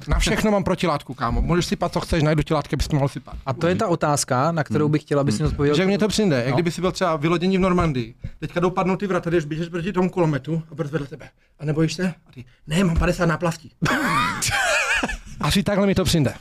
Na 0.09 0.19
všechno 0.19 0.51
mám 0.51 0.65
protilátku, 0.65 1.15
kámo. 1.15 1.43
Můžeš 1.43 1.67
sypat, 1.67 1.93
co 1.93 2.01
chceš, 2.01 2.23
najdu 2.23 2.43
ti 2.43 2.55
látky, 2.55 2.77
abys 2.77 2.89
to 2.89 2.97
mohl 2.97 3.09
sypat. 3.09 3.37
A 3.47 3.53
to 3.53 3.67
je 3.67 3.75
ta 3.75 3.87
otázka, 3.87 4.53
na 4.53 4.65
kterou 4.65 4.89
bych 4.89 5.03
chtěla, 5.03 5.21
aby 5.21 5.33
si 5.33 5.43
mi 5.43 5.49
odpověděl. 5.49 5.77
Jak 5.79 5.89
mě 5.89 5.99
to 5.99 6.09
přijde, 6.09 6.37
jak 6.37 6.49
No. 6.49 6.55
kdyby 6.55 6.71
si 6.71 6.81
byl 6.81 6.93
třeba 6.93 7.17
vylodění 7.17 7.59
v 7.59 7.61
Normandii. 7.61 8.15
Teďka 8.41 8.61
dopadnou 8.61 8.97
ty 8.97 9.07
vrata, 9.07 9.31
jdeš, 9.31 9.45
běžeš 9.45 9.69
proti 9.69 9.93
tomu 9.93 10.11
kulometu 10.11 10.63
a 10.73 10.75
brz 10.75 10.91
vedle 10.91 11.07
tebe. 11.07 11.29
A 11.61 11.65
nebojíš 11.65 11.95
se? 11.95 12.15
A 12.29 12.33
ty, 12.35 12.45
ne, 12.67 12.85
mám 12.85 12.97
50 12.99 13.27
náplastí. 13.27 13.71
Asi 15.41 15.63
takhle 15.63 15.87
mi 15.87 15.95
to 15.95 16.05
přijde. 16.05 16.35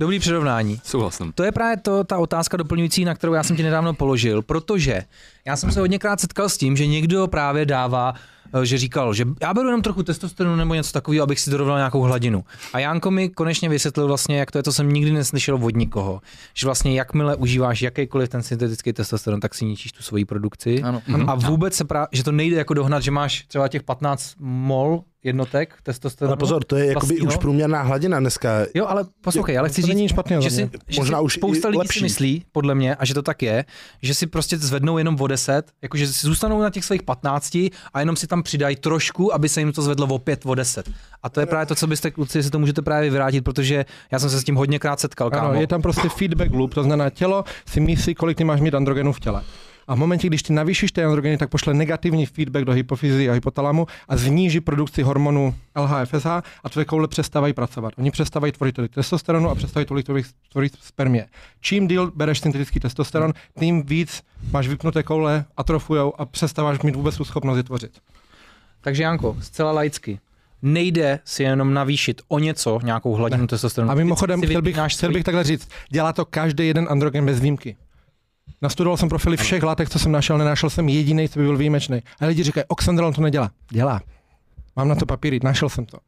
Dobrý 0.00 0.18
přirovnání. 0.18 0.80
Souhlasím. 0.84 1.32
To 1.32 1.44
je 1.44 1.52
právě 1.52 1.76
to, 1.76 2.04
ta 2.04 2.18
otázka 2.18 2.56
doplňující, 2.56 3.04
na 3.04 3.14
kterou 3.14 3.32
já 3.32 3.42
jsem 3.42 3.56
ti 3.56 3.62
nedávno 3.62 3.94
položil, 3.94 4.42
protože 4.42 5.02
já 5.44 5.56
jsem 5.56 5.72
se 5.72 5.80
hodněkrát 5.80 6.20
setkal 6.20 6.48
s 6.48 6.56
tím, 6.56 6.76
že 6.76 6.86
někdo 6.86 7.26
právě 7.26 7.66
dává, 7.66 8.14
eh, 8.62 8.66
že 8.66 8.78
říkal, 8.78 9.14
že 9.14 9.24
já 9.42 9.54
beru 9.54 9.68
jenom 9.68 9.82
trochu 9.82 10.02
testosteronu 10.02 10.56
nebo 10.56 10.74
něco 10.74 10.92
takového, 10.92 11.22
abych 11.22 11.40
si 11.40 11.50
dorovnal 11.50 11.76
nějakou 11.76 12.00
hladinu. 12.00 12.44
A 12.72 12.78
Janko 12.78 13.10
mi 13.10 13.28
konečně 13.28 13.68
vysvětlil 13.68 14.06
vlastně, 14.06 14.38
jak 14.38 14.50
to 14.50 14.58
je, 14.58 14.62
to 14.62 14.72
jsem 14.72 14.88
nikdy 14.88 15.10
neslyšel 15.10 15.58
od 15.62 15.76
nikoho, 15.76 16.20
že 16.54 16.66
vlastně 16.66 16.94
jakmile 16.94 17.36
užíváš 17.36 17.82
jakýkoliv 17.82 18.28
ten 18.28 18.42
syntetický 18.42 18.92
testosteron, 18.92 19.40
tak 19.40 19.54
si 19.54 19.64
ničíš 19.64 19.92
tu 19.92 20.02
svoji 20.02 20.24
produkci. 20.24 20.82
Ano. 20.82 21.02
A 21.26 21.34
vůbec 21.34 21.74
se 21.74 21.84
právě, 21.84 22.08
že 22.12 22.24
to 22.24 22.32
nejde 22.32 22.56
jako 22.56 22.74
dohnat, 22.74 23.02
že 23.02 23.10
máš 23.10 23.44
třeba 23.48 23.68
těch 23.68 23.82
15 23.82 24.34
mol 24.38 25.02
jednotek 25.24 25.74
testosteronu. 25.82 26.30
Ale 26.30 26.36
pozor, 26.36 26.64
to 26.64 26.76
je 26.76 26.86
jakoby 26.86 27.06
vlastního. 27.06 27.28
už 27.28 27.36
průměrná 27.36 27.82
hladina 27.82 28.20
dneska. 28.20 28.50
Jo, 28.74 28.86
ale 28.86 29.04
poslouchej, 29.20 29.58
ale 29.58 29.68
chci 29.68 29.80
to 29.80 29.86
není 29.86 29.98
říct, 29.98 30.02
nic 30.02 30.10
špatného 30.10 30.42
že 30.42 30.50
si, 30.50 30.70
že 30.88 31.00
Možná 31.00 31.18
si 31.18 31.24
už 31.24 31.34
spousta 31.34 31.68
lidí 31.68 31.78
lepší. 31.78 31.98
si 31.98 32.04
myslí, 32.04 32.44
podle 32.52 32.74
mě, 32.74 32.94
a 32.94 33.04
že 33.04 33.14
to 33.14 33.22
tak 33.22 33.42
je, 33.42 33.64
že 34.02 34.14
si 34.14 34.26
prostě 34.26 34.58
zvednou 34.58 34.98
jenom 34.98 35.16
o 35.20 35.26
10, 35.26 35.72
jakože 35.82 36.06
si 36.06 36.26
zůstanou 36.26 36.62
na 36.62 36.70
těch 36.70 36.84
svých 36.84 37.02
15 37.02 37.54
a 37.94 38.00
jenom 38.00 38.16
si 38.16 38.26
tam 38.26 38.42
přidají 38.42 38.76
trošku, 38.76 39.34
aby 39.34 39.48
se 39.48 39.60
jim 39.60 39.72
to 39.72 39.82
zvedlo 39.82 40.06
o 40.06 40.18
5, 40.18 40.46
o 40.46 40.54
10. 40.54 40.90
A 41.22 41.28
to 41.28 41.40
je 41.40 41.46
právě 41.46 41.66
to, 41.66 41.74
co 41.74 41.86
byste 41.86 42.10
kluci 42.10 42.42
si 42.42 42.50
to 42.50 42.58
můžete 42.58 42.82
právě 42.82 43.10
vyvrátit, 43.10 43.44
protože 43.44 43.84
já 44.10 44.18
jsem 44.18 44.30
se 44.30 44.40
s 44.40 44.44
tím 44.44 44.54
hodněkrát 44.54 45.00
setkal, 45.00 45.30
kámo. 45.30 45.48
Ano, 45.50 45.60
je 45.60 45.66
tam 45.66 45.82
prostě 45.82 46.08
feedback 46.08 46.50
loop, 46.52 46.74
to 46.74 46.82
znamená 46.82 47.10
tělo 47.10 47.44
si 47.66 47.80
myslí, 47.80 48.14
kolik 48.14 48.38
ty 48.38 48.44
máš 48.44 48.60
mít 48.60 48.74
androgenů 48.74 49.12
v 49.12 49.20
těle. 49.20 49.42
A 49.88 49.94
v 49.94 49.98
momentě, 49.98 50.26
když 50.26 50.42
ty 50.42 50.52
navýšíš 50.52 50.92
ty 50.92 51.04
androgeny, 51.04 51.38
tak 51.38 51.50
pošle 51.50 51.74
negativní 51.74 52.26
feedback 52.26 52.64
do 52.64 52.72
hypofyzy 52.72 53.30
a 53.30 53.32
hypotalamu 53.32 53.86
a 54.08 54.16
zníží 54.16 54.60
produkci 54.60 55.02
hormonu 55.02 55.54
LH-FSH 55.76 56.42
a 56.64 56.68
tvoje 56.68 56.84
koule 56.84 57.08
přestávají 57.08 57.52
pracovat. 57.52 57.92
Oni 57.98 58.10
přestávají 58.10 58.52
tvořit 58.52 58.74
tolik 58.74 58.94
testosteronu 58.94 59.50
a 59.50 59.54
přestávají 59.54 59.86
tolik 59.86 60.06
tvořit, 60.06 60.26
tvořit 60.52 60.72
spermie. 60.80 61.26
Čím 61.60 61.88
díl 61.88 62.12
bereš 62.14 62.40
syntetický 62.40 62.80
testosteron, 62.80 63.32
tím 63.58 63.82
víc 63.82 64.22
máš 64.52 64.68
vypnuté 64.68 65.02
koule, 65.02 65.44
atrofujou 65.56 66.12
a 66.18 66.26
přestáváš 66.26 66.82
mít 66.82 66.96
vůbec 66.96 67.16
tu 67.16 67.24
schopnost 67.24 67.56
je 67.56 67.62
tvořit. 67.62 67.92
Takže 68.80 69.02
Janko, 69.02 69.36
zcela 69.40 69.72
laicky. 69.72 70.20
Nejde 70.62 71.20
si 71.24 71.42
jenom 71.42 71.74
navýšit 71.74 72.22
o 72.28 72.38
něco 72.38 72.80
nějakou 72.82 73.14
hladinu 73.14 73.46
testosteronu. 73.46 73.92
A 73.92 73.94
mimochodem, 73.94 74.42
chtěl 74.42 74.62
bych, 74.62 74.76
chtěl 74.86 75.12
bych 75.12 75.24
takhle 75.24 75.44
říct, 75.44 75.68
dělá 75.90 76.12
to 76.12 76.24
každý 76.24 76.66
jeden 76.66 76.86
androgen 76.90 77.26
bez 77.26 77.40
výjimky. 77.40 77.76
Nastudoval 78.62 78.96
jsem 78.96 79.08
profily 79.08 79.36
všech 79.36 79.62
látek, 79.62 79.90
co 79.90 79.98
jsem 79.98 80.12
našel, 80.12 80.38
nenašel 80.38 80.70
jsem 80.70 80.88
jediný, 80.88 81.28
co 81.28 81.38
by 81.38 81.44
byl 81.44 81.56
výjimečný. 81.56 82.02
A 82.20 82.26
lidi 82.26 82.42
říkají, 82.42 82.64
oxandrolon 82.68 83.14
to 83.14 83.20
nedělá. 83.22 83.50
Dělá. 83.70 84.00
Mám 84.76 84.88
na 84.88 84.94
to 84.94 85.06
papíry, 85.06 85.40
našel 85.42 85.68
jsem 85.68 85.84
to. 85.86 85.98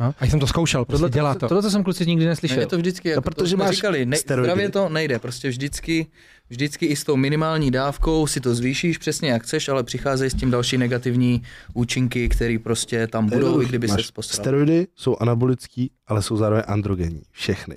No. 0.00 0.14
A 0.20 0.26
jsem 0.26 0.40
to 0.40 0.46
zkoušel, 0.46 0.84
prostě 0.84 1.00
Tohle, 1.00 1.10
dělá 1.10 1.34
to. 1.34 1.48
Tohle 1.48 1.62
to 1.62 1.70
jsem 1.70 1.84
kluci 1.84 2.06
nikdy 2.06 2.24
Ne, 2.24 2.30
neslyšel. 2.30 2.60
je 2.60 2.66
to 2.66 2.76
vždycky, 2.76 3.08
jako 3.08 3.22
protože 3.22 3.56
to 3.56 3.64
máš 3.64 3.76
říkali, 3.76 4.06
ne, 4.06 4.16
steroidy. 4.16 4.50
zdravě 4.50 4.70
to 4.70 4.88
nejde, 4.88 5.18
prostě 5.18 5.48
vždycky, 5.48 6.06
vždycky 6.48 6.86
i 6.86 6.96
s 6.96 7.04
tou 7.04 7.16
minimální 7.16 7.70
dávkou 7.70 8.26
si 8.26 8.40
to 8.40 8.54
zvýšíš 8.54 8.98
přesně 8.98 9.30
jak 9.30 9.42
chceš, 9.42 9.68
ale 9.68 9.82
přicházejí 9.82 10.30
s 10.30 10.34
tím 10.34 10.50
další 10.50 10.78
negativní 10.78 11.42
účinky, 11.74 12.28
které 12.28 12.56
prostě 12.62 13.06
tam 13.06 13.28
budou, 13.28 13.62
i 13.62 13.66
kdyby 13.66 13.88
se 13.88 13.94
Máš 13.94 14.10
postaral. 14.10 14.42
Steroidy 14.42 14.86
jsou 14.96 15.16
anabolický, 15.20 15.90
ale 16.06 16.22
jsou 16.22 16.36
zároveň 16.36 16.64
androgenní. 16.66 17.22
Všechny. 17.32 17.76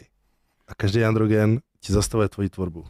A 0.68 0.76
každý 0.76 1.03
androgen 1.03 1.60
ti 1.80 1.93
zastavuje 1.93 2.30
tvoji 2.30 2.49
tvorbu. 2.49 2.86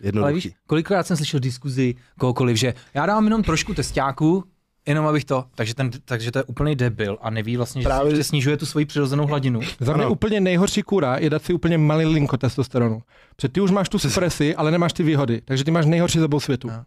Ale 0.00 0.06
Jednoduchý. 0.08 0.34
víš, 0.34 0.48
kolikrát 0.66 1.06
jsem 1.06 1.16
slyšel 1.16 1.40
diskuzi 1.40 1.94
kohokoliv, 2.18 2.56
že 2.56 2.74
já 2.94 3.06
dám 3.06 3.24
jenom 3.24 3.42
trošku 3.42 3.74
testáku, 3.74 4.44
jenom 4.86 5.06
abych 5.06 5.24
to, 5.24 5.44
takže, 5.54 5.74
ten, 5.74 5.90
takže 6.04 6.30
to 6.32 6.38
je 6.38 6.44
úplný 6.44 6.76
debil 6.76 7.18
a 7.20 7.30
neví 7.30 7.56
vlastně, 7.56 7.82
že 7.82 7.88
Právě- 7.88 8.10
Právě... 8.10 8.24
snižuje 8.24 8.56
tu 8.56 8.66
svoji 8.66 8.86
přirozenou 8.86 9.26
hladinu. 9.26 9.60
Za 9.80 9.92
mě 9.94 10.04
Ano. 10.04 10.12
úplně 10.12 10.40
nejhorší 10.40 10.82
kůra 10.82 11.16
je 11.18 11.30
dát 11.30 11.42
si 11.44 11.52
úplně 11.52 11.78
malý 11.78 12.06
linko 12.06 12.36
testosteronu. 12.36 13.02
Protože 13.36 13.48
ty 13.48 13.60
už 13.60 13.70
máš 13.70 13.88
tu 13.88 13.98
supresi, 13.98 14.54
ale 14.56 14.70
nemáš 14.70 14.92
ty 14.92 15.02
výhody. 15.02 15.42
Takže 15.44 15.64
ty 15.64 15.70
máš 15.70 15.86
nejhorší 15.86 16.18
z 16.18 16.22
obou 16.22 16.40
světů. 16.40 16.68
No. 16.68 16.84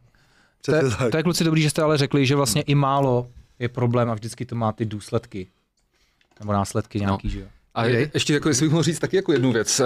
To 0.66 0.76
je, 0.76 0.82
tak. 0.90 1.12
to 1.12 1.18
je 1.18 1.24
kluci 1.24 1.44
dobrý, 1.44 1.62
že 1.62 1.70
jste 1.70 1.82
ale 1.82 1.98
řekli, 1.98 2.26
že 2.26 2.36
vlastně 2.36 2.62
i 2.62 2.76
málo 2.76 3.28
je 3.60 3.70
problém 3.70 4.10
a 4.10 4.14
vždycky 4.14 4.46
to 4.46 4.56
má 4.56 4.72
ty 4.72 4.86
důsledky. 4.86 5.48
Nebo 6.40 6.54
následky 6.54 7.00
nějaký, 7.00 7.30
že 7.30 7.40
jo. 7.40 7.46
A 7.80 7.86
je, 7.86 8.12
ještě 8.14 8.34
jako, 8.34 8.50
jestli 8.50 8.66
bych 8.66 8.72
mohl 8.72 8.84
říct 8.84 9.00
taky 9.00 9.16
jako 9.16 9.34
jednu 9.34 9.52
věc. 9.52 9.80
Eh, 9.80 9.86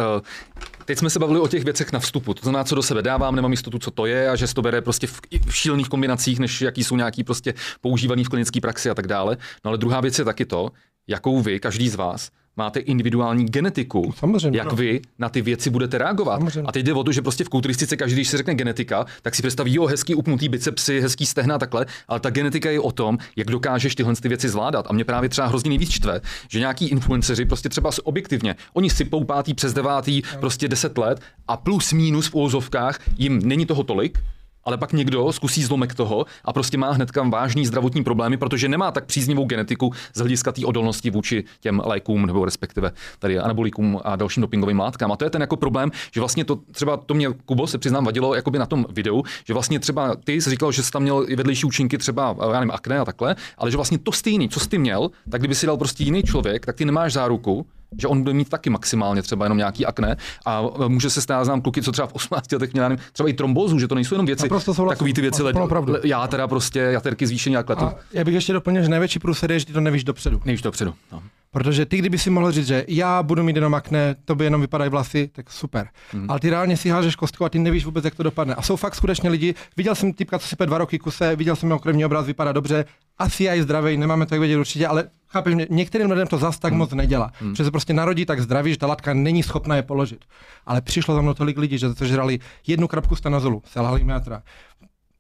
Teď 0.86 0.98
jsme 0.98 1.10
se 1.10 1.20
bavili 1.20 1.40
o 1.40 1.48
těch 1.48 1.64
věcech 1.64 1.92
na 1.92 2.00
vstupu, 2.00 2.34
to 2.34 2.42
znamená, 2.42 2.64
co 2.64 2.76
do 2.76 2.84
sebe 2.84 3.02
dávám, 3.02 3.36
nemám 3.36 3.52
jistotu, 3.52 3.80
co 3.80 3.92
to 3.92 4.06
je 4.06 4.30
a 4.30 4.36
že 4.36 4.48
se 4.48 4.54
to 4.54 4.62
bere 4.62 4.82
prostě 4.82 5.08
v, 5.08 5.22
v 5.46 5.56
šílených 5.56 5.90
kombinacích, 5.90 6.40
než 6.40 6.62
jaký 6.62 6.84
jsou 6.84 6.96
nějaký 6.96 7.24
prostě 7.24 7.54
používaný 7.82 8.24
v 8.24 8.30
klinické 8.30 8.62
praxi 8.62 8.90
a 8.90 8.94
tak 8.94 9.08
dále. 9.08 9.38
No 9.66 9.70
ale 9.70 9.78
druhá 9.78 10.02
věc 10.02 10.20
je 10.20 10.26
taky 10.26 10.46
to, 10.46 10.70
jakou 11.08 11.42
vy, 11.42 11.60
každý 11.60 11.90
z 11.90 11.96
vás, 11.96 12.30
máte 12.58 12.80
individuální 12.80 13.46
genetiku, 13.46 14.14
Samozřejmě. 14.18 14.60
jak 14.60 14.74
vy 14.74 15.02
na 15.20 15.30
ty 15.30 15.42
věci 15.42 15.70
budete 15.70 15.98
reagovat. 15.98 16.38
Samozřejmě. 16.38 16.68
A 16.68 16.72
teď 16.72 16.86
jde 16.86 16.94
o 16.94 17.04
to, 17.04 17.12
že 17.12 17.22
prostě 17.22 17.44
v 17.44 17.50
kulturistice 17.50 17.98
každý, 17.98 18.16
když 18.16 18.28
se 18.28 18.38
řekne 18.38 18.56
genetika, 18.56 19.06
tak 19.22 19.36
si 19.36 19.42
představí, 19.42 19.76
jo, 19.76 19.86
hezký 19.86 20.16
upnutý 20.16 20.50
bicepsy, 20.50 21.02
hezký 21.02 21.26
stehna 21.26 21.56
a 21.56 21.58
takhle, 21.58 21.86
ale 22.08 22.20
ta 22.20 22.30
genetika 22.30 22.70
je 22.70 22.80
o 22.80 22.92
tom, 22.92 23.18
jak 23.36 23.48
dokážeš 23.48 23.96
tyhle 23.96 24.16
ty 24.16 24.28
věci 24.28 24.50
zvládat. 24.50 24.86
A 24.90 24.94
mě 24.94 25.06
právě 25.06 25.30
třeba 25.30 25.48
hrozně 25.48 25.70
nejvíc 25.70 25.90
čtve, 25.90 26.22
že 26.50 26.60
nějaký 26.60 26.88
influenceři 26.88 27.46
prostě 27.46 27.70
třeba 27.70 27.92
objektivně, 28.04 28.56
oni 28.74 28.90
sypou 28.90 29.24
pátý 29.24 29.54
přes 29.54 29.74
devátý, 29.74 30.22
prostě 30.40 30.68
10 30.68 30.98
let 30.98 31.20
a 31.48 31.58
plus 31.58 31.94
minus 31.94 32.28
v 32.28 32.36
úzovkách 32.36 33.00
jim 33.18 33.40
není 33.44 33.66
toho 33.66 33.84
tolik, 33.84 34.20
ale 34.66 34.78
pak 34.78 34.94
někdo 34.94 35.32
zkusí 35.32 35.64
zlomek 35.64 35.96
toho 35.96 36.26
a 36.46 36.54
prostě 36.54 36.78
má 36.78 36.92
hnedka 36.92 37.24
vážný 37.24 37.66
zdravotní 37.66 38.04
problémy, 38.04 38.38
protože 38.38 38.68
nemá 38.68 38.92
tak 38.92 39.06
příznivou 39.06 39.46
genetiku 39.46 39.92
z 40.14 40.20
hlediska 40.20 40.52
té 40.52 40.66
odolnosti 40.66 41.10
vůči 41.10 41.44
těm 41.60 41.82
lékům 41.86 42.26
nebo 42.26 42.46
respektive 42.46 42.92
tady 43.20 43.40
anabolikům 43.40 44.00
a 44.04 44.16
dalším 44.16 44.42
dopingovým 44.42 44.80
látkám. 44.80 45.12
A 45.12 45.16
to 45.16 45.24
je 45.26 45.30
ten 45.30 45.42
jako 45.42 45.56
problém, 45.56 45.92
že 46.12 46.22
vlastně 46.22 46.46
to 46.46 46.56
třeba 46.72 46.98
to 46.98 47.14
mě 47.14 47.28
Kubo 47.46 47.68
se 47.68 47.78
přiznám 47.78 48.06
vadilo 48.06 48.36
jakoby 48.36 48.60
na 48.60 48.66
tom 48.66 48.86
videu, 48.90 49.24
že 49.48 49.54
vlastně 49.54 49.80
třeba 49.80 50.16
ty 50.16 50.42
jsi 50.42 50.50
říkal, 50.50 50.72
že 50.72 50.84
jsi 50.84 50.92
tam 50.92 51.02
měl 51.02 51.26
i 51.28 51.36
vedlejší 51.36 51.66
účinky 51.66 51.98
třeba 51.98 52.36
já 52.52 52.60
nevím, 52.60 52.72
akné 52.72 53.00
a 53.00 53.06
takhle, 53.06 53.36
ale 53.58 53.72
že 53.72 53.78
vlastně 53.78 53.98
to 53.98 54.12
stejný, 54.12 54.50
co 54.50 54.60
jsi 54.60 54.70
ty 54.70 54.78
měl, 54.78 55.12
tak 55.30 55.42
kdyby 55.42 55.56
si 55.56 55.66
dal 55.66 55.78
prostě 55.78 56.04
jiný 56.04 56.24
člověk, 56.24 56.66
tak 56.66 56.76
ty 56.76 56.86
nemáš 56.86 57.14
záruku, 57.14 57.66
že 57.98 58.08
on 58.08 58.22
bude 58.22 58.34
mít 58.34 58.50
taky 58.50 58.70
maximálně 58.70 59.22
třeba 59.22 59.46
jenom 59.46 59.58
nějaký 59.58 59.86
akné 59.86 60.18
a 60.46 60.64
může 60.88 61.10
se 61.10 61.22
stát, 61.22 61.44
znám 61.44 61.62
kluky, 61.62 61.82
co 61.82 61.92
třeba 61.92 62.08
v 62.08 62.14
18 62.14 62.52
letech 62.52 62.74
měli 62.74 62.98
třeba 63.14 63.30
i 63.30 63.34
trombózu, 63.34 63.80
že 63.80 63.88
to 63.88 63.96
nejsou 63.96 64.16
jenom 64.16 64.26
věci, 64.26 64.44
Naprosto 64.44 64.90
takový 64.90 65.14
ty 65.14 65.22
věci, 65.22 65.44
pravdu. 65.68 65.94
le- 65.94 66.00
já 66.04 66.28
teda 66.28 66.48
prostě 66.48 66.80
jaterky 66.80 67.28
zvýšení 67.28 67.58
a 67.58 67.64
kletu. 67.64 67.84
A 67.86 67.96
já 68.14 68.24
bych 68.24 68.34
ještě 68.34 68.54
doplnil, 68.54 68.84
že 68.84 68.90
největší 68.90 69.20
průser 69.20 69.52
je, 69.52 69.60
že 69.60 69.66
ty 69.66 69.74
to 69.74 69.82
nevíš 69.82 70.04
dopředu. 70.04 70.42
Nevíš 70.46 70.62
dopředu. 70.62 70.94
No. 71.12 71.24
Protože 71.52 71.86
ty, 71.86 71.98
kdyby 71.98 72.18
si 72.18 72.30
mohl 72.30 72.52
říct, 72.52 72.68
že 72.68 72.86
já 72.88 73.24
budu 73.24 73.44
mít 73.44 73.56
jenom 73.56 73.76
akné, 73.76 74.16
to 74.26 74.36
by 74.36 74.44
jenom 74.44 74.62
vypadají 74.62 74.92
vlasy, 74.92 75.30
tak 75.34 75.52
super. 75.52 75.88
Mm. 76.14 76.26
Ale 76.30 76.40
ty 76.40 76.50
reálně 76.50 76.78
si 76.78 76.90
hážeš 76.90 77.16
kostku 77.16 77.46
a 77.46 77.50
ty 77.50 77.60
nevíš 77.60 77.86
vůbec, 77.86 78.06
jak 78.06 78.16
to 78.16 78.24
dopadne. 78.24 78.56
A 78.56 78.62
jsou 78.62 78.76
fakt 78.76 78.96
skutečně 78.96 79.30
lidi, 79.30 79.56
viděl 79.78 79.96
jsem 79.96 80.14
typka, 80.14 80.40
co 80.40 80.48
si 80.48 80.56
dva 80.66 80.78
roky 80.78 81.00
kuse, 81.00 81.36
viděl 81.36 81.56
jsem 81.56 81.70
jeho 81.70 81.80
krevní 81.80 82.06
obraz, 82.06 82.26
vypadá 82.26 82.52
dobře, 82.52 82.86
asi 83.18 83.44
já 83.44 83.54
i 83.56 83.64
zdravý, 83.64 83.98
nemáme 83.98 84.26
to 84.26 84.36
jak 84.36 84.40
vědět 84.40 84.58
určitě, 84.58 84.88
ale 84.88 85.04
chápeš 85.34 85.56
mě, 85.56 85.68
některým 85.70 86.12
lidem 86.12 86.28
to 86.28 86.38
zas 86.38 86.60
tak 86.60 86.74
moc 86.74 86.92
nedělá. 86.92 87.32
Mm. 87.42 87.52
Protože 87.52 87.64
se 87.64 87.72
prostě 87.72 87.94
narodí 87.94 88.26
tak 88.26 88.42
zdraví, 88.42 88.72
že 88.72 88.78
ta 88.78 88.88
latka 88.88 89.14
není 89.14 89.44
schopná 89.44 89.76
je 89.76 89.84
položit. 89.84 90.26
Ale 90.66 90.82
přišlo 90.82 91.16
za 91.16 91.22
mnou 91.22 91.34
tolik 91.34 91.58
lidí, 91.58 91.78
že 91.78 91.90
za 91.90 91.94
to 91.94 92.06
žrali 92.06 92.40
jednu 92.68 92.88
krapku 92.88 93.16
stanazolu, 93.16 93.62
selhali 93.66 94.04
metra, 94.04 94.44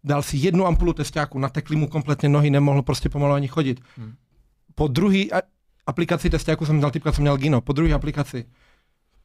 dal 0.03 0.21
si 0.21 0.37
jednu 0.37 0.65
ampulu 0.65 0.93
testáku, 0.93 1.39
natekli 1.39 1.75
mu 1.75 1.87
kompletně 1.87 2.29
nohy, 2.29 2.49
nemohl 2.49 2.81
prostě 2.81 3.09
pomalu 3.09 3.33
ani 3.33 3.47
chodit. 3.47 3.81
Po 4.75 4.87
druhý 4.87 5.31
aplikaci 5.87 6.29
testáku 6.29 6.65
jsem 6.65 6.79
dal 6.79 6.91
typka, 6.91 7.11
co 7.11 7.21
měl 7.21 7.37
Gino, 7.37 7.61
po 7.61 7.73
druhé 7.73 7.93
aplikaci 7.93 8.45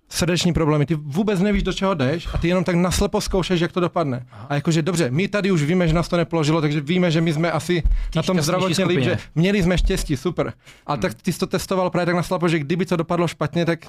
srdeční 0.08 0.52
problémy, 0.52 0.86
ty 0.86 0.94
vůbec 0.94 1.40
nevíš, 1.40 1.62
do 1.62 1.72
čeho 1.72 1.94
jdeš 1.94 2.28
a 2.34 2.38
ty 2.38 2.48
jenom 2.48 2.64
tak 2.64 2.76
naslepo 2.76 3.20
zkoušeš, 3.20 3.60
jak 3.60 3.72
to 3.72 3.80
dopadne. 3.80 4.26
A 4.48 4.54
jakože 4.54 4.82
dobře, 4.82 5.10
my 5.10 5.28
tady 5.28 5.50
už 5.50 5.62
víme, 5.62 5.88
že 5.88 5.94
nás 5.94 6.08
to 6.08 6.16
nepoložilo, 6.16 6.60
takže 6.60 6.80
víme, 6.80 7.10
že 7.10 7.20
my 7.20 7.32
jsme 7.32 7.52
asi 7.52 7.82
na 8.16 8.22
tom 8.22 8.40
zdravotně 8.40 8.84
líp, 8.84 9.00
že 9.00 9.18
měli 9.34 9.62
jsme 9.62 9.78
štěstí, 9.78 10.16
super. 10.16 10.52
A 10.86 10.96
tak 10.96 11.14
ty 11.14 11.32
jsi 11.32 11.38
to 11.38 11.46
testoval 11.46 11.90
právě 11.90 12.06
tak 12.06 12.14
naslepo, 12.14 12.48
že 12.48 12.58
kdyby 12.58 12.86
to 12.86 12.96
dopadlo 12.96 13.28
špatně, 13.28 13.64
tak, 13.64 13.86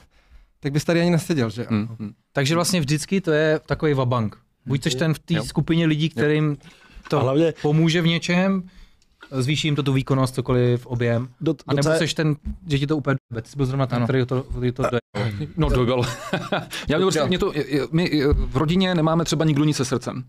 tak 0.59 0.71
bys 0.71 0.85
tady 0.85 1.01
ani 1.01 1.09
neseděl, 1.09 1.49
že 1.49 1.61
jo? 1.61 1.67
Mm, 1.69 1.87
mm. 1.99 2.11
Takže 2.33 2.55
vlastně 2.55 2.79
vždycky 2.79 3.21
to 3.21 3.31
je 3.31 3.59
takový 3.65 3.93
vabank. 3.93 4.37
Buď 4.65 4.83
jsi 4.83 4.89
ten 4.89 5.13
v 5.13 5.19
té 5.19 5.41
skupině 5.41 5.85
lidí, 5.85 6.09
kterým 6.09 6.57
to 7.09 7.19
hlavně 7.19 7.53
pomůže 7.61 8.01
v 8.01 8.07
něčem, 8.07 8.63
zvýší 9.31 9.67
jim 9.67 9.75
to 9.75 9.83
tu 9.83 9.93
výkonnost, 9.93 10.35
cokoliv, 10.35 10.85
objem. 10.85 11.27
Do, 11.41 11.55
A 11.67 11.73
nebo 11.73 11.89
jsi 11.89 12.15
ten, 12.15 12.35
že 12.67 12.79
ti 12.79 12.87
to 12.87 12.97
úplně. 12.97 13.15
Ty 13.41 13.49
jsi 13.49 13.57
byl 13.57 13.65
zrovna 13.65 13.85
ten, 13.87 13.95
Ano. 13.95 14.05
který 14.05 14.25
to, 14.25 14.43
který 14.43 14.71
to 14.71 14.83
jde. 14.91 14.99
No 15.57 15.69
dojel. 15.69 16.01
Já 16.87 16.97
mě 16.97 17.05
prostě, 17.05 17.25
mě 17.25 17.39
to, 17.39 17.53
my 17.91 18.21
eh, 18.23 18.33
v 18.33 18.57
rodině 18.57 18.95
nemáme 18.95 19.25
třeba 19.25 19.45
nikdo 19.45 19.63
nic 19.63 19.77
se 19.77 19.85
srdcem. 19.85 20.23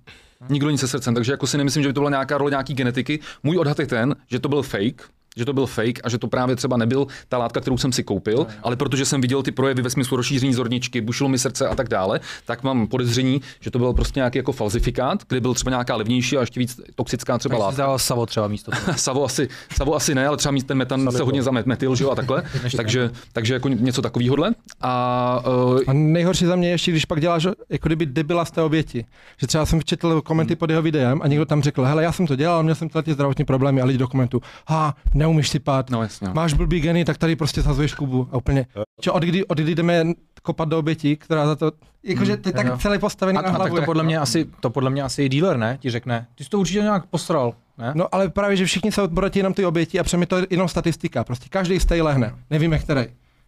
Nikdo 0.48 0.70
nic 0.70 0.80
se 0.80 0.88
srdcem, 0.88 1.14
takže 1.14 1.32
jako 1.32 1.46
si 1.46 1.58
nemyslím, 1.58 1.82
že 1.82 1.88
by 1.88 1.92
to 1.92 2.00
byla 2.00 2.10
nějaká 2.10 2.38
role 2.38 2.50
nějaký 2.50 2.74
genetiky. 2.74 3.20
Můj 3.42 3.58
odhad 3.58 3.78
je 3.78 3.86
ten, 3.86 4.16
že 4.30 4.38
to 4.38 4.48
byl 4.48 4.62
fake, 4.62 5.02
že 5.36 5.44
to 5.44 5.52
byl 5.52 5.66
fake 5.66 6.00
a 6.04 6.08
že 6.08 6.18
to 6.18 6.28
právě 6.28 6.56
třeba 6.56 6.76
nebyl 6.76 7.06
ta 7.28 7.38
látka, 7.38 7.60
kterou 7.60 7.78
jsem 7.78 7.92
si 7.92 8.02
koupil, 8.02 8.46
ale 8.62 8.76
protože 8.76 9.04
jsem 9.04 9.20
viděl 9.20 9.42
ty 9.42 9.50
projevy 9.50 9.82
ve 9.82 9.90
smyslu 9.90 10.16
rozšíření 10.16 10.54
zorničky, 10.54 11.00
bušilo 11.00 11.28
mi 11.28 11.38
srdce 11.38 11.68
a 11.68 11.74
tak 11.74 11.88
dále, 11.88 12.20
tak 12.46 12.62
mám 12.62 12.86
podezření, 12.86 13.40
že 13.60 13.70
to 13.70 13.78
byl 13.78 13.92
prostě 13.92 14.20
nějaký 14.20 14.38
jako 14.38 14.52
falzifikát, 14.52 15.22
kde 15.28 15.40
byl 15.40 15.54
třeba 15.54 15.70
nějaká 15.70 15.96
levnější 15.96 16.36
a 16.36 16.40
ještě 16.40 16.60
víc 16.60 16.80
toxická 16.94 17.38
třeba 17.38 17.52
Tak 17.54 17.58
jsi 17.58 17.62
látka. 17.64 17.82
dal 17.82 17.98
savo 17.98 18.26
třeba 18.26 18.48
místo 18.48 18.70
toho. 18.70 18.92
Savo 18.98 19.24
asi, 19.24 19.48
Savo 19.76 19.94
asi 19.94 20.14
ne, 20.14 20.26
ale 20.26 20.36
třeba 20.36 20.52
mít 20.52 20.66
ten 20.66 20.76
metan 20.78 21.12
se 21.12 21.22
hodně 21.22 21.42
zametil, 21.42 21.96
že 21.96 22.04
jo, 22.04 22.10
a 22.10 22.14
takhle. 22.14 22.42
takže, 22.76 23.10
takže 23.32 23.54
jako 23.54 23.68
něco 23.68 24.02
takovýhodle. 24.02 24.50
A 24.80 25.42
uh, 25.72 25.80
A 25.86 25.92
nejhorší 25.92 26.46
za 26.46 26.56
mě 26.56 26.68
je 26.68 26.72
ještě, 26.72 26.90
když 26.90 27.04
pak 27.04 27.20
děláš 27.20 27.46
jako 27.70 27.88
kdyby 27.88 28.06
debila 28.06 28.44
z 28.44 28.50
té 28.50 28.62
oběti. 28.62 29.04
Že 29.38 29.46
třeba 29.46 29.66
jsem 29.66 29.82
četl 29.82 30.20
komenty 30.20 30.56
pod 30.56 30.70
jeho 30.70 30.82
videem 30.82 31.20
a 31.22 31.26
někdo 31.26 31.44
tam 31.44 31.62
řekl, 31.62 31.84
hele, 31.84 32.02
já 32.02 32.12
jsem 32.12 32.26
to 32.26 32.36
dělal, 32.36 32.62
měl 32.62 32.74
jsem 32.74 32.88
tyhle 32.88 33.02
ty 33.02 33.12
zdravotní 33.12 33.44
problémy 33.44 33.80
a 33.80 33.84
lidi 33.84 33.98
do 33.98 34.08
komentu, 34.08 34.42
ha, 34.66 34.94
neumíš 35.20 35.48
si 35.48 35.58
pát, 35.58 35.90
no 35.90 36.02
jasně. 36.02 36.28
no. 36.28 36.34
máš 36.34 36.52
blbý 36.52 36.80
geny, 36.80 37.04
tak 37.04 37.18
tady 37.18 37.36
prostě 37.36 37.62
zazuješ 37.62 37.94
Kubu 37.94 38.28
a 38.32 38.36
úplně. 38.36 38.66
Čo, 39.00 39.12
od, 39.12 39.22
kdy, 39.22 39.44
od 39.46 39.58
kdy 39.58 39.74
jdeme 39.74 40.04
kopat 40.42 40.68
do 40.68 40.78
oběti, 40.78 41.16
která 41.16 41.46
za 41.46 41.56
to, 41.56 41.72
jakože 42.02 42.36
ty 42.36 42.48
jo. 42.48 42.52
tak 42.56 42.80
celý 42.82 42.98
postavený 42.98 43.38
A, 43.38 43.42
na 43.42 43.48
a 43.48 43.50
hlavu. 43.50 43.64
tak 43.64 43.70
to 43.72 43.76
jako. 43.76 43.86
podle 43.86 44.02
mě 44.02 44.18
asi, 44.18 44.46
to 44.60 44.70
podle 44.70 44.90
mě 44.90 45.02
asi 45.02 45.22
i 45.22 45.28
dealer, 45.28 45.56
ne? 45.56 45.78
Ti 45.80 45.90
řekne, 45.90 46.26
ty 46.34 46.44
jsi 46.44 46.50
to 46.50 46.58
určitě 46.58 46.80
nějak 46.80 47.06
posral, 47.06 47.54
ne? 47.78 47.92
No 47.94 48.14
ale 48.14 48.28
právě, 48.28 48.56
že 48.56 48.64
všichni 48.66 48.92
se 48.92 49.02
odboratí 49.02 49.38
jenom 49.38 49.54
ty 49.54 49.64
oběti 49.64 50.00
a 50.00 50.02
přemi 50.04 50.26
to 50.26 50.36
je 50.36 50.46
jenom 50.50 50.68
statistika. 50.68 51.24
Prostě 51.24 51.46
každý 51.50 51.80
stej 51.80 52.02
lehne. 52.02 52.34
Nevíme, 52.50 52.78
který. 52.78 53.00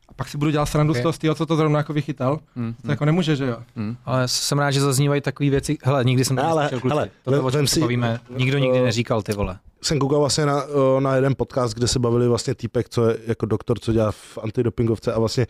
A 0.08 0.14
pak 0.16 0.28
si 0.28 0.38
budu 0.38 0.50
dělat 0.50 0.66
srandu 0.66 0.90
Ok. 0.92 0.98
z 0.98 1.02
toho, 1.02 1.12
z 1.12 1.18
toho, 1.18 1.34
co 1.34 1.46
to 1.46 1.56
zrovna 1.56 1.78
jako 1.78 1.92
vychytal. 1.92 2.38
Hmm, 2.56 2.74
To 2.84 2.90
jako 2.90 3.04
nemůže, 3.04 3.36
že 3.36 3.44
jo? 3.46 3.56
Ale 4.04 4.28
jsem 4.28 4.58
rád, 4.58 4.70
že 4.70 4.80
zaznívají 4.80 5.20
takové 5.20 5.50
věci. 5.50 5.78
Hele, 5.84 6.04
nikdy 6.04 6.24
jsem 6.24 6.36
to 6.36 6.44
Ale, 6.44 6.62
neslyšel, 6.62 6.80
kluci. 6.80 6.94
hele, 6.94 7.08
Tohle, 7.24 7.38
vem- 7.38 7.46
o 7.46 7.50
čem 7.50 7.58
vem 7.58 7.66
se 7.66 7.74
si- 7.74 7.80
bavíme, 7.80 8.20
nikdo 8.38 8.58
nikdy 8.58 8.78
eh, 8.78 8.82
neříkal, 8.82 9.22
ty 9.22 9.32
vole. 9.32 9.58
Jsem 9.84 9.98
koukal 9.98 10.18
vlastně 10.18 10.46
na, 10.46 10.64
o, 10.64 11.00
na 11.00 11.16
jeden 11.16 11.34
podcast, 11.34 11.74
kde 11.74 11.88
se 11.88 11.98
bavili 11.98 12.28
vlastně 12.28 12.54
týpek, 12.54 12.88
co 12.88 13.08
je 13.10 13.16
jako 13.26 13.46
doktor, 13.46 13.78
co 13.78 13.92
dělá 13.92 14.12
v 14.12 14.38
antidopingovce 14.42 15.12
a 15.12 15.18
vlastně 15.18 15.46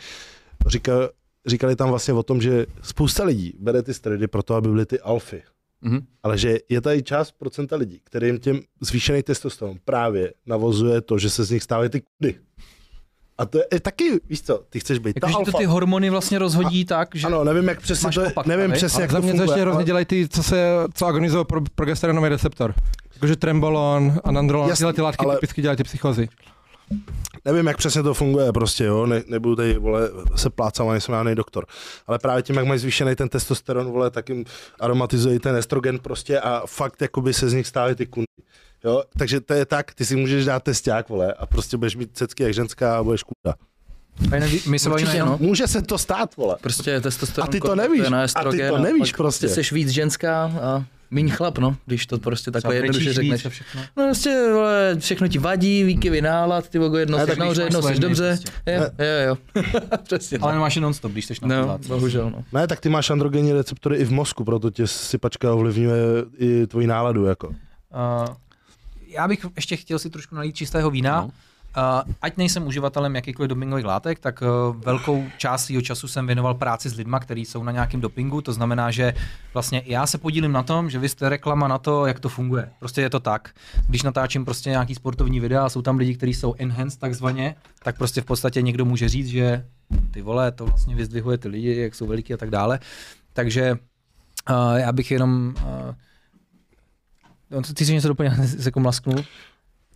říkal, 0.67 1.11
říkali 1.47 1.77
tam 1.77 1.89
vlastně 1.89 2.15
o 2.15 2.23
tom, 2.23 2.41
že 2.43 2.67
spousta 2.83 3.25
lidí 3.25 3.55
bere 3.59 3.83
ty 3.83 3.95
steroidy 3.95 4.27
proto, 4.27 4.55
aby 4.55 4.69
byly 4.69 4.87
ty 4.87 5.01
alfy. 5.01 5.43
Mhm. 5.81 6.01
Ale 6.23 6.39
že 6.39 6.59
je 6.69 6.81
tady 6.81 7.03
část 7.03 7.33
procenta 7.39 7.77
lidí, 7.77 8.01
kterým 8.05 8.39
těm 8.39 8.61
zvýšený 8.81 9.23
testosteron 9.23 9.77
právě 9.85 10.33
navozuje 10.47 11.01
to, 11.01 11.19
že 11.19 11.31
se 11.31 11.45
z 11.45 11.51
nich 11.51 11.63
stávají 11.63 11.91
ty 11.91 12.03
kudy. 12.19 12.35
A 13.39 13.47
to 13.47 13.59
je 13.73 13.81
taky, 13.81 14.21
víš 14.29 14.43
co, 14.43 14.63
ty 14.71 14.81
chceš 14.81 14.99
být 14.99 15.13
ta 15.13 15.27
Jakože 15.27 15.37
alfa. 15.37 15.53
to 15.53 15.59
ty 15.59 15.65
hormony 15.65 16.11
vlastně 16.11 16.39
rozhodí 16.39 16.85
tak, 16.85 17.09
že 17.15 17.27
Ano, 17.27 17.45
nevím, 17.45 17.69
jak 17.69 17.81
přesně 17.81 18.11
to 18.11 18.21
je, 18.21 18.27
opak, 18.27 18.47
nevím 18.47 18.65
ale- 18.67 18.75
přesně, 18.77 18.97
Ale 18.97 19.03
jak 19.03 19.11
za 19.11 19.17
to 19.19 19.23
mě 19.23 19.33
to 19.33 19.37
funguje. 19.39 19.53
ještě 19.55 19.61
hrozně 19.61 19.77
ale- 19.77 19.85
dělají 19.85 20.07
ty, 20.07 20.29
co 20.29 20.43
se, 20.43 20.67
co 20.95 21.07
agonizují 21.07 21.45
pro, 21.45 21.61
progesteronový 21.75 22.29
receptor. 22.29 22.75
Jakože 23.23 23.37
trembolon, 23.37 24.21
anandrolon, 24.25 24.69
Jasný, 24.69 24.81
tyhle 24.83 24.93
ty 24.93 25.01
látky 25.01 25.25
ale- 25.27 25.35
typicky 25.37 25.63
dělají 25.63 25.77
ty 25.77 25.85
psychozy. 25.85 26.29
nevím, 27.45 27.67
jak 27.67 27.77
přesně 27.77 28.03
to 28.03 28.15
funguje, 28.15 28.53
prostě, 28.53 28.85
jo, 28.85 29.07
ne, 29.07 29.23
nebudu 29.27 29.57
tady, 29.57 29.79
vole, 29.79 30.11
se 30.37 30.51
plácat, 30.51 30.87
ale 30.87 31.01
jsem 31.01 31.15
žádný 31.15 31.35
doktor. 31.35 31.67
Ale 32.07 32.19
právě 32.19 32.43
tím, 32.43 32.57
jak 32.57 32.67
mají 32.67 32.81
zvýšený 32.81 33.15
ten 33.15 33.29
testosteron, 33.29 33.87
vole, 33.87 34.11
tak 34.11 34.29
jim 34.29 34.45
aromatizuje 34.81 35.41
ten 35.41 35.57
estrogen 35.57 35.99
prostě 35.99 36.41
a 36.41 36.63
fakt, 36.67 37.03
jakoby 37.03 37.35
se 37.35 37.49
z 37.49 37.55
nich 37.55 37.67
stávají 37.67 37.95
ty 37.95 38.07
kundy. 38.07 38.27
Jo, 38.85 39.03
takže 39.19 39.41
to 39.41 39.55
je 39.55 39.67
tak, 39.67 39.95
ty 39.95 40.05
si 40.07 40.17
můžeš 40.17 40.45
dát 40.45 40.63
testák, 40.63 41.09
vole, 41.09 41.33
a 41.33 41.47
prostě 41.47 41.77
budeš 41.77 41.97
mít 41.97 42.11
cecky 42.13 42.43
jak 42.43 42.55
ženská 42.55 42.99
a 42.99 43.03
budeš 43.03 43.23
kuda. 43.23 43.55
my 44.69 44.79
se 44.79 44.89
bavíme 44.89 45.05
Určitě, 45.07 45.17
jenom, 45.17 45.29
no. 45.29 45.39
Může 45.47 45.67
se 45.67 45.83
to 45.83 45.99
stát, 45.99 46.37
vole. 46.37 46.57
Prostě 46.61 47.01
testosteron. 47.01 47.49
A 47.49 47.53
ty 47.53 47.61
to 47.61 47.75
nevíš, 47.75 48.07
a 48.35 48.51
ty 48.51 48.69
to 48.69 48.79
nevíš 48.79 49.13
prostě. 49.13 49.49
Ty 49.49 49.65
jsi 49.65 49.75
víc 49.75 49.89
ženská 49.89 50.45
a 50.63 50.85
míň 51.13 51.31
chlap, 51.31 51.59
no, 51.59 51.77
když 51.87 52.07
to 52.07 52.19
prostě 52.19 52.51
takhle 52.51 52.75
jednoduše 52.75 53.13
řekneš. 53.13 53.33
víc 53.41 53.47
a 53.47 53.49
všechno. 53.49 53.83
No 53.97 54.05
prostě, 54.05 54.49
vole, 54.53 54.97
všechno 54.99 55.29
ti 55.29 55.39
vadí, 55.39 55.85
výkyvy 55.85 56.23
nálad, 56.23 56.69
ty 56.69 56.79
vogo, 56.79 56.99
jsi 56.99 57.07
tak 57.27 57.39
nahoře, 57.39 57.69
máš 57.83 57.95
jsi 57.95 58.01
dobře. 58.01 58.39
prostě. 58.43 58.73
Jo, 58.73 58.83
jo, 58.99 59.27
jo. 59.57 59.63
Přesně. 60.03 60.39
Ale 60.39 60.53
nemáš 60.53 60.77
je 60.77 60.83
non-stop, 60.83 61.13
když 61.13 61.25
jsi 61.25 61.35
na 61.43 61.49
No, 61.49 61.67
no, 61.67 61.79
bohužel, 61.89 62.31
no. 62.31 62.45
Ne, 62.53 62.67
tak 62.67 62.81
ty 62.81 62.89
máš 62.89 63.11
androgenní 63.11 63.53
receptory 63.53 63.97
i 63.97 64.05
v 64.05 64.13
mozku, 64.13 64.45
proto 64.45 64.71
tě 64.71 64.87
sypačka 64.87 65.55
ovlivňuje 65.55 66.05
i 66.39 66.67
tvoji 66.67 66.87
náladu, 66.87 67.25
jako. 67.25 67.49
Uh, 67.49 67.55
já 69.07 69.29
bych 69.29 69.47
ještě 69.57 69.77
chtěl 69.77 69.99
si 69.99 70.11
trošku 70.11 70.35
nalít 70.35 70.57
čistého 70.57 70.91
vína. 70.91 71.21
No. 71.21 71.31
Uh, 71.77 72.13
ať 72.23 72.37
nejsem 72.37 72.67
uživatelem 72.67 73.15
jakýchkoliv 73.15 73.49
dopingových 73.49 73.85
látek, 73.85 74.19
tak 74.19 74.43
uh, 74.43 74.77
velkou 74.77 75.25
část 75.39 75.65
svého 75.65 75.83
času 75.83 76.09
jsem 76.09 76.27
věnoval 76.27 76.55
práci 76.55 76.89
s 76.89 76.95
lidma, 76.95 77.21
kteří 77.21 77.45
jsou 77.45 77.63
na 77.63 77.73
nějakém 77.73 78.01
dopingu. 78.01 78.41
To 78.41 78.53
znamená, 78.53 78.91
že 78.91 79.15
vlastně 79.55 79.83
já 79.87 80.07
se 80.07 80.19
podílím 80.19 80.53
na 80.53 80.63
tom, 80.63 80.91
že 80.91 80.99
vy 80.99 81.09
jste 81.09 81.29
reklama 81.29 81.69
na 81.69 81.79
to, 81.79 82.07
jak 82.07 82.21
to 82.21 82.29
funguje. 82.29 82.71
Prostě 82.79 83.01
je 83.01 83.11
to 83.11 83.21
tak. 83.21 83.55
Když 83.89 84.03
natáčím 84.03 84.45
prostě 84.45 84.71
nějaký 84.71 84.95
sportovní 84.95 85.41
videa 85.41 85.65
a 85.65 85.69
jsou 85.69 85.83
tam 85.83 85.97
lidi, 85.97 86.17
kteří 86.17 86.35
jsou 86.35 86.55
enhanced 86.59 87.01
takzvaně, 87.01 87.55
tak 87.83 87.99
prostě 87.99 88.21
v 88.21 88.25
podstatě 88.25 88.63
někdo 88.63 88.85
může 88.85 89.09
říct, 89.09 89.29
že 89.29 89.67
ty 90.11 90.23
vole, 90.23 90.53
to 90.53 90.67
vlastně 90.67 90.95
vyzdvihuje 90.95 91.39
ty 91.39 91.49
lidi, 91.49 91.81
jak 91.81 91.95
jsou 91.95 92.07
veliký 92.07 92.35
a 92.35 92.37
tak 92.37 92.51
dále. 92.51 92.81
Takže 93.33 93.73
uh, 94.51 94.75
já 94.75 94.93
bych 94.93 95.11
jenom 95.11 95.55
uh, 97.53 97.63
ty 97.63 97.87
jsi 97.87 97.93
něco 97.93 98.09
doplnil, 98.09 98.33
se 98.47 98.57
jako? 98.65 98.81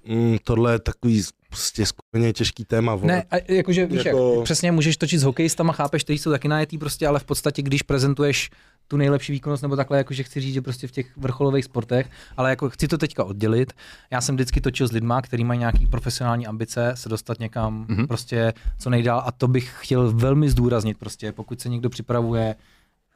Mm, 0.08 0.36
tohle 0.44 0.72
je 0.72 0.78
takový 0.78 1.22
prostě 1.56 1.86
skutečně 1.86 2.32
těžký 2.32 2.64
téma, 2.64 2.94
vole. 2.94 3.12
Ne, 3.12 3.24
a 3.30 3.36
jakože 3.52 3.86
víš, 3.86 4.04
Jako- 4.04 4.34
jak, 4.34 4.44
přesně 4.44 4.72
můžeš 4.72 4.96
točit 4.96 5.18
s 5.20 5.22
hokejistama, 5.22 5.72
chápeš, 5.72 6.04
kteří 6.04 6.18
jsou 6.18 6.30
taky 6.30 6.48
najetý 6.48 6.78
prostě, 6.78 7.06
ale 7.06 7.18
v 7.20 7.24
podstatě, 7.24 7.62
když 7.62 7.82
prezentuješ 7.82 8.50
tu 8.88 8.96
nejlepší 8.96 9.32
výkonnost 9.32 9.62
nebo 9.62 9.76
takhle, 9.76 9.98
jakože 9.98 10.22
chci 10.22 10.40
říct, 10.40 10.54
že 10.54 10.62
prostě 10.62 10.86
v 10.86 10.90
těch 10.90 11.16
vrcholových 11.16 11.64
sportech, 11.64 12.10
ale 12.36 12.50
jako 12.50 12.70
chci 12.70 12.88
to 12.88 12.98
teďka 12.98 13.24
oddělit. 13.24 13.72
Já 14.10 14.20
jsem 14.20 14.34
vždycky 14.34 14.60
točil 14.60 14.88
s 14.88 14.92
lidma, 14.92 15.22
kteří 15.22 15.44
mají 15.44 15.58
nějaký 15.60 15.86
profesionální 15.86 16.46
ambice 16.46 16.92
se 16.94 17.08
dostat 17.08 17.40
někam 17.40 17.74
Mhm. 17.74 17.86
mm-hmm. 17.98 18.06
prostě 18.06 18.52
co 18.78 18.90
nejdál 18.90 19.22
a 19.26 19.32
to 19.32 19.48
bych 19.48 19.72
chtěl 19.80 20.12
velmi 20.12 20.50
zdůraznit 20.50 20.98
prostě, 20.98 21.32
pokud 21.32 21.60
se 21.60 21.68
někdo 21.68 21.90
připravuje 21.90 22.54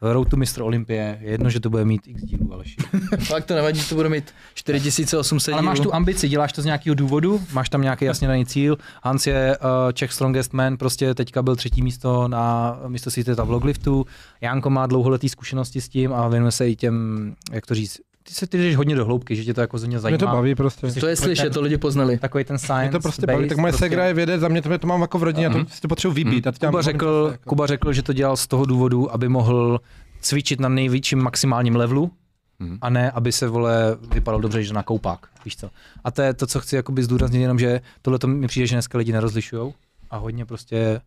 Road 0.03 0.29
to 0.29 0.37
Mr. 0.37 0.63
Olympie, 0.63 1.19
je 1.21 1.31
jedno, 1.31 1.51
že 1.51 1.61
to 1.61 1.71
bude 1.71 1.85
mít 1.85 2.03
x 2.07 2.23
dílů, 2.23 2.53
Aleši. 2.53 2.77
Fakt 3.19 3.45
to 3.45 3.55
nevadí, 3.55 3.83
to 3.89 3.95
bude 3.95 4.09
mít 4.09 4.35
4800 4.55 5.53
Ale 5.53 5.63
máš 5.63 5.81
tu 5.81 5.95
ambici, 5.95 6.29
děláš 6.29 6.53
to 6.53 6.63
z 6.63 6.65
nějakého 6.65 6.95
důvodu, 6.95 7.43
máš 7.53 7.69
tam 7.69 7.83
nějaký 7.83 8.05
jasně 8.05 8.29
daný 8.29 8.47
cíl. 8.47 8.79
Hans 9.03 9.27
je 9.27 9.59
uh, 9.59 9.93
Czech 9.93 10.13
Strongest 10.13 10.53
Man, 10.53 10.77
prostě 10.77 11.15
teďka 11.15 11.43
byl 11.43 11.57
třetí 11.57 11.83
místo 11.83 12.29
na 12.29 12.77
místo 12.89 13.11
si 13.11 13.23
v 13.23 13.51
logliftu. 13.51 14.07
Janko 14.41 14.71
má 14.71 14.87
dlouholetý 14.87 15.29
zkušenosti 15.29 15.81
s 15.81 15.89
tím 15.89 16.13
a 16.13 16.29
věnuje 16.29 16.53
se 16.53 16.69
i 16.69 16.77
těm, 16.77 17.35
jak 17.53 17.67
to 17.67 17.75
říct, 17.75 18.01
ty 18.31 18.37
se 18.37 18.47
ty 18.47 18.59
jdeš 18.59 18.77
hodně 18.77 18.95
do 18.97 19.05
hloubky, 19.05 19.37
že 19.37 19.45
tě 19.45 19.55
to 19.55 19.61
jako 19.61 19.79
hodně 19.79 19.99
zajímá. 20.01 20.15
Mě 20.15 20.19
to 20.19 20.27
baví 20.27 20.55
prostě. 20.55 20.93
To 21.01 21.07
je 21.07 21.17
slyšet, 21.17 21.53
to 21.53 21.61
lidi 21.61 21.79
poznali. 21.79 22.19
Takový 22.19 22.45
ten 22.45 22.59
science 22.59 22.83
Mě 22.83 22.91
to 22.91 23.01
prostě 23.01 23.27
baví, 23.27 23.49
tak 23.49 23.59
moje 23.59 23.73
prostě. 23.73 23.85
segra 23.85 24.07
je 24.07 24.15
vědec, 24.15 24.41
za 24.41 24.49
mě 24.49 24.63
to, 24.63 24.79
to 24.79 24.87
mám 24.87 25.01
jako 25.01 25.19
v 25.19 25.23
rodině, 25.23 25.45
já 25.47 25.53
to 25.53 25.65
prostě 25.65 25.89
potřebuji 25.89 26.15
vybít. 26.15 26.47
a 26.47 26.53
to 26.53 26.59
dělám 26.59 26.73
Kuba 26.73 26.79
prostě 26.79 26.93
řekl, 26.93 27.29
jako- 27.33 27.49
Kuba 27.51 27.67
řekl, 27.67 27.93
že 27.93 28.03
to 28.03 28.13
dělal 28.13 28.37
z 28.37 28.47
toho 28.47 28.65
důvodu, 28.65 29.13
aby 29.13 29.29
mohl 29.29 29.81
cvičit 30.21 30.61
na 30.61 30.69
největším 30.69 31.19
maximálním 31.23 31.77
levelu, 31.77 32.11
Mhm. 32.59 32.79
a 32.81 32.91
ne, 32.91 33.11
aby 33.11 33.33
se 33.33 33.49
vole 33.49 33.97
vypadal 34.15 34.41
dobře, 34.41 34.63
že 34.63 34.75
na 34.75 34.83
koupák, 34.83 35.27
víš 35.45 35.57
co. 35.57 35.71
A 36.05 36.11
to 36.11 36.23
je 36.23 36.35
to, 36.35 36.47
co 36.47 36.61
chci 36.61 36.77
jakoby 36.77 37.03
zdůraznit, 37.05 37.41
jenom 37.41 37.59
že 37.59 37.81
tohle 38.03 38.19
to 38.19 38.27
mi 38.27 38.47
přijde, 38.47 38.67
že 38.67 38.75
dneska 38.75 38.99
lidi 38.99 39.13
nerozlišují 39.13 39.73
a 40.11 40.17
hodně 40.17 40.45
prostě 40.47 41.01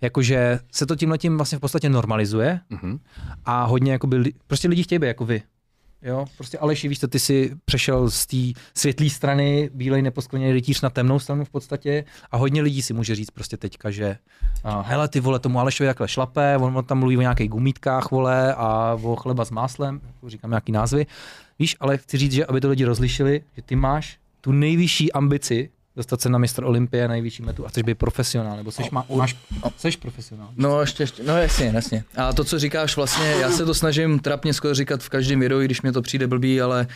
jakože 0.00 0.58
se 0.72 0.86
to 0.86 0.96
tím 0.96 1.10
letím 1.10 1.36
vlastně 1.36 1.58
v 1.58 1.60
podstatě 1.60 1.88
normalizuje 1.88 2.60
Mhm. 2.70 2.98
a 3.44 3.64
hodně 3.64 3.92
jakoby, 3.92 4.32
prostě 4.46 4.68
lidi 4.68 4.82
chtějí 4.82 4.98
být 4.98 5.06
jako 5.06 5.24
vy. 5.26 5.42
Jo, 6.02 6.24
prostě 6.36 6.58
Aleši, 6.58 6.88
víš 6.88 7.00
co, 7.00 7.08
ty 7.08 7.18
jsi 7.18 7.56
přešel 7.64 8.10
z 8.10 8.26
té 8.26 8.36
světlé 8.74 9.10
strany, 9.10 9.70
bílej 9.74 10.02
neposkleněný 10.02 10.52
rytíř 10.52 10.80
na 10.80 10.90
temnou 10.90 11.18
stranu 11.18 11.44
v 11.44 11.50
podstatě 11.50 12.04
a 12.30 12.36
hodně 12.36 12.62
lidí 12.62 12.82
si 12.82 12.92
může 12.92 13.14
říct 13.14 13.30
prostě 13.30 13.56
teďka, 13.56 13.90
že 13.90 14.18
uh, 14.64 14.82
hele 14.82 15.08
ty 15.08 15.20
vole, 15.20 15.38
tomu 15.38 15.60
Alešovi 15.60 15.88
takhle 15.88 16.08
šlape, 16.08 16.56
on, 16.56 16.76
on 16.76 16.84
tam 16.84 16.98
mluví 16.98 17.16
o 17.16 17.20
nějakých 17.20 17.50
gumítkách 17.50 18.10
vole 18.10 18.54
a 18.54 18.98
o 19.02 19.16
chleba 19.16 19.44
s 19.44 19.50
máslem, 19.50 20.00
jako 20.06 20.30
říkám 20.30 20.50
nějaký 20.50 20.72
názvy. 20.72 21.06
Víš, 21.58 21.76
ale 21.80 21.98
chci 21.98 22.18
říct, 22.18 22.32
že 22.32 22.46
aby 22.46 22.60
to 22.60 22.68
lidi 22.68 22.84
rozlišili, 22.84 23.42
že 23.56 23.62
ty 23.62 23.76
máš 23.76 24.18
tu 24.40 24.52
nejvyšší 24.52 25.12
ambici 25.12 25.70
dostat 25.98 26.20
se 26.20 26.28
na 26.28 26.38
mistr 26.38 26.64
Olympie, 26.64 27.08
nejvyšší 27.08 27.42
metu 27.42 27.66
a 27.66 27.68
chceš 27.68 27.82
být 27.82 27.98
profesionál, 27.98 28.56
nebo 28.56 28.70
seš, 28.72 28.90
má, 28.90 29.04
máš, 29.14 29.36
seš 29.76 29.96
profesionál. 29.96 30.48
No 30.56 30.80
ještě, 30.80 31.02
ještě, 31.02 31.22
no 31.22 31.38
jasně, 31.38 31.72
jasně. 31.74 32.04
A 32.16 32.32
to, 32.32 32.44
co 32.44 32.58
říkáš 32.58 32.96
vlastně, 32.96 33.30
já 33.30 33.50
se 33.50 33.64
to 33.64 33.74
snažím 33.74 34.18
trapně 34.18 34.54
skoro 34.54 34.74
říkat 34.74 35.02
v 35.02 35.08
každém 35.08 35.40
videu, 35.40 35.60
když 35.60 35.82
mě 35.82 35.92
to 35.92 36.02
přijde 36.02 36.26
blbý, 36.26 36.60
ale 36.60 36.86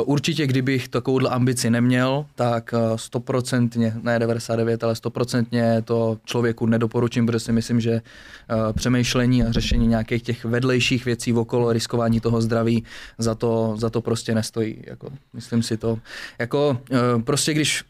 uh, 0.00 0.12
určitě, 0.12 0.46
kdybych 0.46 0.88
takovouhle 0.88 1.30
ambici 1.30 1.70
neměl, 1.70 2.26
tak 2.34 2.74
uh, 2.74 2.96
stoprocentně, 2.96 3.94
ne 4.02 4.18
99, 4.18 4.84
ale 4.84 4.94
stoprocentně 4.94 5.82
to 5.84 6.18
člověku 6.24 6.66
nedoporučím, 6.66 7.26
protože 7.26 7.40
si 7.40 7.52
myslím, 7.52 7.80
že 7.80 7.92
uh, 7.92 8.72
přemýšlení 8.72 9.42
a 9.42 9.52
řešení 9.52 9.86
nějakých 9.86 10.22
těch 10.22 10.44
vedlejších 10.44 11.04
věcí 11.04 11.32
okolo, 11.32 11.72
riskování 11.72 12.20
toho 12.20 12.42
zdraví, 12.42 12.84
za 13.18 13.34
to, 13.34 13.74
za 13.78 13.90
to 13.90 14.00
prostě 14.00 14.34
nestojí. 14.34 14.84
Jako, 14.86 15.08
myslím 15.32 15.62
si 15.62 15.76
to. 15.76 15.98
Jako, 16.38 16.78
uh, 16.90 17.22
prostě 17.22 17.54
když 17.54 17.84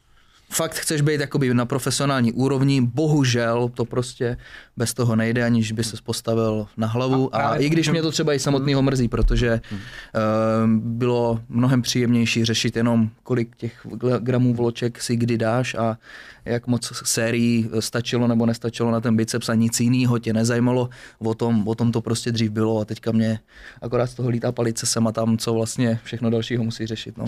fakt 0.53 0.75
chceš 0.75 1.01
být 1.01 1.21
jakoby 1.21 1.55
na 1.55 1.67
profesionální 1.67 2.33
úrovni, 2.33 2.81
bohužel 2.81 3.71
to 3.75 3.85
prostě 3.85 4.37
bez 4.77 4.95
toho 4.95 5.17
nejde, 5.17 5.45
aniž 5.45 5.73
by 5.73 5.85
se 5.85 5.97
postavil 6.05 6.67
na 6.77 6.87
hlavu. 6.87 7.37
A, 7.37 7.39
a 7.39 7.57
i 7.57 7.69
když 7.69 7.89
mě 7.89 8.03
to 8.03 8.11
třeba 8.11 8.35
i 8.35 8.39
samotného 8.39 8.83
mrzí, 8.83 9.09
protože 9.09 9.61
uh, 9.61 10.71
bylo 10.77 11.41
mnohem 11.49 11.83
příjemnější 11.83 12.45
řešit 12.45 12.77
jenom, 12.77 13.11
kolik 13.23 13.57
těch 13.57 13.87
gramů 14.19 14.55
vloček 14.55 15.03
si 15.03 15.17
kdy 15.17 15.39
dáš 15.39 15.75
a 15.75 15.99
jak 16.45 16.67
moc 16.67 16.93
sérií 17.05 17.71
stačilo 17.81 18.29
nebo 18.29 18.47
nestačilo 18.47 18.91
na 18.91 19.01
ten 19.01 19.17
biceps 19.17 19.49
a 19.49 19.55
nic 19.55 19.81
jiného 19.81 20.19
tě 20.19 20.33
nezajímalo. 20.33 20.89
O 21.19 21.35
tom, 21.35 21.69
o 21.69 21.75
tom 21.75 21.93
to 21.93 22.01
prostě 22.01 22.33
dřív 22.33 22.51
bylo 22.51 22.81
a 22.81 22.85
teďka 22.85 23.13
mě 23.13 23.39
akorát 23.83 24.07
z 24.07 24.15
toho 24.15 24.29
lítá 24.29 24.53
palice 24.53 24.87
sem 24.87 25.07
a 25.07 25.13
tam, 25.13 25.39
co 25.39 25.55
vlastně 25.55 26.01
všechno 26.05 26.31
dalšího 26.31 26.65
musí 26.65 26.87
řešit. 26.87 27.19
No. 27.19 27.25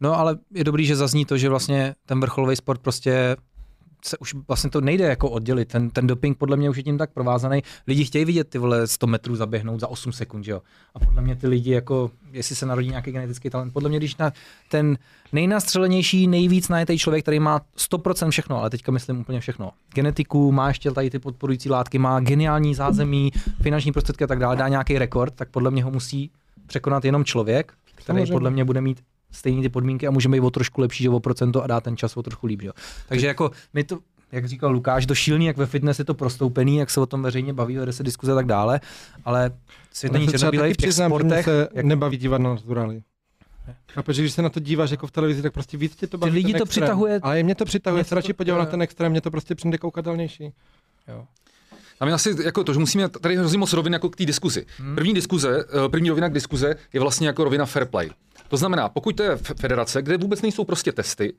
No 0.00 0.18
ale 0.18 0.38
je 0.54 0.64
dobrý, 0.64 0.86
že 0.86 0.96
zazní 0.96 1.24
to, 1.24 1.38
že 1.38 1.48
vlastně 1.48 1.94
ten 2.06 2.20
vrcholový 2.20 2.56
sport 2.56 2.80
prostě 2.80 3.36
se 4.04 4.18
už 4.18 4.34
vlastně 4.48 4.70
to 4.70 4.80
nejde 4.80 5.04
jako 5.04 5.30
oddělit. 5.30 5.68
Ten, 5.68 5.90
ten 5.90 6.06
doping 6.06 6.38
podle 6.38 6.56
mě 6.56 6.70
už 6.70 6.76
je 6.76 6.82
tím 6.82 6.98
tak 6.98 7.10
provázaný. 7.12 7.62
Lidi 7.86 8.04
chtějí 8.04 8.24
vidět 8.24 8.48
ty 8.48 8.58
vole 8.58 8.86
100 8.86 9.06
metrů 9.06 9.36
zaběhnout 9.36 9.80
za 9.80 9.88
8 9.88 10.12
sekund, 10.12 10.44
že 10.44 10.52
jo. 10.52 10.62
A 10.94 10.98
podle 10.98 11.22
mě 11.22 11.36
ty 11.36 11.46
lidi 11.46 11.70
jako, 11.70 12.10
jestli 12.32 12.56
se 12.56 12.66
narodí 12.66 12.88
nějaký 12.88 13.12
genetický 13.12 13.50
talent, 13.50 13.72
podle 13.72 13.88
mě, 13.88 13.98
když 13.98 14.16
na 14.16 14.32
ten 14.70 14.98
nejnastřelenější, 15.32 16.26
nejvíc 16.26 16.68
najetý 16.68 16.98
člověk, 16.98 17.24
který 17.24 17.40
má 17.40 17.60
100% 17.78 18.30
všechno, 18.30 18.58
ale 18.58 18.70
teďka 18.70 18.92
myslím 18.92 19.20
úplně 19.20 19.40
všechno. 19.40 19.70
Genetiku, 19.94 20.52
má 20.52 20.68
ještě 20.68 20.90
tady 20.90 21.10
ty 21.10 21.18
podporující 21.18 21.70
látky, 21.70 21.98
má 21.98 22.20
geniální 22.20 22.74
zázemí, 22.74 23.32
finanční 23.62 23.92
prostředky 23.92 24.24
a 24.24 24.26
tak 24.26 24.38
dále, 24.38 24.56
dá 24.56 24.68
nějaký 24.68 24.98
rekord, 24.98 25.34
tak 25.34 25.50
podle 25.50 25.70
mě 25.70 25.84
ho 25.84 25.90
musí 25.90 26.30
překonat 26.66 27.04
jenom 27.04 27.24
člověk, 27.24 27.72
který 27.94 28.06
Samozřejmě. 28.06 28.32
podle 28.32 28.50
mě 28.50 28.64
bude 28.64 28.80
mít 28.80 29.02
stejné 29.30 29.62
ty 29.62 29.68
podmínky 29.68 30.06
a 30.06 30.10
můžeme 30.10 30.36
být 30.36 30.46
o 30.46 30.50
trošku 30.50 30.80
lepší, 30.80 31.02
že 31.02 31.10
o 31.10 31.20
procento 31.20 31.64
a 31.64 31.66
dát 31.66 31.84
ten 31.84 31.96
čas 31.96 32.16
o 32.16 32.22
trošku 32.22 32.46
líp. 32.46 32.62
Že? 32.62 32.70
Takže 33.08 33.26
jako 33.26 33.50
my 33.74 33.84
to, 33.84 33.98
jak 34.32 34.48
říkal 34.48 34.72
Lukáš, 34.72 35.06
to 35.06 35.14
šílný, 35.14 35.46
jak 35.46 35.56
ve 35.56 35.66
fitness 35.66 35.98
je 35.98 36.04
to 36.04 36.14
prostoupený, 36.14 36.76
jak 36.76 36.90
se 36.90 37.00
o 37.00 37.06
tom 37.06 37.22
veřejně 37.22 37.52
baví, 37.52 37.76
vede 37.76 37.92
se 37.92 38.02
diskuze 38.02 38.32
a 38.32 38.34
tak 38.34 38.46
dále, 38.46 38.80
ale 39.24 39.50
svět 39.92 40.12
není 40.12 40.28
černobílej 40.28 40.74
v 40.74 40.76
těch 40.76 40.92
sportech. 40.92 41.44
se 41.44 41.68
jak... 41.74 41.84
nebaví 41.84 42.16
dívat 42.16 42.38
na 42.38 42.50
naturály. 42.50 43.02
Chápeš, 43.92 44.18
když 44.18 44.32
se 44.32 44.42
na 44.42 44.48
to 44.48 44.60
díváš 44.60 44.90
jako 44.90 45.06
v 45.06 45.10
televizi, 45.10 45.42
tak 45.42 45.52
prostě 45.52 45.76
víc 45.76 45.96
tě 45.96 46.06
to 46.06 46.18
baví. 46.18 46.32
Ty 46.32 46.36
lidi 46.36 46.52
to 46.52 46.64
extrém. 46.64 46.68
přitahuje. 46.68 47.20
Ale 47.22 47.42
mě 47.42 47.54
to 47.54 47.64
přitahuje, 47.64 48.04
se 48.04 48.14
radši 48.14 48.32
podívat 48.32 48.58
na 48.58 48.66
ten 48.66 48.82
extrém, 48.82 49.12
mě 49.12 49.20
to 49.20 49.30
prostě 49.30 49.54
přijde 49.54 49.78
koukatelnější. 49.78 50.52
Jo. 51.08 51.24
Tam 51.98 52.08
je 52.08 52.14
asi 52.14 52.36
jako 52.44 52.64
to, 52.64 52.72
že 52.72 52.78
musíme 52.78 53.08
tady 53.08 53.36
hrozně 53.36 53.58
moc 53.58 53.72
rovin 53.72 53.92
jako 53.92 54.10
k 54.10 54.16
té 54.16 54.24
diskuzi. 54.24 54.66
Hmm. 54.78 54.94
První 54.94 55.14
diskuze, 55.14 55.64
eh, 55.86 55.88
první 55.88 56.08
rovina 56.08 56.28
k 56.28 56.32
diskuze 56.32 56.74
je 56.92 57.00
vlastně 57.00 57.26
jako 57.26 57.44
rovina 57.44 57.66
fair 57.66 57.84
play. 57.84 58.10
To 58.48 58.56
znamená, 58.56 58.88
pokud 58.88 59.16
to 59.16 59.22
je 59.22 59.36
federace, 59.36 60.02
kde 60.02 60.16
vůbec 60.16 60.42
nejsou 60.42 60.64
prostě 60.64 60.92
testy, 60.92 61.34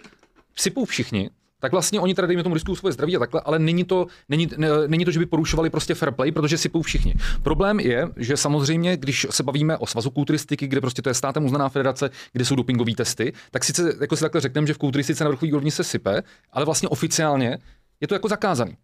sypou 0.55 0.85
všichni, 0.85 1.29
tak 1.59 1.71
vlastně 1.71 1.99
oni 1.99 2.15
tady 2.15 2.27
dejme 2.27 2.43
tomu 2.43 2.53
riskují 2.53 2.77
svoje 2.77 2.93
zdraví 2.93 3.15
a 3.15 3.19
takhle, 3.19 3.41
ale 3.45 3.59
není 3.59 3.83
to, 3.83 4.07
není, 4.29 4.49
ne, 4.57 4.67
není 4.87 5.05
to, 5.05 5.11
že 5.11 5.19
by 5.19 5.25
porušovali 5.25 5.69
prostě 5.69 5.95
fair 5.95 6.11
play, 6.11 6.31
protože 6.31 6.57
sypou 6.57 6.81
všichni. 6.81 7.13
Problém 7.43 7.79
je, 7.79 8.09
že 8.17 8.37
samozřejmě, 8.37 8.97
když 8.97 9.27
se 9.29 9.43
bavíme 9.43 9.77
o 9.77 9.87
svazu 9.87 10.09
kulturistiky, 10.09 10.67
kde 10.67 10.81
prostě 10.81 11.01
to 11.01 11.09
je 11.09 11.13
státem 11.13 11.45
uznaná 11.45 11.69
federace, 11.69 12.09
kde 12.33 12.45
jsou 12.45 12.55
dopingové 12.55 12.93
testy, 12.93 13.33
tak 13.51 13.63
sice 13.63 13.93
jako 14.01 14.15
si 14.15 14.21
takhle 14.21 14.41
řekneme, 14.41 14.67
že 14.67 14.73
v 14.73 14.77
kulturistice 14.77 15.23
na 15.23 15.29
vrcholní 15.29 15.53
úrovni 15.53 15.71
se 15.71 15.83
sype, 15.83 16.23
ale 16.51 16.65
vlastně 16.65 16.89
oficiálně 16.89 17.57
je 18.01 18.07
to 18.07 18.15
jako 18.15 18.27
zakázaný 18.27 18.77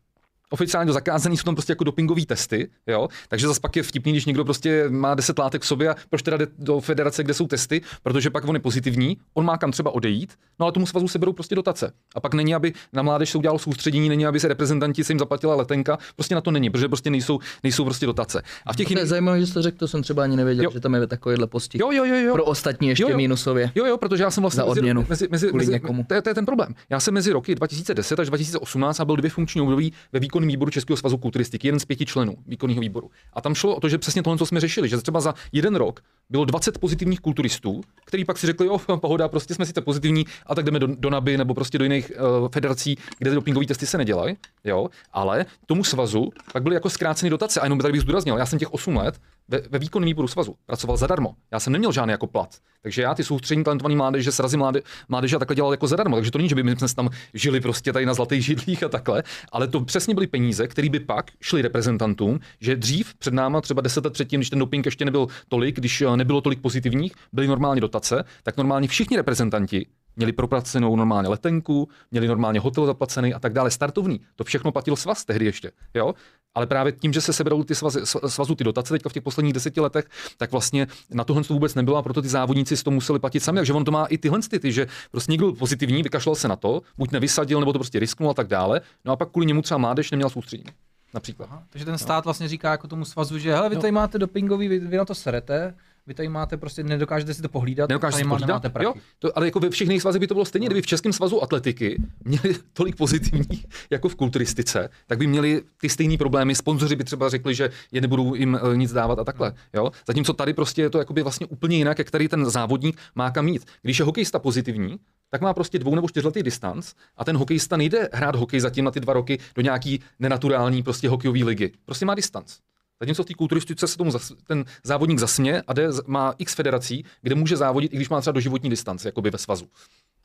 oficiálně 0.54 0.88
do 0.88 0.94
zakázaný 0.94 1.38
jsou 1.38 1.44
tam 1.44 1.56
prostě 1.56 1.72
jako 1.72 1.84
dopingové 1.84 2.26
testy, 2.26 2.70
jo? 2.88 3.08
takže 3.28 3.48
zase 3.48 3.60
pak 3.60 3.76
je 3.76 3.84
vtipný, 3.84 4.12
když 4.12 4.26
někdo 4.26 4.46
prostě 4.46 4.86
má 4.90 5.16
10 5.16 5.40
látek 5.40 5.62
v 5.62 5.66
sobě 5.66 5.90
a 5.90 5.96
proč 6.10 6.22
teda 6.22 6.38
jde 6.38 6.48
do 6.60 6.80
federace, 6.80 7.24
kde 7.24 7.34
jsou 7.34 7.48
testy, 7.48 7.82
protože 8.04 8.30
pak 8.30 8.46
on 8.46 8.56
je 8.56 8.60
pozitivní, 8.60 9.18
on 9.34 9.46
má 9.46 9.58
kam 9.58 9.72
třeba 9.72 9.92
odejít, 9.92 10.34
no 10.60 10.66
ale 10.66 10.72
tomu 10.72 10.86
svazu 10.86 11.08
se 11.08 11.20
berou 11.20 11.34
prostě 11.34 11.56
dotace. 11.56 11.92
A 12.16 12.20
pak 12.20 12.34
není, 12.34 12.56
aby 12.56 12.74
na 12.94 13.04
mládež 13.04 13.30
se 13.30 13.38
udělalo 13.38 13.60
soustředění, 13.60 14.10
není, 14.10 14.26
aby 14.26 14.40
se 14.40 14.48
reprezentanti 14.48 15.04
se 15.04 15.14
jim 15.14 15.20
zaplatila 15.20 15.56
letenka, 15.56 15.98
prostě 16.16 16.36
na 16.36 16.42
to 16.42 16.52
není, 16.52 16.70
protože 16.70 16.88
prostě 16.88 17.10
nejsou, 17.10 17.40
nejsou 17.64 17.84
prostě 17.84 18.06
dotace. 18.06 18.42
A 18.66 18.74
v 18.74 18.76
těch 18.76 18.90
jiných... 18.90 19.02
Je 19.02 19.08
zajímavé, 19.08 19.40
že 19.40 19.48
jsi 19.48 19.54
to 19.54 19.62
řekl, 19.62 19.78
to 19.78 19.88
jsem 19.88 20.04
třeba 20.04 20.24
ani 20.24 20.36
nevěděl, 20.36 20.64
jo. 20.64 20.72
že 20.74 20.80
tam 20.80 20.94
je 20.94 21.08
takovýhle 21.08 21.48
postih. 21.48 21.82
Jo, 21.82 21.92
jo, 21.92 22.06
jo, 22.06 22.16
jo. 22.16 22.34
Pro 22.34 22.46
ostatní 22.46 22.88
ještě 22.90 23.04
jo, 23.04 23.10
jo. 23.10 23.18
minusově. 23.18 23.72
Jo, 23.76 23.86
jo, 23.86 23.98
protože 23.98 24.24
já 24.24 24.32
jsem 24.32 24.42
vlastně 24.42 24.58
Za 24.58 24.66
odměnu. 24.66 25.06
mezi, 25.10 25.28
mezi, 25.32 25.46
mezi, 25.46 25.72
mezi 25.72 25.80
to, 26.08 26.14
je, 26.14 26.22
to, 26.22 26.30
je, 26.30 26.36
ten 26.36 26.46
problém. 26.46 26.76
Já 26.90 27.00
jsem 27.00 27.14
mezi 27.14 27.32
roky 27.32 27.56
2010 27.56 28.20
až 28.20 28.28
2018 28.28 29.00
a 29.00 29.06
byl 29.06 29.16
dvě 29.16 29.30
funkční 29.30 29.62
období 29.62 29.94
ve 30.14 30.20
výkonném 30.44 30.48
výboru 30.48 30.72
Českého 30.72 30.98
svazu 30.98 31.18
kulturistiky, 31.18 31.68
jeden 31.68 31.80
z 31.80 31.86
pěti 31.86 32.06
členů 32.06 32.36
výkonného 32.48 32.82
výboru. 32.82 33.10
A 33.34 33.42
tam 33.42 33.56
šlo 33.56 33.76
o 33.76 33.80
to, 33.80 33.90
že 33.90 33.98
přesně 33.98 34.24
tohle, 34.24 34.38
co 34.38 34.46
jsme 34.46 34.60
řešili, 34.60 34.90
že 34.90 34.98
třeba 34.98 35.22
za 35.22 35.34
jeden 35.52 35.76
rok 35.76 36.02
bylo 36.30 36.46
20 36.46 36.78
pozitivních 36.78 37.20
kulturistů, 37.20 37.82
kteří 38.06 38.26
pak 38.26 38.38
si 38.38 38.48
řekli, 38.48 38.68
jo, 38.68 38.78
pohoda, 38.98 39.28
prostě 39.28 39.54
jsme 39.54 39.66
sice 39.66 39.82
pozitivní, 39.82 40.26
a 40.46 40.56
tak 40.56 40.66
jdeme 40.66 40.80
do, 40.80 40.88
do 40.88 41.10
NABY 41.10 41.38
nebo 41.38 41.54
prostě 41.54 41.78
do 41.78 41.84
jiných 41.84 42.12
uh, 42.12 42.48
federací, 42.48 42.98
kde 43.20 43.32
dopingové 43.32 43.66
testy 43.66 43.86
se 43.86 43.98
nedělají, 43.98 44.36
jo, 44.64 44.88
ale 45.14 45.46
tomu 45.66 45.84
svazu 45.84 46.30
pak 46.54 46.64
byly 46.64 46.76
jako 46.76 46.90
zkráceny 46.90 47.30
dotace. 47.30 47.60
A 47.60 47.66
jenom 47.66 47.80
tady 47.80 47.92
bych 47.92 48.02
zdůraznil, 48.02 48.38
já 48.38 48.46
jsem 48.46 48.60
těch 48.60 48.74
8 48.74 48.96
let 48.96 49.20
ve, 49.48 49.62
ve 49.70 49.80
výkonném 49.80 50.06
výboru 50.08 50.28
svazu 50.28 50.56
pracoval 50.66 50.98
zadarmo. 50.98 51.36
Já 51.52 51.60
jsem 51.60 51.74
neměl 51.74 51.92
žádný 51.92 52.12
jako 52.12 52.28
plat. 52.28 52.50
Takže 52.82 53.02
já 53.02 53.16
ty 53.16 53.24
soustřední 53.24 53.64
talentovaný 53.64 53.96
mládeže, 53.96 54.32
srazy 54.32 54.58
mláde, 54.58 54.82
mládeže 55.10 55.36
a 55.36 55.40
takhle 55.40 55.56
dělal 55.56 55.74
jako 55.74 55.88
zadarmo. 55.88 56.16
Takže 56.16 56.32
to 56.32 56.38
není, 56.38 56.50
že 56.50 56.56
by 56.56 56.64
my 56.64 56.76
jsme 56.76 56.88
tam 56.96 57.10
žili 57.34 57.62
prostě 57.62 57.94
tady 57.94 58.06
na 58.06 58.14
zlatých 58.14 58.46
židlích 58.46 58.84
a 58.84 58.90
takhle, 58.90 59.24
ale 59.52 59.68
to 59.68 59.82
přesně 59.82 60.14
byly 60.14 60.28
peníze, 60.28 60.68
které 60.68 60.90
by 60.90 61.00
pak 61.00 61.32
šly 61.42 61.62
reprezentantům, 61.62 62.40
že 62.60 62.76
dřív 62.76 63.16
před 63.16 63.34
náma, 63.34 63.62
třeba 63.62 63.82
deset 63.82 64.06
let 64.06 64.14
předtím, 64.14 64.40
když 64.40 64.50
ten 64.50 64.60
doping 64.60 64.86
ještě 64.86 65.06
nebyl 65.06 65.28
tolik, 65.48 65.76
když 65.76 66.02
eh, 66.02 66.18
nebylo 66.18 66.42
tolik 66.42 66.62
pozitivních, 66.62 67.14
byly 67.34 67.48
normálně 67.48 67.82
dotace, 67.82 68.24
tak 68.44 68.58
normálně 68.58 68.88
všichni 68.88 69.18
reprezentanti 69.18 69.88
měli 70.16 70.32
proplacenou 70.32 70.96
normálně 70.96 71.30
letenku, 71.30 71.90
měli 72.12 72.28
normálně 72.28 72.60
hotel 72.60 72.86
zaplacený 72.86 73.34
a 73.34 73.40
tak 73.40 73.54
dále, 73.54 73.72
startovní. 73.72 74.20
To 74.36 74.44
všechno 74.44 74.72
platil 74.72 74.96
svaz 74.96 75.26
tehdy 75.26 75.46
ještě. 75.46 75.72
Jo? 75.94 76.14
Ale 76.56 76.68
právě 76.68 76.92
tím, 76.92 77.14
že 77.14 77.22
se 77.22 77.34
seberou 77.34 77.64
ty 77.64 77.76
svazy, 77.76 78.00
svazu 78.06 78.56
ty 78.56 78.64
dotace 78.64 78.94
teďka 78.94 79.10
v 79.10 79.14
těch 79.14 79.24
posledních 79.24 79.54
deseti 79.54 79.82
letech, 79.82 80.06
tak 80.38 80.52
vlastně 80.52 80.88
na 81.10 81.24
tohle 81.24 81.44
to 81.44 81.54
vůbec 81.54 81.76
nebylo 81.76 81.98
a 81.98 82.02
proto 82.02 82.22
ty 82.22 82.28
závodníci 82.28 82.78
si 82.78 82.84
to 82.84 82.92
museli 82.92 83.20
platit 83.20 83.40
sami. 83.40 83.60
Takže 83.60 83.74
on 83.74 83.86
to 83.86 83.92
má 83.92 84.06
i 84.06 84.18
tyhle 84.18 84.40
ty, 84.60 84.72
že 84.72 84.88
prostě 85.12 85.32
někdo 85.32 85.46
byl 85.46 85.56
pozitivní, 85.56 86.04
vykašlal 86.04 86.36
se 86.36 86.48
na 86.48 86.56
to, 86.56 86.82
buď 86.98 87.12
nevysadil, 87.12 87.60
nebo 87.60 87.74
to 87.74 87.80
prostě 87.80 88.00
risknul 88.00 88.30
a 88.30 88.34
tak 88.34 88.48
dále. 88.48 88.82
No 89.06 89.14
a 89.14 89.16
pak 89.16 89.30
kvůli 89.30 89.46
němu 89.46 89.62
třeba 89.62 89.78
mládež 89.78 90.12
neměl 90.12 90.30
soustředění. 90.30 90.70
Například. 91.14 91.50
Aha, 91.52 91.64
takže 91.70 91.86
ten 91.86 91.98
stát 91.98 92.26
vlastně 92.26 92.48
říká 92.48 92.72
jako 92.72 92.88
tomu 92.88 93.06
svazu, 93.06 93.38
že 93.38 93.54
hele, 93.54 93.70
vy 93.70 93.76
tady 93.76 93.92
máte 93.92 94.18
dopingový, 94.18 94.68
vy, 94.68 94.80
vy 94.80 94.98
na 94.98 95.06
to 95.06 95.16
serete, 95.16 95.76
vy 96.08 96.14
tady 96.14 96.30
máte 96.30 96.58
prostě, 96.58 96.84
nedokážete 96.84 97.34
si 97.34 97.42
to 97.42 97.50
pohlídat, 97.50 97.90
nedokážete 97.90 98.24
si 98.24 98.30
pohlídat, 98.30 98.64
jo, 98.82 98.94
to, 99.20 99.38
ale 99.38 99.48
jako 99.48 99.60
ve 99.60 99.70
všech 99.70 100.02
svazech 100.02 100.20
by 100.20 100.28
to 100.28 100.34
bylo 100.34 100.46
stejně, 100.46 100.68
kdyby 100.68 100.82
v 100.82 100.86
Českém 100.86 101.14
svazu 101.14 101.44
atletiky 101.44 102.02
měli 102.26 102.56
tolik 102.74 102.96
pozitivních 102.96 103.66
jako 103.90 104.10
v 104.10 104.16
kulturistice, 104.16 104.90
tak 105.08 105.18
by 105.18 105.28
měli 105.28 105.62
ty 105.78 105.90
stejné 105.90 106.18
problémy, 106.18 106.56
sponzoři 106.56 106.96
by 106.96 107.04
třeba 107.04 107.30
řekli, 107.30 107.56
že 107.56 107.70
je 107.92 108.02
nebudou 108.02 108.36
jim 108.36 108.60
uh, 108.64 108.76
nic 108.76 108.94
dávat 108.94 109.20
a 109.20 109.24
takhle. 109.24 109.54
Jo? 109.74 109.92
Zatímco 110.08 110.34
tady 110.34 110.54
prostě 110.54 110.82
je 110.82 110.90
to 110.90 110.98
jakoby 110.98 111.22
vlastně 111.22 111.48
úplně 111.48 111.78
jinak, 111.78 111.98
jak 111.98 112.12
tady 112.12 112.30
ten 112.30 112.50
závodník 112.50 112.98
má 113.16 113.32
kam 113.32 113.46
mít. 113.46 113.66
Když 113.82 114.00
je 114.00 114.06
hokejista 114.06 114.40
pozitivní, 114.40 115.00
tak 115.30 115.42
má 115.42 115.54
prostě 115.54 115.80
dvou 115.80 115.96
nebo 115.96 116.10
čtyřletý 116.10 116.44
distanc 116.44 116.94
a 117.18 117.26
ten 117.26 117.38
hokejista 117.38 117.78
nejde 117.78 118.10
hrát 118.14 118.36
hokej 118.36 118.60
zatím 118.60 118.86
na 118.86 118.92
ty 118.92 119.00
dva 119.00 119.14
roky 119.14 119.40
do 119.56 119.62
nějaký 119.62 120.00
nenaturální 120.20 120.84
prostě 120.84 121.10
hokejové 121.10 121.40
ligy. 121.44 121.72
Prostě 121.86 122.06
má 122.06 122.16
distanc. 122.16 122.58
Zatímco 123.04 123.24
v 123.24 123.26
té 123.26 123.34
kulturistice 123.34 123.88
se 123.88 123.98
tomu 123.98 124.12
zas, 124.12 124.32
ten 124.48 124.66
závodník 124.84 125.20
zasně 125.20 125.62
a 125.62 125.74
jde, 125.74 125.90
má 126.08 126.34
x 126.38 126.54
federací, 126.56 127.06
kde 127.22 127.36
může 127.36 127.58
závodit, 127.58 127.94
i 127.94 127.96
když 127.96 128.10
má 128.10 128.22
třeba 128.22 128.32
doživotní 128.32 128.70
distanci, 128.70 129.08
jako 129.08 129.22
by 129.22 129.30
ve 129.30 129.38
svazu. 129.38 129.68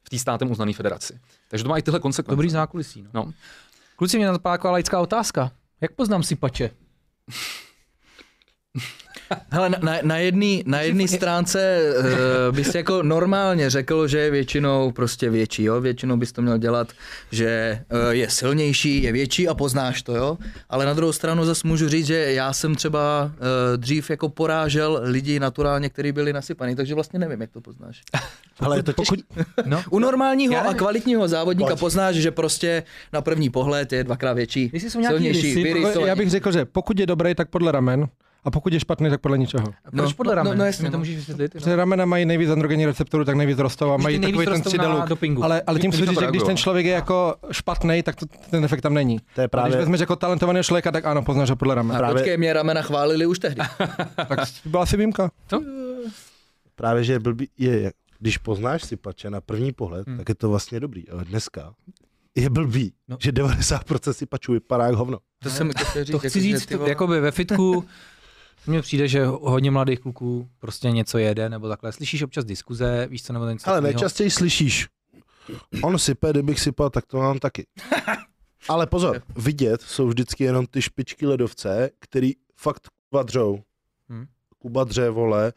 V 0.02 0.10
té 0.10 0.18
státem 0.18 0.50
uznané 0.50 0.72
federaci. 0.72 1.20
Takže 1.48 1.64
to 1.64 1.68
má 1.68 1.78
i 1.78 1.82
tyhle 1.82 2.00
konsekvence. 2.00 2.36
Dobrý 2.36 2.50
zákulisí. 2.50 3.02
No. 3.02 3.10
No. 3.14 3.32
Kluci, 3.96 4.16
mě 4.16 4.26
taková 4.42 4.72
laická 4.72 5.00
otázka. 5.00 5.52
Jak 5.80 5.92
poznám 5.92 6.22
si 6.22 6.36
pače? 6.36 6.70
Hele, 9.50 9.68
na, 9.68 9.98
na 10.02 10.16
jedné 10.16 10.62
na 10.66 10.80
jedný 10.80 11.08
stránce 11.08 11.80
uh, 12.50 12.56
bys 12.56 12.74
jako 12.74 13.02
normálně 13.02 13.70
řekl, 13.70 14.08
že 14.08 14.18
je 14.18 14.30
většinou 14.30 14.92
prostě 14.92 15.30
větší, 15.30 15.64
jo? 15.64 15.80
Většinou 15.80 16.16
bys 16.16 16.32
to 16.32 16.42
měl 16.42 16.58
dělat, 16.58 16.92
že 17.30 17.80
uh, 17.92 18.10
je 18.10 18.30
silnější, 18.30 19.02
je 19.02 19.12
větší 19.12 19.48
a 19.48 19.54
poznáš 19.54 20.02
to, 20.02 20.16
jo? 20.16 20.38
Ale 20.70 20.86
na 20.86 20.94
druhou 20.94 21.12
stranu 21.12 21.44
zase 21.44 21.68
můžu 21.68 21.88
říct, 21.88 22.06
že 22.06 22.32
já 22.32 22.52
jsem 22.52 22.74
třeba 22.74 23.24
uh, 23.24 23.76
dřív 23.76 24.10
jako 24.10 24.28
porážel 24.28 25.00
lidi 25.02 25.40
naturálně, 25.40 25.88
kteří 25.88 26.12
byli 26.12 26.32
nasypaný, 26.32 26.76
takže 26.76 26.94
vlastně 26.94 27.18
nevím, 27.18 27.40
jak 27.40 27.50
to 27.50 27.60
poznáš. 27.60 28.02
Ale 28.60 28.78
je 28.78 28.82
to 28.82 28.92
těžký. 28.92 29.24
No. 29.64 29.82
U 29.90 29.98
normálního 29.98 30.68
a 30.68 30.74
kvalitního 30.74 31.28
závodníka 31.28 31.68
Pojď. 31.68 31.80
poznáš, 31.80 32.16
že 32.16 32.30
prostě 32.30 32.82
na 33.12 33.20
první 33.20 33.50
pohled 33.50 33.92
je 33.92 34.04
dvakrát 34.04 34.32
větší, 34.32 34.72
silnější. 34.88 35.64
Já 36.04 36.16
bych 36.16 36.30
řekl, 36.30 36.52
že 36.52 36.64
pokud 36.64 36.98
je 37.00 37.06
dobrý, 37.06 37.34
tak 37.34 37.48
podle 37.48 37.72
ramen, 37.72 38.08
a 38.48 38.50
pokud 38.50 38.72
je 38.72 38.80
špatný, 38.80 39.10
tak 39.10 39.20
podle 39.20 39.38
ničeho. 39.38 39.64
Proč 39.66 40.10
No, 40.10 40.14
podle 40.16 40.32
no, 40.32 40.34
ramen? 40.36 40.52
no, 40.52 40.58
No, 40.58 40.64
jasně, 40.64 40.84
to 40.90 40.92
no. 40.92 40.98
můžeš 40.98 41.16
vysvětlit? 41.16 41.52
Protože 41.52 41.76
ramena 41.76 42.04
mají 42.04 42.26
nejvíc 42.26 42.50
androgenní 42.50 42.86
receptorů, 42.86 43.24
tak 43.24 43.36
nejvíc 43.36 43.58
rostou 43.58 43.90
a 43.90 43.96
mají 43.96 44.20
takový 44.20 44.46
ten 44.46 44.62
dopingu. 45.08 45.44
Ale, 45.44 45.62
ale 45.66 45.80
tím 45.80 45.90
chci 45.90 46.00
to 46.00 46.06
říct, 46.06 46.20
že 46.20 46.26
když 46.26 46.42
ten 46.42 46.56
člověk 46.56 46.86
je 46.86 46.92
jako 46.92 47.34
špatný, 47.52 48.02
tak 48.02 48.16
to, 48.16 48.26
ten 48.50 48.64
efekt 48.64 48.80
tam 48.80 48.94
není. 48.94 49.18
To 49.34 49.40
je 49.40 49.44
A 49.44 49.48
právě, 49.48 49.68
když 49.70 49.78
vezmeš 49.78 50.00
jako 50.00 50.16
talentovaného 50.16 50.62
člověka, 50.64 50.90
tak 50.92 51.04
ano, 51.06 51.22
poznáš 51.22 51.50
ho 51.50 51.56
podle 51.56 51.74
ramen. 51.74 51.96
A 51.96 51.98
Právě- 51.98 52.14
počkej, 52.14 52.36
mě 52.36 52.52
ramena 52.52 52.82
chválili 52.82 53.26
už 53.26 53.38
tehdy. 53.38 53.60
Tak 54.28 54.38
byla 54.64 54.82
asi 54.82 54.96
výjimka. 54.96 55.30
právě, 56.74 57.04
že 57.04 57.12
je 57.12 57.18
blbý, 57.18 57.48
je, 57.58 57.92
když 58.18 58.38
poznáš 58.38 58.84
sypače 58.84 59.30
na 59.30 59.40
první 59.40 59.72
pohled, 59.72 60.06
Hmm. 60.06 60.18
tak 60.18 60.28
je 60.28 60.34
to 60.34 60.48
vlastně 60.48 60.80
dobrý, 60.80 61.08
ale 61.08 61.24
dneska 61.24 61.72
je 62.34 62.50
blbý, 62.50 62.92
No. 63.08 63.16
že 63.20 63.32
90% 63.32 64.12
sypačů 64.12 64.52
vypadá 64.52 64.86
jak 64.86 64.94
hovno. 64.94 65.18
To 65.42 65.50
jsem 65.50 65.70
chtěl 65.70 66.04
říct. 66.04 66.12
To 66.12 66.18
chci 66.18 66.26
jako, 66.26 66.34
že 66.38 66.40
říct, 66.58 66.66
ty 66.66 66.78
to, 66.78 66.86
jakoby 66.86 67.20
ve 67.20 67.30
fitku 67.30 67.84
mně 68.68 68.82
přijde, 68.82 69.08
že 69.08 69.26
hodně 69.26 69.70
mladých 69.70 70.00
kluků 70.00 70.48
prostě 70.58 70.90
něco 70.90 71.18
jede, 71.18 71.48
nebo 71.48 71.68
takhle. 71.68 71.92
Slyšíš 71.92 72.22
občas 72.22 72.44
diskuze, 72.44 73.06
víš 73.10 73.22
co, 73.22 73.32
nebo 73.32 73.46
něco 73.46 73.70
Ale 73.70 73.80
nejčastěji 73.80 74.30
slyšíš, 74.30 74.86
on 75.82 75.98
sype, 75.98 76.30
kdybych 76.30 76.60
sypal, 76.60 76.90
tak 76.90 77.06
to 77.06 77.16
mám 77.16 77.38
taky. 77.38 77.66
Ale 78.68 78.86
pozor, 78.86 79.22
vidět 79.36 79.82
jsou 79.82 80.08
vždycky 80.08 80.44
jenom 80.44 80.66
ty 80.66 80.82
špičky 80.82 81.26
ledovce, 81.26 81.90
který 81.98 82.32
fakt 82.56 82.88
kuba 83.10 83.22
dřou. 83.22 83.62
Hmm. 84.08 84.26
Kuba 84.58 84.84
dře, 84.84 85.10
vole, 85.10 85.52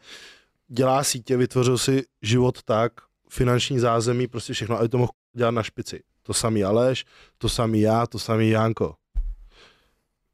dělá 0.68 1.04
sítě, 1.04 1.36
vytvořil 1.36 1.78
si 1.78 2.02
život 2.22 2.62
tak, 2.62 2.92
finanční 3.30 3.78
zázemí, 3.78 4.26
prostě 4.26 4.52
všechno, 4.52 4.78
aby 4.78 4.88
to 4.88 4.98
mohl 4.98 5.12
dělat 5.32 5.50
na 5.50 5.62
špici. 5.62 6.02
To 6.22 6.34
samý 6.34 6.64
Aleš, 6.64 7.04
to 7.38 7.48
samý 7.48 7.80
já, 7.80 8.06
to 8.06 8.18
samý 8.18 8.50
Janko. 8.50 8.94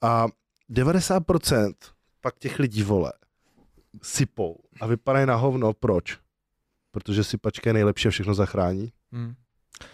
A 0.02 0.26
90% 0.70 1.72
pak 2.20 2.38
těch 2.38 2.58
lidí, 2.58 2.82
vole, 2.82 3.12
sypou 4.02 4.56
a 4.80 4.86
vypadají 4.86 5.26
na 5.26 5.34
hovno. 5.34 5.72
Proč? 5.72 6.18
Protože 6.90 7.24
sypačka 7.24 7.70
je 7.70 7.74
nejlepší 7.74 8.08
a 8.08 8.10
všechno 8.10 8.34
zachrání. 8.34 8.92
Hmm. 9.12 9.34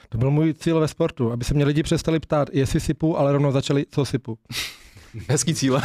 To 0.08 0.18
byl 0.18 0.30
můj 0.30 0.54
cíl 0.54 0.80
ve 0.80 0.88
sportu, 0.88 1.32
aby 1.32 1.44
se 1.44 1.54
mě 1.54 1.64
lidi 1.64 1.82
přestali 1.82 2.20
ptát, 2.20 2.48
jestli 2.52 2.80
sypu, 2.80 3.18
ale 3.18 3.32
rovnou 3.32 3.52
začali, 3.52 3.86
co 3.90 4.04
sypu. 4.04 4.38
Hezký 5.28 5.54
cíle. 5.54 5.82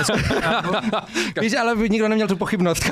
Víš, 1.41 1.53
ale 1.53 1.76
by 1.76 1.89
nikdo 1.89 2.07
neměl 2.07 2.27
tu 2.27 2.35
pochybnost. 2.35 2.84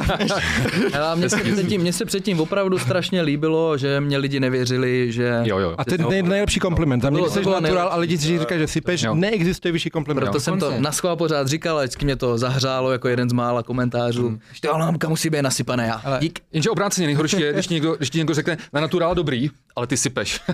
Ale 0.99 1.15
mně 1.15 1.29
se, 1.29 1.37
předtím, 1.37 1.81
mně 1.81 1.93
se 1.93 2.05
předtím 2.05 2.39
opravdu 2.39 2.77
strašně 2.79 3.21
líbilo, 3.21 3.77
že 3.77 4.01
mě 4.01 4.17
lidi 4.17 4.39
nevěřili, 4.39 5.11
že... 5.11 5.39
Jo, 5.43 5.59
jo. 5.59 5.75
A 5.77 5.85
to 5.85 5.93
je 5.93 5.97
nej, 6.09 6.23
nejlepší 6.23 6.59
kompliment. 6.59 7.03
Za 7.03 7.09
mě, 7.09 7.19
to 7.21 7.29
jsi 7.29 7.39
naturál 7.39 7.61
nejlepší. 7.61 7.89
a 7.91 7.95
lidi 7.95 8.17
si 8.17 8.39
říkají, 8.39 8.59
že 8.59 8.67
sypeš, 8.67 9.01
Jo. 9.03 9.15
neexistuje 9.15 9.71
vyšší 9.71 9.89
kompliment. 9.89 10.25
Proto 10.25 10.39
jsem 10.39 10.59
to 10.59 10.73
na 10.77 10.91
schvál 10.91 11.15
pořád 11.15 11.47
říkal, 11.47 11.77
a 11.77 11.81
vždycky 11.81 12.05
mě 12.05 12.15
to 12.15 12.37
zahřálo 12.37 12.91
jako 12.91 13.07
jeden 13.07 13.29
z 13.29 13.33
mála 13.33 13.63
komentářů. 13.63 14.27
Hmm. 14.27 14.39
Že 14.53 14.61
ta 14.61 14.77
lámka 14.77 15.09
musí 15.09 15.29
být 15.29 15.41
nasypané. 15.41 15.87
Já. 15.87 16.01
Ale- 16.05 16.19
Dík. 16.21 16.39
Jenže 16.53 16.69
obráceně 16.69 17.07
nejhorší 17.07 17.41
je, 17.41 17.53
když 17.53 17.67
ti 17.67 17.73
někdo, 17.73 17.95
když 17.95 18.09
ti 18.09 18.17
někdo 18.17 18.33
řekne, 18.33 18.57
na 18.73 18.81
naturál 18.81 19.15
dobrý, 19.15 19.49
ale 19.75 19.87
ty 19.87 19.97
sypeš. 19.97 20.41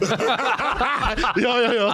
Jo, 1.38 1.56
jo, 1.58 1.72
jo. 1.80 1.92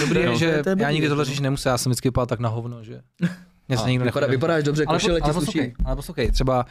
Dobrý 0.00 0.20
je, 0.20 0.26
No. 0.26 0.36
že 0.38 0.60
To 0.62 0.68
je- 0.70 0.76
já 0.78 0.90
nikdy 0.90 1.06
to. 1.06 1.10
tohle 1.10 1.24
řešit 1.24 1.40
nemusel, 1.40 1.72
já 1.72 1.78
jsem 1.78 1.90
vždycky 1.90 2.08
vypadal 2.08 2.26
tak 2.26 2.40
na 2.40 2.48
hovno, 2.48 2.84
že 2.84 3.02
mě 3.68 3.78
se 3.78 3.88
nikdo 3.90 4.04
Vypadá, 4.04 4.26
vypadáš 4.26 4.64
dobře, 4.64 4.84
ale, 4.84 4.96
košile 4.96 5.20
ti 5.20 5.24
ale, 5.24 5.32
sluší. 5.32 5.46
poslouchej, 5.46 5.74
ale 5.84 5.96
poslouchej, 5.96 6.30
třeba 6.30 6.66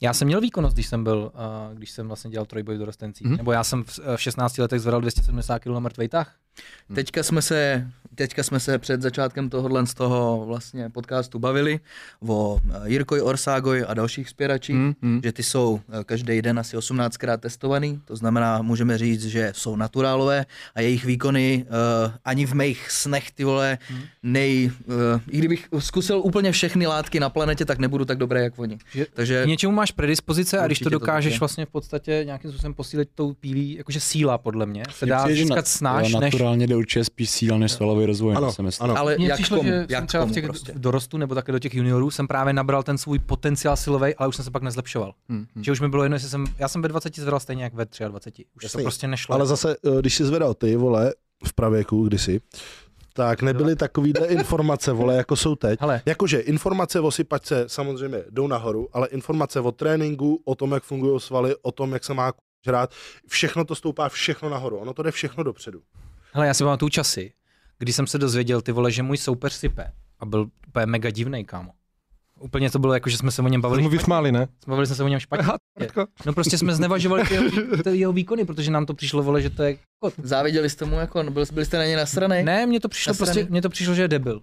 já 0.00 0.12
jsem 0.14 0.26
měl 0.26 0.40
výkonnost, 0.40 0.74
když 0.76 0.86
jsem 0.86 1.04
byl, 1.04 1.32
uh, 1.68 1.74
když 1.76 1.90
jsem 1.90 2.06
vlastně 2.08 2.30
dělal 2.30 2.46
trojboj 2.46 2.74
v 2.74 2.78
dorostencích. 2.78 3.26
Mhm. 3.26 3.36
Nebo 3.36 3.52
já 3.52 3.64
jsem 3.64 3.84
v, 3.84 3.98
v 4.16 4.20
16 4.20 4.58
letech 4.58 4.80
zvedal 4.80 5.00
270 5.00 5.58
kg 5.58 5.66
na 5.66 5.80
mrtvej 5.80 6.08
tah. 6.08 6.34
Teďka 6.94 7.22
jsme 7.22 7.42
se, 7.42 7.86
teďka 8.14 8.42
jsme 8.42 8.60
se 8.60 8.78
před 8.78 9.02
začátkem 9.02 9.50
tohohle 9.50 9.86
z 9.86 9.94
toho 9.94 10.44
vlastně 10.46 10.90
podcastu 10.90 11.38
bavili 11.38 11.80
o 12.28 12.58
eh, 12.70 12.80
Jirkoj 12.84 13.20
Orságoj 13.22 13.84
a 13.88 13.94
dalších 13.94 14.28
spěračích, 14.28 14.76
Hmm, 14.76 14.94
hmm. 15.02 15.20
že 15.24 15.32
ty 15.32 15.42
jsou 15.42 15.80
eh, 16.00 16.04
každý 16.04 16.42
den 16.42 16.58
asi 16.58 16.76
18krát 16.76 17.36
testovaný, 17.38 18.00
to 18.04 18.16
znamená, 18.16 18.62
můžeme 18.62 18.98
říct, 18.98 19.24
že 19.24 19.52
jsou 19.56 19.76
naturálové 19.76 20.46
a 20.74 20.80
jejich 20.80 21.04
výkony 21.04 21.64
uh, 21.68 22.12
ani 22.24 22.46
v 22.46 22.54
mých 22.54 22.90
snech, 22.90 23.30
ty 23.30 23.44
vole, 23.44 23.78
Hmm. 23.88 24.00
nej, 24.22 24.70
uh, 24.86 24.94
i 25.30 25.38
kdybych 25.38 25.68
zkusil 25.78 26.18
úplně 26.24 26.52
všechny 26.52 26.86
látky 26.86 27.20
na 27.20 27.28
planetě, 27.30 27.64
tak 27.64 27.78
nebudu 27.78 28.04
tak 28.04 28.18
dobrý, 28.18 28.40
jak 28.40 28.58
oni. 28.58 28.78
Že 28.94 29.06
Takže 29.14 29.42
K 29.44 29.46
něčemu 29.46 29.72
máš 29.72 29.90
predispozice 29.90 30.58
a 30.58 30.66
když 30.66 30.78
to 30.78 30.84
to 30.84 30.90
dokážeš 30.90 31.32
je. 31.32 31.38
vlastně 31.38 31.66
v 31.66 31.68
podstatě 31.68 32.22
nějakým 32.26 32.50
způsobem 32.50 32.74
posílit 32.74 33.08
tou 33.14 33.32
pílí, 33.32 33.74
jakože 33.74 34.00
síla 34.00 34.38
podle 34.38 34.66
mě, 34.66 34.82
se 34.90 35.06
dá 35.06 35.26
získat 35.28 35.68
snáš, 35.68 36.14
než... 36.14 36.34
Naturálně 36.46 36.66
jde 36.66 36.76
určitě 36.76 37.04
spíš 37.04 37.30
síla 37.30 37.58
než 37.58 37.72
svalový 37.72 38.06
rozvoj. 38.06 38.34
Ano, 38.36 38.52
ano. 38.80 38.98
ale 38.98 39.16
Mně 39.18 39.28
jak 39.28 39.36
přišlo, 39.36 39.56
komu, 39.56 39.68
že 39.68 39.74
jsem 39.74 39.86
jak 39.88 40.06
třeba 40.06 40.24
v 40.24 40.32
těch 40.32 40.44
prostě. 40.44 40.72
dorostu 40.76 41.18
nebo 41.18 41.34
také 41.34 41.52
do 41.52 41.58
těch 41.58 41.74
juniorů 41.74 42.10
jsem 42.10 42.28
právě 42.28 42.52
nabral 42.52 42.82
ten 42.82 42.98
svůj 42.98 43.18
potenciál 43.18 43.76
silový, 43.76 44.14
ale 44.14 44.28
už 44.28 44.36
jsem 44.36 44.44
se 44.44 44.50
pak 44.50 44.62
nezlepšoval. 44.62 45.14
Hmm, 45.28 45.46
hmm. 45.54 45.64
Že 45.64 45.72
už 45.72 45.80
mi 45.80 45.88
bylo 45.88 46.02
jedno, 46.02 46.14
jestli 46.14 46.28
jsem, 46.28 46.46
já 46.58 46.68
jsem 46.68 46.82
ve 46.82 46.88
20 46.88 47.16
zvedal 47.16 47.40
stejně 47.40 47.64
jak 47.64 47.74
ve 47.74 47.86
23. 48.08 48.44
Už 48.56 48.62
Jasný. 48.62 48.78
to 48.78 48.84
prostě 48.84 49.06
nešlo. 49.08 49.34
Ale 49.34 49.46
zase, 49.46 49.76
eh, 49.84 50.00
když 50.00 50.14
jsi 50.14 50.24
zvedal 50.24 50.54
ty, 50.54 50.76
vole, 50.76 51.14
v 51.44 51.52
pravěku 51.52 52.06
kdysi, 52.06 52.40
tak 53.14 53.42
nebyly 53.42 53.76
takovýhle 53.76 54.26
informace, 54.38 54.92
vole, 54.92 55.16
jako 55.16 55.36
jsou 55.36 55.54
teď. 55.54 55.80
Hele, 55.80 56.02
Jakože 56.06 56.38
informace 56.38 57.00
o 57.00 57.10
sypačce 57.10 57.64
samozřejmě 57.66 58.24
jdou 58.30 58.46
nahoru, 58.46 58.88
ale 58.92 59.08
informace 59.08 59.60
o 59.60 59.72
tréninku, 59.72 60.42
o 60.44 60.54
tom, 60.54 60.72
jak 60.72 60.82
fungují 60.82 61.20
svaly, 61.20 61.54
o 61.62 61.72
tom, 61.72 61.92
jak 61.92 62.04
se 62.04 62.14
má 62.14 62.32
žrát, 62.66 62.90
všechno 63.28 63.64
to 63.64 63.74
stoupá 63.74 64.08
všechno 64.08 64.48
nahoru. 64.48 64.76
Ono 64.76 64.94
to 64.94 65.02
jde 65.02 65.10
všechno 65.10 65.44
dopředu. 65.44 65.82
Hele, 66.36 66.46
já 66.46 66.54
si 66.54 66.64
pamatuju 66.64 66.88
časy, 66.88 67.32
kdy 67.78 67.92
jsem 67.92 68.06
se 68.06 68.18
dozvěděl, 68.18 68.62
ty 68.62 68.72
vole, 68.72 68.90
že 68.92 69.02
můj 69.02 69.16
soupeř 69.16 69.52
sype. 69.52 69.92
A 70.20 70.26
byl 70.26 70.48
úplně 70.68 70.86
mega 70.86 71.10
divný, 71.10 71.44
kámo. 71.44 71.70
Úplně 72.40 72.70
to 72.70 72.78
bylo 72.78 72.94
jako, 72.94 73.10
že 73.10 73.16
jsme 73.16 73.30
se 73.30 73.42
o 73.42 73.48
něm 73.48 73.60
bavili. 73.60 73.82
Mu 73.82 73.88
vysmáli, 73.88 74.32
ne? 74.32 74.48
Bavili 74.66 74.86
jsme 74.86 74.96
se 74.96 75.04
o 75.04 75.08
něm 75.08 75.20
špatně. 75.20 75.46
No 76.26 76.32
prostě 76.32 76.58
jsme 76.58 76.74
znevažovali 76.74 77.24
ty 77.24 77.34
jeho, 77.34 77.50
ty 77.84 77.96
jeho 77.98 78.12
výkony, 78.12 78.44
protože 78.44 78.70
nám 78.70 78.86
to 78.86 78.94
přišlo, 78.94 79.22
vole, 79.22 79.42
že 79.42 79.50
to 79.50 79.62
je 79.62 79.76
kot. 79.98 80.14
Záviděli 80.22 80.70
jste 80.70 80.84
mu, 80.84 80.98
jako, 80.98 81.22
byl, 81.30 81.44
byli 81.52 81.66
jste 81.66 81.78
na 81.78 81.84
něj 81.84 81.96
nasranej? 81.96 82.44
Ne, 82.44 82.66
mně 82.66 82.80
to 82.80 82.88
přišlo 82.88 83.10
Nasraný? 83.10 83.32
prostě, 83.32 83.50
mně 83.52 83.62
to 83.62 83.68
přišlo, 83.68 83.94
že 83.94 84.02
je 84.02 84.08
debil. 84.08 84.42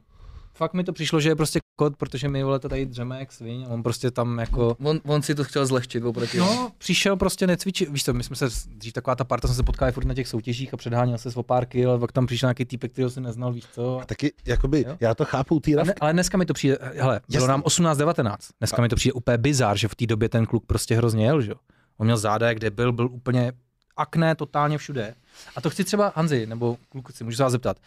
Fakt 0.55 0.73
mi 0.73 0.83
to 0.83 0.93
přišlo, 0.93 1.19
že 1.19 1.29
je 1.29 1.35
prostě 1.35 1.59
kot, 1.75 1.97
protože 1.97 2.29
my 2.29 2.43
vole 2.43 2.59
to 2.59 2.69
tady 2.69 2.85
dřeme 2.85 3.19
jak 3.19 3.31
sviň, 3.31 3.65
on 3.69 3.83
prostě 3.83 4.11
tam 4.11 4.39
jako... 4.39 4.77
On, 4.83 4.99
on 5.05 5.21
si 5.21 5.35
to 5.35 5.43
chtěl 5.43 5.65
zlehčit 5.65 6.03
oproti. 6.03 6.37
No, 6.37 6.71
přišel 6.77 7.15
prostě 7.15 7.47
necvičit, 7.47 7.89
víš 7.89 8.03
co, 8.03 8.13
my 8.13 8.23
jsme 8.23 8.35
se, 8.35 8.45
dřív 8.67 8.93
taková 8.93 9.15
ta 9.15 9.23
parta, 9.23 9.47
jsme 9.47 9.55
se 9.55 9.63
potkali 9.63 9.91
furt 9.91 10.05
na 10.05 10.13
těch 10.13 10.27
soutěžích 10.27 10.73
a 10.73 10.77
předháněl 10.77 11.17
se 11.17 11.29
o 11.35 11.43
pár 11.43 11.65
kill, 11.65 11.89
ale 11.89 11.99
pak 11.99 12.11
tam 12.11 12.25
přišel 12.25 12.47
nějaký 12.47 12.65
týpek, 12.65 12.91
kterého 12.91 13.09
si 13.09 13.21
neznal, 13.21 13.53
víš 13.53 13.63
co. 13.73 13.99
A 14.01 14.05
taky, 14.05 14.33
jakoby, 14.45 14.85
Jo. 14.87 14.97
já 14.99 15.15
to 15.15 15.25
chápu, 15.25 15.59
ty 15.59 15.75
A 15.75 15.83
ne, 15.83 15.93
ale 16.01 16.13
dneska 16.13 16.37
mi 16.37 16.45
to 16.45 16.53
přijde, 16.53 16.77
hele, 16.81 17.21
bylo 17.29 17.43
Jasný. 17.43 17.47
nám 17.47 17.61
18-19, 17.61 18.35
dneska 18.59 18.81
mi 18.81 18.89
to 18.89 18.95
přijde 18.95 19.13
úplně 19.13 19.37
bizár, 19.37 19.77
že 19.77 19.87
v 19.87 19.95
té 19.95 20.05
době 20.05 20.29
ten 20.29 20.45
kluk 20.45 20.65
prostě 20.65 20.95
hrozně 20.95 21.25
jel, 21.25 21.41
že 21.41 21.51
jo. 21.51 21.57
On 21.97 22.07
měl 22.07 22.17
záda, 22.17 22.53
kde 22.53 22.69
byl, 22.69 22.91
byl 22.91 23.05
úplně 23.11 23.51
akné 23.97 24.35
totálně 24.35 24.77
všude. 24.77 25.15
A 25.55 25.61
to 25.61 25.69
chci 25.69 25.83
třeba, 25.83 26.13
Hanzi, 26.15 26.45
nebo 26.45 26.77
kluci, 27.03 27.23
můžu 27.23 27.37
se 27.37 27.43
vás 27.43 27.51
zeptat, 27.51 27.77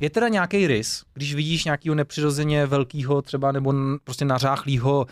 je 0.00 0.10
teda 0.10 0.28
nějaký 0.28 0.66
rys, 0.66 1.02
když 1.14 1.34
vidíš 1.34 1.64
nějakého 1.64 1.94
nepřirozeně 1.94 2.66
velkýho 2.66 3.22
třeba 3.22 3.52
nebo 3.52 3.74
prostě 4.04 4.24
nařáchlýho 4.24 5.06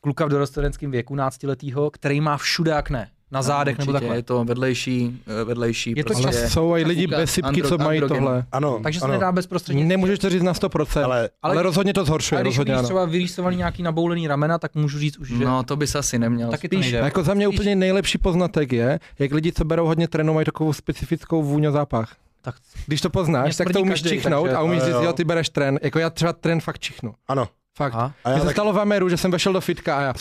kluka 0.00 0.26
v 0.26 0.28
dorostenském 0.28 0.90
věku, 0.90 1.14
náctiletýho, 1.14 1.90
který 1.90 2.20
má 2.20 2.36
všude 2.36 2.72
akné, 2.74 3.08
na 3.30 3.42
zádech 3.42 3.78
nebo 3.78 3.90
Určitě, 3.92 4.00
takhle. 4.00 4.18
Je 4.18 4.22
to 4.22 4.44
vedlejší, 4.44 5.20
eh, 5.40 5.44
vedlejší 5.44 5.94
Je 5.96 6.04
to 6.04 6.14
prostě. 6.14 6.38
Ale 6.38 6.48
jsou 6.48 6.76
i 6.76 6.84
lidi 6.84 7.06
bez 7.06 7.30
sypky, 7.30 7.62
andro- 7.62 7.68
co 7.68 7.78
mají 7.78 7.98
androgen. 8.02 8.24
tohle. 8.24 8.44
Ano, 8.52 8.80
Takže 8.82 8.98
se 8.98 9.04
ano. 9.04 9.14
nedá 9.14 9.32
bezprostředně. 9.32 9.84
Nemůžeš 9.84 10.18
to 10.18 10.30
říct 10.30 10.42
na 10.42 10.54
100%, 10.54 11.04
ale, 11.04 11.30
Ale 11.42 11.54
ale, 11.54 11.62
rozhodně 11.62 11.94
to 11.94 12.04
zhoršuje, 12.04 12.36
ale 12.36 12.42
když 12.42 12.54
rozhodně 12.56 12.74
vidíš 12.74 12.84
třeba 12.84 13.04
vyrýsovaný 13.04 13.56
nějaký 13.56 13.82
naboulený 13.82 14.28
ramena, 14.28 14.58
tak 14.58 14.74
můžu 14.74 14.98
říct 14.98 15.16
už, 15.18 15.28
že 15.28 15.44
No, 15.44 15.62
to 15.62 15.76
bys 15.76 15.94
asi 15.94 16.18
neměl. 16.18 16.50
taky 16.50 16.68
to 16.68 16.76
Spíš- 16.76 16.80
nejde. 16.80 16.98
Jako 16.98 17.22
za 17.22 17.34
mě 17.34 17.46
Spíš- 17.46 17.56
úplně 17.60 17.76
nejlepší 17.76 18.18
poznatek 18.18 18.72
je, 18.72 18.98
jak 19.18 19.32
lidi, 19.32 19.52
co 19.52 19.64
berou 19.64 19.86
hodně 19.86 20.08
trénu, 20.08 20.34
mají 20.34 20.44
takovou 20.44 20.72
specifickou 20.72 21.42
vůň 21.42 21.64
a 21.66 21.70
zápach. 21.70 22.14
Tak 22.46 22.54
Když 22.86 23.00
to 23.00 23.08
Mě 23.08 23.12
poznáš, 23.12 23.56
tak 23.56 23.72
to 23.72 23.80
umíš 23.80 23.92
každý, 23.92 24.08
čichnout 24.10 24.44
takže- 24.46 24.56
a 24.56 24.62
umíš 24.62 24.82
říct, 24.82 24.92
jo. 24.92 25.02
jo, 25.02 25.12
ty 25.12 25.24
bereš 25.24 25.48
trén. 25.48 25.78
Jako 25.82 25.98
já 25.98 26.10
třeba 26.10 26.32
trén 26.32 26.60
fakt 26.60 26.78
čichnu. 26.78 27.14
ano. 27.28 27.48
Fakt. 27.78 27.94
A 27.94 28.06
Mně 28.24 28.32
já 28.32 28.38
se 28.38 28.44
tak, 28.44 28.54
stalo 28.54 28.72
v 28.72 28.78
Ameru, 28.80 29.08
že 29.08 29.16
jsem 29.16 29.30
vešel 29.30 29.52
do 29.52 29.60
fitka 29.60 29.98
a 29.98 30.00
já 30.00 30.14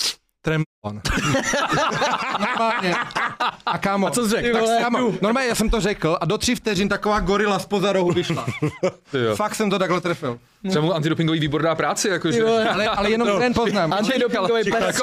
trém 0.46 0.64
on. 0.86 1.02
Normálně. 2.40 2.96
A 3.66 3.78
kámo, 3.78 4.08
A 4.08 4.12
co 4.12 4.24
jsi 4.24 4.30
řekl? 4.30 4.52
tak 4.52 4.62
vole, 4.62 4.78
kámo, 4.82 5.14
normálně 5.22 5.50
já 5.50 5.56
jsem 5.56 5.70
to 5.70 5.82
řekl 5.82 6.18
a 6.22 6.26
do 6.26 6.38
tří 6.38 6.56
vteřin 6.56 6.90
taková 6.90 7.20
gorila 7.20 7.60
spoza 7.60 7.94
rohu 7.94 8.12
vyšla. 8.12 8.46
Ty 9.12 9.20
jo. 9.26 9.36
Fakt 9.36 9.56
jsem 9.56 9.70
to 9.70 9.80
takhle 9.80 10.02
trefil. 10.02 10.40
Třeba 10.70 10.86
mu 10.86 10.94
antidopingový 10.94 11.40
výbor 11.40 11.62
dá 11.62 11.76
práci, 11.76 12.10
jakože. 12.10 12.44
Ale, 12.44 12.88
ale 12.88 13.12
jenom 13.12 13.40
ten 13.40 13.54
poznám. 13.54 13.94
Antidopingový 13.94 14.64
pes, 14.72 15.02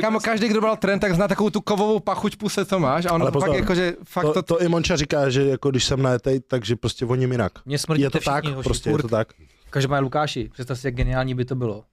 Kámo, 0.00 0.20
každý, 0.20 0.48
kdo 0.48 0.60
bral 0.60 0.76
trend, 0.76 1.00
tak 1.00 1.14
zná 1.14 1.28
takovou 1.28 1.50
tu 1.50 1.60
kovovou 1.60 2.00
pachuť 2.00 2.36
puse, 2.36 2.64
co 2.64 2.78
máš. 2.78 3.04
A 3.06 3.12
on 3.12 3.22
Ale 3.22 3.30
fakt 3.30 3.42
pozor, 3.42 3.56
jako, 3.56 3.74
že 3.74 3.92
fakt 4.04 4.24
To, 4.24 4.32
to, 4.32 4.42
to 4.42 4.62
i 4.62 4.68
Monča 4.68 4.96
říká, 4.96 5.30
že 5.30 5.44
jako 5.44 5.70
když 5.70 5.84
jsem 5.84 6.02
najetej, 6.02 6.40
takže 6.40 6.76
prostě 6.76 7.04
voním 7.04 7.32
jinak. 7.32 7.52
Mě 7.64 7.78
Je 7.94 8.10
to 8.10 8.18
tak, 8.20 8.44
hoši, 8.44 8.64
prostě 8.64 8.90
je 8.90 8.98
to 8.98 9.08
tak. 9.08 9.28
Každopádně 9.70 10.00
Lukáši, 10.04 10.48
představ 10.52 10.78
si, 10.78 10.86
jak 10.86 10.94
geniální 10.94 11.34
by 11.34 11.44
to 11.44 11.54
bylo. 11.54 11.84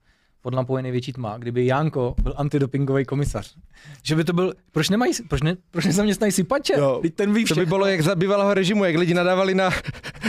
Pod 0.44 0.54
lampou 0.54 0.76
je 0.76 0.82
největší 0.82 1.12
tma, 1.12 1.38
kdyby 1.38 1.66
Janko 1.66 2.14
byl 2.22 2.34
antidopingový 2.36 3.04
komisař. 3.04 3.54
Že 4.02 4.16
by 4.16 4.24
to 4.24 4.32
byl, 4.32 4.54
proč 4.72 4.88
nemají, 4.90 5.12
proč, 5.28 5.42
ne, 5.42 5.56
proč 5.70 5.84
nezaměstnají 5.84 6.32
sypače? 6.32 6.72
Jo. 6.78 6.98
Teď 7.02 7.14
ten 7.14 7.32
ví 7.34 7.44
to 7.44 7.54
by 7.54 7.66
bylo 7.66 7.86
jak 7.86 8.00
za 8.00 8.14
bývalého 8.14 8.54
režimu, 8.54 8.84
jak 8.84 8.96
lidi 8.96 9.14
nadávali 9.14 9.54
na, 9.54 9.70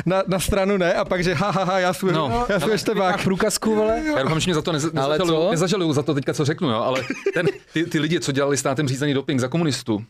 na, 0.05 0.23
na 0.27 0.39
stranu, 0.39 0.77
ne? 0.77 0.93
A 0.93 1.05
pak, 1.05 1.23
že 1.23 1.33
ha, 1.33 1.51
ha, 1.51 1.63
ha 1.63 1.79
já 1.79 1.93
jsem, 1.93 2.11
No, 2.13 2.45
já 2.49 2.59
jsem 2.59 2.69
ještě 2.69 2.95
bák. 2.95 3.23
průkazku, 3.23 3.75
vole. 3.75 4.03
Já 4.05 4.23
doufám, 4.23 4.39
že 4.39 4.47
mě 4.47 4.55
za 4.55 4.61
to 4.61 4.71
nez, 4.71 4.83
Ale 4.83 4.93
nezažalují, 5.17 5.45
co? 5.47 5.51
nezažalují 5.51 5.93
za 5.93 6.03
to 6.03 6.13
teďka, 6.13 6.33
co 6.33 6.45
řeknu, 6.45 6.69
jo, 6.69 6.75
ale 6.79 7.03
ten, 7.33 7.45
ty, 7.73 7.85
ty 7.85 7.99
lidi, 7.99 8.19
co 8.19 8.31
dělali 8.31 8.57
státem 8.57 8.87
řízený 8.87 9.13
doping 9.13 9.39
za 9.39 9.47
komunistů, 9.47 10.03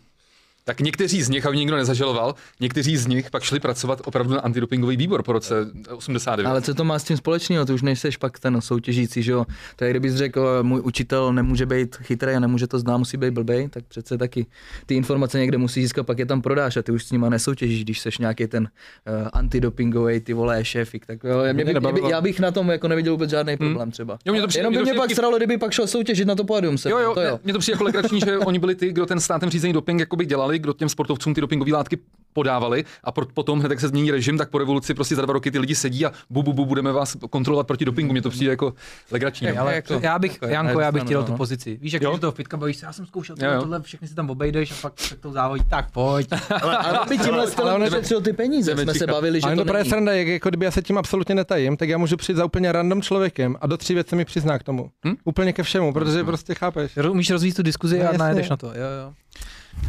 tak 0.68 0.80
někteří 0.82 1.22
z 1.24 1.30
nich, 1.30 1.46
aby 1.46 1.58
nikdo 1.58 1.76
nezažaloval, 1.76 2.36
někteří 2.60 2.98
z 2.98 3.08
nich 3.08 3.30
pak 3.32 3.44
šli 3.44 3.60
pracovat 3.60 4.02
opravdu 4.06 4.34
na 4.34 4.40
antidopingový 4.40 4.98
výbor 4.98 5.24
po 5.24 5.32
roce 5.32 5.56
89. 5.96 6.50
Ale 6.50 6.62
co 6.62 6.74
to 6.74 6.84
má 6.84 7.00
s 7.00 7.04
tím 7.04 7.18
společného? 7.18 7.66
Ty 7.66 7.74
už 7.74 7.82
nejseš 7.82 8.18
pak 8.18 8.40
ten 8.40 8.62
soutěžící, 8.62 9.24
že 9.24 9.32
jo? 9.32 9.46
To 9.76 9.84
je, 9.84 9.90
kdybys 9.90 10.16
řekl, 10.16 10.60
můj 10.64 10.82
učitel 10.84 11.34
nemůže 11.34 11.66
být 11.66 11.96
chytrý 11.96 12.32
a 12.32 12.40
nemůže 12.40 12.68
to 12.68 12.80
znát, 12.80 12.98
musí 12.98 13.18
být 13.18 13.32
blbej, 13.34 13.70
tak 13.70 13.84
přece 13.88 14.18
taky 14.18 14.46
ty 14.86 14.96
informace 14.96 15.40
někde 15.40 15.58
musí 15.58 15.82
získat, 15.82 16.04
pak 16.04 16.20
je 16.20 16.26
tam 16.26 16.42
prodáš 16.42 16.78
a 16.78 16.82
ty 16.82 16.92
už 16.92 17.04
s 17.06 17.12
nima 17.12 17.30
nesoutěžíš, 17.30 17.84
když 17.84 18.00
seš 18.00 18.18
nějaký 18.18 18.48
ten 18.48 18.64
uh, 18.64 19.28
antidopingový, 19.34 20.20
ty 20.20 20.34
vole, 20.34 20.66
šéfik. 20.66 21.06
Tak 21.06 21.20
jo, 21.24 21.38
mě, 21.54 21.66
by, 21.66 21.80
mě 21.80 21.94
by, 21.94 22.02
já 22.10 22.22
bych 22.22 22.40
na 22.40 22.52
tom 22.52 22.70
jako 22.70 22.88
neviděl 22.88 23.14
vůbec 23.14 23.30
žádný 23.30 23.58
problém 23.58 23.92
třeba. 23.92 24.18
Jo, 24.26 24.34
mě 24.34 24.42
to 24.42 24.48
přijde- 24.48 24.60
Jenom 24.60 24.72
mě 24.72 24.80
by 24.80 24.80
to 24.80 24.84
mě 24.86 24.92
přijde 24.92 25.08
pak 25.08 25.16
sralo, 25.16 25.38
kdyby 25.38 25.58
pak 25.58 25.72
šel 25.72 25.88
soutěžit 25.88 26.28
na 26.28 26.36
to 26.36 26.44
pódium 26.44 26.78
se. 26.78 26.90
Jo, 26.90 27.00
jo, 27.00 27.14
to 27.14 27.22
jo. 27.22 27.40
mně 27.44 27.54
to 27.54 27.60
přijde 27.60 27.74
jako 27.74 27.84
legrační, 27.84 28.20
že 28.20 28.38
oni 28.38 28.60
byli 28.60 28.76
ty, 28.76 28.90
kdo 28.90 29.06
ten 29.06 29.20
státem 29.20 29.50
řízený 29.50 29.74
doping 29.74 30.00
jakoby 30.00 30.26
dělali, 30.26 30.55
kdo 30.60 30.74
těm 30.74 30.90
sportovcům 30.90 31.34
ty 31.34 31.42
dopingové 31.42 31.72
látky 31.72 31.98
podávali 32.34 32.86
a 33.04 33.12
pro, 33.12 33.26
potom 33.34 33.60
hned, 33.60 33.72
jak 33.72 33.80
se 33.80 33.88
změní 33.88 34.12
režim, 34.12 34.38
tak 34.38 34.50
po 34.50 34.58
revoluci 34.58 34.94
prostě 34.94 35.16
za 35.16 35.22
dva 35.22 35.34
roky 35.34 35.52
ty 35.52 35.60
lidi 35.60 35.76
sedí 35.76 36.06
a 36.06 36.12
bu, 36.30 36.44
bu, 36.44 36.54
bu 36.54 36.66
budeme 36.66 36.92
vás 36.92 37.18
kontrolovat 37.30 37.68
proti 37.68 37.86
dopingu. 37.86 38.12
Mně 38.14 38.22
to 38.22 38.30
přijde 38.30 38.52
jako 38.52 38.74
legrační. 39.12 39.48
Hej, 39.48 39.58
ale 39.58 39.76
jako- 39.76 40.00
já 40.02 40.20
bych, 40.20 40.32
jako- 40.34 40.48
Janko, 40.48 40.80
já 40.80 40.92
bych 40.92 41.04
chtěl 41.04 41.22
no. 41.22 41.28
tu 41.28 41.34
pozici. 41.34 41.78
Víš, 41.82 41.94
jak 41.94 42.02
Jo. 42.04 42.10
když 42.12 42.22
toho 42.22 42.32
fitka 42.32 42.58
bavíš 42.58 42.78
se, 42.78 42.86
já 42.86 42.94
jsem 42.94 43.06
zkoušel 43.06 43.36
Jo, 43.36 43.40
tohle, 43.40 43.56
jo. 43.56 43.62
tohle, 43.62 43.82
všechny 43.82 44.08
si 44.08 44.16
tam 44.16 44.30
obejdeš 44.30 44.72
a 44.72 44.76
pak 44.82 45.00
se 45.00 45.16
to 45.16 45.32
závodí, 45.32 45.64
tak 45.70 45.92
pojď. 45.92 46.28
Ale, 46.62 46.78
ale 46.78 47.00
by 47.10 47.18
tímhle 47.18 47.42
ale 47.42 47.52
stylem 47.52 47.76
on- 47.76 47.84
ušetřil 47.88 48.22
ty 48.22 48.34
peníze, 48.34 48.78
jsme 48.78 48.94
se 48.94 49.08
bavili, 49.08 49.42
že 49.42 49.46
Ale 49.48 49.56
to 49.56 49.62
to 49.62 49.66
právě 49.66 49.84
není. 49.84 49.90
sranda, 49.90 50.14
jak 50.14 50.28
jako 50.28 50.50
kdyby 50.50 50.66
já 50.66 50.72
se 50.72 50.82
tím 50.82 50.98
absolutně 50.98 51.36
netajím, 51.36 51.78
tak 51.78 51.90
já 51.90 51.98
můžu 51.98 52.18
přijít 52.18 52.36
za 52.36 52.46
úplně 52.46 52.72
random 52.72 53.02
člověkem 53.02 53.56
a 53.62 53.68
do 53.68 53.78
tří 53.78 53.94
věcí 53.94 54.16
mi 54.16 54.26
přizná 54.26 54.60
k 54.60 54.64
tomu. 54.64 54.90
Hm? 55.08 55.14
Úplně 55.24 55.54
ke 55.54 55.64
všemu, 55.64 55.94
protože 55.94 56.24
prostě 56.24 56.56
chápeš. 56.56 56.98
Umíš 57.10 57.30
rozvíjet 57.30 57.56
tu 57.56 57.64
diskuzi 57.64 58.00
No, 58.00 58.10
a 58.10 58.18
najedeš 58.18 58.50
na 58.50 58.58
to. 58.58 58.68
Jo, 58.68 58.74
jo. 58.74 59.14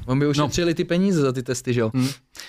On 0.07 0.19
by 0.19 0.27
ušetřili 0.27 0.75
ty 0.75 0.85
peníze 0.85 1.21
za 1.21 1.33
ty 1.33 1.43
testy, 1.43 1.75
že 1.75 1.81
jo? 1.81 1.91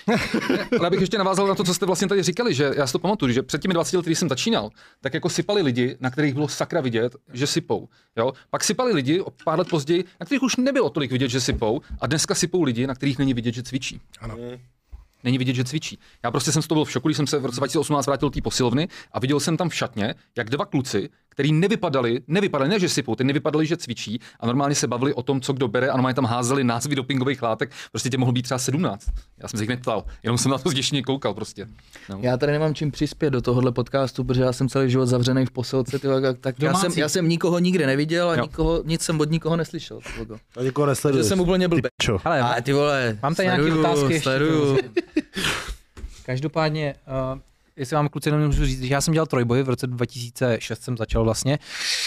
Ale 0.78 0.86
abych 0.86 1.00
ještě 1.00 1.18
navázal 1.18 1.46
na 1.46 1.54
to, 1.54 1.64
co 1.64 1.74
jste 1.74 1.86
vlastně 1.86 2.08
tady 2.08 2.22
říkali, 2.22 2.54
že 2.54 2.72
já 2.76 2.86
si 2.86 2.92
to 2.92 2.98
pamatuju, 2.98 3.32
že 3.32 3.42
před 3.42 3.62
těmi 3.62 3.74
20 3.74 3.96
lety, 3.96 4.08
když 4.08 4.18
jsem 4.18 4.28
začínal, 4.28 4.70
tak 5.00 5.14
jako 5.14 5.28
sypali 5.28 5.62
lidi, 5.62 5.96
na 6.00 6.10
kterých 6.10 6.34
bylo 6.34 6.48
sakra 6.48 6.80
vidět, 6.80 7.16
že 7.32 7.46
sypou. 7.46 7.88
Jo? 8.16 8.32
Pak 8.50 8.64
sypali 8.64 8.92
lidi 8.92 9.20
o 9.20 9.30
pár 9.44 9.58
let 9.58 9.68
později, 9.68 10.04
na 10.20 10.26
kterých 10.26 10.42
už 10.42 10.56
nebylo 10.56 10.90
tolik 10.90 11.12
vidět, 11.12 11.28
že 11.28 11.40
sypou, 11.40 11.80
a 12.00 12.06
dneska 12.06 12.34
sypou 12.34 12.62
lidi, 12.62 12.86
na 12.86 12.94
kterých 12.94 13.18
není 13.18 13.34
vidět, 13.34 13.54
že 13.54 13.62
cvičí. 13.62 14.00
Ano. 14.20 14.36
Není 15.24 15.38
vidět, 15.38 15.54
že 15.54 15.64
cvičí. 15.64 15.98
Já 16.24 16.30
prostě 16.30 16.52
jsem 16.52 16.62
z 16.62 16.66
toho 16.66 16.76
byl 16.76 16.84
v 16.84 16.90
šoku, 16.90 17.08
když 17.08 17.16
jsem 17.16 17.26
se 17.26 17.38
v 17.38 17.46
roce 17.46 17.56
2018 17.56 18.06
vrátil 18.06 18.28
do 18.28 18.34
té 18.34 18.40
posilovny 18.40 18.88
a 19.12 19.18
viděl 19.18 19.40
jsem 19.40 19.56
tam 19.56 19.68
v 19.68 19.74
šatně, 19.74 20.14
jak 20.36 20.50
dva 20.50 20.66
kluci, 20.66 21.10
který 21.38 21.52
nevypadali, 21.52 22.20
nevypadali, 22.26 22.70
ne 22.70 22.78
že 22.78 22.88
sypou, 22.88 23.14
ty 23.14 23.24
nevypadali, 23.24 23.66
že 23.66 23.76
cvičí 23.76 24.20
a 24.40 24.46
normálně 24.46 24.74
se 24.74 24.86
bavili 24.86 25.14
o 25.14 25.22
tom, 25.22 25.40
co 25.40 25.52
kdo 25.52 25.68
bere 25.68 25.88
a 25.88 25.92
normálně 25.96 26.14
tam 26.14 26.24
házeli 26.24 26.64
názvy 26.64 26.94
dopingových 26.94 27.42
látek, 27.42 27.70
prostě 27.92 28.10
tě 28.10 28.18
mohl 28.18 28.32
být 28.32 28.42
třeba 28.42 28.58
17. 28.58 29.06
Já 29.42 29.48
jsem 29.48 29.58
se 29.58 29.62
jich 29.64 29.68
neptal, 29.68 30.04
jenom 30.22 30.38
jsem 30.38 30.50
na 30.50 30.58
to 30.58 30.70
zděšeně 30.70 31.02
koukal 31.02 31.34
prostě. 31.34 31.66
No. 32.08 32.18
Já 32.22 32.36
tady 32.36 32.52
nemám 32.52 32.74
čím 32.74 32.90
přispět 32.90 33.30
do 33.30 33.40
tohohle 33.42 33.72
podcastu, 33.72 34.24
protože 34.24 34.42
já 34.42 34.52
jsem 34.52 34.68
celý 34.68 34.90
život 34.90 35.06
zavřený 35.06 35.46
v 35.46 35.50
posilce, 35.50 35.98
ty, 35.98 36.08
vole, 36.08 36.34
tak 36.34 36.62
já 36.62 36.74
jsem, 36.74 36.92
já 36.96 37.08
jsem 37.08 37.28
nikoho 37.28 37.58
nikde 37.58 37.86
neviděl 37.86 38.30
a 38.30 38.36
Jo. 38.36 38.42
nikoho, 38.42 38.82
nic 38.84 39.02
jsem 39.02 39.20
od 39.20 39.30
nikoho 39.30 39.56
neslyšel. 39.56 39.98
ty 40.18 40.24
vole. 40.24 40.40
A 40.56 40.62
nikoho 40.62 40.86
Že 40.86 40.90
nesleduješ. 40.90 41.26
jsem 41.26 41.40
úplně 41.40 41.68
blbý. 41.68 41.82
Čo? 42.02 42.18
Ale 42.24 42.40
Ale 42.40 42.62
ty 42.62 42.72
vole, 42.72 43.18
mám 43.22 43.34
tady 43.34 43.46
nějaké 43.46 43.62
sleduju, 43.62 43.80
otázky 43.84 44.12
ještě. 44.12 44.22
Sleduju. 44.22 44.78
Každopádně, 46.26 46.94
uh, 47.34 47.40
jestli 47.78 47.96
vám 47.96 48.08
kluci 48.08 48.28
jenom 48.28 48.46
můžu 48.46 48.64
říct, 48.66 48.82
že 48.82 48.94
já 48.94 49.00
jsem 49.00 49.14
dělal 49.14 49.26
trojboj, 49.26 49.62
v 49.62 49.68
roce 49.68 49.86
2006 49.86 50.82
jsem 50.82 50.96
začal 50.96 51.24
vlastně, 51.24 51.58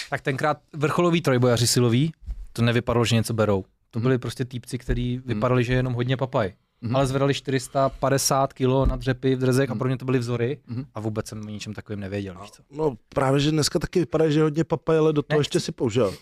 tak 0.09 0.21
tenkrát 0.21 0.57
vrcholový 0.75 1.21
trojbojaři 1.21 1.67
silový, 1.67 2.11
to 2.53 2.61
nevypadalo, 2.61 3.05
že 3.05 3.15
něco 3.15 3.33
berou. 3.33 3.65
To 3.91 3.99
byli 3.99 4.17
prostě 4.17 4.45
týpci, 4.45 4.77
kteří 4.77 5.21
vypadali, 5.25 5.63
že 5.63 5.73
jenom 5.73 5.93
hodně 5.93 6.17
papaj. 6.17 6.53
Mhm. 6.81 6.95
Ale 6.95 7.07
zvedali 7.07 7.33
450 7.33 8.53
kg 8.53 8.61
na 8.85 8.95
dřepy 8.95 9.35
v 9.35 9.39
drzech 9.39 9.69
a 9.69 9.75
pro 9.75 9.87
mě 9.87 9.97
to 9.97 10.05
byly 10.05 10.19
vzory 10.19 10.59
Mhm. 10.67 10.85
a 10.95 10.99
vůbec 10.99 11.27
jsem 11.27 11.41
o 11.45 11.49
ničem 11.49 11.73
takovým 11.73 11.99
nevěděl. 11.99 12.37
Víš 12.41 12.51
co? 12.51 12.63
No 12.71 12.95
právě, 13.09 13.39
že 13.39 13.51
dneska 13.51 13.79
taky 13.79 13.99
vypadá, 13.99 14.29
že 14.29 14.41
hodně 14.41 14.63
papaj, 14.63 14.97
ale 14.97 15.13
do 15.13 15.21
toho 15.21 15.37
Ne. 15.37 15.41
ještě 15.41 15.59
si 15.59 15.71
použil. 15.71 16.15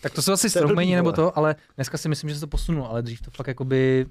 Tak 0.00 0.12
to 0.12 0.22
jsou 0.22 0.32
asi 0.32 0.50
strongmani 0.50 0.96
nebo 0.96 1.12
to, 1.12 1.38
ale 1.38 1.56
dneska 1.76 1.98
si 1.98 2.08
myslím, 2.08 2.30
že 2.30 2.34
se 2.36 2.40
to 2.40 2.46
posunulo, 2.46 2.90
ale 2.90 3.02
dřív 3.02 3.20
to 3.20 3.30
fakt 3.30 3.46
jakoby 3.46 4.06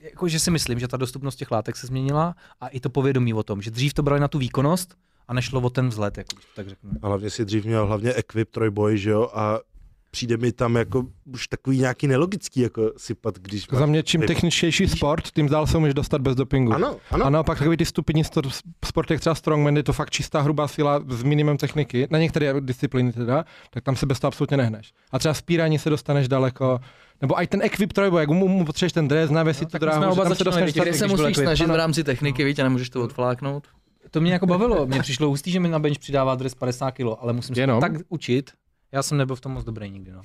jako, 0.00 0.28
že 0.28 0.38
si 0.38 0.50
myslím, 0.50 0.78
že 0.78 0.88
ta 0.88 0.96
dostupnost 0.96 1.36
těch 1.36 1.50
látek 1.50 1.76
se 1.76 1.86
změnila 1.86 2.34
a 2.60 2.68
i 2.68 2.80
to 2.80 2.90
povědomí 2.90 3.34
o 3.34 3.42
tom, 3.42 3.62
že 3.62 3.70
dřív 3.70 3.94
to 3.94 4.02
brali 4.02 4.20
na 4.20 4.28
tu 4.28 4.38
výkonnost 4.38 4.94
a 5.28 5.34
nešlo 5.34 5.60
o 5.60 5.70
ten 5.70 5.88
vzhled, 5.88 6.18
jako 6.18 6.36
tak 6.56 6.68
řeknu. 6.68 6.90
A 7.02 7.06
hlavně 7.06 7.30
si 7.30 7.44
dřív 7.44 7.64
měl 7.64 7.86
hlavně 7.86 8.14
Equip 8.14 8.50
trojboj, 8.50 8.98
že 8.98 9.10
jo, 9.10 9.30
a 9.34 9.60
přijde 10.10 10.36
mi 10.36 10.52
tam 10.52 10.76
jako 10.76 11.06
už 11.24 11.48
takový 11.48 11.78
nějaký 11.78 12.06
nelogický 12.06 12.60
jako 12.60 12.92
sypat, 12.96 13.38
když 13.38 13.66
Za 13.72 13.86
mě 13.86 14.02
čím 14.02 14.22
techničtější 14.22 14.88
sport, 14.88 15.30
tím 15.30 15.48
dál 15.48 15.66
se 15.66 15.78
můžeš 15.78 15.94
dostat 15.94 16.20
bez 16.20 16.36
dopingu. 16.36 16.72
Ano, 16.72 16.96
ano. 17.10 17.24
A 17.24 17.30
naopak 17.30 17.58
takový 17.58 17.76
ty 17.76 17.84
stupidní 17.84 18.22
sport, 18.84 19.10
jak 19.10 19.20
třeba 19.20 19.34
strongman, 19.34 19.76
je 19.76 19.82
to 19.82 19.92
fakt 19.92 20.10
čistá 20.10 20.40
hrubá 20.40 20.68
síla 20.68 21.04
s 21.08 21.22
minimem 21.22 21.56
techniky, 21.56 22.08
na 22.10 22.18
některé 22.18 22.60
disciplíny 22.60 23.12
teda, 23.12 23.44
tak 23.70 23.84
tam 23.84 23.96
se 23.96 24.06
bez 24.06 24.20
toho 24.20 24.28
absolutně 24.28 24.56
nehneš. 24.56 24.92
A 25.12 25.18
třeba 25.18 25.34
spírání 25.34 25.78
se 25.78 25.90
dostaneš 25.90 26.28
daleko, 26.28 26.80
nebo 27.20 27.42
i 27.42 27.46
ten 27.46 27.62
equip 27.62 27.92
trojboj, 27.92 28.22
jak 28.22 28.30
mu, 28.30 28.48
mu 28.48 28.64
potřebuješ 28.64 28.92
ten 28.92 29.08
dres, 29.08 29.30
navěsit 29.30 29.68
tu 29.68 29.72
tak 29.72 29.82
my 29.82 29.88
jsme 29.92 30.00
dráhu, 30.00 30.12
oba 30.12 30.24
tam 30.24 30.34
se 30.34 30.44
dostaneš 30.44 30.72
když 30.72 30.96
se 30.96 31.08
musíš 31.08 31.36
snažit 31.36 31.64
ano. 31.64 31.74
v 31.74 31.76
rámci 31.76 32.04
techniky, 32.04 32.44
víš, 32.44 32.58
a 32.58 32.62
nemůžeš 32.62 32.90
to 32.90 33.02
odfláknout. 33.02 33.68
To 34.10 34.20
mě 34.20 34.32
jako 34.32 34.46
bavilo, 34.46 34.86
mě 34.86 35.00
přišlo 35.00 35.28
hustý, 35.28 35.50
že 35.50 35.60
mi 35.60 35.68
na 35.68 35.78
bench 35.78 35.98
přidává 35.98 36.34
dres 36.34 36.54
50 36.54 36.90
kg, 36.90 37.00
ale 37.20 37.32
musím 37.32 37.54
se 37.54 37.60
Jenom? 37.60 37.80
tak 37.80 37.92
učit. 38.08 38.50
Já 38.92 39.02
jsem 39.02 39.18
nebyl 39.18 39.36
v 39.36 39.40
tom 39.40 39.52
moc 39.52 39.64
dobrý 39.64 39.90
nikdy, 39.90 40.12
no. 40.12 40.22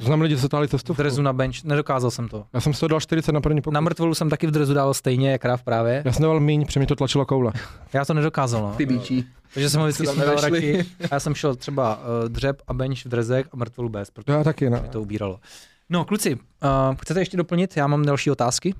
Znám 0.00 0.20
lidi, 0.20 0.36
co 0.36 0.48
táhli 0.48 0.68
cestu. 0.68 0.94
V 0.94 0.96
drezu 0.96 1.22
na 1.22 1.32
bench, 1.32 1.64
nedokázal 1.64 2.10
jsem 2.10 2.28
to. 2.28 2.44
Já 2.54 2.60
jsem 2.60 2.74
si 2.74 2.80
to 2.80 2.88
dal 2.88 3.00
40 3.00 3.32
na 3.32 3.40
první 3.40 3.60
pokus. 3.60 3.74
Na 3.74 3.80
mrtvolu 3.80 4.14
jsem 4.14 4.30
taky 4.30 4.46
v 4.46 4.50
drezu 4.50 4.74
dával 4.74 4.94
stejně, 4.94 5.30
jak 5.30 5.44
ráv 5.44 5.62
právě. 5.62 6.02
Já 6.04 6.12
jsem 6.12 6.22
dával 6.22 6.40
míň, 6.40 6.66
protože 6.66 6.80
mi 6.80 6.86
to 6.86 6.96
tlačilo 6.96 7.26
koule. 7.26 7.52
Já 7.92 8.04
to 8.04 8.14
nedokázal, 8.14 8.62
no. 8.62 8.74
Ty 8.76 8.86
bíčí. 8.86 9.26
Takže 9.54 9.70
jsem 9.70 9.80
ho 9.80 9.86
vždycky 9.86 10.06
sundal 10.06 10.40
radši. 10.40 10.86
A 11.10 11.14
já 11.14 11.20
jsem 11.20 11.34
šel 11.34 11.54
třeba 11.54 11.96
uh, 11.96 12.28
dřep 12.28 12.62
a 12.66 12.74
bench 12.74 13.04
v 13.04 13.08
drezech 13.08 13.46
a 13.52 13.56
mrtvolu 13.56 13.88
bez, 13.88 14.10
protože 14.10 14.38
Já 14.38 14.44
taky, 14.44 14.70
no. 14.70 14.80
mě 14.80 14.88
to 14.88 15.02
ubíralo. 15.02 15.40
No, 15.90 16.04
kluci, 16.04 16.34
uh, 16.34 16.96
chcete 17.00 17.20
ještě 17.20 17.36
doplnit? 17.36 17.76
Já 17.76 17.86
mám 17.86 18.04
další 18.04 18.30
otázky. 18.30 18.74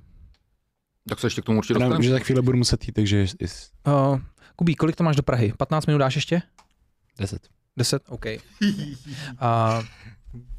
Tak 1.09 1.21
se 1.21 1.27
ještě 1.27 1.43
k 1.43 1.45
tomu 1.45 1.59
určitě 1.59 1.73
Já 1.75 1.79
dostaneme. 1.79 2.05
že 2.05 2.11
za 2.11 2.19
chvíli 2.19 2.43
budu 2.43 2.59
muset 2.59 2.87
jít, 2.89 2.93
takže 2.93 3.27
jest- 3.41 3.71
Uh, 3.87 4.21
Kubí, 4.57 4.75
kolik 4.75 4.97
to 4.97 5.05
máš 5.05 5.17
do 5.17 5.23
Prahy? 5.23 5.53
15 5.59 5.87
minut 5.87 5.99
dáš 5.99 6.15
ještě? 6.15 6.43
10. 7.19 7.43
10? 7.77 8.03
OK. 8.09 8.25
A 9.39 9.83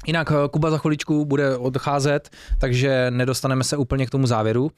jinak 0.06 0.30
eh, 0.32 0.48
Kuba 0.50 0.70
za 0.70 0.78
chviličku 0.78 1.24
bude 1.24 1.56
odcházet, 1.56 2.30
takže 2.60 3.06
nedostaneme 3.10 3.64
se 3.64 3.76
úplně 3.76 4.06
k 4.06 4.10
tomu 4.10 4.26
závěru. 4.26 4.64
Uh, 4.64 4.70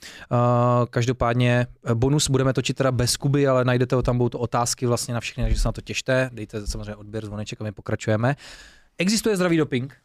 každopádně 0.91 1.67
eh, 1.87 1.95
bonus 1.95 2.31
budeme 2.31 2.53
točit 2.53 2.77
teda 2.77 2.93
bez 2.93 3.17
Kuby, 3.17 3.47
ale 3.49 3.65
najdete 3.65 3.97
ho 3.97 4.03
tam, 4.03 4.19
budou 4.19 4.29
to 4.29 4.39
otázky 4.39 4.87
vlastně 4.87 5.15
na 5.15 5.21
všechny, 5.21 5.45
takže 5.45 5.61
se 5.61 5.69
na 5.69 5.73
to 5.73 5.81
těšte. 5.81 6.31
Dejte 6.33 6.67
samozřejmě 6.67 6.97
odběr, 6.97 7.27
zvoneček 7.27 7.61
a 7.61 7.65
my 7.65 7.73
pokračujeme. 7.73 8.37
Existuje 8.99 9.37
zdravý 9.37 9.57
doping, 9.57 9.97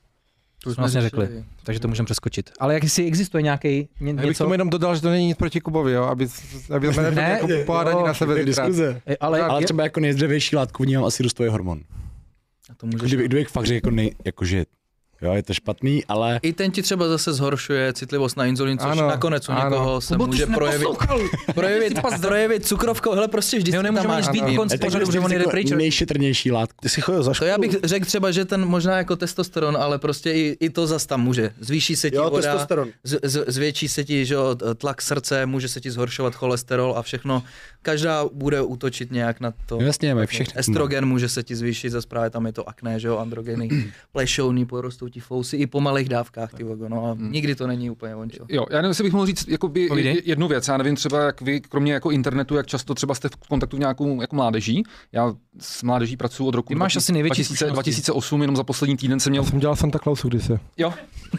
to 0.66 0.74
jsme 0.74 0.82
vlastně 0.82 1.02
řekli, 1.02 1.44
takže 1.64 1.80
to 1.80 1.88
můžeme 1.88 2.06
přeskočit. 2.06 2.52
Ale 2.60 2.74
jak 2.74 2.84
jestli 2.84 3.06
existuje 3.06 3.42
nějaký 3.42 3.90
ně, 4.00 4.10
Já 4.10 4.14
bych 4.14 4.26
něco, 4.26 4.44
tomu 4.44 4.54
jenom 4.54 4.70
dodal, 4.70 4.96
že 4.96 5.02
to 5.02 5.10
není 5.10 5.28
nic 5.28 5.38
proti 5.38 5.62
Kubovi, 5.62 5.92
jo, 5.92 6.04
aby, 6.04 6.28
aby 6.76 6.94
jsme 6.94 7.04
nebyli 7.10 7.22
Ne, 7.22 7.30
jako 7.32 7.48
pohádání 7.66 8.04
na 8.04 8.14
sebe 8.14 8.46
zítra. 8.46 8.66
Diskuze. 8.68 9.02
Ale, 9.20 9.42
Ale 9.42 9.64
třeba 9.64 9.84
jako 9.84 10.00
nejzdravější 10.00 10.56
látku 10.56 10.84
vnímám 10.84 11.06
asi 11.06 11.24
růstový 11.24 11.50
hormon. 11.50 11.82
A 12.72 12.74
to 12.78 12.86
můžeš 12.86 13.02
Kdyby, 13.02 13.26
kdybych 13.26 13.48
fakt 13.48 13.66
řekl 13.66 13.76
jako 13.88 13.92
nej, 13.92 14.16
jakože 14.26 14.66
Jo, 15.26 15.34
je 15.34 15.44
to 15.44 15.54
špatný, 15.54 16.06
ale 16.06 16.40
I 16.44 16.54
ten 16.54 16.72
ti 16.72 16.82
třeba 16.82 17.08
zase 17.08 17.34
zhoršuje 17.34 17.94
citlivost 17.94 18.38
na 18.38 18.46
inzulin, 18.46 18.78
což 18.78 18.92
Ano, 18.92 19.08
nakonec 19.08 19.50
u 19.50 19.52
ano. 19.52 19.64
někoho 19.70 20.02
se 20.02 20.14
Kubo, 20.14 20.28
může 20.28 20.46
projevit, 20.46 20.88
projevit, 21.54 22.00
projevit 22.22 22.66
cukrovkou. 22.66 23.12
Hele, 23.14 23.28
prostě 23.28 23.58
vždycky 23.58 23.78
ho 23.78 23.84
tam 23.84 24.08
máš 24.08 24.28
být 24.30 24.44
to 24.56 24.78
pořadu, 24.82 25.06
protože 25.06 25.20
on 25.20 25.32
jde 25.32 25.44
pryč. 25.44 25.72
nejšetrnější 25.72 26.52
látku. 26.52 26.78
Ty 26.82 26.90
si 26.90 27.02
chodil 27.02 27.24
za 27.24 27.30
To 27.30 27.34
školu. 27.34 27.50
já 27.50 27.58
bych 27.58 27.76
řekl 27.84 28.06
třeba, 28.06 28.32
že 28.32 28.46
ten 28.46 28.66
možná 28.66 28.98
jako 28.98 29.16
testosteron, 29.16 29.78
ale 29.78 30.00
prostě 30.00 30.32
i, 30.32 30.58
i 30.60 30.70
to 30.70 30.88
zas 30.88 31.06
tam 31.06 31.22
může. 31.22 31.52
Zvýší 31.60 31.96
se 31.96 32.10
ti 32.10 32.16
Jo, 32.16 32.30
voda, 32.30 32.42
testosteron. 32.42 32.90
z, 33.04 33.20
z, 33.24 33.46
zvětší 33.48 33.88
se 33.88 34.04
ti 34.04 34.26
že, 34.26 34.34
jo, 34.34 34.56
tlak 34.78 35.02
srdce, 35.02 35.46
může 35.46 35.68
se 35.68 35.82
ti 35.82 35.92
zhoršovat 35.92 36.36
cholesterol 36.36 36.94
a 36.98 37.02
všechno. 37.02 37.44
Každá 37.82 38.26
bude 38.34 38.62
útočit 38.62 39.12
nějak 39.12 39.40
na 39.40 39.54
to. 39.66 39.78
No 39.80 39.86
jasně, 39.86 40.16
mají 40.16 40.28
všechny. 40.28 40.54
Estrogen 40.60 41.06
může 41.06 41.30
se 41.30 41.44
ti 41.44 41.56
zvýšit, 41.56 41.90
zase 41.90 42.08
právě 42.08 42.30
tam 42.30 42.46
je 42.46 42.54
to 42.54 42.70
akné, 42.70 43.00
že 43.00 43.08
jo, 43.08 43.18
androgeny, 43.18 43.70
plešouny, 44.12 44.66
porostou 44.66 45.08
ti 45.16 45.20
fousy 45.22 45.58
i 45.58 45.68
po 45.68 45.82
malých 45.82 46.10
dávkách, 46.10 46.54
ty 46.54 46.64
vogo, 46.64 46.90
no 46.90 47.06
a 47.06 47.16
nikdy 47.20 47.56
to 47.56 47.68
není 47.68 47.90
úplně 47.90 48.16
on, 48.16 48.30
čo. 48.30 48.46
Jo, 48.50 48.66
já 48.70 48.78
nevím, 48.78 48.90
jestli 48.90 49.04
bych 49.04 49.14
mohl 49.14 49.26
říct 49.26 49.48
jakoby, 49.48 49.88
Povídej. 49.88 50.22
jednu 50.26 50.48
věc. 50.48 50.68
Já 50.68 50.78
nevím 50.78 50.96
třeba, 50.96 51.22
jak 51.22 51.42
vy, 51.42 51.62
kromě 51.62 51.94
jako 51.94 52.12
internetu, 52.12 52.56
jak 52.56 52.68
často 52.68 52.96
třeba 52.96 53.16
jste 53.16 53.30
v 53.30 53.36
kontaktu 53.36 53.78
nějakou 53.78 54.22
jako 54.22 54.36
mládeží. 54.36 54.84
Já 55.12 55.34
s 55.60 55.84
mládeží 55.84 56.18
pracuji 56.18 56.48
od 56.48 56.56
roku 56.56 56.68
Ty 56.68 56.76
máš 56.76 56.96
asi 56.96 57.14
největší 57.14 57.42
2000, 57.42 57.56
zkušenosti. 57.56 57.74
2008, 57.74 58.42
jenom 58.42 58.56
za 58.56 58.64
poslední 58.64 58.98
týden 58.98 59.20
jsem 59.20 59.32
měl. 59.32 59.44
Já 59.44 59.50
jsem 59.50 59.60
dělal 59.60 59.76
Santa 59.76 60.00
Clausu 60.00 60.28
kdysi. 60.28 60.60
Jo, 60.78 60.94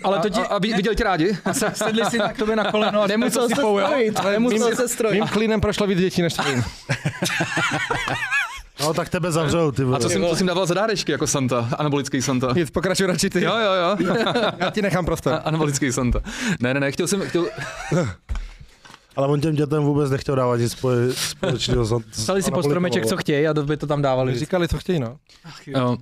ale 0.04 0.18
to 0.18 0.28
ti... 0.28 0.40
a, 0.40 0.44
a, 0.44 0.58
viděli 0.58 0.96
tě 0.96 1.04
rádi? 1.04 1.36
Sedli 1.72 2.04
si 2.04 2.18
tak 2.18 2.36
tobě 2.38 2.56
na 2.56 2.72
koleno 2.72 3.02
a 3.02 3.06
Nemusel 3.16 3.48
se 3.48 3.54
strojit, 3.54 4.24
nemusel 4.24 4.76
se 4.76 4.88
strojit. 4.88 5.20
Mým 5.20 5.28
klínem 5.28 5.60
prošlo 5.60 5.86
víc 5.86 5.98
dětí 5.98 6.22
než 6.22 6.34
tvým. 6.34 6.62
No 8.80 8.94
tak 8.94 9.08
tebe 9.08 9.32
zavřou, 9.32 9.72
ty 9.72 9.84
vole. 9.84 9.96
A 9.96 10.00
co 10.00 10.08
jsem, 10.08 10.26
co 10.28 10.36
jsem 10.36 10.46
dával 10.46 10.66
za 10.66 10.74
dárečky 10.74 11.12
jako 11.12 11.26
Santa, 11.26 11.68
anabolický 11.78 12.22
Santa? 12.22 12.52
Nic, 12.56 12.70
pokračuj 12.70 13.06
radši 13.06 13.30
ty. 13.30 13.42
Jo, 13.44 13.52
jo, 13.56 13.72
jo. 13.72 14.14
Já 14.58 14.70
ti 14.70 14.82
nechám 14.82 15.04
A- 15.04 15.06
prostor. 15.06 15.40
Anabolický 15.44 15.92
Santa. 15.92 16.20
Ne, 16.60 16.74
ne, 16.74 16.80
ne, 16.80 16.92
chtěl 16.92 17.06
jsem, 17.06 17.20
chtěl, 17.20 17.46
Ale 19.16 19.28
on 19.28 19.40
těm 19.40 19.54
dětem 19.54 19.82
vůbec 19.82 20.10
nechtěl 20.10 20.36
dávat 20.36 20.56
nic 20.56 20.72
společného. 21.16 22.00
Stali 22.12 22.42
si 22.42 22.50
po 22.50 22.62
stromeček, 22.62 23.06
co 23.06 23.16
chtějí 23.16 23.48
a 23.48 23.54
by 23.54 23.76
to 23.76 23.86
tam 23.86 24.02
dávali. 24.02 24.38
Říkali, 24.38 24.68
co 24.68 24.78
chtějí, 24.78 24.98
no. 24.98 25.18
Uh, 25.76 25.96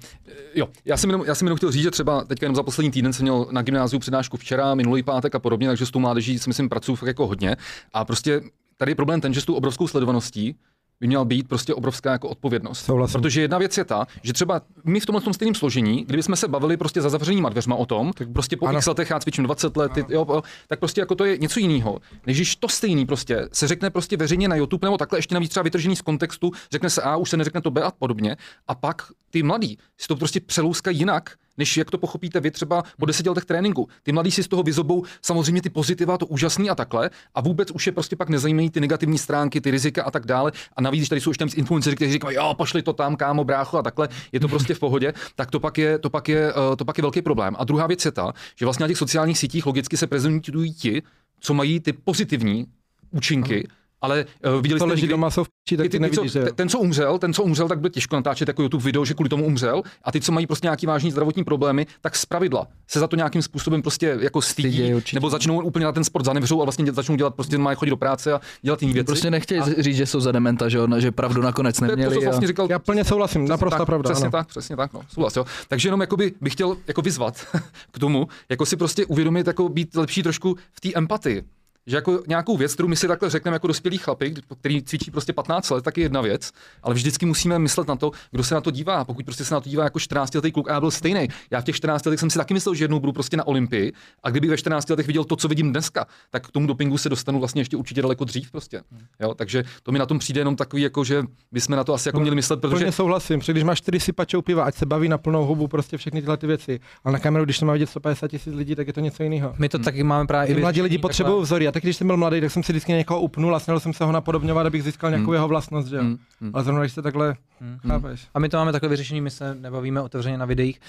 jo, 0.55 0.69
já 0.85 0.97
jsem, 0.97 1.11
jenom, 1.11 1.25
já 1.27 1.35
jsem 1.35 1.47
jenom 1.47 1.57
chtěl 1.57 1.73
říct, 1.73 1.83
že 1.83 1.91
třeba 1.91 2.25
teďka 2.25 2.45
jenom 2.45 2.57
za 2.57 2.63
poslední 2.63 2.91
týden 2.91 3.13
jsem 3.13 3.25
měl 3.25 3.47
na 3.51 3.63
gymnáziu 3.63 4.01
přednášku 4.01 4.37
včera, 4.37 4.75
minulý 4.75 5.03
pátek 5.03 5.35
a 5.35 5.39
podobně, 5.39 5.69
takže 5.69 5.87
s 5.87 5.91
tou 5.91 5.99
mládeží 5.99 6.39
si 6.39 6.51
myslím 6.51 6.69
pracuji 6.69 6.97
fakt 6.97 7.07
jako 7.07 7.27
hodně. 7.27 7.57
A 7.93 8.05
prostě 8.05 8.41
tady 8.77 8.91
je 8.91 8.95
problém 8.97 9.21
ten, 9.21 9.35
že 9.35 9.41
s 9.41 9.45
tou 9.45 9.55
obrovskou 9.55 9.89
sledovaností 9.89 10.57
by 11.05 11.09
měla 11.09 11.25
být 11.25 11.49
prostě 11.49 11.75
obrovská 11.75 12.13
jako 12.13 12.29
odpovědnost. 12.29 12.85
Souhlasím. 12.85 13.21
Protože 13.21 13.41
jedna 13.41 13.59
věc 13.59 13.79
je 13.79 13.85
ta, 13.85 14.07
že 14.23 14.33
třeba 14.33 14.61
my 14.85 15.01
v 15.01 15.07
tomhle 15.07 15.23
tom 15.23 15.33
stejném 15.33 15.55
složení, 15.55 16.05
kdybychom 16.05 16.37
se 16.37 16.49
bavili 16.49 16.77
prostě 16.77 17.01
za 17.01 17.09
zavřenýma 17.09 17.49
dveřma 17.49 17.77
o 17.77 17.87
tom, 17.87 18.13
tak 18.13 18.33
prostě 18.33 18.57
po 18.57 18.67
ano. 18.67 18.79
x 18.79 18.87
letech 18.87 19.11
já 19.11 19.21
cvičím 19.21 19.45
20 19.45 19.77
let, 19.77 19.93
ty, 19.93 20.01
jo, 20.01 20.27
jo, 20.29 20.43
tak 20.69 20.79
prostě 20.79 21.01
jako 21.01 21.15
to 21.15 21.25
je 21.25 21.39
něco 21.39 21.61
jiného. 21.61 21.99
Než 22.27 22.37
když 22.37 22.57
to 22.57 22.69
stejný 22.69 23.07
prostě 23.07 23.49
se 23.53 23.69
řekne 23.69 23.91
prostě 23.91 24.17
veřejně 24.17 24.49
na 24.49 24.57
YouTube 24.57 24.87
nebo 24.87 24.99
takhle 24.99 25.19
ještě 25.19 25.35
navíc 25.35 25.51
třeba 25.51 25.65
vytržený 25.65 25.97
z 25.97 26.03
kontextu, 26.03 26.53
řekne 26.73 26.91
se 26.91 27.03
A, 27.03 27.17
už 27.17 27.31
se 27.31 27.37
neřekne 27.37 27.61
to 27.61 27.71
B 27.71 27.83
a 27.83 27.91
podobně. 27.91 28.37
A 28.69 28.75
pak 28.75 29.03
ty 29.31 29.43
mladí 29.43 29.79
si 29.99 30.09
to 30.09 30.17
prostě 30.17 30.41
přelouskají 30.41 30.99
jinak, 30.99 31.37
než 31.59 31.77
jak 31.77 31.91
to 31.91 31.99
pochopíte 31.99 32.41
vy 32.41 32.51
třeba 32.51 32.83
po 32.99 33.07
deseti 33.07 33.29
letech 33.29 33.45
tréninku. 33.45 33.89
Ty 34.03 34.13
mladí 34.13 34.31
si 34.31 34.43
z 34.43 34.49
toho 34.49 34.63
vyzobou 34.63 35.05
samozřejmě 35.23 35.63
ty 35.63 35.71
pozitiva, 35.71 36.19
to 36.19 36.27
úžasný 36.27 36.71
a 36.71 36.75
takhle, 36.75 37.11
a 37.35 37.41
vůbec 37.41 37.71
už 37.71 37.87
je 37.87 37.93
prostě 37.93 38.17
pak 38.17 38.29
nezajímají 38.29 38.71
ty 38.71 38.81
negativní 38.81 39.19
stránky, 39.19 39.61
ty 39.61 39.71
rizika 39.71 40.03
a 40.03 40.11
tak 40.11 40.27
dále. 40.27 40.53
A 40.77 40.83
navíc, 40.83 41.09
tady 41.09 41.21
jsou 41.21 41.31
ještě 41.31 41.45
navíc 41.45 41.55
influenceři, 41.55 41.97
kteří 41.97 42.13
říkají, 42.13 42.37
jo, 42.37 42.55
pošli 42.59 42.83
to 42.83 42.93
tam, 42.93 43.17
kámo, 43.17 43.45
brácho 43.45 43.79
a 43.79 43.83
takhle, 43.83 44.09
je 44.33 44.41
to 44.41 44.49
prostě 44.49 44.75
v 44.75 44.79
pohodě, 44.79 45.13
tak 45.35 45.51
to 45.51 45.61
pak 45.61 45.79
je, 45.79 45.99
to 45.99 46.11
pak 46.11 46.29
je, 46.29 46.51
eh, 46.51 46.77
to 46.77 46.85
pak 46.85 46.99
je 46.99 47.03
velký 47.03 47.23
problém. 47.23 47.57
A 47.59 47.65
druhá 47.65 47.87
věc 47.87 48.05
je 48.05 48.13
ta, 48.13 48.33
že 48.57 48.67
vlastně 48.67 48.85
na 48.85 48.89
těch 48.89 48.99
sociálních 48.99 49.39
sítích 49.39 49.67
logicky 49.67 49.97
se 49.97 50.07
prezentují 50.07 50.75
ti, 50.75 51.03
co 51.41 51.55
mají 51.55 51.81
ty 51.81 51.93
pozitivní 51.93 52.67
účinky, 53.11 53.69
ale 54.05 54.27
uh, 54.55 54.63
viděli 54.63 54.79
To 54.79 54.85
jste 54.85 54.91
leží 54.91 55.03
někdy, 55.03 55.11
doma, 55.11 55.31
jsou 55.31 55.45
v 55.45 55.49
píči, 55.49 55.77
tak 55.77 55.85
ty, 55.85 55.89
ty 55.91 55.91
ty, 55.91 55.99
co, 55.99 56.03
nevidíš, 56.03 56.33
že 56.33 56.39
jo. 56.39 56.47
ten- 56.55 56.69
co 56.69 56.79
umřel, 56.79 57.19
ten, 57.19 57.33
co 57.35 57.43
umřel, 57.43 57.69
tak 57.69 57.79
bude 57.79 57.91
těžko 57.91 58.17
natáčet 58.17 58.49
jako 58.49 58.63
YouTube 58.63 58.85
video, 58.85 59.05
že 59.05 59.15
kvůli 59.15 59.29
tomu 59.29 59.45
umřel. 59.47 59.83
A 60.05 60.13
ty, 60.13 60.21
co 60.21 60.33
mají 60.33 60.47
prostě 60.47 60.67
nějaký 60.67 60.87
vážný 60.87 61.11
zdravotní 61.11 61.45
problémy, 61.45 61.87
tak 62.01 62.17
z 62.17 62.27
pravidla 62.27 62.67
se 62.89 63.01
za 63.01 63.07
to 63.09 63.17
nějakým 63.17 63.43
způsobem 63.43 63.83
prostě 63.83 64.17
jako 64.21 64.43
stydí, 64.43 64.95
určitě. 64.95 65.17
nebo 65.17 65.31
začnou 65.31 65.63
úplně 65.63 65.85
na 65.85 65.93
ten 65.93 66.05
sport 66.05 66.25
zanevřou 66.25 66.61
a 66.61 66.65
vlastně 66.65 66.93
začnou 66.93 67.17
dělat 67.17 67.35
prostě 67.35 67.59
mají 67.59 67.77
chodit 67.77 67.91
do 67.91 67.97
práce 67.97 68.33
a 68.33 68.41
dělat 68.63 68.83
jiné 68.83 68.95
věci. 68.95 69.07
Prostě 69.07 69.31
nechtějí 69.31 69.61
říct, 69.79 69.97
že 69.97 70.07
jsou 70.07 70.21
za 70.21 70.33
dementa, 70.33 70.69
že, 70.69 70.79
že 70.99 71.11
pravdu 71.13 71.43
nakonec 71.43 71.79
to 71.79 71.85
je 71.85 71.89
to, 71.89 71.97
neměli. 71.97 72.15
co 72.15 72.21
jsi 72.21 72.27
a- 72.27 72.31
vlastně 72.31 72.49
říkal. 72.49 72.67
Já 72.71 72.79
plně 72.79 73.05
souhlasím, 73.05 73.49
naprosto 73.49 73.79
tak, 73.79 73.87
pravda. 73.87 74.11
Přesně 74.11 74.25
ano. 74.25 74.31
tak, 74.33 74.49
přesně 74.49 74.77
tak, 74.77 74.93
no, 74.93 75.01
souhlas, 75.09 75.37
jo. 75.37 75.45
Takže 75.69 75.89
jenom 75.89 76.01
jakoby 76.01 76.33
bych 76.41 76.53
chtěl 76.53 76.77
jako 76.87 77.03
vyzvat 77.03 77.47
k 77.91 77.99
tomu, 77.99 78.29
jako 78.49 78.67
si 78.67 78.77
prostě 78.77 79.07
uvědomit, 79.07 79.47
jako 79.47 79.69
být 79.69 79.95
lepší 79.97 80.23
trošku 80.23 80.57
v 80.73 80.81
té 80.81 80.89
empatii. 80.95 81.43
Že 81.87 81.97
jako 81.97 82.23
nějakou 82.27 82.57
věc, 82.57 82.75
kterou 82.75 82.89
my 82.89 82.97
si 82.97 83.09
takhle 83.09 83.31
řekneme 83.31 83.55
jako 83.55 83.67
dospělý 83.67 83.99
chlapy, 83.99 84.35
který 84.61 84.83
cvičí 84.83 85.11
prostě 85.11 85.33
15 85.33 85.71
let, 85.71 85.85
tak 85.85 85.97
je 85.97 86.05
jedna 86.05 86.21
věc, 86.21 86.53
ale 86.83 86.95
vždycky 86.95 87.27
musíme 87.27 87.59
myslet 87.59 87.89
na 87.89 87.97
to, 87.97 88.11
kdo 88.31 88.45
se 88.45 88.55
na 88.55 88.61
to 88.61 88.71
dívá. 88.71 89.05
Pokud 89.05 89.25
prostě 89.25 89.45
se 89.45 89.55
na 89.55 89.61
to 89.61 89.69
dívá 89.69 89.85
jako 89.85 90.01
14 90.01 90.35
letý 90.35 90.53
kluk 90.53 90.71
a 90.71 90.73
já 90.73 90.81
byl 90.81 90.91
stejný. 90.91 91.29
Já 91.51 91.61
v 91.61 91.65
těch 91.65 91.77
14 91.77 92.07
letech 92.07 92.21
jsem 92.21 92.31
si 92.31 92.39
taky 92.39 92.55
myslel, 92.55 92.75
že 92.75 92.85
jednou 92.85 93.01
budu 93.01 93.13
prostě 93.13 93.37
na 93.37 93.47
Olympii 93.47 93.93
a 94.23 94.31
kdyby 94.31 94.49
ve 94.49 94.57
14 94.57 94.91
letech 94.91 95.07
viděl 95.07 95.25
to, 95.25 95.37
co 95.37 95.49
vidím 95.49 95.73
dneska, 95.73 96.07
tak 96.31 96.47
k 96.49 96.51
tomu 96.51 96.67
dopingu 96.67 96.99
se 96.99 97.09
dostanu 97.09 97.39
vlastně 97.39 97.61
ještě 97.61 97.77
určitě 97.77 98.03
daleko 98.03 98.25
dřív 98.25 98.51
prostě. 98.51 98.83
Jo, 99.21 99.35
takže 99.35 99.65
to 99.83 99.93
mi 99.93 99.99
na 99.99 100.07
tom 100.07 100.19
přijde 100.19 100.41
jenom 100.41 100.57
takový, 100.57 100.83
jako 100.83 101.05
že 101.05 101.23
bychom 101.53 101.77
na 101.77 101.85
to 101.85 101.95
asi 101.95 102.09
jako 102.09 102.21
měli 102.21 102.37
myslet, 102.37 102.61
protože 102.61 102.77
Plně 102.77 102.93
souhlasím, 102.93 103.39
protože 103.39 103.53
když 103.53 103.65
máš 103.65 103.79
čtyři 103.79 104.01
sypačou 104.01 104.43
piva, 104.43 104.65
ať 104.65 104.75
se 104.75 104.87
baví 104.87 105.09
na 105.09 105.19
plnou 105.19 105.47
hubu, 105.47 105.69
prostě 105.69 105.97
všechny 105.97 106.21
tyhle 106.21 106.37
ty 106.37 106.47
věci. 106.47 106.81
Ale 107.05 107.13
na 107.13 107.19
kameru, 107.19 107.45
když 107.45 107.59
to 107.59 107.67
má 107.67 107.73
vidět 107.73 107.87
150 107.87 108.29
tisíc 108.29 108.55
lidí, 108.55 108.75
tak 108.75 108.87
je 108.87 108.93
to 108.93 109.01
něco 109.01 109.23
jiného. 109.23 109.55
My 109.59 109.69
to 109.69 109.79
taky 109.79 110.03
máme 110.03 110.27
právě 110.27 110.59
mladí 110.59 110.83
lidi 110.83 110.99
potřebují 110.99 111.43
vzory. 111.43 111.74
Tak 111.75 111.83
když 111.83 111.97
jsem 111.97 112.07
byl 112.07 112.17
mladý, 112.17 112.41
tak 112.41 112.51
jsem 112.51 112.63
si 112.63 112.73
vždycky 112.73 112.93
někoho 112.93 113.21
upnul 113.21 113.57
a 113.57 113.61
snažil 113.61 113.81
jsem 113.81 113.93
se 113.93 114.05
ho 114.05 114.13
napodobňovat, 114.13 114.67
abych 114.67 114.83
získal 114.83 115.11
nějakou 115.11 115.33
jeho 115.33 115.49
vlastnost, 115.49 115.89
že 115.89 115.97
jo. 115.97 116.03
Mm, 116.03 116.19
mm. 116.41 116.51
Ale 116.55 116.65
zrovna 116.65 116.83
když 116.83 116.93
se 116.93 117.03
takhle 117.03 117.37
Mm. 117.61 117.79
chápeš. 117.89 118.29
A 118.35 118.39
my 118.39 118.49
to 118.49 118.57
máme 118.57 118.73
takhle 118.73 118.89
vyřešení, 118.91 119.21
my 119.21 119.31
se 119.31 119.55
nebavíme 119.55 120.01
otevřeně 120.01 120.39
na 120.39 120.45
videích. 120.47 120.81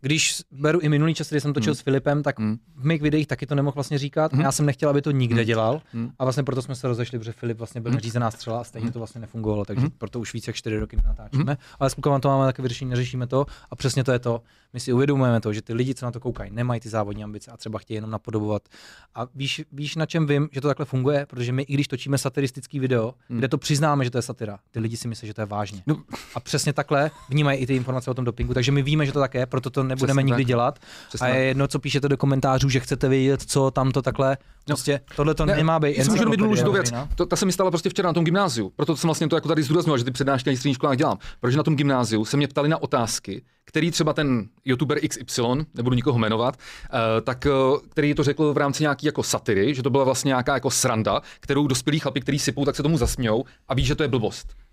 Když 0.00 0.42
beru 0.52 0.78
i 0.80 0.88
minulý 0.88 1.14
čas, 1.14 1.30
kdy 1.30 1.40
jsem 1.40 1.52
točil 1.52 1.70
Hmm. 1.72 1.74
s 1.76 1.80
Filipem, 1.80 2.22
tak 2.22 2.38
Hmm. 2.38 2.56
v 2.76 2.84
mých 2.84 3.02
videích 3.02 3.26
taky 3.26 3.46
to 3.46 3.54
nemohl 3.54 3.74
vlastně 3.74 3.98
říkat. 3.98 4.32
Hmm. 4.32 4.40
A 4.40 4.44
já 4.44 4.52
jsem 4.52 4.66
nechtěl, 4.66 4.88
aby 4.90 5.02
to 5.02 5.10
nikde 5.10 5.36
Hmm. 5.40 5.46
dělal. 5.46 5.80
Hmm. 5.92 6.10
A 6.18 6.24
vlastně 6.24 6.42
proto 6.42 6.62
jsme 6.62 6.74
se 6.74 6.88
rozešli, 6.88 7.18
protože 7.18 7.32
Filip 7.32 7.58
vlastně 7.58 7.80
byl 7.80 7.90
Hmm. 7.90 7.96
neřízená 7.96 8.30
střela 8.30 8.60
a 8.60 8.64
stejně 8.64 8.90
to 8.90 8.98
vlastně 8.98 9.20
nefungovalo, 9.20 9.64
takže 9.64 9.80
Hmm. 9.80 9.90
proto 9.98 10.20
už 10.20 10.34
více 10.34 10.48
jak 10.48 10.56
čtyři 10.56 10.78
roky 10.78 10.96
nenatáčíme. 10.96 11.56
Ale 11.80 11.90
s 11.90 11.94
klukama 11.94 12.18
to 12.18 12.28
máme 12.28 12.44
taky 12.46 12.62
vyřešení, 12.62 12.90
neřešíme 12.90 13.26
to 13.26 13.46
a 13.70 13.76
přesně 13.76 14.04
to 14.04 14.12
je 14.12 14.18
to. 14.18 14.40
My 14.74 14.80
si 14.80 14.92
uvědomujeme 14.92 15.40
to, 15.40 15.52
že 15.52 15.62
ty 15.62 15.74
lidi, 15.74 15.94
co 15.94 16.06
na 16.06 16.12
to 16.12 16.20
koukají, 16.20 16.50
nemají 16.50 16.80
ty 16.80 16.88
závodní 16.88 17.24
ambice 17.24 17.50
a 17.50 17.56
třeba 17.56 17.78
chtějí 17.78 17.96
jenom 17.96 18.10
napodobovat. 18.10 18.62
A 19.14 19.26
víš, 19.34 19.62
víš, 19.72 19.96
na 19.96 20.06
čem 20.06 20.26
vím, 20.26 20.48
že 20.52 20.60
to 20.60 20.68
takhle 20.68 20.86
funguje, 20.86 21.26
protože 21.26 21.52
my, 21.52 21.62
i 21.62 21.74
když 21.74 21.88
točíme 21.88 22.18
satiristický 22.18 22.78
video, 22.80 23.14
Hmm. 23.28 23.38
kde 23.38 23.48
to 23.48 23.58
přiznáme, 23.58 24.04
že 24.04 24.10
to 24.10 24.18
je 24.18 24.22
satira, 24.22 24.58
ty 24.70 24.80
lidi 24.80 24.96
si 24.96 25.08
myslí, 25.08 25.28
že 25.28 25.34
to 25.34 25.40
je 25.40 25.46
vážně. 25.46 25.82
No. 25.86 26.02
A 26.34 26.40
přesně 26.40 26.72
takhle 26.72 27.10
vnímají 27.30 27.58
i 27.58 27.66
ty 27.66 27.76
informace 27.76 28.10
o 28.10 28.14
tom 28.14 28.24
dopingu, 28.24 28.54
takže 28.54 28.72
my 28.72 28.82
víme, 28.82 29.06
že 29.06 29.12
to 29.12 29.18
tak 29.20 29.34
je, 29.34 29.46
proto 29.46 29.70
to 29.70 29.82
nebudeme 29.82 30.12
Přesně 30.22 30.26
nikdy 30.26 30.42
tak. 30.42 30.48
dělat. 30.48 30.78
Přesně 31.08 31.26
a 31.26 31.30
je 31.34 31.44
jedno, 31.44 31.68
co 31.68 31.78
píšete 31.78 32.08
do 32.08 32.16
komentářů, 32.16 32.68
že 32.68 32.80
chcete 32.80 33.08
vědět, 33.08 33.42
co 33.42 33.70
tam 33.70 33.90
to 33.92 34.02
takhle. 34.02 34.36
Prostě 34.66 35.00
tohle 35.16 35.34
to 35.34 35.46
Ne, 35.46 35.56
nemá 35.56 35.80
být. 35.80 35.98
Já 35.98 36.04
jsem 36.04 36.16
řekl 36.16 36.30
mi 36.30 36.36
důležitou 36.36 36.72
věc. 36.72 36.92
To, 37.14 37.26
ta 37.26 37.36
se 37.36 37.46
mi 37.46 37.52
stala 37.52 37.70
prostě 37.70 37.88
včera 37.90 38.06
na 38.08 38.12
tom 38.12 38.24
gymnáziu. 38.24 38.72
Proto 38.76 38.96
jsem 38.96 39.08
vlastně 39.08 39.28
to 39.28 39.36
jako 39.36 39.48
tady 39.48 39.62
zdůraznil, 39.62 39.98
že 39.98 40.04
ty 40.04 40.10
přednášky 40.10 40.50
na 40.50 40.56
středních 40.56 40.76
školách 40.76 40.96
dělám. 40.96 41.18
Protože 41.40 41.56
na 41.56 41.62
tom 41.62 41.76
gymnáziu 41.76 42.24
se 42.24 42.36
mě 42.36 42.48
ptali 42.48 42.68
na 42.68 42.82
otázky, 42.82 43.42
který 43.64 43.90
třeba 43.90 44.12
ten 44.12 44.48
youtuber 44.64 44.98
XY, 45.08 45.42
nebudu 45.74 45.96
nikoho 45.96 46.18
jmenovat, 46.18 46.56
eh, 46.56 47.20
tak 47.20 47.46
eh, 47.46 47.50
který 47.88 48.14
to 48.14 48.24
řekl 48.24 48.52
v 48.52 48.56
rámci 48.56 48.82
nějaký 48.82 49.06
jako 49.06 49.22
satiry, 49.22 49.74
že 49.74 49.82
to 49.82 49.90
byla 49.90 50.04
vlastně 50.04 50.28
nějaká 50.28 50.54
jako 50.54 50.70
sranda, 50.70 51.20
kterou 51.40 51.66
dospělí 51.66 51.98
chlapi, 51.98 52.20
který 52.20 52.38
sypou, 52.38 52.64
tak 52.64 52.76
se 52.76 52.82
tomu 52.82 52.98
zasmějou 52.98 53.44
a 53.68 53.74
ví, 53.74 53.84
že 53.84 53.94
to 53.94 54.02
je 54.02 54.08
blbost. 54.08 54.63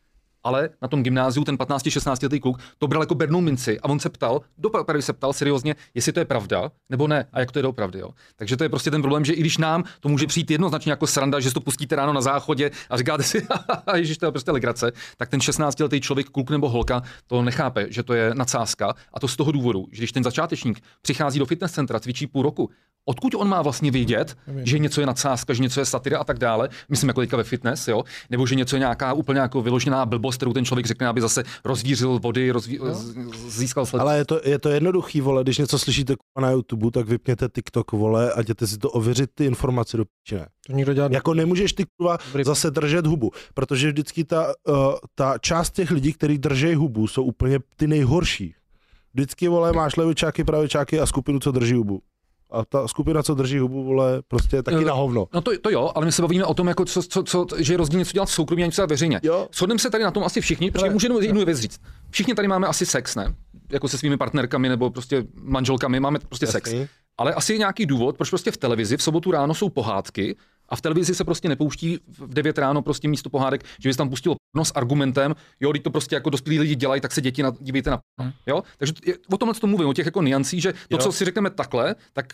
Ale 0.43 0.69
na 0.81 0.87
tom 0.87 1.03
gymnáziu 1.03 1.43
ten 1.43 1.55
15-16 1.55 2.23
letý 2.23 2.39
kluk 2.39 2.59
to 2.77 2.87
bral 2.87 3.01
jako 3.01 3.15
bernou 3.15 3.41
minci 3.41 3.79
a 3.79 3.89
on 3.89 3.99
se 3.99 4.09
ptal, 4.09 4.41
dopravdy 4.57 5.01
se 5.01 5.13
ptal 5.13 5.33
seriózně, 5.33 5.75
jestli 5.93 6.11
to 6.11 6.19
je 6.19 6.25
pravda 6.25 6.71
nebo 6.89 7.07
ne 7.07 7.27
a 7.33 7.39
jak 7.39 7.51
to 7.51 7.59
je 7.59 7.63
doopravdy. 7.63 7.99
Jo. 7.99 8.09
Takže 8.35 8.57
to 8.57 8.63
je 8.63 8.69
prostě 8.69 8.91
ten 8.91 9.01
problém, 9.01 9.25
že 9.25 9.33
i 9.33 9.39
když 9.39 9.57
nám 9.57 9.83
to 9.99 10.09
může 10.09 10.27
přijít 10.27 10.51
jednoznačně 10.51 10.91
jako 10.91 11.07
sranda, 11.07 11.39
že 11.39 11.49
si 11.49 11.53
to 11.53 11.61
pustíte 11.61 11.95
ráno 11.95 12.13
na 12.13 12.21
záchodě 12.21 12.71
a 12.89 12.97
říkáte 12.97 13.23
si, 13.23 13.47
ježiš, 13.95 14.17
to 14.17 14.25
je 14.25 14.31
prostě 14.31 14.51
legrace, 14.51 14.91
tak 15.17 15.29
ten 15.29 15.41
16 15.41 15.79
letý 15.79 16.01
člověk, 16.01 16.29
kluk 16.29 16.49
nebo 16.49 16.69
holka, 16.69 17.01
to 17.27 17.41
nechápe, 17.41 17.87
že 17.89 18.03
to 18.03 18.13
je 18.13 18.35
nadsázka. 18.35 18.93
A 19.13 19.19
to 19.19 19.27
z 19.27 19.35
toho 19.35 19.51
důvodu, 19.51 19.87
že 19.91 19.99
když 19.99 20.11
ten 20.11 20.23
začátečník 20.23 20.81
přichází 21.01 21.39
do 21.39 21.45
fitness 21.45 21.71
centra, 21.71 21.99
cvičí 21.99 22.27
půl 22.27 22.43
roku, 22.43 22.69
odkud 23.05 23.35
on 23.35 23.47
má 23.47 23.61
vlastně 23.61 23.91
vědět, 23.91 24.37
že 24.63 24.79
něco 24.79 25.01
je 25.01 25.07
nadsázka, 25.07 25.53
že 25.53 25.63
něco 25.63 25.79
je 25.79 25.85
satira 25.85 26.19
a 26.19 26.23
tak 26.23 26.39
dále, 26.39 26.69
myslím 26.89 27.07
jako 27.07 27.21
teďka 27.21 27.37
ve 27.37 27.43
fitness, 27.43 27.87
jo, 27.87 28.03
nebo 28.29 28.47
že 28.47 28.55
něco 28.55 28.75
je 28.75 28.79
nějaká 28.79 29.13
úplně 29.13 29.39
jako 29.39 29.61
vyložená 29.61 30.05
blbost, 30.05 30.35
kterou 30.37 30.53
ten 30.53 30.65
člověk 30.65 30.85
řekne, 30.85 31.07
aby 31.07 31.21
zase 31.21 31.43
rozvířil 31.65 32.19
vody, 32.19 32.51
rozví, 32.51 32.79
z- 32.91 33.15
získal 33.57 33.85
sled. 33.85 33.99
Ale 33.99 34.17
je 34.17 34.25
to, 34.25 34.41
je 34.43 34.59
to 34.59 34.69
jednoduchý, 34.69 35.21
vole, 35.21 35.43
když 35.43 35.57
něco 35.57 35.79
slyšíte 35.79 36.13
na 36.41 36.51
YouTube, 36.51 36.91
tak 36.91 37.07
vypněte 37.07 37.49
TikTok, 37.55 37.91
vole, 37.91 38.33
a 38.33 38.41
jděte 38.41 38.67
si 38.67 38.77
to 38.77 38.89
ověřit 38.89 39.29
ty 39.35 39.45
informace 39.45 39.97
do 39.97 40.03
píče. 40.05 40.45
To 40.67 40.73
nikdo 40.73 40.93
dělá. 40.93 41.07
Jako 41.11 41.33
nemůžeš 41.33 41.73
ty 41.73 41.83
kurva 41.97 42.17
zase 42.43 42.71
držet 42.71 43.05
hubu, 43.05 43.31
protože 43.53 43.87
vždycky 43.87 44.23
ta, 44.23 44.53
uh, 44.67 44.75
ta 45.15 45.37
část 45.37 45.71
těch 45.71 45.91
lidí, 45.91 46.13
kteří 46.13 46.37
drží 46.37 46.73
hubu, 46.75 47.07
jsou 47.07 47.23
úplně 47.23 47.59
ty 47.75 47.87
nejhorší. 47.87 48.55
Vždycky, 49.13 49.47
vole, 49.47 49.71
máš 49.73 49.95
levičáky, 49.95 50.43
pravičáky 50.43 50.99
a 50.99 51.05
skupinu, 51.05 51.39
co 51.39 51.51
drží 51.51 51.73
hubu. 51.73 52.01
A 52.51 52.65
ta 52.65 52.87
skupina, 52.87 53.23
co 53.23 53.35
drží 53.35 53.59
hubu, 53.59 53.83
vole, 53.83 54.21
prostě 54.27 54.55
je 54.55 54.63
taky 54.63 54.75
Jo. 54.77 54.87
na 54.87 54.93
hovno. 54.93 55.27
No 55.33 55.41
to, 55.41 55.51
to 55.61 55.69
jo, 55.69 55.91
ale 55.95 56.05
my 56.05 56.11
se 56.11 56.21
bavíme 56.21 56.45
o 56.45 56.53
tom, 56.53 56.67
jako 56.67 56.85
co, 56.85 57.03
co, 57.03 57.23
co, 57.23 57.45
že 57.57 57.73
je 57.73 57.77
rozdíl 57.77 57.99
něco 57.99 58.11
dělat 58.13 58.25
v 58.25 58.31
soukromí 58.31 58.63
a 58.63 58.65
něco 58.65 58.87
veřejně. 58.87 59.19
Jo. 59.23 59.47
Shodneme 59.53 59.79
se 59.79 59.89
tady 59.89 60.03
na 60.03 60.11
tom 60.11 60.23
asi 60.23 60.41
všichni, 60.41 60.71
protože 60.71 60.89
můžeme 60.89 61.25
jednu 61.25 61.45
věc 61.45 61.57
říct. 61.59 61.81
Všichni 62.09 62.33
tady 62.35 62.47
máme 62.47 62.67
asi 62.67 62.85
sex, 62.85 63.15
ne? 63.15 63.35
Jako 63.71 63.87
se 63.87 63.97
svými 63.97 64.17
partnerkami 64.17 64.69
nebo 64.69 64.89
prostě 64.89 65.23
manželkami, 65.41 65.99
máme 65.99 66.19
prostě 66.19 66.47
sex. 66.47 66.71
Jasný. 66.71 66.87
Ale 67.17 67.33
asi 67.33 67.53
je 67.53 67.57
nějaký 67.59 67.85
důvod, 67.85 68.17
proč 68.17 68.29
prostě 68.29 68.51
v 68.51 68.57
televizi 68.57 68.97
v 68.97 69.03
sobotu 69.03 69.31
ráno 69.31 69.53
jsou 69.53 69.69
pohádky 69.69 70.35
a 70.69 70.75
v 70.75 70.81
televizi 70.81 71.15
se 71.15 71.23
prostě 71.23 71.49
nepouští 71.49 71.99
v 72.19 72.33
9 72.33 72.57
ráno 72.57 72.81
prostě 72.81 73.07
místo 73.07 73.29
pohádek, 73.29 73.63
že 73.83 73.89
bys 73.89 73.97
tam 73.97 74.09
pustil 74.09 74.35
no 74.55 74.65
s 74.65 74.71
argumentem, 74.75 75.35
jo, 75.59 75.71
když 75.71 75.83
to 75.83 75.89
prostě 75.91 76.15
jako 76.15 76.29
dospělí 76.29 76.59
lidi 76.59 76.75
dělají, 76.75 77.01
tak 77.01 77.11
se 77.11 77.21
děti 77.21 77.43
na, 77.43 77.53
dívejte 77.59 77.89
na 77.89 78.01
jo. 78.47 78.63
Takže 78.77 78.93
je, 79.05 79.15
o 79.33 79.37
tomhle 79.37 79.53
to 79.59 79.67
mluvím, 79.67 79.87
o 79.89 79.93
těch 79.93 80.05
jako 80.05 80.21
niancí, 80.21 80.61
že 80.61 80.73
to, 80.73 80.77
Jo. 80.89 80.97
co 80.97 81.11
si 81.11 81.25
řekneme 81.25 81.49
takhle, 81.49 81.95
tak 82.13 82.25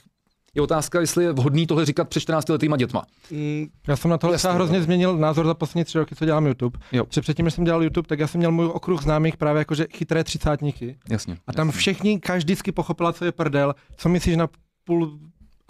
je 0.56 0.61
otázka, 0.61 0.99
jestli 0.99 1.23
je 1.23 1.31
vhodný 1.34 1.68
tohle 1.68 1.85
říkat 1.85 2.10
před 2.10 2.19
14 2.19 2.49
letýma 2.49 2.77
dětma. 2.77 3.03
Mm, 3.31 3.65
Já 3.88 3.95
jsem 3.95 4.11
na 4.11 4.18
tohle 4.18 4.34
Jasně, 4.34 4.41
třeba 4.41 4.53
hrozně 4.53 4.81
změnil 4.81 5.18
názor 5.18 5.45
za 5.45 5.53
poslední 5.53 5.84
tři 5.85 5.98
roky, 5.98 6.15
co 6.15 6.26
dělám 6.26 6.48
YouTube. 6.48 6.80
Jo. 6.91 7.06
Že 7.14 7.22
předtím, 7.22 7.45
než 7.45 7.53
jsem 7.53 7.64
dělal 7.64 7.84
YouTube, 7.84 8.07
tak 8.07 8.19
já 8.19 8.27
jsem 8.27 8.39
měl 8.39 8.52
můj 8.52 8.65
okruh 8.65 9.03
známých 9.03 9.38
právě 9.38 9.60
jakože 9.60 9.88
chytré 9.94 10.23
třicátníky. 10.23 10.98
Jasně. 11.10 11.38
A 11.48 11.53
tam 11.53 11.72
všichni, 11.72 12.19
každý 12.19 12.45
vždycky 12.53 12.72
pochopila, 12.72 13.14
co 13.14 13.26
je 13.26 13.31
prdel, 13.31 13.76
co 13.98 14.10
myslíš 14.10 14.35
na 14.35 14.48
půl, 14.84 15.19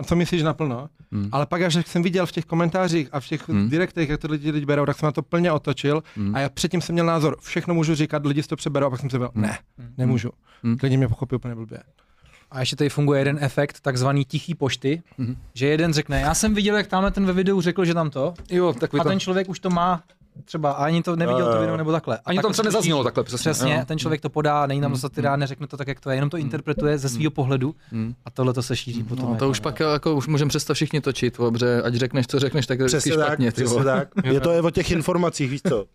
co 0.04 0.16
myslíš 0.16 0.44
naplno. 0.44 0.90
Hmm. 1.12 1.30
Ale 1.32 1.46
pak, 1.46 1.62
až 1.62 1.74
jak 1.76 1.88
jsem 1.88 2.04
viděl 2.04 2.26
v 2.26 2.32
těch 2.32 2.46
komentářích 2.46 3.10
a 3.12 3.20
v 3.20 3.28
těch 3.28 3.50
Hmm. 3.50 3.70
direktech, 3.70 4.10
jak 4.10 4.22
to 4.22 4.28
lidi, 4.32 4.52
lidi 4.52 4.66
berou, 4.66 4.86
tak 4.86 4.98
jsem 5.00 5.08
na 5.08 5.12
to 5.12 5.22
plně 5.22 5.52
otočil. 5.52 6.04
Hmm. 6.16 6.36
A 6.36 6.40
já 6.40 6.50
předtím 6.50 6.82
jsem 6.82 6.94
měl 6.94 7.06
názor, 7.06 7.38
všechno 7.42 7.74
můžu 7.74 7.96
říkat, 7.96 8.26
lidi 8.26 8.44
si 8.44 8.50
to 8.50 8.56
přeberou, 8.56 8.88
a 8.88 8.90
pak 8.90 9.00
jsem 9.00 9.10
si 9.10 9.18
byl, 9.18 9.30
ne, 9.36 9.58
nemůžu. 9.98 10.30
Hmm. 10.64 10.78
Lidi 10.84 10.98
mě 10.98 11.08
pochopí 11.08 11.36
úplně 11.36 11.56
blbě. 11.56 11.80
A 12.52 12.60
ještě 12.60 12.76
tady 12.76 12.90
funguje 12.90 13.20
jeden 13.22 13.38
efekt, 13.42 13.80
takzvaný 13.80 14.26
tichý 14.26 14.56
pošty, 14.56 15.02
Mhm. 15.18 15.36
že 15.54 15.68
jeden 15.68 15.94
řekne, 15.94 16.22
já 16.22 16.34
jsem 16.34 16.54
viděl, 16.54 16.76
jak 16.78 16.88
tamhle 16.88 17.12
ten 17.12 17.26
ve 17.26 17.34
videu 17.34 17.62
řekl, 17.62 17.86
že 17.86 17.94
tam 17.94 18.10
to, 18.10 18.34
Jo, 18.50 18.74
takový 18.74 19.00
a 19.00 19.04
to. 19.04 19.10
ten 19.10 19.20
člověk 19.20 19.50
už 19.50 19.60
to 19.60 19.70
má 19.70 20.04
třeba 20.46 20.72
a 20.72 20.86
ani 20.86 21.04
to 21.04 21.16
neviděl 21.16 21.54
to 21.54 21.60
video 21.60 21.78
nebo 21.78 21.92
takhle. 21.92 22.18
A 22.18 22.22
Ani 22.26 22.36
tam 22.38 22.42
takhle 22.44 22.54
třeba 22.54 22.64
se 22.64 22.72
to 22.72 22.78
nezaznělo 22.78 23.04
takhle, 23.04 23.24
přesně. 23.24 23.52
Přesně, 23.52 23.76
jo. 23.76 23.82
ten 23.86 24.00
člověk 24.00 24.22
to 24.22 24.30
podá, 24.30 24.66
není 24.68 24.82
tam 24.82 24.92
Mm, 24.92 24.98
satira, 24.98 25.36
neřekne 25.36 25.68
to 25.68 25.78
tak, 25.78 25.88
jak 25.88 26.00
to 26.00 26.10
je, 26.10 26.16
jenom 26.18 26.30
to 26.30 26.38
interpretuje 26.38 26.98
ze 26.98 27.10
svého 27.10 27.32
pohledu 27.32 27.76
Mm. 27.92 28.14
a 28.26 28.30
tohle 28.32 28.54
to 28.54 28.64
se 28.64 28.76
šíří 28.76 29.04
potom. 29.04 29.26
No, 29.26 29.32
jako 29.32 29.46
to 29.46 29.50
už 29.50 29.60
pak 29.60 29.80
jako, 29.80 30.16
už 30.16 30.28
můžeme 30.28 30.50
přestat 30.50 30.74
všichni 30.74 31.02
točit, 31.02 31.38
protože 31.38 31.82
ať 31.82 31.94
řekneš, 31.94 32.28
co 32.28 32.40
řekneš, 32.40 32.68
tak 32.68 32.80
je 32.80 32.86
Přesně 32.86 33.16
tak, 33.18 33.26
špatně. 33.28 33.52
ty 33.52 33.64
přesně 33.64 33.84
tak. 33.84 34.08
Je 34.24 34.40
to 34.40 34.52
je 34.52 34.62
o 34.62 34.70
těch 34.70 34.92
informacích, 34.92 35.50
víš 35.50 35.62
co. 35.70 35.86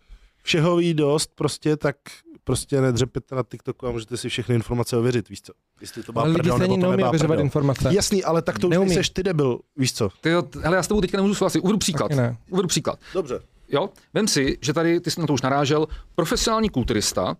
Všeho 0.43 0.77
ví 0.77 0.95
dost, 0.95 1.31
prostě 1.35 1.77
tak 1.77 1.97
prostě 2.45 2.81
nedřepěte 2.81 3.35
na 3.35 3.43
TikToku 3.51 3.87
a 3.87 3.91
můžete 3.91 4.17
si 4.17 4.29
všechny 4.29 4.55
informace 4.55 4.97
ověřit, 4.97 5.29
víš 5.29 5.43
co. 5.43 5.53
Jestli 5.81 6.03
to 6.03 6.13
má 6.13 6.23
Ale 6.23 6.33
prdel, 6.35 6.59
nebo 6.59 6.73
ani 6.75 6.81
to 6.81 6.87
neumí 6.87 6.97
nemá 6.97 7.09
ověřovat 7.09 7.35
prdel. 7.35 7.45
informace. 7.45 7.89
Jasný, 7.95 8.25
ale 8.25 8.43
tak 8.43 8.59
to 8.59 8.69
už 8.69 8.77
nejseš 8.79 9.11
ty 9.11 9.23
debil, 9.23 9.59
víš 9.77 9.93
co. 9.93 10.09
Ty 10.21 10.31
jo, 10.31 10.43
hele, 10.63 10.77
já 10.77 10.83
s 10.83 10.89
tebou 10.89 11.01
teďka 11.01 11.17
nemůžu 11.19 11.35
souhlasit. 11.35 11.61
Uvedu 11.61 11.79
příklad. 11.79 12.11
Ne. 12.11 12.37
Uvedu 12.51 12.69
příklad. 12.69 12.99
Dobře. 13.15 13.41
Jo, 13.73 13.91
vem 14.15 14.29
si, 14.29 14.59
že 14.61 14.73
tady, 14.73 15.01
ty 15.01 15.11
jsi 15.11 15.21
na 15.21 15.27
to 15.27 15.33
už 15.33 15.43
narážel, 15.43 15.87
profesionální 16.15 16.69
kulturista, 16.69 17.37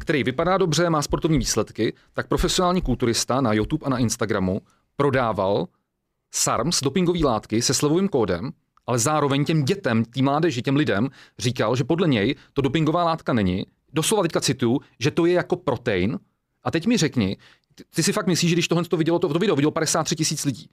který 0.00 0.24
vypadá 0.24 0.58
dobře, 0.58 0.90
má 0.90 1.02
sportovní 1.02 1.38
výsledky, 1.38 1.94
tak 2.12 2.28
profesionální 2.28 2.82
kulturista 2.82 3.40
na 3.40 3.52
YouTube 3.52 3.86
a 3.86 3.88
na 3.88 3.98
Instagramu 3.98 4.60
prodával 4.96 5.66
SARMS, 6.34 6.80
dopingové 6.80 7.18
látky 7.24 7.62
se 7.62 7.74
slevovým 7.74 8.08
kódem, 8.08 8.50
ale 8.86 8.98
zároveň 8.98 9.44
těm 9.44 9.64
dětem, 9.64 10.04
tým 10.04 10.24
mládeži, 10.24 10.62
těm 10.62 10.76
lidem 10.76 11.08
říkal, 11.38 11.76
že 11.76 11.84
podle 11.84 12.08
něj 12.08 12.34
to 12.52 12.62
dopingová 12.62 13.04
látka 13.04 13.32
není. 13.32 13.66
Doslova 13.92 14.22
teďka 14.22 14.40
cituju, 14.40 14.80
že 15.00 15.10
to 15.10 15.26
je 15.26 15.32
jako 15.32 15.56
protein. 15.56 16.18
A 16.64 16.70
teď 16.70 16.86
mi 16.86 16.96
řekni, 16.96 17.36
ty, 17.74 17.84
ty 17.94 18.02
si 18.02 18.12
fakt 18.12 18.26
myslíš, 18.26 18.50
že 18.50 18.54
když 18.54 18.68
tohle 18.68 18.84
to 18.84 18.96
vidělo, 18.96 19.18
to, 19.18 19.28
to 19.28 19.38
video 19.38 19.56
vidělo 19.56 19.70
53 19.70 20.16
tisíc 20.16 20.44
lidí. 20.44 20.68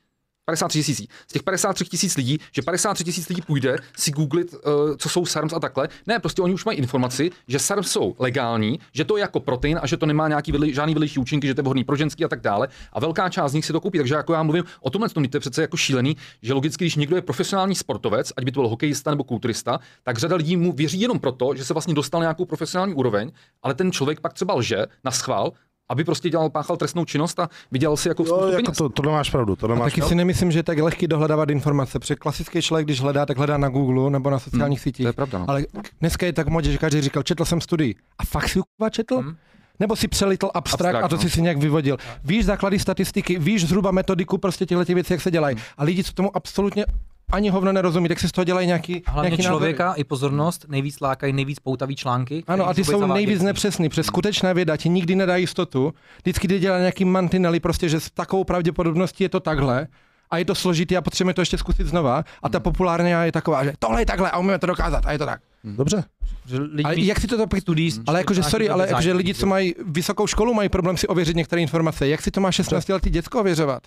53 0.46 0.84
tisíc. 0.84 1.10
Z 1.28 1.34
těch 1.34 1.44
53 1.44 1.86
tisíc 1.86 2.18
lidí, 2.18 2.40
že 2.52 2.62
53 2.62 3.04
tisíc 3.04 3.30
lidí 3.30 3.42
půjde 3.42 3.78
si 3.98 4.12
googlit, 4.12 4.54
uh, 4.54 4.60
co 4.98 5.10
jsou 5.10 5.26
SARMs 5.26 5.54
a 5.54 5.60
takhle. 5.60 5.90
Ne, 6.08 6.20
prostě 6.20 6.42
oni 6.42 6.54
už 6.54 6.66
mají 6.66 6.78
informaci, 6.78 7.32
že 7.48 7.60
SARMs 7.60 7.92
jsou 7.92 8.16
legální, 8.20 8.80
že 8.94 9.06
to 9.06 9.18
je 9.18 9.22
jako 9.22 9.40
protein 9.40 9.80
a 9.82 9.88
že 9.88 9.98
to 9.98 10.06
nemá 10.06 10.28
nějaký 10.28 10.52
vedli, 10.52 10.74
žádný 10.74 10.94
vedlejší 10.94 11.20
účinky, 11.20 11.48
že 11.48 11.54
to 11.54 11.60
je 11.60 11.64
vhodný 11.64 11.84
pro 11.84 11.96
ženský 11.96 12.26
a 12.26 12.28
tak 12.28 12.42
dále. 12.42 12.68
A 12.94 13.00
velká 13.00 13.30
část 13.30 13.52
z 13.52 13.56
nich 13.56 13.66
si 13.66 13.74
to 13.74 13.82
koupí. 13.82 13.98
Takže 13.98 14.16
jako 14.16 14.34
já 14.34 14.44
mluvím 14.44 14.64
o 14.82 14.90
tomhle, 14.90 15.10
tom, 15.10 15.26
to 15.26 15.38
je 15.38 15.42
přece 15.42 15.62
jako 15.62 15.78
šílený, 15.78 16.18
že 16.42 16.54
logicky, 16.54 16.84
když 16.84 16.96
někdo 16.96 17.16
je 17.16 17.22
profesionální 17.22 17.76
sportovec, 17.76 18.34
ať 18.38 18.44
by 18.44 18.52
to 18.52 18.60
byl 18.60 18.70
hokejista 18.70 19.12
nebo 19.12 19.24
kulturista, 19.24 19.80
tak 20.04 20.18
řada 20.18 20.36
lidí 20.36 20.58
mu 20.58 20.72
věří 20.72 21.02
jenom 21.02 21.20
proto, 21.20 21.56
že 21.56 21.66
se 21.66 21.74
vlastně 21.74 21.94
dostal 21.94 22.20
na 22.20 22.24
nějakou 22.24 22.46
profesionální 22.46 22.94
úroveň, 22.94 23.32
ale 23.64 23.74
ten 23.74 23.92
člověk 23.92 24.20
pak 24.20 24.34
třeba 24.34 24.54
lže 24.54 24.86
na 25.04 25.12
schvál, 25.12 25.52
aby 25.90 26.04
prostě 26.04 26.30
dělal, 26.30 26.50
páchal 26.50 26.78
trestnou 26.78 27.06
činnost 27.06 27.40
a 27.40 27.50
vydělal 27.72 27.98
si 27.98 28.08
jako 28.08 28.24
Jo, 28.28 28.48
jako 28.48 28.72
to, 28.72 28.90
to 28.90 29.04
máš 29.04 29.30
pravdu, 29.30 29.56
to 29.56 29.68
máš 29.68 29.94
taky 29.94 30.02
si 30.02 30.16
nemyslím, 30.16 30.52
že 30.52 30.60
je 30.60 30.64
tak 30.64 30.78
lehký 30.78 31.08
dohledávat 31.08 31.50
informace, 31.50 32.00
protože 32.00 32.16
klasický 32.16 32.62
člověk, 32.62 32.88
když 32.88 33.02
hledá, 33.02 33.26
tak 33.26 33.38
hledá 33.38 33.58
na 33.58 33.70
Google 33.70 34.12
nebo 34.12 34.30
na 34.30 34.40
sociálních 34.40 34.82
sítích. 34.82 35.04
To 35.04 35.10
je 35.10 35.14
pravda. 35.14 35.40
No. 35.40 35.46
Ale 35.50 35.66
dneska 36.00 36.26
je 36.26 36.34
tak 36.34 36.48
modě, 36.48 36.72
že 36.72 36.78
každý 36.78 37.02
říkal, 37.02 37.24
četl 37.24 37.46
jsem 37.46 37.62
studii. 37.62 37.96
A 38.18 38.26
fakt 38.26 38.50
si 38.50 38.60
ji 38.60 38.64
četl? 38.92 39.18
Hmm. 39.18 39.36
Nebo 39.80 39.96
si 39.96 40.08
přelitl 40.08 40.50
abstrakt, 40.54 40.96
Abstrakt, 40.96 41.06
a 41.06 41.08
to 41.08 41.16
no. 41.16 41.22
si 41.22 41.30
si 41.30 41.42
nějak 41.42 41.58
vyvodil. 41.58 41.98
Víš 42.24 42.46
základy 42.46 42.80
statistiky, 42.80 43.40
víš 43.40 43.68
zhruba 43.68 43.92
metodiku 43.92 44.38
prostě 44.38 44.66
těchto 44.66 44.86
těch 44.86 44.96
věcí, 44.96 45.14
jak 45.14 45.22
se 45.22 45.32
dělají. 45.32 45.58
A 45.78 45.84
lidi, 45.84 46.04
co 46.04 46.14
tomu 46.14 46.38
absolutně 46.38 46.86
ani 47.34 47.50
hovno 47.50 47.72
nerozumí, 47.72 48.10
tak 48.10 48.20
si 48.20 48.28
z 48.28 48.32
toho 48.32 48.46
dělají 48.46 48.68
nějaký, 48.68 49.04
hlavně 49.08 49.30
nějaký 49.30 49.44
člověka 49.44 49.84
názory. 49.86 50.02
i 50.02 50.04
pozornost 50.04 50.66
nejvíc 50.70 51.00
lákají 51.00 51.34
nejvíc 51.34 51.60
poutavý 51.60 51.96
články. 51.96 52.44
Ano, 52.48 52.68
a 52.68 52.74
ty 52.74 52.84
jsou 52.84 53.00
zavádějí. 53.00 53.26
nejvíc 53.26 53.42
nepřesný, 53.42 53.90
přes 53.90 54.06
skutečná 54.06 54.54
věda 54.54 54.78
ti 54.78 54.90
nikdy 54.90 55.16
nedá 55.16 55.36
jistotu. 55.36 55.94
Vždycky 56.22 56.48
ty 56.48 56.60
dělá 56.60 56.80
nějaký 56.80 57.06
mantinely, 57.06 57.60
prostě, 57.60 57.90
že 57.90 58.00
s 58.00 58.12
takovou 58.12 58.44
pravděpodobností 58.44 59.24
je 59.24 59.30
to 59.30 59.40
takhle, 59.40 59.88
a 60.32 60.38
je 60.38 60.46
to 60.46 60.56
složitý 60.56 60.98
a 60.98 61.02
potřebujeme 61.02 61.34
to 61.34 61.42
ještě 61.42 61.58
zkusit 61.58 61.88
znova. 61.88 62.24
A 62.44 62.50
ta 62.50 62.60
populární 62.60 63.10
je 63.10 63.32
taková, 63.32 63.64
že 63.64 63.74
tohle 63.80 64.02
je 64.02 64.06
takhle 64.06 64.32
a 64.32 64.38
umíme 64.38 64.60
to 64.60 64.68
dokázat 64.68 65.06
a 65.06 65.12
je 65.12 65.18
to 65.18 65.26
tak. 65.26 65.42
Dobře. 65.64 66.04
Že 66.46 66.58
lidi 66.60 66.84
Ale 66.84 67.00
jak 67.00 67.20
si 67.20 67.28
to, 67.28 67.48
to 67.48 67.58
studií, 67.60 67.92
ale 68.08 68.20
jakože, 68.20 68.44
sorry, 68.44 68.70
ale 68.70 68.88
jakože 68.88 69.14
lidi, 69.14 69.34
co 69.34 69.46
mají 69.46 69.76
vysokou 69.86 70.28
školu, 70.28 70.54
mají 70.54 70.70
problém 70.70 70.98
si 70.98 71.08
ověřit 71.08 71.36
některé 71.36 71.62
informace. 71.62 72.08
Jak 72.08 72.22
si 72.22 72.32
to 72.32 72.42
má 72.42 72.52
16 72.52 72.90
letý 72.90 73.10
děcko 73.10 73.40
ověřovat? 73.40 73.84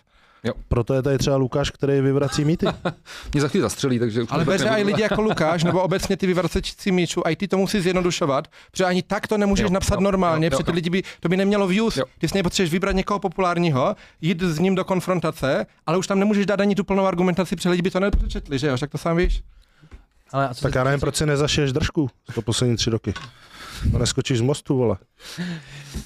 Proto 0.68 0.94
je 0.94 1.02
tady 1.02 1.18
třeba 1.18 1.36
Lukáš, 1.36 1.70
který 1.70 2.00
vyvrací 2.00 2.44
mýty. 2.44 2.66
Mě 3.32 3.40
za 3.40 3.48
chvíli 3.48 3.62
zastřelí, 3.62 3.98
takže... 3.98 4.22
už 4.22 4.28
Ale 4.30 4.44
tak 4.44 4.48
veře 4.48 4.68
i 4.68 4.82
lidi 4.82 5.02
jako 5.02 5.22
Lukáš, 5.22 5.64
nebo 5.64 5.82
obecně 5.82 6.16
ty 6.16 6.26
vyvracečci 6.26 6.92
míčů, 6.92 7.26
a 7.26 7.30
i 7.30 7.36
ty 7.36 7.48
to 7.48 7.58
musí 7.58 7.80
zjednodušovat, 7.80 8.48
protože 8.70 8.84
ani 8.84 9.02
tak 9.02 9.26
to 9.26 9.38
nemůžeš 9.38 9.64
Jo, 9.64 9.70
napsat 9.70 9.94
jo, 9.94 10.00
normálně, 10.00 10.46
jo, 10.46 10.50
jo, 10.52 10.58
protože 10.58 10.64
ty 10.64 10.70
jo. 10.70 10.74
lidi 10.74 10.90
by, 10.90 11.02
to 11.20 11.28
by 11.28 11.36
nemělo 11.36 11.66
views. 11.66 11.96
Jo. 11.96 12.04
Ty 12.18 12.28
si 12.28 12.34
nepotřebuješ 12.34 12.72
vybrat 12.72 12.96
někoho 12.96 13.18
populárního, 13.18 13.96
jít 14.20 14.42
s 14.42 14.58
ním 14.58 14.74
do 14.74 14.84
konfrontace, 14.84 15.66
ale 15.86 15.98
už 15.98 16.06
tam 16.06 16.18
nemůžeš 16.18 16.46
dát 16.46 16.60
ani 16.60 16.74
tu 16.74 16.84
plnou 16.84 17.06
argumentaci, 17.06 17.56
protože 17.56 17.68
lidi 17.68 17.82
by 17.82 17.90
to 17.90 18.00
nepřečetli, 18.00 18.58
že 18.58 18.66
jo, 18.66 18.76
však 18.76 18.90
to 18.90 18.98
sám 18.98 19.16
víš. 19.16 19.42
Ale 20.32 20.48
a 20.48 20.54
co 20.54 20.62
Tak 20.62 20.74
já 20.74 20.84
nevím, 20.84 21.00
proč 21.00 21.16
si 21.16 21.26
nezašiješ 21.26 21.72
držku 21.72 22.10
to 22.34 22.42
poslední 22.42 22.76
tři 22.76 22.90
roky. 22.90 23.14
No 23.92 23.98
neskočíš 23.98 24.38
z 24.38 24.40
mostu, 24.40 24.76
vole. 24.76 24.96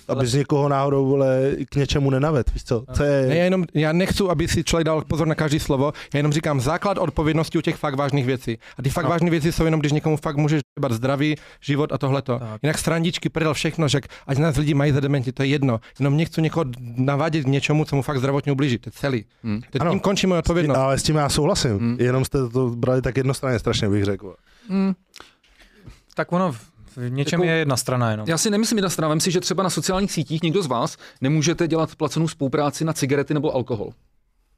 Aby 0.09 0.27
z 0.27 0.35
někoho 0.35 0.69
náhodou, 0.69 1.07
vole, 1.07 1.41
k 1.69 1.75
něčemu 1.77 2.11
nenaved, 2.11 2.51
víš 2.53 2.65
co? 2.65 2.81
To 2.97 3.03
Ne, 3.03 3.09
já, 3.09 3.35
je... 3.35 3.37
jenom, 3.37 3.65
já 3.75 3.93
nechci, 3.93 4.23
aby 4.31 4.49
si 4.49 4.65
člověk 4.65 4.85
dal 4.85 5.05
pozor 5.05 5.27
na 5.27 5.35
každý 5.35 5.61
slovo, 5.61 5.93
já 6.15 6.19
jenom 6.19 6.33
říkám 6.33 6.61
základ 6.61 6.99
odpovědnosti 6.99 7.59
u 7.59 7.61
těch 7.61 7.77
fakt 7.77 7.95
vážných 7.95 8.27
věcí. 8.27 8.59
A 8.79 8.83
ty 8.83 8.91
fakt 8.91 9.05
No. 9.05 9.11
vážné 9.11 9.31
věci 9.31 9.53
jsou 9.53 9.65
jenom, 9.65 9.81
když 9.81 9.93
někomu 9.93 10.17
fakt 10.17 10.37
můžeš 10.37 10.61
dbat 10.79 10.93
zdraví, 10.93 11.37
život 11.61 11.93
a 11.93 11.99
tohleto. 11.99 12.39
Tak. 12.39 12.61
Jinak 12.63 12.79
srandičky, 12.79 13.29
prdel, 13.29 13.55
všechno, 13.55 13.89
že 13.89 14.01
ať 14.27 14.39
nás 14.39 14.57
lidi 14.57 14.75
mají 14.75 14.93
za 14.93 15.01
dementi, 15.01 15.33
to 15.33 15.43
je 15.43 15.49
jedno. 15.49 15.81
Jenom 15.99 16.17
nechci 16.17 16.43
někoho 16.43 16.65
navádět 16.97 17.45
k 17.45 17.49
něčemu, 17.49 17.85
co 17.85 17.97
mu 17.97 18.03
fakt 18.03 18.19
zdravotně 18.19 18.53
ublíží. 18.53 18.79
To 18.79 18.89
je 18.89 18.93
celý. 18.93 19.25
Hmm. 19.45 19.61
Teď 19.71 19.81
Ano. 19.83 19.91
tím 19.91 20.01
končí 20.01 20.27
moje 20.27 20.39
odpovědnost. 20.39 20.79
Ale 20.79 20.99
s 20.99 21.03
tím 21.03 21.17
já 21.17 21.29
souhlasím. 21.29 21.79
Hmm. 21.79 21.97
Jenom 22.01 22.25
jste 22.25 22.49
to 22.49 22.69
brali 22.69 23.03
tak 23.03 23.17
jednostranně, 23.17 23.59
strašně 23.59 23.89
bych 23.89 24.05
řekl. 24.05 24.35
Hmm. 24.69 24.95
Tak 26.15 26.33
ono 26.33 26.55
v 26.97 27.11
něčem 27.11 27.41
Jako- 27.41 27.51
je 27.53 27.59
jedna 27.59 27.77
strana 27.77 28.11
jenom. 28.11 28.29
Já 28.29 28.39
si 28.39 28.51
nemyslím 28.51 28.79
jedna 28.79 28.91
strana, 28.91 29.09
vem 29.09 29.21
si, 29.21 29.31
že 29.31 29.41
třeba 29.41 29.63
na 29.63 29.71
sociálních 29.71 30.13
sítích 30.13 30.43
někdo 30.43 30.63
z 30.63 30.67
vás 30.67 30.97
nemůžete 31.21 31.69
dělat 31.69 31.95
placenou 31.97 32.29
spolupráci 32.29 32.85
na 32.85 32.93
cigarety 32.93 33.35
nebo 33.35 33.55
alkohol. 33.55 33.93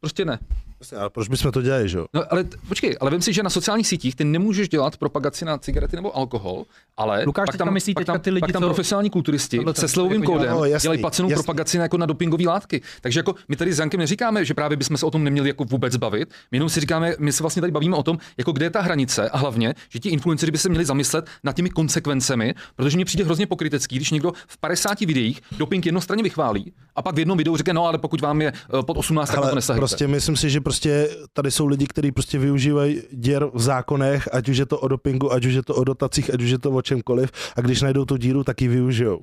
Prostě 0.00 0.24
ne. 0.24 0.38
Jasně, 0.82 0.96
ale 0.98 1.10
proč 1.10 1.28
bychom 1.28 1.52
to 1.52 1.62
dělali, 1.62 1.88
že 1.88 1.98
jo? 1.98 2.06
No, 2.14 2.22
ale 2.30 2.44
t- 2.44 2.56
počkej, 2.68 2.96
ale 3.00 3.10
vem 3.10 3.22
si, 3.22 3.32
že 3.32 3.42
na 3.42 3.50
sociálních 3.50 3.86
sítích 3.88 4.16
ty 4.16 4.24
nemůžeš 4.24 4.68
dělat 4.68 4.96
propagaci 4.96 5.44
na 5.44 5.58
cigarety 5.58 5.96
nebo 5.96 6.16
alkohol, 6.16 6.64
ale 6.96 7.22
Lukáš 7.26 7.46
pak 7.46 7.56
tam, 7.56 7.72
myslí 7.72 7.94
pak 7.94 8.00
teďka 8.00 8.12
tam, 8.12 8.20
ty 8.20 8.30
lidi, 8.30 8.40
pak 8.40 8.52
tam 8.52 8.62
co- 8.62 8.66
profesionální 8.68 9.10
kulturisti 9.10 9.60
se 9.72 9.88
slovovým 9.88 10.20
jako 10.22 10.32
kódem 10.32 10.50
No, 10.50 10.64
jasný, 10.64 10.84
dělají 10.84 11.00
placenou 11.00 11.30
jasný. 11.30 11.42
propagaci 11.42 11.78
na, 11.78 11.84
jako 11.84 11.96
na 11.98 12.06
dopingové 12.06 12.44
látky. 12.46 12.82
Takže 13.00 13.18
jako 13.18 13.34
my 13.48 13.56
tady 13.56 13.72
s 13.72 13.78
Jankem 13.78 14.00
neříkáme, 14.00 14.44
že 14.44 14.54
právě 14.54 14.76
bychom 14.76 14.96
se 14.96 15.06
o 15.06 15.10
tom 15.10 15.24
neměli 15.24 15.48
jako 15.48 15.64
vůbec 15.64 15.96
bavit, 15.96 16.28
my 16.52 16.56
jenom 16.56 16.68
si 16.68 16.80
říkáme, 16.80 17.14
my 17.18 17.32
se 17.32 17.42
vlastně 17.42 17.60
tady 17.60 17.72
bavíme 17.72 17.96
o 17.96 18.02
tom, 18.02 18.18
jako 18.38 18.52
kde 18.52 18.66
je 18.66 18.70
ta 18.70 18.80
hranice 18.80 19.28
a 19.28 19.38
hlavně, 19.38 19.74
že 19.90 19.98
ti 19.98 20.08
influenceři 20.08 20.52
by 20.52 20.58
se 20.58 20.68
měli 20.68 20.84
zamyslet 20.84 21.26
nad 21.44 21.56
těmi 21.56 21.70
konsekvencemi, 21.70 22.54
protože 22.76 22.96
mně 22.96 23.04
přijde 23.04 23.24
hrozně 23.24 23.46
pokrytecký, 23.46 23.96
když 23.96 24.10
někdo 24.10 24.32
v 24.46 24.58
50 24.58 25.00
videích 25.00 25.40
doping 25.58 25.86
jednostranně 25.86 26.22
vychválí 26.22 26.72
a 26.96 27.02
pak 27.02 27.14
v 27.14 27.18
jednom 27.18 27.38
videu 27.38 27.56
řekne, 27.56 27.72
no 27.72 27.86
ale 27.86 27.98
pokud 27.98 28.20
vám 28.20 28.42
je 28.42 28.52
eh, 28.78 28.82
pod 28.82 28.96
18, 28.96 29.30
tak 29.30 29.40
to 29.66 29.74
prostě 29.74 30.08
myslím 30.08 30.36
si, 30.36 30.50
že 30.50 30.60
prostě 30.72 31.08
tady 31.32 31.50
jsou 31.50 31.66
lidi, 31.66 31.86
kteří 31.86 32.12
prostě 32.12 32.38
využívají 32.38 33.02
děr 33.12 33.46
v 33.54 33.60
zákonech, 33.60 34.28
ať 34.32 34.48
už 34.48 34.56
je 34.56 34.66
to 34.66 34.78
o 34.78 34.88
dopingu, 34.88 35.32
ať 35.32 35.44
už 35.44 35.54
je 35.54 35.62
to 35.62 35.74
o 35.74 35.84
dotacích, 35.84 36.34
ať 36.34 36.42
už 36.42 36.50
je 36.50 36.58
to 36.58 36.70
o 36.70 36.82
čemkoliv 36.82 37.32
a 37.56 37.60
když 37.60 37.82
najdou 37.82 38.04
tu 38.04 38.16
díru, 38.16 38.44
tak 38.44 38.62
ji 38.62 38.68
využijou. 38.68 39.20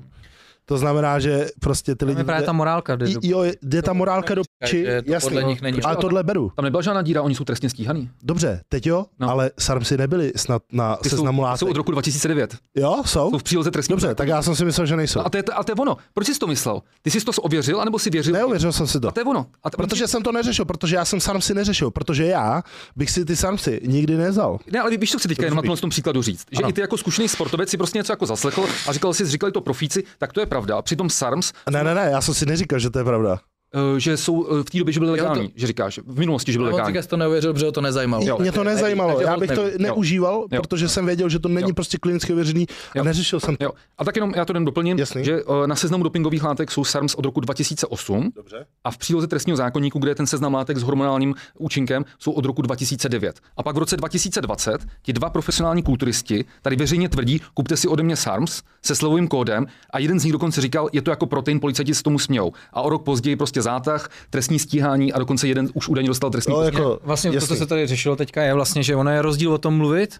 To 0.69 0.77
znamená, 0.77 1.19
že 1.19 1.47
prostě 1.59 1.95
ty 1.95 1.99
Tam 1.99 2.07
lidi... 2.09 2.19
je 2.19 2.23
právě 2.25 2.45
ta 2.45 2.51
morálka. 2.53 2.95
Jde 2.95 3.05
do... 3.13 3.19
Jo, 3.23 3.43
jde 3.63 3.81
ta 3.81 3.93
morálka 3.93 4.35
do 4.35 4.41
či, 4.65 4.85
že 4.85 5.01
to 5.01 5.11
jasně, 5.11 5.29
podle 5.29 5.43
nich 5.43 5.61
není. 5.61 5.81
ale 5.83 5.95
tohle 5.95 6.23
beru. 6.23 6.51
Tam 6.55 6.63
nebyla 6.65 6.81
žádná 6.81 7.01
díra, 7.01 7.21
oni 7.21 7.35
jsou 7.35 7.43
trestně 7.43 7.69
stíhaný. 7.69 8.09
Dobře, 8.23 8.61
teď 8.69 8.87
jo, 8.87 9.05
No. 9.19 9.29
ale 9.29 9.51
Sarmsy 9.59 9.97
nebyli 9.97 10.31
snad 10.35 10.61
na 10.71 10.95
Ty 10.95 11.09
jsou, 11.09 11.15
seznamu 11.15 11.41
ty 11.41 11.43
látek. 11.43 11.59
jsou 11.59 11.67
od 11.67 11.75
roku 11.77 11.91
2009. 11.91 12.55
Jo, 12.77 13.03
jsou? 13.05 13.31
Jsou 13.31 13.37
v 13.37 13.43
příloze 13.43 13.71
trestní. 13.71 13.93
Dobře, 13.93 14.15
tak 14.15 14.27
já 14.27 14.41
jsem 14.41 14.55
si 14.55 14.65
myslel, 14.65 14.85
že 14.87 14.95
nejsou. 14.95 15.19
No 15.19 15.25
a 15.25 15.29
to, 15.29 15.37
je, 15.37 15.43
a 15.43 15.63
to 15.63 15.71
je 15.71 15.75
ono. 15.75 15.97
Proč 16.13 16.27
jsi 16.27 16.39
to 16.39 16.47
myslel? 16.47 16.81
Ty 17.01 17.11
jsi 17.11 17.21
to 17.25 17.31
ověřil, 17.41 17.81
anebo 17.81 17.99
si 17.99 18.09
věřil? 18.09 18.33
Neuvěřil 18.33 18.71
jsem 18.71 18.87
si 18.87 18.99
to. 18.99 19.07
A 19.07 19.11
to 19.11 19.19
je 19.19 19.23
ono. 19.25 19.45
A 19.63 19.69
to, 19.69 19.77
Protože 19.77 20.07
jsem 20.07 20.23
to 20.23 20.31
neřešil, 20.31 20.65
protože 20.65 20.95
já 20.95 21.05
jsem 21.05 21.19
Sarmsy 21.19 21.53
neřešil, 21.53 21.91
protože 21.91 22.25
já 22.25 22.63
bych 22.95 23.09
si 23.11 23.25
ty 23.25 23.35
Sarmsy 23.35 23.81
nikdy 23.85 24.17
nezal. 24.17 24.59
Ne, 24.71 24.79
ale 24.79 24.97
víš, 24.97 25.11
co 25.11 25.19
chci 25.19 25.27
teďka 25.27 25.43
jenom 25.45 25.55
na 25.55 25.61
tomhle 25.61 25.77
tom 25.77 25.89
příkladu 25.89 26.21
říct. 26.21 26.45
Že 26.51 26.61
i 26.67 26.73
ty 26.73 26.81
jako 26.81 26.97
zkušený 26.97 27.27
sportovec 27.29 27.69
si 27.69 27.77
prostě 27.77 27.97
něco 27.97 28.13
jako 28.13 28.25
zaslechl 28.25 28.65
a 28.87 28.93
říkal 28.93 29.13
si, 29.13 29.25
říkali 29.25 29.51
to 29.51 29.61
profíci, 29.61 30.03
tak 30.17 30.33
to 30.33 30.39
je 30.39 30.45
pravda. 30.45 30.58
A 30.77 30.81
přitom 30.81 31.09
SARMS, 31.09 31.53
Ne, 31.71 31.83
ne, 31.83 31.95
ne, 31.95 32.09
já 32.11 32.21
jsem 32.21 32.33
si 32.33 32.45
neříkal, 32.45 32.79
že 32.79 32.89
to 32.89 32.99
je 32.99 33.05
pravda. 33.05 33.39
Eh, 33.75 33.99
že 33.99 34.17
jsou 34.17 34.47
eh, 34.59 34.63
v 34.63 34.69
té 34.69 34.77
době, 34.77 34.93
že 34.93 34.99
byly 34.99 35.11
Jo, 35.11 35.17
to- 35.17 35.29
legální, 35.29 35.51
že 35.55 35.67
říkáš, 35.67 35.99
v 36.05 36.19
minulosti, 36.19 36.51
že 36.51 36.59
byly 36.59 36.71
legální. 36.71 36.93
říká, 36.93 37.07
to 37.07 37.17
neuvěřil, 37.17 37.53
protože 37.53 37.65
ho 37.65 37.71
to 37.71 37.81
nezajímalo. 37.81 38.23
Jo. 38.27 38.37
Mě 38.39 38.51
to 38.51 38.63
nezajímalo, 38.63 39.21
já 39.21 39.37
bych 39.37 39.51
to 39.51 39.63
neužíval, 39.79 40.45
Jo. 40.51 40.61
protože 40.61 40.89
jsem 40.89 41.05
věděl, 41.05 41.29
že 41.29 41.39
to 41.39 41.47
není 41.49 41.69
Jo. 41.69 41.73
prostě 41.75 41.97
klinicky 41.97 42.33
ověřený 42.33 42.67
a 42.69 42.97
Jo. 42.97 43.03
neřešil 43.03 43.39
jsem 43.39 43.55
to. 43.55 43.63
Jo. 43.63 43.71
A 43.97 44.05
tak 44.05 44.15
jenom 44.15 44.33
já 44.35 44.45
to 44.45 44.53
jen 44.53 44.65
doplním, 44.65 44.97
Jasný. 44.99 45.25
že 45.25 45.33
eh, 45.63 45.67
na 45.67 45.75
seznamu 45.75 46.03
dopingových 46.03 46.43
látek 46.43 46.71
jsou 46.71 46.83
SARMS 46.83 47.15
od 47.15 47.25
roku 47.25 47.39
2008 47.39 48.31
Dobře. 48.35 48.65
a 48.83 48.91
v 48.91 48.97
příloze 48.97 49.27
trestního 49.27 49.57
zákonníku, 49.57 49.99
kde 49.99 50.11
je 50.11 50.15
ten 50.15 50.27
seznam 50.27 50.53
látek 50.53 50.77
s 50.77 50.83
hormonálním 50.83 51.35
účinkem, 51.57 52.05
jsou 52.19 52.31
od 52.31 52.45
roku 52.45 52.61
2009. 52.61 53.39
A 53.57 53.63
pak 53.63 53.75
v 53.75 53.79
roce 53.79 53.97
2020 53.97 54.85
ti 55.01 55.13
dva 55.13 55.29
profesionální 55.29 55.83
kulturisti 55.83 56.45
tady 56.61 56.75
veřejně 56.75 57.09
tvrdí, 57.09 57.41
kupte 57.53 57.77
si 57.77 57.87
ode 57.87 58.03
mě 58.03 58.15
SARMS 58.15 58.61
se 58.85 58.95
slovovým 58.95 59.27
kódem 59.27 59.65
a 59.93 59.99
jeden 59.99 60.19
z 60.19 60.23
nich 60.23 60.33
dokonce 60.33 60.61
říkal, 60.61 60.89
je 60.93 61.01
to 61.01 61.09
jako 61.11 61.25
protein, 61.25 61.59
policajti 61.59 61.95
se 61.95 62.03
tomu 62.03 62.19
smějou. 62.19 62.51
A 62.73 62.81
o 62.81 62.89
rok 62.89 63.03
později 63.03 63.35
prostě 63.35 63.58
zátah, 63.61 64.09
trestní 64.29 64.59
stíhání 64.59 65.13
a 65.13 65.19
dokonce 65.19 65.47
jeden 65.47 65.69
už 65.73 65.87
údajně 65.89 66.07
dostal 66.07 66.29
trestní 66.29 66.53
No, 66.53 66.61
jako, 66.61 66.99
Vlastně 67.03 67.29
to, 67.29 67.35
jasný. 67.35 67.47
co 67.47 67.55
se 67.55 67.65
tady 67.65 67.87
řešilo 67.87 68.15
teďka, 68.15 68.43
je 68.43 68.53
vlastně, 68.53 68.83
že 68.83 68.95
ono 68.95 69.11
je 69.11 69.21
rozdíl 69.21 69.53
o 69.53 69.57
tom 69.57 69.77
mluvit, 69.77 70.17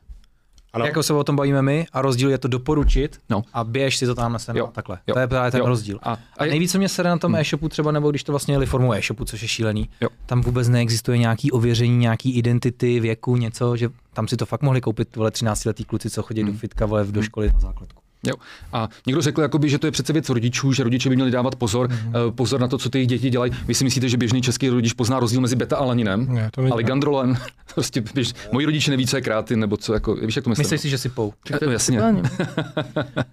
Ano. 0.74 0.86
jako 0.86 1.04
se 1.04 1.14
o 1.14 1.24
tom 1.24 1.36
bavíme 1.36 1.62
my, 1.62 1.86
a 1.94 2.02
rozdíl 2.02 2.30
je 2.30 2.38
to 2.38 2.48
doporučit 2.48 3.18
No. 3.30 3.42
a 3.54 3.64
běž 3.64 3.98
si 3.98 4.06
to 4.06 4.16
tam 4.16 4.34
na 4.34 4.40
Jo, 4.54 4.70
takhle. 4.74 4.98
jo, 5.08 5.14
To 5.14 5.20
je 5.20 5.28
právě 5.28 5.52
ten 5.52 5.60
jo. 5.60 5.66
rozdíl. 5.68 6.00
A- 6.04 6.10
A, 6.12 6.14
a 6.14 6.18
a 6.38 6.46
je- 6.46 6.50
nejvíc, 6.52 6.72
co 6.72 6.78
mě 6.78 6.90
sere 6.90 7.10
na 7.10 7.18
tom 7.18 7.36
e-shopu 7.36 7.70
třeba, 7.70 7.92
nebo 7.92 8.10
když 8.10 8.24
to 8.24 8.32
vlastně 8.32 8.54
jeli 8.54 8.66
formou 8.66 8.94
e-shopu, 8.94 9.26
což 9.26 9.42
je 9.42 9.48
šílený, 9.48 9.90
Jo. 10.02 10.10
tam 10.26 10.42
vůbec 10.42 10.70
neexistuje 10.70 11.18
nějaký 11.18 11.52
ověření, 11.52 11.98
nějaký 11.98 12.32
identity, 12.36 13.00
věku, 13.00 13.36
něco, 13.36 13.78
že 13.78 13.90
tam 14.14 14.28
si 14.28 14.38
to 14.38 14.46
fakt 14.46 14.62
mohli 14.62 14.82
koupit 14.82 15.16
vole 15.16 15.32
13 15.32 15.66
letý 15.66 15.84
kluci, 15.84 16.10
co 16.10 16.24
chodí 16.24 16.44
do 16.44 16.54
fitka, 16.54 16.86
vole, 16.86 17.06
do 17.10 17.22
školy 17.22 17.52
na 17.54 17.60
základku. 17.60 18.02
Jo. 18.28 18.34
A 18.74 18.90
někdo 19.08 19.22
řekl, 19.22 19.42
jakoby, 19.42 19.70
že 19.70 19.78
to 19.78 19.88
je 19.88 19.92
přece 19.92 20.14
věc 20.14 20.30
rodičů, 20.30 20.74
že 20.74 20.84
rodiče 20.84 21.10
by 21.10 21.16
měli 21.16 21.32
dávat 21.32 21.56
pozor, 21.56 21.90
mm-hmm. 21.90 22.32
pozor 22.32 22.60
na 22.60 22.68
to, 22.68 22.78
co 22.78 22.90
ty 22.90 22.98
jejich 22.98 23.10
děti 23.10 23.30
dělají. 23.30 23.52
Vy 23.68 23.74
si 23.74 23.84
myslíte, 23.84 24.10
že 24.10 24.18
běžný 24.18 24.42
český 24.42 24.70
rodič 24.70 24.94
pozná 24.94 25.20
rozdíl 25.20 25.42
mezi 25.42 25.56
beta 25.56 25.78
alaninem 25.78 26.28
Ne, 26.30 26.50
to 26.52 26.62
není 26.62 26.72
a 26.72 26.76
ligandrolem? 26.76 27.38
prostě 27.74 28.04
běž, 28.14 28.34
moji 28.52 28.66
rodiče 28.66 28.92
neví, 28.92 29.08
co 29.08 29.18
je 29.18 29.22
krátin, 29.22 29.60
nebo 29.60 29.78
co, 29.78 29.94
jako, 29.94 30.16
víš, 30.16 30.36
jak 30.36 30.44
to 30.44 30.50
myslím? 30.50 30.64
Myslíš 30.64 30.82
si, 30.82 30.90
že 30.90 30.98
si 30.98 31.10
pou? 31.10 31.34
No, 31.66 31.72
jasně. 31.72 32.00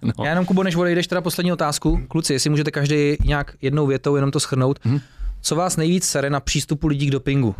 No. 0.01 0.23
Já 0.23 0.29
jenom, 0.29 0.45
Kubo, 0.45 0.63
než 0.63 0.75
odejdeš, 0.75 1.07
teda 1.07 1.21
poslední 1.21 1.53
otázku. 1.53 2.01
Kluci, 2.07 2.33
jestli 2.33 2.49
můžete 2.49 2.71
každý 2.71 3.17
nějak 3.25 3.55
jednou 3.61 3.87
větou 3.87 4.15
jenom 4.15 4.31
to 4.31 4.39
schrnout. 4.39 4.79
Mhm. 4.85 4.99
Co 5.41 5.55
vás 5.55 5.77
nejvíc 5.77 6.05
sere 6.05 6.29
na 6.29 6.39
přístupu 6.39 6.87
lidí 6.87 7.07
k 7.07 7.11
dopingu? 7.11 7.55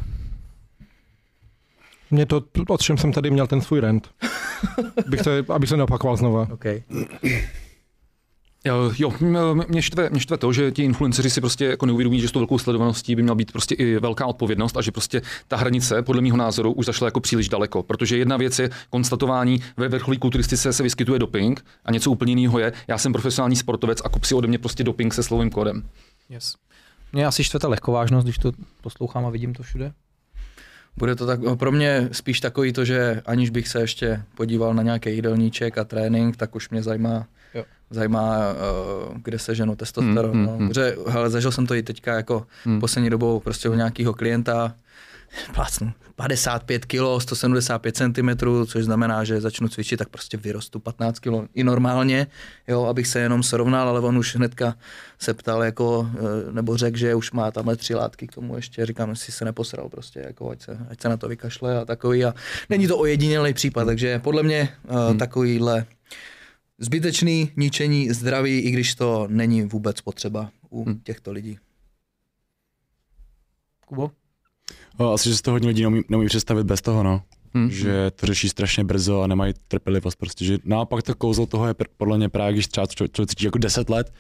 Mě 2.12 2.26
to, 2.26 2.44
o 2.70 2.78
čem 2.78 2.98
jsem 2.98 3.12
tady 3.12 3.32
měl 3.32 3.48
ten 3.48 3.62
svůj 3.62 3.80
rent. 3.80 4.10
Bych 5.08 5.22
to, 5.22 5.32
aby 5.54 5.68
se 5.68 5.78
neopakoval 5.78 6.18
znova. 6.18 6.48
Okay. 6.52 6.84
Jo, 8.98 9.14
mě 9.68 9.82
štve, 9.82 10.10
mě 10.10 10.20
štve 10.20 10.38
to, 10.38 10.54
že 10.54 10.72
ti 10.72 10.84
influenceři 10.84 11.30
si 11.30 11.42
prostě 11.42 11.66
jako 11.66 11.86
neuvědomují, 11.86 12.22
že 12.22 12.28
s 12.28 12.32
tou 12.32 12.40
velkou 12.40 12.58
sledovaností 12.60 13.16
by 13.16 13.22
měla 13.22 13.36
být 13.36 13.52
prostě 13.52 13.76
i 13.76 14.00
velká 14.00 14.26
odpovědnost 14.26 14.78
a 14.78 14.82
že 14.82 14.92
prostě 14.92 15.22
ta 15.48 15.58
hranice, 15.58 16.02
podle 16.02 16.22
mého 16.22 16.38
názoru, 16.38 16.72
už 16.72 16.86
zašla 16.86 17.08
jako 17.08 17.20
příliš 17.20 17.50
daleko. 17.50 17.84
Protože 17.84 18.18
jedna 18.18 18.38
věc 18.38 18.60
je 18.60 18.70
konstatování, 18.90 19.62
ve 19.78 19.88
vrcholí 19.88 20.18
kulturistice 20.18 20.74
se 20.74 20.84
vyskytuje 20.84 21.20
doping 21.20 21.66
a 21.86 21.92
něco 21.92 22.12
úplně 22.12 22.32
jiného 22.32 22.60
je, 22.60 22.74
já 22.88 22.98
jsem 22.98 23.14
profesionální 23.14 23.56
sportovec 23.56 24.02
a 24.06 24.10
kup 24.10 24.24
si 24.24 24.36
ode 24.36 24.48
mě 24.48 24.60
prostě 24.60 24.84
doping 24.84 25.14
se 25.14 25.24
slovým 25.24 25.50
kódem. 25.50 25.84
Yes. 26.30 26.56
Mě 27.14 27.26
asi 27.26 27.44
štve 27.44 27.60
ta 27.60 27.68
lehkovážnost, 27.68 28.24
když 28.24 28.38
to 28.38 28.52
poslouchám 28.82 29.26
a 29.26 29.30
vidím 29.30 29.54
to 29.54 29.64
všude. 29.64 29.94
Bude 30.98 31.16
to 31.16 31.26
tak, 31.28 31.40
pro 31.56 31.72
mě 31.72 32.10
spíš 32.12 32.40
takový 32.40 32.74
to, 32.74 32.86
že 32.86 33.22
aniž 33.26 33.50
bych 33.50 33.68
se 33.68 33.80
ještě 33.82 34.22
podíval 34.36 34.74
na 34.74 34.84
nějaký 34.84 35.10
jídelníček 35.16 35.78
a 35.78 35.84
trénink, 35.84 36.38
tak 36.38 36.56
už 36.56 36.70
mě 36.70 36.84
zajímá, 36.84 37.26
Jo. 37.54 37.64
zajímá 37.90 38.38
uh, 39.10 39.18
kde 39.24 39.40
se 39.40 39.56
ženu 39.56 39.76
testosteron. 39.76 40.32
Hmm, 40.32 40.42
Mm, 40.42 40.46
hmm, 40.48 40.54
no. 40.54 40.58
hmm. 40.58 40.68
Protože, 40.68 40.96
hele, 41.08 41.30
zažil 41.30 41.52
jsem 41.52 41.68
to 41.68 41.74
i 41.76 41.84
teďka 41.84 42.14
jako 42.14 42.46
hmm. 42.66 42.80
poslední 42.80 43.10
dobou 43.10 43.40
prostě 43.40 43.70
u 43.70 43.74
nějakého 43.74 44.14
klienta, 44.14 44.76
plácnu, 45.54 45.94
55 46.16 46.86
kg, 46.86 47.00
175 47.20 47.98
cm, 47.98 48.30
což 48.66 48.86
znamená, 48.86 49.24
že 49.24 49.42
začnu 49.42 49.68
cvičit, 49.68 50.00
tak 50.00 50.10
prostě 50.10 50.38
vyrostu 50.38 50.80
15 50.80 51.20
kg 51.20 51.32
i 51.54 51.64
normálně, 51.64 52.28
jo, 52.68 52.86
abych 52.86 53.08
se 53.08 53.20
jenom 53.20 53.44
srovnal, 53.44 53.90
ale 53.90 54.00
on 54.00 54.18
už 54.18 54.36
hnedka 54.36 54.76
se 55.20 55.34
ptal, 55.34 55.64
jako, 55.64 56.10
eh, 56.16 56.52
nebo 56.52 56.78
řekl, 56.78 56.98
že 56.98 57.16
už 57.16 57.32
má 57.32 57.52
tamhle 57.52 57.76
tři 57.76 57.96
látky 57.96 58.28
k 58.28 58.34
tomu 58.34 58.56
ještě, 58.56 58.86
říkám, 58.86 59.10
jestli 59.10 59.34
se 59.34 59.46
neposral 59.46 59.90
prostě, 59.90 60.20
jako 60.20 60.50
ať 60.50 60.62
se, 60.62 60.78
ať 60.90 61.02
se 61.02 61.10
na 61.10 61.18
to 61.18 61.28
vykašle 61.28 61.78
a 61.78 61.86
takový 61.86 62.26
a 62.26 62.34
není 62.70 62.88
to 62.88 62.98
ojedinělý 62.98 63.54
případ, 63.54 63.86
takže 63.86 64.20
podle 64.20 64.44
mě 64.44 64.70
hmm. 64.90 65.18
takovýhle 65.18 65.86
zbytečný 66.80 67.52
ničení 67.56 68.10
zdraví, 68.14 68.60
i 68.60 68.72
když 68.72 68.96
to 68.96 69.28
není 69.30 69.62
vůbec 69.62 70.02
potřeba 70.02 70.52
u 70.70 70.84
Hmm. 70.84 71.00
těchto 71.00 71.32
lidí. 71.32 71.60
Kubo? 73.86 74.12
O, 74.98 75.14
asi, 75.14 75.30
že 75.30 75.36
si 75.36 75.42
to 75.42 75.52
hodně 75.52 75.68
lidí 75.68 75.82
neumí, 75.82 76.02
neumí 76.10 76.26
představit 76.26 76.64
bez 76.64 76.82
toho, 76.82 77.04
no. 77.04 77.22
Hmm. 77.54 77.72
Že 77.72 78.12
to 78.12 78.26
řeší 78.26 78.50
strašně 78.50 78.84
brzo 78.84 79.22
a 79.22 79.28
nemají 79.28 79.54
trpělivost 79.68 80.16
prostě, 80.16 80.46
že 80.46 80.58
naopak 80.64 81.04
to 81.04 81.16
kouzlo 81.16 81.46
toho 81.46 81.68
je 81.68 81.76
podle 81.98 82.18
mě 82.18 82.30
právě, 82.30 82.54
když 82.54 82.68
třeba 82.68 82.88
člověk 82.88 83.30
cítí 83.30 83.46
jako 83.46 83.58
10 83.58 83.90
let 83.90 84.14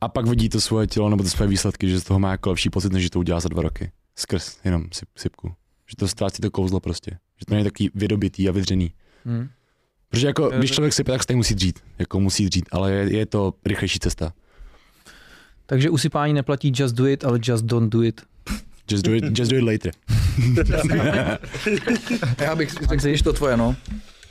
a 0.00 0.08
pak 0.08 0.26
vidí 0.26 0.48
to 0.48 0.60
svoje 0.60 0.86
tělo 0.86 1.08
nebo 1.08 1.22
ty 1.22 1.30
své 1.30 1.46
výsledky, 1.46 1.88
že 1.88 2.00
z 2.00 2.04
toho 2.04 2.20
má 2.20 2.30
jako 2.30 2.50
lepší 2.50 2.70
pocit, 2.70 2.92
než 2.92 3.02
že 3.02 3.10
to 3.10 3.18
udělá 3.18 3.40
za 3.40 3.48
dva 3.48 3.62
roky. 3.62 3.90
Skrz 4.16 4.58
jenom 4.64 4.84
syp, 4.92 5.08
sypku. 5.16 5.54
Že 5.86 5.96
to 5.96 6.08
ztrácí 6.08 6.42
to 6.42 6.50
kouzlo 6.50 6.80
prostě. 6.80 7.10
Že 7.10 7.46
to 7.46 7.54
není 7.54 7.64
takový 7.64 7.90
vydobitý 7.94 8.48
a 8.48 8.52
vydřený. 8.52 8.92
Hmm. 9.24 9.48
Protože 10.08 10.26
jako, 10.26 10.50
když 10.50 10.70
člověk 10.70 10.92
sype, 10.92 11.12
tak 11.12 11.22
stejně 11.22 11.36
musí 11.36 11.54
dřít. 11.54 11.80
Jako 11.98 12.20
musí 12.20 12.46
dřít, 12.46 12.64
ale 12.72 12.92
je, 12.92 13.16
je 13.16 13.26
to 13.26 13.54
rychlejší 13.66 13.98
cesta. 13.98 14.32
Takže 15.66 15.90
usypání 15.90 16.32
neplatí 16.32 16.72
just 16.74 16.94
do 16.94 17.06
it, 17.06 17.24
ale 17.24 17.38
just 17.42 17.64
don't 17.64 17.92
do 17.92 18.02
it. 18.02 18.20
Just 18.90 19.04
do 19.04 19.14
it, 19.14 19.24
just 19.38 19.50
do 19.50 19.56
it 19.56 19.64
later. 19.64 19.92
Já 22.44 22.56
bych 22.56 22.72
řekl, 22.72 23.16
že 23.16 23.24
to 23.24 23.32
tvoje, 23.32 23.56
no. 23.56 23.76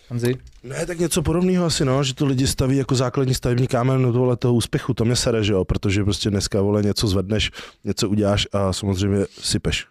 Hanzi? 0.10 0.36
Ne, 0.64 0.86
tak 0.86 1.00
něco 1.00 1.22
podobného 1.22 1.66
asi, 1.66 1.86
no, 1.86 2.04
že 2.04 2.14
to 2.14 2.26
lidi 2.26 2.48
staví 2.48 2.78
jako 2.78 2.96
základní 2.96 3.34
stavební 3.34 3.68
kámen 3.68 4.02
do 4.02 4.14
tohle 4.14 4.38
toho 4.38 4.54
úspěchu, 4.54 4.94
to 4.94 5.06
mě 5.06 5.16
sere, 5.16 5.44
že 5.44 5.54
jo, 5.54 5.66
protože 5.66 6.04
prostě 6.04 6.30
dneska, 6.30 6.62
vole, 6.62 6.82
něco 6.82 7.08
zvedneš, 7.08 7.52
něco 7.84 8.10
uděláš 8.10 8.48
a 8.52 8.74
samozřejmě 8.74 9.26
sypeš. 9.42 9.88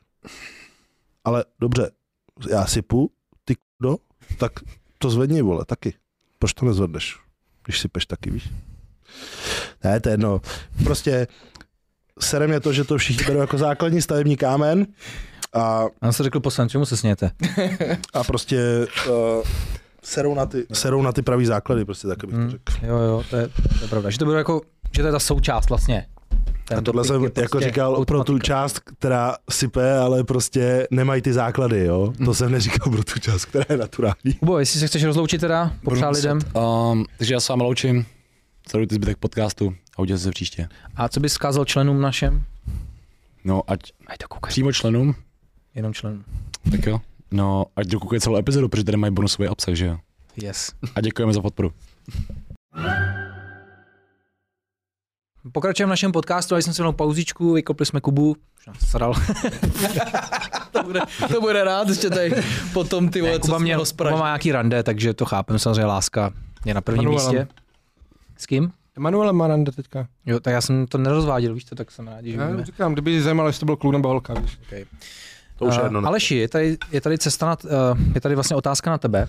Ale 1.24 1.44
dobře, 1.60 1.90
já 2.51 2.66
sypu, 2.66 3.10
ty 3.44 3.55
kudo, 3.78 3.97
tak 4.39 4.52
to 4.98 5.10
zvedni, 5.10 5.43
vole, 5.43 5.64
taky. 5.64 5.94
Proč 6.39 6.52
to 6.52 6.66
nezvedneš, 6.66 7.16
když 7.64 7.80
sypeš 7.80 8.06
taky, 8.06 8.30
víš? 8.30 8.48
Ne, 9.84 10.01
to 10.01 10.09
je 10.09 10.12
jedno. 10.12 10.40
Prostě 10.84 11.26
sere 12.20 12.47
mě 12.47 12.60
to, 12.60 12.72
že 12.72 12.84
to 12.84 12.98
všichni 12.98 13.24
berou 13.26 13.40
jako 13.40 13.59
základní 13.59 14.02
stavební 14.02 14.36
kámen 14.36 14.86
a 15.55 15.84
Já 16.02 16.12
jsem 16.12 16.24
řekl 16.24 16.40
posledně, 16.40 16.70
čemu 16.70 16.86
se 16.86 16.97
smějete? 16.97 17.30
a 18.14 18.24
prostě 18.24 18.86
uh, 19.09 19.14
serou, 20.02 20.34
na 20.34 20.47
ty, 20.47 20.66
serou 20.72 21.02
na 21.02 21.12
ty 21.12 21.22
pravý 21.22 21.47
základy, 21.47 21.84
prostě 21.84 22.09
tak 22.09 22.18
bych 22.24 22.30
to 22.34 22.36
Hmm. 22.36 22.51
řekl. 22.51 22.72
Jo, 22.86 22.97
jo, 22.98 23.22
to 23.30 23.36
je, 23.36 23.48
to 23.48 23.84
je 23.84 23.89
pravda. 23.89 24.10
Že 24.10 24.18
to 24.18 24.24
bylo 24.24 24.36
jako, 24.36 24.60
že 24.97 25.02
to 25.02 25.09
je 25.09 25.12
ta 25.12 25.18
součást 25.18 25.68
vlastně. 25.68 26.06
Ten 26.68 26.78
A 26.78 26.82
tohle 26.82 27.05
jsem 27.05 27.14
je 27.14 27.20
prostě 27.20 27.40
jako 27.40 27.60
říkal 27.60 27.93
pro 28.05 28.05
tu 28.05 28.10
automatika. 28.22 28.47
část, 28.47 28.78
která 28.80 29.36
sype, 29.51 29.98
ale 29.98 30.24
prostě 30.24 30.86
nemají 30.90 31.22
ty 31.22 31.32
základy, 31.32 31.84
jo. 31.84 32.12
To 32.24 32.34
jsem 32.34 32.52
neříkal 32.52 32.93
pro 32.93 33.05
tu 33.05 33.20
část, 33.20 33.44
která 33.44 33.64
je 33.68 33.76
naturální. 33.76 34.34
Kubo, 34.39 34.59
jestli 34.59 34.80
se 34.80 34.86
chceš 34.86 35.05
rozloučit 35.05 35.40
teda, 35.40 35.72
popřál 35.84 36.12
lidem. 36.12 36.39
Um, 36.93 37.05
takže 37.18 37.34
já 37.34 37.40
s 37.40 37.48
vámi 37.48 37.62
loučím. 37.62 38.06
Sledujte 38.70 38.94
zbytek 38.94 39.16
podcastu 39.18 39.74
a 39.97 40.02
udělejte 40.02 40.23
se 40.24 40.31
příště. 40.31 40.69
A 40.97 41.09
co 41.09 41.20
bys 41.20 41.32
vzkázal 41.32 41.64
členům 41.64 42.01
našem? 42.01 42.44
No, 43.44 43.62
ať 43.70 43.81
Ať 44.06 44.19
to 44.19 44.28
koukají. 44.28 44.51
přímo 44.51 44.73
členům, 44.73 45.14
Jenom 45.74 45.94
členům. 45.94 46.24
tak 46.70 46.86
jo. 46.86 47.01
No, 47.31 47.64
ať 47.77 47.86
dokoukají 47.86 48.20
celou 48.20 48.36
epizodu, 48.36 48.69
protože 48.69 48.85
tady 48.85 48.97
mají 48.97 49.12
bonusový 49.14 49.48
obsah, 49.48 49.74
že 49.74 49.86
jo. 49.86 49.98
Yes. 50.36 50.73
A 50.94 51.01
děkujeme 51.01 51.32
za 51.32 51.40
podporu. 51.43 51.73
Pokračujeme 55.52 55.89
v 55.89 55.93
našem 55.93 56.12
podcastu, 56.12 56.55
dali 56.55 56.62
jsme 56.62 56.74
si 56.74 56.82
mnou 56.82 56.93
pauzičku, 56.93 57.52
vykopli 57.52 57.86
jsme 57.86 58.01
Kubu. 58.01 58.36
Už 58.59 58.66
nás 58.66 58.90
sral. 58.90 59.14
To 60.73 60.82
bude, 60.82 61.01
to 61.32 61.40
bude 61.40 61.64
rád, 61.64 61.89
ještě 61.89 62.10
tady 62.10 62.32
potom 62.73 63.09
ty 63.09 63.20
vole, 63.20 63.32
co 63.40 63.40
Kuba, 63.40 63.77
ho 63.77 63.85
Kuba 63.97 64.10
má 64.16 64.27
nějaký 64.27 64.52
rande, 64.52 64.82
takže 64.82 65.14
to 65.14 65.24
chápem, 65.24 65.59
samozřejmě 65.59 65.85
láska 65.85 66.32
je 66.64 66.74
na 66.74 66.81
prvním 66.81 67.05
Manuelem. 67.05 67.35
místě. 67.36 67.48
S 68.36 68.47
kým? 68.47 68.73
Emanuele 68.97 69.32
Maranda 69.32 69.73
teďka. 69.73 70.06
Jo, 70.27 70.40
tak 70.40 70.52
já 70.52 70.60
jsem 70.60 70.86
to 70.86 70.98
nerozváděl, 70.98 71.55
víš 71.55 71.64
co, 71.64 71.74
tak 71.74 71.90
jsem 71.90 72.09
rád, 72.09 72.24
že 72.24 72.36
Já 72.36 72.47
víme. 72.47 72.64
říkám, 72.64 72.93
kdyby 72.93 73.23
zajímalo, 73.23 73.48
jestli 73.48 73.60
to 73.60 73.66
byl 73.66 73.77
kluk 73.77 73.93
nebo 73.93 74.09
holka, 74.09 74.35
víš. 74.35 74.59
To 75.59 75.64
už 75.64 75.74
je 75.74 75.81
Uh, 75.81 75.86
jedno. 75.86 76.01
no. 76.01 76.09
Aleši, 76.09 76.35
je 76.36 76.48
tady, 76.48 76.77
je 76.93 77.01
tady 77.01 77.19
cesta 77.19 77.47
na, 77.47 77.56
uh, 77.64 77.70
je 78.14 78.20
tady 78.20 78.35
vlastně 78.35 78.56
otázka 78.56 78.90
na 78.90 78.98
tebe. 78.98 79.28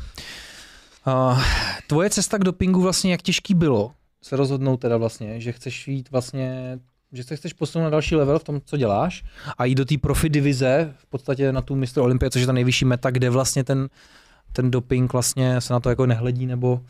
Uh, 1.08 1.42
tvoje 1.88 2.10
cesta 2.10 2.38
k 2.38 2.44
dopingu 2.44 2.82
vlastně 2.82 3.12
jak 3.12 3.22
těžký 3.22 3.54
bylo 3.54 3.92
se 4.22 4.36
rozhodnout 4.36 4.78
teda 4.78 4.98
vlastně, 4.98 5.42
že 5.42 5.52
chceš 5.52 5.88
jít 5.88 6.12
vlastně, 6.12 6.80
že 7.12 7.24
se 7.24 7.36
chceš 7.36 7.54
posunout 7.54 7.84
na 7.84 7.90
další 7.90 8.16
level 8.16 8.40
v 8.40 8.44
tom, 8.44 8.62
co 8.66 8.78
děláš 8.78 9.24
a 9.58 9.66
jít 9.66 9.76
do 9.76 9.86
té 9.86 9.98
profi 9.98 10.30
divize, 10.30 10.94
v 10.98 11.06
podstatě 11.06 11.52
na 11.52 11.62
tu 11.62 11.76
mistr 11.76 12.00
Olympie, 12.00 12.30
což 12.30 12.42
je 12.42 12.48
ta 12.48 12.54
nejvyšší 12.54 12.86
meta, 12.86 13.12
kde 13.12 13.30
vlastně 13.30 13.64
ten, 13.64 13.90
ten 14.54 14.72
doping 14.72 15.14
vlastně 15.14 15.62
se 15.62 15.74
na 15.74 15.80
to 15.80 15.90
jako 15.90 16.06
nehledí, 16.06 16.46
nebo 16.46 16.82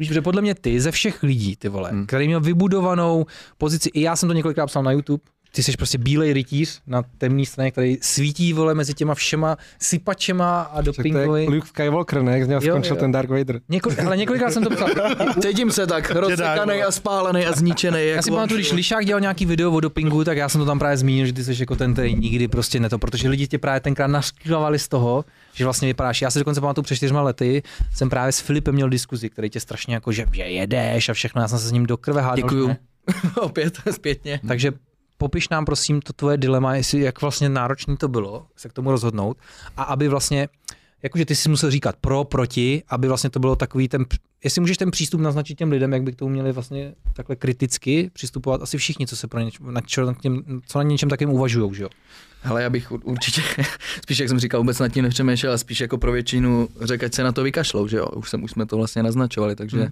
Víš, 0.00 0.08
protože 0.08 0.22
podle 0.22 0.42
mě 0.42 0.54
ty 0.54 0.80
ze 0.80 0.90
všech 0.90 1.22
lidí, 1.22 1.56
ty 1.56 1.68
vole, 1.68 1.90
hmm. 1.90 2.06
Který 2.06 2.26
měl 2.26 2.40
vybudovanou 2.40 3.26
pozici, 3.58 3.88
i 3.88 4.00
já 4.00 4.16
jsem 4.16 4.28
to 4.28 4.32
několikrát 4.32 4.66
psal 4.66 4.82
na 4.82 4.92
YouTube, 4.92 5.22
ty 5.52 5.62
jsi 5.62 5.72
prostě 5.72 5.98
bílej 5.98 6.32
rytíř 6.32 6.80
na 6.86 7.02
temné 7.18 7.46
straně, 7.46 7.70
který 7.70 7.98
svítí 8.00 8.52
vole 8.52 8.74
mezi 8.74 8.94
těma 8.94 9.14
všema 9.14 9.56
sypačema 9.78 10.60
a 10.60 10.82
to 10.82 10.82
dopingový. 10.82 11.48
Luke 11.48 11.66
Skywalker, 11.66 12.22
ne? 12.22 12.32
Jak 12.32 12.44
z 12.44 12.48
něho 12.48 12.60
skončil 12.60 12.96
jo. 12.96 13.00
ten 13.00 13.12
Dark 13.12 13.30
Vader. 13.30 13.60
Několik, 13.68 13.98
ale 13.98 14.16
několikrát 14.16 14.50
jsem 14.50 14.64
to 14.64 14.70
psal. 14.70 14.88
Cítím 15.42 15.70
se 15.70 15.86
tak 15.86 16.10
rozsekaný 16.10 16.82
a 16.82 16.90
spálený 16.90 17.46
a 17.46 17.52
zničený. 17.52 18.06
Já 18.06 18.22
si 18.22 18.30
pamatuju, 18.30 18.58
když 18.58 18.72
Lišák 18.72 19.06
dělal 19.06 19.20
nějaký 19.20 19.46
video 19.46 19.70
o 19.72 19.80
dopingu, 19.80 20.24
tak 20.24 20.36
já 20.36 20.48
jsem 20.48 20.60
to 20.60 20.66
tam 20.66 20.78
právě 20.78 20.96
zmínil, 20.96 21.26
že 21.26 21.32
ty 21.32 21.44
jsi 21.44 21.56
jako 21.60 21.76
ten, 21.76 21.92
který 21.92 22.14
nikdy 22.14 22.48
prostě 22.48 22.80
neto, 22.80 22.98
protože 22.98 23.28
lidi 23.28 23.46
tě 23.46 23.58
právě 23.58 23.80
tenkrát 23.80 24.06
naškývali 24.06 24.78
z 24.78 24.88
toho, 24.88 25.24
že 25.54 25.64
vlastně 25.64 25.88
vypadáš. 25.88 26.22
Já 26.22 26.30
si 26.30 26.38
dokonce 26.38 26.60
pamatuju 26.60 26.82
před 26.82 26.96
čtyřma 26.96 27.22
lety, 27.22 27.62
jsem 27.94 28.10
právě 28.10 28.32
s 28.32 28.40
Filipem 28.40 28.74
měl 28.74 28.88
diskuzi, 28.88 29.30
který 29.30 29.50
tě 29.50 29.60
strašně 29.60 29.94
jako, 29.94 30.12
že, 30.12 30.26
že 30.32 30.42
jedeš 30.42 31.08
a 31.08 31.12
všechno, 31.12 31.42
já 31.42 31.48
jsem 31.48 31.58
se 31.58 31.68
s 31.68 31.72
ním 31.72 31.86
do 31.86 31.96
krve 31.96 32.20
hádal. 32.20 32.36
Děkuju. 32.36 32.76
Opět 33.40 33.80
zpětně. 33.90 34.40
Takže 34.48 34.72
popiš 35.18 35.48
nám 35.48 35.64
prosím 35.64 36.00
to 36.00 36.12
tvoje 36.12 36.36
dilema, 36.36 36.74
jestli 36.74 37.00
jak 37.00 37.20
vlastně 37.20 37.48
náročný 37.48 37.96
to 37.96 38.08
bylo 38.08 38.46
se 38.56 38.68
k 38.68 38.72
tomu 38.72 38.90
rozhodnout 38.90 39.36
a 39.76 39.82
aby 39.82 40.08
vlastně, 40.08 40.48
jakože 41.02 41.24
ty 41.26 41.34
si 41.34 41.48
musel 41.48 41.70
říkat 41.70 41.96
pro, 42.00 42.24
proti, 42.24 42.82
aby 42.88 43.08
vlastně 43.08 43.30
to 43.30 43.40
bylo 43.40 43.56
takový 43.56 43.88
ten, 43.88 44.04
jestli 44.44 44.60
můžeš 44.60 44.76
ten 44.76 44.90
přístup 44.90 45.20
naznačit 45.20 45.54
těm 45.54 45.70
lidem, 45.70 45.92
jak 45.92 46.02
by 46.02 46.12
k 46.12 46.16
tomu 46.16 46.30
měli 46.30 46.52
vlastně 46.52 46.94
takhle 47.12 47.36
kriticky 47.36 48.10
přistupovat 48.12 48.62
asi 48.62 48.78
všichni, 48.78 49.06
co 49.06 49.16
se 49.16 49.28
pro 49.28 49.40
něč, 49.40 49.58
na, 49.60 49.80
čo, 49.80 50.06
na 50.06 50.14
těm, 50.14 50.42
co 50.66 50.78
na 50.78 50.82
něčem 50.82 51.08
takým 51.08 51.30
uvažují, 51.30 51.74
že 51.74 51.82
jo? 51.82 51.88
Hele, 52.42 52.62
já 52.62 52.70
bych 52.70 52.90
ur- 52.90 53.00
určitě, 53.04 53.42
spíš 54.02 54.18
jak 54.18 54.28
jsem 54.28 54.38
říkal, 54.38 54.60
vůbec 54.60 54.78
nad 54.78 54.88
tím 54.88 55.04
nepřemýšlel, 55.04 55.50
ale 55.50 55.58
spíš 55.58 55.80
jako 55.80 55.98
pro 55.98 56.12
většinu 56.12 56.68
řekl, 56.80 57.04
ať 57.04 57.14
se 57.14 57.22
na 57.22 57.32
to 57.32 57.42
vykašlou, 57.42 57.88
že 57.88 57.96
jo, 57.96 58.06
už, 58.06 58.30
jsem, 58.30 58.42
už 58.44 58.50
jsme 58.50 58.66
to 58.66 58.76
vlastně 58.76 59.02
naznačovali, 59.02 59.56
takže 59.56 59.78
hmm. 59.78 59.90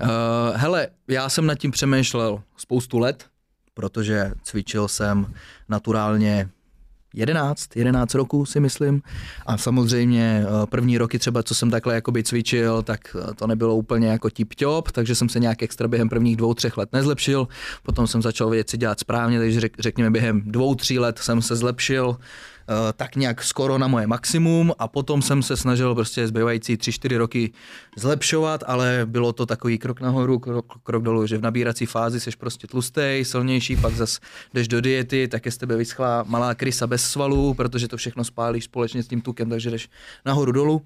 uh, 0.00 0.56
hele, 0.56 0.88
já 1.08 1.28
jsem 1.28 1.46
nad 1.46 1.54
tím 1.54 1.70
přemýšlel 1.70 2.42
spoustu 2.56 2.98
let, 2.98 3.26
protože 3.74 4.32
cvičil 4.42 4.88
jsem 4.88 5.34
naturálně 5.68 6.48
11, 7.14 7.76
11 7.76 8.14
roků 8.14 8.46
si 8.46 8.60
myslím. 8.60 9.02
A 9.46 9.56
samozřejmě 9.58 10.44
eh, 10.44 10.66
první 10.66 10.98
roky 10.98 11.18
třeba, 11.18 11.42
co 11.42 11.54
jsem 11.54 11.70
takhle 11.70 11.94
jakoby 11.94 12.22
cvičil, 12.22 12.82
tak 12.82 13.16
eh, 13.16 13.34
to 13.34 13.46
nebylo 13.46 13.76
úplně 13.76 14.08
jako 14.08 14.30
tip 14.30 14.54
top, 14.54 14.92
takže 14.92 15.14
jsem 15.14 15.28
se 15.28 15.40
nějak 15.40 15.62
extra 15.62 15.88
během 15.88 16.08
prvních 16.08 16.36
dvou, 16.36 16.54
třech 16.54 16.76
let 16.76 16.88
nezlepšil, 16.92 17.48
potom 17.82 18.06
jsem 18.06 18.22
začal 18.22 18.50
věci 18.50 18.76
dělat 18.76 19.00
správně, 19.00 19.38
takže 19.38 19.60
řek, 19.60 19.72
řekněme 19.78 20.10
během 20.10 20.42
dvou, 20.44 20.74
tří 20.74 20.98
let 20.98 21.18
jsem 21.18 21.42
se 21.42 21.56
zlepšil 21.56 22.16
tak 22.96 23.16
nějak 23.16 23.44
skoro 23.44 23.78
na 23.78 23.88
moje 23.88 24.06
maximum 24.06 24.72
a 24.78 24.88
potom 24.88 25.22
jsem 25.22 25.42
se 25.42 25.56
snažil 25.56 25.94
prostě 25.94 26.26
zbývající 26.26 26.76
3-4 26.76 27.16
roky 27.16 27.52
zlepšovat, 27.96 28.64
ale 28.66 29.00
bylo 29.04 29.32
to 29.32 29.46
takový 29.46 29.78
krok 29.78 30.00
nahoru, 30.00 30.38
krok, 30.38 30.66
krok 30.82 31.02
dolů, 31.02 31.26
že 31.26 31.38
v 31.38 31.42
nabírací 31.42 31.86
fázi 31.86 32.20
jsi 32.20 32.30
prostě 32.38 32.66
tlustej, 32.66 33.24
silnější, 33.24 33.76
pak 33.76 33.94
zas 33.94 34.20
jdeš 34.54 34.68
do 34.68 34.80
diety, 34.80 35.28
tak 35.28 35.46
je 35.46 35.52
z 35.52 35.56
tebe 35.56 35.76
vyschlá 35.76 36.24
malá 36.28 36.54
krysa 36.54 36.86
bez 36.86 37.04
svalů, 37.04 37.54
protože 37.54 37.88
to 37.88 37.96
všechno 37.96 38.24
spálíš 38.24 38.64
společně 38.64 39.02
s 39.02 39.08
tím 39.08 39.20
tukem, 39.20 39.50
takže 39.50 39.70
jdeš 39.70 39.88
nahoru 40.24 40.52
dolů. 40.52 40.82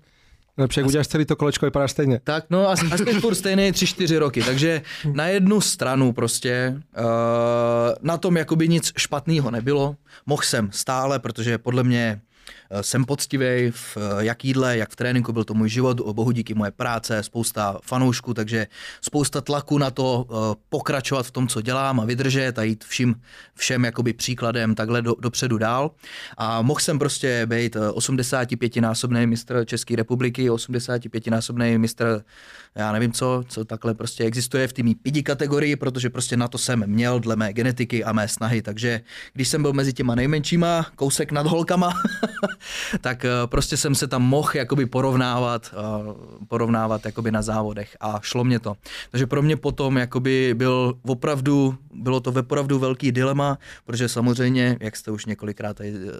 Lepší, 0.58 0.80
jak 0.80 0.86
uděláš 0.86 1.08
celý 1.08 1.24
to 1.24 1.36
kolečko, 1.36 1.66
vypadáš 1.66 1.90
stejně. 1.90 2.20
Tak 2.24 2.44
no 2.50 2.68
a, 2.68 2.72
a 2.72 2.96
jsi 2.96 3.20
furt 3.20 3.34
stejný 3.34 3.72
3-4 3.72 4.18
roky, 4.18 4.42
takže 4.42 4.82
na 5.12 5.26
jednu 5.26 5.60
stranu 5.60 6.12
prostě 6.12 6.74
uh, 6.98 7.04
na 8.02 8.16
tom 8.16 8.36
jakoby 8.36 8.68
nic 8.68 8.92
špatného 8.96 9.50
nebylo. 9.50 9.96
Mohl 10.26 10.42
jsem 10.42 10.68
stále, 10.72 11.18
protože 11.18 11.58
podle 11.58 11.82
mě 11.82 12.20
jsem 12.80 13.04
poctivý 13.04 13.70
v 13.70 13.96
eh, 13.96 14.24
jak 14.24 14.44
jídle, 14.44 14.76
jak 14.78 14.90
v 14.90 14.96
tréninku, 14.96 15.32
byl 15.32 15.44
to 15.44 15.54
můj 15.54 15.68
život, 15.68 16.00
bohu 16.00 16.30
díky 16.30 16.54
moje 16.54 16.70
práce, 16.70 17.22
spousta 17.22 17.78
fanoušků, 17.82 18.34
takže 18.34 18.66
spousta 19.00 19.40
tlaku 19.40 19.78
na 19.78 19.90
to 19.90 20.26
eh, 20.30 20.60
pokračovat 20.68 21.26
v 21.26 21.30
tom, 21.30 21.48
co 21.48 21.60
dělám 21.60 22.00
a 22.00 22.04
vydržet 22.04 22.58
a 22.58 22.62
jít 22.62 22.84
vším, 22.84 23.14
všem 23.54 23.84
jakoby 23.84 24.12
příkladem 24.12 24.74
takhle 24.74 25.02
do, 25.02 25.14
dopředu 25.18 25.58
dál. 25.58 25.90
A 26.36 26.62
mohl 26.62 26.80
jsem 26.80 26.98
prostě 26.98 27.46
být 27.46 27.76
85-násobný 27.76 29.26
mistr 29.26 29.64
České 29.64 29.96
republiky, 29.96 30.50
85-násobný 30.50 31.78
mistr 31.78 32.24
já 32.74 32.92
nevím 32.92 33.12
co, 33.12 33.44
co 33.48 33.64
takhle 33.64 33.94
prostě 33.94 34.24
existuje 34.24 34.68
v 34.68 34.72
té 34.72 34.82
mý 34.82 34.94
pidi 34.94 35.22
kategorii, 35.22 35.76
protože 35.76 36.10
prostě 36.10 36.36
na 36.36 36.48
to 36.48 36.58
jsem 36.58 36.86
měl 36.86 37.20
dle 37.20 37.36
mé 37.36 37.52
genetiky 37.52 38.04
a 38.04 38.12
mé 38.12 38.28
snahy, 38.28 38.62
takže 38.62 39.00
když 39.32 39.48
jsem 39.48 39.62
byl 39.62 39.72
mezi 39.72 39.92
těma 39.92 40.14
nejmenšíma, 40.14 40.86
kousek 40.96 41.32
nad 41.32 41.46
holkama, 41.46 41.92
tak 43.00 43.24
eh, 43.24 43.30
prostě 43.46 43.76
jsem 43.76 43.94
se 43.94 44.06
tam 44.06 44.22
mohl 44.22 44.50
jakoby 44.54 44.86
porovnávat, 44.86 45.74
eh, 45.74 46.46
porovnávat 46.48 47.04
jakoby 47.04 47.30
na 47.32 47.42
závodech 47.42 47.96
a 48.00 48.20
šlo 48.22 48.44
mě 48.44 48.58
to. 48.58 48.76
Takže 49.10 49.26
pro 49.26 49.42
mě 49.42 49.56
potom 49.56 49.96
jakoby 49.96 50.54
byl 50.54 50.94
opravdu, 51.06 51.74
bylo 51.94 52.20
to 52.20 52.30
opravdu 52.30 52.78
velký 52.78 53.12
dilema, 53.12 53.58
protože 53.84 54.08
samozřejmě, 54.08 54.76
jak 54.80 54.96
jste 54.96 55.10
už 55.10 55.26
několikrát 55.26 55.76
tady 55.76 55.92
eh, 55.94 56.10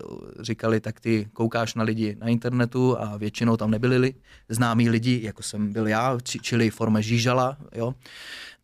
říkali, 0.41 0.81
tak 0.81 1.01
ty 1.01 1.29
koukáš 1.33 1.75
na 1.75 1.83
lidi 1.83 2.17
na 2.21 2.29
internetu 2.29 3.01
a 3.01 3.17
většinou 3.17 3.57
tam 3.57 3.71
nebyli 3.71 3.99
li, 3.99 4.15
známí 4.49 4.91
lidi, 4.91 5.21
jako 5.23 5.43
jsem 5.43 5.73
byl 5.73 5.89
já, 5.89 6.19
či, 6.23 6.39
čili 6.39 6.71
forma 6.71 7.01
žížala, 7.01 7.57
jo. 7.75 7.95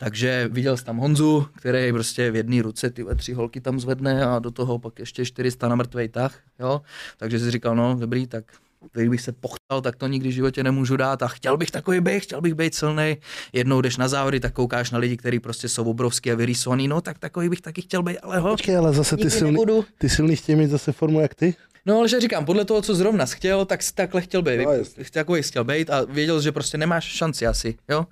Takže 0.01 0.49
viděl 0.53 0.77
jsem 0.77 0.87
tam 0.87 0.97
Honzu, 0.97 1.47
který 1.57 1.93
prostě 1.93 2.31
v 2.31 2.37
jedné 2.37 2.63
ruce 2.63 2.91
ty 2.91 3.05
tři 3.17 3.33
holky 3.33 3.61
tam 3.61 3.81
zvedne 3.81 4.27
a 4.27 4.39
do 4.39 4.51
toho 4.51 4.79
pak 4.79 4.99
ještě 4.99 5.25
400 5.25 5.69
na 5.69 5.77
mrtvej 5.77 6.09
tah, 6.09 6.39
jo. 6.59 6.83
Takže 7.17 7.39
si 7.39 7.51
říkal, 7.51 7.77
no 7.77 7.95
dobrý, 7.95 8.27
tak 8.27 8.45
kdybych 8.93 9.21
se 9.21 9.33
pochtal, 9.33 9.81
tak 9.83 9.97
to 9.97 10.07
nikdy 10.07 10.29
v 10.29 10.33
životě 10.33 10.63
nemůžu 10.63 10.97
dát 10.97 11.23
a 11.23 11.29
chtěl 11.29 11.57
bych 11.57 11.71
takový 11.71 12.01
být, 12.01 12.21
chtěl 12.21 12.41
bych 12.41 12.55
být 12.55 12.75
silný. 12.75 13.17
Jednou 13.53 13.81
jdeš 13.81 13.97
na 13.97 14.09
závody, 14.09 14.41
tak 14.41 14.53
koukáš 14.53 14.91
na 14.91 14.99
lidi, 14.99 15.17
kteří 15.17 15.41
prostě 15.41 15.69
jsou 15.69 15.85
obrovský 15.85 16.33
a 16.33 16.35
vyrýsovaný, 16.35 16.89
no 16.89 17.01
tak 17.01 17.19
takový 17.19 17.49
bych 17.49 17.61
taky 17.61 17.83
chtěl 17.83 18.03
být, 18.03 18.19
ale 18.19 18.39
ho, 18.39 18.51
Počkej, 18.51 18.77
ale 18.77 18.93
zase 18.93 19.17
ty 19.17 19.31
silný, 19.31 19.53
nebudu. 19.53 19.85
ty 19.99 20.09
silný 20.09 20.37
chtějí 20.37 20.57
mít 20.57 20.71
zase 20.71 20.93
formu 20.93 21.21
jak 21.21 21.35
ty? 21.35 21.55
No 21.87 21.99
ale 21.99 22.09
že 22.09 22.21
říkám, 22.21 22.45
podle 22.45 22.65
toho, 22.65 22.83
co 22.83 22.95
zrovna 22.95 23.27
chtěl, 23.27 23.65
tak 23.65 23.83
si 23.83 23.95
takhle 23.95 24.21
chtěl 24.21 24.43
být. 24.43 24.61
No. 24.65 24.73
Takový 25.13 25.43
chtěl 25.43 25.65
být 25.65 25.91
a 25.91 26.05
věděl, 26.05 26.41
že 26.41 26.53
prostě 26.53 26.79
nemáš 26.79 27.05
šanci 27.05 27.47
asi, 27.47 27.75
jo. 27.89 28.07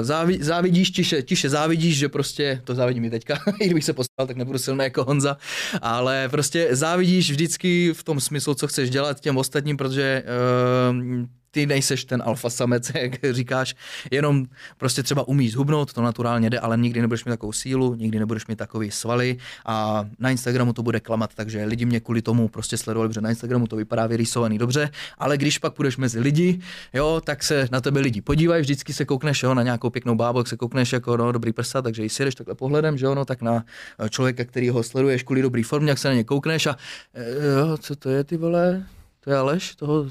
Závi, 0.00 0.38
závidíš, 0.40 0.90
tiše, 0.90 1.22
tiše 1.22 1.48
závidíš, 1.48 1.98
že 1.98 2.08
prostě, 2.08 2.60
to 2.64 2.74
závidím 2.74 3.02
mi 3.02 3.10
teďka, 3.10 3.38
i 3.60 3.66
kdybych 3.66 3.84
se 3.84 3.92
postavil, 3.92 4.26
tak 4.26 4.36
nebudu 4.36 4.58
silný 4.58 4.84
jako 4.84 5.04
Honza, 5.04 5.36
ale 5.82 6.28
prostě 6.28 6.68
závidíš 6.70 7.30
vždycky 7.30 7.92
v 7.92 8.02
tom 8.02 8.20
smyslu, 8.20 8.54
co 8.54 8.66
chceš 8.66 8.90
dělat 8.90 9.20
těm 9.20 9.36
ostatním, 9.36 9.76
protože 9.76 10.02
uh, 10.22 11.26
ty 11.54 11.66
nejseš 11.66 12.04
ten 12.04 12.22
alfa 12.26 12.50
samec, 12.50 12.92
jak 12.94 13.12
říkáš, 13.30 13.74
jenom 14.10 14.46
prostě 14.76 15.02
třeba 15.02 15.28
umíš 15.28 15.52
zhubnout, 15.52 15.92
to 15.92 16.02
naturálně 16.02 16.50
jde, 16.50 16.58
ale 16.58 16.76
nikdy 16.76 17.00
nebudeš 17.00 17.24
mít 17.24 17.32
takovou 17.32 17.52
sílu, 17.52 17.94
nikdy 17.94 18.18
nebudeš 18.18 18.46
mít 18.46 18.56
takový 18.56 18.90
svaly 18.90 19.36
a 19.66 20.04
na 20.18 20.30
Instagramu 20.30 20.72
to 20.72 20.82
bude 20.82 21.00
klamat, 21.00 21.30
takže 21.34 21.64
lidi 21.64 21.84
mě 21.84 22.00
kvůli 22.00 22.22
tomu 22.22 22.48
prostě 22.48 22.76
sledovali, 22.76 23.08
protože 23.08 23.20
na 23.20 23.30
Instagramu 23.30 23.66
to 23.66 23.76
vypadá 23.76 24.06
vyrýsovaný 24.06 24.58
dobře, 24.58 24.90
ale 25.18 25.36
když 25.36 25.58
pak 25.58 25.74
půjdeš 25.74 25.96
mezi 25.96 26.20
lidi, 26.20 26.60
jo, 26.92 27.20
tak 27.24 27.42
se 27.42 27.68
na 27.72 27.80
tebe 27.80 28.00
lidi 28.00 28.20
podívají, 28.20 28.62
vždycky 28.62 28.92
se 28.92 29.04
koukneš, 29.04 29.42
jo, 29.42 29.54
na 29.54 29.62
nějakou 29.62 29.90
pěknou 29.90 30.14
bábu, 30.14 30.44
se 30.44 30.56
koukneš 30.56 30.92
jako 30.92 31.16
no, 31.16 31.32
dobrý 31.32 31.52
prsa, 31.52 31.82
takže 31.82 32.02
když 32.02 32.12
si 32.12 32.24
jdeš 32.24 32.34
takhle 32.34 32.54
pohledem, 32.54 32.98
že 32.98 33.06
jo, 33.06 33.14
no, 33.14 33.24
tak 33.24 33.42
na 33.42 33.64
eh, 33.98 34.08
člověka, 34.08 34.44
který 34.44 34.68
ho 34.68 34.82
sleduješ 34.82 35.22
kvůli 35.22 35.42
dobrý 35.42 35.62
formě, 35.62 35.90
jak 35.90 35.98
se 35.98 36.08
na 36.08 36.14
ně 36.14 36.24
koukneš 36.24 36.66
a 36.66 36.76
eh, 37.14 37.58
jo, 37.58 37.76
co 37.76 37.96
to 37.96 38.10
je 38.10 38.24
ty 38.24 38.36
vole, 38.36 38.84
to 39.24 39.30
je 39.30 39.36
Aleš, 39.36 39.74
toho 39.74 40.06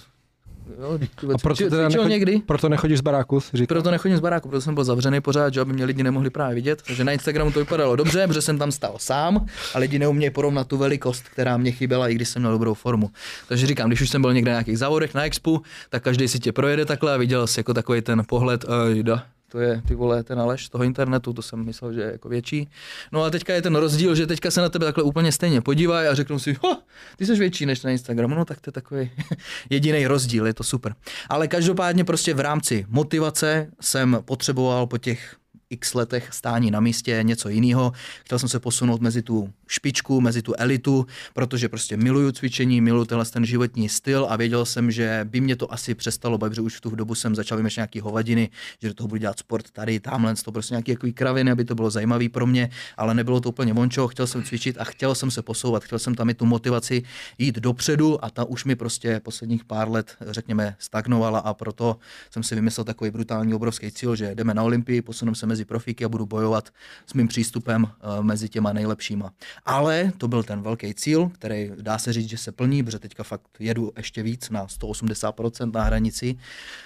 Jo, 0.82 1.00
A 1.34 1.38
proto, 1.38 1.70
teda 1.70 1.90
nechodí- 1.90 2.10
někdy? 2.10 2.40
proto 2.46 2.70
nechodíš 2.70 2.98
z 2.98 3.02
baráku, 3.02 3.40
říkal. 3.54 3.76
Proto 3.76 3.92
nechodím 3.92 4.18
z 4.18 4.20
baráku, 4.20 4.50
proto 4.50 4.62
jsem 4.62 4.76
byl 4.76 4.84
zavřený 4.84 5.22
pořád, 5.22 5.54
že 5.54 5.62
aby 5.62 5.74
mě 5.74 5.86
lidi 5.86 6.04
nemohli 6.04 6.30
právě 6.30 6.56
vidět. 6.56 6.82
Takže 6.88 7.04
na 7.04 7.12
Instagramu 7.12 7.52
to 7.52 7.60
vypadalo 7.60 7.96
dobře, 7.96 8.28
protože 8.28 8.42
jsem 8.42 8.58
tam 8.58 8.72
stál 8.72 8.96
sám 8.98 9.46
a 9.76 9.80
lidi 9.80 10.00
neumějí 10.00 10.30
porovnat 10.30 10.68
tu 10.68 10.78
velikost, 10.78 11.24
která 11.30 11.58
mě 11.58 11.72
chyběla, 11.72 12.08
i 12.10 12.16
když 12.16 12.30
jsem 12.30 12.42
měl 12.42 12.52
dobrou 12.52 12.74
formu. 12.74 13.10
Takže 13.48 13.68
říkám, 13.68 13.90
když 13.90 14.02
už 14.02 14.10
jsem 14.10 14.22
byl 14.22 14.34
někde 14.34 14.52
na 14.52 14.56
nějakých 14.56 14.78
závodech 14.78 15.14
na 15.14 15.26
Expu, 15.26 15.62
tak 15.90 16.04
každý 16.04 16.28
si 16.28 16.40
tě 16.40 16.52
projede 16.52 16.86
takhle 16.86 17.14
a 17.14 17.18
viděl 17.18 17.48
jsi 17.48 17.60
jako 17.60 17.74
takový 17.74 18.02
ten 18.02 18.22
pohled, 18.28 18.66
jda, 18.94 19.24
to 19.54 19.60
je 19.60 19.82
ty 19.88 19.96
vole 19.96 20.24
ten 20.24 20.40
Aleš 20.40 20.66
z 20.66 20.70
toho 20.70 20.84
internetu, 20.84 21.34
to 21.34 21.42
jsem 21.42 21.66
myslel, 21.66 21.94
že 21.94 22.02
je 22.02 22.12
jako 22.12 22.30
větší. 22.30 22.70
No 23.12 23.24
a 23.24 23.30
teďka 23.30 23.54
je 23.54 23.62
ten 23.62 23.76
rozdíl, 23.76 24.16
že 24.16 24.28
teďka 24.28 24.52
se 24.52 24.62
na 24.62 24.70
tebe 24.70 24.86
takhle 24.86 25.04
úplně 25.04 25.32
stejně 25.32 25.62
podívají 25.62 26.08
a 26.08 26.16
řeknou 26.16 26.40
si, 26.40 26.58
ho, 26.64 26.78
ty 27.18 27.26
jsi 27.26 27.36
větší 27.36 27.66
než 27.66 27.84
na 27.84 27.92
Instagramu, 27.92 28.36
no 28.36 28.46
tak 28.46 28.62
to 28.62 28.70
je 28.70 28.72
takový 28.72 29.12
jediný 29.70 30.08
rozdíl, 30.08 30.48
je 30.48 30.54
to 30.54 30.64
super. 30.64 30.96
Ale 31.30 31.48
každopádně 31.48 32.04
prostě 32.04 32.34
v 32.34 32.40
rámci 32.40 32.86
motivace 32.90 33.68
jsem 33.82 34.18
potřeboval 34.26 34.88
po 34.88 34.98
těch 34.98 35.36
x 35.74 35.94
letech 35.94 36.30
stání 36.32 36.72
na 36.72 36.80
místě 36.80 37.20
něco 37.24 37.50
jiného. 37.50 37.92
Chtěl 38.26 38.40
jsem 38.40 38.50
se 38.50 38.60
posunout 38.60 39.02
mezi 39.02 39.22
tu 39.22 39.50
špičku, 39.68 40.22
mezi 40.22 40.42
tu 40.42 40.54
elitu, 40.58 41.06
protože 41.34 41.70
prostě 41.70 41.98
miluju 41.98 42.32
cvičení, 42.32 42.82
miluju 42.82 43.06
tenhle 43.06 43.26
ten 43.26 43.46
životní 43.46 43.90
styl 43.90 44.28
a 44.30 44.36
věděl 44.36 44.66
jsem, 44.66 44.92
že 44.92 45.22
by 45.24 45.42
mě 45.42 45.56
to 45.56 45.74
asi 45.74 45.96
přestalo 45.96 46.38
bavit, 46.38 46.52
protože 46.52 46.62
už 46.62 46.76
v 46.78 46.82
tu 46.82 46.96
dobu 46.96 47.16
jsem 47.16 47.36
začal 47.36 47.58
vymýšlet 47.58 47.82
nějaký 47.82 48.00
hovadiny, 48.00 48.50
že 48.82 48.88
do 48.88 48.94
toho 48.94 49.08
budu 49.08 49.20
dělat 49.20 49.40
sport 49.40 49.72
tady, 49.72 50.00
tamhle, 50.00 50.36
to 50.36 50.52
prostě 50.52 50.74
nějaký 50.74 50.92
jako 50.92 51.08
kraviny, 51.14 51.52
aby 51.52 51.66
to 51.66 51.76
bylo 51.76 51.90
zajímavý 51.90 52.30
pro 52.30 52.48
mě, 52.48 52.70
ale 52.98 53.14
nebylo 53.14 53.40
to 53.40 53.50
úplně 53.50 53.74
vončo, 53.74 54.08
chtěl 54.08 54.28
jsem 54.28 54.44
cvičit 54.44 54.78
a 54.80 54.84
chtěl 54.84 55.16
jsem 55.16 55.32
se 55.32 55.42
posouvat, 55.42 55.84
chtěl 55.84 56.00
jsem 56.00 56.16
tam 56.16 56.30
i 56.30 56.34
tu 56.34 56.46
motivaci 56.46 57.04
jít 57.38 57.56
dopředu 57.56 58.26
a 58.26 58.30
ta 58.30 58.44
už 58.44 58.66
mi 58.66 58.76
prostě 58.76 59.20
posledních 59.20 59.66
pár 59.66 59.90
let, 59.90 60.16
řekněme, 60.22 60.76
stagnovala 60.80 61.40
a 61.40 61.54
proto 61.54 61.98
jsem 62.32 62.44
si 62.44 62.56
vymyslel 62.56 62.86
takový 62.86 63.12
brutální 63.12 63.54
obrovský 63.54 63.92
cíl, 63.92 64.16
že 64.16 64.36
jdeme 64.36 64.54
na 64.54 64.64
Olympii, 64.64 65.02
posuneme 65.02 65.36
se 65.36 65.46
mezi 65.46 65.63
profíky 65.66 66.06
a 66.06 66.10
budu 66.10 66.26
bojovat 66.26 66.70
s 67.06 67.14
mým 67.14 67.28
přístupem 67.28 67.88
eh, 67.88 68.24
mezi 68.24 68.50
těma 68.50 68.74
nejlepšíma. 68.74 69.32
Ale 69.66 70.12
to 70.18 70.28
byl 70.28 70.44
ten 70.44 70.62
velký 70.62 70.94
cíl, 70.94 71.30
který 71.30 71.72
dá 71.82 71.98
se 71.98 72.14
říct, 72.14 72.30
že 72.30 72.38
se 72.38 72.52
plní, 72.52 72.84
protože 72.84 73.00
teďka 73.00 73.24
fakt 73.24 73.48
jedu 73.60 73.92
ještě 73.98 74.24
víc 74.24 74.50
na 74.50 74.66
180% 74.66 75.72
na 75.74 75.84
hranici. 75.84 76.36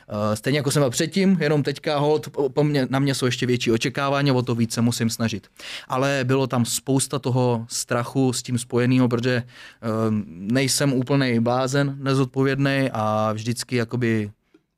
Eh, 0.09 0.35
Stejně 0.35 0.59
jako 0.59 0.71
jsem 0.71 0.81
byl 0.81 0.89
předtím, 0.89 1.37
jenom 1.39 1.63
teďka 1.63 1.97
hold, 1.97 2.29
po 2.53 2.63
mě, 2.63 2.87
na 2.89 2.99
mě 2.99 3.15
jsou 3.15 3.25
ještě 3.25 3.45
větší 3.45 3.71
očekávání, 3.71 4.31
o 4.31 4.41
to 4.41 4.55
víc 4.55 4.73
se 4.73 4.81
musím 4.81 5.09
snažit. 5.09 5.47
Ale 5.87 6.19
bylo 6.23 6.47
tam 6.47 6.65
spousta 6.65 7.19
toho 7.19 7.65
strachu 7.69 8.33
s 8.33 8.43
tím 8.43 8.57
spojeného, 8.57 9.09
protože 9.09 9.43
eh, 9.43 9.87
nejsem 10.27 10.93
úplný 10.93 11.39
blázen, 11.39 11.97
nezodpovědný 11.99 12.89
a 12.93 13.33
vždycky 13.33 13.75
jakoby 13.75 14.31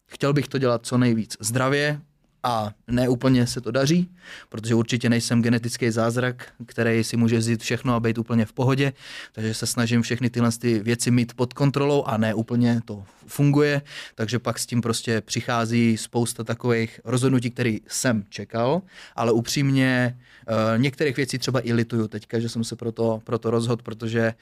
chtěl 0.10 0.34
bych 0.34 0.48
to 0.48 0.58
dělat 0.58 0.86
co 0.86 0.98
nejvíc 0.98 1.38
zdravě, 1.40 2.02
a 2.44 2.72
neúplně 2.88 3.48
se 3.48 3.62
to 3.62 3.72
daří, 3.72 4.10
protože 4.50 4.76
určitě 4.76 5.10
nejsem 5.10 5.42
genetický 5.42 5.92
zázrak, 5.92 6.52
který 6.66 7.04
si 7.04 7.18
může 7.18 7.38
vzít 7.38 7.62
všechno 7.62 7.94
a 7.94 8.00
být 8.00 8.18
úplně 8.18 8.46
v 8.46 8.54
pohodě, 8.54 8.94
takže 9.32 9.54
se 9.54 9.66
snažím 9.66 10.02
všechny 10.02 10.30
tyhle 10.30 10.52
ty 10.52 10.80
věci 10.80 11.12
mít 11.12 11.34
pod 11.34 11.54
kontrolou 11.54 12.04
a 12.04 12.18
ne 12.18 12.34
úplně 12.34 12.82
to 12.86 13.04
funguje, 13.28 13.82
takže 14.16 14.40
pak 14.40 14.60
s 14.60 14.66
tím 14.66 14.82
prostě 14.82 15.22
přichází 15.22 15.98
spousta 15.98 16.44
takových 16.44 17.00
rozhodnutí, 17.06 17.52
které 17.52 17.78
jsem 17.88 18.24
čekal, 18.30 18.82
ale 19.16 19.32
upřímně 19.32 20.18
eh, 20.48 20.78
některých 20.78 21.18
věcí 21.18 21.38
třeba 21.38 21.68
i 21.68 21.74
lituju 21.74 22.08
teďka, 22.08 22.40
že 22.40 22.50
jsem 22.50 22.64
se 22.64 22.76
proto, 22.76 23.22
proto 23.24 23.52
rozhodl, 23.52 23.84
protože 23.84 24.34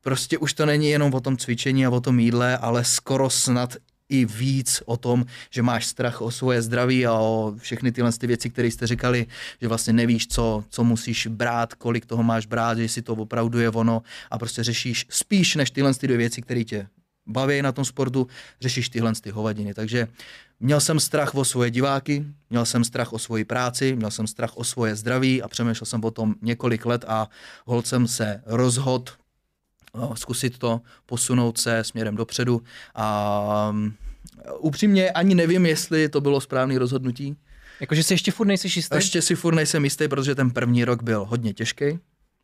prostě 0.00 0.38
už 0.38 0.54
to 0.54 0.66
není 0.66 0.90
jenom 0.90 1.14
o 1.14 1.20
tom 1.20 1.36
cvičení 1.36 1.86
a 1.86 1.90
o 1.90 2.00
tom 2.00 2.20
jídle, 2.20 2.58
ale 2.58 2.84
skoro 2.84 3.30
snad 3.30 3.74
i 4.08 4.24
víc 4.24 4.82
o 4.86 4.96
tom, 4.96 5.26
že 5.50 5.62
máš 5.62 5.86
strach 5.86 6.20
o 6.20 6.30
svoje 6.30 6.62
zdraví 6.62 7.06
a 7.06 7.12
o 7.12 7.54
všechny 7.58 7.92
tyhle 7.92 8.12
ty 8.12 8.26
věci, 8.26 8.50
které 8.50 8.68
jste 8.68 8.86
říkali, 8.86 9.26
že 9.60 9.68
vlastně 9.68 9.92
nevíš, 9.92 10.28
co, 10.28 10.64
co 10.68 10.84
musíš 10.84 11.26
brát, 11.26 11.74
kolik 11.74 12.06
toho 12.06 12.22
máš 12.22 12.46
brát, 12.46 12.78
jestli 12.78 13.02
to 13.02 13.12
opravdu 13.12 13.58
je 13.58 13.70
ono 13.70 14.02
a 14.30 14.38
prostě 14.38 14.62
řešíš 14.64 15.06
spíš 15.10 15.54
než 15.54 15.70
tyhle 15.70 15.94
ty 15.94 16.06
dvě 16.06 16.18
věci, 16.18 16.42
které 16.42 16.64
tě 16.64 16.88
baví 17.26 17.62
na 17.62 17.72
tom 17.72 17.84
sportu, 17.84 18.26
řešíš 18.60 18.88
tyhle 18.88 19.12
ty 19.20 19.30
hovadiny. 19.30 19.74
Takže 19.74 20.08
měl 20.60 20.80
jsem 20.80 21.00
strach 21.00 21.34
o 21.34 21.44
svoje 21.44 21.70
diváky, 21.70 22.24
měl 22.50 22.64
jsem 22.64 22.84
strach 22.84 23.12
o 23.12 23.18
svoji 23.18 23.44
práci, 23.44 23.96
měl 23.96 24.10
jsem 24.10 24.26
strach 24.26 24.56
o 24.56 24.64
svoje 24.64 24.96
zdraví 24.96 25.42
a 25.42 25.48
přemýšlel 25.48 25.86
jsem 25.86 26.04
o 26.04 26.10
tom 26.10 26.34
několik 26.42 26.86
let 26.86 27.04
a 27.08 27.28
hol 27.66 27.82
jsem 27.82 28.08
se 28.08 28.42
rozhod 28.46 29.18
zkusit 30.14 30.58
to, 30.58 30.80
posunout 31.06 31.58
se 31.58 31.84
směrem 31.84 32.16
dopředu 32.16 32.62
a 32.94 33.68
um, 33.70 33.94
upřímně 34.58 35.10
ani 35.10 35.34
nevím, 35.34 35.66
jestli 35.66 36.08
to 36.08 36.20
bylo 36.20 36.40
správné 36.40 36.78
rozhodnutí. 36.78 37.36
Jakože 37.80 38.02
si 38.02 38.14
ještě 38.14 38.30
furt 38.30 38.46
nejsi 38.46 38.68
jistý? 38.76 38.96
Ještě 38.96 39.22
si 39.22 39.34
furt 39.34 39.54
nejsem 39.54 39.84
jistý, 39.84 40.08
protože 40.08 40.34
ten 40.34 40.50
první 40.50 40.84
rok 40.84 41.02
byl 41.02 41.24
hodně 41.24 41.52
těžký, 41.52 41.98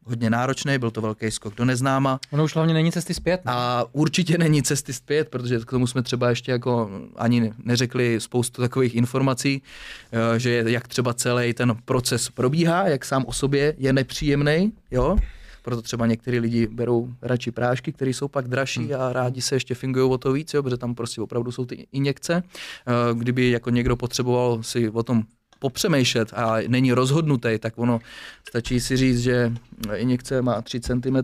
hodně 0.04 0.30
náročný, 0.30 0.78
byl 0.78 0.90
to 0.90 1.00
velký 1.00 1.30
skok 1.30 1.54
do 1.54 1.64
neznáma. 1.64 2.20
Ono 2.30 2.44
už 2.44 2.54
hlavně 2.54 2.74
není 2.74 2.92
cesty 2.92 3.14
zpět. 3.14 3.44
Ne? 3.44 3.52
A 3.54 3.84
určitě 3.92 4.38
není 4.38 4.62
cesty 4.62 4.92
zpět, 4.92 5.28
protože 5.28 5.58
k 5.58 5.70
tomu 5.70 5.86
jsme 5.86 6.02
třeba 6.02 6.28
ještě 6.28 6.52
jako 6.52 6.90
ani 7.16 7.52
neřekli 7.64 8.20
spoustu 8.20 8.62
takových 8.62 8.94
informací, 8.94 9.62
eh, 10.12 10.38
že 10.38 10.64
jak 10.66 10.88
třeba 10.88 11.14
celý 11.14 11.54
ten 11.54 11.76
proces 11.84 12.30
probíhá, 12.30 12.88
jak 12.88 13.04
sám 13.04 13.24
o 13.26 13.32
sobě 13.32 13.74
je 13.78 13.92
nepříjemný, 13.92 14.72
jo, 14.90 15.16
proto 15.62 15.82
třeba 15.82 16.06
některý 16.06 16.38
lidi 16.38 16.66
berou 16.66 17.08
radši 17.22 17.50
prášky, 17.50 17.92
které 17.92 18.10
jsou 18.10 18.28
pak 18.28 18.48
dražší 18.48 18.84
hmm. 18.84 19.00
a 19.00 19.12
rádi 19.12 19.42
se 19.42 19.54
ještě 19.54 19.74
fingují 19.74 20.10
o 20.10 20.18
to 20.18 20.32
víc, 20.32 20.54
jo, 20.54 20.62
protože 20.62 20.76
tam 20.76 20.94
prostě 20.94 21.20
opravdu 21.20 21.52
jsou 21.52 21.64
ty 21.64 21.86
injekce. 21.92 22.42
Eh, 22.42 23.14
kdyby 23.14 23.50
jako 23.50 23.70
někdo 23.70 23.96
potřeboval 23.96 24.62
si 24.62 24.90
o 24.90 25.02
tom 25.02 25.22
popřemýšlet 25.58 26.32
a 26.34 26.56
není 26.68 26.92
rozhodnutý, 26.92 27.58
tak 27.58 27.78
ono 27.78 28.00
stačí 28.48 28.80
si 28.80 28.96
říct, 28.96 29.20
že 29.20 29.52
injekce 29.96 30.42
má 30.42 30.62
3 30.62 30.80
cm 30.80 31.16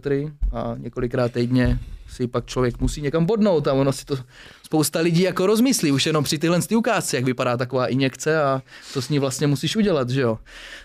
a 0.52 0.74
několikrát 0.78 1.32
týdně 1.32 1.78
si 2.09 2.27
pak 2.27 2.47
člověk 2.47 2.81
musí 2.81 3.02
někam 3.02 3.27
bodnout 3.27 3.69
a 3.69 3.73
ono 3.73 3.93
si 3.93 4.05
to 4.05 4.19
spousta 4.62 5.01
lidí 5.01 5.23
jako 5.23 5.47
rozmyslí 5.47 5.93
už 5.93 6.06
jenom 6.06 6.24
při 6.24 6.39
tyhle 6.39 6.60
ukázce, 6.77 7.16
jak 7.16 7.24
vypadá 7.24 7.56
taková 7.56 7.86
injekce 7.86 8.43
a 8.43 8.62
co 8.93 9.02
s 9.02 9.09
ní 9.09 9.19
vlastně 9.19 9.47
musíš 9.47 9.77
udělat, 9.77 10.10
že 10.10 10.20
jo. 10.20 10.39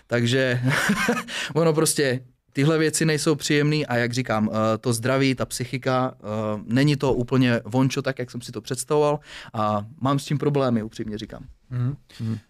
Takže 0.06 0.60
ono 1.54 1.72
prostě 1.72 2.20
tyhle 2.54 2.78
věci 2.78 3.04
nejsou 3.04 3.34
příjemné 3.34 3.76
a 3.76 3.96
jak 3.96 4.12
říkám, 4.12 4.50
eh, 4.52 4.78
to 4.78 4.92
zdraví, 4.92 5.34
ta 5.34 5.46
psychika, 5.46 6.14
eh, 6.14 6.62
není 6.66 6.96
to 6.96 7.12
úplně 7.12 7.60
vončo 7.64 8.02
tak, 8.02 8.18
jak 8.18 8.30
jsem 8.30 8.40
si 8.40 8.52
to 8.52 8.60
představoval 8.60 9.20
a 9.52 9.86
mám 10.00 10.18
s 10.18 10.24
tím 10.24 10.38
problémy, 10.38 10.82
upřímně 10.82 11.18
říkám. 11.18 11.44
Mm. 11.70 11.96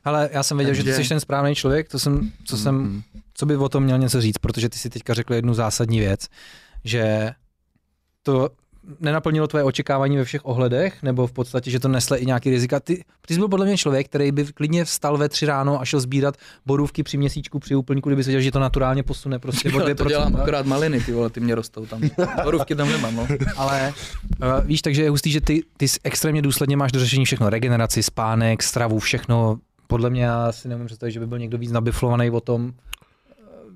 Ale 0.05 0.31
já 0.33 0.43
jsem 0.43 0.57
věděl, 0.57 0.75
Takže... 0.75 0.91
že 0.91 0.97
ty 0.97 1.03
jsi 1.05 1.09
ten 1.09 1.21
správný 1.21 1.55
člověk, 1.55 1.89
to 1.89 1.99
jsem, 1.99 2.33
co, 2.45 2.57
jsem, 2.57 2.75
mm. 2.75 3.03
co 3.35 3.47
by 3.47 3.57
o 3.57 3.69
tom 3.69 3.85
měl 3.85 3.99
něco 3.99 4.21
říct, 4.21 4.39
protože 4.39 4.69
ty 4.69 4.79
si 4.79 4.91
teďka 4.91 5.15
řekl 5.15 5.35
jednu 5.35 5.55
zásadní 5.55 6.01
věc, 6.01 6.27
že 6.85 7.31
to 8.23 8.51
nenaplnilo 9.01 9.47
tvoje 9.47 9.65
očekávání 9.65 10.17
ve 10.17 10.25
všech 10.25 10.41
ohledech, 10.45 11.03
nebo 11.03 11.27
v 11.27 11.33
podstatě, 11.33 11.71
že 11.71 11.81
to 11.81 11.89
nesle 11.89 12.19
i 12.19 12.27
nějaký 12.27 12.51
rizika. 12.51 12.81
Ty, 12.81 13.05
ty 13.27 13.35
jsi 13.35 13.41
byl 13.41 13.49
podle 13.49 13.67
mě 13.67 13.77
člověk, 13.77 14.07
který 14.07 14.33
by 14.33 14.45
klidně 14.45 14.85
vstal 14.85 15.19
ve 15.19 15.29
tři 15.29 15.47
ráno 15.47 15.81
a 15.81 15.85
šel 15.85 16.01
sbírat 16.01 16.37
borůvky 16.67 17.03
při 17.03 17.17
měsíčku, 17.17 17.59
při 17.59 17.75
úplňku, 17.75 18.09
kdyby 18.09 18.25
se 18.25 18.31
věděl, 18.31 18.41
že 18.41 18.51
to 18.51 18.61
naturálně 18.61 19.03
posune 19.03 19.39
prostě 19.39 19.73
o 19.73 19.95
to 19.95 20.05
dělám 20.05 20.37
akorát 20.37 20.67
maliny, 20.67 21.01
ty 21.01 21.13
vole, 21.13 21.31
ty 21.31 21.41
mě 21.41 21.55
rostou 21.55 21.87
tam. 21.87 22.01
Borůvky 22.45 22.75
tam 22.75 22.89
nemám, 22.89 23.17
no. 23.17 23.27
Ale 23.57 23.93
uh, 24.43 24.67
víš, 24.67 24.83
takže 24.83 25.03
je 25.03 25.11
hustý, 25.11 25.31
že 25.31 25.41
ty, 25.41 25.63
ty 25.77 25.87
extrémně 26.05 26.43
důsledně 26.43 26.77
máš 26.77 26.93
do 26.93 27.01
řešení 27.01 27.25
všechno, 27.25 27.51
regeneraci, 27.51 28.03
spánek, 28.03 28.63
stravu, 28.63 28.99
všechno. 28.99 29.59
Podle 29.87 30.11
mě 30.11 30.25
já 30.25 30.53
si 30.53 30.69
nemůžu 30.69 30.87
představit, 30.87 31.13
že 31.13 31.21
by 31.21 31.27
byl 31.27 31.39
někdo 31.39 31.59
víc 31.59 31.73
nabiflovaný 31.73 32.31
o 32.31 32.41
tom, 32.41 32.73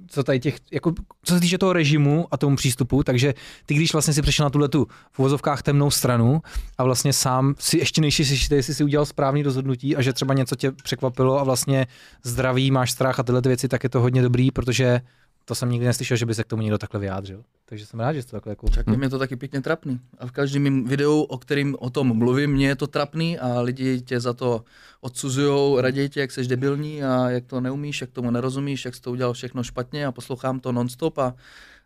co 0.09 0.25
tady 0.25 0.41
těch, 0.41 0.57
jako, 0.73 0.93
co 1.23 1.35
se 1.35 1.41
týče 1.41 1.59
toho 1.59 1.73
režimu 1.73 2.27
a 2.31 2.37
tomu 2.37 2.57
přístupu, 2.57 3.03
takže 3.03 3.35
ty, 3.67 3.75
když 3.75 3.93
vlastně 3.93 4.15
si 4.15 4.23
přešel 4.23 4.47
na 4.47 4.51
tuhle 4.51 4.69
tu 4.69 4.87
v 5.13 5.19
uvozovkách 5.19 5.63
temnou 5.63 5.91
stranu 5.91 6.43
a 6.79 6.85
vlastně 6.85 7.13
sám 7.13 7.55
si 7.59 7.79
ještě 7.79 8.01
nejsi 8.01 8.25
si 8.25 8.55
jestli 8.55 8.75
si 8.75 8.85
udělal 8.85 9.07
správný 9.07 9.43
rozhodnutí 9.43 9.97
a 9.97 10.03
že 10.03 10.13
třeba 10.13 10.35
něco 10.35 10.57
tě 10.57 10.73
překvapilo 10.73 11.41
a 11.41 11.45
vlastně 11.45 11.87
zdraví, 12.23 12.71
máš 12.71 12.91
strach 12.91 13.21
a 13.21 13.23
tyhle 13.23 13.43
ty 13.43 13.49
věci, 13.49 13.69
tak 13.69 13.85
je 13.85 13.91
to 13.91 14.01
hodně 14.01 14.23
dobrý, 14.23 14.51
protože 14.51 15.01
to 15.45 15.55
jsem 15.55 15.71
nikdy 15.71 15.87
neslyšel, 15.87 16.17
že 16.17 16.27
by 16.27 16.35
se 16.35 16.45
k 16.45 16.47
tomu 16.47 16.63
někdo 16.63 16.79
takhle 16.79 17.01
vyjádřil. 17.01 17.43
Takže 17.69 17.87
jsem 17.87 18.01
rád, 18.01 18.13
že 18.13 18.25
to 18.25 18.31
takhle 18.31 18.53
jako... 18.53 18.71
Tak 18.71 18.87
je 19.03 19.09
to 19.09 19.19
taky 19.19 19.37
pěkně 19.37 19.61
trapný. 19.61 20.01
A 20.19 20.27
v 20.27 20.31
každém 20.31 20.85
videu, 20.85 21.23
o 21.23 21.39
kterým 21.39 21.77
o 21.79 21.91
tom 21.91 22.17
mluvím, 22.17 22.51
mě 22.51 22.69
je 22.69 22.77
to 22.77 22.87
trapný 22.87 23.39
a 23.39 23.61
lidi 23.61 24.01
tě 24.01 24.21
za 24.21 24.33
to 24.33 24.65
odsuzují, 25.01 25.83
raději 25.83 26.09
tě, 26.09 26.21
jak 26.21 26.33
jsi 26.33 26.47
debilní 26.47 27.05
a 27.05 27.31
jak 27.31 27.45
to 27.45 27.61
neumíš, 27.61 28.01
jak 28.01 28.11
tomu 28.11 28.31
nerozumíš, 28.31 28.85
jak 28.85 28.95
jsi 28.95 29.01
to 29.01 29.11
udělal 29.11 29.33
všechno 29.33 29.63
špatně 29.63 30.07
a 30.07 30.13
poslouchám 30.13 30.61
to 30.61 30.73
nonstop 30.73 31.19
a 31.19 31.35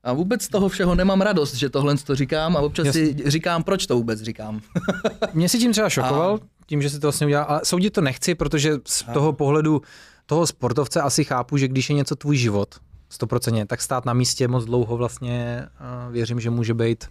a 0.05 0.13
vůbec 0.13 0.43
z 0.43 0.49
toho 0.49 0.69
všeho 0.69 0.95
nemám 0.95 1.21
radost, 1.21 1.55
že 1.55 1.71
tohle 1.71 1.97
to 1.97 2.15
říkám 2.15 2.57
a 2.57 2.61
občas 2.61 2.87
Jasně. 2.87 3.07
si 3.07 3.17
říkám, 3.27 3.63
proč 3.63 3.87
to 3.87 3.97
vůbec 3.97 4.21
říkám. 4.21 4.61
Mě 5.35 5.49
si 5.49 5.59
tím 5.59 5.73
třeba 5.73 5.89
šokoval, 5.89 6.35
a... 6.43 6.47
tím, 6.67 6.83
že 6.83 6.91
si 6.91 6.99
to 6.99 7.07
vlastně 7.07 7.27
udělal, 7.27 7.47
ale 7.49 7.61
soudit 7.65 7.91
to 7.91 8.01
nechci, 8.01 8.35
protože 8.35 8.79
z 8.87 9.05
toho 9.13 9.33
pohledu 9.33 9.83
toho 10.27 10.47
sportovce 10.47 11.01
asi 11.01 11.25
chápu, 11.25 11.57
že 11.57 11.69
když 11.69 11.91
je 11.91 11.97
něco 11.97 12.17
tvůj 12.17 12.37
život, 12.37 12.75
100%, 13.21 13.67
tak 13.67 13.83
stát 13.83 14.05
na 14.05 14.13
místě 14.13 14.49
moc 14.49 14.65
dlouho 14.65 14.97
vlastně 14.97 15.67
věřím, 16.11 16.41
že 16.41 16.51
může 16.51 16.75
být 16.75 17.05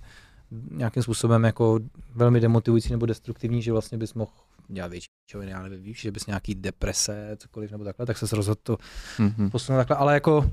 nějakým 0.72 1.04
způsobem 1.04 1.44
jako 1.44 1.80
velmi 2.16 2.40
demotivující 2.40 2.92
nebo 2.92 3.06
destruktivní, 3.06 3.62
že 3.62 3.72
vlastně 3.72 3.98
bys 3.98 4.14
mohl 4.14 4.32
dělat 4.68 4.92
větší 4.92 5.08
čoviny, 5.26 5.52
já 5.52 5.62
nevím, 5.62 5.82
víš, 5.82 6.02
že 6.02 6.12
bys 6.12 6.28
nějaký 6.28 6.56
deprese, 6.56 7.36
cokoliv 7.38 7.72
nebo 7.72 7.84
takhle, 7.84 8.06
tak 8.06 8.18
se 8.18 8.36
rozhodl 8.36 8.60
to 8.64 8.78
mm-hmm. 9.18 9.50
posunout 9.50 9.78
takhle, 9.78 9.96
ale 9.98 10.14
jako 10.14 10.52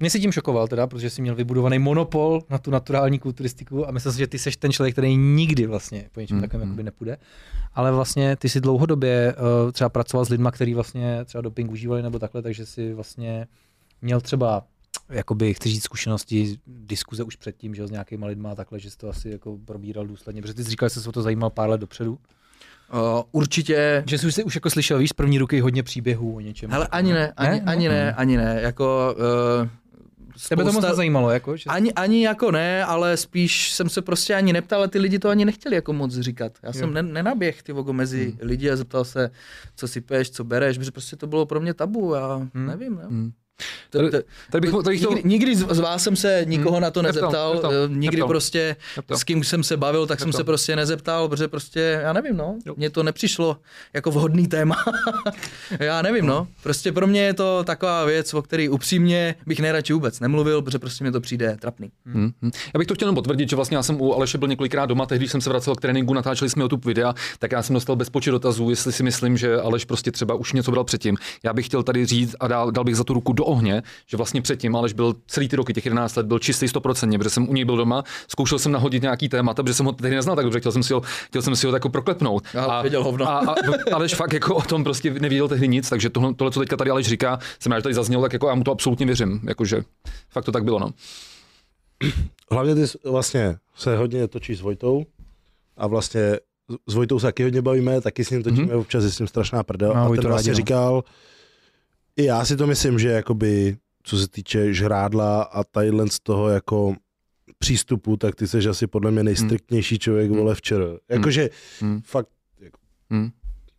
mě 0.00 0.10
si 0.10 0.20
tím 0.20 0.32
šokoval 0.32 0.68
teda, 0.68 0.86
protože 0.86 1.10
jsi 1.10 1.22
měl 1.22 1.34
vybudovaný 1.34 1.78
monopol 1.78 2.42
na 2.50 2.58
tu 2.58 2.70
naturální 2.70 3.18
kulturistiku 3.18 3.88
a 3.88 3.90
myslím 3.90 4.12
si, 4.12 4.18
že 4.18 4.26
ty 4.26 4.38
jsi 4.38 4.50
ten 4.50 4.72
člověk, 4.72 4.94
který 4.94 5.16
nikdy 5.16 5.66
vlastně 5.66 6.08
po 6.12 6.20
něčem 6.20 6.36
mm, 6.36 6.40
takovém 6.40 6.68
mm. 6.68 6.76
nepůjde. 6.76 7.18
Ale 7.74 7.92
vlastně 7.92 8.36
ty 8.36 8.48
si 8.48 8.60
dlouhodobě 8.60 9.34
uh, 9.64 9.72
třeba 9.72 9.88
pracoval 9.88 10.24
s 10.24 10.28
lidmi, 10.28 10.48
kteří 10.52 10.74
vlastně 10.74 11.24
třeba 11.24 11.42
doping 11.42 11.70
užívali 11.70 12.02
nebo 12.02 12.18
takhle, 12.18 12.42
takže 12.42 12.66
si 12.66 12.94
vlastně 12.94 13.46
měl 14.02 14.20
třeba 14.20 14.64
jakoby, 15.08 15.54
chci 15.54 15.68
říct 15.68 15.82
zkušenosti, 15.84 16.58
diskuze 16.66 17.22
už 17.24 17.36
předtím, 17.36 17.74
že 17.74 17.86
s 17.86 17.90
nějakýma 17.90 18.26
lidma 18.26 18.50
a 18.50 18.54
takhle, 18.54 18.78
že 18.78 18.90
jsi 18.90 18.98
to 18.98 19.08
asi 19.08 19.28
jako 19.30 19.58
probíral 19.64 20.06
důsledně, 20.06 20.42
protože 20.42 20.54
ty 20.54 20.64
jsi 20.64 20.70
říkal, 20.70 20.88
že 20.88 20.94
jsi 20.94 21.00
se 21.00 21.08
o 21.08 21.12
to 21.12 21.22
zajímal 21.22 21.50
pár 21.50 21.70
let 21.70 21.80
dopředu. 21.80 22.18
Uh, 22.92 23.22
určitě 23.32 24.04
Že 24.06 24.18
jsi 24.18 24.26
už, 24.26 24.38
už 24.44 24.54
jako 24.54 24.70
slyšel, 24.70 24.98
víš, 24.98 25.10
z 25.10 25.12
první 25.12 25.38
ruky 25.38 25.60
hodně 25.60 25.82
příběhů 25.82 26.36
o 26.36 26.40
něčem. 26.40 26.70
Hele, 26.70 26.88
ani 26.90 27.12
ne, 27.12 27.32
ani, 27.36 27.50
Ne? 27.50 27.62
ani 27.66 27.88
ne, 27.88 28.14
ani 28.14 28.36
ne, 28.36 28.58
jako... 28.62 29.16
Uh, 29.62 29.68
Tebe 30.48 30.64
to 30.64 30.72
moc 30.72 30.84
nezajímalo, 30.84 31.30
jako? 31.30 31.56
Že... 31.56 31.64
Ani, 31.70 31.92
ani 31.92 32.24
jako 32.24 32.50
ne, 32.50 32.84
ale 32.84 33.16
spíš 33.16 33.72
jsem 33.72 33.88
se 33.88 34.02
prostě 34.02 34.34
ani 34.34 34.52
neptal 34.52 34.82
a 34.82 34.88
ty 34.88 34.98
lidi 34.98 35.18
to 35.18 35.28
ani 35.28 35.44
nechtěli 35.44 35.74
jako 35.74 35.92
moc 35.92 36.18
říkat. 36.18 36.52
Já 36.62 36.72
jsem 36.72 36.94
ne, 36.94 37.02
nenaběh 37.02 37.62
ty 37.62 37.72
vogo 37.72 37.92
mezi 37.92 38.24
hmm. 38.24 38.38
lidi 38.40 38.70
a 38.70 38.76
zeptal 38.76 39.04
se, 39.04 39.30
co 39.76 39.88
si 39.88 40.00
piješ, 40.00 40.30
co 40.30 40.44
bereš, 40.44 40.78
protože 40.78 40.90
prostě 40.90 41.16
to 41.16 41.26
bylo 41.26 41.46
pro 41.46 41.60
mě 41.60 41.74
tabu, 41.74 42.14
já 42.14 42.34
hmm. 42.34 42.66
nevím. 42.66 42.94
Ne? 42.94 43.02
Hmm. 43.02 43.32
To, 43.90 43.98
to, 44.50 44.60
bych, 44.60 44.72
bych 44.74 45.02
to... 45.02 45.12
nikdy, 45.12 45.28
nikdy 45.28 45.56
z 45.56 45.78
vás 45.78 46.02
jsem 46.02 46.16
se 46.16 46.42
nikoho 46.48 46.80
na 46.80 46.90
to 46.90 47.02
nezeptal, 47.02 47.52
neptal, 47.52 47.72
eh, 47.72 47.88
nikdy 47.88 48.16
neptal. 48.16 48.28
prostě 48.28 48.76
Neptal. 48.96 49.18
s 49.18 49.24
kým 49.24 49.44
jsem 49.44 49.64
se 49.64 49.76
bavil, 49.76 50.06
tak 50.06 50.20
jsem 50.20 50.32
se 50.32 50.44
prostě 50.44 50.76
nezeptal, 50.76 51.28
protože 51.28 51.48
prostě, 51.48 52.00
já 52.02 52.12
nevím, 52.12 52.36
no, 52.36 52.58
Jo. 52.66 52.74
mně 52.76 52.90
to 52.90 53.02
nepřišlo 53.02 53.56
jako 53.92 54.10
vhodný 54.10 54.46
téma. 54.46 54.76
já 55.80 56.02
nevím, 56.02 56.26
no, 56.26 56.48
prostě 56.62 56.92
pro 56.92 57.06
mě 57.06 57.22
je 57.22 57.34
to 57.34 57.64
taková 57.64 58.04
věc, 58.04 58.34
o 58.34 58.42
který 58.42 58.68
upřímně 58.68 59.34
bych 59.46 59.60
nejradši 59.60 59.92
vůbec 59.92 60.20
nemluvil, 60.20 60.62
protože 60.62 60.78
prostě 60.78 61.04
mě 61.04 61.12
to 61.12 61.20
přijde 61.20 61.56
trapný. 61.60 61.90
Hmm, 62.06 62.32
hmm. 62.42 62.50
Já 62.74 62.78
bych 62.78 62.86
to 62.86 62.94
chtěl 62.94 63.06
jenom 63.06 63.14
potvrdit, 63.14 63.50
že 63.50 63.56
vlastně 63.56 63.76
já 63.76 63.82
jsem 63.82 64.00
u 64.00 64.14
Aleše 64.14 64.38
byl 64.38 64.48
několikrát 64.48 64.86
doma, 64.86 65.06
tehdy 65.06 65.22
když 65.22 65.32
jsem 65.32 65.40
se 65.40 65.50
vracel 65.50 65.74
k 65.74 65.80
tréninku, 65.80 66.14
natáčeli 66.14 66.50
jsme 66.50 66.62
YouTube 66.62 66.86
videa, 66.86 67.14
tak 67.38 67.52
já 67.52 67.62
jsem 67.62 67.74
dostal 67.74 67.96
bezpočet 67.96 68.30
dotazů, 68.30 68.70
jestli 68.70 68.92
si 68.92 69.02
myslím, 69.02 69.36
že 69.36 69.60
Aleš 69.60 69.84
prostě 69.84 70.10
třeba 70.12 70.34
už 70.34 70.52
něco 70.52 70.70
bral 70.70 70.84
předtím. 70.84 71.16
Já 71.42 71.52
bych 71.52 71.66
chtěl 71.66 71.82
tady 71.82 72.06
říct 72.06 72.36
a 72.40 72.48
dal, 72.48 72.70
dal 72.70 72.84
bych 72.84 72.96
za 72.96 73.04
tu 73.04 73.14
ruku 73.14 73.32
do 73.32 73.44
ohně, 73.52 73.82
že 74.06 74.16
vlastně 74.16 74.42
předtím 74.42 74.76
Aleš 74.76 74.92
byl 74.92 75.14
celý 75.26 75.48
ty 75.48 75.56
roky, 75.56 75.72
těch 75.72 75.84
11 75.84 76.16
let, 76.16 76.26
byl 76.26 76.38
čistý 76.38 76.66
100%, 76.66 77.18
protože 77.18 77.30
jsem 77.30 77.48
u 77.48 77.54
něj 77.54 77.64
byl 77.64 77.76
doma, 77.76 78.04
zkoušel 78.28 78.58
jsem 78.58 78.72
nahodit 78.72 79.02
nějaký 79.02 79.28
témata, 79.28 79.62
protože 79.62 79.74
jsem 79.74 79.86
ho 79.86 79.92
tehdy 79.92 80.16
neznal 80.16 80.36
tak 80.36 80.44
dobře, 80.44 80.60
chtěl 80.60 80.72
jsem 80.72 80.82
si 80.82 80.92
ho, 80.92 81.02
chtěl 81.26 81.42
jsem 81.42 81.56
si 81.56 81.66
ho 81.66 81.72
jako 81.72 81.88
proklepnout. 81.88 82.44
Ale 82.58 82.82
věděl 82.82 83.04
hovno. 83.04 83.28
a, 83.28 83.38
a, 83.38 83.54
Aleš 83.94 84.14
fakt 84.14 84.32
jako 84.32 84.54
o 84.54 84.62
tom 84.62 84.84
prostě 84.84 85.10
nevěděl 85.10 85.48
tehdy 85.48 85.68
nic, 85.68 85.88
takže 85.88 86.10
tohle, 86.10 86.34
tohle 86.34 86.52
co 86.52 86.60
teďka 86.60 86.76
tady 86.76 86.90
Aleš 86.90 87.06
říká, 87.06 87.38
jsem 87.60 87.72
rád, 87.72 87.78
že 87.78 87.82
tady 87.82 87.94
zaznělo, 87.94 88.22
tak 88.22 88.32
jako 88.32 88.48
já 88.48 88.54
mu 88.54 88.64
to 88.64 88.72
absolutně 88.72 89.06
věřím, 89.06 89.40
jakože 89.48 89.82
fakt 90.30 90.44
to 90.44 90.52
tak 90.52 90.64
bylo, 90.64 90.78
no. 90.78 90.90
Hlavně 92.50 92.74
ty 92.74 92.84
vlastně 93.04 93.56
se 93.76 93.96
hodně 93.96 94.28
točí 94.28 94.54
s 94.54 94.60
Vojtou 94.60 95.04
a 95.76 95.86
vlastně 95.86 96.38
s 96.86 96.94
Vojtou 96.94 97.18
se 97.18 97.26
taky 97.26 97.42
hodně 97.42 97.62
bavíme, 97.62 98.00
taky 98.00 98.24
s 98.24 98.30
ním 98.30 98.42
točíme, 98.42 98.66
mm-hmm. 98.66 98.80
občas 98.80 99.04
je 99.04 99.10
s 99.10 99.18
ním 99.18 99.28
strašná 99.28 99.62
prdel. 99.62 99.94
No, 99.94 100.02
a 100.02 100.16
ten 100.16 100.26
vlastně 100.26 100.52
rádi, 100.52 100.72
no. 100.72 101.02
I 102.16 102.24
já 102.24 102.44
si 102.44 102.56
to 102.56 102.66
myslím, 102.66 102.98
že 102.98 103.08
jakoby, 103.08 103.76
co 104.02 104.18
se 104.18 104.28
týče 104.28 104.74
žrádla 104.74 105.42
a 105.42 105.64
tadyhle 105.64 106.08
z 106.08 106.20
toho 106.20 106.48
jako 106.48 106.94
přístupu, 107.58 108.16
tak 108.16 108.34
ty 108.34 108.48
jsi 108.48 108.68
asi 108.68 108.86
podle 108.86 109.10
mě 109.10 109.22
nejstriktnější 109.24 109.98
člověk, 109.98 110.30
Hmm. 110.30 110.38
vole, 110.38 110.54
včera. 110.54 110.84
Jakože 111.08 111.50
Hmm. 111.80 112.00
fakt, 112.04 112.28
Hmm. 113.10 113.30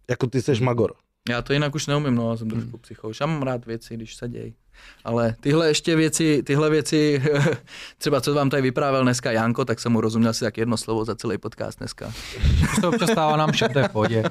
jako 0.09 0.27
ty 0.27 0.41
jsi 0.41 0.53
magor. 0.63 0.93
Já 1.29 1.41
to 1.41 1.53
jinak 1.53 1.75
už 1.75 1.87
neumím, 1.87 2.15
no, 2.15 2.37
jsem 2.37 2.49
Hmm. 2.49 2.59
trošku 2.61 2.77
psychouš. 2.77 3.19
Já 3.19 3.25
mám 3.25 3.41
rád 3.41 3.65
věci, 3.65 3.93
když 3.95 4.15
se 4.15 4.29
dějí. 4.29 4.53
Ale 5.03 5.35
tyhle 5.39 5.67
ještě 5.67 5.95
věci, 5.95 6.43
tyhle 6.43 6.69
věci, 6.69 7.23
třeba 7.97 8.21
co 8.21 8.33
vám 8.33 8.49
tady 8.49 8.61
vyprávěl 8.61 9.03
dneska 9.03 9.31
Janko, 9.31 9.65
tak 9.65 9.79
jsem 9.79 9.91
mu 9.91 10.01
rozuměl 10.01 10.29
asi 10.29 10.45
tak 10.45 10.57
jedno 10.57 10.77
slovo 10.77 11.05
za 11.05 11.15
celý 11.15 11.37
podcast 11.37 11.79
dneska. 11.79 12.13
To 12.75 12.81
se 12.81 12.87
občas 12.87 13.09
stává 13.11 13.37
nám 13.37 13.51
všem, 13.51 13.73
to 13.73 13.83
v 13.83 13.89
pohodě. 13.89 14.23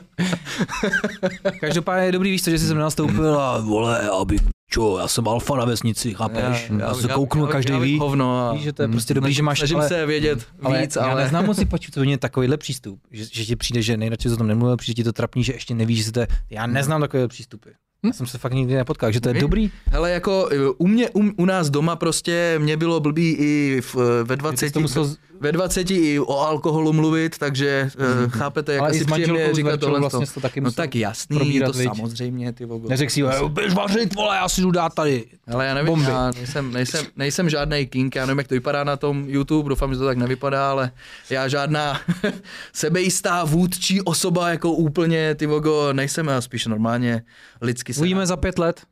Každopádně 1.61 2.07
je 2.07 2.13
dobrý, 2.13 2.31
víš 2.31 2.45
co, 2.45 2.51
že 2.51 2.59
jsi 2.59 2.67
sem 2.67 2.79
nastoupil 2.79 3.41
a 3.41 3.59
vole, 3.61 4.11
aby 4.21 4.39
čo, 4.73 4.99
já 4.99 5.09
jsem 5.09 5.29
alfa 5.29 5.57
na 5.57 5.65
vesnici, 5.65 6.15
chápeš? 6.15 6.71
Já, 6.71 6.79
já, 6.79 6.95
se 6.95 7.09
kouknu, 7.09 7.47
každý 7.47 7.73
já, 7.73 7.79
ví. 7.79 7.99
Hovno 7.99 8.49
a 8.49 8.53
Víš, 8.53 8.63
že 8.63 8.73
to 8.73 8.83
je 8.83 8.89
prostě 8.89 9.15
dobrý, 9.15 9.33
že 9.33 9.43
máš, 9.43 9.59
snažím 9.59 9.77
ale, 9.77 9.89
se 9.89 10.07
vědět 10.07 10.47
ale 10.63 10.81
víc, 10.81 10.97
já 10.97 11.03
ale... 11.03 11.23
neznám 11.23 11.47
moc 11.47 11.59
co 11.91 12.03
je 12.03 12.19
takovýhle 12.19 12.57
přístup, 12.57 13.01
že, 13.11 13.25
že 13.33 13.45
ti 13.45 13.57
přijde, 13.57 13.83
že 13.83 13.97
nejradši 13.97 14.31
o 14.31 14.37
tom 14.37 14.47
nemluvil, 14.47 14.77
přijde 14.77 14.95
ti 14.95 15.05
to 15.05 15.13
trapný, 15.13 15.45
že 15.45 15.53
ještě 15.53 15.75
nevíš, 15.75 16.05
že 16.05 16.13
to 16.13 16.21
je, 16.21 16.27
já 16.51 16.67
neznám 16.67 17.01
takové 17.01 17.29
přístupy. 17.29 17.71
Já 18.07 18.13
jsem 18.13 18.27
se 18.27 18.39
fakt 18.39 18.53
nikdy 18.53 18.75
nepotkal, 18.75 19.13
že 19.13 19.21
to 19.21 19.29
je 19.29 19.33
Vy? 19.33 19.41
dobrý. 19.41 19.71
Hele, 19.87 20.11
jako 20.11 20.49
u 20.79 20.87
mě, 20.87 21.11
u, 21.11 21.23
u 21.37 21.45
nás 21.45 21.71
doma 21.71 21.97
prostě 21.97 22.55
mě 22.59 22.77
bylo 22.77 23.01
blbý 23.01 23.37
i 23.39 23.81
v, 23.81 23.95
ve 24.25 24.37
Ty 24.37 24.41
20, 24.41 24.67
jsi 24.67 24.73
to 24.73 24.81
musel, 24.81 25.15
ve 25.41 25.53
20 25.53 25.91
i 25.91 26.21
o 26.21 26.39
alkoholu 26.41 26.93
mluvit, 26.93 27.39
takže 27.39 27.91
mm-hmm. 27.97 28.29
chápete, 28.29 28.73
jak 28.73 28.81
ale 28.83 28.91
asi 28.91 29.05
příjemně 29.05 29.55
říkat 29.55 29.81
tohle. 29.81 30.01
vlastně 30.01 30.27
to 30.35 30.41
taky 30.41 30.61
No 30.61 30.73
tak 30.73 30.95
jasný, 30.95 31.37
probírat, 31.37 31.73
to 31.73 31.79
viď? 31.79 31.89
samozřejmě, 31.97 32.53
ty 32.53 32.65
vogo. 32.65 32.89
Neřekl 32.89 33.13
si, 33.13 33.23
"Ej, 33.23 33.49
běž 33.49 33.75
vařit, 33.75 34.15
vole, 34.15 34.37
já 34.37 34.49
si 34.49 34.61
jdu 34.61 34.71
dát 34.71 34.95
tady. 34.95 35.25
Ale 35.53 35.67
já 35.67 35.75
nevím, 35.75 35.87
Bomby. 35.87 36.11
já 36.11 36.31
nejsem, 36.31 36.73
nejsem, 36.73 37.07
nejsem 37.17 37.51
žádný 37.51 37.87
king, 37.87 38.17
já 38.17 38.27
nevím, 38.27 38.39
jak 38.39 38.49
to 38.49 38.55
vypadá 38.55 38.85
na 38.85 38.97
tom 38.97 39.25
YouTube, 39.29 39.69
doufám, 39.69 39.93
že 39.93 39.99
to 39.99 40.05
tak 40.07 40.19
nevypadá, 40.19 40.71
ale 40.71 40.91
já 41.31 41.49
žádná 41.49 42.01
sebejistá 42.73 43.45
vůdčí 43.45 44.01
osoba, 44.01 44.49
jako 44.49 44.73
úplně, 44.73 45.35
ty 45.35 45.47
vogo, 45.47 45.93
nejsem, 45.93 46.27
já 46.27 46.41
spíš 46.41 46.67
normálně 46.67 47.23
lidsky 47.61 47.92
se... 47.93 48.01
Uvidíme 48.01 48.27
za 48.27 48.37
pět 48.37 48.59
let. 48.59 48.87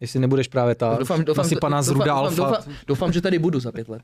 Jestli 0.00 0.20
nebudeš 0.20 0.48
právě 0.48 0.74
ta 0.74 0.96
Doufám, 0.98 1.24
doufám, 1.24 1.44
nasypaná 1.44 1.82
z 1.82 1.86
doufám, 1.86 2.00
ruda 2.00 2.12
doufám, 2.12 2.24
alfa. 2.24 2.56
Doufám, 2.56 2.74
doufám, 2.86 3.12
že 3.12 3.20
tady 3.20 3.38
budu 3.38 3.60
za 3.60 3.72
pět 3.72 3.88
let. 3.88 4.02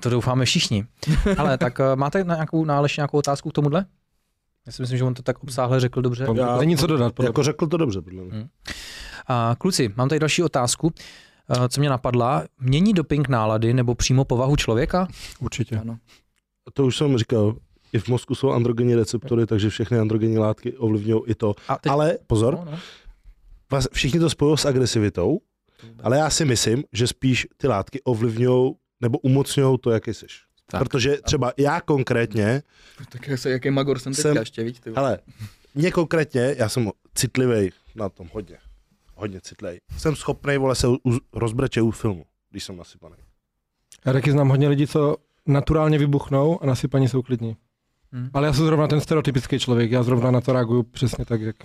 To 0.00 0.10
doufáme 0.10 0.44
všichni. 0.44 0.86
Ale 1.38 1.58
tak 1.58 1.78
uh, 1.78 1.84
máte 1.94 2.24
na 2.24 2.34
nějakou, 2.34 2.70
Aleši 2.70 3.00
nějakou 3.00 3.18
otázku 3.18 3.50
k 3.50 3.52
tomuhle? 3.52 3.86
Já 4.66 4.72
si 4.72 4.82
myslím, 4.82 4.98
že 4.98 5.04
on 5.04 5.14
to 5.14 5.22
tak 5.22 5.42
obsáhle 5.42 5.80
řekl 5.80 6.02
dobře. 6.02 6.26
To 6.26 6.34
Já- 6.34 6.56
není 6.56 6.76
co 6.76 6.86
dodat. 6.86 7.14
Podle 7.14 7.28
Jako 7.28 7.42
řekl 7.42 7.66
to 7.66 7.76
dobře, 7.76 8.02
podle 8.02 8.22
mě. 8.22 8.32
Hmm. 8.32 8.48
A 9.26 9.56
kluci, 9.58 9.92
mám 9.96 10.08
tady 10.08 10.18
další 10.18 10.42
otázku, 10.42 10.86
uh, 10.86 11.66
co 11.68 11.80
mě 11.80 11.90
napadla. 11.90 12.44
Mění 12.60 12.92
doping 12.92 13.28
nálady 13.28 13.74
nebo 13.74 13.94
přímo 13.94 14.24
povahu 14.24 14.56
člověka? 14.56 15.08
Určitě. 15.40 15.78
Ano. 15.78 15.98
To 16.72 16.86
už 16.86 16.96
jsem 16.96 17.18
říkal, 17.18 17.56
i 17.92 17.98
v 17.98 18.08
mozku 18.08 18.34
jsou 18.34 18.50
androgenní 18.50 18.94
receptory, 18.94 19.46
takže 19.46 19.70
všechny 19.70 19.98
androgenní 19.98 20.38
látky 20.38 20.76
ovlivňují 20.76 21.22
i 21.26 21.34
to. 21.34 21.54
A 21.68 21.78
teď, 21.78 21.92
Ale 21.92 22.18
pozor, 22.26 22.54
no, 22.54 22.64
no. 22.70 22.78
vás- 23.72 23.88
všichni 23.92 24.20
to 24.20 24.30
spojují 24.30 24.58
s 24.58 24.64
agresivitou, 24.64 25.40
ale 26.02 26.18
já 26.18 26.30
si 26.30 26.44
myslím, 26.44 26.84
že 26.92 27.06
spíš 27.06 27.46
ty 27.56 27.66
látky 27.68 28.02
ovlivňují 28.02 28.72
nebo 29.00 29.18
umocňují 29.18 29.78
to, 29.78 29.90
jaký 29.90 30.14
jsi. 30.14 30.26
Tak. 30.70 30.80
Protože 30.82 31.16
třeba 31.24 31.52
já 31.58 31.80
konkrétně, 31.80 32.62
Tak 33.12 33.28
jak 33.28 33.38
se, 33.38 33.50
jaký 33.50 33.70
magor 33.70 33.98
jsem 33.98 34.12
teďka 34.14 34.28
Jsem- 34.28 34.36
ještě, 34.36 34.64
víš, 34.64 34.80
ty. 34.80 34.92
hele, 34.96 35.18
mě 35.74 35.90
konkrétně, 35.90 36.54
já 36.58 36.68
jsem 36.68 36.90
citlivý 37.14 37.70
na 37.94 38.08
tom 38.08 38.28
hodně, 38.32 38.56
hodně 39.14 39.40
citlivý. 39.40 39.78
Jsem 39.98 40.16
schopný, 40.16 40.58
vole, 40.58 40.74
se 40.74 40.88
u, 40.88 40.98
rozbrečet 41.32 41.82
u 41.82 41.90
filmu, 41.90 42.24
když 42.50 42.64
jsem 42.64 42.76
nasypaný. 42.76 43.14
Já 44.06 44.12
taky 44.12 44.32
znám 44.32 44.48
hodně 44.48 44.68
lidí, 44.68 44.86
co 44.86 45.16
naturálně 45.46 45.98
vybuchnou 45.98 46.62
a 46.62 46.66
nasypaní 46.66 47.08
jsou 47.08 47.22
klidní. 47.22 47.56
Hmm. 48.12 48.30
Ale 48.34 48.46
já 48.46 48.52
jsem 48.52 48.64
zrovna 48.66 48.86
ten 48.86 49.00
stereotypický 49.00 49.58
člověk, 49.58 49.90
já 49.90 50.02
zrovna 50.02 50.30
na 50.30 50.40
to 50.40 50.52
reaguju 50.52 50.82
přesně 50.82 51.24
tak, 51.24 51.40
jak 51.40 51.56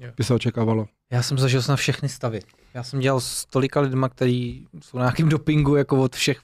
Jo. 0.00 0.10
by 0.16 0.24
se 0.24 0.34
očekávalo. 0.34 0.86
Já 1.12 1.22
jsem 1.22 1.38
zažil 1.38 1.60
na 1.68 1.76
všechny 1.76 2.08
stavy. 2.08 2.40
Já 2.74 2.82
jsem 2.82 3.00
dělal 3.00 3.20
s 3.20 3.44
tolika 3.46 3.80
lidma, 3.80 4.08
kteří 4.08 4.66
jsou 4.82 4.98
na 4.98 5.04
nějakým 5.04 5.28
dopingu, 5.28 5.76
jako 5.76 6.02
od 6.02 6.16
všech. 6.16 6.40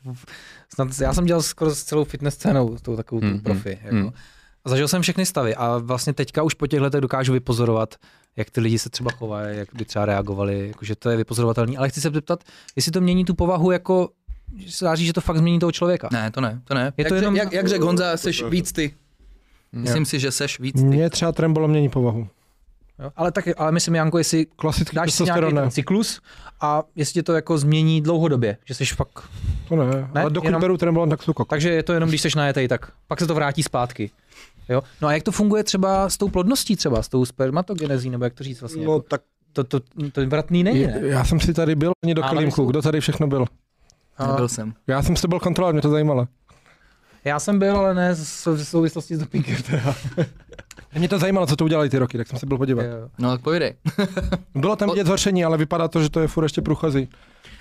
Snad, 0.74 0.88
já 1.00 1.14
jsem 1.14 1.24
dělal 1.24 1.42
skoro 1.42 1.74
s 1.74 1.82
celou 1.84 2.04
fitness 2.04 2.34
scénou, 2.34 2.76
s 2.78 2.82
tou 2.82 2.96
takovou 2.96 3.20
Mm, 3.20 3.26
mm, 3.28 3.34
mm, 3.34 3.40
profi. 3.40 3.78
Jako. 3.82 3.94
mm. 3.96 4.10
A 4.64 4.68
zažil 4.68 4.88
jsem 4.88 5.02
všechny 5.02 5.26
stavy 5.26 5.54
a 5.54 5.78
vlastně 5.78 6.12
teďka 6.12 6.42
už 6.42 6.54
po 6.54 6.66
těch 6.66 6.80
letech 6.80 7.00
dokážu 7.00 7.32
vypozorovat, 7.32 7.94
jak 8.36 8.50
ty 8.50 8.60
lidi 8.60 8.78
se 8.78 8.90
třeba 8.90 9.10
chovají, 9.10 9.58
jak 9.58 9.68
by 9.74 9.84
třeba 9.84 10.06
reagovali, 10.06 10.68
jakože 10.68 10.96
to 10.96 11.10
je 11.10 11.16
vypozorovatelný. 11.16 11.76
Ale 11.76 11.88
chci 11.88 12.00
se 12.00 12.10
zeptat, 12.10 12.44
jestli 12.76 12.92
to 12.92 13.00
mění 13.00 13.24
tu 13.24 13.34
povahu 13.34 13.70
jako, 13.70 14.08
že 14.56 14.72
se 14.72 14.84
dá 14.84 14.94
říct, 14.94 15.06
že 15.06 15.12
to 15.12 15.20
fakt 15.20 15.36
změní 15.36 15.58
toho 15.58 15.72
člověka. 15.72 16.08
Ne, 16.12 16.30
to 16.30 16.40
ne, 16.40 16.60
to 16.64 16.74
ne. 16.74 16.84
Je 16.96 17.04
jak, 17.04 17.08
to 17.08 17.14
jenom- 17.14 17.36
jak, 17.36 17.52
jak 17.52 17.68
řekl 17.68 17.84
Honza, 17.84 18.16
seš 18.16 18.42
víc 18.42 18.72
ty. 18.72 18.94
Myslím 19.72 20.04
si, 20.04 20.18
že 20.20 20.30
seš 20.30 20.60
víc 20.60 20.74
ty. 20.76 20.84
Mně 20.84 21.10
třeba 21.10 21.32
trembolo 21.32 21.68
mění 21.68 21.88
povahu. 21.88 22.28
Jo? 22.98 23.10
Ale 23.16 23.32
tak, 23.32 23.44
ale 23.56 23.72
myslím, 23.72 23.94
Janko, 23.94 24.18
jestli 24.18 24.46
Klasický 24.46 24.96
dáš 24.96 25.12
si 25.14 25.24
nějaký 25.24 25.40
ten 25.46 25.54
ne. 25.54 25.70
cyklus 25.70 26.20
a 26.60 26.82
jestli 26.96 27.12
tě 27.12 27.22
to 27.22 27.32
jako 27.34 27.58
změní 27.58 28.00
dlouhodobě, 28.02 28.56
že 28.64 28.74
jsi 28.74 28.84
fakt 28.86 29.28
To 29.68 29.76
ne, 29.76 29.84
Ne, 30.14 30.20
ale 30.22 30.30
dokud 30.30 30.46
jenom- 30.46 30.60
beru 30.60 30.76
trembolon, 30.76 31.10
tak 31.10 31.24
kokos. 31.24 31.46
Takže 31.50 31.70
je 31.70 31.82
to 31.82 31.92
jenom, 31.92 32.08
když 32.08 32.20
jsi 32.22 32.28
najetej, 32.36 32.68
tak 32.68 32.92
pak 33.08 33.20
se 33.20 33.26
to 33.26 33.34
vrátí 33.34 33.62
zpátky. 33.62 34.10
Jo? 34.68 34.82
No 35.00 35.08
a 35.08 35.12
jak 35.12 35.22
to 35.22 35.32
funguje 35.32 35.64
třeba 35.64 36.08
s 36.08 36.16
tou 36.16 36.28
plodností 36.28 36.76
třeba, 36.76 37.02
s 37.02 37.08
tou 37.08 37.24
spermatogenezí, 37.24 38.10
nebo 38.10 38.24
jak 38.24 38.34
to 38.34 38.44
říct 38.44 38.60
vlastně? 38.60 38.84
No 38.84 38.92
jako, 38.92 39.04
tak 39.08 39.20
to, 39.52 39.64
to, 39.64 39.80
to 40.12 40.26
vratný 40.26 40.62
není, 40.64 40.86
ne? 40.86 41.00
Já 41.02 41.24
jsem 41.24 41.40
si 41.40 41.54
tady 41.54 41.74
byl 41.74 41.92
ani 42.04 42.14
do 42.14 42.22
kelímku, 42.22 42.56
jsou- 42.56 42.66
kdo 42.70 42.82
tady 42.82 43.00
všechno 43.00 43.26
byl. 43.26 43.44
A 44.18 44.26
Nebyl 44.26 44.48
jsem. 44.48 44.74
Já 44.86 45.02
jsem 45.02 45.16
si 45.16 45.22
to 45.22 45.28
byl 45.28 45.40
kontrolovat, 45.40 45.72
mě 45.74 45.82
to 45.82 45.88
zajímalo. 45.90 46.28
Já 47.24 47.38
jsem 47.38 47.58
byl, 47.58 47.76
ale 47.76 47.94
ne 47.94 48.14
v 48.14 48.64
souvislosti 48.64 49.16
s 49.16 49.18
dopingem. 49.18 49.62
Teda. 49.62 49.94
Mě 50.98 51.08
to 51.08 51.18
zajímalo, 51.18 51.46
co 51.46 51.56
to 51.56 51.64
udělali 51.64 51.90
ty 51.90 51.98
roky, 51.98 52.18
tak 52.18 52.26
jsem 52.28 52.38
se 52.38 52.46
byl 52.46 52.58
podívat. 52.58 52.82
Jo. 52.82 53.08
No 53.18 53.30
tak 53.30 53.40
povídej. 53.40 53.74
Bylo 54.54 54.76
tam 54.76 54.90
vidět 54.90 55.06
zhoršení, 55.06 55.44
ale 55.44 55.58
vypadá 55.58 55.88
to, 55.88 56.02
že 56.02 56.10
to 56.10 56.20
je 56.20 56.28
furt 56.28 56.44
ještě 56.44 56.62
průchozí. 56.62 57.08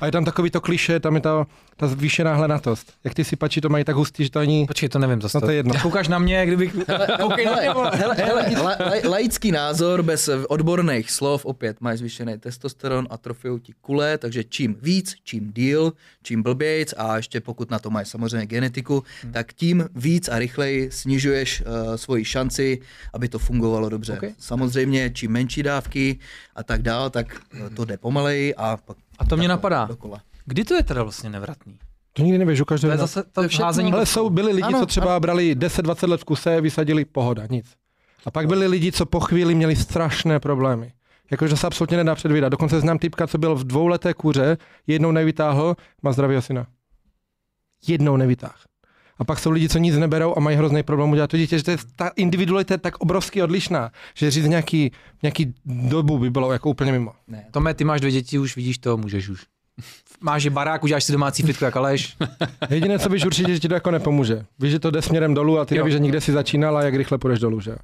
A 0.02 0.06
je 0.06 0.12
tam 0.12 0.26
takový 0.26 0.50
to 0.50 0.62
kliše, 0.62 1.00
tam 1.00 1.16
je 1.16 1.22
ta, 1.22 1.48
ta 1.78 1.88
zvýšená 1.88 2.36
hledatost. 2.36 2.94
Jak 3.04 3.14
ty 3.14 3.24
sypači 3.24 3.62
to 3.62 3.70
mají 3.70 3.84
tak 3.84 3.96
hustý, 3.96 4.24
že 4.24 4.32
to 4.32 4.40
ani... 4.40 4.66
Počkej, 4.68 4.90
to 4.90 5.00
nevím 5.00 5.22
zase. 5.22 5.38
No 5.38 5.42
to 5.42 5.50
je 5.50 5.56
jedno. 5.56 5.74
Koukáš 5.82 6.08
na 6.08 6.20
mě, 6.20 6.46
kdybych... 6.46 6.74
Koukej 7.22 7.46
na 7.46 7.56
mě, 7.56 7.70
vole. 7.70 7.92
Hele, 7.94 8.16
hele, 8.16 8.46
la, 8.64 8.76
la, 8.80 9.10
laický 9.10 9.52
názor 9.52 10.04
bez 10.04 10.30
odborných 10.48 11.12
slov, 11.12 11.46
opět 11.46 11.82
máš 11.82 12.00
zvýšený 12.00 12.38
testosteron 12.40 13.08
a 13.10 13.18
trofeou 13.18 13.58
ti 13.60 13.74
kule, 13.82 14.18
takže 14.18 14.44
čím 14.44 14.76
víc, 14.82 15.16
čím 15.24 15.52
díl, 15.52 15.94
čím 16.24 16.44
blbějc 16.44 16.94
a 16.98 17.18
ještě 17.18 17.42
pokud 17.42 17.72
na 17.72 17.80
to 17.80 17.90
máš 17.90 18.08
samozřejmě 18.08 18.46
genetiku, 18.46 19.04
hmm. 19.24 19.34
tak 19.34 19.54
tím 19.54 19.90
víc 19.96 20.30
a 20.30 20.40
rychleji 20.40 20.92
snižuješ 20.92 21.62
uh, 21.62 21.96
svoji 21.96 22.26
šanci, 22.26 22.80
aby 23.14 23.30
to 23.30 23.40
fungovalo 23.40 23.90
dobře. 23.90 24.14
Okay. 24.14 24.34
Samozřejmě 24.38 25.10
čím 25.10 25.32
menší 25.32 25.64
dávky 25.64 26.20
a 26.56 26.64
tak 26.64 26.82
dál, 26.82 27.10
tak 27.10 27.42
eh, 27.54 27.70
to 27.70 27.86
jde 27.86 27.98
pomaleji 27.98 28.56
a 28.56 28.78
pak 28.78 28.98
A 29.20 29.26
to 29.26 29.38
mě 29.38 29.48
napadá. 29.48 29.86
Dokola. 29.86 30.22
Kdy 30.46 30.64
to 30.64 30.74
je 30.74 30.84
teda 30.84 31.04
vlastně 31.04 31.30
nevratný? 31.30 31.80
To 32.14 32.22
nikdy 32.22 32.38
nevíš, 32.38 32.60
u 32.60 32.62
To 32.62 32.66
každého. 32.66 32.92
je 32.94 32.98
zase 32.98 33.24
To 33.24 33.42
házení 33.64 33.94
Ale 33.94 34.06
jsou, 34.06 34.30
byli 34.30 34.52
lidi, 34.52 34.64
Ano, 34.64 34.80
co 34.80 34.86
třeba 34.86 35.20
brali 35.20 35.56
10-20 35.56 36.10
let 36.10 36.22
v 36.22 36.24
kuse, 36.24 36.62
vysadili 36.62 37.06
pohoda, 37.06 37.44
nic. 37.50 37.66
A 38.26 38.32
pak 38.32 38.48
byli 38.48 38.68
lidi, 38.68 38.92
co 38.92 39.06
po 39.06 39.20
chvíli 39.20 39.56
měli 39.56 39.76
strašné 39.76 40.40
problémy. 40.40 40.94
Jakože 41.32 41.58
se 41.58 41.68
absolutně 41.68 41.98
nedá 41.98 42.16
předvídat. 42.16 42.50
Dokonce 42.50 42.80
znám 42.80 43.00
typka, 43.00 43.28
co 43.28 43.38
byl 43.38 43.56
v 43.56 43.64
dvouleté 43.64 44.14
kůře, 44.14 44.58
jednou 44.88 45.12
nevytáhl, 45.12 45.76
má 46.04 46.12
zdravého 46.12 46.42
syna. 46.42 46.68
Jednou 47.88 48.18
nevytáhl. 48.18 48.69
A 49.20 49.24
pak 49.24 49.40
jsou 49.40 49.52
lidi, 49.52 49.70
co 49.70 49.78
nic 49.78 49.98
neberou 49.98 50.34
a 50.38 50.40
mají 50.40 50.58
hrozný 50.58 50.84
problém 50.84 51.12
udělat 51.12 51.30
to 51.30 51.38
dítě, 51.38 51.58
že 51.58 51.64
to 51.64 51.72
je, 51.72 51.78
ta 51.96 52.12
individualita 52.16 52.74
je 52.74 52.78
tak 52.78 52.98
obrovsky 52.98 53.44
odlišná, 53.44 53.92
že 54.16 54.32
říct 54.32 54.46
nějaký, 54.46 54.92
nějaký 55.24 55.54
dobu 55.66 56.18
by 56.18 56.30
bylo 56.30 56.52
jako 56.52 56.70
úplně 56.70 56.92
mimo. 56.92 57.12
Ne, 57.28 57.46
Tome, 57.52 57.74
ty 57.74 57.84
máš 57.84 58.02
dvě 58.02 58.12
děti, 58.12 58.40
už 58.40 58.56
vidíš 58.56 58.78
to, 58.78 58.98
můžeš 58.98 59.30
už. 59.30 59.46
Máš 60.22 60.44
je 60.44 60.50
barák, 60.50 60.84
uděláš 60.84 61.04
si 61.04 61.12
domácí 61.12 61.44
fitku 61.44 61.66
jak 61.66 61.76
Aleš. 61.76 62.18
Jediné, 62.70 63.00
co 63.00 63.10
víš 63.10 63.26
určitě, 63.26 63.54
že 63.54 63.60
ti 63.60 63.68
to 63.68 63.74
jako 63.74 63.92
nepomůže. 63.92 64.46
Víš, 64.60 64.72
že 64.72 64.80
to 64.80 64.92
jde 64.92 65.02
směrem 65.02 65.34
dolů 65.34 65.60
a 65.60 65.66
ty 65.66 65.76
Jo. 65.76 65.80
nevíš, 65.84 65.94
že 65.94 66.00
nikde 66.00 66.22
si 66.22 66.32
začínal 66.32 66.78
a 66.78 66.84
jak 66.84 66.96
rychle 66.96 67.18
půjdeš 67.18 67.40
dolů, 67.40 67.60
že? 67.62 67.76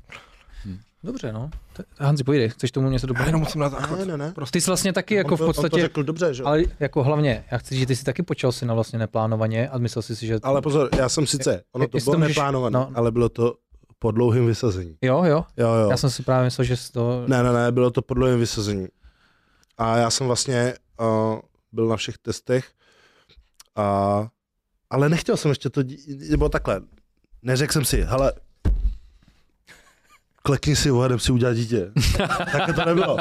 Dobře, 1.05 1.33
no. 1.33 1.49
To- 1.73 1.83
Hanzi, 1.99 2.23
pojdej, 2.23 2.49
chceš 2.49 2.71
tomu 2.71 2.89
něco 2.89 3.05
Já 3.05 3.07
doplnit? 3.07 3.25
jenom 3.27 3.41
musím 3.41 3.61
na 3.61 3.69
záchod. 3.69 3.99
Ne, 3.99 4.05
ne, 4.05 4.17
ne. 4.17 4.33
Ty 4.51 4.61
jsi 4.61 4.69
vlastně 4.69 4.93
taky 4.93 5.15
jako 5.15 5.31
on, 5.31 5.35
v 5.35 5.39
to, 5.39 5.45
on 5.47 5.53
to 5.53 5.61
podstatě, 5.61 5.81
řekl 5.81 6.03
dobře, 6.03 6.33
že? 6.33 6.43
jo? 6.43 6.47
ale 6.47 6.63
jako 6.79 7.03
hlavně, 7.03 7.45
já 7.51 7.57
chci 7.57 7.69
říct, 7.75 7.79
že 7.79 7.85
ty 7.85 7.95
jsi 7.95 8.03
taky 8.03 8.23
počal 8.23 8.51
si 8.51 8.65
na 8.65 8.73
vlastně 8.73 8.99
neplánovaně 8.99 9.69
a 9.69 9.77
myslel 9.77 10.01
jsi 10.01 10.15
si, 10.15 10.27
že... 10.27 10.39
Ale 10.43 10.61
pozor, 10.61 10.89
já 10.97 11.09
jsem 11.09 11.27
sice, 11.27 11.63
ono 11.71 11.87
to 11.87 11.97
bylo 11.97 12.13
to 12.13 12.19
můžeš- 12.19 12.27
neplánované, 12.27 12.73
no. 12.73 12.91
ale 12.95 13.11
bylo 13.11 13.29
to 13.29 13.55
po 13.99 14.11
dlouhém 14.11 14.47
vysazení. 14.47 14.97
Jo, 15.01 15.23
jo. 15.23 15.43
Jo, 15.57 15.73
jo. 15.73 15.89
Já 15.89 15.97
jsem 15.97 16.09
si 16.09 16.23
právě 16.23 16.43
myslel, 16.45 16.65
že 16.65 16.75
to... 16.91 17.23
Ne, 17.27 17.43
ne, 17.43 17.53
ne, 17.53 17.71
bylo 17.71 17.91
to 17.91 18.01
po 18.01 18.13
dlouhém 18.13 18.39
vysazení. 18.39 18.87
A 19.77 19.97
já 19.97 20.09
jsem 20.09 20.27
vlastně 20.27 20.73
uh, 20.99 21.39
byl 21.71 21.87
na 21.87 21.95
všech 21.97 22.17
testech, 22.17 22.71
a, 23.75 24.27
ale 24.89 25.09
nechtěl 25.09 25.37
jsem 25.37 25.49
ještě 25.49 25.69
to, 25.69 25.83
dí- 25.83 26.27
nebo 26.29 26.49
takhle, 26.49 26.81
neřekl 27.41 27.73
jsem 27.73 27.85
si, 27.85 28.01
hele, 28.01 28.33
klekni 30.45 30.75
si, 30.75 30.89
jdem 31.05 31.19
si 31.19 31.31
udělat 31.31 31.53
dítě. 31.53 31.91
Takhle 32.51 32.73
to 32.73 32.85
nebylo. 32.85 33.17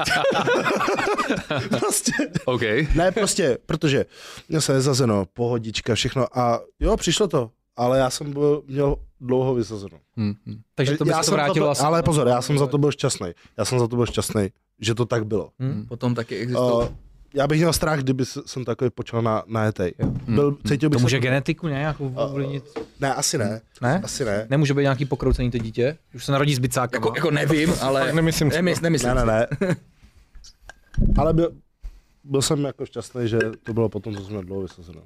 prostě, 1.69 2.13
OK. 2.45 2.61
ne, 2.95 3.13
prostě, 3.13 3.59
protože 3.67 4.07
měl 4.49 4.61
jsem 4.61 4.81
zazeno, 4.81 5.27
pohodička, 5.33 5.95
všechno 5.95 6.39
a 6.39 6.61
jo, 6.81 6.97
přišlo 6.97 7.29
to, 7.29 7.51
ale 7.77 7.99
já 7.99 8.11
jsem 8.11 8.33
byl, 8.33 8.63
měl 8.67 8.97
dlouho 9.21 9.55
vysazeno. 9.55 9.99
Hm, 10.17 10.35
hm. 10.47 10.61
Takže 10.75 10.97
to 10.97 11.05
by 11.05 11.11
já 11.11 11.23
se 11.23 11.31
to 11.31 11.37
vrátilo 11.37 11.67
to, 11.67 11.71
asi... 11.71 11.83
Ale 11.83 12.03
pozor, 12.03 12.29
já 12.29 12.43
jsem 12.43 12.59
za 12.59 12.67
to 12.67 12.79
byl 12.79 12.93
šťastný. 12.93 13.29
Já 13.59 13.65
jsem 13.65 13.79
za 13.79 13.89
to 13.89 13.97
byl 13.97 14.07
šťastný, 14.07 14.49
že 14.81 14.95
to 14.95 15.05
tak 15.05 15.27
bylo. 15.27 15.51
Hm? 15.59 15.87
potom 15.89 16.15
taky 16.15 16.37
existují. 16.37 16.73
Uh, 16.73 16.89
já 17.35 17.47
bych 17.47 17.59
měl 17.59 17.73
strach, 17.73 18.01
kdyby 18.01 18.24
jsem 18.27 18.65
takový 18.65 18.90
počal 18.90 19.23
na, 19.23 19.43
na 19.47 19.65
etej. 19.65 19.94
Byl, 20.28 20.56
cítil 20.66 20.90
To 20.90 20.97
bych 20.97 21.02
může 21.02 21.16
se, 21.16 21.20
genetiku 21.20 21.69
nějakou 21.69 22.12
ovlivnit? 22.15 22.78
Ne, 23.01 23.15
asi 23.15 23.39
ne. 23.39 23.61
Ne? 23.82 24.01
Asi 24.05 24.24
ne. 24.24 24.47
Nemůže 24.51 24.74
být 24.74 24.82
nějaký 24.82 25.05
pokroucený 25.05 25.51
to 25.51 25.59
dítě? 25.59 25.98
Už 26.15 26.24
se 26.24 26.32
narodí 26.32 26.55
s 26.55 26.59
bicákem. 26.59 26.98
Jako, 26.98 27.12
jako 27.16 27.31
nevím, 27.31 27.73
ale 27.81 28.12
nemyslím 28.12 28.51
si. 28.51 28.56
nemysl, 28.56 28.82
nemyslím. 28.82 29.15
Ne, 29.15 29.24
ne, 29.24 29.47
ne. 29.61 29.77
Ale 31.19 31.32
byl, 31.32 31.52
byl 32.24 32.43
jsem 32.43 32.65
jako 32.65 32.86
šťastný, 32.86 33.28
že 33.28 33.39
to 33.62 33.74
bylo 33.74 33.89
potom, 33.89 34.15
co 34.16 34.24
jsme 34.24 34.43
dlouho 34.43 34.62
vysazeno. 34.62 35.02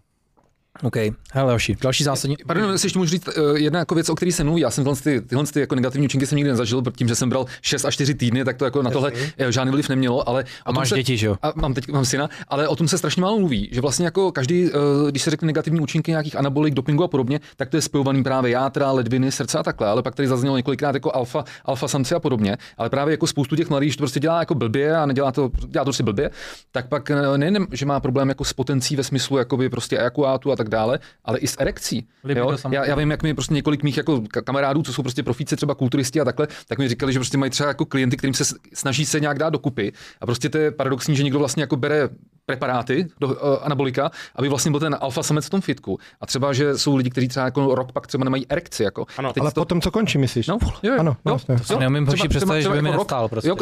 OK, 0.82 0.96
hele 1.32 1.52
Joši, 1.52 1.76
další 1.80 2.05
zásadní... 2.05 2.36
Pardon, 2.46 2.72
jestli 2.72 2.86
ještě 2.86 2.98
můžu 2.98 3.10
říct 3.10 3.28
uh, 3.28 3.56
jedna 3.56 3.78
jako 3.78 3.94
věc, 3.94 4.09
o 4.09 4.14
které 4.14 4.32
se 4.32 4.44
mluví. 4.44 4.60
Já 4.60 4.70
jsem 4.70 4.84
tyhle, 4.84 4.96
ty, 4.96 5.20
tyhle 5.20 5.46
ty 5.46 5.60
jako 5.60 5.74
negativní 5.74 6.06
účinky 6.06 6.26
jsem 6.26 6.36
nikdy 6.36 6.50
nezažil, 6.50 6.82
protože 6.82 6.96
tím, 6.96 7.09
že 7.09 7.14
jsem 7.14 7.28
bral 7.28 7.46
6 7.62 7.84
až 7.84 7.94
4 7.94 8.14
týdny, 8.14 8.44
tak 8.44 8.56
to 8.56 8.64
jako 8.64 8.82
na 8.82 8.90
tohle 8.90 9.12
eh, 9.38 9.52
žádný 9.52 9.72
vliv 9.72 9.88
nemělo. 9.88 10.28
Ale 10.28 10.44
A 10.64 10.72
máš 10.72 10.88
se, 10.88 10.94
děti, 10.94 11.16
že 11.16 11.26
jo? 11.26 11.36
A 11.42 11.52
mám 11.56 11.74
teď 11.74 11.88
mám 11.88 12.05
syna, 12.05 12.28
ale 12.48 12.68
o 12.68 12.76
tom 12.76 12.88
se 12.88 12.98
strašně 12.98 13.22
málo 13.22 13.38
mluví, 13.38 13.68
že 13.72 13.80
vlastně 13.80 14.05
jako 14.05 14.32
každý, 14.32 14.66
eh, 14.66 15.10
když 15.10 15.22
se 15.22 15.30
řekne 15.30 15.46
negativní 15.46 15.80
účinky 15.80 16.10
nějakých 16.10 16.36
anabolik, 16.36 16.74
dopingu 16.74 17.05
a 17.05 17.09
podobně, 17.09 17.40
tak 17.56 17.68
to 17.68 17.76
je 17.76 17.82
spojovaný 17.82 18.22
právě 18.22 18.50
játra, 18.50 18.92
ledviny, 18.92 19.32
srdce 19.32 19.59
a 19.59 19.62
takhle, 19.62 19.88
ale 19.88 20.02
pak 20.02 20.14
tady 20.14 20.28
zaznělo 20.28 20.56
několikrát 20.56 20.94
jako 20.94 21.16
alfa, 21.16 21.44
alfa 21.64 21.88
samci 21.88 22.14
a 22.14 22.20
podobně, 22.20 22.56
ale 22.78 22.90
právě 22.90 23.12
jako 23.12 23.26
spoustu 23.26 23.56
těch 23.56 23.70
mladých, 23.70 23.96
to 23.96 24.00
prostě 24.00 24.20
dělá 24.20 24.38
jako 24.38 24.55
blbě 24.55 24.96
a 24.96 25.06
nedělá 25.06 25.32
to, 25.32 25.50
dělá 25.68 25.84
to 25.84 25.88
prostě 25.88 26.02
blbě, 26.02 26.30
tak 26.72 26.88
pak 26.88 27.10
nejen, 27.36 27.66
že 27.72 27.86
má 27.86 28.00
problém 28.00 28.28
jako 28.28 28.44
s 28.44 28.52
potencí 28.52 28.96
ve 28.96 29.05
smyslu 29.05 29.38
jakoby 29.38 29.68
prostě 29.68 29.98
ejakulátu 29.98 30.52
a 30.52 30.56
tak 30.56 30.68
dále, 30.69 30.99
ale 31.24 31.39
i 31.39 31.47
s 31.47 31.57
erekcí. 31.61 32.09
Jo? 32.40 32.47
Já, 32.73 32.85
já, 32.85 32.95
vím, 32.97 33.11
jak 33.11 33.23
mi 33.23 33.35
prostě 33.35 33.55
několik 33.55 33.82
mých 33.82 33.97
jako 33.97 34.16
ka- 34.16 34.43
kamarádů, 34.43 34.82
co 34.82 34.93
jsou 34.93 35.03
prostě 35.03 35.23
profíci, 35.23 35.57
třeba 35.57 35.74
kulturisti 35.74 36.20
a 36.20 36.24
takhle, 36.24 36.49
tak 36.69 36.78
mi 36.78 36.89
říkali, 36.89 37.12
že 37.12 37.19
prostě 37.19 37.39
mají 37.39 37.51
třeba 37.51 37.69
jako 37.69 37.85
klienty, 37.85 38.16
kterým 38.16 38.35
se 38.35 38.45
snaží 38.74 39.07
se 39.07 39.20
nějak 39.20 39.39
dát 39.39 39.51
dokupy. 39.51 39.93
A 40.20 40.27
prostě 40.27 40.49
to 40.49 40.59
je 40.59 40.70
paradoxní, 40.70 41.16
že 41.16 41.23
někdo 41.23 41.39
vlastně 41.39 41.62
jako 41.62 41.77
bere 41.77 42.09
preparáty 42.49 43.09
do 43.20 43.27
uh, 43.29 43.35
anabolika, 43.62 44.11
aby 44.37 44.49
vlastně 44.49 44.70
byl 44.70 44.81
ten 44.81 44.97
alfa 45.01 45.23
samec 45.23 45.47
v 45.47 45.51
tom 45.51 45.61
fitku. 45.61 45.99
A 46.20 46.27
třeba, 46.27 46.53
že 46.53 46.79
jsou 46.79 46.97
lidi, 46.97 47.11
kteří 47.11 47.29
třeba 47.29 47.45
jako 47.45 47.75
rok 47.75 47.93
pak 47.93 48.07
třeba 48.07 48.25
nemají 48.25 48.47
erekci. 48.49 48.83
Jako. 48.83 49.07
Ano, 49.19 49.33
Ale 49.41 49.51
to, 49.53 49.61
potom 49.61 49.81
co 49.81 49.91
končí, 49.91 50.19
myslíš? 50.19 50.47
No, 50.47 50.59
jo, 50.83 50.93
jo, 50.95 51.01
Ano, 51.01 51.16
no, 51.25 51.39
jo, 51.49 51.59
si 51.59 51.77
neumím 51.77 52.07
horší 52.07 52.29
představit, 52.29 52.62
že 52.62 52.69
by 52.69 52.83
mi 52.83 52.91
rok- 52.91 52.99
nestál 52.99 53.29
prostě. 53.29 53.49
Jo, 53.49 53.57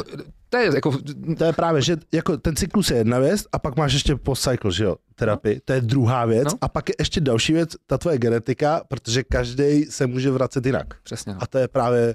to 0.48 0.56
je 0.56 0.74
jako, 0.74 0.98
To 1.38 1.44
je 1.44 1.52
právě, 1.52 1.82
že 1.82 1.96
jako 2.14 2.36
ten 2.36 2.56
cyklus 2.56 2.90
je 2.90 2.96
jedna 2.96 3.18
věc 3.18 3.44
a 3.52 3.58
pak 3.58 3.76
máš 3.76 3.92
ještě 3.92 4.16
post-cycle, 4.16 4.72
že 4.72 4.84
jo, 4.84 4.96
terapii. 5.14 5.60
To 5.64 5.72
je 5.72 5.80
druhá 5.80 6.24
věc. 6.24 6.44
No. 6.44 6.58
A 6.60 6.68
pak 6.68 6.88
je 6.88 6.94
ještě 6.98 7.20
další 7.20 7.52
věc, 7.52 7.76
ta 7.86 7.98
tvoje 7.98 8.18
genetika, 8.18 8.80
protože 8.88 9.24
každý 9.24 9.84
se 9.84 10.06
může 10.06 10.30
vracet 10.30 10.66
jinak. 10.66 10.86
přesně. 11.02 11.32
No. 11.34 11.38
A 11.42 11.46
to 11.46 11.58
je 11.58 11.68
právě 11.68 12.14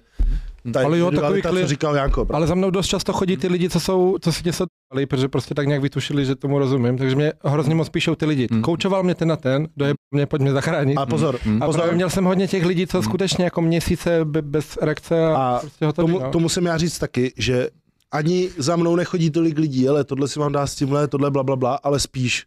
ta 0.73 0.79
Ale 0.85 0.97
jo, 0.97 1.11
takový 1.11 1.41
klient- 1.41 1.67
říkal 1.67 1.95
Janko. 1.95 2.27
Ale 2.33 2.47
za 2.47 2.55
mnou 2.55 2.69
dost 2.69 2.87
často 2.87 3.13
chodí 3.13 3.37
ty 3.37 3.47
lidi, 3.47 3.69
co 3.69 3.79
jsou, 3.79 4.17
co 4.21 4.31
si 4.33 4.41
něco 4.45 4.65
dali, 4.93 5.05
protože 5.05 5.27
prostě 5.27 5.53
tak 5.55 5.67
nějak 5.67 5.81
vytušili, 5.81 6.25
že 6.25 6.35
tomu 6.35 6.59
rozumím. 6.59 6.97
Takže 6.97 7.15
mě 7.15 7.33
hrozně 7.45 7.75
moc 7.75 7.89
píšou 7.89 8.15
ty 8.15 8.25
lidi. 8.25 8.47
Hmm. 8.51 8.61
Koučoval 8.61 9.03
mě 9.03 9.15
ten 9.15 9.27
na 9.27 9.35
ten, 9.35 9.67
dojeb 9.77 9.95
mě, 10.11 10.25
pojď 10.25 10.41
mě 10.41 10.51
zachránit. 10.51 10.97
A 10.97 11.05
pozor, 11.05 11.39
Mm. 11.45 11.63
A 11.63 11.65
pozor, 11.65 11.81
právě 11.81 11.95
měl 11.95 12.09
jsem 12.09 12.25
hodně 12.25 12.47
těch 12.47 12.65
lidí, 12.65 12.87
co 12.87 13.03
skutečně 13.03 13.43
jako 13.45 13.61
měsíce 13.61 14.25
be- 14.25 14.41
bez 14.41 14.77
erekce 14.81 15.25
a, 15.25 15.35
A 15.37 15.59
prostě 15.59 15.85
hotový, 15.85 16.07
tomu, 16.13 16.19
no. 16.25 16.31
to 16.31 16.39
musím 16.39 16.65
já 16.65 16.77
říct 16.77 16.99
taky, 16.99 17.33
že 17.37 17.67
ani 18.11 18.49
za 18.57 18.75
mnou 18.75 18.95
nechodí 18.95 19.29
tolik 19.31 19.57
lidí, 19.57 19.89
ale 19.89 20.03
tohle 20.03 20.27
si 20.27 20.39
mám 20.39 20.51
dát 20.51 20.67
s 20.67 20.75
tímhle, 20.75 21.07
tohle 21.07 21.31
bla, 21.31 21.43
bla, 21.43 21.55
bla, 21.55 21.75
ale 21.83 21.99
spíš 21.99 22.45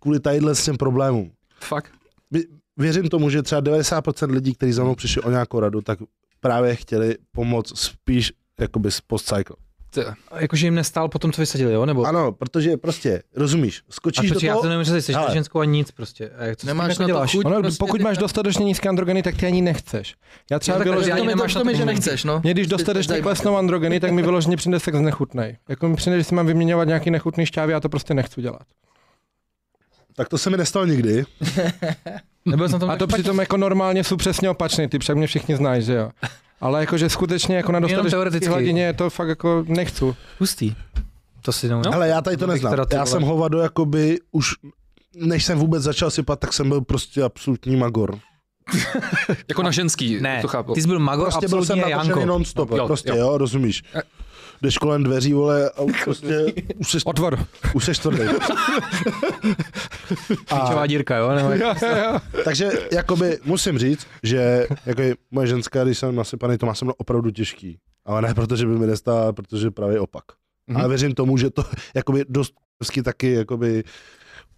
kvůli 0.00 0.20
tadyhle 0.20 0.54
s 0.54 0.64
těm 0.64 0.76
problémům. 0.76 1.30
Fakt. 1.60 1.90
Vě- 2.34 2.44
Věřím 2.76 3.08
tomu, 3.08 3.30
že 3.30 3.42
třeba 3.42 3.60
90% 3.60 4.30
lidí, 4.30 4.54
kteří 4.54 4.72
za 4.72 4.84
mnou 4.84 4.94
přišli 4.94 5.22
o 5.22 5.30
nějakou 5.30 5.60
radu, 5.60 5.80
tak 5.80 5.98
právě 6.42 6.76
chtěli 6.76 7.16
pomoct 7.32 7.78
spíš 7.78 8.32
jakoby 8.60 8.90
z 8.90 9.00
post-cycle. 9.00 9.56
Jakože 10.40 10.66
jim 10.66 10.74
nestál 10.74 11.08
po 11.08 11.18
tom, 11.18 11.32
co 11.32 11.42
vysadili, 11.42 11.72
jo? 11.72 11.86
Nebo... 11.86 12.04
Ano, 12.04 12.32
protože 12.32 12.76
prostě, 12.76 13.22
rozumíš, 13.36 13.82
a 13.88 13.92
skočíš 13.92 14.30
do 14.30 14.34
protože 14.34 14.46
já 14.46 14.52
toho, 14.52 14.62
to 14.62 14.68
nevím 14.68 14.82
představit, 14.82 15.02
jsi 15.02 15.12
Hele. 15.12 15.32
ženskou 15.32 15.60
a 15.60 15.64
nic 15.64 15.90
prostě. 15.90 16.30
A 16.38 16.44
jak 16.44 16.60
to 16.60 16.66
Nemáš 16.66 16.88
na 16.88 16.92
jako 16.92 17.02
to 17.02 17.06
děláš? 17.06 17.32
chuť. 17.32 17.44
Ono, 17.44 17.60
prostě 17.60 17.78
pokud 17.78 18.00
máš 18.00 18.18
dostatečně 18.18 18.64
nízké 18.64 18.88
androgeny, 18.88 19.22
tak 19.22 19.36
ty 19.36 19.46
ani 19.46 19.62
nechceš. 19.62 20.14
Já 20.50 20.58
třeba 20.58 20.78
že 20.78 21.04
že 21.04 21.12
ani 21.12 21.20
to 21.20 21.24
mi, 21.24 21.28
nemáš 21.28 21.52
to, 21.52 21.58
to 21.58 21.64
mi, 21.64 21.76
že 21.76 21.84
nechceš, 21.84 22.24
no. 22.24 22.40
mě 22.44 22.54
když 22.54 22.66
dostatečně 22.66 23.20
klesnou 23.20 23.56
androgeny, 23.56 24.00
tak 24.00 24.10
mi 24.10 24.22
vyloženě 24.22 24.56
přijde 24.56 24.80
sex 24.80 24.98
nechutnej. 24.98 25.56
Jako 25.68 25.88
mi 25.88 25.96
přijde, 25.96 26.18
že 26.18 26.24
si 26.24 26.34
mám 26.34 26.46
vyměňovat 26.46 26.88
nějaký 26.88 27.10
nechutný 27.10 27.46
šťávy, 27.46 27.72
já 27.72 27.80
to 27.80 27.88
prostě 27.88 28.14
nechci 28.14 28.42
dělat. 28.42 28.62
tak 30.16 30.28
to 30.28 30.38
se 30.38 30.50
mi 30.50 30.56
nestalo 30.56 30.86
nikdy. 30.86 31.24
Nebyl 32.44 32.68
jsem 32.68 32.80
tam 32.80 32.90
A 32.90 32.96
to 32.96 33.04
špatně. 33.04 33.22
přitom 33.22 33.38
jako 33.40 33.56
normálně 33.56 34.04
jsou 34.04 34.16
přesně 34.16 34.50
opačný 34.50 34.88
typ, 34.88 35.02
však 35.02 35.16
mě 35.16 35.26
všichni 35.26 35.56
znají, 35.56 35.82
že 35.82 35.94
jo. 35.94 36.10
Ale 36.60 36.80
jakože 36.80 37.08
skutečně 37.08 37.56
jako 37.56 37.72
na 37.72 37.80
dostatečné 37.80 38.10
teoreticky. 38.10 38.48
hladině 38.48 38.82
je 38.84 38.92
to 38.92 39.10
fakt 39.10 39.28
jako 39.28 39.64
nechci. 39.68 40.04
hustý. 40.38 40.74
To 41.42 41.52
si 41.52 41.68
no. 41.68 41.82
Ale 41.92 42.08
já 42.08 42.20
tady 42.20 42.36
to 42.36 42.46
neznám. 42.46 42.72
ty 42.72 42.94
Já 42.94 43.04
vole- 43.04 43.06
jsem 43.10 43.22
hovado 43.22 43.58
jakoby 43.58 44.18
už, 44.32 44.48
než 45.16 45.44
jsem 45.44 45.58
vůbec 45.58 45.82
začal 45.82 46.10
sypat, 46.10 46.40
tak 46.40 46.52
jsem 46.52 46.68
byl 46.68 46.80
prostě 46.80 47.22
absolutní 47.22 47.76
magor. 47.76 48.18
Jako 49.48 49.62
na 49.62 49.70
ženský, 49.70 50.20
Ne, 50.20 50.38
to 50.42 50.48
chápu. 50.48 50.74
ty 50.74 50.82
jsi 50.82 50.88
byl 50.88 50.98
magor, 50.98 51.24
Prostě 51.30 51.48
byl 51.48 51.64
jsem 51.64 51.78
absolutně 51.78 51.94
natočený 51.94 52.20
Janko. 52.20 52.26
non-stop, 52.32 52.70
Jo, 52.70 52.86
prostě 52.86 53.10
jo. 53.10 53.16
jo, 53.16 53.38
rozumíš. 53.38 53.82
Jdeš 54.62 54.78
kolem 54.78 55.02
dveří, 55.02 55.32
vole, 55.32 55.70
a 55.70 55.80
už 55.80 56.04
prostě, 56.04 56.46
už 56.78 56.90
seš, 56.90 57.02
Otvor. 57.06 57.46
už 57.74 57.84
seš 57.84 57.98
tvrdý. 57.98 58.24
Klíčová 60.26 60.86
dírka, 60.86 61.16
jo? 61.16 61.30
Nebo 61.30 61.50
jak... 61.50 61.78
Takže 62.44 62.70
jakoby 62.92 63.38
musím 63.44 63.78
říct, 63.78 64.06
že 64.22 64.66
jako 64.86 65.02
moje 65.30 65.46
ženská, 65.46 65.84
když 65.84 65.98
jsem 65.98 66.14
nasypaný, 66.14 66.58
to 66.58 66.66
má 66.66 66.74
se 66.74 66.84
mnou 66.84 66.94
opravdu 66.96 67.30
těžký. 67.30 67.78
Ale 68.04 68.22
ne 68.22 68.34
protože 68.34 68.66
by 68.66 68.78
mi 68.78 68.86
nestála, 68.86 69.22
ale 69.22 69.32
protože 69.32 69.70
právě 69.70 70.00
opak. 70.00 70.24
Mhm. 70.66 70.76
Ale 70.76 70.88
věřím 70.88 71.14
tomu, 71.14 71.36
že 71.36 71.50
to 71.50 71.64
jakoby 71.94 72.24
dost 72.28 72.54
taky 73.04 73.32
jakoby 73.32 73.84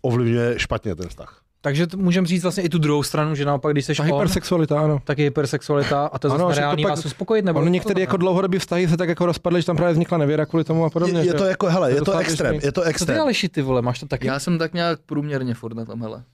ovlivňuje 0.03 0.59
špatně 0.59 0.95
ten 0.95 1.09
vztah. 1.09 1.44
Takže 1.65 1.87
to 1.87 1.97
můžeme 1.97 2.27
říct 2.27 2.43
vlastně 2.43 2.63
i 2.63 2.69
tu 2.69 2.79
druhou 2.79 3.03
stranu, 3.03 3.35
že 3.35 3.45
naopak, 3.45 3.73
když 3.73 3.85
jsi 3.85 3.95
Ta 3.95 4.03
on, 4.03 4.07
hypersexualita, 4.07 4.81
ano. 4.81 4.99
tak 5.05 5.19
je 5.19 5.25
hypersexualita 5.25 6.07
a 6.07 6.19
to 6.19 6.27
je 6.29 6.31
Ano, 6.35 6.45
zase 6.45 6.55
že 6.55 6.61
to 6.61 6.61
reálný 6.61 6.83
pak- 6.83 6.91
vás 6.91 7.05
uspokojit, 7.05 7.45
nebo 7.45 7.59
Ono 7.59 7.67
to 7.67 7.71
některé 7.73 8.01
jako 8.01 8.17
dlouhodobý 8.17 8.59
vztahy 8.59 8.89
se 8.89 8.97
tak 8.97 9.09
jako 9.09 9.27
rozpadly, 9.27 9.61
že 9.61 9.67
tam 9.67 9.77
právě 9.77 9.93
vznikla 9.93 10.19
nevěra 10.19 10.47
kvůli 10.47 10.65
tomu 10.65 10.85
a 10.85 10.91
podobně. 10.91 11.21
Je, 11.21 11.27
je 11.27 11.35
to 11.35 11.45
jako, 11.45 11.67
hele, 11.67 11.89
To 11.89 11.91
je 11.91 11.95
je 11.97 11.99
to 12.01 12.05
docela 12.05 12.21
extrém, 12.21 12.55
je 12.55 12.61
to 12.73 12.81
Co 12.81 12.85
ty 12.85 12.91
extrém. 12.91 13.21
Aleši, 13.21 13.49
ty 13.49 13.63
vole, 13.63 13.83
máš 13.83 14.01
to 14.01 14.07
taky? 14.07 14.27
Já 14.27 14.39
jsem 14.39 14.59
tak 14.59 14.75
nějak 14.75 14.99
průměrně 15.07 15.55
furt 15.55 15.75
na 15.75 15.85
tom, 15.85 16.03
hele. 16.03 16.25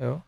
Jo? 0.00 0.20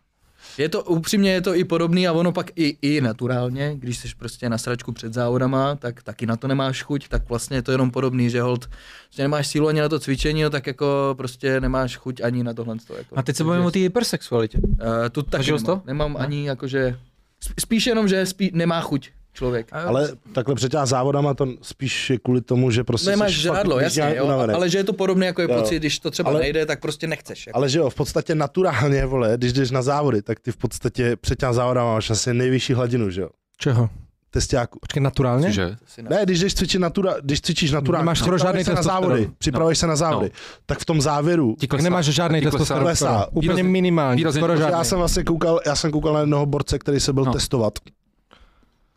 Je 0.58 0.68
to 0.68 0.82
upřímně, 0.82 1.32
je 1.32 1.40
to 1.40 1.54
i 1.54 1.64
podobný 1.64 2.08
a 2.08 2.12
ono 2.12 2.32
pak 2.32 2.50
i, 2.56 2.76
i 2.82 3.00
naturálně, 3.00 3.74
když 3.74 3.98
jsi 3.98 4.08
prostě 4.18 4.48
na 4.48 4.58
sračku 4.58 4.92
před 4.92 5.14
závodama, 5.14 5.76
tak 5.76 6.02
taky 6.02 6.26
na 6.26 6.36
to 6.36 6.48
nemáš 6.48 6.82
chuť, 6.82 7.08
tak 7.08 7.28
vlastně 7.28 7.56
je 7.56 7.62
to 7.62 7.72
jenom 7.72 7.90
podobný, 7.90 8.30
že 8.30 8.42
hold, 8.42 8.70
že 9.10 9.22
nemáš 9.22 9.46
sílu 9.46 9.68
ani 9.68 9.80
na 9.80 9.88
to 9.88 10.00
cvičení, 10.00 10.42
no, 10.42 10.50
tak 10.50 10.66
jako 10.66 11.14
prostě 11.16 11.60
nemáš 11.60 11.96
chuť 11.96 12.20
ani 12.20 12.44
na 12.44 12.54
tohle. 12.54 12.76
Jako. 12.98 13.18
A 13.18 13.22
teď 13.22 13.36
se 13.36 13.44
bavíme 13.44 13.66
o 13.66 13.70
té 13.70 13.78
hypersexualitě. 13.78 14.58
Uh, 14.58 14.68
tu 15.12 15.22
taky 15.22 15.46
nemám, 15.46 15.64
to? 15.64 15.82
nemám 15.86 16.12
Ne? 16.12 16.18
ani 16.18 16.46
jakože, 16.46 16.98
sp- 17.44 17.54
spíš 17.60 17.86
jenom, 17.86 18.08
že 18.08 18.26
spí, 18.26 18.50
nemá 18.54 18.80
chuť 18.80 19.10
člověk. 19.32 19.66
Ale 19.72 20.09
takhle 20.32 20.54
před 20.54 20.68
těma 20.70 20.86
závodama 20.86 21.34
to 21.34 21.46
spíš 21.62 22.10
je 22.10 22.18
kvůli 22.18 22.40
tomu, 22.40 22.70
že 22.70 22.84
prostě 22.84 23.10
Nemáš 23.10 23.32
žrádlo, 23.32 23.78
jasně, 23.80 24.14
jo, 24.16 24.24
unavený. 24.24 24.54
ale 24.54 24.68
že 24.68 24.78
je 24.78 24.84
to 24.84 24.92
podobné 24.92 25.26
jako 25.26 25.42
je 25.42 25.48
Jo. 25.50 25.56
pocit, 25.60 25.76
když 25.78 25.98
to 25.98 26.10
třeba 26.10 26.30
Ale- 26.30 26.40
nejde, 26.40 26.66
tak 26.66 26.80
prostě 26.80 27.06
nechceš. 27.06 27.46
Jako. 27.46 27.56
Ale 27.56 27.68
že 27.68 27.78
jo, 27.78 27.90
v 27.90 27.94
podstatě 27.94 28.34
naturálně, 28.34 29.06
vole, 29.06 29.32
když 29.36 29.52
jdeš 29.52 29.70
na 29.70 29.82
závody, 29.82 30.22
tak 30.22 30.40
ty 30.40 30.52
v 30.52 30.56
podstatě 30.56 31.16
před 31.16 31.38
těma 31.38 31.52
závodama 31.52 31.94
máš 31.94 32.10
asi 32.10 32.34
nejvyšší 32.34 32.72
hladinu, 32.72 33.10
že 33.10 33.20
jo? 33.20 33.28
Čeho? 33.59 33.88
Testiáku. 34.30 34.78
Počkej, 34.80 35.02
naturálně? 35.02 35.52
Že? 35.52 35.76
Si 35.86 36.02
ne- 36.02 36.20
když 36.24 36.40
jdeš 36.40 36.54
cvičit 36.54 36.80
natura, 36.80 37.14
když 37.22 37.40
cvičíš 37.40 37.70
naturálně, 37.72 38.02
Nemáš 38.02 38.18
skoro 38.18 38.38
žádný 38.38 38.64
se 38.64 38.74
na 38.74 38.82
závody, 38.82 39.30
připravuješ 39.38 39.78
se 39.78 39.86
na 39.86 39.96
závody, 39.96 40.30
tak 40.66 40.78
v 40.78 40.84
tom 40.84 41.00
závěru, 41.00 41.54
Ti 41.60 41.66
Tak 41.66 41.70
klesá. 41.70 41.82
nemáš 41.84 42.04
žádný 42.06 42.40
testosteron. 42.40 42.82
Klesá. 42.82 43.22
skoro. 43.22 43.30
Úplně 43.40 43.62
minimální, 43.62 44.24
skoro 44.30 44.56
žádný. 44.56 44.72
já 44.72 44.84
jsem 44.84 44.98
vlastně 44.98 45.24
koukal, 45.24 45.60
já 45.66 45.76
jsem 45.76 45.90
koukal 45.90 46.12
na 46.14 46.20
jednoho 46.20 46.46
borce, 46.46 46.78
který 46.78 47.00
se 47.00 47.12
byl 47.12 47.24
No. 47.24 47.32
testovat 47.32 47.72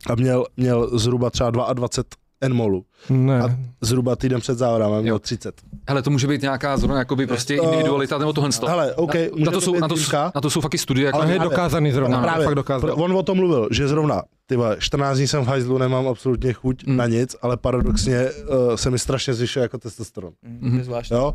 a 0.09 0.15
měl, 0.15 0.45
měl 0.57 0.99
zhruba 0.99 1.29
třeba 1.29 1.49
22 1.73 2.25
Nmolu. 2.47 2.85
Ne. 3.09 3.41
A 3.41 3.49
zhruba 3.81 4.15
týden 4.15 4.41
před 4.41 4.57
závodem 4.57 5.01
měl 5.01 5.13
Jo. 5.15 5.19
30. 5.19 5.61
Hele, 5.89 6.01
to 6.01 6.09
může 6.09 6.27
být 6.27 6.41
nějaká 6.41 6.77
zrovna 6.77 6.97
jakoby 6.99 7.27
prostě 7.27 7.53
Eh, 7.53 7.63
individualita 7.65 8.17
nebo 8.17 8.33
tohle. 8.33 8.49
to. 8.59 8.67
Hele, 8.67 8.93
OK, 8.95 9.13
na, 9.15 9.21
může 9.35 9.45
to 9.45 9.51
to 9.51 9.61
jsou, 9.61 9.79
na, 9.79 9.87
to, 9.87 9.95
výjimka. 9.95 10.31
na 10.35 10.41
to 10.41 10.49
jsou 10.49 10.61
fakt 10.61 10.77
studie. 10.79 11.05
Jako 11.05 11.21
Ale 11.21 11.33
je 11.33 11.39
dokázaný 11.39 11.91
zrovna, 11.91 12.17
No, 12.17 12.23
Právě, 12.23 12.45
fakt 12.45 12.55
dokázaný. 12.55 12.93
on 12.93 13.13
o 13.17 13.23
tom 13.23 13.37
mluvil, 13.37 13.67
že 13.71 13.87
zrovna, 13.87 14.21
ty 14.45 14.55
vole, 14.55 14.77
14 14.79 15.17
dní 15.17 15.27
jsem 15.27 15.43
v 15.43 15.47
hajzlu, 15.47 15.77
nemám 15.77 16.07
absolutně 16.07 16.53
chuť 16.53 16.85
Mm. 16.87 16.97
na 16.97 17.07
nic, 17.07 17.35
ale 17.41 17.57
paradoxně 17.57 18.25
uh, 18.31 18.75
se 18.75 18.89
mi 18.89 18.99
strašně 18.99 19.33
zvyšuje 19.33 19.63
jako 19.63 19.77
testosteron. 19.77 20.31
Mm, 20.61 20.71
to 20.71 20.77
je 20.77 20.83
zvláštní. 20.83 21.17
Jo? 21.17 21.33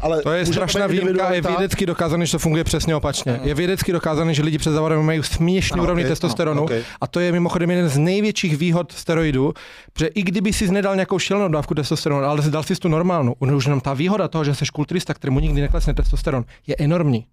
Ale 0.00 0.22
To 0.22 0.32
je 0.32 0.46
strašná 0.46 0.86
výjimka, 0.86 1.32
je 1.34 1.40
vědecky 1.40 1.86
dokázané, 1.86 2.26
že 2.26 2.32
to 2.32 2.38
funguje 2.38 2.64
přesně 2.64 2.96
opačně. 2.96 3.40
Je 3.42 3.54
vědecky 3.54 3.92
dokázané, 3.92 4.34
že 4.34 4.42
lidi 4.42 4.58
před 4.58 4.70
závodem 4.72 5.02
mají 5.02 5.22
směšný 5.22 5.80
úrovni 5.80 6.02
ok, 6.04 6.08
testosteronu 6.08 6.62
ano, 6.62 6.76
ok. 6.78 6.84
a 7.00 7.06
to 7.06 7.20
je 7.20 7.32
mimochodem 7.32 7.70
jeden 7.70 7.88
z 7.88 7.98
největších 7.98 8.56
výhod 8.56 8.92
steroidů, 8.92 9.52
protože 9.92 10.06
i 10.06 10.22
kdyby 10.22 10.52
si 10.52 10.70
nedal 10.70 10.94
nějakou 10.96 11.18
šílenou 11.18 11.48
dávku 11.48 11.74
testosteronu, 11.74 12.24
ale 12.26 12.42
dal 12.50 12.62
si 12.62 12.76
tu 12.76 12.88
normálnu, 12.88 13.34
už 13.38 13.64
jenom 13.64 13.80
ta 13.80 13.94
výhoda 13.94 14.28
toho, 14.28 14.44
že 14.44 14.54
jsi 14.54 14.64
kulturista, 14.72 15.14
kterému 15.14 15.40
nikdy 15.40 15.60
neklesne 15.60 15.94
testosteron, 15.94 16.44
je 16.66 16.76
enormní. 16.78 17.26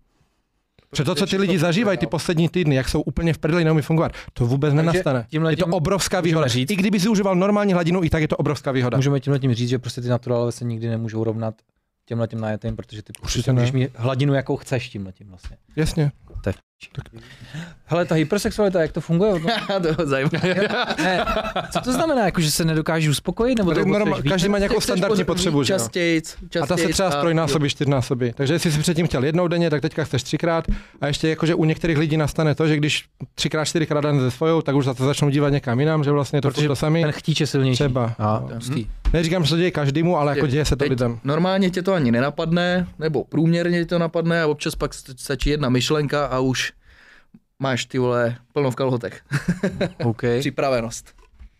Protože 0.89 1.03
to, 1.03 1.15
co 1.15 1.25
ty 1.25 1.37
lidi 1.37 1.59
zažívají 1.59 1.97
ty 1.97 2.07
poslední 2.07 2.49
týdny, 2.49 2.75
jak 2.75 2.89
jsou 2.89 3.01
úplně 3.01 3.33
v 3.33 3.37
prdeli, 3.37 3.63
neumí 3.63 3.81
fungovat, 3.81 4.11
to 4.33 4.45
vůbec 4.45 4.73
nenastane. 4.73 5.25
tímhle 5.29 5.51
Je 5.53 5.57
to 5.57 5.65
obrovská 5.65 6.21
výhoda. 6.21 6.47
říct- 6.47 6.71
I 6.71 6.75
kdyby 6.75 6.99
si 6.99 7.09
užíval 7.09 7.35
normální 7.35 7.73
hladinu, 7.73 8.03
i 8.03 8.09
tak 8.09 8.21
je 8.21 8.27
to 8.27 8.37
obrovská 8.37 8.71
výhoda. 8.71 8.97
Můžeme 8.97 9.19
tímhle 9.19 9.39
tím 9.39 9.53
říct, 9.53 9.69
že 9.69 9.79
prostě 9.79 10.01
ty 10.01 10.07
naturálové 10.07 10.51
se 10.51 10.65
nikdy 10.65 10.87
nemůžou 10.87 11.23
rovnat 11.23 11.55
těmhle 12.05 12.27
těm 12.27 12.41
najetým, 12.41 12.75
protože 12.75 13.01
ty 13.03 13.13
Určitě 13.21 13.37
prostě 13.37 13.53
ne. 13.53 13.61
můžeš 13.61 13.71
mít 13.71 13.91
hladinu, 13.95 14.33
jakou 14.33 14.57
chceš 14.57 14.89
tímhle 14.89 15.11
tím 15.11 15.29
vlastně. 15.29 15.57
Jasně. 15.75 16.11
Hele, 17.87 18.05
ta 18.05 18.15
hypersexualita, 18.15 18.81
jak 18.81 18.91
to 18.91 19.01
funguje? 19.01 19.31
No, 19.69 19.79
to 19.79 19.87
je 19.87 19.95
zajímavé. 20.07 20.55
ne, 21.03 21.25
co 21.71 21.79
to 21.81 21.91
znamená, 21.93 22.25
jako, 22.25 22.41
že 22.41 22.51
se 22.51 22.65
nedokážeš 22.65 23.09
uspokojit? 23.09 23.57
Nebo 23.57 23.71
to 23.73 23.79
norma- 23.81 24.15
víc? 24.21 24.31
každý 24.31 24.49
má 24.49 24.57
nějakou 24.57 24.81
standardní 24.81 25.23
pot- 25.23 25.25
potřebu, 25.25 25.63
že 25.63 25.73
jo? 25.73 25.79
Častěji, 25.79 26.21
A 26.61 26.65
ta 26.65 26.77
se 26.77 26.87
třeba 26.87 27.11
strojnásobí, 27.11 27.69
čtyřnásobí. 27.69 28.33
Takže 28.35 28.53
jestli 28.53 28.71
jsi 28.71 28.79
předtím 28.79 29.07
chtěl 29.07 29.23
jednou 29.23 29.47
denně, 29.47 29.69
tak 29.69 29.81
teďka 29.81 30.03
chceš 30.03 30.23
třikrát. 30.23 30.65
A 31.01 31.07
ještě 31.07 31.29
jakože 31.29 31.55
u 31.55 31.65
některých 31.65 31.97
lidí 31.97 32.17
nastane 32.17 32.55
to, 32.55 32.67
že 32.67 32.77
když 32.77 33.05
třikrát, 33.35 33.65
čtyřikrát 33.65 34.01
den 34.01 34.19
ze 34.19 34.31
svojou, 34.31 34.61
tak 34.61 34.75
už 34.75 34.85
za 34.85 34.93
to 34.93 35.05
začnou 35.05 35.29
dívat 35.29 35.49
někam 35.49 35.79
jinam, 35.79 36.03
že 36.03 36.11
vlastně 36.11 36.41
to 36.41 36.51
Protože 36.51 36.67
to 36.67 36.75
samé. 36.75 37.01
Ten 37.01 37.11
chtíč 37.11 37.39
je 37.41 37.47
silnější. 37.47 37.75
Třeba. 37.83 38.15
A, 38.19 38.43
hustý. 38.55 38.87
Neříkám, 39.13 39.43
že 39.43 39.49
to 39.49 39.57
děje 39.57 39.71
každému, 39.71 40.17
ale 40.17 40.35
jako 40.35 40.47
děje 40.47 40.65
se 40.65 40.75
to 40.75 40.85
lidem. 40.85 41.19
Normálně 41.23 41.69
tě 41.69 41.81
to 41.81 41.93
ani 41.93 42.11
nenapadne, 42.11 42.87
nebo 42.99 43.23
průměrně 43.23 43.79
tě 43.79 43.85
to 43.85 43.99
napadne 43.99 44.41
a 44.41 44.47
občas 44.47 44.75
pak 44.75 44.91
st- 44.91 45.13
stačí 45.17 45.49
jedna 45.49 45.69
myšlenka 45.69 46.25
a 46.25 46.39
už 46.39 46.71
máš 47.59 47.85
ty 47.85 47.97
vole 47.99 48.35
plno 48.53 48.71
v 48.71 48.75
kalhotech. 48.75 49.21
OK. 50.03 50.21
Připravenost. 50.39 51.13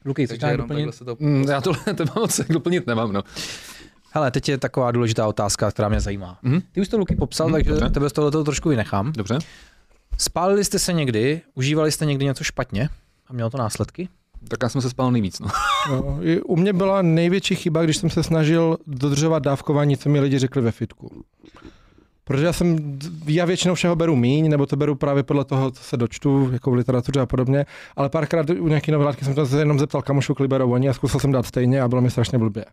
Luky, 0.05 0.25
chceš 0.25 0.39
jenom 0.41 0.57
doplnit? 0.57 0.77
takhle 0.85 0.93
se 0.93 1.05
to... 1.05 1.15
Mm, 1.19 1.43
já 1.49 1.61
tohle 1.61 1.93
to 1.97 2.03
moc 2.15 2.39
doplnit 2.49 2.87
nemám, 2.87 3.13
no. 3.13 3.21
Hele, 4.11 4.31
teď 4.31 4.49
je 4.49 4.57
taková 4.57 4.91
důležitá 4.91 5.27
otázka, 5.27 5.71
která 5.71 5.89
mě 5.89 5.99
zajímá. 5.99 6.39
Mhm. 6.41 6.61
Ty 6.71 6.81
už 6.81 6.87
to 6.87 6.97
Luky 6.97 7.15
popsal, 7.15 7.47
Mhm, 7.47 7.53
takže 7.53 7.71
dobře. 7.71 7.89
tebe 7.89 8.09
z 8.09 8.13
tohoto 8.13 8.43
trošku 8.43 8.69
vynechám. 8.69 9.11
Dobře. 9.11 9.37
Spálili 10.17 10.65
jste 10.65 10.79
se 10.79 10.93
někdy, 10.93 11.41
užívali 11.55 11.91
jste 11.91 12.05
někdy 12.05 12.25
něco 12.25 12.43
špatně 12.43 12.89
a 13.27 13.33
mělo 13.33 13.49
to 13.49 13.57
následky? 13.57 14.09
Tak 14.47 14.59
já 14.63 14.69
jsem 14.69 14.81
se 14.81 14.89
spal 14.89 15.11
nejvíc, 15.11 15.39
no. 15.39 15.47
No, 15.89 16.17
i 16.21 16.41
u 16.41 16.55
mě 16.55 16.73
byla 16.73 17.01
největší 17.01 17.55
chyba, 17.55 17.83
když 17.83 17.97
jsem 17.97 18.09
se 18.09 18.23
snažil 18.23 18.77
dodržovat 18.87 19.43
dávkování, 19.43 19.97
co 19.97 20.09
mi 20.09 20.19
lidi 20.19 20.39
řekli 20.39 20.61
ve 20.61 20.71
fitku. 20.71 21.23
Protože 22.27 22.45
já 22.45 22.53
jsem, 22.53 22.99
já 23.27 23.45
většinou 23.45 23.75
všeho 23.75 23.95
beru 23.95 24.15
míň, 24.15 24.49
nebo 24.49 24.65
to 24.65 24.75
beru 24.75 24.95
právě 24.95 25.23
podle 25.23 25.45
toho, 25.45 25.71
co 25.71 25.83
se 25.83 25.97
dočtu, 25.97 26.49
jako 26.53 26.71
v 26.71 26.73
literatuře 26.73 27.19
a 27.19 27.25
podobně, 27.25 27.65
ale 27.95 28.09
párkrát 28.09 28.49
u 28.49 28.67
nějaké 28.67 28.91
nové 28.91 29.05
látky 29.05 29.25
jsem 29.25 29.45
se 29.45 29.59
jenom 29.59 29.79
zeptal 29.79 30.01
kamošu, 30.01 30.35
kolik 30.35 30.49
berou 30.49 30.71
oni 30.71 30.89
a 30.89 30.93
zkusil 30.93 31.19
jsem 31.19 31.31
dát 31.31 31.45
stejně 31.45 31.81
a 31.81 31.87
bylo 31.87 32.01
mi 32.01 32.09
strašně 32.09 32.37
blbě. 32.37 32.65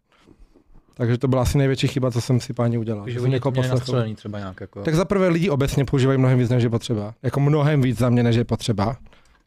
Takže 0.94 1.18
to 1.18 1.28
byla 1.28 1.42
asi 1.42 1.58
největší 1.58 1.88
chyba, 1.88 2.10
co 2.10 2.20
jsem 2.20 2.40
si 2.40 2.52
páni 2.52 2.78
udělal. 2.78 3.08
Že 3.08 3.20
jsem 3.20 3.30
někoho 3.30 3.52
poslechl. 3.52 4.14
třeba 4.14 4.38
nějak. 4.38 4.60
Jako. 4.60 4.82
Tak 4.82 4.94
za 4.94 5.04
prvé 5.04 5.28
lidi 5.28 5.50
obecně 5.50 5.84
používají 5.84 6.18
mnohem 6.18 6.38
víc, 6.38 6.50
než 6.50 6.62
je 6.62 6.70
potřeba. 6.70 7.14
Jako 7.22 7.40
mnohem 7.40 7.82
víc 7.82 7.98
za 7.98 8.10
mě, 8.10 8.22
než 8.22 8.36
je 8.36 8.44
potřeba. 8.44 8.96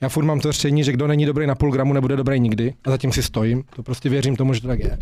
Já 0.02 0.10
furt 0.10 0.24
mám 0.24 0.40
to 0.40 0.52
řešení, 0.52 0.84
že 0.84 0.92
kdo 0.92 1.08
není 1.08 1.26
dobrý 1.26 1.48
na 1.48 1.56
půl 1.56 1.72
gramu, 1.72 1.94
nebude 1.94 2.16
dobrý 2.16 2.40
nikdy. 2.40 2.74
A 2.86 2.90
zatím 2.90 3.12
si 3.12 3.24
stojím. 3.24 3.64
To 3.76 3.84
prostě 3.84 4.10
věřím 4.10 4.36
tomu, 4.36 4.54
že 4.54 4.62
to 4.62 4.68
tak 4.68 4.80
je. 4.80 4.98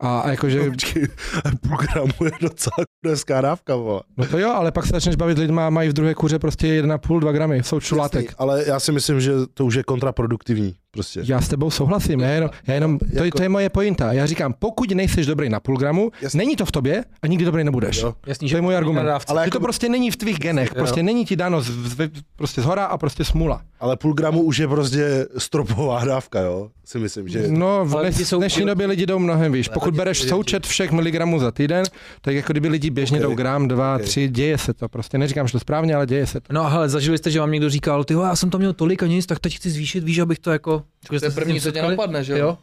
A, 0.00 0.20
a 0.20 0.30
jakože, 0.30 0.70
Počkej, 0.70 1.08
půl 1.60 1.76
gramu 1.76 2.24
je 2.24 2.30
docela 2.40 2.76
hezká 3.06 3.40
dávka, 3.40 3.76
vole. 3.76 4.00
no 4.16 4.26
to 4.26 4.38
jo, 4.38 4.50
ale 4.50 4.72
pak 4.72 4.86
se 4.86 4.92
začneš 4.92 5.16
bavit 5.16 5.38
lidma 5.38 5.66
a 5.66 5.70
mají 5.70 5.88
v 5.88 5.92
druhé 5.92 6.14
kuře 6.14 6.38
prostě 6.38 6.82
1,5, 6.82 7.20
2 7.20 7.32
gramy, 7.32 7.62
jsou 7.62 7.80
čulátek. 7.80 8.34
Ale 8.38 8.64
já 8.66 8.80
si 8.80 8.92
myslím, 8.92 9.20
že 9.20 9.32
to 9.54 9.64
už 9.64 9.74
je 9.74 9.82
kontraproduktivní. 9.82 10.74
Prostě. 10.96 11.20
Já 11.24 11.40
s 11.40 11.48
tebou 11.48 11.70
souhlasím, 11.70 12.20
já 12.20 12.28
jenom, 12.28 12.50
já 12.66 12.74
jenom 12.74 12.98
to, 12.98 13.04
je, 13.12 13.24
Jako- 13.24 13.36
to 13.38 13.42
je 13.42 13.48
moje 13.48 13.70
pointa. 13.70 14.12
Já 14.12 14.26
říkám, 14.26 14.54
pokud 14.58 14.90
nejseš 14.90 15.26
dobrý 15.26 15.48
na 15.48 15.60
půl 15.60 15.76
gramu, 15.76 16.10
Jasně. 16.22 16.38
není 16.38 16.56
to 16.56 16.64
v 16.66 16.72
tobě 16.72 17.04
a 17.22 17.26
nikdy 17.26 17.44
dobrý 17.44 17.64
nebudeš. 17.64 17.96
Jo. 18.02 18.14
Jasný, 18.26 18.50
To 18.50 18.56
je 18.56 18.62
můj 18.62 18.76
argument. 18.76 19.06
dávce. 19.06 19.26
Ale 19.28 19.38
Ale 19.38 19.44
že 19.44 19.48
jako- 19.48 19.58
to 19.58 19.62
prostě 19.62 19.88
není 19.88 20.10
v 20.10 20.16
tvých 20.16 20.38
genech, 20.38 20.74
prostě 20.74 21.02
není 21.02 21.24
ti 21.24 21.36
dáno 21.36 21.60
z, 21.60 21.66
z, 21.70 22.10
prostě 22.36 22.62
z 22.62 22.64
hora 22.64 22.84
a 22.84 22.98
prostě 22.98 23.24
smula. 23.24 23.62
Ale 23.80 23.96
půl 23.96 24.14
gramu 24.14 24.42
už 24.42 24.58
je 24.58 24.68
prostě 24.68 25.26
stropová 25.38 26.04
dávka, 26.04 26.40
jo? 26.40 26.68
Si 26.84 26.98
myslím, 26.98 27.28
že... 27.28 27.44
No, 27.48 27.84
v 27.84 27.94
Ale 27.96 28.02
dnes, 28.10 28.28
jsou- 28.28 28.38
dnešní 28.38 28.66
době 28.66 28.86
lidi 28.86 29.06
jdou 29.06 29.18
mnohem 29.18 29.52
výš. 29.52 29.68
Pokud 29.68 29.94
bereš 29.94 30.18
součet 30.22 30.66
všech 30.66 30.92
miligramů 30.92 31.38
za 31.38 31.50
týden, 31.50 31.84
tak 32.20 32.34
jako 32.34 32.52
kdyby 32.52 32.68
lidi 32.68 32.90
běžně 32.90 33.18
Ok. 33.18 33.22
jdou 33.22 33.34
gram, 33.34 33.68
dva, 33.68 33.96
Ok. 33.96 34.02
tři, 34.02 34.28
děje 34.28 34.58
se 34.58 34.74
to. 34.74 34.88
Prostě 34.88 35.18
neříkám, 35.18 35.46
že 35.48 35.52
to 35.52 35.60
správně, 35.60 35.94
ale 35.94 36.06
děje 36.06 36.26
se 36.26 36.40
to. 36.40 36.52
No 36.52 36.64
hele, 36.70 36.88
zažili 36.88 37.18
jste, 37.18 37.30
že 37.30 37.40
vám 37.40 37.50
někdo 37.52 37.70
říkal, 37.70 38.04
ty 38.04 38.14
já 38.14 38.36
jsem 38.36 38.50
to 38.50 38.58
měl 38.58 38.72
tolik 38.72 39.02
a 39.02 39.06
nic, 39.06 39.26
tak 39.26 39.38
teď 39.38 39.56
chci 39.56 39.70
zvýšit, 39.70 40.04
víš, 40.04 40.18
abych 40.18 40.38
to 40.38 40.50
jako... 40.50 40.82
To 41.08 41.24
je 41.24 41.30
první, 41.30 41.60
co 41.60 41.72
tě 41.72 41.82
napadne, 41.82 42.24
že 42.24 42.38
jo? 42.38 42.58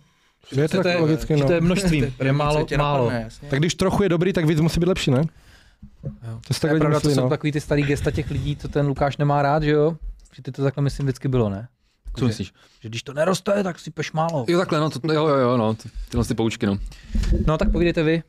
Je 0.52 0.68
to 0.70 0.78
to 0.78 0.84
tak 0.84 0.94
je- 0.94 1.00
logicky, 1.00 1.34
Že 1.38 1.42
no. 1.42 1.48
to 1.48 1.54
je 1.54 1.62
množství, 1.62 2.00
To 2.00 2.06
je 2.06 2.12
první, 2.12 2.32
málo, 2.38 2.66
málo. 2.78 3.04
napadne, 3.04 3.22
jasně. 3.24 3.50
Tak 3.50 3.60
když 3.60 3.76
trochu 3.76 4.04
je 4.04 4.10
dobrý, 4.10 4.34
tak 4.34 4.46
víc 4.46 4.60
musí 4.60 4.80
být 4.80 4.86
lepší, 4.86 5.12
ne? 5.12 5.22
Jo. 6.04 6.40
To 6.48 6.54
To 6.60 6.68
je 6.68 6.80
pravda, 6.80 7.00
to 7.00 7.08
myslí, 7.08 7.16
jsou 7.16 7.22
no. 7.24 7.30
takový 7.30 7.52
ty 7.52 7.62
starý 7.62 7.84
gesta 7.84 8.12
těch 8.12 8.32
lidí, 8.32 8.56
co 8.56 8.68
ten 8.68 8.88
Lukáš 8.88 9.18
nemá 9.18 9.42
rád, 9.42 9.64
že 9.64 9.72
jo? 9.72 9.98
Že 10.34 10.42
ty 10.42 10.52
to 10.52 10.64
takhle 10.64 10.84
myslím 10.84 11.06
vždycky 11.06 11.28
bylo, 11.28 11.50
ne? 11.50 11.68
Co 12.18 12.26
myslíš? 12.28 12.54
Že 12.82 12.90
když 12.90 13.04
to 13.04 13.14
neroste, 13.14 13.64
tak 13.64 13.80
si 13.80 13.92
peš 13.92 14.12
málo. 14.12 14.46
Jo, 14.48 14.60
takhle, 14.60 14.80
no, 14.80 14.90
to, 14.90 15.14
jo, 15.14 15.28
jo, 15.28 15.36
jo, 15.36 15.58
no, 15.58 15.74
ty, 15.74 15.90
tyhle 16.10 16.26
ty 16.26 16.34
poučky, 16.34 16.66
no. 16.66 16.78
No 17.48 17.58
tak 17.58 17.72
povídejte 17.72 18.04
vy. 18.04 18.24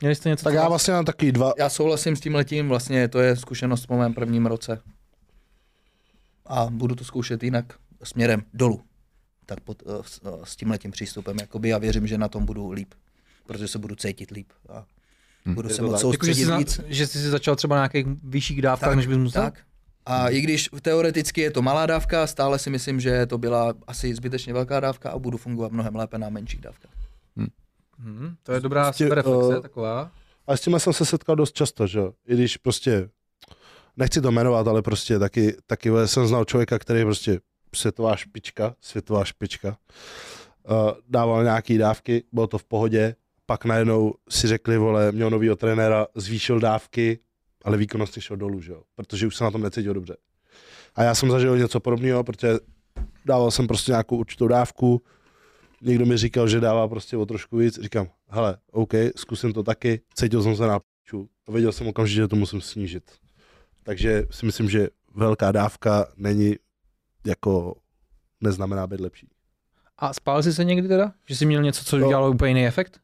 Měli 0.00 0.14
jste 0.14 0.28
něco? 0.28 0.44
Tak 0.44 0.54
já 0.54 0.68
vlastně 0.68 0.94
mám 0.94 1.04
taky 1.04 1.32
dva, 1.32 1.52
Já 1.58 1.68
souhlasím 1.68 2.16
s 2.16 2.20
tím 2.20 2.34
letím, 2.34 2.68
vlastně 2.68 3.08
to 3.08 3.20
je 3.20 3.36
zkušenost 3.36 3.86
po 3.86 3.96
mém 3.96 4.14
prvním 4.14 4.46
roce. 4.46 4.80
A 6.46 6.66
budu 6.70 6.94
to 6.94 7.04
zkoušet 7.04 7.42
jinak 7.42 7.64
směrem 8.02 8.42
dolů. 8.54 8.80
Tak 9.46 9.60
pod, 9.60 9.82
eh, 9.86 9.90
s, 10.02 10.20
eh, 10.24 10.30
s 10.44 10.56
tím 10.56 10.70
letím 10.70 10.90
přístupem, 10.90 11.36
jakoby 11.40 11.68
já 11.68 11.78
věřím, 11.78 12.06
že 12.06 12.18
na 12.18 12.28
tom 12.28 12.44
budu 12.46 12.70
líp. 12.70 12.94
Protože 13.46 13.68
se 13.68 13.78
budu 13.78 13.94
cítit 13.94 14.30
líp. 14.30 14.48
A 14.68 14.84
Hm. 15.46 15.54
budu 15.54 15.68
se 15.68 15.82
moc 15.82 15.92
tak. 16.02 16.12
Jako, 16.12 16.26
že, 16.26 16.34
soustředit 16.34 16.56
víc. 16.58 16.80
že 16.86 17.06
jsi 17.06 17.18
si 17.18 17.30
začal 17.30 17.56
třeba 17.56 17.76
na 17.76 17.82
nějakých 17.82 18.06
vyšších 18.24 18.62
dávkách, 18.62 18.96
než 18.96 19.06
bys 19.06 19.16
musel? 19.16 19.42
Tak. 19.42 19.58
A 20.06 20.28
i 20.28 20.40
když 20.40 20.70
teoreticky 20.82 21.40
je 21.40 21.50
to 21.50 21.62
malá 21.62 21.86
dávka, 21.86 22.26
stále 22.26 22.58
si 22.58 22.70
myslím, 22.70 23.00
že 23.00 23.26
to 23.26 23.38
byla 23.38 23.74
asi 23.86 24.14
zbytečně 24.14 24.52
velká 24.52 24.80
dávka 24.80 25.10
a 25.10 25.18
budu 25.18 25.38
fungovat 25.38 25.72
mnohem 25.72 25.96
lépe 25.96 26.18
na 26.18 26.28
menších 26.28 26.60
dávkách. 26.60 26.92
Hmm, 27.98 28.36
to 28.42 28.52
je 28.52 28.60
dobrá 28.60 28.84
Prostě, 28.84 29.14
reflexe, 29.14 29.56
eh, 29.58 29.60
taková. 29.60 30.10
A 30.46 30.56
s 30.56 30.60
tím 30.60 30.78
jsem 30.80 30.92
se 30.92 31.04
setkal 31.04 31.36
dost 31.36 31.52
často, 31.54 31.86
že 31.86 31.98
jo. 31.98 32.12
I 32.26 32.34
když 32.34 32.56
prostě, 32.56 33.08
nechci 33.96 34.20
to 34.20 34.30
jmenovat, 34.32 34.68
ale 34.68 34.82
prostě 34.82 35.18
taky, 35.18 35.56
taky 35.66 35.90
jsem 36.06 36.26
znal 36.26 36.44
člověka, 36.44 36.78
který 36.78 37.04
prostě 37.04 37.40
světová 37.74 38.16
špička, 38.16 38.74
světová 38.80 39.24
špička. 39.24 39.76
Uh, 40.70 40.90
dával 41.08 41.44
nějaký 41.44 41.78
dávky, 41.78 42.24
bylo 42.32 42.46
to 42.46 42.58
v 42.58 42.64
pohodě, 42.64 43.14
pak 43.46 43.64
najednou 43.64 44.14
si 44.28 44.46
řekli, 44.48 44.78
vole, 44.78 45.12
měl 45.12 45.30
novýho 45.30 45.56
trenéra, 45.56 46.06
zvýšil 46.14 46.60
dávky, 46.60 47.18
ale 47.64 47.76
výkonnost 47.76 48.20
šel 48.20 48.36
dolů, 48.36 48.60
že 48.60 48.72
jo, 48.72 48.82
protože 48.94 49.26
už 49.26 49.36
se 49.36 49.44
na 49.44 49.50
tom 49.50 49.62
necítil 49.62 49.94
dobře. 49.94 50.16
A 50.94 51.02
já 51.02 51.14
jsem 51.14 51.30
zažil 51.30 51.58
něco 51.58 51.80
podobného, 51.80 52.24
protože 52.24 52.58
dával 53.24 53.50
jsem 53.50 53.66
prostě 53.66 53.92
nějakou 53.92 54.16
určitou 54.16 54.48
dávku, 54.48 55.02
někdo 55.82 56.06
mi 56.06 56.16
říkal, 56.16 56.48
že 56.48 56.60
dává 56.60 56.88
prostě 56.88 57.16
o 57.16 57.26
trošku 57.26 57.56
víc, 57.56 57.80
říkám, 57.80 58.08
hele, 58.28 58.56
OK, 58.70 58.92
zkusím 59.16 59.52
to 59.52 59.62
taky, 59.62 60.00
cítil 60.14 60.42
jsem 60.42 60.56
se 60.56 60.66
na 60.66 60.78
p***ču 60.78 61.28
a 61.48 61.52
věděl 61.52 61.72
jsem 61.72 61.86
okamžitě, 61.86 62.20
že 62.20 62.28
to 62.28 62.36
musím 62.36 62.60
snížit. 62.60 63.12
Takže 63.82 64.24
si 64.30 64.46
myslím, 64.46 64.70
že 64.70 64.88
velká 65.14 65.52
dávka 65.52 66.06
není 66.16 66.56
jako 67.26 67.74
neznamená 68.40 68.86
být 68.86 69.00
lepší. 69.00 69.28
A 69.98 70.12
spál 70.12 70.42
jsi 70.42 70.52
se 70.52 70.64
někdy 70.64 70.88
teda? 70.88 71.12
Že 71.26 71.36
jsi 71.36 71.46
měl 71.46 71.62
něco, 71.62 71.84
co 71.84 71.98
No. 71.98 72.08
dělalo 72.08 72.30
úplně 72.30 72.50
jiný 72.50 72.66
efekt? 72.66 73.00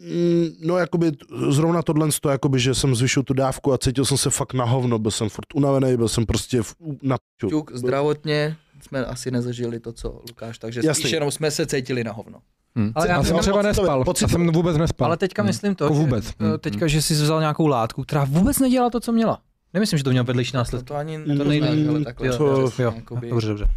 Mm, 0.00 0.48
No, 0.66 0.78
jakoby 0.78 1.12
zrovna 1.48 1.82
tohle, 1.82 2.08
to, 2.20 2.28
jakoby, 2.28 2.60
že 2.60 2.74
jsem 2.74 2.94
zvyšil 2.94 3.22
tu 3.22 3.34
dávku 3.34 3.72
a 3.72 3.78
cítil 3.78 4.04
jsem 4.04 4.16
se 4.18 4.30
fakt 4.30 4.54
na 4.54 4.64
hovno, 4.64 4.98
byl 4.98 5.10
jsem 5.10 5.28
furt 5.28 5.54
unavený, 5.54 5.96
byl 5.96 6.08
jsem 6.08 6.26
prostě 6.26 6.62
v, 6.62 6.74
na 7.02 7.16
p***ču. 7.18 7.48
Ťuk, 7.48 7.70
zdravotně 7.74 8.56
jsme 8.82 9.04
asi 9.04 9.30
nezažili 9.30 9.80
to, 9.80 9.92
co 9.92 10.08
Lukáš, 10.28 10.58
takže 10.58 10.80
Jasný. 10.84 11.02
spíš 11.02 11.12
jenom 11.12 11.30
jsme 11.30 11.50
se 11.50 11.66
cítili 11.66 12.04
na 12.04 12.12
hovno. 12.12 12.38
Hm. 12.78 12.92
Ale 12.94 13.08
já, 13.08 13.16
Já 13.16 13.22
jsem 13.22 13.36
já, 13.36 13.42
třeba 13.42 13.62
nespal. 13.62 13.98
Já 13.98 14.04
pocitově. 14.04 14.32
jsem 14.32 14.52
vůbec 14.52 14.76
nespal. 14.76 15.06
ale 15.06 15.16
teďka 15.16 15.42
myslím 15.42 15.74
to, 15.74 15.84
Jako 15.84 15.94
že, 15.94 16.00
vůbec. 16.00 16.32
eh, 16.54 16.58
teďka, 16.58 16.86
že 16.86 17.02
jsi 17.02 17.14
vzal 17.14 17.40
nějakou 17.40 17.66
látku, 17.66 18.02
která 18.02 18.24
vůbec 18.24 18.58
nedělala 18.58 18.90
to, 18.90 19.00
co 19.00 19.12
měla. 19.12 19.40
Nemyslím, 19.74 19.98
že 19.98 20.04
to 20.04 20.10
mělo 20.10 20.24
vedlejší 20.24 20.52
To, 20.52 20.58
následky. 20.58 20.86
to 20.88 20.94
ani 20.94 21.18
Mm, 21.18 21.38
to 21.38 21.44
nejde, 21.44 21.68
ale 21.68 21.98
to- 21.98 22.04
takhle. 22.04 22.36
to- 22.38 22.66
přesně, 22.66 22.84
jo, 22.84 22.92
jakoby, 22.96 23.30
Dobře, 23.30 23.48
dobře. 23.48 23.68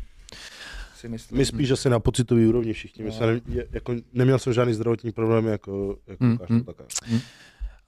si 0.96 1.10
myslím. 1.10 1.38
My 1.38 1.46
spíš 1.46 1.72
asi 1.72 1.90
na 1.90 2.00
pocitový 2.00 2.48
úrovni 2.48 2.74
všichni. 2.74 3.12
Jsme 3.12 3.26
ne, 3.28 3.42
je- 3.48 3.68
jako, 3.72 3.94
neměl 4.14 4.40
jsem 4.40 4.54
žádný 4.54 4.74
zdravotní 4.74 5.12
problém 5.12 5.46
jako, 5.48 5.96
jako 6.08 6.24
Mm, 6.24 6.38
mm. 6.50 6.64
takhle. 6.64 6.86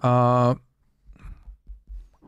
A 0.02 0.56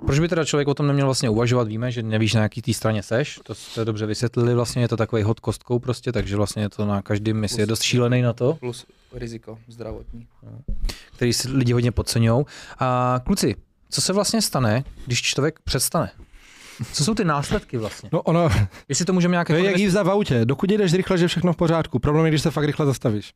proč 0.06 0.20
by 0.20 0.28
teda 0.28 0.46
člověk 0.46 0.68
o 0.68 0.74
tom 0.74 0.88
neměl 0.88 1.06
vlastně 1.08 1.30
uvažovat? 1.30 1.68
Víme, 1.68 1.92
že 1.92 2.04
nevíš, 2.04 2.34
na 2.34 2.42
jaký 2.42 2.62
té 2.62 2.74
straně 2.74 3.04
seš, 3.04 3.40
to 3.44 3.56
jste 3.56 3.86
dobře 3.86 4.06
vysvětlili, 4.06 4.54
vlastně 4.56 4.82
je 4.82 4.88
to 4.88 4.98
takový 4.98 5.24
hod 5.24 5.40
kostkou 5.40 5.80
prostě, 5.80 6.12
takže 6.12 6.36
vlastně 6.36 6.62
je 6.64 6.70
to 6.70 6.86
na 6.86 7.02
každém 7.02 7.40
misi 7.40 7.62
je 7.62 7.66
dost 7.66 7.82
šílený 7.82 8.22
na 8.22 8.34
to, 8.34 8.54
Plus 8.54 8.86
riziko 9.14 9.60
zdravotní. 9.68 10.28
který 11.16 11.34
si 11.34 11.50
lidi 11.50 11.74
hodně 11.74 11.92
podceňují. 11.92 12.46
A 12.80 13.20
kluci, 13.26 13.56
co 13.90 14.02
se 14.02 14.14
vlastně 14.14 14.42
stane, 14.42 14.84
když 15.06 15.22
člověk 15.22 15.60
přestane? 15.64 16.12
Co 16.94 17.04
jsou 17.06 17.14
ty 17.14 17.26
následky 17.26 17.78
vlastně? 17.78 18.10
No 18.14 18.22
ono, 18.22 18.50
Jestli 18.90 19.06
to 19.06 19.14
můžeme 19.14 19.32
nějak 19.32 19.48
to 19.48 19.54
je 19.54 19.60
jako 19.60 19.70
jak 19.70 19.78
jízda 19.78 20.04
v 20.04 20.10
autě. 20.10 20.46
Dokud 20.46 20.72
jedeš 20.72 20.94
rychle, 20.94 21.18
že 21.18 21.24
je 21.24 21.28
všechno 21.28 21.54
v 21.54 21.56
pořádku. 21.56 22.00
Problém 22.00 22.26
je, 22.26 22.32
když 22.32 22.42
se 22.42 22.52
fakt 22.52 22.66
rychle 22.66 22.86
zastavíš. 22.86 23.34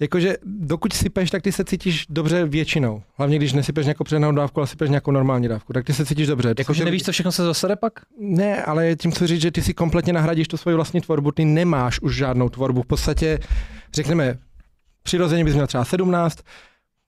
Jakože 0.00 0.36
dokud 0.44 0.92
sypeš, 0.92 1.30
tak 1.30 1.42
ty 1.42 1.52
se 1.52 1.64
cítíš 1.64 2.06
dobře 2.08 2.44
většinou. 2.44 3.02
Hlavně 3.16 3.36
když 3.36 3.52
nesypeš 3.52 3.86
nějakou 3.86 4.04
přednou 4.04 4.32
dávku, 4.32 4.60
ale 4.60 4.66
sypeš 4.66 4.90
nějakou 4.90 5.10
normální 5.10 5.48
dávku, 5.48 5.72
tak 5.72 5.84
ty 5.84 5.94
se 5.94 6.06
cítíš 6.06 6.26
dobře. 6.26 6.54
Jakože 6.58 6.84
nevíš, 6.84 7.02
co 7.02 7.12
všechno 7.12 7.32
se 7.32 7.44
zasede 7.44 7.76
pak? 7.76 7.92
Ne, 8.20 8.62
ale 8.62 8.96
tím 8.96 9.10
chci 9.10 9.26
říct, 9.26 9.42
že 9.42 9.50
ty 9.50 9.62
si 9.62 9.74
kompletně 9.74 10.12
nahradíš 10.12 10.48
tu 10.48 10.56
svoji 10.56 10.74
vlastní 10.74 11.00
tvorbu, 11.00 11.32
ty 11.32 11.44
nemáš 11.44 12.00
už 12.00 12.16
žádnou 12.16 12.48
tvorbu. 12.48 12.82
V 12.82 12.86
podstatě, 12.86 13.38
řekneme, 13.94 14.38
přirozeně 15.02 15.44
bys 15.44 15.54
měl 15.54 15.66
třeba 15.66 15.84
17, 15.84 16.38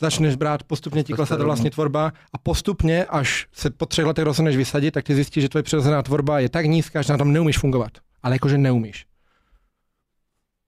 začneš 0.00 0.36
brát, 0.36 0.62
postupně 0.62 1.04
ti 1.04 1.12
klesá 1.12 1.36
ta 1.36 1.44
vlastní 1.44 1.70
tvorba 1.70 2.12
a 2.32 2.38
postupně, 2.38 3.04
až 3.04 3.46
se 3.52 3.70
po 3.70 3.86
třech 3.86 4.04
letech 4.06 4.24
rozhodneš 4.24 4.56
vysadit, 4.56 4.94
tak 4.94 5.04
ty 5.04 5.14
zjistíš, 5.14 5.42
že 5.42 5.48
tvoje 5.48 5.62
přirozená 5.62 6.02
tvorba 6.02 6.40
je 6.40 6.48
tak 6.48 6.66
nízká, 6.66 7.02
že 7.02 7.12
na 7.12 7.18
tom 7.18 7.32
neumíš 7.32 7.58
fungovat. 7.58 7.90
Ale 8.22 8.34
jakože 8.34 8.58
neumíš. 8.58 9.06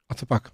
A 0.08 0.14
co 0.14 0.26
pak? 0.26 0.48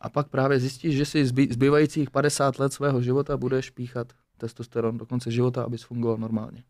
A 0.00 0.08
pak 0.08 0.28
právě 0.28 0.60
zjistíš, 0.60 0.96
že 0.96 1.04
si 1.04 1.26
zbý, 1.26 1.48
zbývajících 1.52 2.10
50 2.10 2.58
let 2.58 2.72
svého 2.72 3.02
života 3.02 3.36
budeš 3.36 3.70
píchat 3.70 4.12
testosteron 4.38 4.98
do 4.98 5.06
konce 5.06 5.30
života, 5.30 5.62
abys 5.64 5.82
fungoval 5.82 6.18
normálně. 6.18 6.62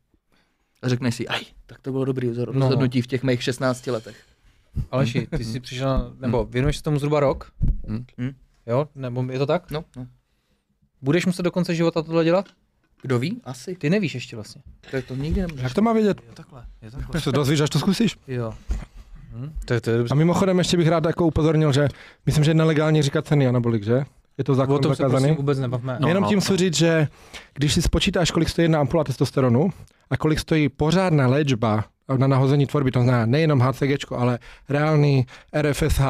A 0.82 0.88
řekneš 0.88 1.14
si, 1.14 1.28
aj, 1.28 1.40
tak 1.66 1.80
to 1.80 1.92
bylo 1.92 2.04
dobrý 2.04 2.28
rozhod- 2.30 2.52
No. 2.54 2.60
rozhodnutí 2.60 3.02
v 3.02 3.06
těch 3.06 3.22
mých 3.22 3.42
16 3.42 3.86
letech. 3.90 4.16
Aleši, 4.90 5.26
ty 5.36 5.44
jsi 5.44 5.60
přišel, 5.60 6.14
nebo 6.20 6.44
věnuješ 6.44 6.76
se 6.76 6.82
tomu 6.82 6.98
zhruba 6.98 7.20
rok? 7.20 7.52
Hm. 7.88 8.04
Hm. 8.20 8.30
Jo, 8.66 8.88
nebo 8.94 9.24
je 9.32 9.38
to 9.38 9.46
tak? 9.46 9.70
No, 9.70 9.84
no. 9.96 10.06
Budeš 11.02 11.26
muset 11.26 11.42
do 11.42 11.50
konce 11.50 11.74
života 11.74 12.02
tohle 12.02 12.24
dělat? 12.24 12.46
Kdo 13.02 13.18
ví? 13.18 13.40
Asi. 13.44 13.74
Ty 13.74 13.90
nevíš 13.90 14.14
ještě 14.14 14.36
vlastně. 14.36 14.62
To, 14.90 15.02
to 15.02 15.14
nikdy 15.14 15.40
nemůžeš. 15.40 15.62
Jak 15.62 15.74
to 15.74 15.82
má 15.82 15.92
vědět? 15.92 16.18
Jo, 16.26 16.32
takhle. 16.34 16.64
Je 16.82 16.90
takhle. 16.90 17.20
To 17.20 17.30
dozvíš, 17.32 17.60
až 17.60 17.70
to 17.70 17.78
zkusíš. 17.78 18.16
Jo. 18.28 18.54
Hm, 19.32 19.52
to, 19.64 19.74
je, 19.74 19.80
to 19.80 19.90
je 19.90 19.96
dobře. 19.98 20.12
A 20.12 20.14
mimochodem 20.14 20.58
ještě 20.58 20.76
bych 20.76 20.88
rád 20.88 21.04
jako 21.04 21.26
upozornil, 21.26 21.72
že 21.72 21.88
myslím, 22.26 22.44
že 22.44 22.50
je 22.50 22.54
nelegální 22.54 23.02
říkat 23.02 23.26
ceny 23.26 23.46
anabolik, 23.48 23.84
že? 23.84 24.04
Je 24.38 24.44
to 24.44 24.52
O 24.52 24.54
zákon 24.54 24.80
tom 24.80 24.94
se 24.94 25.02
zakázaný. 25.02 25.22
prosím 25.24 25.36
vůbec 25.36 25.58
nebavme. 25.58 25.96
No, 26.00 26.08
Jenom 26.08 26.22
no, 26.22 26.28
tím 26.28 26.36
no. 26.36 26.40
chci 26.40 26.56
říct, 26.56 26.76
že 26.76 27.08
když 27.54 27.74
si 27.74 27.82
spočítáš, 27.82 28.30
kolik 28.30 28.48
stojí 28.48 28.64
jedna 28.64 28.80
ampula 28.80 29.04
testosteronu 29.04 29.70
a 30.10 30.16
kolik 30.16 30.38
stojí 30.38 30.68
pořádná 30.68 31.26
léčba 31.26 31.84
na 32.16 32.26
nahození 32.26 32.66
tvorby, 32.66 32.90
to 32.90 33.02
znamená 33.02 33.26
nejenom 33.26 33.60
HCG, 33.60 34.12
ale 34.16 34.38
reálný 34.68 35.26
RFSH, 35.62 36.00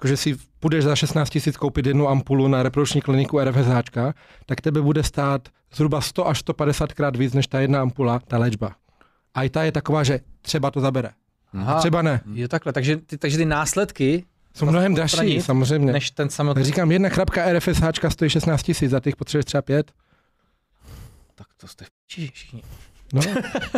jakože 0.00 0.16
si 0.16 0.36
půjdeš 0.60 0.84
za 0.84 0.96
16 0.96 1.38
000 1.46 1.58
koupit 1.58 1.86
jednu 1.86 2.08
ampulu 2.08 2.48
na 2.48 2.62
reprodukční 2.62 3.00
kliniku 3.00 3.40
RFSH, 3.40 3.98
tak 4.46 4.60
tebe 4.60 4.80
bude 4.82 5.02
stát 5.02 5.48
zhruba 5.74 6.00
100 6.00 6.28
až 6.28 6.38
150 6.38 6.92
krát 6.92 7.16
víc 7.16 7.32
než 7.32 7.46
ta 7.46 7.60
jedna 7.60 7.80
ampula, 7.80 8.18
ta 8.18 8.38
léčba. 8.38 8.76
A 9.34 9.42
i 9.42 9.50
ta 9.50 9.62
je 9.62 9.72
taková, 9.72 10.04
že 10.04 10.20
třeba 10.42 10.70
to 10.70 10.80
zabere. 10.80 11.10
Aha, 11.52 11.78
Třeba 11.78 12.02
ne. 12.02 12.20
je 12.32 12.48
takhle. 12.48 12.72
Takže 12.72 12.96
ty, 12.96 13.18
takže 13.18 13.38
ty 13.38 13.44
následky, 13.44 14.24
Jsou 14.54 14.66
mnohem 14.66 14.94
dražší, 14.94 15.40
samozřejmě. 15.40 15.92
než 15.92 16.10
ten 16.10 16.28
samotný. 16.28 16.64
Říkám, 16.64 16.92
jedna 16.92 17.08
chrapka 17.08 17.52
RFSH 17.52 17.82
stojí 18.08 18.30
16 18.30 18.70
000, 18.82 18.90
za 18.90 19.00
těch 19.00 19.16
potřebuješ 19.16 19.44
třeba 19.44 19.62
pět. 19.62 19.92
Tak 21.34 21.46
to 21.56 21.68
jste 21.68 21.84
v 21.84 21.88
všichni. 22.06 22.62
No. 23.12 23.20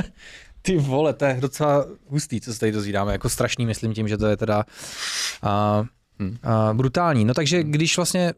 Ty 0.62 0.76
vole, 0.78 1.12
to 1.14 1.24
je 1.24 1.36
docela 1.40 1.86
hustý, 2.08 2.40
co 2.40 2.52
se 2.54 2.60
tady 2.60 2.72
dozvídáme. 2.72 3.12
Jako 3.12 3.28
strašný, 3.28 3.66
myslím 3.66 3.94
tím, 3.94 4.08
že 4.08 4.16
to 4.18 4.26
je 4.26 4.36
teda 4.36 4.64
a, 5.42 5.84
Hm. 6.22 6.36
a, 6.42 6.74
brutální. 6.74 7.24
No 7.24 7.34
takže 7.34 7.62
když 7.62 7.96
vlastně 7.96 8.32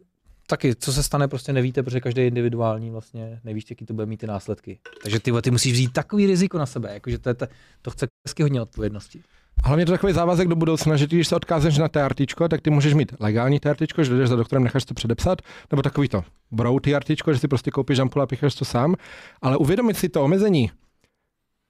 taky, 0.47 0.75
co 0.75 0.93
se 0.93 1.03
stane, 1.03 1.29
prostě 1.29 1.53
nevíte, 1.53 1.83
protože 1.83 2.01
každý 2.01 2.21
je 2.21 2.29
individuální, 2.29 2.91
vlastně 2.91 3.41
nevíš, 3.45 3.65
jaký 3.71 3.87
to 3.87 3.95
bude 3.95 4.07
mít 4.07 4.17
ty 4.17 4.27
následky. 4.27 4.79
Takže 5.03 5.21
ty, 5.21 5.33
ty 5.43 5.51
musíš 5.51 5.73
vzít 5.73 5.93
takový 5.93 6.27
riziko 6.27 6.59
na 6.59 6.67
sebe, 6.67 6.95
jakože 6.95 7.19
to, 7.19 7.29
je, 7.29 7.35
to, 7.35 7.47
to 7.83 7.91
chce 7.91 8.07
hezky 8.27 8.43
hodně 8.43 8.63
odpovědnosti. 8.63 9.23
Hlavně 9.65 9.83
je 9.83 9.87
to 9.87 9.93
takový 9.93 10.13
závazek 10.13 10.49
do 10.49 10.57
budoucna, 10.57 10.97
že 10.97 11.09
ty, 11.09 11.17
když 11.17 11.29
se 11.29 11.37
odkážeš 11.37 11.79
na 11.79 11.89
TRT, 11.89 12.21
tak 12.51 12.61
ty 12.61 12.71
můžeš 12.71 12.95
mít 12.95 13.13
legální 13.21 13.61
TRT, 13.61 13.79
že 14.03 14.15
jdeš 14.15 14.29
za 14.29 14.37
doktorem, 14.37 14.65
necháš 14.65 14.85
to 14.85 14.95
předepsat, 14.95 15.43
nebo 15.71 15.83
takový 15.83 16.09
to 16.09 16.25
brow 16.51 16.81
TRT, 16.81 17.09
že 17.33 17.39
si 17.39 17.49
prostě 17.49 17.71
koupíš 17.71 17.99
ampule 17.99 18.23
a 18.23 18.27
picháš 18.27 18.55
to 18.55 18.65
sám, 18.65 18.95
ale 19.43 19.57
uvědomit 19.57 19.97
si 19.97 20.09
to 20.09 20.25
omezení. 20.25 20.71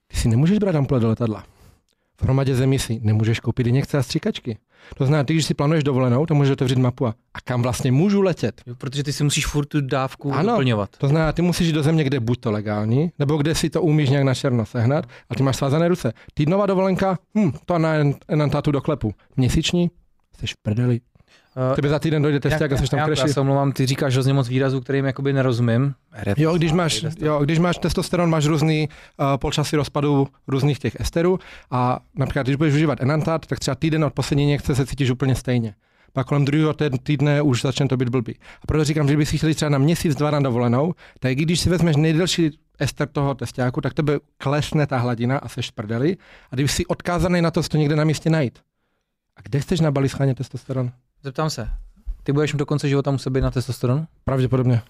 Ty 0.06 0.16
si 0.16 0.28
nemůžeš 0.28 0.58
brát 0.58 0.74
ampule 0.74 1.00
do 1.00 1.08
letadla. 1.08 1.44
V 2.24 2.26
hromadě 2.26 2.56
zemí 2.56 2.78
si 2.78 3.00
nemůžeš 3.02 3.40
koupit 3.40 3.66
injekce 3.66 3.98
a 3.98 4.02
stříkačky. 4.02 4.58
To 4.96 5.06
znamená, 5.06 5.24
ty, 5.24 5.32
když 5.32 5.46
si 5.46 5.54
plánuješ 5.54 5.84
dovolenou, 5.84 6.26
to 6.26 6.34
můžeš 6.34 6.52
otevřít 6.52 6.78
mapu 6.78 7.06
a, 7.06 7.14
a 7.34 7.40
kam 7.40 7.62
vlastně 7.62 7.92
můžu 7.92 8.22
letět. 8.22 8.62
Jo, 8.66 8.74
protože 8.78 9.02
ty 9.02 9.12
si 9.12 9.24
musíš 9.24 9.46
furt 9.46 9.66
tu 9.66 9.80
dávku 9.80 10.32
Ano. 10.32 10.48
doplňovat. 10.48 10.90
To 10.98 11.08
znamená, 11.08 11.32
ty 11.32 11.42
musíš 11.42 11.66
jít 11.66 11.72
do 11.72 11.82
země, 11.82 12.04
kde 12.04 12.20
buď 12.20 12.40
to 12.40 12.50
legální, 12.50 13.10
nebo 13.18 13.36
kde 13.36 13.54
si 13.54 13.70
to 13.70 13.82
umíš 13.82 14.10
nějak 14.10 14.24
na 14.24 14.34
černo 14.34 14.66
sehnat 14.66 15.06
a 15.30 15.34
ty 15.34 15.42
máš 15.42 15.56
svázané 15.56 15.88
ruce. 15.88 16.12
Týdnová 16.34 16.66
dovolenka, 16.66 17.18
hm, 17.38 17.52
to 17.66 17.78
na 17.78 17.92
enantátu 18.28 18.70
do 18.70 18.80
klepu. 18.80 19.14
Měsíční, 19.36 19.90
jsi 20.38 20.46
v 20.46 20.56
prdeli. 20.62 21.00
Uh, 21.70 21.76
Tebe 21.76 21.88
za 21.88 21.98
týden 21.98 22.22
dojde 22.22 22.40
testák 22.40 22.72
a 22.72 22.76
jsi 22.76 22.88
tam 22.88 22.98
já, 22.98 23.02
já 23.02 23.06
kreši. 23.06 23.32
se 23.32 23.40
omlouvám, 23.40 23.72
ty 23.72 23.86
říkáš 23.86 24.12
hrozně 24.12 24.32
moc 24.32 24.48
výrazů, 24.48 24.80
kterým 24.80 25.04
jakoby 25.04 25.32
nerozumím. 25.32 25.94
Jo, 26.36 26.54
když 26.56 26.72
máš, 26.72 27.04
jo, 27.20 27.40
když 27.44 27.58
máš 27.58 27.78
testosteron, 27.78 28.30
máš 28.30 28.46
různý 28.46 28.88
uh, 28.88 29.26
polčasy 29.36 29.76
rozpadu 29.76 30.28
různých 30.48 30.78
těch 30.78 31.00
esterů 31.00 31.38
a 31.70 31.98
například, 32.14 32.42
když 32.42 32.56
budeš 32.56 32.74
užívat 32.74 33.00
enantát, 33.02 33.46
tak 33.46 33.58
třeba 33.58 33.74
týden 33.74 34.04
od 34.04 34.12
poslední 34.14 34.44
injekce 34.44 34.74
se 34.74 34.86
cítíš 34.86 35.10
úplně 35.10 35.34
stejně. 35.34 35.74
Pak 36.12 36.26
kolem 36.26 36.44
druhého 36.44 36.72
tý- 36.72 36.98
týdne 37.02 37.42
už 37.42 37.62
začne 37.62 37.88
to 37.88 37.96
být 37.96 38.08
blbý. 38.08 38.34
A 38.62 38.66
proto 38.66 38.84
říkám, 38.84 39.08
že 39.08 39.16
bys 39.16 39.28
si 39.28 39.38
chtěl 39.38 39.48
jít 39.48 39.54
třeba 39.54 39.68
na 39.68 39.78
měsíc, 39.78 40.14
dva 40.14 40.30
na 40.30 40.40
dovolenou, 40.40 40.94
tak 41.20 41.32
i 41.32 41.34
když 41.34 41.60
si 41.60 41.70
vezmeš 41.70 41.96
nejdelší 41.96 42.58
ester 42.78 43.08
toho 43.08 43.34
testáku, 43.34 43.80
tak 43.80 43.94
tebe 43.94 44.18
klesne 44.38 44.86
ta 44.86 44.98
hladina 44.98 45.38
a 45.38 45.48
seš 45.48 45.70
prdeli. 45.70 46.16
A 46.50 46.54
když 46.54 46.72
jsi 46.72 46.86
odkázaný 46.86 47.42
na 47.42 47.50
to, 47.50 47.62
si 47.62 47.68
to 47.68 47.76
někde 47.76 47.96
na 47.96 48.04
místě 48.04 48.30
najít. 48.30 48.58
A 49.36 49.40
kde 49.42 49.60
chceš 49.60 49.80
na 49.80 49.92
schánět 50.06 50.38
testosteron? 50.38 50.92
Zeptám 51.24 51.50
se, 51.50 51.70
ty 52.22 52.32
budeš 52.32 52.52
do 52.52 52.66
konce 52.66 52.88
života 52.88 53.10
muset 53.10 53.30
být 53.30 53.40
na 53.40 53.50
testosteron? 53.50 54.06
Pravděpodobně. 54.24 54.82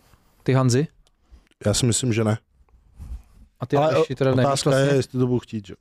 Ty 0.42 0.52
Hanzi? 0.52 0.86
Já 1.66 1.74
si 1.74 1.86
myslím, 1.86 2.12
že 2.12 2.24
ne. 2.24 2.38
A 3.60 3.66
ty 3.66 3.76
Ale 3.76 3.98
ještě 3.98 4.14
teda 4.14 4.30
nevíš 4.30 4.46
Otázka 4.46 4.70
vlastně? 4.70 4.88
je, 4.90 4.96
jestli 4.96 5.18
to 5.18 5.26
budu 5.26 5.38
chtít, 5.38 5.66
že? 5.66 5.74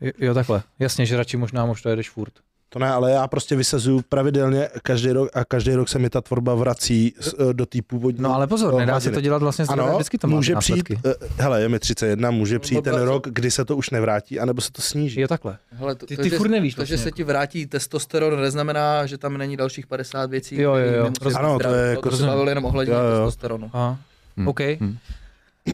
Jo, 0.00 0.12
jo, 0.18 0.34
takhle. 0.34 0.62
Jasně, 0.78 1.06
že 1.06 1.16
radši 1.16 1.36
možná 1.36 1.66
možná 1.66 1.90
jedeš 1.90 2.10
furt. 2.10 2.32
To 2.74 2.80
ne, 2.80 2.90
ale 2.90 3.10
já 3.12 3.26
prostě 3.28 3.56
vysazuju 3.56 4.02
pravidelně 4.08 4.68
každý 4.82 5.10
rok 5.12 5.28
a 5.34 5.44
každý 5.44 5.74
rok 5.74 5.88
se 5.88 5.98
mi 5.98 6.10
ta 6.10 6.20
tvorba 6.20 6.54
vrací 6.54 7.14
eh, 7.18 7.52
do 7.52 7.66
té 7.66 7.78
původní. 7.86 8.22
No 8.22 8.34
ale 8.34 8.46
pozor, 8.46 8.74
nedá 8.74 9.00
se 9.00 9.10
to 9.10 9.20
dělat 9.20 9.42
vlastně 9.42 9.64
zdravé, 9.64 9.82
Ano, 9.82 9.94
vždycky 9.94 10.18
to 10.18 10.26
má 10.26 10.36
může 10.36 10.54
následky. 10.54 10.96
přijít, 10.96 11.16
eh, 11.22 11.42
hele, 11.42 11.62
je 11.62 11.68
mi 11.68 11.78
31, 11.78 12.30
může 12.30 12.58
přijít 12.58 12.82
ten 12.84 12.90
dvacet. 12.92 13.04
rok, 13.06 13.26
kdy 13.28 13.50
se 13.50 13.64
to 13.64 13.76
už 13.76 13.90
nevrátí, 13.90 14.40
anebo 14.40 14.60
se 14.60 14.72
to 14.72 14.82
sníží. 14.82 15.20
Jo, 15.20 15.28
takhle. 15.28 15.58
Hele, 15.72 15.94
to, 15.94 16.06
Ty- 16.06 16.16
to, 16.16 16.22
ty 16.22 16.30
že, 16.30 16.36
furt 16.36 16.48
nevíš 16.48 16.74
to, 16.74 16.84
že 16.84 16.94
vlastně. 16.94 17.10
se 17.10 17.16
ti 17.16 17.24
vrátí 17.24 17.66
testosteron, 17.66 18.40
neznamená, 18.40 19.06
že 19.06 19.18
tam 19.18 19.38
není 19.38 19.56
dalších 19.56 19.86
50 19.86 20.30
věcí. 20.30 20.60
Jo, 20.60 20.74
jo, 20.74 20.92
jo. 20.92 21.10
Ano, 21.36 21.58
to 21.58 21.68
je 21.68 21.72
to, 21.72 21.74
jako- 21.76 22.10
to 22.10 22.16
se 22.16 22.26
jenom 22.48 22.64
ohledně 22.64 22.94
Jo, 22.94 23.00
jo. 23.00 23.10
testosteronu. 23.10 23.70
Aha. 23.72 23.98
Hmm. 24.36 24.48
OK. 24.48 24.60
Hmm. 24.60 24.96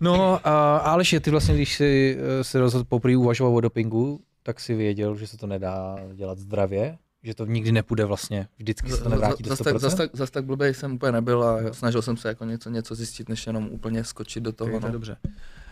No, 0.01 0.41
a 0.45 0.77
Aleši, 0.77 1.21
ty 1.21 1.31
vlastně, 1.31 1.55
když 1.55 1.77
si 1.77 2.19
eh, 2.41 2.45
se 2.45 2.61
rozhodl 2.61 2.85
poprvé 2.89 3.17
uvažoval 3.17 3.57
o 3.57 3.61
dopingu, 3.61 4.21
tak 4.43 4.61
si 4.61 4.75
věděl, 4.75 5.17
že 5.17 5.27
se 5.27 5.37
to 5.37 5.47
nedá 5.47 5.97
dělat 6.15 6.39
zdravě, 6.39 6.99
že 7.23 7.35
to 7.35 7.47
nikdy 7.47 7.73
nepůjde 7.73 8.05
vlastně, 8.05 8.49
vždycky 8.59 8.91
se 8.91 9.03
to 9.03 9.09
nevrátí 9.09 9.43
do 9.43 9.49
Zas 9.49 9.61
100%. 9.61 9.65
tak, 9.65 9.79
zas, 9.79 9.95
tak, 9.95 10.11
zas 10.13 10.31
tak 10.31 10.45
blbej 10.45 10.75
jsem 10.75 10.93
úplně 10.93 11.13
nebyl 11.13 11.45
a 11.45 11.73
snažil 11.73 12.03
jsem 12.03 12.17
se 12.17 12.29
jako 12.29 12.45
něco, 12.45 12.71
něco 12.71 12.95
zjistit, 12.95 13.29
než 13.29 13.47
jenom 13.47 13.69
úplně 13.71 14.05
skočit 14.05 14.43
do 14.43 14.53
toho. 14.53 14.77
Okay, 14.77 14.81
no. 14.89 14.93
dobře. 14.93 15.17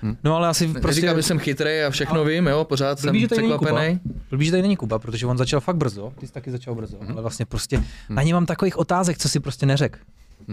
Hmm. 0.02 0.16
No 0.24 0.36
ale 0.36 0.48
asi 0.48 0.64
Prostě... 0.64 0.80
prostě... 0.80 1.00
Neříkám, 1.00 1.16
že 1.16 1.22
jsem 1.22 1.38
chytrý 1.38 1.82
a 1.82 1.90
všechno 1.90 2.24
vím, 2.24 2.46
jo, 2.46 2.64
pořád 2.64 3.02
Blbý, 3.02 3.20
jsem 3.20 3.28
překvapený. 3.28 4.00
Blbý, 4.30 4.44
že 4.44 4.50
tady 4.50 4.62
není 4.62 4.76
Kuba, 4.76 4.98
protože 4.98 5.26
on 5.26 5.38
začal 5.38 5.60
fakt 5.60 5.76
brzo, 5.76 6.12
ty 6.18 6.26
jsi 6.26 6.32
taky 6.32 6.50
začal 6.50 6.74
brzo, 6.74 6.98
ale 7.08 7.22
vlastně 7.22 7.46
prostě 7.46 7.84
na 8.08 8.22
ní 8.22 8.32
mám 8.32 8.46
takových 8.46 8.76
otázek, 8.76 9.18
co 9.18 9.28
si 9.28 9.40
prostě 9.40 9.66
neřek. 9.66 9.98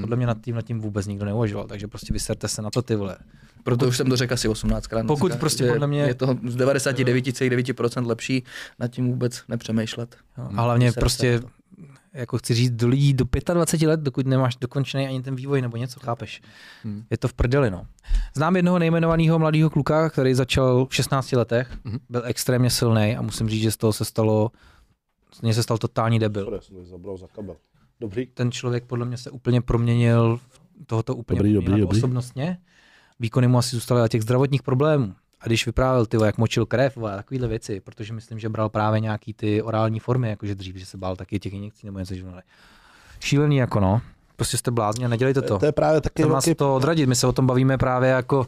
Podle 0.01 0.15
mě 0.15 0.27
nad 0.27 0.37
tím, 0.41 0.55
nad 0.55 0.61
tím 0.61 0.79
vůbec 0.79 1.07
nikdo 1.07 1.25
neuvažoval, 1.25 1.67
takže 1.67 1.87
prostě 1.87 2.13
vyserte 2.13 2.47
se 2.47 2.61
na 2.61 2.69
to 2.69 2.81
ty 2.81 2.95
vole. 2.95 3.17
Proto 3.63 3.87
už 3.87 3.97
jsem 3.97 4.07
to 4.09 4.15
řekl 4.15 4.33
asi 4.33 4.49
18krát. 4.49 5.07
Pokud 5.07 5.27
dneska, 5.27 5.39
prostě 5.39 5.67
podle 5.71 5.87
mě- 5.87 6.01
Je 6.01 6.13
to 6.15 6.37
z 6.47 6.55
99,9% 6.55 8.05
lepší 8.07 8.43
nad 8.79 8.87
tím 8.87 9.07
vůbec 9.07 9.43
nepřemýšlet. 9.47 10.15
Jo, 10.37 10.47
a 10.55 10.61
hlavně 10.61 10.85
Vyserte 10.87 10.99
prostě, 10.99 11.41
jako 12.13 12.37
chci 12.37 12.53
říct, 12.53 12.71
do 12.71 12.87
lidí 12.87 13.13
do 13.13 13.25
25 13.53 13.87
let, 13.87 13.99
dokud 13.99 14.27
nemáš 14.27 14.55
dokončený 14.55 15.07
ani 15.07 15.21
ten 15.21 15.35
vývoj 15.35 15.61
nebo 15.61 15.77
něco, 15.77 15.99
chápeš? 15.99 16.41
Hmm. 16.83 17.03
Je 17.09 17.17
to 17.17 17.27
v 17.27 17.33
prdeli, 17.33 17.71
no. 17.71 17.85
Znám 18.35 18.55
jednoho 18.55 18.79
nejmenovaného 18.79 19.39
mladého 19.39 19.69
kluka, 19.69 20.09
který 20.09 20.33
začal 20.33 20.85
v 20.89 20.95
16 20.95 21.35
letech, 21.35 21.77
Mhm. 21.83 21.99
byl 22.09 22.21
extrémně 22.25 22.69
silný 22.69 23.15
a 23.17 23.21
musím 23.21 23.49
říct, 23.49 23.61
že 23.61 23.71
z 23.71 23.77
toho 23.77 23.93
se 23.93 24.05
stalo, 24.05 24.51
z 25.33 25.41
něj 25.41 25.53
se 25.53 25.63
stal 25.63 25.77
totální 25.77 26.19
debil. 26.19 26.45
Sorry, 26.45 26.59
jsem 26.61 26.85
zabral 26.85 27.17
za 27.17 27.27
kabel. 27.35 27.55
Dobrý. 27.99 28.25
ten 28.25 28.51
člověk 28.51 28.83
podle 28.83 29.05
mě 29.05 29.17
se 29.17 29.29
úplně 29.29 29.61
proměnil, 29.61 30.39
tohoto 30.85 31.15
úplně 31.15 31.37
Dobrý, 31.37 31.53
dobrý, 31.53 31.81
dobrý. 31.81 31.97
osobnostně. 31.97 32.57
Výkony 33.19 33.47
mu 33.47 33.57
asi 33.57 33.75
zůstaly 33.75 34.01
na 34.01 34.07
těch 34.07 34.21
zdravotních 34.21 34.63
problémů. 34.63 35.15
A 35.41 35.47
když 35.47 35.65
vyprávěl, 35.65 36.05
ty 36.05 36.17
jak 36.25 36.37
močil 36.37 36.65
krev 36.65 36.97
a 36.97 37.15
takovýhle 37.15 37.47
věci, 37.47 37.79
protože 37.79 38.13
myslím, 38.13 38.39
že 38.39 38.49
bral 38.49 38.69
právě 38.69 38.99
nějaký 38.99 39.33
ty 39.33 39.61
orální 39.61 39.99
formy, 39.99 40.29
jakože 40.29 40.55
dřív, 40.55 40.75
že 40.75 40.85
se 40.85 40.97
bál 40.97 41.15
taky 41.15 41.39
těch 41.39 41.53
injekcí 41.53 41.85
nebo 41.85 41.99
něco, 41.99 42.15
že 42.15 42.23
vole. 42.23 42.43
Šílený 43.19 43.57
jako 43.57 43.79
no. 43.79 44.01
Prostě 44.35 44.57
jste 44.57 44.71
blázni 44.71 45.05
a 45.05 45.07
nedělejte 45.07 45.41
to. 45.41 45.59
To 45.59 45.65
je 45.65 45.71
právě 45.71 46.01
taky 46.01 46.21
Chceme 46.21 46.33
vás 46.33 46.47
roky, 46.47 46.55
to 46.55 46.75
odradit, 46.75 47.09
my 47.09 47.15
se 47.15 47.27
o 47.27 47.31
tom 47.31 47.47
bavíme 47.47 47.77
právě 47.77 48.09
jako, 48.09 48.47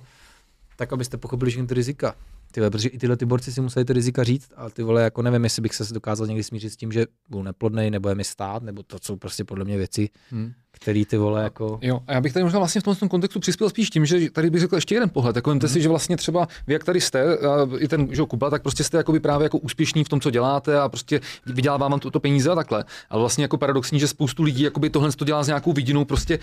tak 0.76 0.94
abyste 0.94 1.18
pochopili 1.18 1.52
všechny 1.52 1.68
ty 1.68 1.74
rizika. 1.74 2.16
Ty 2.52 2.60
vole, 2.60 2.72
protože 2.72 2.90
i 2.90 2.98
tyhle 2.98 3.18
ty 3.18 3.26
borci 3.26 3.52
si 3.52 3.62
museli 3.62 3.86
ty 3.86 3.94
rizika 3.94 4.24
říct, 4.24 4.52
a 4.56 4.70
ty 4.70 4.84
vole, 4.84 5.04
jako 5.04 5.22
nevím, 5.22 5.44
jestli 5.44 5.62
bych 5.62 5.76
se 5.76 5.94
dokázal 5.94 6.28
někdy 6.28 6.44
smířit 6.44 6.74
s 6.74 6.78
tím, 6.78 6.92
že 6.92 7.06
budu 7.30 7.44
neplodný, 7.44 7.92
nebo 7.92 8.10
je 8.10 8.16
mi 8.16 8.24
stát, 8.24 8.64
nebo 8.64 8.84
to 8.84 8.98
jsou 9.02 9.16
prostě 9.16 9.44
podle 9.44 9.66
mě 9.66 9.78
věci, 9.78 10.10
Hmm. 10.30 10.52
Který 10.80 11.06
ty 11.06 11.18
vole 11.18 11.44
jako... 11.44 11.80
Jo, 11.82 12.00
a 12.08 12.14
já 12.14 12.22
bych 12.22 12.34
tady 12.34 12.44
možná 12.44 12.60
vlastně 12.60 12.82
v 12.82 12.84
tomhle 12.84 13.00
tom 13.00 13.10
kontextu 13.10 13.40
přispěl 13.40 13.70
spíš 13.70 13.90
tím, 13.90 14.06
že 14.06 14.30
tady 14.32 14.50
bych 14.50 14.62
řekl 14.62 14.76
ještě 14.76 14.96
jeden 14.96 15.10
pohled. 15.10 15.36
Jako 15.36 15.50
vemte 15.50 15.68
si, 15.68 15.82
že 15.82 15.90
vlastně 15.90 16.18
třeba 16.18 16.48
vy, 16.68 16.74
jak 16.74 16.84
tady 16.84 17.02
jste, 17.02 17.38
a 17.38 17.68
i 17.78 17.88
ten 17.88 18.08
že 18.12 18.22
Kuba, 18.28 18.50
tak 18.50 18.62
prostě 18.62 18.84
jste 18.84 18.98
jakoby 18.98 19.20
právě 19.20 19.46
jako 19.46 19.58
úspěšní 19.58 20.04
v 20.04 20.10
tom, 20.10 20.22
co 20.22 20.32
děláte 20.32 20.80
a 20.80 20.90
prostě 20.90 21.22
vydělává 21.46 21.88
vám 21.88 22.00
to, 22.00 22.20
peníze 22.20 22.52
a 22.52 22.56
takhle. 22.56 22.86
Ale 23.10 23.20
vlastně 23.20 23.44
jako 23.44 23.58
paradoxní, 23.58 24.00
že 24.00 24.08
spoustu 24.08 24.44
lidí 24.44 24.64
jakoby 24.64 24.90
tohle 24.90 25.12
to 25.12 25.26
dělá 25.26 25.44
s 25.44 25.48
nějakou 25.48 25.74
vidinou, 25.74 26.06
prostě 26.06 26.40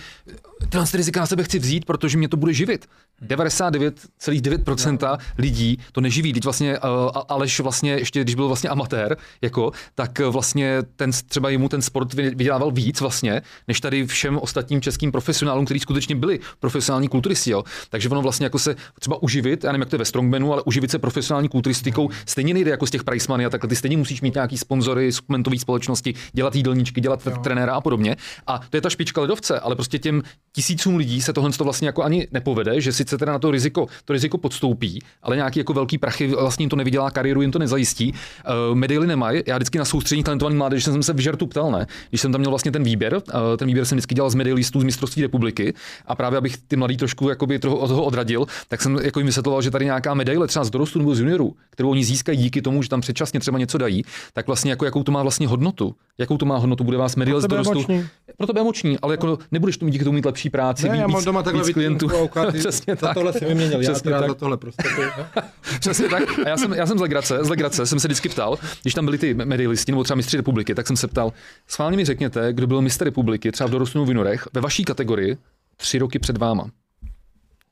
tyhle 0.68 0.86
ty 0.86 0.96
rizika 0.96 1.20
na 1.20 1.26
sebe 1.26 1.42
chci 1.42 1.58
vzít, 1.58 1.84
protože 1.84 2.18
mě 2.18 2.28
to 2.28 2.36
bude 2.36 2.52
živit. 2.52 2.86
99,9% 3.26 5.18
lidí 5.38 5.78
to 5.92 6.00
neživí. 6.00 6.32
Teď 6.32 6.44
vlastně 6.44 6.78
uh, 6.78 6.84
Aleš 7.28 7.60
vlastně 7.60 7.92
ještě, 7.92 8.20
když 8.20 8.34
byl 8.34 8.46
vlastně 8.46 8.70
amatér, 8.70 9.16
jako, 9.42 9.72
tak 9.94 10.20
eh, 10.20 10.26
vlastně 10.26 10.78
ten, 10.96 11.10
třeba 11.28 11.50
jemu 11.50 11.68
ten 11.68 11.82
sport 11.82 12.14
vy- 12.14 12.34
vydělával 12.34 12.70
víc 12.70 13.00
vlastně, 13.00 13.42
než 13.68 13.80
tady 13.80 14.06
všem 14.24 14.38
ostatním 14.38 14.80
českým 14.80 15.12
profesionálům, 15.12 15.64
kteří 15.64 15.80
skutečně 15.80 16.14
byli 16.14 16.40
profesionální 16.60 17.08
kulturisti. 17.08 17.50
Jo. 17.50 17.64
Takže 17.90 18.08
ono 18.08 18.22
vlastně 18.22 18.46
jako 18.46 18.58
se 18.58 18.76
třeba 19.00 19.22
uživit, 19.22 19.64
já 19.64 19.72
nevím, 19.72 19.82
jak 19.82 19.88
to 19.88 19.96
je 19.96 19.98
ve 19.98 20.04
Strongmanu, 20.04 20.52
ale 20.52 20.62
uživit 20.62 20.90
se 20.90 20.98
profesionální 20.98 21.48
kulturistikou 21.48 22.10
stejně 22.26 22.54
nejde 22.54 22.70
jako 22.70 22.86
z 22.86 22.90
těch 22.90 23.04
price 23.04 23.26
money 23.28 23.46
a 23.46 23.50
takhle. 23.50 23.68
Ty 23.68 23.76
stejně 23.76 23.96
musíš 23.96 24.20
mít 24.20 24.34
nějaký 24.34 24.58
sponzory, 24.58 25.12
suplementové 25.12 25.58
společnosti, 25.58 26.14
dělat 26.32 26.54
jídelníčky, 26.54 27.00
dělat 27.00 27.26
jo. 27.26 27.36
trenéra 27.42 27.74
a 27.74 27.80
podobně. 27.80 28.16
A 28.46 28.58
to 28.70 28.76
je 28.76 28.80
ta 28.80 28.90
špička 28.90 29.20
ledovce, 29.20 29.60
ale 29.60 29.74
prostě 29.74 29.98
těm 29.98 30.22
tisícům 30.52 30.96
lidí 30.96 31.22
se 31.22 31.32
tohle 31.32 31.50
to 31.52 31.64
vlastně 31.64 31.88
jako 31.88 32.02
ani 32.02 32.28
nepovede, 32.32 32.80
že 32.80 32.92
sice 32.92 33.18
teda 33.18 33.32
na 33.32 33.38
to 33.38 33.50
riziko, 33.50 33.86
to 34.04 34.12
riziko 34.12 34.38
podstoupí, 34.38 34.98
ale 35.22 35.36
nějaký 35.36 35.58
jako 35.58 35.72
velký 35.72 35.98
prachy 35.98 36.26
vlastně 36.26 36.62
jim 36.62 36.70
to 36.70 36.76
nevydělá 36.76 37.10
kariéru, 37.10 37.42
jim 37.42 37.52
to 37.52 37.58
nezajistí. 37.58 38.12
Uh, 38.12 38.74
medaily 38.74 39.06
nemají. 39.06 39.42
Já 39.46 39.56
vždycky 39.56 39.78
na 39.78 39.84
soustředění 39.84 40.24
talentovaný 40.24 40.56
mládež 40.56 40.84
jsem 40.84 41.02
se 41.02 41.12
v 41.12 41.18
žertu 41.18 41.46
ptal, 41.46 41.70
ne? 41.70 41.86
Když 42.08 42.20
jsem 42.20 42.32
tam 42.32 42.40
měl 42.40 42.50
vlastně 42.50 42.72
ten 42.72 42.82
výběr, 42.82 43.14
uh, 43.14 43.20
ten 43.56 43.68
výběr 43.68 43.84
jsem 43.84 43.96
vždycky 44.04 44.14
dělal 44.14 44.30
z 44.30 44.34
medailistů 44.34 44.80
z 44.80 44.84
mistrovství 44.84 45.22
republiky 45.22 45.74
a 46.06 46.14
právě 46.14 46.38
abych 46.38 46.56
ty 46.68 46.76
mladý 46.76 46.96
trošku 46.96 47.28
jakoby 47.28 47.58
trochu 47.58 47.76
od 47.76 47.88
toho 47.88 48.04
odradil, 48.04 48.46
tak 48.68 48.82
jsem 48.82 48.98
jako 49.02 49.20
jim 49.20 49.26
vysvětloval, 49.26 49.62
že 49.62 49.70
tady 49.70 49.84
nějaká 49.84 50.14
medaile 50.14 50.46
třeba 50.46 50.64
z 50.64 50.70
dorostu 50.70 50.98
nebo 50.98 51.14
z 51.14 51.20
juniorů, 51.20 51.54
kterou 51.70 51.90
oni 51.90 52.04
získají 52.04 52.38
díky 52.38 52.62
tomu, 52.62 52.82
že 52.82 52.88
tam 52.88 53.00
předčasně 53.00 53.40
třeba 53.40 53.58
něco 53.58 53.78
dají, 53.78 54.04
tak 54.32 54.46
vlastně 54.46 54.70
jako 54.70 54.84
jakou 54.84 55.02
to 55.02 55.12
má 55.12 55.22
vlastně 55.22 55.48
hodnotu. 55.48 55.94
Jakou 56.18 56.36
to 56.36 56.46
má 56.46 56.56
hodnotu? 56.56 56.84
Bude 56.84 56.96
vás 56.96 57.16
medaile 57.16 57.40
z 57.40 57.46
dorostu? 57.46 57.72
emoční. 57.72 58.06
Pro 58.36 58.46
tebe 58.46 58.60
je 58.60 58.62
emoční, 58.62 58.98
ale 58.98 59.14
jako 59.14 59.38
nebudeš 59.52 59.76
tomu 59.76 59.90
díky 59.90 60.04
tomu 60.04 60.14
mít 60.14 60.24
lepší 60.24 60.50
práci, 60.50 60.88
Ne, 60.88 60.92
víc, 60.92 61.00
já 61.00 61.06
mám 61.06 61.24
doma 61.24 61.42
takhle 61.42 61.64
víc 61.64 61.74
klientů. 61.74 62.08
a 62.40 62.52
Přesně 62.58 62.94
za 62.94 63.06
tak. 63.06 63.14
tohle 63.14 63.32
si 63.32 63.44
vyměnil, 63.44 63.80
já 63.82 63.90
Přesně 63.92 64.02
teda 64.04 64.20
tak. 64.20 64.28
za 64.28 64.34
tohle 64.34 64.56
prostě. 64.56 64.82
Přesně 65.80 66.08
tak. 66.08 66.22
A 66.44 66.48
já 66.48 66.56
jsem, 66.56 66.72
já 66.72 66.86
jsem 66.86 66.98
z 66.98 67.00
Legrace, 67.00 67.38
z 67.44 67.48
Legrace 67.48 67.86
jsem 67.86 68.00
se 68.00 68.08
vždycky 68.08 68.28
ptal, 68.28 68.58
když 68.82 68.94
tam 68.94 69.04
byli 69.04 69.18
ty 69.18 69.34
medailisti 69.34 69.92
nebo 69.92 70.04
třeba 70.04 70.16
mistři 70.16 70.36
republiky, 70.36 70.74
tak 70.74 70.86
jsem 70.86 70.96
se 70.96 71.08
ptal, 71.08 71.32
schválně 71.68 71.96
mi 71.96 72.04
řekněte, 72.04 72.52
kdo 72.52 72.66
byl 72.66 72.82
mistr 72.82 73.04
republiky, 73.04 73.52
třeba 73.52 73.68
v 73.68 73.70
dorostu 73.70 73.93
v 74.02 74.08
juniorech, 74.08 74.48
ve 74.52 74.60
vaší 74.60 74.84
kategorii, 74.84 75.36
tři 75.76 75.98
roky 75.98 76.18
před 76.18 76.36
váma. 76.38 76.70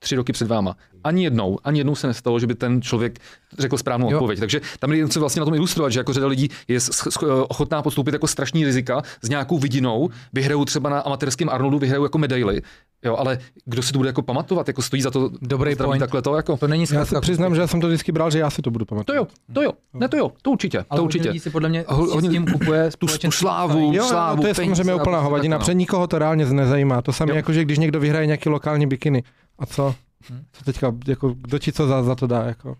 Tři 0.02 0.16
roky 0.16 0.32
před 0.32 0.48
váma. 0.48 0.76
Ani 1.04 1.24
jednou, 1.24 1.58
ani 1.64 1.80
jednou 1.80 1.94
se 1.94 2.06
nestalo, 2.06 2.40
že 2.40 2.46
by 2.46 2.54
ten 2.54 2.82
člověk 2.82 3.18
řekl 3.58 3.76
správnou 3.78 4.10
Jo. 4.10 4.16
odpověď. 4.18 4.40
Takže 4.40 4.60
tam 4.78 4.92
chci 5.06 5.18
vlastně 5.18 5.40
na 5.40 5.44
tom 5.46 5.54
ilustrovat, 5.54 5.92
že 5.92 6.00
jako 6.00 6.12
řada 6.12 6.26
lidí 6.26 6.48
je 6.68 6.78
sch- 6.78 7.44
ochotná 7.48 7.82
podstoupit 7.82 8.14
jako 8.14 8.26
strašný 8.26 8.64
rizika 8.64 9.02
s 9.22 9.28
nějakou 9.28 9.58
vidinou, 9.58 10.08
vyhrajou 10.32 10.64
třeba 10.64 10.90
na 10.90 11.00
amatérském 11.00 11.48
Arnoldu, 11.48 11.78
vyhrajou 11.78 12.02
jako 12.04 12.18
medaily. 12.18 12.62
Jo, 13.04 13.16
ale 13.16 13.38
kdo 13.64 13.82
si 13.82 13.92
to 13.92 13.98
bude 13.98 14.08
jako 14.08 14.22
pamatovat, 14.22 14.68
jako 14.68 14.82
stojí 14.82 15.02
za 15.02 15.10
to 15.10 15.30
Dobrý 15.42 15.74
zdraví 15.74 15.88
point. 15.88 16.00
takhle 16.00 16.22
to 16.22 16.36
jako. 16.36 16.56
To 16.56 16.68
není 16.68 16.82
Já 16.82 16.86
zkrátka 16.86 17.16
se 17.16 17.20
přiznám, 17.20 17.54
že 17.54 17.60
já 17.60 17.66
jsem 17.66 17.80
to 17.80 17.86
vždycky 17.86 18.12
bral, 18.12 18.30
že 18.30 18.38
já 18.38 18.50
si 18.50 18.62
to 18.62 18.70
budu 18.70 18.84
To 18.84 18.88
pamatovat. 18.88 19.16
jo, 19.16 19.26
to 19.52 19.62
jo, 19.62 19.72
ne 19.94 20.08
to 20.08 20.16
jo, 20.16 20.32
to 20.42 20.50
určitě, 20.50 20.84
ale 20.90 20.98
to 21.00 21.04
určitě. 21.04 21.28
lidí 21.28 21.40
si 21.40 21.50
podle 21.50 21.68
mě 21.68 21.84
Ho- 21.88 22.06
si 22.06 22.12
hodně- 22.12 22.28
s 22.28 22.32
tím 22.32 22.46
kupuje 22.46 22.90
tu, 22.98 23.06
tu 23.06 23.30
slávu. 23.30 23.92
Jo, 23.94 24.04
slávu, 24.04 24.36
jo, 24.36 24.42
to 24.42 24.48
je 24.48 24.54
samozřejmě 24.54 24.94
úplná 24.94 25.04
prostě 25.04 25.24
hovadina. 25.24 25.56
takhle, 25.56 25.64
Před 25.64 25.74
nikoho 25.74 26.06
to 26.06 26.18
reálně 26.18 26.46
nezajímá. 26.46 27.02
To 27.02 27.12
samé 27.12 27.34
jako, 27.34 27.52
že 27.52 27.64
když 27.64 27.78
někdo 27.78 28.00
vyhraje 28.00 28.26
nějaký 28.26 28.48
lokální 28.48 28.86
bikiny. 28.86 29.22
A 29.62 29.66
co? 29.66 29.94
Hm. 30.30 30.44
Co 30.52 30.64
teďka, 30.64 30.94
jako, 31.08 31.28
kdo 31.28 31.58
ti 31.58 31.72
co 31.72 31.86
za, 31.86 32.02
za 32.02 32.14
to 32.14 32.26
dá? 32.26 32.42
Jako? 32.42 32.76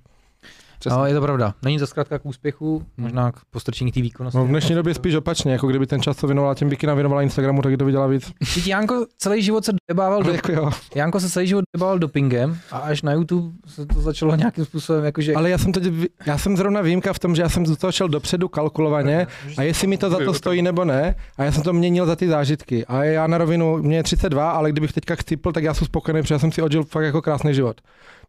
Přesně. 0.83 0.99
No, 0.99 1.07
je 1.07 1.15
to 1.15 1.21
pravda. 1.21 1.55
Není 1.63 1.79
to 1.79 1.87
zkrátka 1.87 2.19
k 2.19 2.27
úspěchu, 2.27 2.87
možná 2.97 3.33
k 3.33 3.41
postrčení 3.51 3.93
té 3.93 4.03
výkonnosti. 4.03 4.39
No, 4.39 4.45
v 4.45 4.49
dnešní 4.49 4.75
době 4.75 4.95
spíš 4.95 5.15
opačně, 5.15 5.53
jako 5.53 5.67
kdyby 5.67 5.87
ten 5.87 6.03
čas, 6.03 6.17
co 6.17 6.27
věnovala 6.27 6.55
těm 6.55 6.69
bikinám, 6.69 6.97
věnovala 6.97 7.23
Instagramu, 7.23 7.63
tak 7.63 7.77
to 7.79 7.85
vydělá 7.85 8.07
víc. 8.07 8.33
Teď 8.55 8.67
Janko 8.67 9.07
celý 9.19 9.43
život 9.43 9.65
se 9.65 9.73
debával, 9.91 10.23
do, 10.27 10.33
jako 10.33 10.53
jo. 10.53 10.71
Janko 10.95 11.21
se 11.21 11.31
celý 11.31 11.47
život 11.47 11.65
debával 11.77 11.99
dopingem 11.99 12.59
a 12.71 12.79
až 12.79 13.03
na 13.03 13.13
YouTube 13.13 13.53
se 13.67 13.87
to 13.87 14.01
začalo 14.01 14.37
nějakým 14.37 14.65
způsobem 14.65 15.05
jakože... 15.05 15.35
Ale 15.35 15.51
já 15.51 15.59
jsem, 15.59 15.73
teď, 15.73 15.85
já 16.27 16.39
jsem 16.39 16.57
zrovna 16.57 16.81
výjimka 16.81 17.13
v 17.13 17.19
tom, 17.19 17.35
že 17.35 17.43
já 17.43 17.49
jsem 17.49 17.65
do 17.65 17.77
toho 17.77 17.93
šel 17.93 18.09
dopředu 18.09 18.49
kalkulovaně 18.49 19.27
a 19.59 19.63
jestli 19.63 19.87
mi 19.87 19.99
to 19.99 20.11
za 20.11 20.19
to 20.25 20.35
stojí 20.35 20.63
nebo 20.63 20.85
ne. 20.85 21.15
A 21.37 21.45
já 21.45 21.53
jsem 21.53 21.63
to 21.63 21.73
měnil 21.73 22.07
za 22.07 22.17
ty 22.17 22.29
zážitky. 22.29 22.87
A 22.87 23.05
já 23.05 23.27
na 23.27 23.39
rovinu, 23.39 23.79
mě 23.79 23.97
je 23.97 24.03
32, 24.03 24.51
ale 24.51 24.73
kdybych 24.73 24.93
teďka 24.93 25.15
chcípl, 25.15 25.53
tak 25.53 25.65
já 25.65 25.75
jsem 25.75 25.87
spokojený, 25.87 26.23
protože 26.23 26.35
já 26.35 26.39
jsem 26.39 26.53
si 26.53 26.63
odžil 26.63 26.85
fakt 26.85 27.05
jako 27.05 27.23
krásný 27.23 27.55
život. 27.55 27.81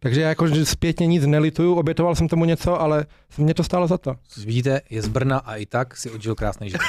Takže 0.03 0.21
já 0.21 0.29
jako 0.29 0.47
zpětně 0.63 1.07
nic 1.07 1.25
nelituju, 1.25 1.75
obětoval 1.75 2.15
jsem 2.15 2.27
tomu 2.27 2.45
něco, 2.45 2.81
ale 2.81 3.05
mě 3.37 3.53
to 3.53 3.63
stálo 3.63 3.87
za 3.87 3.97
to. 3.97 4.15
Vidíte, 4.45 4.81
je 4.89 5.01
z 5.01 5.07
Brna 5.07 5.37
a 5.37 5.55
i 5.55 5.65
tak 5.65 5.97
si 5.97 6.11
odžil 6.11 6.35
krásný 6.35 6.69
život. 6.69 6.85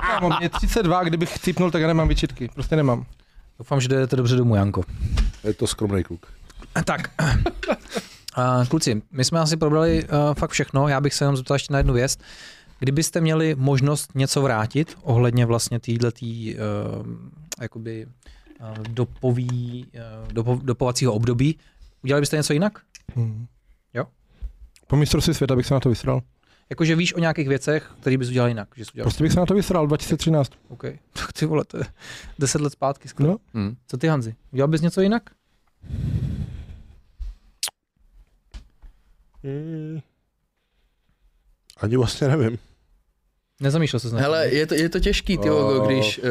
Kámo, 0.00 0.28
mě 0.28 0.38
je 0.40 0.48
32, 0.48 1.04
kdybych 1.04 1.36
chcípnul, 1.36 1.70
tak 1.70 1.82
já 1.82 1.88
nemám 1.88 2.08
vyčitky. 2.08 2.50
Prostě 2.54 2.76
nemám. 2.76 3.06
Doufám, 3.58 3.80
že 3.80 3.88
jdete 3.88 4.16
dobře 4.16 4.36
domů, 4.36 4.54
Janko. 4.54 4.82
Je 5.44 5.54
to 5.54 5.66
skromný 5.66 6.02
kluk. 6.02 6.26
Tak, 6.84 7.10
uh, 8.38 8.66
kluci, 8.68 9.02
my 9.12 9.24
jsme 9.24 9.40
asi 9.40 9.56
probrali 9.56 10.04
uh, 10.04 10.34
fakt 10.34 10.50
všechno, 10.50 10.88
já 10.88 11.00
bych 11.00 11.14
se 11.14 11.24
jenom 11.24 11.36
zeptal 11.36 11.54
ještě 11.54 11.72
na 11.72 11.78
jednu 11.78 11.94
věc. 11.94 12.16
Kdybyste 12.78 13.20
měli 13.20 13.54
možnost 13.58 14.10
něco 14.14 14.42
vrátit 14.42 14.96
ohledně 15.02 15.46
vlastně 15.46 15.80
týhletý, 15.80 16.54
uh, 16.54 16.60
jakoby 17.60 18.06
uh, 18.70 18.78
dopový, 18.88 19.86
uh, 19.94 20.32
dopo, 20.32 20.60
dopovacího 20.62 21.12
období, 21.12 21.58
udělali 22.02 22.20
byste 22.20 22.36
něco 22.36 22.52
jinak? 22.52 22.82
Hmm. 23.14 23.46
Jo? 23.94 24.04
Po 24.86 24.96
mistrovství 24.96 25.34
světa 25.34 25.56
bych 25.56 25.66
se 25.66 25.74
na 25.74 25.80
to 25.80 25.88
vysral. 25.88 26.22
Jakože 26.70 26.96
víš 26.96 27.14
o 27.14 27.18
nějakých 27.18 27.48
věcech, 27.48 27.92
které 28.00 28.18
bys 28.18 28.28
udělal 28.28 28.48
jinak. 28.48 28.68
Že 28.76 28.84
jsi 28.84 28.90
udělal. 28.92 29.04
Prostě 29.04 29.24
bych 29.24 29.32
se 29.32 29.40
na 29.40 29.46
to 29.46 29.54
vysral 29.54 29.86
2013. 29.86 30.52
OK. 30.68 30.84
Tak 31.12 31.32
ty 31.32 31.46
vole, 31.46 31.64
to 31.64 31.78
je 31.78 31.84
10 32.38 32.60
let 32.60 32.72
zpátky 32.72 33.08
skoro. 33.08 33.28
No. 33.28 33.38
Hm. 33.54 33.76
Co 33.86 33.96
ty 33.96 34.06
Hanzi? 34.06 34.34
Udělal 34.52 34.68
bys 34.68 34.80
něco 34.80 35.00
jinak? 35.00 35.30
Hmm. 39.42 40.00
Ani 41.76 41.96
vlastně 41.96 42.28
nevím. 42.28 42.58
Nezamýšlel 43.62 44.00
se 44.00 44.20
Hele, 44.20 44.48
je 44.48 44.66
to, 44.66 44.74
je 44.74 44.88
to 44.88 45.00
těžký, 45.00 45.38
ty 45.38 45.50
Oh. 45.50 45.86
když 45.86 46.18
uh, 46.18 46.24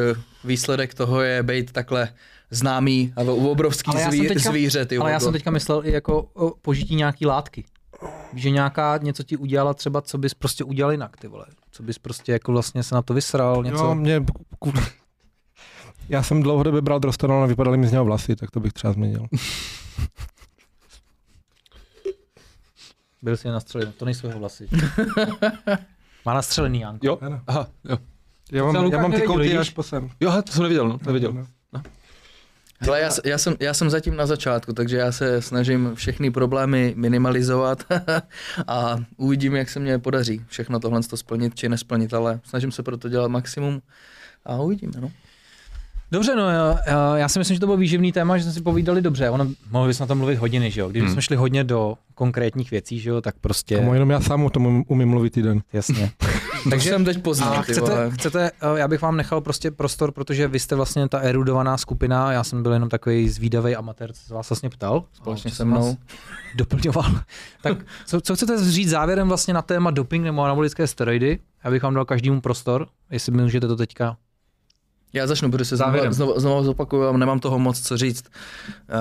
výsledek 0.44 0.94
toho 0.94 1.20
je 1.20 1.42
být 1.42 1.72
takhle 1.72 2.08
známý 2.50 3.12
a 3.16 3.20
obrovský 3.22 3.90
Ale 3.90 4.00
já 4.00 4.10
jsem 4.10 4.18
zví, 4.18 4.28
teďka- 4.28 4.50
zvíře, 4.50 4.86
ty 4.86 4.96
Ale 4.96 5.12
já 5.12 5.20
jsem 5.20 5.32
teďka 5.32 5.50
myslel 5.50 5.86
i 5.86 5.92
jako 5.92 6.22
o 6.34 6.50
požití 6.62 6.94
nějaký 6.94 7.26
látky. 7.26 7.64
Že 8.34 8.50
nějaká 8.50 8.96
něco 9.02 9.22
ti 9.22 9.36
udělala 9.36 9.74
třeba, 9.74 10.00
co 10.02 10.18
bys 10.18 10.34
prostě 10.34 10.64
udělal 10.64 10.92
jinak, 10.92 11.16
ty 11.16 11.28
vole. 11.28 11.46
Co 11.70 11.82
bys 11.82 11.98
prostě 11.98 12.32
jako 12.32 12.52
vlastně 12.52 12.82
se 12.82 12.94
na 12.94 13.02
to 13.02 13.14
vysral, 13.14 13.64
něco. 13.64 13.84
Jo, 13.84 13.94
mě, 13.94 14.24
já 16.08 16.22
jsem 16.22 16.42
dlouhodobě 16.42 16.80
bral 16.80 16.98
drostanon 17.00 17.42
a 17.42 17.46
vypadaly 17.46 17.78
mi 17.78 17.88
z 17.88 17.92
něho 17.92 18.04
vlasy, 18.04 18.36
tak 18.36 18.50
to 18.50 18.60
bych 18.60 18.72
třeba 18.72 18.92
změnil. 18.92 19.26
Byl 23.22 23.36
si 23.36 23.48
je 23.48 23.52
nastřelený, 23.52 23.92
to 23.92 24.04
nejsou 24.04 24.26
jeho 24.26 24.38
vlasy. 24.38 24.68
Má 26.24 26.34
nastřelený, 26.34 26.80
Janko. 26.80 27.06
Jo, 27.06 27.18
Ano. 27.20 27.40
aha, 27.46 27.66
jo. 27.84 27.98
Já 28.52 28.64
mám, 28.64 28.92
já 28.92 29.02
mám 29.02 29.12
ty 29.12 29.22
kouty 29.22 29.58
až 29.58 29.70
po 29.70 29.82
sem. 29.82 30.10
Jo, 30.20 30.42
to 30.42 30.52
jsem 30.52 30.62
neviděl, 30.62 30.88
no, 30.88 30.98
to 30.98 31.06
neviděl. 31.06 31.32
No. 31.32 31.82
Hele, 32.80 33.00
já, 33.00 33.10
já, 33.24 33.38
jsem, 33.38 33.56
já 33.60 33.74
jsem 33.74 33.90
zatím 33.90 34.16
na 34.16 34.26
začátku, 34.26 34.72
takže 34.72 34.96
já 34.96 35.12
se 35.12 35.42
snažím 35.42 35.94
všechny 35.94 36.30
problémy 36.30 36.94
minimalizovat 36.96 37.84
a 38.66 38.96
uvidím, 39.16 39.56
jak 39.56 39.68
se 39.70 39.80
mě 39.80 39.98
podaří 39.98 40.44
všechno 40.48 40.80
tohle 40.80 41.02
to 41.02 41.16
splnit 41.16 41.54
či 41.54 41.68
nesplnit, 41.68 42.14
ale 42.14 42.40
snažím 42.44 42.72
se 42.72 42.82
pro 42.82 42.96
to 42.96 43.08
dělat 43.08 43.28
maximum 43.28 43.82
a 44.44 44.56
uvidíme. 44.56 44.92
No. 45.00 45.10
Dobře, 46.12 46.36
no 46.36 46.48
já, 46.50 46.78
já- 47.16 47.28
si 47.28 47.38
myslím, 47.38 47.54
že 47.54 47.60
to 47.60 47.66
byl 47.66 47.76
výživný 47.76 48.12
téma, 48.12 48.38
že 48.38 48.44
jsme 48.44 48.52
si 48.52 48.60
povídali 48.60 49.02
dobře. 49.02 49.30
Ono, 49.30 49.46
mohli 49.70 49.88
bychom 49.88 50.04
na 50.04 50.06
tom 50.08 50.18
mluvit 50.18 50.36
hodiny, 50.38 50.70
že 50.70 50.80
jo? 50.80 50.88
Kdybychom 50.88 51.12
Hmm. 51.12 51.20
šli 51.20 51.36
hodně 51.36 51.64
do 51.64 51.94
konkrétních 52.14 52.70
věcí, 52.70 52.98
že 53.00 53.10
jo, 53.10 53.20
tak 53.20 53.34
prostě, 53.40 53.76
Kamo, 53.76 53.94
jenom 53.94 54.10
já 54.10 54.20
sám 54.20 54.44
o 54.44 54.50
tom 54.50 54.84
umím 54.88 55.08
mluvit 55.08 55.30
týden. 55.32 55.62
jasně. 55.72 56.10
Takže 56.70 56.90
jsem 56.90 57.04
teď 57.04 57.22
poznal, 57.22 57.62
chcete, 57.62 58.10
chcete, 58.10 58.50
eh, 58.50 58.78
já 58.78 58.88
bych 58.88 59.02
vám 59.02 59.16
nechal 59.16 59.40
prostě 59.40 59.70
prostor, 59.70 60.12
protože 60.12 60.48
vy 60.48 60.58
jste 60.58 60.74
vlastně 60.76 61.08
ta 61.08 61.18
erudovaná 61.18 61.76
skupina, 61.76 62.32
já 62.32 62.44
jsem 62.44 62.62
byl 62.62 62.72
jenom 62.72 62.88
takový 62.88 63.28
zvídavý 63.28 63.76
amatér, 63.76 64.12
co 64.12 64.22
se 64.26 64.34
vás 64.34 64.50
vlastně 64.50 64.70
ptal. 64.70 65.04
Společně 65.12 65.50
se 65.50 65.64
mnou. 65.64 65.96
Doplňoval. 66.56 67.10
tak 67.62 67.78
co, 68.06 68.20
co, 68.20 68.34
chcete 68.34 68.70
říct 68.70 68.90
závěrem 68.90 69.28
vlastně 69.28 69.54
na 69.54 69.62
téma 69.62 69.90
doping 69.90 70.24
nebo 70.24 70.42
anabolické 70.42 70.86
steroidy? 70.86 71.38
Já 71.64 71.70
bych 71.70 71.82
vám 71.82 71.94
dal 71.94 72.04
každému 72.04 72.40
prostor, 72.40 72.86
jestli 73.10 73.32
můžete 73.32 73.68
to 73.68 73.76
teďka. 73.76 74.16
Já 75.12 75.26
začnu, 75.26 75.50
protože 75.50 75.64
se 75.64 75.76
znovu, 75.76 76.12
znovu, 76.12 76.40
znovu 76.40 76.64
zopakuju 76.64 77.02
a 77.02 77.16
nemám 77.16 77.40
toho 77.40 77.58
moc 77.58 77.80
co 77.80 77.96
říct. 77.96 78.24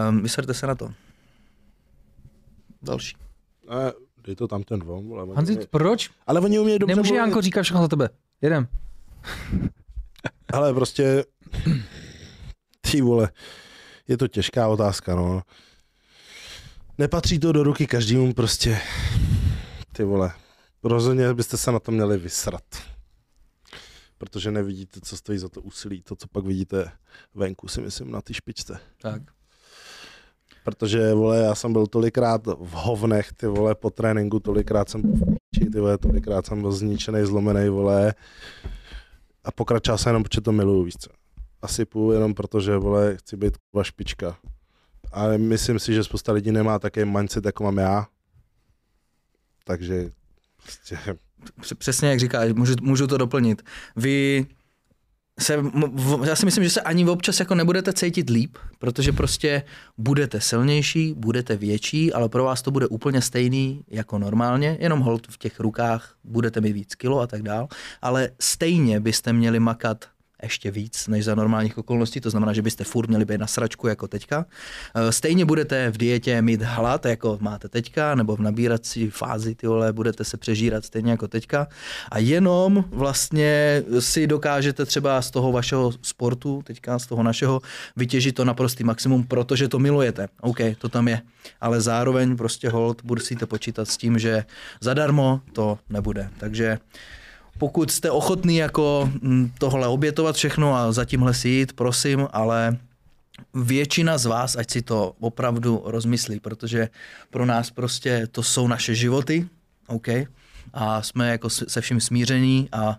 Um, 0.10 0.22
vyserte 0.24 0.54
se 0.54 0.68
na 0.68 0.76
to. 0.76 0.90
Další. 2.82 3.16
Ne, 3.70 3.92
dej 4.24 4.36
to 4.36 4.48
tam 4.48 4.64
ten 4.64 4.80
dvom. 4.80 5.08
vole, 5.10 5.24
oni 5.24 5.36
Hanzi, 5.36 5.54
umějí- 5.54 5.68
proč? 5.72 6.10
Ale 6.28 6.40
oni 6.42 6.60
umějí 6.60 6.80
dobře 6.80 6.96
Nemůže 6.96 7.08
mluvit. 7.08 7.18
Janko 7.20 7.42
říkat 7.42 7.62
všechno 7.64 7.82
za 7.82 7.88
tebe. 7.88 8.10
Jedem. 8.42 8.68
Ale 10.54 10.74
prostě, 10.74 11.26
ty 12.92 13.02
vole, 13.02 13.30
je 14.08 14.18
to 14.18 14.28
těžká 14.28 14.68
otázka, 14.68 15.16
no. 15.16 15.42
Nepatří 16.98 17.40
to 17.40 17.52
do 17.52 17.64
ruky 17.64 17.88
každému 17.88 18.34
prostě, 18.34 18.82
ty 19.94 20.04
vole. 20.04 20.32
Rozhodně 20.84 21.34
byste 21.34 21.58
se 21.58 21.72
na 21.72 21.80
to 21.80 21.92
měli 21.92 22.18
vysrat. 22.18 22.64
Protože 24.22 24.52
nevidíte, 24.52 25.00
co 25.04 25.18
stojí 25.18 25.40
za 25.40 25.50
to 25.50 25.62
úsilí. 25.62 26.02
To, 26.02 26.16
co 26.16 26.28
pak 26.28 26.46
vidíte 26.46 26.92
venku, 27.36 27.68
si 27.68 27.82
myslím, 27.82 28.12
na 28.12 28.22
ty 28.22 28.34
špičce. 28.34 28.80
Tak. 29.02 29.22
Protože, 30.64 31.14
vole, 31.14 31.38
já 31.38 31.56
jsem 31.56 31.74
byl 31.74 31.88
tolikrát 31.88 32.48
v 32.48 32.72
hovnech, 32.72 33.34
ty 33.34 33.48
vole, 33.48 33.76
po 33.76 33.90
tréninku, 33.90 34.40
tolikrát 34.40 34.90
jsem 34.90 35.02
v 35.02 35.36
píči, 35.50 35.70
ty 35.70 35.80
vole, 35.80 35.98
tolikrát 35.98 36.46
jsem 36.46 36.62
byl 36.62 36.72
zničený, 36.72 37.26
zlomený, 37.26 37.70
vole. 37.70 38.14
A 39.44 39.52
pokračoval 39.52 39.98
jsem 39.98 40.10
jenom, 40.10 40.24
protože 40.24 40.42
to 40.42 40.52
miluju, 40.52 40.84
víš 40.84 40.96
co. 41.00 41.10
Asi 41.62 41.86
půl 41.86 42.14
jenom 42.14 42.34
proto, 42.34 42.60
že, 42.60 42.78
vole, 42.78 43.18
chci 43.18 43.38
být 43.38 43.58
kurva 43.58 43.84
špička. 43.84 44.38
Ale 45.12 45.38
myslím 45.38 45.80
si, 45.80 45.94
že 45.94 46.04
spousta 46.04 46.32
lidí 46.32 46.52
nemá 46.52 46.80
takový 46.80 47.06
mindset, 47.06 47.46
jako 47.46 47.64
mám 47.64 47.78
já. 47.78 48.08
Takže, 49.64 50.10
prostě, 50.64 50.98
Přesně 51.78 52.10
jak 52.10 52.20
říkáš, 52.20 52.54
můžu, 52.54 52.76
můžu 52.82 53.08
to 53.08 53.18
doplnit. 53.18 53.62
Vy 53.96 54.46
se, 55.40 55.64
já 56.26 56.36
si 56.36 56.46
myslím, 56.46 56.64
že 56.64 56.70
se 56.70 56.82
ani 56.82 57.06
občas 57.10 57.40
jako 57.40 57.56
nebudete 57.56 57.94
cítit 57.94 58.30
líp, 58.30 58.58
protože 58.80 59.12
prostě 59.12 59.64
budete 59.98 60.42
silnější, 60.42 61.14
budete 61.18 61.56
větší, 61.56 62.14
ale 62.14 62.30
pro 62.30 62.44
vás 62.44 62.62
to 62.62 62.72
bude 62.72 62.88
úplně 62.88 63.22
stejný 63.22 63.84
jako 63.88 64.20
normálně, 64.20 64.78
jenom 64.80 65.00
hold 65.00 65.28
v 65.28 65.38
těch 65.38 65.60
rukách 65.60 66.16
budete 66.24 66.62
mít 66.62 66.74
víc 66.74 66.96
kilo 66.96 67.20
a 67.20 67.28
tak 67.28 67.42
dál, 67.42 67.68
ale 68.02 68.30
stejně 68.40 69.00
byste 69.00 69.34
měli 69.34 69.60
makat 69.60 70.06
ještě 70.44 70.72
víc 70.72 71.08
než 71.08 71.26
za 71.26 71.36
normálních 71.36 71.78
okolností, 71.78 72.22
to 72.22 72.30
znamená, 72.30 72.54
že 72.54 72.62
byste 72.62 72.84
furt 72.84 73.08
měli 73.08 73.26
být 73.26 73.38
na 73.38 73.48
sračku 73.48 73.88
jako 73.88 74.08
teďka. 74.08 74.46
Eh, 74.96 75.12
Stejně 75.12 75.46
budete 75.46 75.92
v 75.92 75.98
dietě 75.98 76.42
mít 76.42 76.62
hlad, 76.62 77.06
jako 77.06 77.38
máte 77.42 77.70
teďka, 77.70 78.16
nebo 78.16 78.36
v 78.36 78.40
nabírací 78.40 79.10
fázi, 79.10 79.56
ty 79.56 79.68
vole, 79.68 79.94
budete 79.94 80.24
se 80.24 80.38
přežírat 80.38 80.86
stejně 80.86 81.12
jako 81.12 81.28
teďka. 81.28 81.68
A 82.12 82.18
jenom 82.20 82.86
vlastně 82.90 83.84
si 84.00 84.28
dokážete 84.28 84.86
třeba 84.86 85.22
z 85.22 85.32
toho 85.32 85.52
vašeho 85.52 85.92
sportu, 86.02 86.62
teďka 86.66 87.00
z 87.00 87.06
toho 87.06 87.24
našeho, 87.24 87.62
vytěžit 87.96 88.36
to 88.36 88.46
naprostý 88.46 88.84
maximum, 88.84 89.24
protože 89.24 89.68
to 89.68 89.80
milujete. 89.80 90.28
OK, 90.42 90.58
to 90.78 90.90
tam 90.90 91.08
je. 91.08 91.22
Ale 91.62 91.82
zároveň 91.82 92.38
prostě 92.38 92.70
hold, 92.70 93.04
musíte 93.04 93.46
počítat 93.46 93.88
s 93.88 93.98
tím, 93.98 94.20
že 94.20 94.46
zadarmo 94.82 95.42
to 95.54 95.80
nebude. 95.90 96.30
Takže 96.38 96.80
pokud 97.62 97.92
jste 97.92 98.12
ochotný 98.12 98.58
jako 98.58 99.10
mm, 99.22 99.52
tohle 99.60 99.88
obětovat 99.88 100.36
všechno 100.36 100.76
a 100.76 100.92
za 100.92 101.06
tímhle 101.06 101.34
si 101.34 101.50
jít, 101.50 101.74
prosím, 101.74 102.28
ale 102.34 102.78
většina 103.54 104.18
z 104.18 104.26
vás, 104.26 104.56
ať 104.56 104.72
si 104.72 104.82
to 104.82 105.14
opravdu 105.20 105.82
rozmyslí, 105.86 106.40
protože 106.40 106.90
pro 107.30 107.46
nás 107.46 107.72
prostě 107.72 108.28
to 108.32 108.44
jsou 108.44 108.68
naše 108.68 108.96
životy, 108.96 109.48
OK? 109.88 110.08
A 110.74 111.02
jsme 111.02 111.30
jako 111.30 111.50
se 111.50 111.82
vším 111.82 112.02
smíření 112.02 112.70
a 112.72 112.90
uh, 112.90 112.96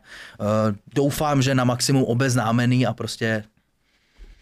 doufám, 0.95 1.43
že 1.43 1.55
na 1.55 1.65
maximum 1.65 2.05
obeznámený 2.05 2.87
a 2.87 2.95
prostě 2.95 3.45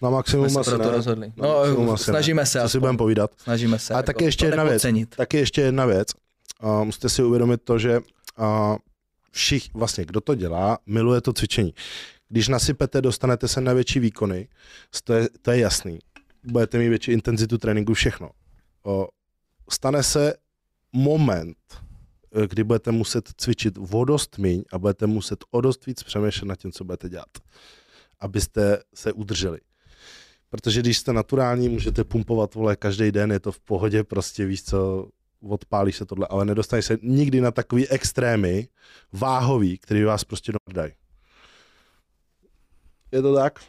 na 0.03 0.11
maximum 0.11 0.49
jsme 0.51 0.55
se 0.55 0.61
asi 0.61 0.71
pro 0.71 0.79
to 0.79 0.91
ne. 0.91 0.97
rozhodli. 0.97 1.33
Na 1.37 1.49
No, 1.49 1.93
asi 1.93 2.05
snažíme 2.05 2.43
ne. 2.43 2.47
se 2.47 2.61
Co 2.61 2.69
si 2.69 2.81
budeme 2.81 2.99
povídat. 2.99 3.31
Snažíme 3.37 3.79
se. 3.79 3.95
A 3.95 3.97
jako 3.97 4.07
taky 4.07 4.25
ještě 4.25 4.47
jedna 4.47 4.65
věc. 4.65 4.87
Taky 5.17 5.37
ještě 5.37 5.61
jedna 5.61 5.87
věc. 5.87 6.09
Uh, 6.63 6.85
musíte 6.85 7.09
si 7.09 7.23
uvědomit 7.23 7.61
to, 7.65 7.79
že 7.79 7.99
uh, 8.39 8.77
všich, 9.31 9.75
vlastně 9.75 10.05
kdo 10.05 10.21
to 10.21 10.35
dělá, 10.35 10.79
miluje 10.87 11.21
to 11.21 11.33
cvičení. 11.33 11.75
Když 12.29 12.49
nasypete, 12.49 13.03
dostanete 13.03 13.49
se 13.49 13.61
na 13.61 13.73
větší 13.73 14.01
výkony, 14.01 14.49
to 15.05 15.13
je, 15.13 15.29
to 15.43 15.51
je 15.51 15.59
jasný. 15.59 15.99
Budete 16.45 16.79
mít 16.79 16.89
větší 16.89 17.13
intenzitu 17.13 17.59
tréninku, 17.59 17.95
všechno. 17.95 18.31
O, 18.83 19.09
stane 19.71 20.03
se 20.03 20.35
moment, 20.93 21.57
eh, 22.35 22.47
kdy 22.47 22.65
budete 22.65 22.93
muset 22.93 23.29
cvičit 23.37 23.79
o 23.91 24.05
dost 24.05 24.39
míň 24.39 24.63
a 24.73 24.79
budete 24.79 25.07
muset 25.07 25.45
o 25.51 25.61
dost 25.61 25.87
víc 25.87 26.03
přemýšlet 26.03 26.49
nad 26.49 26.57
tím, 26.57 26.73
co 26.73 26.85
budete 26.85 27.09
dělat, 27.09 27.29
abyste 28.21 28.83
se 28.95 29.13
udrželi. 29.13 29.59
Protože 30.51 30.81
když 30.81 30.99
jste 30.99 31.13
naturální, 31.13 31.69
můžete 31.69 32.05
pumpovat 32.05 32.55
vole 32.55 32.77
každý 32.77 33.13
den, 33.13 33.33
je 33.33 33.41
to 33.41 33.53
v 33.53 33.61
pohodě, 33.61 34.05
prostě 34.05 34.47
víš 34.47 34.63
co, 34.63 35.09
odpálíš 35.49 35.97
se 35.97 36.07
tohle, 36.07 36.27
ale 36.31 36.45
nedostaneš 36.45 36.85
se 36.85 36.99
nikdy 37.03 37.41
na 37.41 37.51
takový 37.51 37.89
extrémy 37.89 38.69
váhový, 39.13 39.79
který 39.79 40.05
vás 40.05 40.25
prostě 40.25 40.53
dají. 40.73 40.93
Je 43.13 43.23
to 43.23 43.35
tak? 43.35 43.61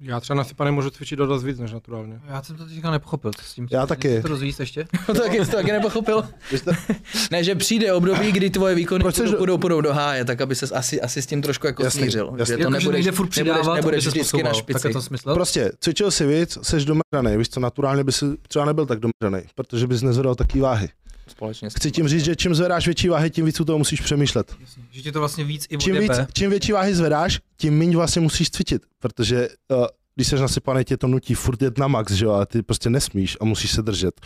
Já 0.00 0.20
třeba 0.20 0.36
nasypaný 0.36 0.70
můžu 0.70 0.90
cvičit 0.90 1.18
dost 1.18 1.44
víc 1.44 1.58
než 1.58 1.72
naturálně. 1.72 2.20
Já 2.26 2.42
jsem 2.42 2.56
to 2.56 2.66
teďka 2.66 2.90
nepochopil. 2.90 3.30
S 3.42 3.54
tím, 3.54 3.68
Já 3.70 3.86
taky. 3.86 4.22
To 4.22 4.28
rozvíjíš 4.28 4.58
ještě? 4.58 4.86
to 5.06 5.14
taky, 5.20 5.38
to 5.38 5.46
taky 5.46 5.72
nepochopil. 5.72 6.22
Ne, 7.30 7.44
že 7.44 7.54
přijde 7.54 7.92
období, 7.92 8.32
kdy 8.32 8.50
tvoje 8.50 8.74
výkony 8.74 9.02
Proč 9.04 9.14
půjdou, 9.14 9.28
chceš- 9.30 9.38
půjdou, 9.38 9.58
půjdou 9.58 9.80
do 9.80 9.92
háje, 9.92 10.24
tak 10.24 10.40
aby 10.40 10.54
se 10.54 10.66
asi, 10.74 11.00
asi 11.00 11.22
s 11.22 11.26
tím 11.26 11.42
trošku 11.42 11.66
jako 11.66 11.84
Jasný, 11.84 12.00
smířil. 12.02 12.34
jasný. 12.38 12.52
Že 12.52 12.56
to 12.56 12.60
Jako, 12.62 12.72
že 12.72 12.78
nebudeš, 12.78 12.92
nejde 13.04 13.12
furt 13.16 13.36
nebudeš, 13.36 13.42
přidávat, 13.60 13.74
nebudeš 13.74 14.04
se 14.04 14.10
vždycky 14.10 14.42
na 14.42 14.50
posouval. 14.50 14.52
Tak 14.52 14.62
špici. 14.74 14.88
je 14.88 14.92
to 14.92 15.02
smysl? 15.02 15.34
prostě 15.34 15.72
cvičil 15.80 16.10
si 16.10 16.26
víc, 16.26 16.58
seš 16.62 16.84
domrdaný, 16.84 17.36
víš 17.38 17.48
co, 17.48 17.60
naturálně 17.60 18.04
by 18.04 18.12
si 18.12 18.24
třeba 18.48 18.64
nebyl 18.64 18.86
tak 18.86 18.98
domrdaný, 19.00 19.46
protože 19.54 19.86
bys 19.86 20.02
nezvedal 20.02 20.34
taky 20.34 20.60
váhy. 20.60 20.88
Společně 21.28 21.68
Chci 21.70 21.90
tím 21.90 22.08
říct, 22.08 22.24
že 22.24 22.36
čím 22.36 22.54
zvedáš 22.54 22.86
větší 22.86 23.08
váhy, 23.08 23.30
tím 23.30 23.44
víc 23.44 23.60
u 23.60 23.64
toho 23.64 23.78
musíš 23.78 24.00
přemýšlet. 24.00 24.56
Že 24.90 25.02
ti 25.02 25.12
to 25.12 25.18
vlastně 25.18 25.44
víc 25.44 25.66
i 25.70 25.78
Čím, 25.78 25.98
víc, 25.98 26.12
čím 26.32 26.50
větší 26.50 26.72
váhy 26.72 26.94
zvedáš, 26.94 27.40
tím 27.56 27.78
méně 27.78 27.96
vlastně 27.96 28.20
musíš 28.22 28.50
cvičit, 28.50 28.82
protože 28.98 29.48
uh, 29.70 29.86
když 30.14 30.28
jsi 30.28 30.36
nasypaný, 30.36 30.84
tě 30.84 30.96
to 30.96 31.06
nutí 31.06 31.34
furt 31.34 31.62
jet 31.62 31.78
na 31.78 31.88
max, 31.88 32.12
že 32.12 32.24
jo, 32.24 32.32
a 32.32 32.46
ty 32.46 32.62
prostě 32.62 32.90
nesmíš 32.90 33.36
a 33.40 33.44
musíš 33.44 33.70
se 33.70 33.82
držet. 33.82 34.20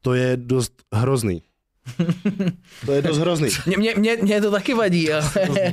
To 0.00 0.14
je 0.14 0.36
dost 0.36 0.72
hrozný. 0.94 1.42
To 2.86 2.92
je 2.92 3.02
dost 3.02 3.18
hrozný. 3.18 3.48
Mě, 3.76 3.94
mě, 3.96 4.16
mě, 4.22 4.40
to 4.40 4.50
taky 4.50 4.74
vadí, 4.74 5.12
ale, 5.12 5.30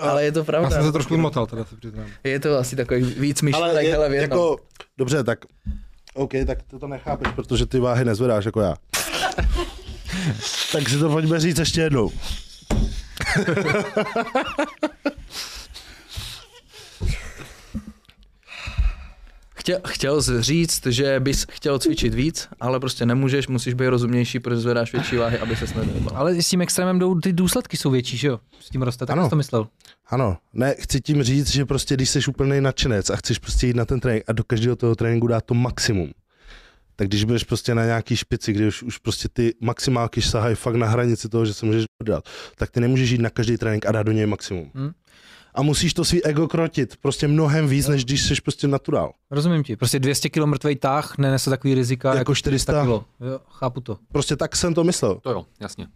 ale 0.00 0.24
je 0.24 0.32
to 0.32 0.38
Já 0.38 0.44
pravda. 0.44 0.70
jsem 0.70 0.82
se 0.84 0.92
trošku 0.92 1.16
motal, 1.16 1.46
teda 1.46 1.64
se 1.64 1.76
přiznám. 1.76 2.06
Je 2.24 2.40
to 2.40 2.58
asi 2.58 2.76
takový 2.76 3.02
víc 3.02 3.42
myšlenek, 3.42 3.70
Ale 3.70 3.84
je, 3.84 3.90
jednom. 3.90 4.12
jako, 4.12 4.56
dobře, 4.98 5.24
tak 5.24 5.38
OK, 6.14 6.32
tak 6.46 6.62
ty 6.62 6.78
to 6.78 6.88
nechápeš, 6.88 7.32
protože 7.32 7.66
ty 7.66 7.78
váhy 7.78 8.04
nezvedáš 8.04 8.44
jako 8.44 8.60
já. 8.60 8.74
tak 10.72 10.88
si 10.88 10.98
to 10.98 11.08
pojďme 11.10 11.40
říct 11.40 11.58
ještě 11.58 11.80
jednou. 11.80 12.10
Chtěl, 19.54 19.78
chtěl 19.88 20.22
jsi 20.22 20.42
říct, 20.42 20.86
že 20.86 21.20
bys 21.20 21.46
chtěl 21.50 21.78
cvičit 21.78 22.14
víc, 22.14 22.48
ale 22.60 22.80
prostě 22.80 23.06
nemůžeš, 23.06 23.48
musíš 23.48 23.74
být 23.74 23.86
rozumnější, 23.86 24.40
protože 24.40 24.60
zvedáš 24.60 24.92
větší 24.92 25.16
váhy, 25.16 25.38
aby 25.38 25.56
se 25.56 25.64
nedojebal. 25.78 26.16
Ale 26.16 26.42
s 26.42 26.48
tím 26.48 26.60
extrémem 26.62 26.98
jdou, 26.98 27.14
ty 27.20 27.32
důsledky 27.32 27.76
jsou 27.76 27.90
větší, 27.90 28.16
že 28.16 28.28
jo? 28.28 28.40
S 28.60 28.68
tím 28.68 28.82
roste, 28.82 29.06
tak 29.06 29.16
Ano. 29.16 29.24
jsi 29.24 29.30
to 29.30 29.36
myslel. 29.36 29.68
Ano, 30.06 30.36
ne, 30.52 30.74
chci 30.78 31.00
tím 31.00 31.22
říct, 31.22 31.50
že 31.50 31.64
prostě 31.64 31.94
když 31.94 32.10
jsi 32.10 32.20
úplný 32.28 32.60
nadšenec 32.60 33.10
a 33.10 33.16
chceš 33.16 33.38
prostě 33.38 33.66
jít 33.66 33.76
na 33.76 33.84
ten 33.84 34.00
trénink 34.00 34.24
a 34.28 34.32
do 34.32 34.44
každého 34.44 34.76
toho 34.76 34.94
tréninku 34.94 35.26
dát 35.26 35.44
to 35.44 35.54
maximum, 35.54 36.10
tak 36.98 37.08
když 37.08 37.24
budeš 37.24 37.44
prostě 37.44 37.74
na 37.74 37.84
nějaký 37.84 38.16
špici, 38.16 38.52
kde 38.52 38.68
už, 38.68 38.82
už 38.82 38.98
prostě 38.98 39.28
ty 39.28 39.54
maximálky 39.60 40.22
sahají 40.22 40.54
fakt 40.54 40.74
na 40.74 40.86
hranici 40.86 41.28
toho, 41.28 41.46
že 41.46 41.54
se 41.54 41.66
můžeš 41.66 41.84
dát, 42.04 42.24
tak 42.56 42.70
ty 42.70 42.80
nemůžeš 42.80 43.10
jít 43.10 43.20
na 43.20 43.30
každý 43.30 43.56
trénink 43.56 43.86
a 43.86 43.92
dát 43.92 44.02
do 44.02 44.12
něj 44.12 44.26
maximum. 44.26 44.70
Hmm. 44.74 44.90
A 45.54 45.62
musíš 45.62 45.94
to 45.94 46.04
svý 46.04 46.24
ego 46.24 46.48
krotit 46.48 46.96
prostě 46.96 47.28
mnohem 47.28 47.68
víc, 47.68 47.88
než 47.88 48.04
když 48.04 48.22
jsi 48.22 48.34
prostě 48.42 48.68
naturál. 48.68 49.12
Rozumím 49.30 49.62
ti. 49.62 49.76
Prostě 49.76 49.98
200 49.98 50.28
kg 50.30 50.44
mrtvej 50.44 50.76
tah 50.76 51.18
nenese 51.18 51.50
takový 51.50 51.74
rizika 51.74 52.08
Jako 52.08 52.18
jako 52.18 52.34
400. 52.34 52.72
400 52.72 52.84
kg. 52.84 53.04
Jo, 53.20 53.40
chápu 53.50 53.80
to. 53.80 53.98
Prostě 54.12 54.36
tak 54.36 54.56
jsem 54.56 54.74
to 54.74 54.84
myslel. 54.84 55.20
To 55.22 55.30
jo, 55.30 55.46
jasně. 55.60 55.86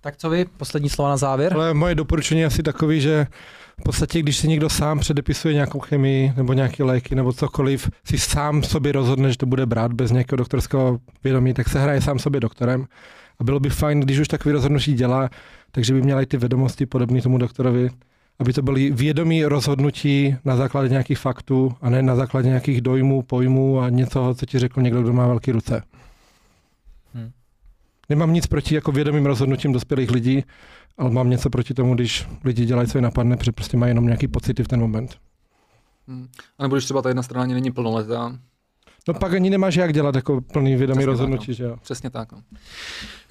Tak 0.00 0.16
co 0.16 0.30
vy? 0.30 0.44
Poslední 0.44 0.90
slova 0.90 1.10
na 1.10 1.16
závěr? 1.16 1.54
Ale 1.54 1.74
moje 1.74 1.94
doporučení 1.94 2.40
je 2.40 2.46
asi 2.46 2.62
takový, 2.62 3.00
že 3.00 3.26
v 3.80 3.82
podstatě, 3.82 4.20
když 4.20 4.36
si 4.36 4.48
někdo 4.48 4.68
sám 4.68 4.98
předepisuje 4.98 5.54
nějakou 5.54 5.80
chemii 5.80 6.32
nebo 6.36 6.52
nějaké 6.52 6.84
léky 6.84 7.14
nebo 7.14 7.32
cokoliv, 7.32 7.90
si 8.04 8.18
sám 8.18 8.62
sobě 8.62 8.92
rozhodne, 8.92 9.30
že 9.30 9.38
to 9.38 9.46
bude 9.46 9.66
brát 9.66 9.92
bez 9.92 10.10
nějakého 10.10 10.36
doktorského 10.36 10.98
vědomí, 11.24 11.54
tak 11.54 11.68
se 11.68 11.80
hraje 11.80 12.00
sám 12.00 12.18
sobě 12.18 12.40
doktorem. 12.40 12.86
A 13.38 13.44
bylo 13.44 13.60
by 13.60 13.70
fajn, 13.70 14.00
když 14.00 14.18
už 14.18 14.28
takový 14.28 14.52
rozhodnutí 14.52 14.94
dělá, 14.94 15.30
takže 15.70 15.94
by 15.94 16.02
měla 16.02 16.22
i 16.22 16.26
ty 16.26 16.36
vědomosti 16.36 16.86
podobné 16.86 17.22
tomu 17.22 17.38
doktorovi, 17.38 17.90
aby 18.38 18.52
to 18.52 18.62
byly 18.62 18.90
vědomí 18.90 19.44
rozhodnutí 19.44 20.36
na 20.44 20.56
základě 20.56 20.88
nějakých 20.88 21.18
faktů 21.18 21.74
a 21.80 21.90
ne 21.90 22.02
na 22.02 22.16
základě 22.16 22.48
nějakých 22.48 22.80
dojmů, 22.80 23.22
pojmů 23.22 23.80
a 23.80 23.88
něco, 23.88 24.34
co 24.38 24.46
ti 24.46 24.58
řekl 24.58 24.82
někdo, 24.82 25.02
kdo 25.02 25.12
má 25.12 25.26
velké 25.26 25.52
ruce. 25.52 25.82
Hmm. 27.14 27.30
Nemám 28.08 28.32
nic 28.32 28.46
proti 28.46 28.74
jako 28.74 28.92
vědomým 28.92 29.26
rozhodnutím 29.26 29.72
dospělých 29.72 30.10
lidí, 30.10 30.44
ale 30.98 31.10
mám 31.10 31.30
něco 31.30 31.50
proti 31.50 31.74
tomu, 31.74 31.94
když 31.94 32.26
lidi 32.44 32.64
dělají, 32.64 32.88
co 32.88 32.98
je 32.98 33.02
napadne, 33.02 33.36
protože 33.36 33.52
prostě 33.52 33.76
mají 33.76 33.90
jenom 33.90 34.04
nějaký 34.04 34.28
pocity 34.28 34.62
v 34.64 34.68
ten 34.68 34.80
moment. 34.80 35.16
Hmm. 36.08 36.28
A 36.58 36.62
nebo 36.62 36.76
když 36.76 36.84
třeba 36.84 37.02
ta 37.02 37.08
jedna 37.08 37.22
strana 37.22 37.42
ani 37.42 37.54
není 37.54 37.70
plnoletá, 37.70 38.38
No 39.08 39.14
pak 39.14 39.32
ani 39.34 39.50
nemáš 39.50 39.74
jak 39.74 39.92
dělat 39.92 40.14
jako 40.14 40.40
plný 40.40 40.76
vědomý 40.76 40.98
Přesně 40.98 41.06
tak, 41.06 41.12
rozhodnutí, 41.12 41.50
no. 41.50 41.54
že 41.54 41.64
jo. 41.64 41.76
Přesně 41.82 42.10
tak. 42.10 42.32
No. 42.32 42.42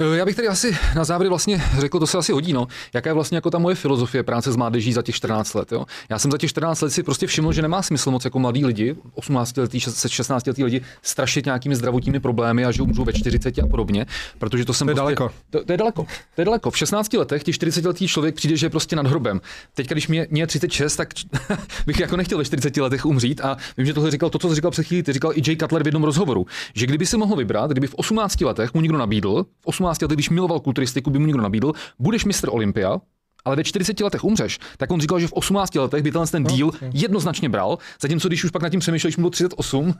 Eh, 0.02 0.18
Já 0.18 0.26
bych 0.26 0.36
tady 0.36 0.48
asi 0.48 0.78
na 0.96 1.04
závěr 1.04 1.30
vlastně 1.30 1.64
řekl, 1.80 2.00
to 2.00 2.08
se 2.08 2.18
asi 2.18 2.32
hodí, 2.32 2.54
no. 2.54 2.68
Jaká 2.94 3.10
je 3.10 3.14
vlastně 3.14 3.38
jako 3.38 3.50
ta 3.50 3.60
moje 3.60 3.76
filozofie 3.76 4.24
práce 4.24 4.52
s 4.52 4.56
mládeží 4.56 4.94
za 4.94 5.02
těch 5.02 5.16
14 5.16 5.54
let, 5.54 5.72
jo. 5.72 5.86
Já 6.10 6.20
jsem 6.20 6.32
za 6.32 6.38
těch 6.38 6.50
14 6.50 6.82
let 6.82 6.90
si 6.90 7.04
prostě 7.04 7.28
všiml, 7.28 7.54
že 7.54 7.62
nemá 7.62 7.82
smysl 7.82 8.12
moc 8.12 8.26
jako 8.26 8.40
mladí 8.40 8.66
lidi, 8.66 8.96
18 9.16 9.58
letý, 9.58 9.80
16 10.08 10.48
letý 10.48 10.64
lidi, 10.64 10.82
strašit 11.02 11.46
nějakými 11.46 11.76
zdravotními 11.76 12.20
problémy 12.20 12.66
a 12.66 12.72
že 12.72 12.82
umřou 12.82 13.04
ve 13.04 13.14
40 13.14 13.60
a 13.60 13.68
podobně, 13.68 14.06
protože 14.40 14.66
to 14.66 14.74
jsem 14.74 14.88
To 14.88 14.92
je 14.92 14.96
prostě, 14.96 15.16
daleko. 15.16 15.34
To, 15.50 15.64
to, 15.64 15.74
je 15.74 15.78
daleko. 15.78 16.06
To 16.36 16.42
je 16.42 16.46
daleko. 16.46 16.72
V 16.72 16.78
16 16.78 17.14
letech 17.14 17.44
ti 17.44 17.54
40 17.54 17.86
letý 17.86 18.08
člověk 18.08 18.36
přijde, 18.36 18.58
že 18.58 18.66
je 18.66 18.70
prostě 18.70 18.96
nad 18.96 19.08
hrobem. 19.08 19.42
Teď, 19.74 19.88
když 19.88 20.08
mě, 20.08 20.28
mě 20.30 20.42
je 20.42 20.48
36, 20.48 20.96
tak 20.96 21.10
bych 21.86 22.00
jako 22.00 22.18
nechtěl 22.18 22.38
ve 22.38 22.46
40 22.46 22.78
letech 22.78 23.06
umřít 23.06 23.42
a 23.42 23.58
vím, 23.78 23.86
že 23.86 23.94
tohle 23.94 24.12
říkal 24.12 24.30
to, 24.30 24.40
co 24.40 24.50
jsi 24.50 24.56
říkal 24.56 24.72
před 24.72 24.84
chvílí, 24.84 25.04
ty 25.04 25.14
říkal 25.14 25.32
i 25.36 25.42
Jay 25.48 25.58
Cutler 25.58 25.84
v 25.84 25.88
jednom 25.88 26.04
rozhovoru, 26.04 26.46
že 26.74 26.86
kdyby 26.86 27.06
si 27.06 27.18
mohl 27.18 27.36
vybrat, 27.36 27.72
kdyby 27.72 27.88
v 27.88 27.96
18 27.96 28.42
letech 28.42 28.74
mu 28.74 28.82
někdo 28.82 28.98
nabídl, 28.98 29.46
v 29.62 29.68
18 29.68 29.91
letech, 30.02 30.16
když 30.16 30.30
miloval 30.30 30.60
kulturistiku, 30.60 31.10
by 31.10 31.20
mu 31.20 31.26
někdo 31.26 31.42
nabídl, 31.42 31.74
budeš 32.00 32.26
mistr 32.26 32.50
Olympia, 32.52 33.00
ale 33.46 33.56
ve 33.56 33.64
40 33.64 34.00
letech 34.00 34.24
umřeš, 34.24 34.60
tak 34.78 34.92
on 34.92 35.02
říkal, 35.02 35.20
že 35.20 35.28
v 35.28 35.34
18 35.34 35.76
letech 35.76 36.04
by 36.04 36.12
tenhle 36.12 36.28
ten 36.28 36.44
díl 36.44 36.72
Okay. 36.72 36.92
jednoznačně 36.94 37.50
bral, 37.50 37.78
zatímco 38.02 38.28
když 38.28 38.44
už 38.44 38.52
pak 38.52 38.62
nad 38.62 38.70
tím 38.70 38.80
přemýšlel, 38.80 39.10
když 39.10 39.18
mu 39.18 39.22
bylo 39.22 39.30
38, 39.30 39.94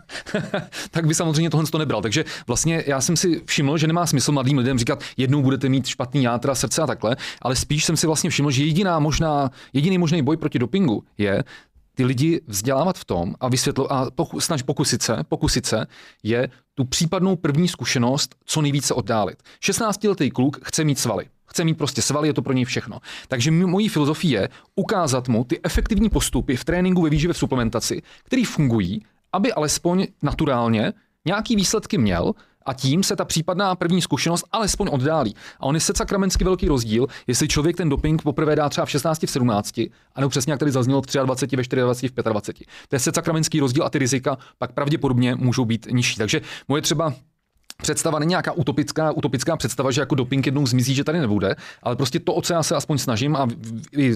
tak 0.92 1.08
by 1.08 1.14
samozřejmě 1.14 1.50
tohle 1.50 1.68
to 1.68 1.78
nebral. 1.78 2.02
Takže 2.02 2.26
vlastně 2.48 2.84
já 2.88 3.02
jsem 3.02 3.18
si 3.18 3.42
všiml, 3.46 3.78
že 3.78 3.88
nemá 3.88 4.06
smysl 4.06 4.32
mladým 4.32 4.58
lidem 4.58 4.80
říkat, 4.80 5.04
jednou 5.18 5.42
budete 5.42 5.70
mít 5.70 5.88
špatný 5.88 6.24
játra, 6.24 6.56
srdce 6.56 6.82
a 6.82 6.88
takhle, 6.88 7.16
ale 7.42 7.56
spíš 7.56 7.86
jsem 7.86 7.98
si 7.98 8.08
vlastně 8.08 8.30
všiml, 8.30 8.52
že 8.52 8.64
jediná 8.64 9.00
možná, 9.00 9.52
jediný 9.74 9.98
možný 9.98 10.22
boj 10.22 10.38
proti 10.38 10.60
dopingu 10.60 11.04
je 11.18 11.44
ty 11.96 12.06
lidi 12.06 12.42
vzdělávat 12.48 12.98
v 12.98 13.06
tom 13.06 13.36
a 13.40 13.50
vysvětlit 13.50 13.88
a 13.90 14.12
poku, 14.16 14.40
snaž, 14.40 14.62
pokusit 14.62 15.02
se, 15.02 15.18
pokusit 15.30 15.66
se 15.66 15.86
je 16.24 16.50
tu 16.82 16.86
případnou 16.86 17.36
první 17.36 17.68
zkušenost 17.68 18.36
co 18.46 18.62
nejvíce 18.62 18.94
oddálit. 18.94 19.44
16-letý 19.64 20.32
kluk 20.32 20.60
chce 20.64 20.84
mít 20.84 21.00
svaly. 21.00 21.26
Chce 21.46 21.64
mít 21.64 21.74
prostě 21.74 22.02
svaly, 22.02 22.28
je 22.28 22.34
to 22.34 22.42
pro 22.42 22.54
něj 22.54 22.66
všechno. 22.66 23.00
Takže 23.28 23.52
mojí 23.52 23.90
filozofie 23.90 24.42
je 24.42 24.50
ukázat 24.76 25.28
mu 25.28 25.44
ty 25.44 25.60
efektivní 25.64 26.10
postupy 26.10 26.56
v 26.56 26.66
tréninku, 26.66 27.02
ve 27.02 27.10
výživě, 27.10 27.34
v 27.34 27.38
suplementaci, 27.38 28.02
které 28.24 28.44
fungují, 28.46 29.06
aby 29.34 29.54
alespoň 29.54 30.08
naturálně 30.24 30.94
nějaký 31.26 31.56
výsledky 31.56 31.98
měl 31.98 32.34
a 32.66 32.74
tím 32.74 33.04
se 33.04 33.16
ta 33.16 33.26
případná 33.26 33.76
první 33.76 34.02
zkušenost 34.02 34.46
alespoň 34.52 34.88
oddálí. 34.92 35.36
A 35.60 35.64
on 35.64 35.76
je 35.76 35.82
se 35.82 35.94
sakramensky 35.96 36.44
velký 36.44 36.68
rozdíl, 36.68 37.08
jestli 37.28 37.48
člověk 37.48 37.78
ten 37.78 37.90
doping 37.90 38.22
poprvé 38.24 38.56
dá 38.56 38.70
třeba 38.70 38.86
v 38.86 38.90
16, 38.90 39.24
v 39.24 39.30
17, 39.30 39.82
anebo 40.16 40.30
přesně 40.30 40.54
jak 40.54 40.60
tady 40.60 40.72
zaznělo 40.72 41.02
v 41.02 41.06
23, 41.26 41.56
ve 41.56 41.64
24, 41.64 42.14
v 42.18 42.24
25. 42.24 42.68
To 42.90 42.96
je 42.96 43.00
se 43.00 43.12
sakramenský 43.16 43.60
rozdíl 43.60 43.84
a 43.84 43.90
ty 43.90 44.00
rizika 44.00 44.38
pak 44.58 44.72
pravděpodobně 44.72 45.36
můžou 45.36 45.66
být 45.66 45.88
nižší. 45.92 46.18
Takže 46.18 46.42
moje 46.68 46.82
třeba 46.82 47.14
představa 47.82 48.20
není 48.20 48.30
nějaká 48.30 48.52
utopická, 48.52 49.12
utopická 49.12 49.58
představa, 49.58 49.92
že 49.92 50.02
jako 50.02 50.16
doping 50.16 50.46
jednou 50.46 50.68
zmizí, 50.68 50.96
že 50.96 51.04
tady 51.04 51.20
nebude, 51.20 51.56
ale 51.84 51.96
prostě 51.96 52.20
to, 52.20 52.34
o 52.34 52.42
co 52.42 52.54
já 52.54 52.64
se 52.64 52.76
aspoň 52.76 52.98
snažím 52.98 53.36
a 53.36 53.48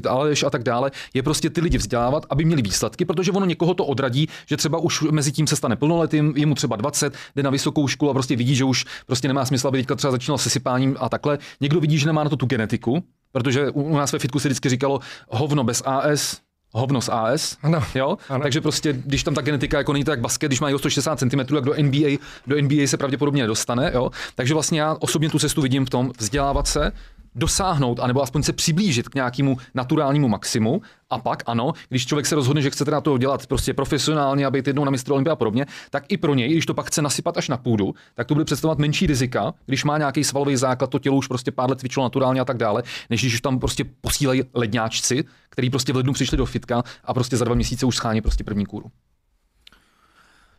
Aleš 0.09 0.43
a 0.43 0.49
tak 0.49 0.63
dále, 0.63 0.91
je 1.13 1.23
prostě 1.23 1.49
ty 1.49 1.61
lidi 1.61 1.77
vzdělávat, 1.77 2.25
aby 2.29 2.45
měli 2.45 2.61
výsledky, 2.61 3.05
protože 3.05 3.31
ono 3.31 3.45
někoho 3.45 3.73
to 3.73 3.85
odradí, 3.85 4.29
že 4.45 4.57
třeba 4.57 4.77
už 4.77 5.01
mezi 5.01 5.31
tím 5.31 5.47
se 5.47 5.55
stane 5.55 5.75
plnoletým, 5.75 6.33
je 6.35 6.45
mu 6.45 6.55
třeba 6.55 6.75
20, 6.75 7.13
jde 7.35 7.43
na 7.43 7.49
vysokou 7.49 7.87
školu 7.87 8.11
a 8.11 8.13
prostě 8.13 8.35
vidí, 8.35 8.55
že 8.55 8.63
už 8.63 8.85
prostě 9.05 9.27
nemá 9.27 9.45
smysl, 9.45 9.67
aby 9.67 9.77
teďka 9.77 9.95
třeba 9.95 10.11
začínal 10.11 10.37
se 10.37 10.49
sypáním 10.49 10.95
a 10.99 11.09
takhle. 11.09 11.37
Někdo 11.61 11.79
vidí, 11.79 11.97
že 11.97 12.05
nemá 12.05 12.23
na 12.23 12.29
to 12.29 12.35
tu 12.35 12.45
genetiku, 12.45 13.03
protože 13.31 13.69
u 13.69 13.97
nás 13.97 14.11
ve 14.11 14.19
fitku 14.19 14.39
se 14.39 14.47
vždycky 14.47 14.69
říkalo 14.69 14.99
hovno 15.29 15.63
bez 15.63 15.83
AS, 15.85 16.44
hovno 16.79 17.01
s 17.01 17.11
AS, 17.11 17.57
Ano. 17.63 17.83
Jo? 17.95 18.17
Ano. 18.29 18.43
Takže 18.43 18.61
prostě, 18.61 18.93
když 18.93 19.23
tam 19.23 19.33
ta 19.33 19.41
genetika 19.41 19.77
jako 19.77 19.93
není 19.93 20.05
to 20.05 20.11
jak 20.11 20.19
basket, 20.19 20.49
když 20.49 20.59
má 20.59 20.67
jeho 20.67 20.79
160 20.79 21.19
cm, 21.19 21.37
tak 21.37 21.65
do 21.65 21.73
NBA, 21.81 22.09
do 22.47 22.61
NBA 22.61 22.87
se 22.87 22.97
pravděpodobně 22.97 23.43
nedostane. 23.43 23.91
Jo? 23.93 24.11
Takže 24.35 24.53
vlastně 24.53 24.81
já 24.81 24.97
osobně 24.99 25.29
tu 25.29 25.39
cestu 25.39 25.61
vidím 25.61 25.85
v 25.85 25.89
tom 25.89 26.11
vzdělávat 26.17 26.67
se, 26.67 26.91
dosáhnout, 27.35 27.99
anebo 27.99 28.21
aspoň 28.21 28.43
se 28.43 28.53
přiblížit 28.53 29.09
k 29.09 29.15
nějakému 29.15 29.57
naturálnímu 29.73 30.27
maximu. 30.27 30.81
A 31.09 31.19
pak 31.19 31.43
ano, 31.45 31.73
když 31.89 32.05
člověk 32.05 32.25
se 32.25 32.35
rozhodne, 32.35 32.61
že 32.61 32.69
chce 32.69 32.85
teda 32.85 33.01
to 33.01 33.17
dělat 33.17 33.47
prostě 33.47 33.73
profesionálně 33.73 34.45
a 34.45 34.51
být 34.51 34.67
jednou 34.67 34.85
na 34.85 34.91
mistr 34.91 35.11
Olympia 35.11 35.33
a 35.33 35.35
podobně, 35.35 35.65
tak 35.89 36.03
i 36.07 36.17
pro 36.17 36.33
něj, 36.33 36.51
když 36.51 36.65
to 36.65 36.73
pak 36.73 36.85
chce 36.85 37.01
nasypat 37.01 37.37
až 37.37 37.49
na 37.49 37.57
půdu, 37.57 37.93
tak 38.15 38.27
to 38.27 38.33
bude 38.33 38.45
představovat 38.45 38.79
menší 38.79 39.07
rizika, 39.07 39.53
když 39.65 39.83
má 39.83 39.97
nějaký 39.97 40.23
svalový 40.23 40.55
základ, 40.55 40.89
to 40.89 40.99
tělo 40.99 41.17
už 41.17 41.27
prostě 41.27 41.51
pár 41.51 41.69
let 41.69 41.79
cvičilo 41.79 42.05
naturálně 42.05 42.41
a 42.41 42.45
tak 42.45 42.57
dále, 42.57 42.83
než 43.09 43.21
když 43.21 43.41
tam 43.41 43.59
prostě 43.59 43.83
posílají 44.01 44.43
ledňáčci, 44.53 45.23
který 45.49 45.69
prostě 45.69 45.93
v 45.93 45.95
lednu 45.95 46.13
přišli 46.13 46.37
do 46.37 46.45
fitka 46.45 46.83
a 47.03 47.13
prostě 47.13 47.37
za 47.37 47.45
dva 47.45 47.55
měsíce 47.55 47.85
už 47.85 47.95
schání 47.95 48.21
prostě 48.21 48.43
první 48.43 48.65
kůru. 48.65 48.91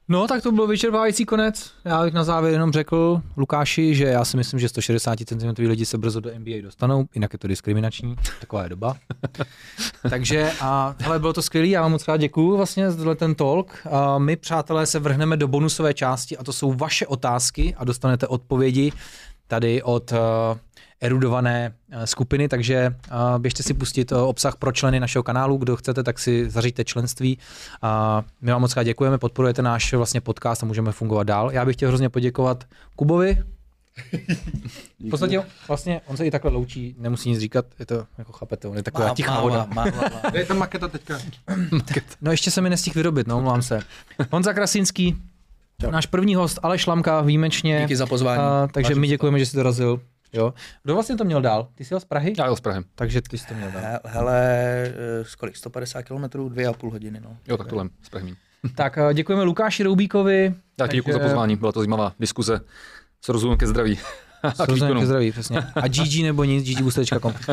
No, 0.08 0.26
tak 0.26 0.42
to 0.42 0.52
byl 0.52 0.66
vyčerpávající 0.66 1.24
konec. 1.24 1.70
Já 1.84 2.04
bych 2.04 2.14
na 2.14 2.24
závěr 2.24 2.52
jenom 2.52 2.72
řekl 2.72 3.22
Lukáši, 3.36 3.94
že 3.94 4.04
já 4.04 4.24
si 4.24 4.36
myslím, 4.36 4.60
že 4.60 4.68
160 4.68 5.18
cm 5.26 5.48
lidi 5.58 5.86
se 5.86 5.98
brzo 5.98 6.20
do 6.20 6.30
NBA 6.38 6.62
dostanou, 6.62 7.06
jinak 7.14 7.32
je 7.32 7.38
to 7.38 7.48
diskriminační, 7.48 8.16
taková 8.40 8.62
je 8.62 8.68
doba. 8.68 8.96
Takže 10.10 10.52
a 10.60 10.94
hele, 10.98 11.18
bylo 11.18 11.32
to 11.32 11.42
skvělé, 11.42 11.68
já 11.68 11.82
vám 11.82 11.90
moc 11.90 12.08
rád 12.08 12.16
děkuju 12.16 12.56
vlastně 12.56 12.90
za 12.90 13.14
ten 13.14 13.34
talk. 13.34 13.86
A 13.90 14.18
my, 14.18 14.36
přátelé, 14.36 14.86
se 14.86 14.98
vrhneme 14.98 15.36
do 15.36 15.48
bonusové 15.48 15.94
části 15.94 16.36
a 16.36 16.44
to 16.44 16.52
jsou 16.52 16.72
vaše 16.72 17.06
otázky 17.06 17.74
a 17.78 17.84
dostanete 17.84 18.26
odpovědi 18.26 18.92
tady 19.46 19.82
od 19.82 20.12
uh, 20.12 20.18
erudované 21.00 21.74
eh, 21.90 22.06
skupiny, 22.06 22.48
takže 22.48 22.94
uh, 23.10 23.38
běžte 23.38 23.62
si 23.62 23.74
pustit 23.74 24.12
uh, 24.12 24.18
obsah 24.18 24.56
pro 24.56 24.72
členy 24.72 25.00
našeho 25.00 25.22
kanálu, 25.22 25.56
kdo 25.56 25.76
chcete, 25.76 26.02
tak 26.02 26.18
si 26.18 26.50
zařiďte 26.50 26.84
členství. 26.84 27.38
A 27.82 28.22
my 28.40 28.52
vám 28.52 28.60
moc 28.60 28.74
krát 28.74 28.82
děkujeme, 28.82 29.18
podporujete 29.18 29.62
náš 29.62 29.92
vlastně 29.92 30.20
podcast 30.20 30.62
a 30.62 30.66
můžeme 30.66 30.92
fungovat 30.92 31.22
dál. 31.22 31.50
Já 31.52 31.64
bych 31.64 31.76
chtěl 31.76 31.88
hrozně 31.88 32.08
poděkovat 32.08 32.64
Kubovi. 32.96 33.38
V 35.06 35.10
podstatě 35.10 35.42
vlastně 35.68 36.00
on 36.06 36.16
se 36.16 36.26
i 36.26 36.30
takhle 36.30 36.50
loučí, 36.50 36.94
nemusí 36.98 37.30
nic 37.30 37.40
říkat, 37.40 37.66
je 37.78 37.86
to 37.86 38.06
jako 38.18 38.32
chápete, 38.32 38.68
on 38.68 38.76
je 38.76 38.82
taková 38.82 39.14
tichá 39.14 39.40
voda. 39.40 39.68
Je 40.32 40.46
tam 40.46 40.58
maketa 40.58 40.88
teďka. 40.88 41.18
No 42.20 42.30
ještě 42.30 42.50
se 42.50 42.60
mi 42.60 42.70
nestihl 42.70 42.94
vyrobit, 42.94 43.26
no, 43.26 43.36
omlouvám 43.36 43.62
se. 43.62 43.80
Honza 44.32 44.52
Krasinský, 44.52 45.16
Čau. 45.80 45.90
náš 45.90 46.06
první 46.06 46.34
host 46.34 46.58
Aleš 46.62 46.86
Lamka 46.86 47.20
výjimečně. 47.20 47.80
Díky 47.80 47.96
za 47.96 48.06
pozvání. 48.06 48.42
A, 48.42 48.68
takže 48.72 48.88
Vážím 48.88 49.00
my 49.00 49.06
děkujeme, 49.06 49.38
že 49.38 49.46
jsi 49.46 49.56
dorazil. 49.56 50.00
Jo. 50.36 50.54
Kdo 50.82 50.94
vlastně 50.94 51.16
to 51.16 51.24
měl 51.24 51.42
dál? 51.42 51.68
Ty 51.74 51.84
jsi 51.84 51.94
jel 51.94 52.00
z 52.00 52.04
Prahy? 52.04 52.32
Já 52.38 52.44
jel 52.44 52.56
s 52.56 52.60
Prahem. 52.60 52.84
Takže 52.94 53.22
ty 53.22 53.38
jsi 53.38 53.46
to 53.46 53.54
měl 53.54 53.70
dál. 53.70 53.82
He- 53.82 54.00
Hele, 54.04 54.42
eh, 54.86 55.24
kolik, 55.38 55.56
150 55.56 56.02
km, 56.02 56.48
dvě 56.48 56.66
a 56.66 56.72
půl 56.72 56.90
hodiny, 56.90 57.20
no. 57.20 57.36
Jo, 57.48 57.56
tak 57.56 57.66
tohle 57.66 57.88
s 58.02 58.08
Prahem. 58.08 58.36
tak 58.74 58.98
eh, 58.98 59.14
děkujeme 59.14 59.42
Lukáši 59.42 59.82
Roubíkovi. 59.82 60.54
Tak 60.76 60.90
děkuji 60.90 61.12
za 61.12 61.18
pozvání, 61.18 61.56
byla 61.56 61.72
to 61.72 61.80
zajímavá 61.80 62.12
diskuze 62.20 62.60
s 63.24 63.28
rozumem 63.28 63.58
ke 63.58 63.66
zdraví. 63.66 63.98
Výkonu. 64.74 65.00
ke 65.00 65.06
zdraví, 65.06 65.32
přesně. 65.32 65.58
A 65.74 65.88
GG 65.88 66.22
nebo 66.22 66.44
nic. 66.44 66.80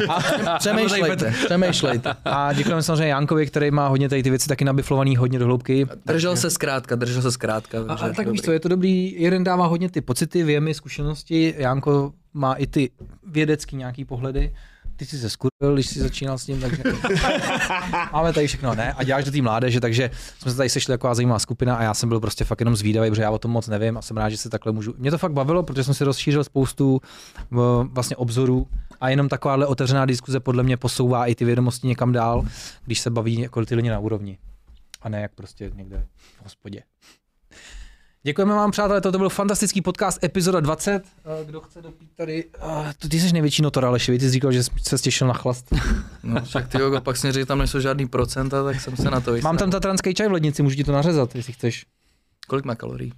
A, 0.09 0.57
Přemýšlejte, 0.59 1.33
přemýšlejte. 1.45 2.15
a 2.25 2.53
děkujeme 2.53 2.83
samozřejmě 2.83 3.07
Jankovi, 3.07 3.47
který 3.47 3.71
má 3.71 3.87
hodně 3.87 4.09
tady 4.09 4.23
ty 4.23 4.29
věci 4.29 4.47
taky 4.49 4.65
nabiflovaný 4.65 5.15
hodně 5.17 5.39
do 5.39 5.45
hloubky. 5.45 5.87
Držel 6.05 6.35
se 6.35 6.49
zkrátka, 6.49 6.95
držel 6.95 7.21
se 7.21 7.31
zkrátka. 7.31 7.77
A, 7.87 7.93
a 7.93 7.97
tak 7.97 8.15
dobrý. 8.15 8.31
víš 8.31 8.41
co, 8.41 8.51
je 8.51 8.59
to 8.59 8.67
dobrý, 8.69 9.21
jeden 9.21 9.43
dává 9.43 9.65
hodně 9.65 9.89
ty 9.89 10.01
pocity, 10.01 10.43
věmy, 10.43 10.73
zkušenosti, 10.73 11.55
Janko 11.57 12.13
má 12.33 12.53
i 12.53 12.67
ty 12.67 12.91
vědecký 13.27 13.75
nějaký 13.75 14.05
pohledy, 14.05 14.53
ty 14.95 15.05
jsi 15.05 15.17
se 15.17 15.29
skurvil, 15.29 15.73
když 15.73 15.87
jsi 15.87 15.99
začínal 15.99 16.37
s 16.37 16.45
tím, 16.45 16.61
takže 16.61 16.83
máme 18.13 18.33
tady 18.33 18.47
všechno, 18.47 18.75
ne? 18.75 18.93
A 18.93 19.03
děláš 19.03 19.25
do 19.25 19.31
té 19.31 19.41
mládeže, 19.41 19.79
takže 19.79 20.11
jsme 20.39 20.51
se 20.51 20.57
tady 20.57 20.69
sešli 20.69 20.93
taková 20.93 21.15
zajímavá 21.15 21.39
skupina 21.39 21.75
a 21.75 21.83
já 21.83 21.93
jsem 21.93 22.09
byl 22.09 22.19
prostě 22.19 22.43
fakt 22.43 22.61
jenom 22.61 22.75
zvídavý, 22.75 23.09
protože 23.09 23.21
já 23.21 23.31
o 23.31 23.39
tom 23.39 23.51
moc 23.51 23.67
nevím 23.67 23.97
a 23.97 24.01
jsem 24.01 24.17
rád, 24.17 24.29
že 24.29 24.37
se 24.37 24.49
takhle 24.49 24.71
můžu. 24.71 24.93
Mě 24.97 25.11
to 25.11 25.17
fakt 25.17 25.31
bavilo, 25.31 25.63
protože 25.63 25.83
jsem 25.83 25.93
si 25.93 26.03
rozšířil 26.03 26.43
spoustu 26.43 27.01
vlastně 27.83 28.15
obzorů 28.15 28.67
a 29.01 29.09
jenom 29.09 29.29
takováhle 29.29 29.67
otevřená 29.67 30.05
diskuze 30.05 30.39
podle 30.39 30.63
mě 30.63 30.77
posouvá 30.77 31.25
i 31.25 31.35
ty 31.35 31.45
vědomosti 31.45 31.87
někam 31.87 32.11
dál, 32.11 32.45
když 32.85 32.99
se 32.99 33.09
baví 33.09 33.39
jako 33.39 33.65
ty 33.65 33.75
lidi 33.75 33.89
na 33.89 33.99
úrovni. 33.99 34.37
A 35.01 35.09
ne 35.09 35.21
jak 35.21 35.31
prostě 35.35 35.71
někde 35.75 36.05
v 36.39 36.43
hospodě. 36.43 36.83
Děkujeme 38.26 38.53
vám, 38.53 38.72
přátelé, 38.72 39.02
toto 39.02 39.18
byl 39.18 39.30
fantastický 39.30 39.82
podcast, 39.82 40.24
epizoda 40.24 40.60
20. 40.60 41.03
Eh, 41.42 41.45
Kdo 41.45 41.61
chce 41.61 41.82
dopít 41.82 42.10
tady, 42.16 42.45
uh, 42.66 42.88
ty 43.10 43.19
jsi 43.19 43.34
největší 43.34 43.61
notor, 43.61 43.85
Aleši, 43.85 44.11
ty 44.19 44.26
jsi 44.26 44.30
říkal, 44.32 44.52
že 44.52 44.64
jsi 44.64 44.72
se 44.82 44.98
těšil 44.98 45.27
na 45.27 45.34
chlast. 45.34 45.74
No, 46.24 46.42
však 46.42 46.68
ty 46.68 46.77
jogo, 46.82 47.02
pak 47.02 47.16
řekl, 47.16 47.40
že 47.40 47.45
tam 47.45 47.58
nejsou 47.58 47.80
žádný 47.80 48.08
procenta, 48.08 48.64
tak 48.64 48.82
jsem 48.82 48.95
se 48.98 49.03
na 49.11 49.19
to 49.22 49.32
Mám 49.32 49.35
vystal. 49.35 49.58
tam 49.58 49.72
tatranský 49.72 50.14
čaj 50.14 50.27
v 50.27 50.32
lednici, 50.32 50.64
můžu 50.64 50.76
ti 50.76 50.84
to 50.84 50.92
nařezat, 50.92 51.35
jestli 51.35 51.53
chceš. 51.53 51.85
Kolik 52.48 52.66
má 52.66 52.76
kalorií? 52.76 53.14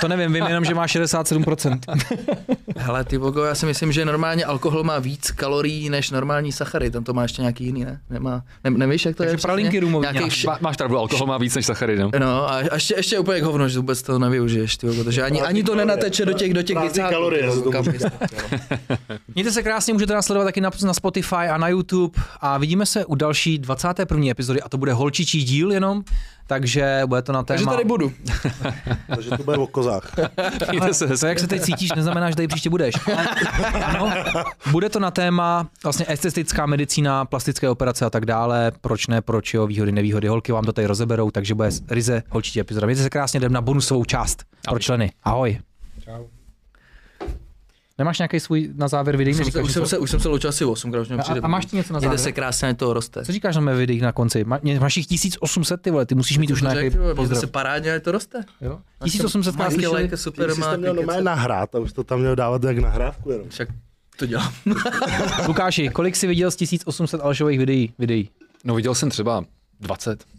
To 0.00 0.08
nevím, 0.08 0.32
vím 0.32 0.44
jenom, 0.46 0.64
že 0.64 0.74
má 0.74 0.86
67%. 0.86 1.78
Hele, 2.76 3.04
ty 3.04 3.16
vogo, 3.18 3.44
já 3.44 3.54
si 3.54 3.66
myslím, 3.66 3.92
že 3.92 4.04
normálně 4.04 4.44
alkohol 4.44 4.84
má 4.84 4.98
víc 4.98 5.30
kalorií 5.30 5.90
než 5.90 6.10
normální 6.10 6.52
sachary. 6.52 6.90
Tam 6.90 7.04
to 7.04 7.12
má 7.12 7.22
ještě 7.22 7.42
nějaký 7.42 7.64
jiný, 7.64 7.84
ne? 7.84 8.00
Nemá, 8.10 8.42
ne, 8.64 8.70
nevíš, 8.70 9.04
jak 9.04 9.16
to 9.16 9.22
Takže 9.22 9.34
je? 9.36 9.38
pralinky 9.38 9.80
rumový 9.80 10.08
Nějaký 10.12 10.30
š- 10.30 10.46
Má, 10.46 10.58
máš 10.60 10.76
pravdu, 10.76 10.98
alkohol 10.98 11.26
má 11.26 11.38
víc 11.38 11.54
než 11.54 11.66
sachary, 11.66 11.98
no. 11.98 12.10
No 12.18 12.50
a 12.50 12.62
a 12.72 12.74
ještě, 12.74 12.94
ještě 12.96 13.18
úplně 13.18 13.40
k 13.40 13.44
hovno, 13.44 13.68
že 13.68 13.78
vůbec 13.78 14.02
to 14.02 14.18
nevyužiješ, 14.18 14.76
ty 14.76 14.86
vogo, 14.86 15.04
takže 15.04 15.22
ani, 15.22 15.42
ani 15.42 15.62
to 15.62 15.74
nenateče 15.74 16.24
do 16.26 16.32
těch, 16.32 16.54
do 16.54 16.62
těch 16.62 16.78
vycáků, 16.78 17.10
kalorie 17.14 17.50
Mějte 19.34 19.52
se 19.52 19.62
krásně, 19.62 19.92
můžete 19.92 20.14
nás 20.14 20.26
sledovat 20.26 20.44
taky 20.44 20.60
na, 20.60 20.70
na 20.84 20.94
Spotify 20.94 21.34
a 21.34 21.58
na 21.58 21.68
YouTube 21.68 22.22
a 22.40 22.58
vidíme 22.58 22.86
se 22.86 23.04
u 23.04 23.14
další 23.14 23.58
21. 23.58 24.26
epizody 24.30 24.62
a 24.62 24.68
to 24.68 24.78
bude 24.78 24.92
holčičí 24.92 25.44
díl 25.44 25.72
jenom, 25.72 26.02
takže 26.46 27.02
bude 27.06 27.22
to 27.22 27.32
na 27.32 27.42
téma... 27.42 27.56
Takže 27.56 27.70
tady 27.70 27.84
budu. 27.84 28.12
Takže 29.14 29.30
to 29.30 29.42
bude 29.42 29.56
o 29.62 29.66
kozách. 29.66 30.12
Mějte 30.70 30.94
se 30.94 31.08
To, 31.08 31.26
jak 31.26 31.38
se 31.38 31.46
teď 31.46 31.62
cítíš, 31.62 31.92
neznamená, 31.92 32.30
že 32.30 32.36
tady 32.36 32.48
příště 32.48 32.70
budeš. 32.70 32.94
Ano, 33.84 34.12
bude 34.70 34.88
to 34.88 35.00
na 35.00 35.10
téma 35.10 35.68
vlastně 35.82 36.06
estetická 36.08 36.66
medicína, 36.66 37.24
plastické 37.24 37.68
operace 37.68 38.04
a 38.04 38.10
tak 38.10 38.26
dále. 38.26 38.72
Proč 38.80 39.06
ne, 39.06 39.22
proč 39.22 39.54
jo, 39.54 39.66
výhody, 39.66 39.92
nevýhody. 39.92 40.28
Holky 40.28 40.52
vám 40.52 40.64
to 40.64 40.72
tady 40.72 40.86
rozeberou, 40.86 41.30
takže 41.30 41.54
bude 41.54 41.70
ryze 41.90 42.22
holčití 42.30 42.60
epizoda. 42.60 42.86
Mějte 42.86 43.02
se 43.02 43.10
krásně, 43.10 43.38
jdem 43.38 43.52
na 43.52 43.60
bonusovou 43.60 44.04
část 44.04 44.44
pro 44.68 44.78
členy. 44.78 45.12
Ahoj. 45.22 45.58
Čau. 46.04 46.41
Nemáš 48.02 48.18
nějaký 48.18 48.40
svůj 48.40 48.70
na 48.74 48.88
závěr 48.88 49.16
videí? 49.16 49.32
Už 49.34 49.36
jsem, 49.36 49.44
se, 49.44 49.48
Neříkáš 49.58 49.64
už, 49.64 49.72
jsem 49.72 49.82
něco? 49.82 49.88
se, 49.90 49.98
už 49.98 50.10
jsem 50.10 50.20
se 50.20 50.28
loučil 50.28 50.50
asi 50.50 50.64
8 50.64 50.92
krát, 50.92 51.10
a, 51.18 51.22
přijde. 51.22 51.40
a, 51.40 51.48
máš 51.48 51.66
ty 51.66 51.76
něco 51.76 51.92
na 51.92 51.98
Jde 52.00 52.04
závěr? 52.06 52.20
se 52.20 52.32
krásně, 52.32 52.74
to 52.74 52.92
roste. 52.92 53.24
Co 53.24 53.32
říkáš 53.32 53.54
na 53.54 53.60
mé 53.60 53.74
videích 53.76 54.02
na 54.02 54.12
konci? 54.12 54.44
Má, 54.44 54.58
máš 54.80 54.96
jich 54.96 55.06
1800, 55.06 55.82
ty 55.82 55.90
vole, 55.90 56.06
ty 56.06 56.14
musíš 56.14 56.38
mít 56.38 56.50
už 56.50 56.60
To 56.60 56.68
řekl, 56.68 56.80
nějaký 56.80 56.96
pozdrav. 56.96 57.16
Mějte 57.18 57.34
se 57.34 57.46
parádně, 57.46 57.94
ať 57.94 58.02
to 58.02 58.12
roste. 58.12 58.44
Jo? 58.60 58.78
1800 59.04 59.54
Má 59.56 59.64
krát 59.64 59.72
slyšeli. 59.72 60.10
super, 60.14 60.52
Ty 60.52 60.60
má 60.60 60.66
jsi 60.66 60.72
to 60.74 60.80
měl 60.80 60.94
normálně 60.94 61.22
nahrát 61.22 61.74
a 61.74 61.78
už 61.78 61.92
to 61.92 62.04
tam 62.04 62.20
měl 62.20 62.36
dávat 62.36 62.64
jak 62.64 62.78
nahrávku 62.78 63.30
jenom. 63.30 63.48
Však 63.48 63.68
to 64.16 64.26
dělám. 64.26 64.52
Lukáši, 65.48 65.88
kolik 65.88 66.16
jsi 66.16 66.26
viděl 66.26 66.50
z 66.50 66.56
1800 66.56 67.20
Alešových 67.20 67.58
videí? 67.58 67.92
videí? 67.98 68.30
No 68.64 68.74
viděl 68.74 68.94
jsem 68.94 69.10
třeba 69.10 69.44
20. 69.80 70.24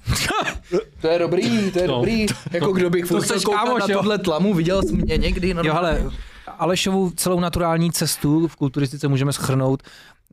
To 1.01 1.07
je 1.07 1.19
dobrý, 1.19 1.71
to 1.71 1.79
je 1.79 1.87
No. 1.87 1.95
dobrý. 1.95 2.25
Jako 2.51 2.71
kdo 2.71 2.89
bych 2.89 3.05
jsi 3.07 3.13
chtěl 3.23 3.41
koukat 3.41 3.63
kámoš, 3.63 3.81
na 3.81 3.87
jo? 3.93 3.97
tohle 3.99 4.17
tlamu, 4.17 4.53
viděl 4.53 4.81
jsi 4.83 4.93
mě 4.95 5.17
někdy? 5.17 5.49
Jo, 5.49 5.55
normálně? 5.55 6.05
Alešovu 6.47 7.09
celou 7.09 7.39
naturální 7.39 7.91
cestu 7.91 8.47
v 8.47 8.55
kulturistice 8.55 9.07
můžeme 9.07 9.33
schrnout, 9.33 9.83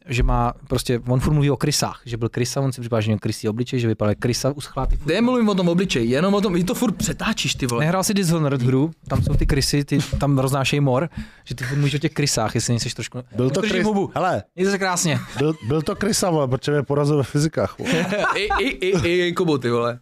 že 0.07 0.23
má 0.23 0.53
prostě, 0.69 1.01
on 1.09 1.21
furt 1.21 1.33
mluví 1.33 1.51
o 1.51 1.57
krysách, 1.57 2.01
že 2.05 2.17
byl 2.17 2.29
krysa, 2.29 2.61
on 2.61 2.73
si 2.73 2.81
připadá, 2.81 3.01
že 3.01 3.09
měl 3.09 3.19
krysí 3.19 3.49
obličej, 3.49 3.81
že 3.81 3.89
vypadal 3.89 4.15
krysa 4.19 4.51
uschlá 4.51 4.87
ty 4.87 4.97
Kde 5.05 5.21
mluvím 5.21 5.49
o 5.49 5.55
tom 5.55 5.69
obličeji, 5.69 6.11
jenom 6.11 6.35
o 6.35 6.41
tom, 6.41 6.53
vy 6.53 6.65
to 6.65 6.75
furt 6.75 6.93
přetáčíš, 6.97 7.55
ty 7.55 7.67
vole. 7.67 7.85
Nehrál 7.85 8.05
si 8.05 8.15
Dishonored 8.15 8.63
hru, 8.63 8.91
tam 9.09 9.23
jsou 9.23 9.35
ty 9.35 9.47
krysy, 9.47 9.85
ty 9.85 9.99
tam 10.19 10.39
roznášejí 10.39 10.81
mor, 10.81 11.09
že 11.45 11.55
ty 11.55 11.65
furt 11.65 11.77
mluvíš 11.77 11.95
o 11.95 11.99
těch 11.99 12.13
krysách, 12.13 12.55
jestli 12.55 12.73
nejsi 12.73 12.95
trošku... 12.95 13.19
Byl 13.37 13.51
to 13.51 13.61
Chris, 13.63 13.85
hubu. 13.85 14.11
hele, 14.15 14.43
Mějte 14.57 14.71
se 14.71 14.79
krásně. 14.79 15.21
byl, 15.39 15.55
byl 15.67 15.83
to 15.83 15.97
Krysa, 15.97 16.31
vole, 16.31 16.49
protože 16.49 16.73
mě 16.73 16.83
porazil 16.83 17.17
ve 17.17 17.23
fyzikách. 17.23 17.77
I, 18.37 18.49
i, 18.61 18.69
i, 18.69 19.27
i 19.29 19.33
Kubu, 19.33 19.59
ty 19.59 19.71
vole. 19.71 19.99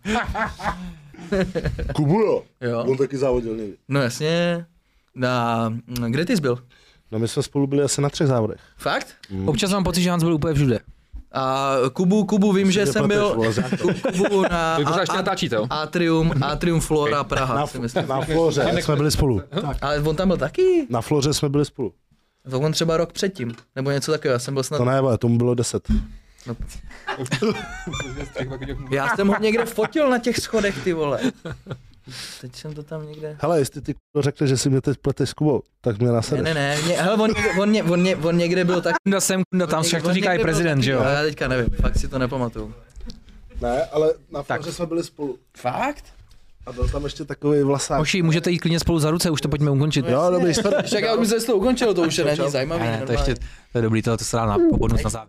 Kubu, 1.94 2.20
jo. 2.20 2.42
Jo. 2.60 2.84
On 2.88 2.96
taky 2.96 3.16
závodil 3.16 3.56
někdy. 3.56 3.74
No 3.88 4.00
jasně. 4.02 4.66
Na, 5.14 5.72
kde 6.08 6.24
ty 6.24 6.36
jsi 6.36 6.42
byl? 6.42 6.58
No 7.12 7.18
my 7.18 7.28
jsme 7.28 7.42
spolu 7.42 7.66
byli 7.66 7.82
asi 7.82 8.00
na 8.00 8.08
třech 8.10 8.26
závodech. 8.26 8.60
Fakt? 8.76 9.14
Občas 9.46 9.72
mám 9.72 9.84
pocit, 9.84 10.02
že 10.02 10.10
Hans 10.10 10.22
byl 10.22 10.34
úplně 10.34 10.54
všude. 10.54 10.80
A 11.32 11.74
Kubu, 11.92 12.24
Kubu 12.24 12.52
vím, 12.52 12.70
že 12.70 12.86
Že 12.86 12.92
jsem 12.92 13.08
byl 13.08 13.34
Kubu 14.16 14.42
na 14.42 14.76
a- 14.76 15.14
natáčíte, 15.16 15.56
jo? 15.56 15.66
Atrium, 15.70 16.32
Atrium 16.42 16.80
Flora 16.80 17.24
Praha, 17.24 17.54
Na, 17.54 17.60
na 18.08 18.20
Floře 18.20 18.72
jsme 18.82 18.96
byli 18.96 19.10
spolu. 19.10 19.42
Ale 19.80 20.00
on 20.00 20.16
tam 20.16 20.28
byl 20.28 20.36
taky? 20.36 20.86
Na 20.90 21.00
Floře 21.00 21.34
jsme 21.34 21.48
byli 21.48 21.64
spolu. 21.64 21.92
To 22.50 22.60
on 22.60 22.72
třeba 22.72 22.96
rok 22.96 23.12
předtím, 23.12 23.52
nebo 23.76 23.90
něco 23.90 24.12
takového, 24.12 24.32
já 24.32 24.38
jsem 24.38 24.54
byl 24.54 24.62
snad... 24.62 24.78
To 24.78 24.84
ne, 24.84 25.00
tomu 25.18 25.38
bylo 25.38 25.54
deset. 25.54 25.88
Já 28.90 29.16
jsem 29.16 29.28
ho 29.28 29.34
někde 29.40 29.64
fotil 29.64 30.10
na 30.10 30.18
těch 30.18 30.36
schodech, 30.38 30.84
ty 30.84 30.92
vole. 30.92 31.20
Teď 32.40 32.56
jsem 32.56 32.74
to 32.74 32.82
tam 32.82 33.08
někde... 33.08 33.36
Hele, 33.40 33.58
jestli 33.58 33.80
ty 33.80 33.94
k***o, 33.94 34.22
řekne, 34.22 34.46
že 34.46 34.56
si 34.56 34.70
mě 34.70 34.80
teď 34.80 34.98
pleteš 34.98 35.30
s 35.30 35.32
Kubou, 35.32 35.62
tak 35.80 35.98
mě 35.98 36.06
Ne, 36.06 36.12
nasedeš. 36.12 36.44
ne, 36.44 36.54
ne, 36.54 36.76
mě, 36.84 36.94
hele, 37.02 37.16
on, 37.16 37.30
někde- 37.30 37.50
on, 37.60 37.72
ně- 37.72 37.82
on, 37.82 38.02
ně- 38.02 38.16
on 38.16 38.36
někde 38.36 38.64
byl 38.64 38.80
tak... 38.80 38.96
Kunda 39.04 39.20
sem, 39.20 39.42
kunda 39.50 39.66
tam, 39.66 39.82
však 39.82 40.02
to 40.02 40.12
říká 40.14 40.32
i 40.32 40.38
prezident, 40.38 40.82
že 40.82 40.92
jo? 40.92 41.00
ale 41.00 41.12
Já 41.14 41.22
teďka 41.22 41.48
nevím, 41.48 41.70
fakt 41.82 41.98
si 41.98 42.08
to 42.08 42.18
nepamatuju. 42.18 42.74
Ne, 43.60 43.84
ale 43.84 44.14
na 44.30 44.42
Tak. 44.42 44.64
Jsme 44.64 44.86
byli 44.86 45.04
spolu. 45.04 45.38
Fakt? 45.56 46.04
A 46.66 46.72
byl 46.72 46.88
tam 46.88 47.04
ještě 47.04 47.24
takový 47.24 47.62
vlasák. 47.62 47.98
Moši, 47.98 48.22
můžete 48.22 48.50
jít 48.50 48.58
klidně 48.58 48.80
spolu 48.80 48.98
za 48.98 49.10
ruce, 49.10 49.30
už 49.30 49.40
to 49.40 49.48
pojďme 49.48 49.70
ukončit. 49.70 50.08
Jo, 50.08 50.28
dobrý. 50.30 50.52
Však 50.84 51.02
já 51.02 51.14
už 51.14 51.28
se 51.28 51.40
to 51.40 51.56
ukončilo, 51.56 51.94
to 51.94 52.02
už 52.02 52.18
je 52.18 52.24
není 52.24 52.38
Ne, 52.38 52.50
zajímavý. 52.50 52.82
ne, 52.82 53.02
to 53.06 53.12
ještě, 53.12 53.34
to 53.72 53.78
je 53.78 53.82
dobrý, 53.82 54.02
to, 54.02 54.16
to 54.16 54.24
se 54.24 54.36
dá 54.36 54.46
na, 54.46 54.56
po 54.70 54.76
bonus 54.76 55.02
na 55.02 55.10
závěr. 55.10 55.28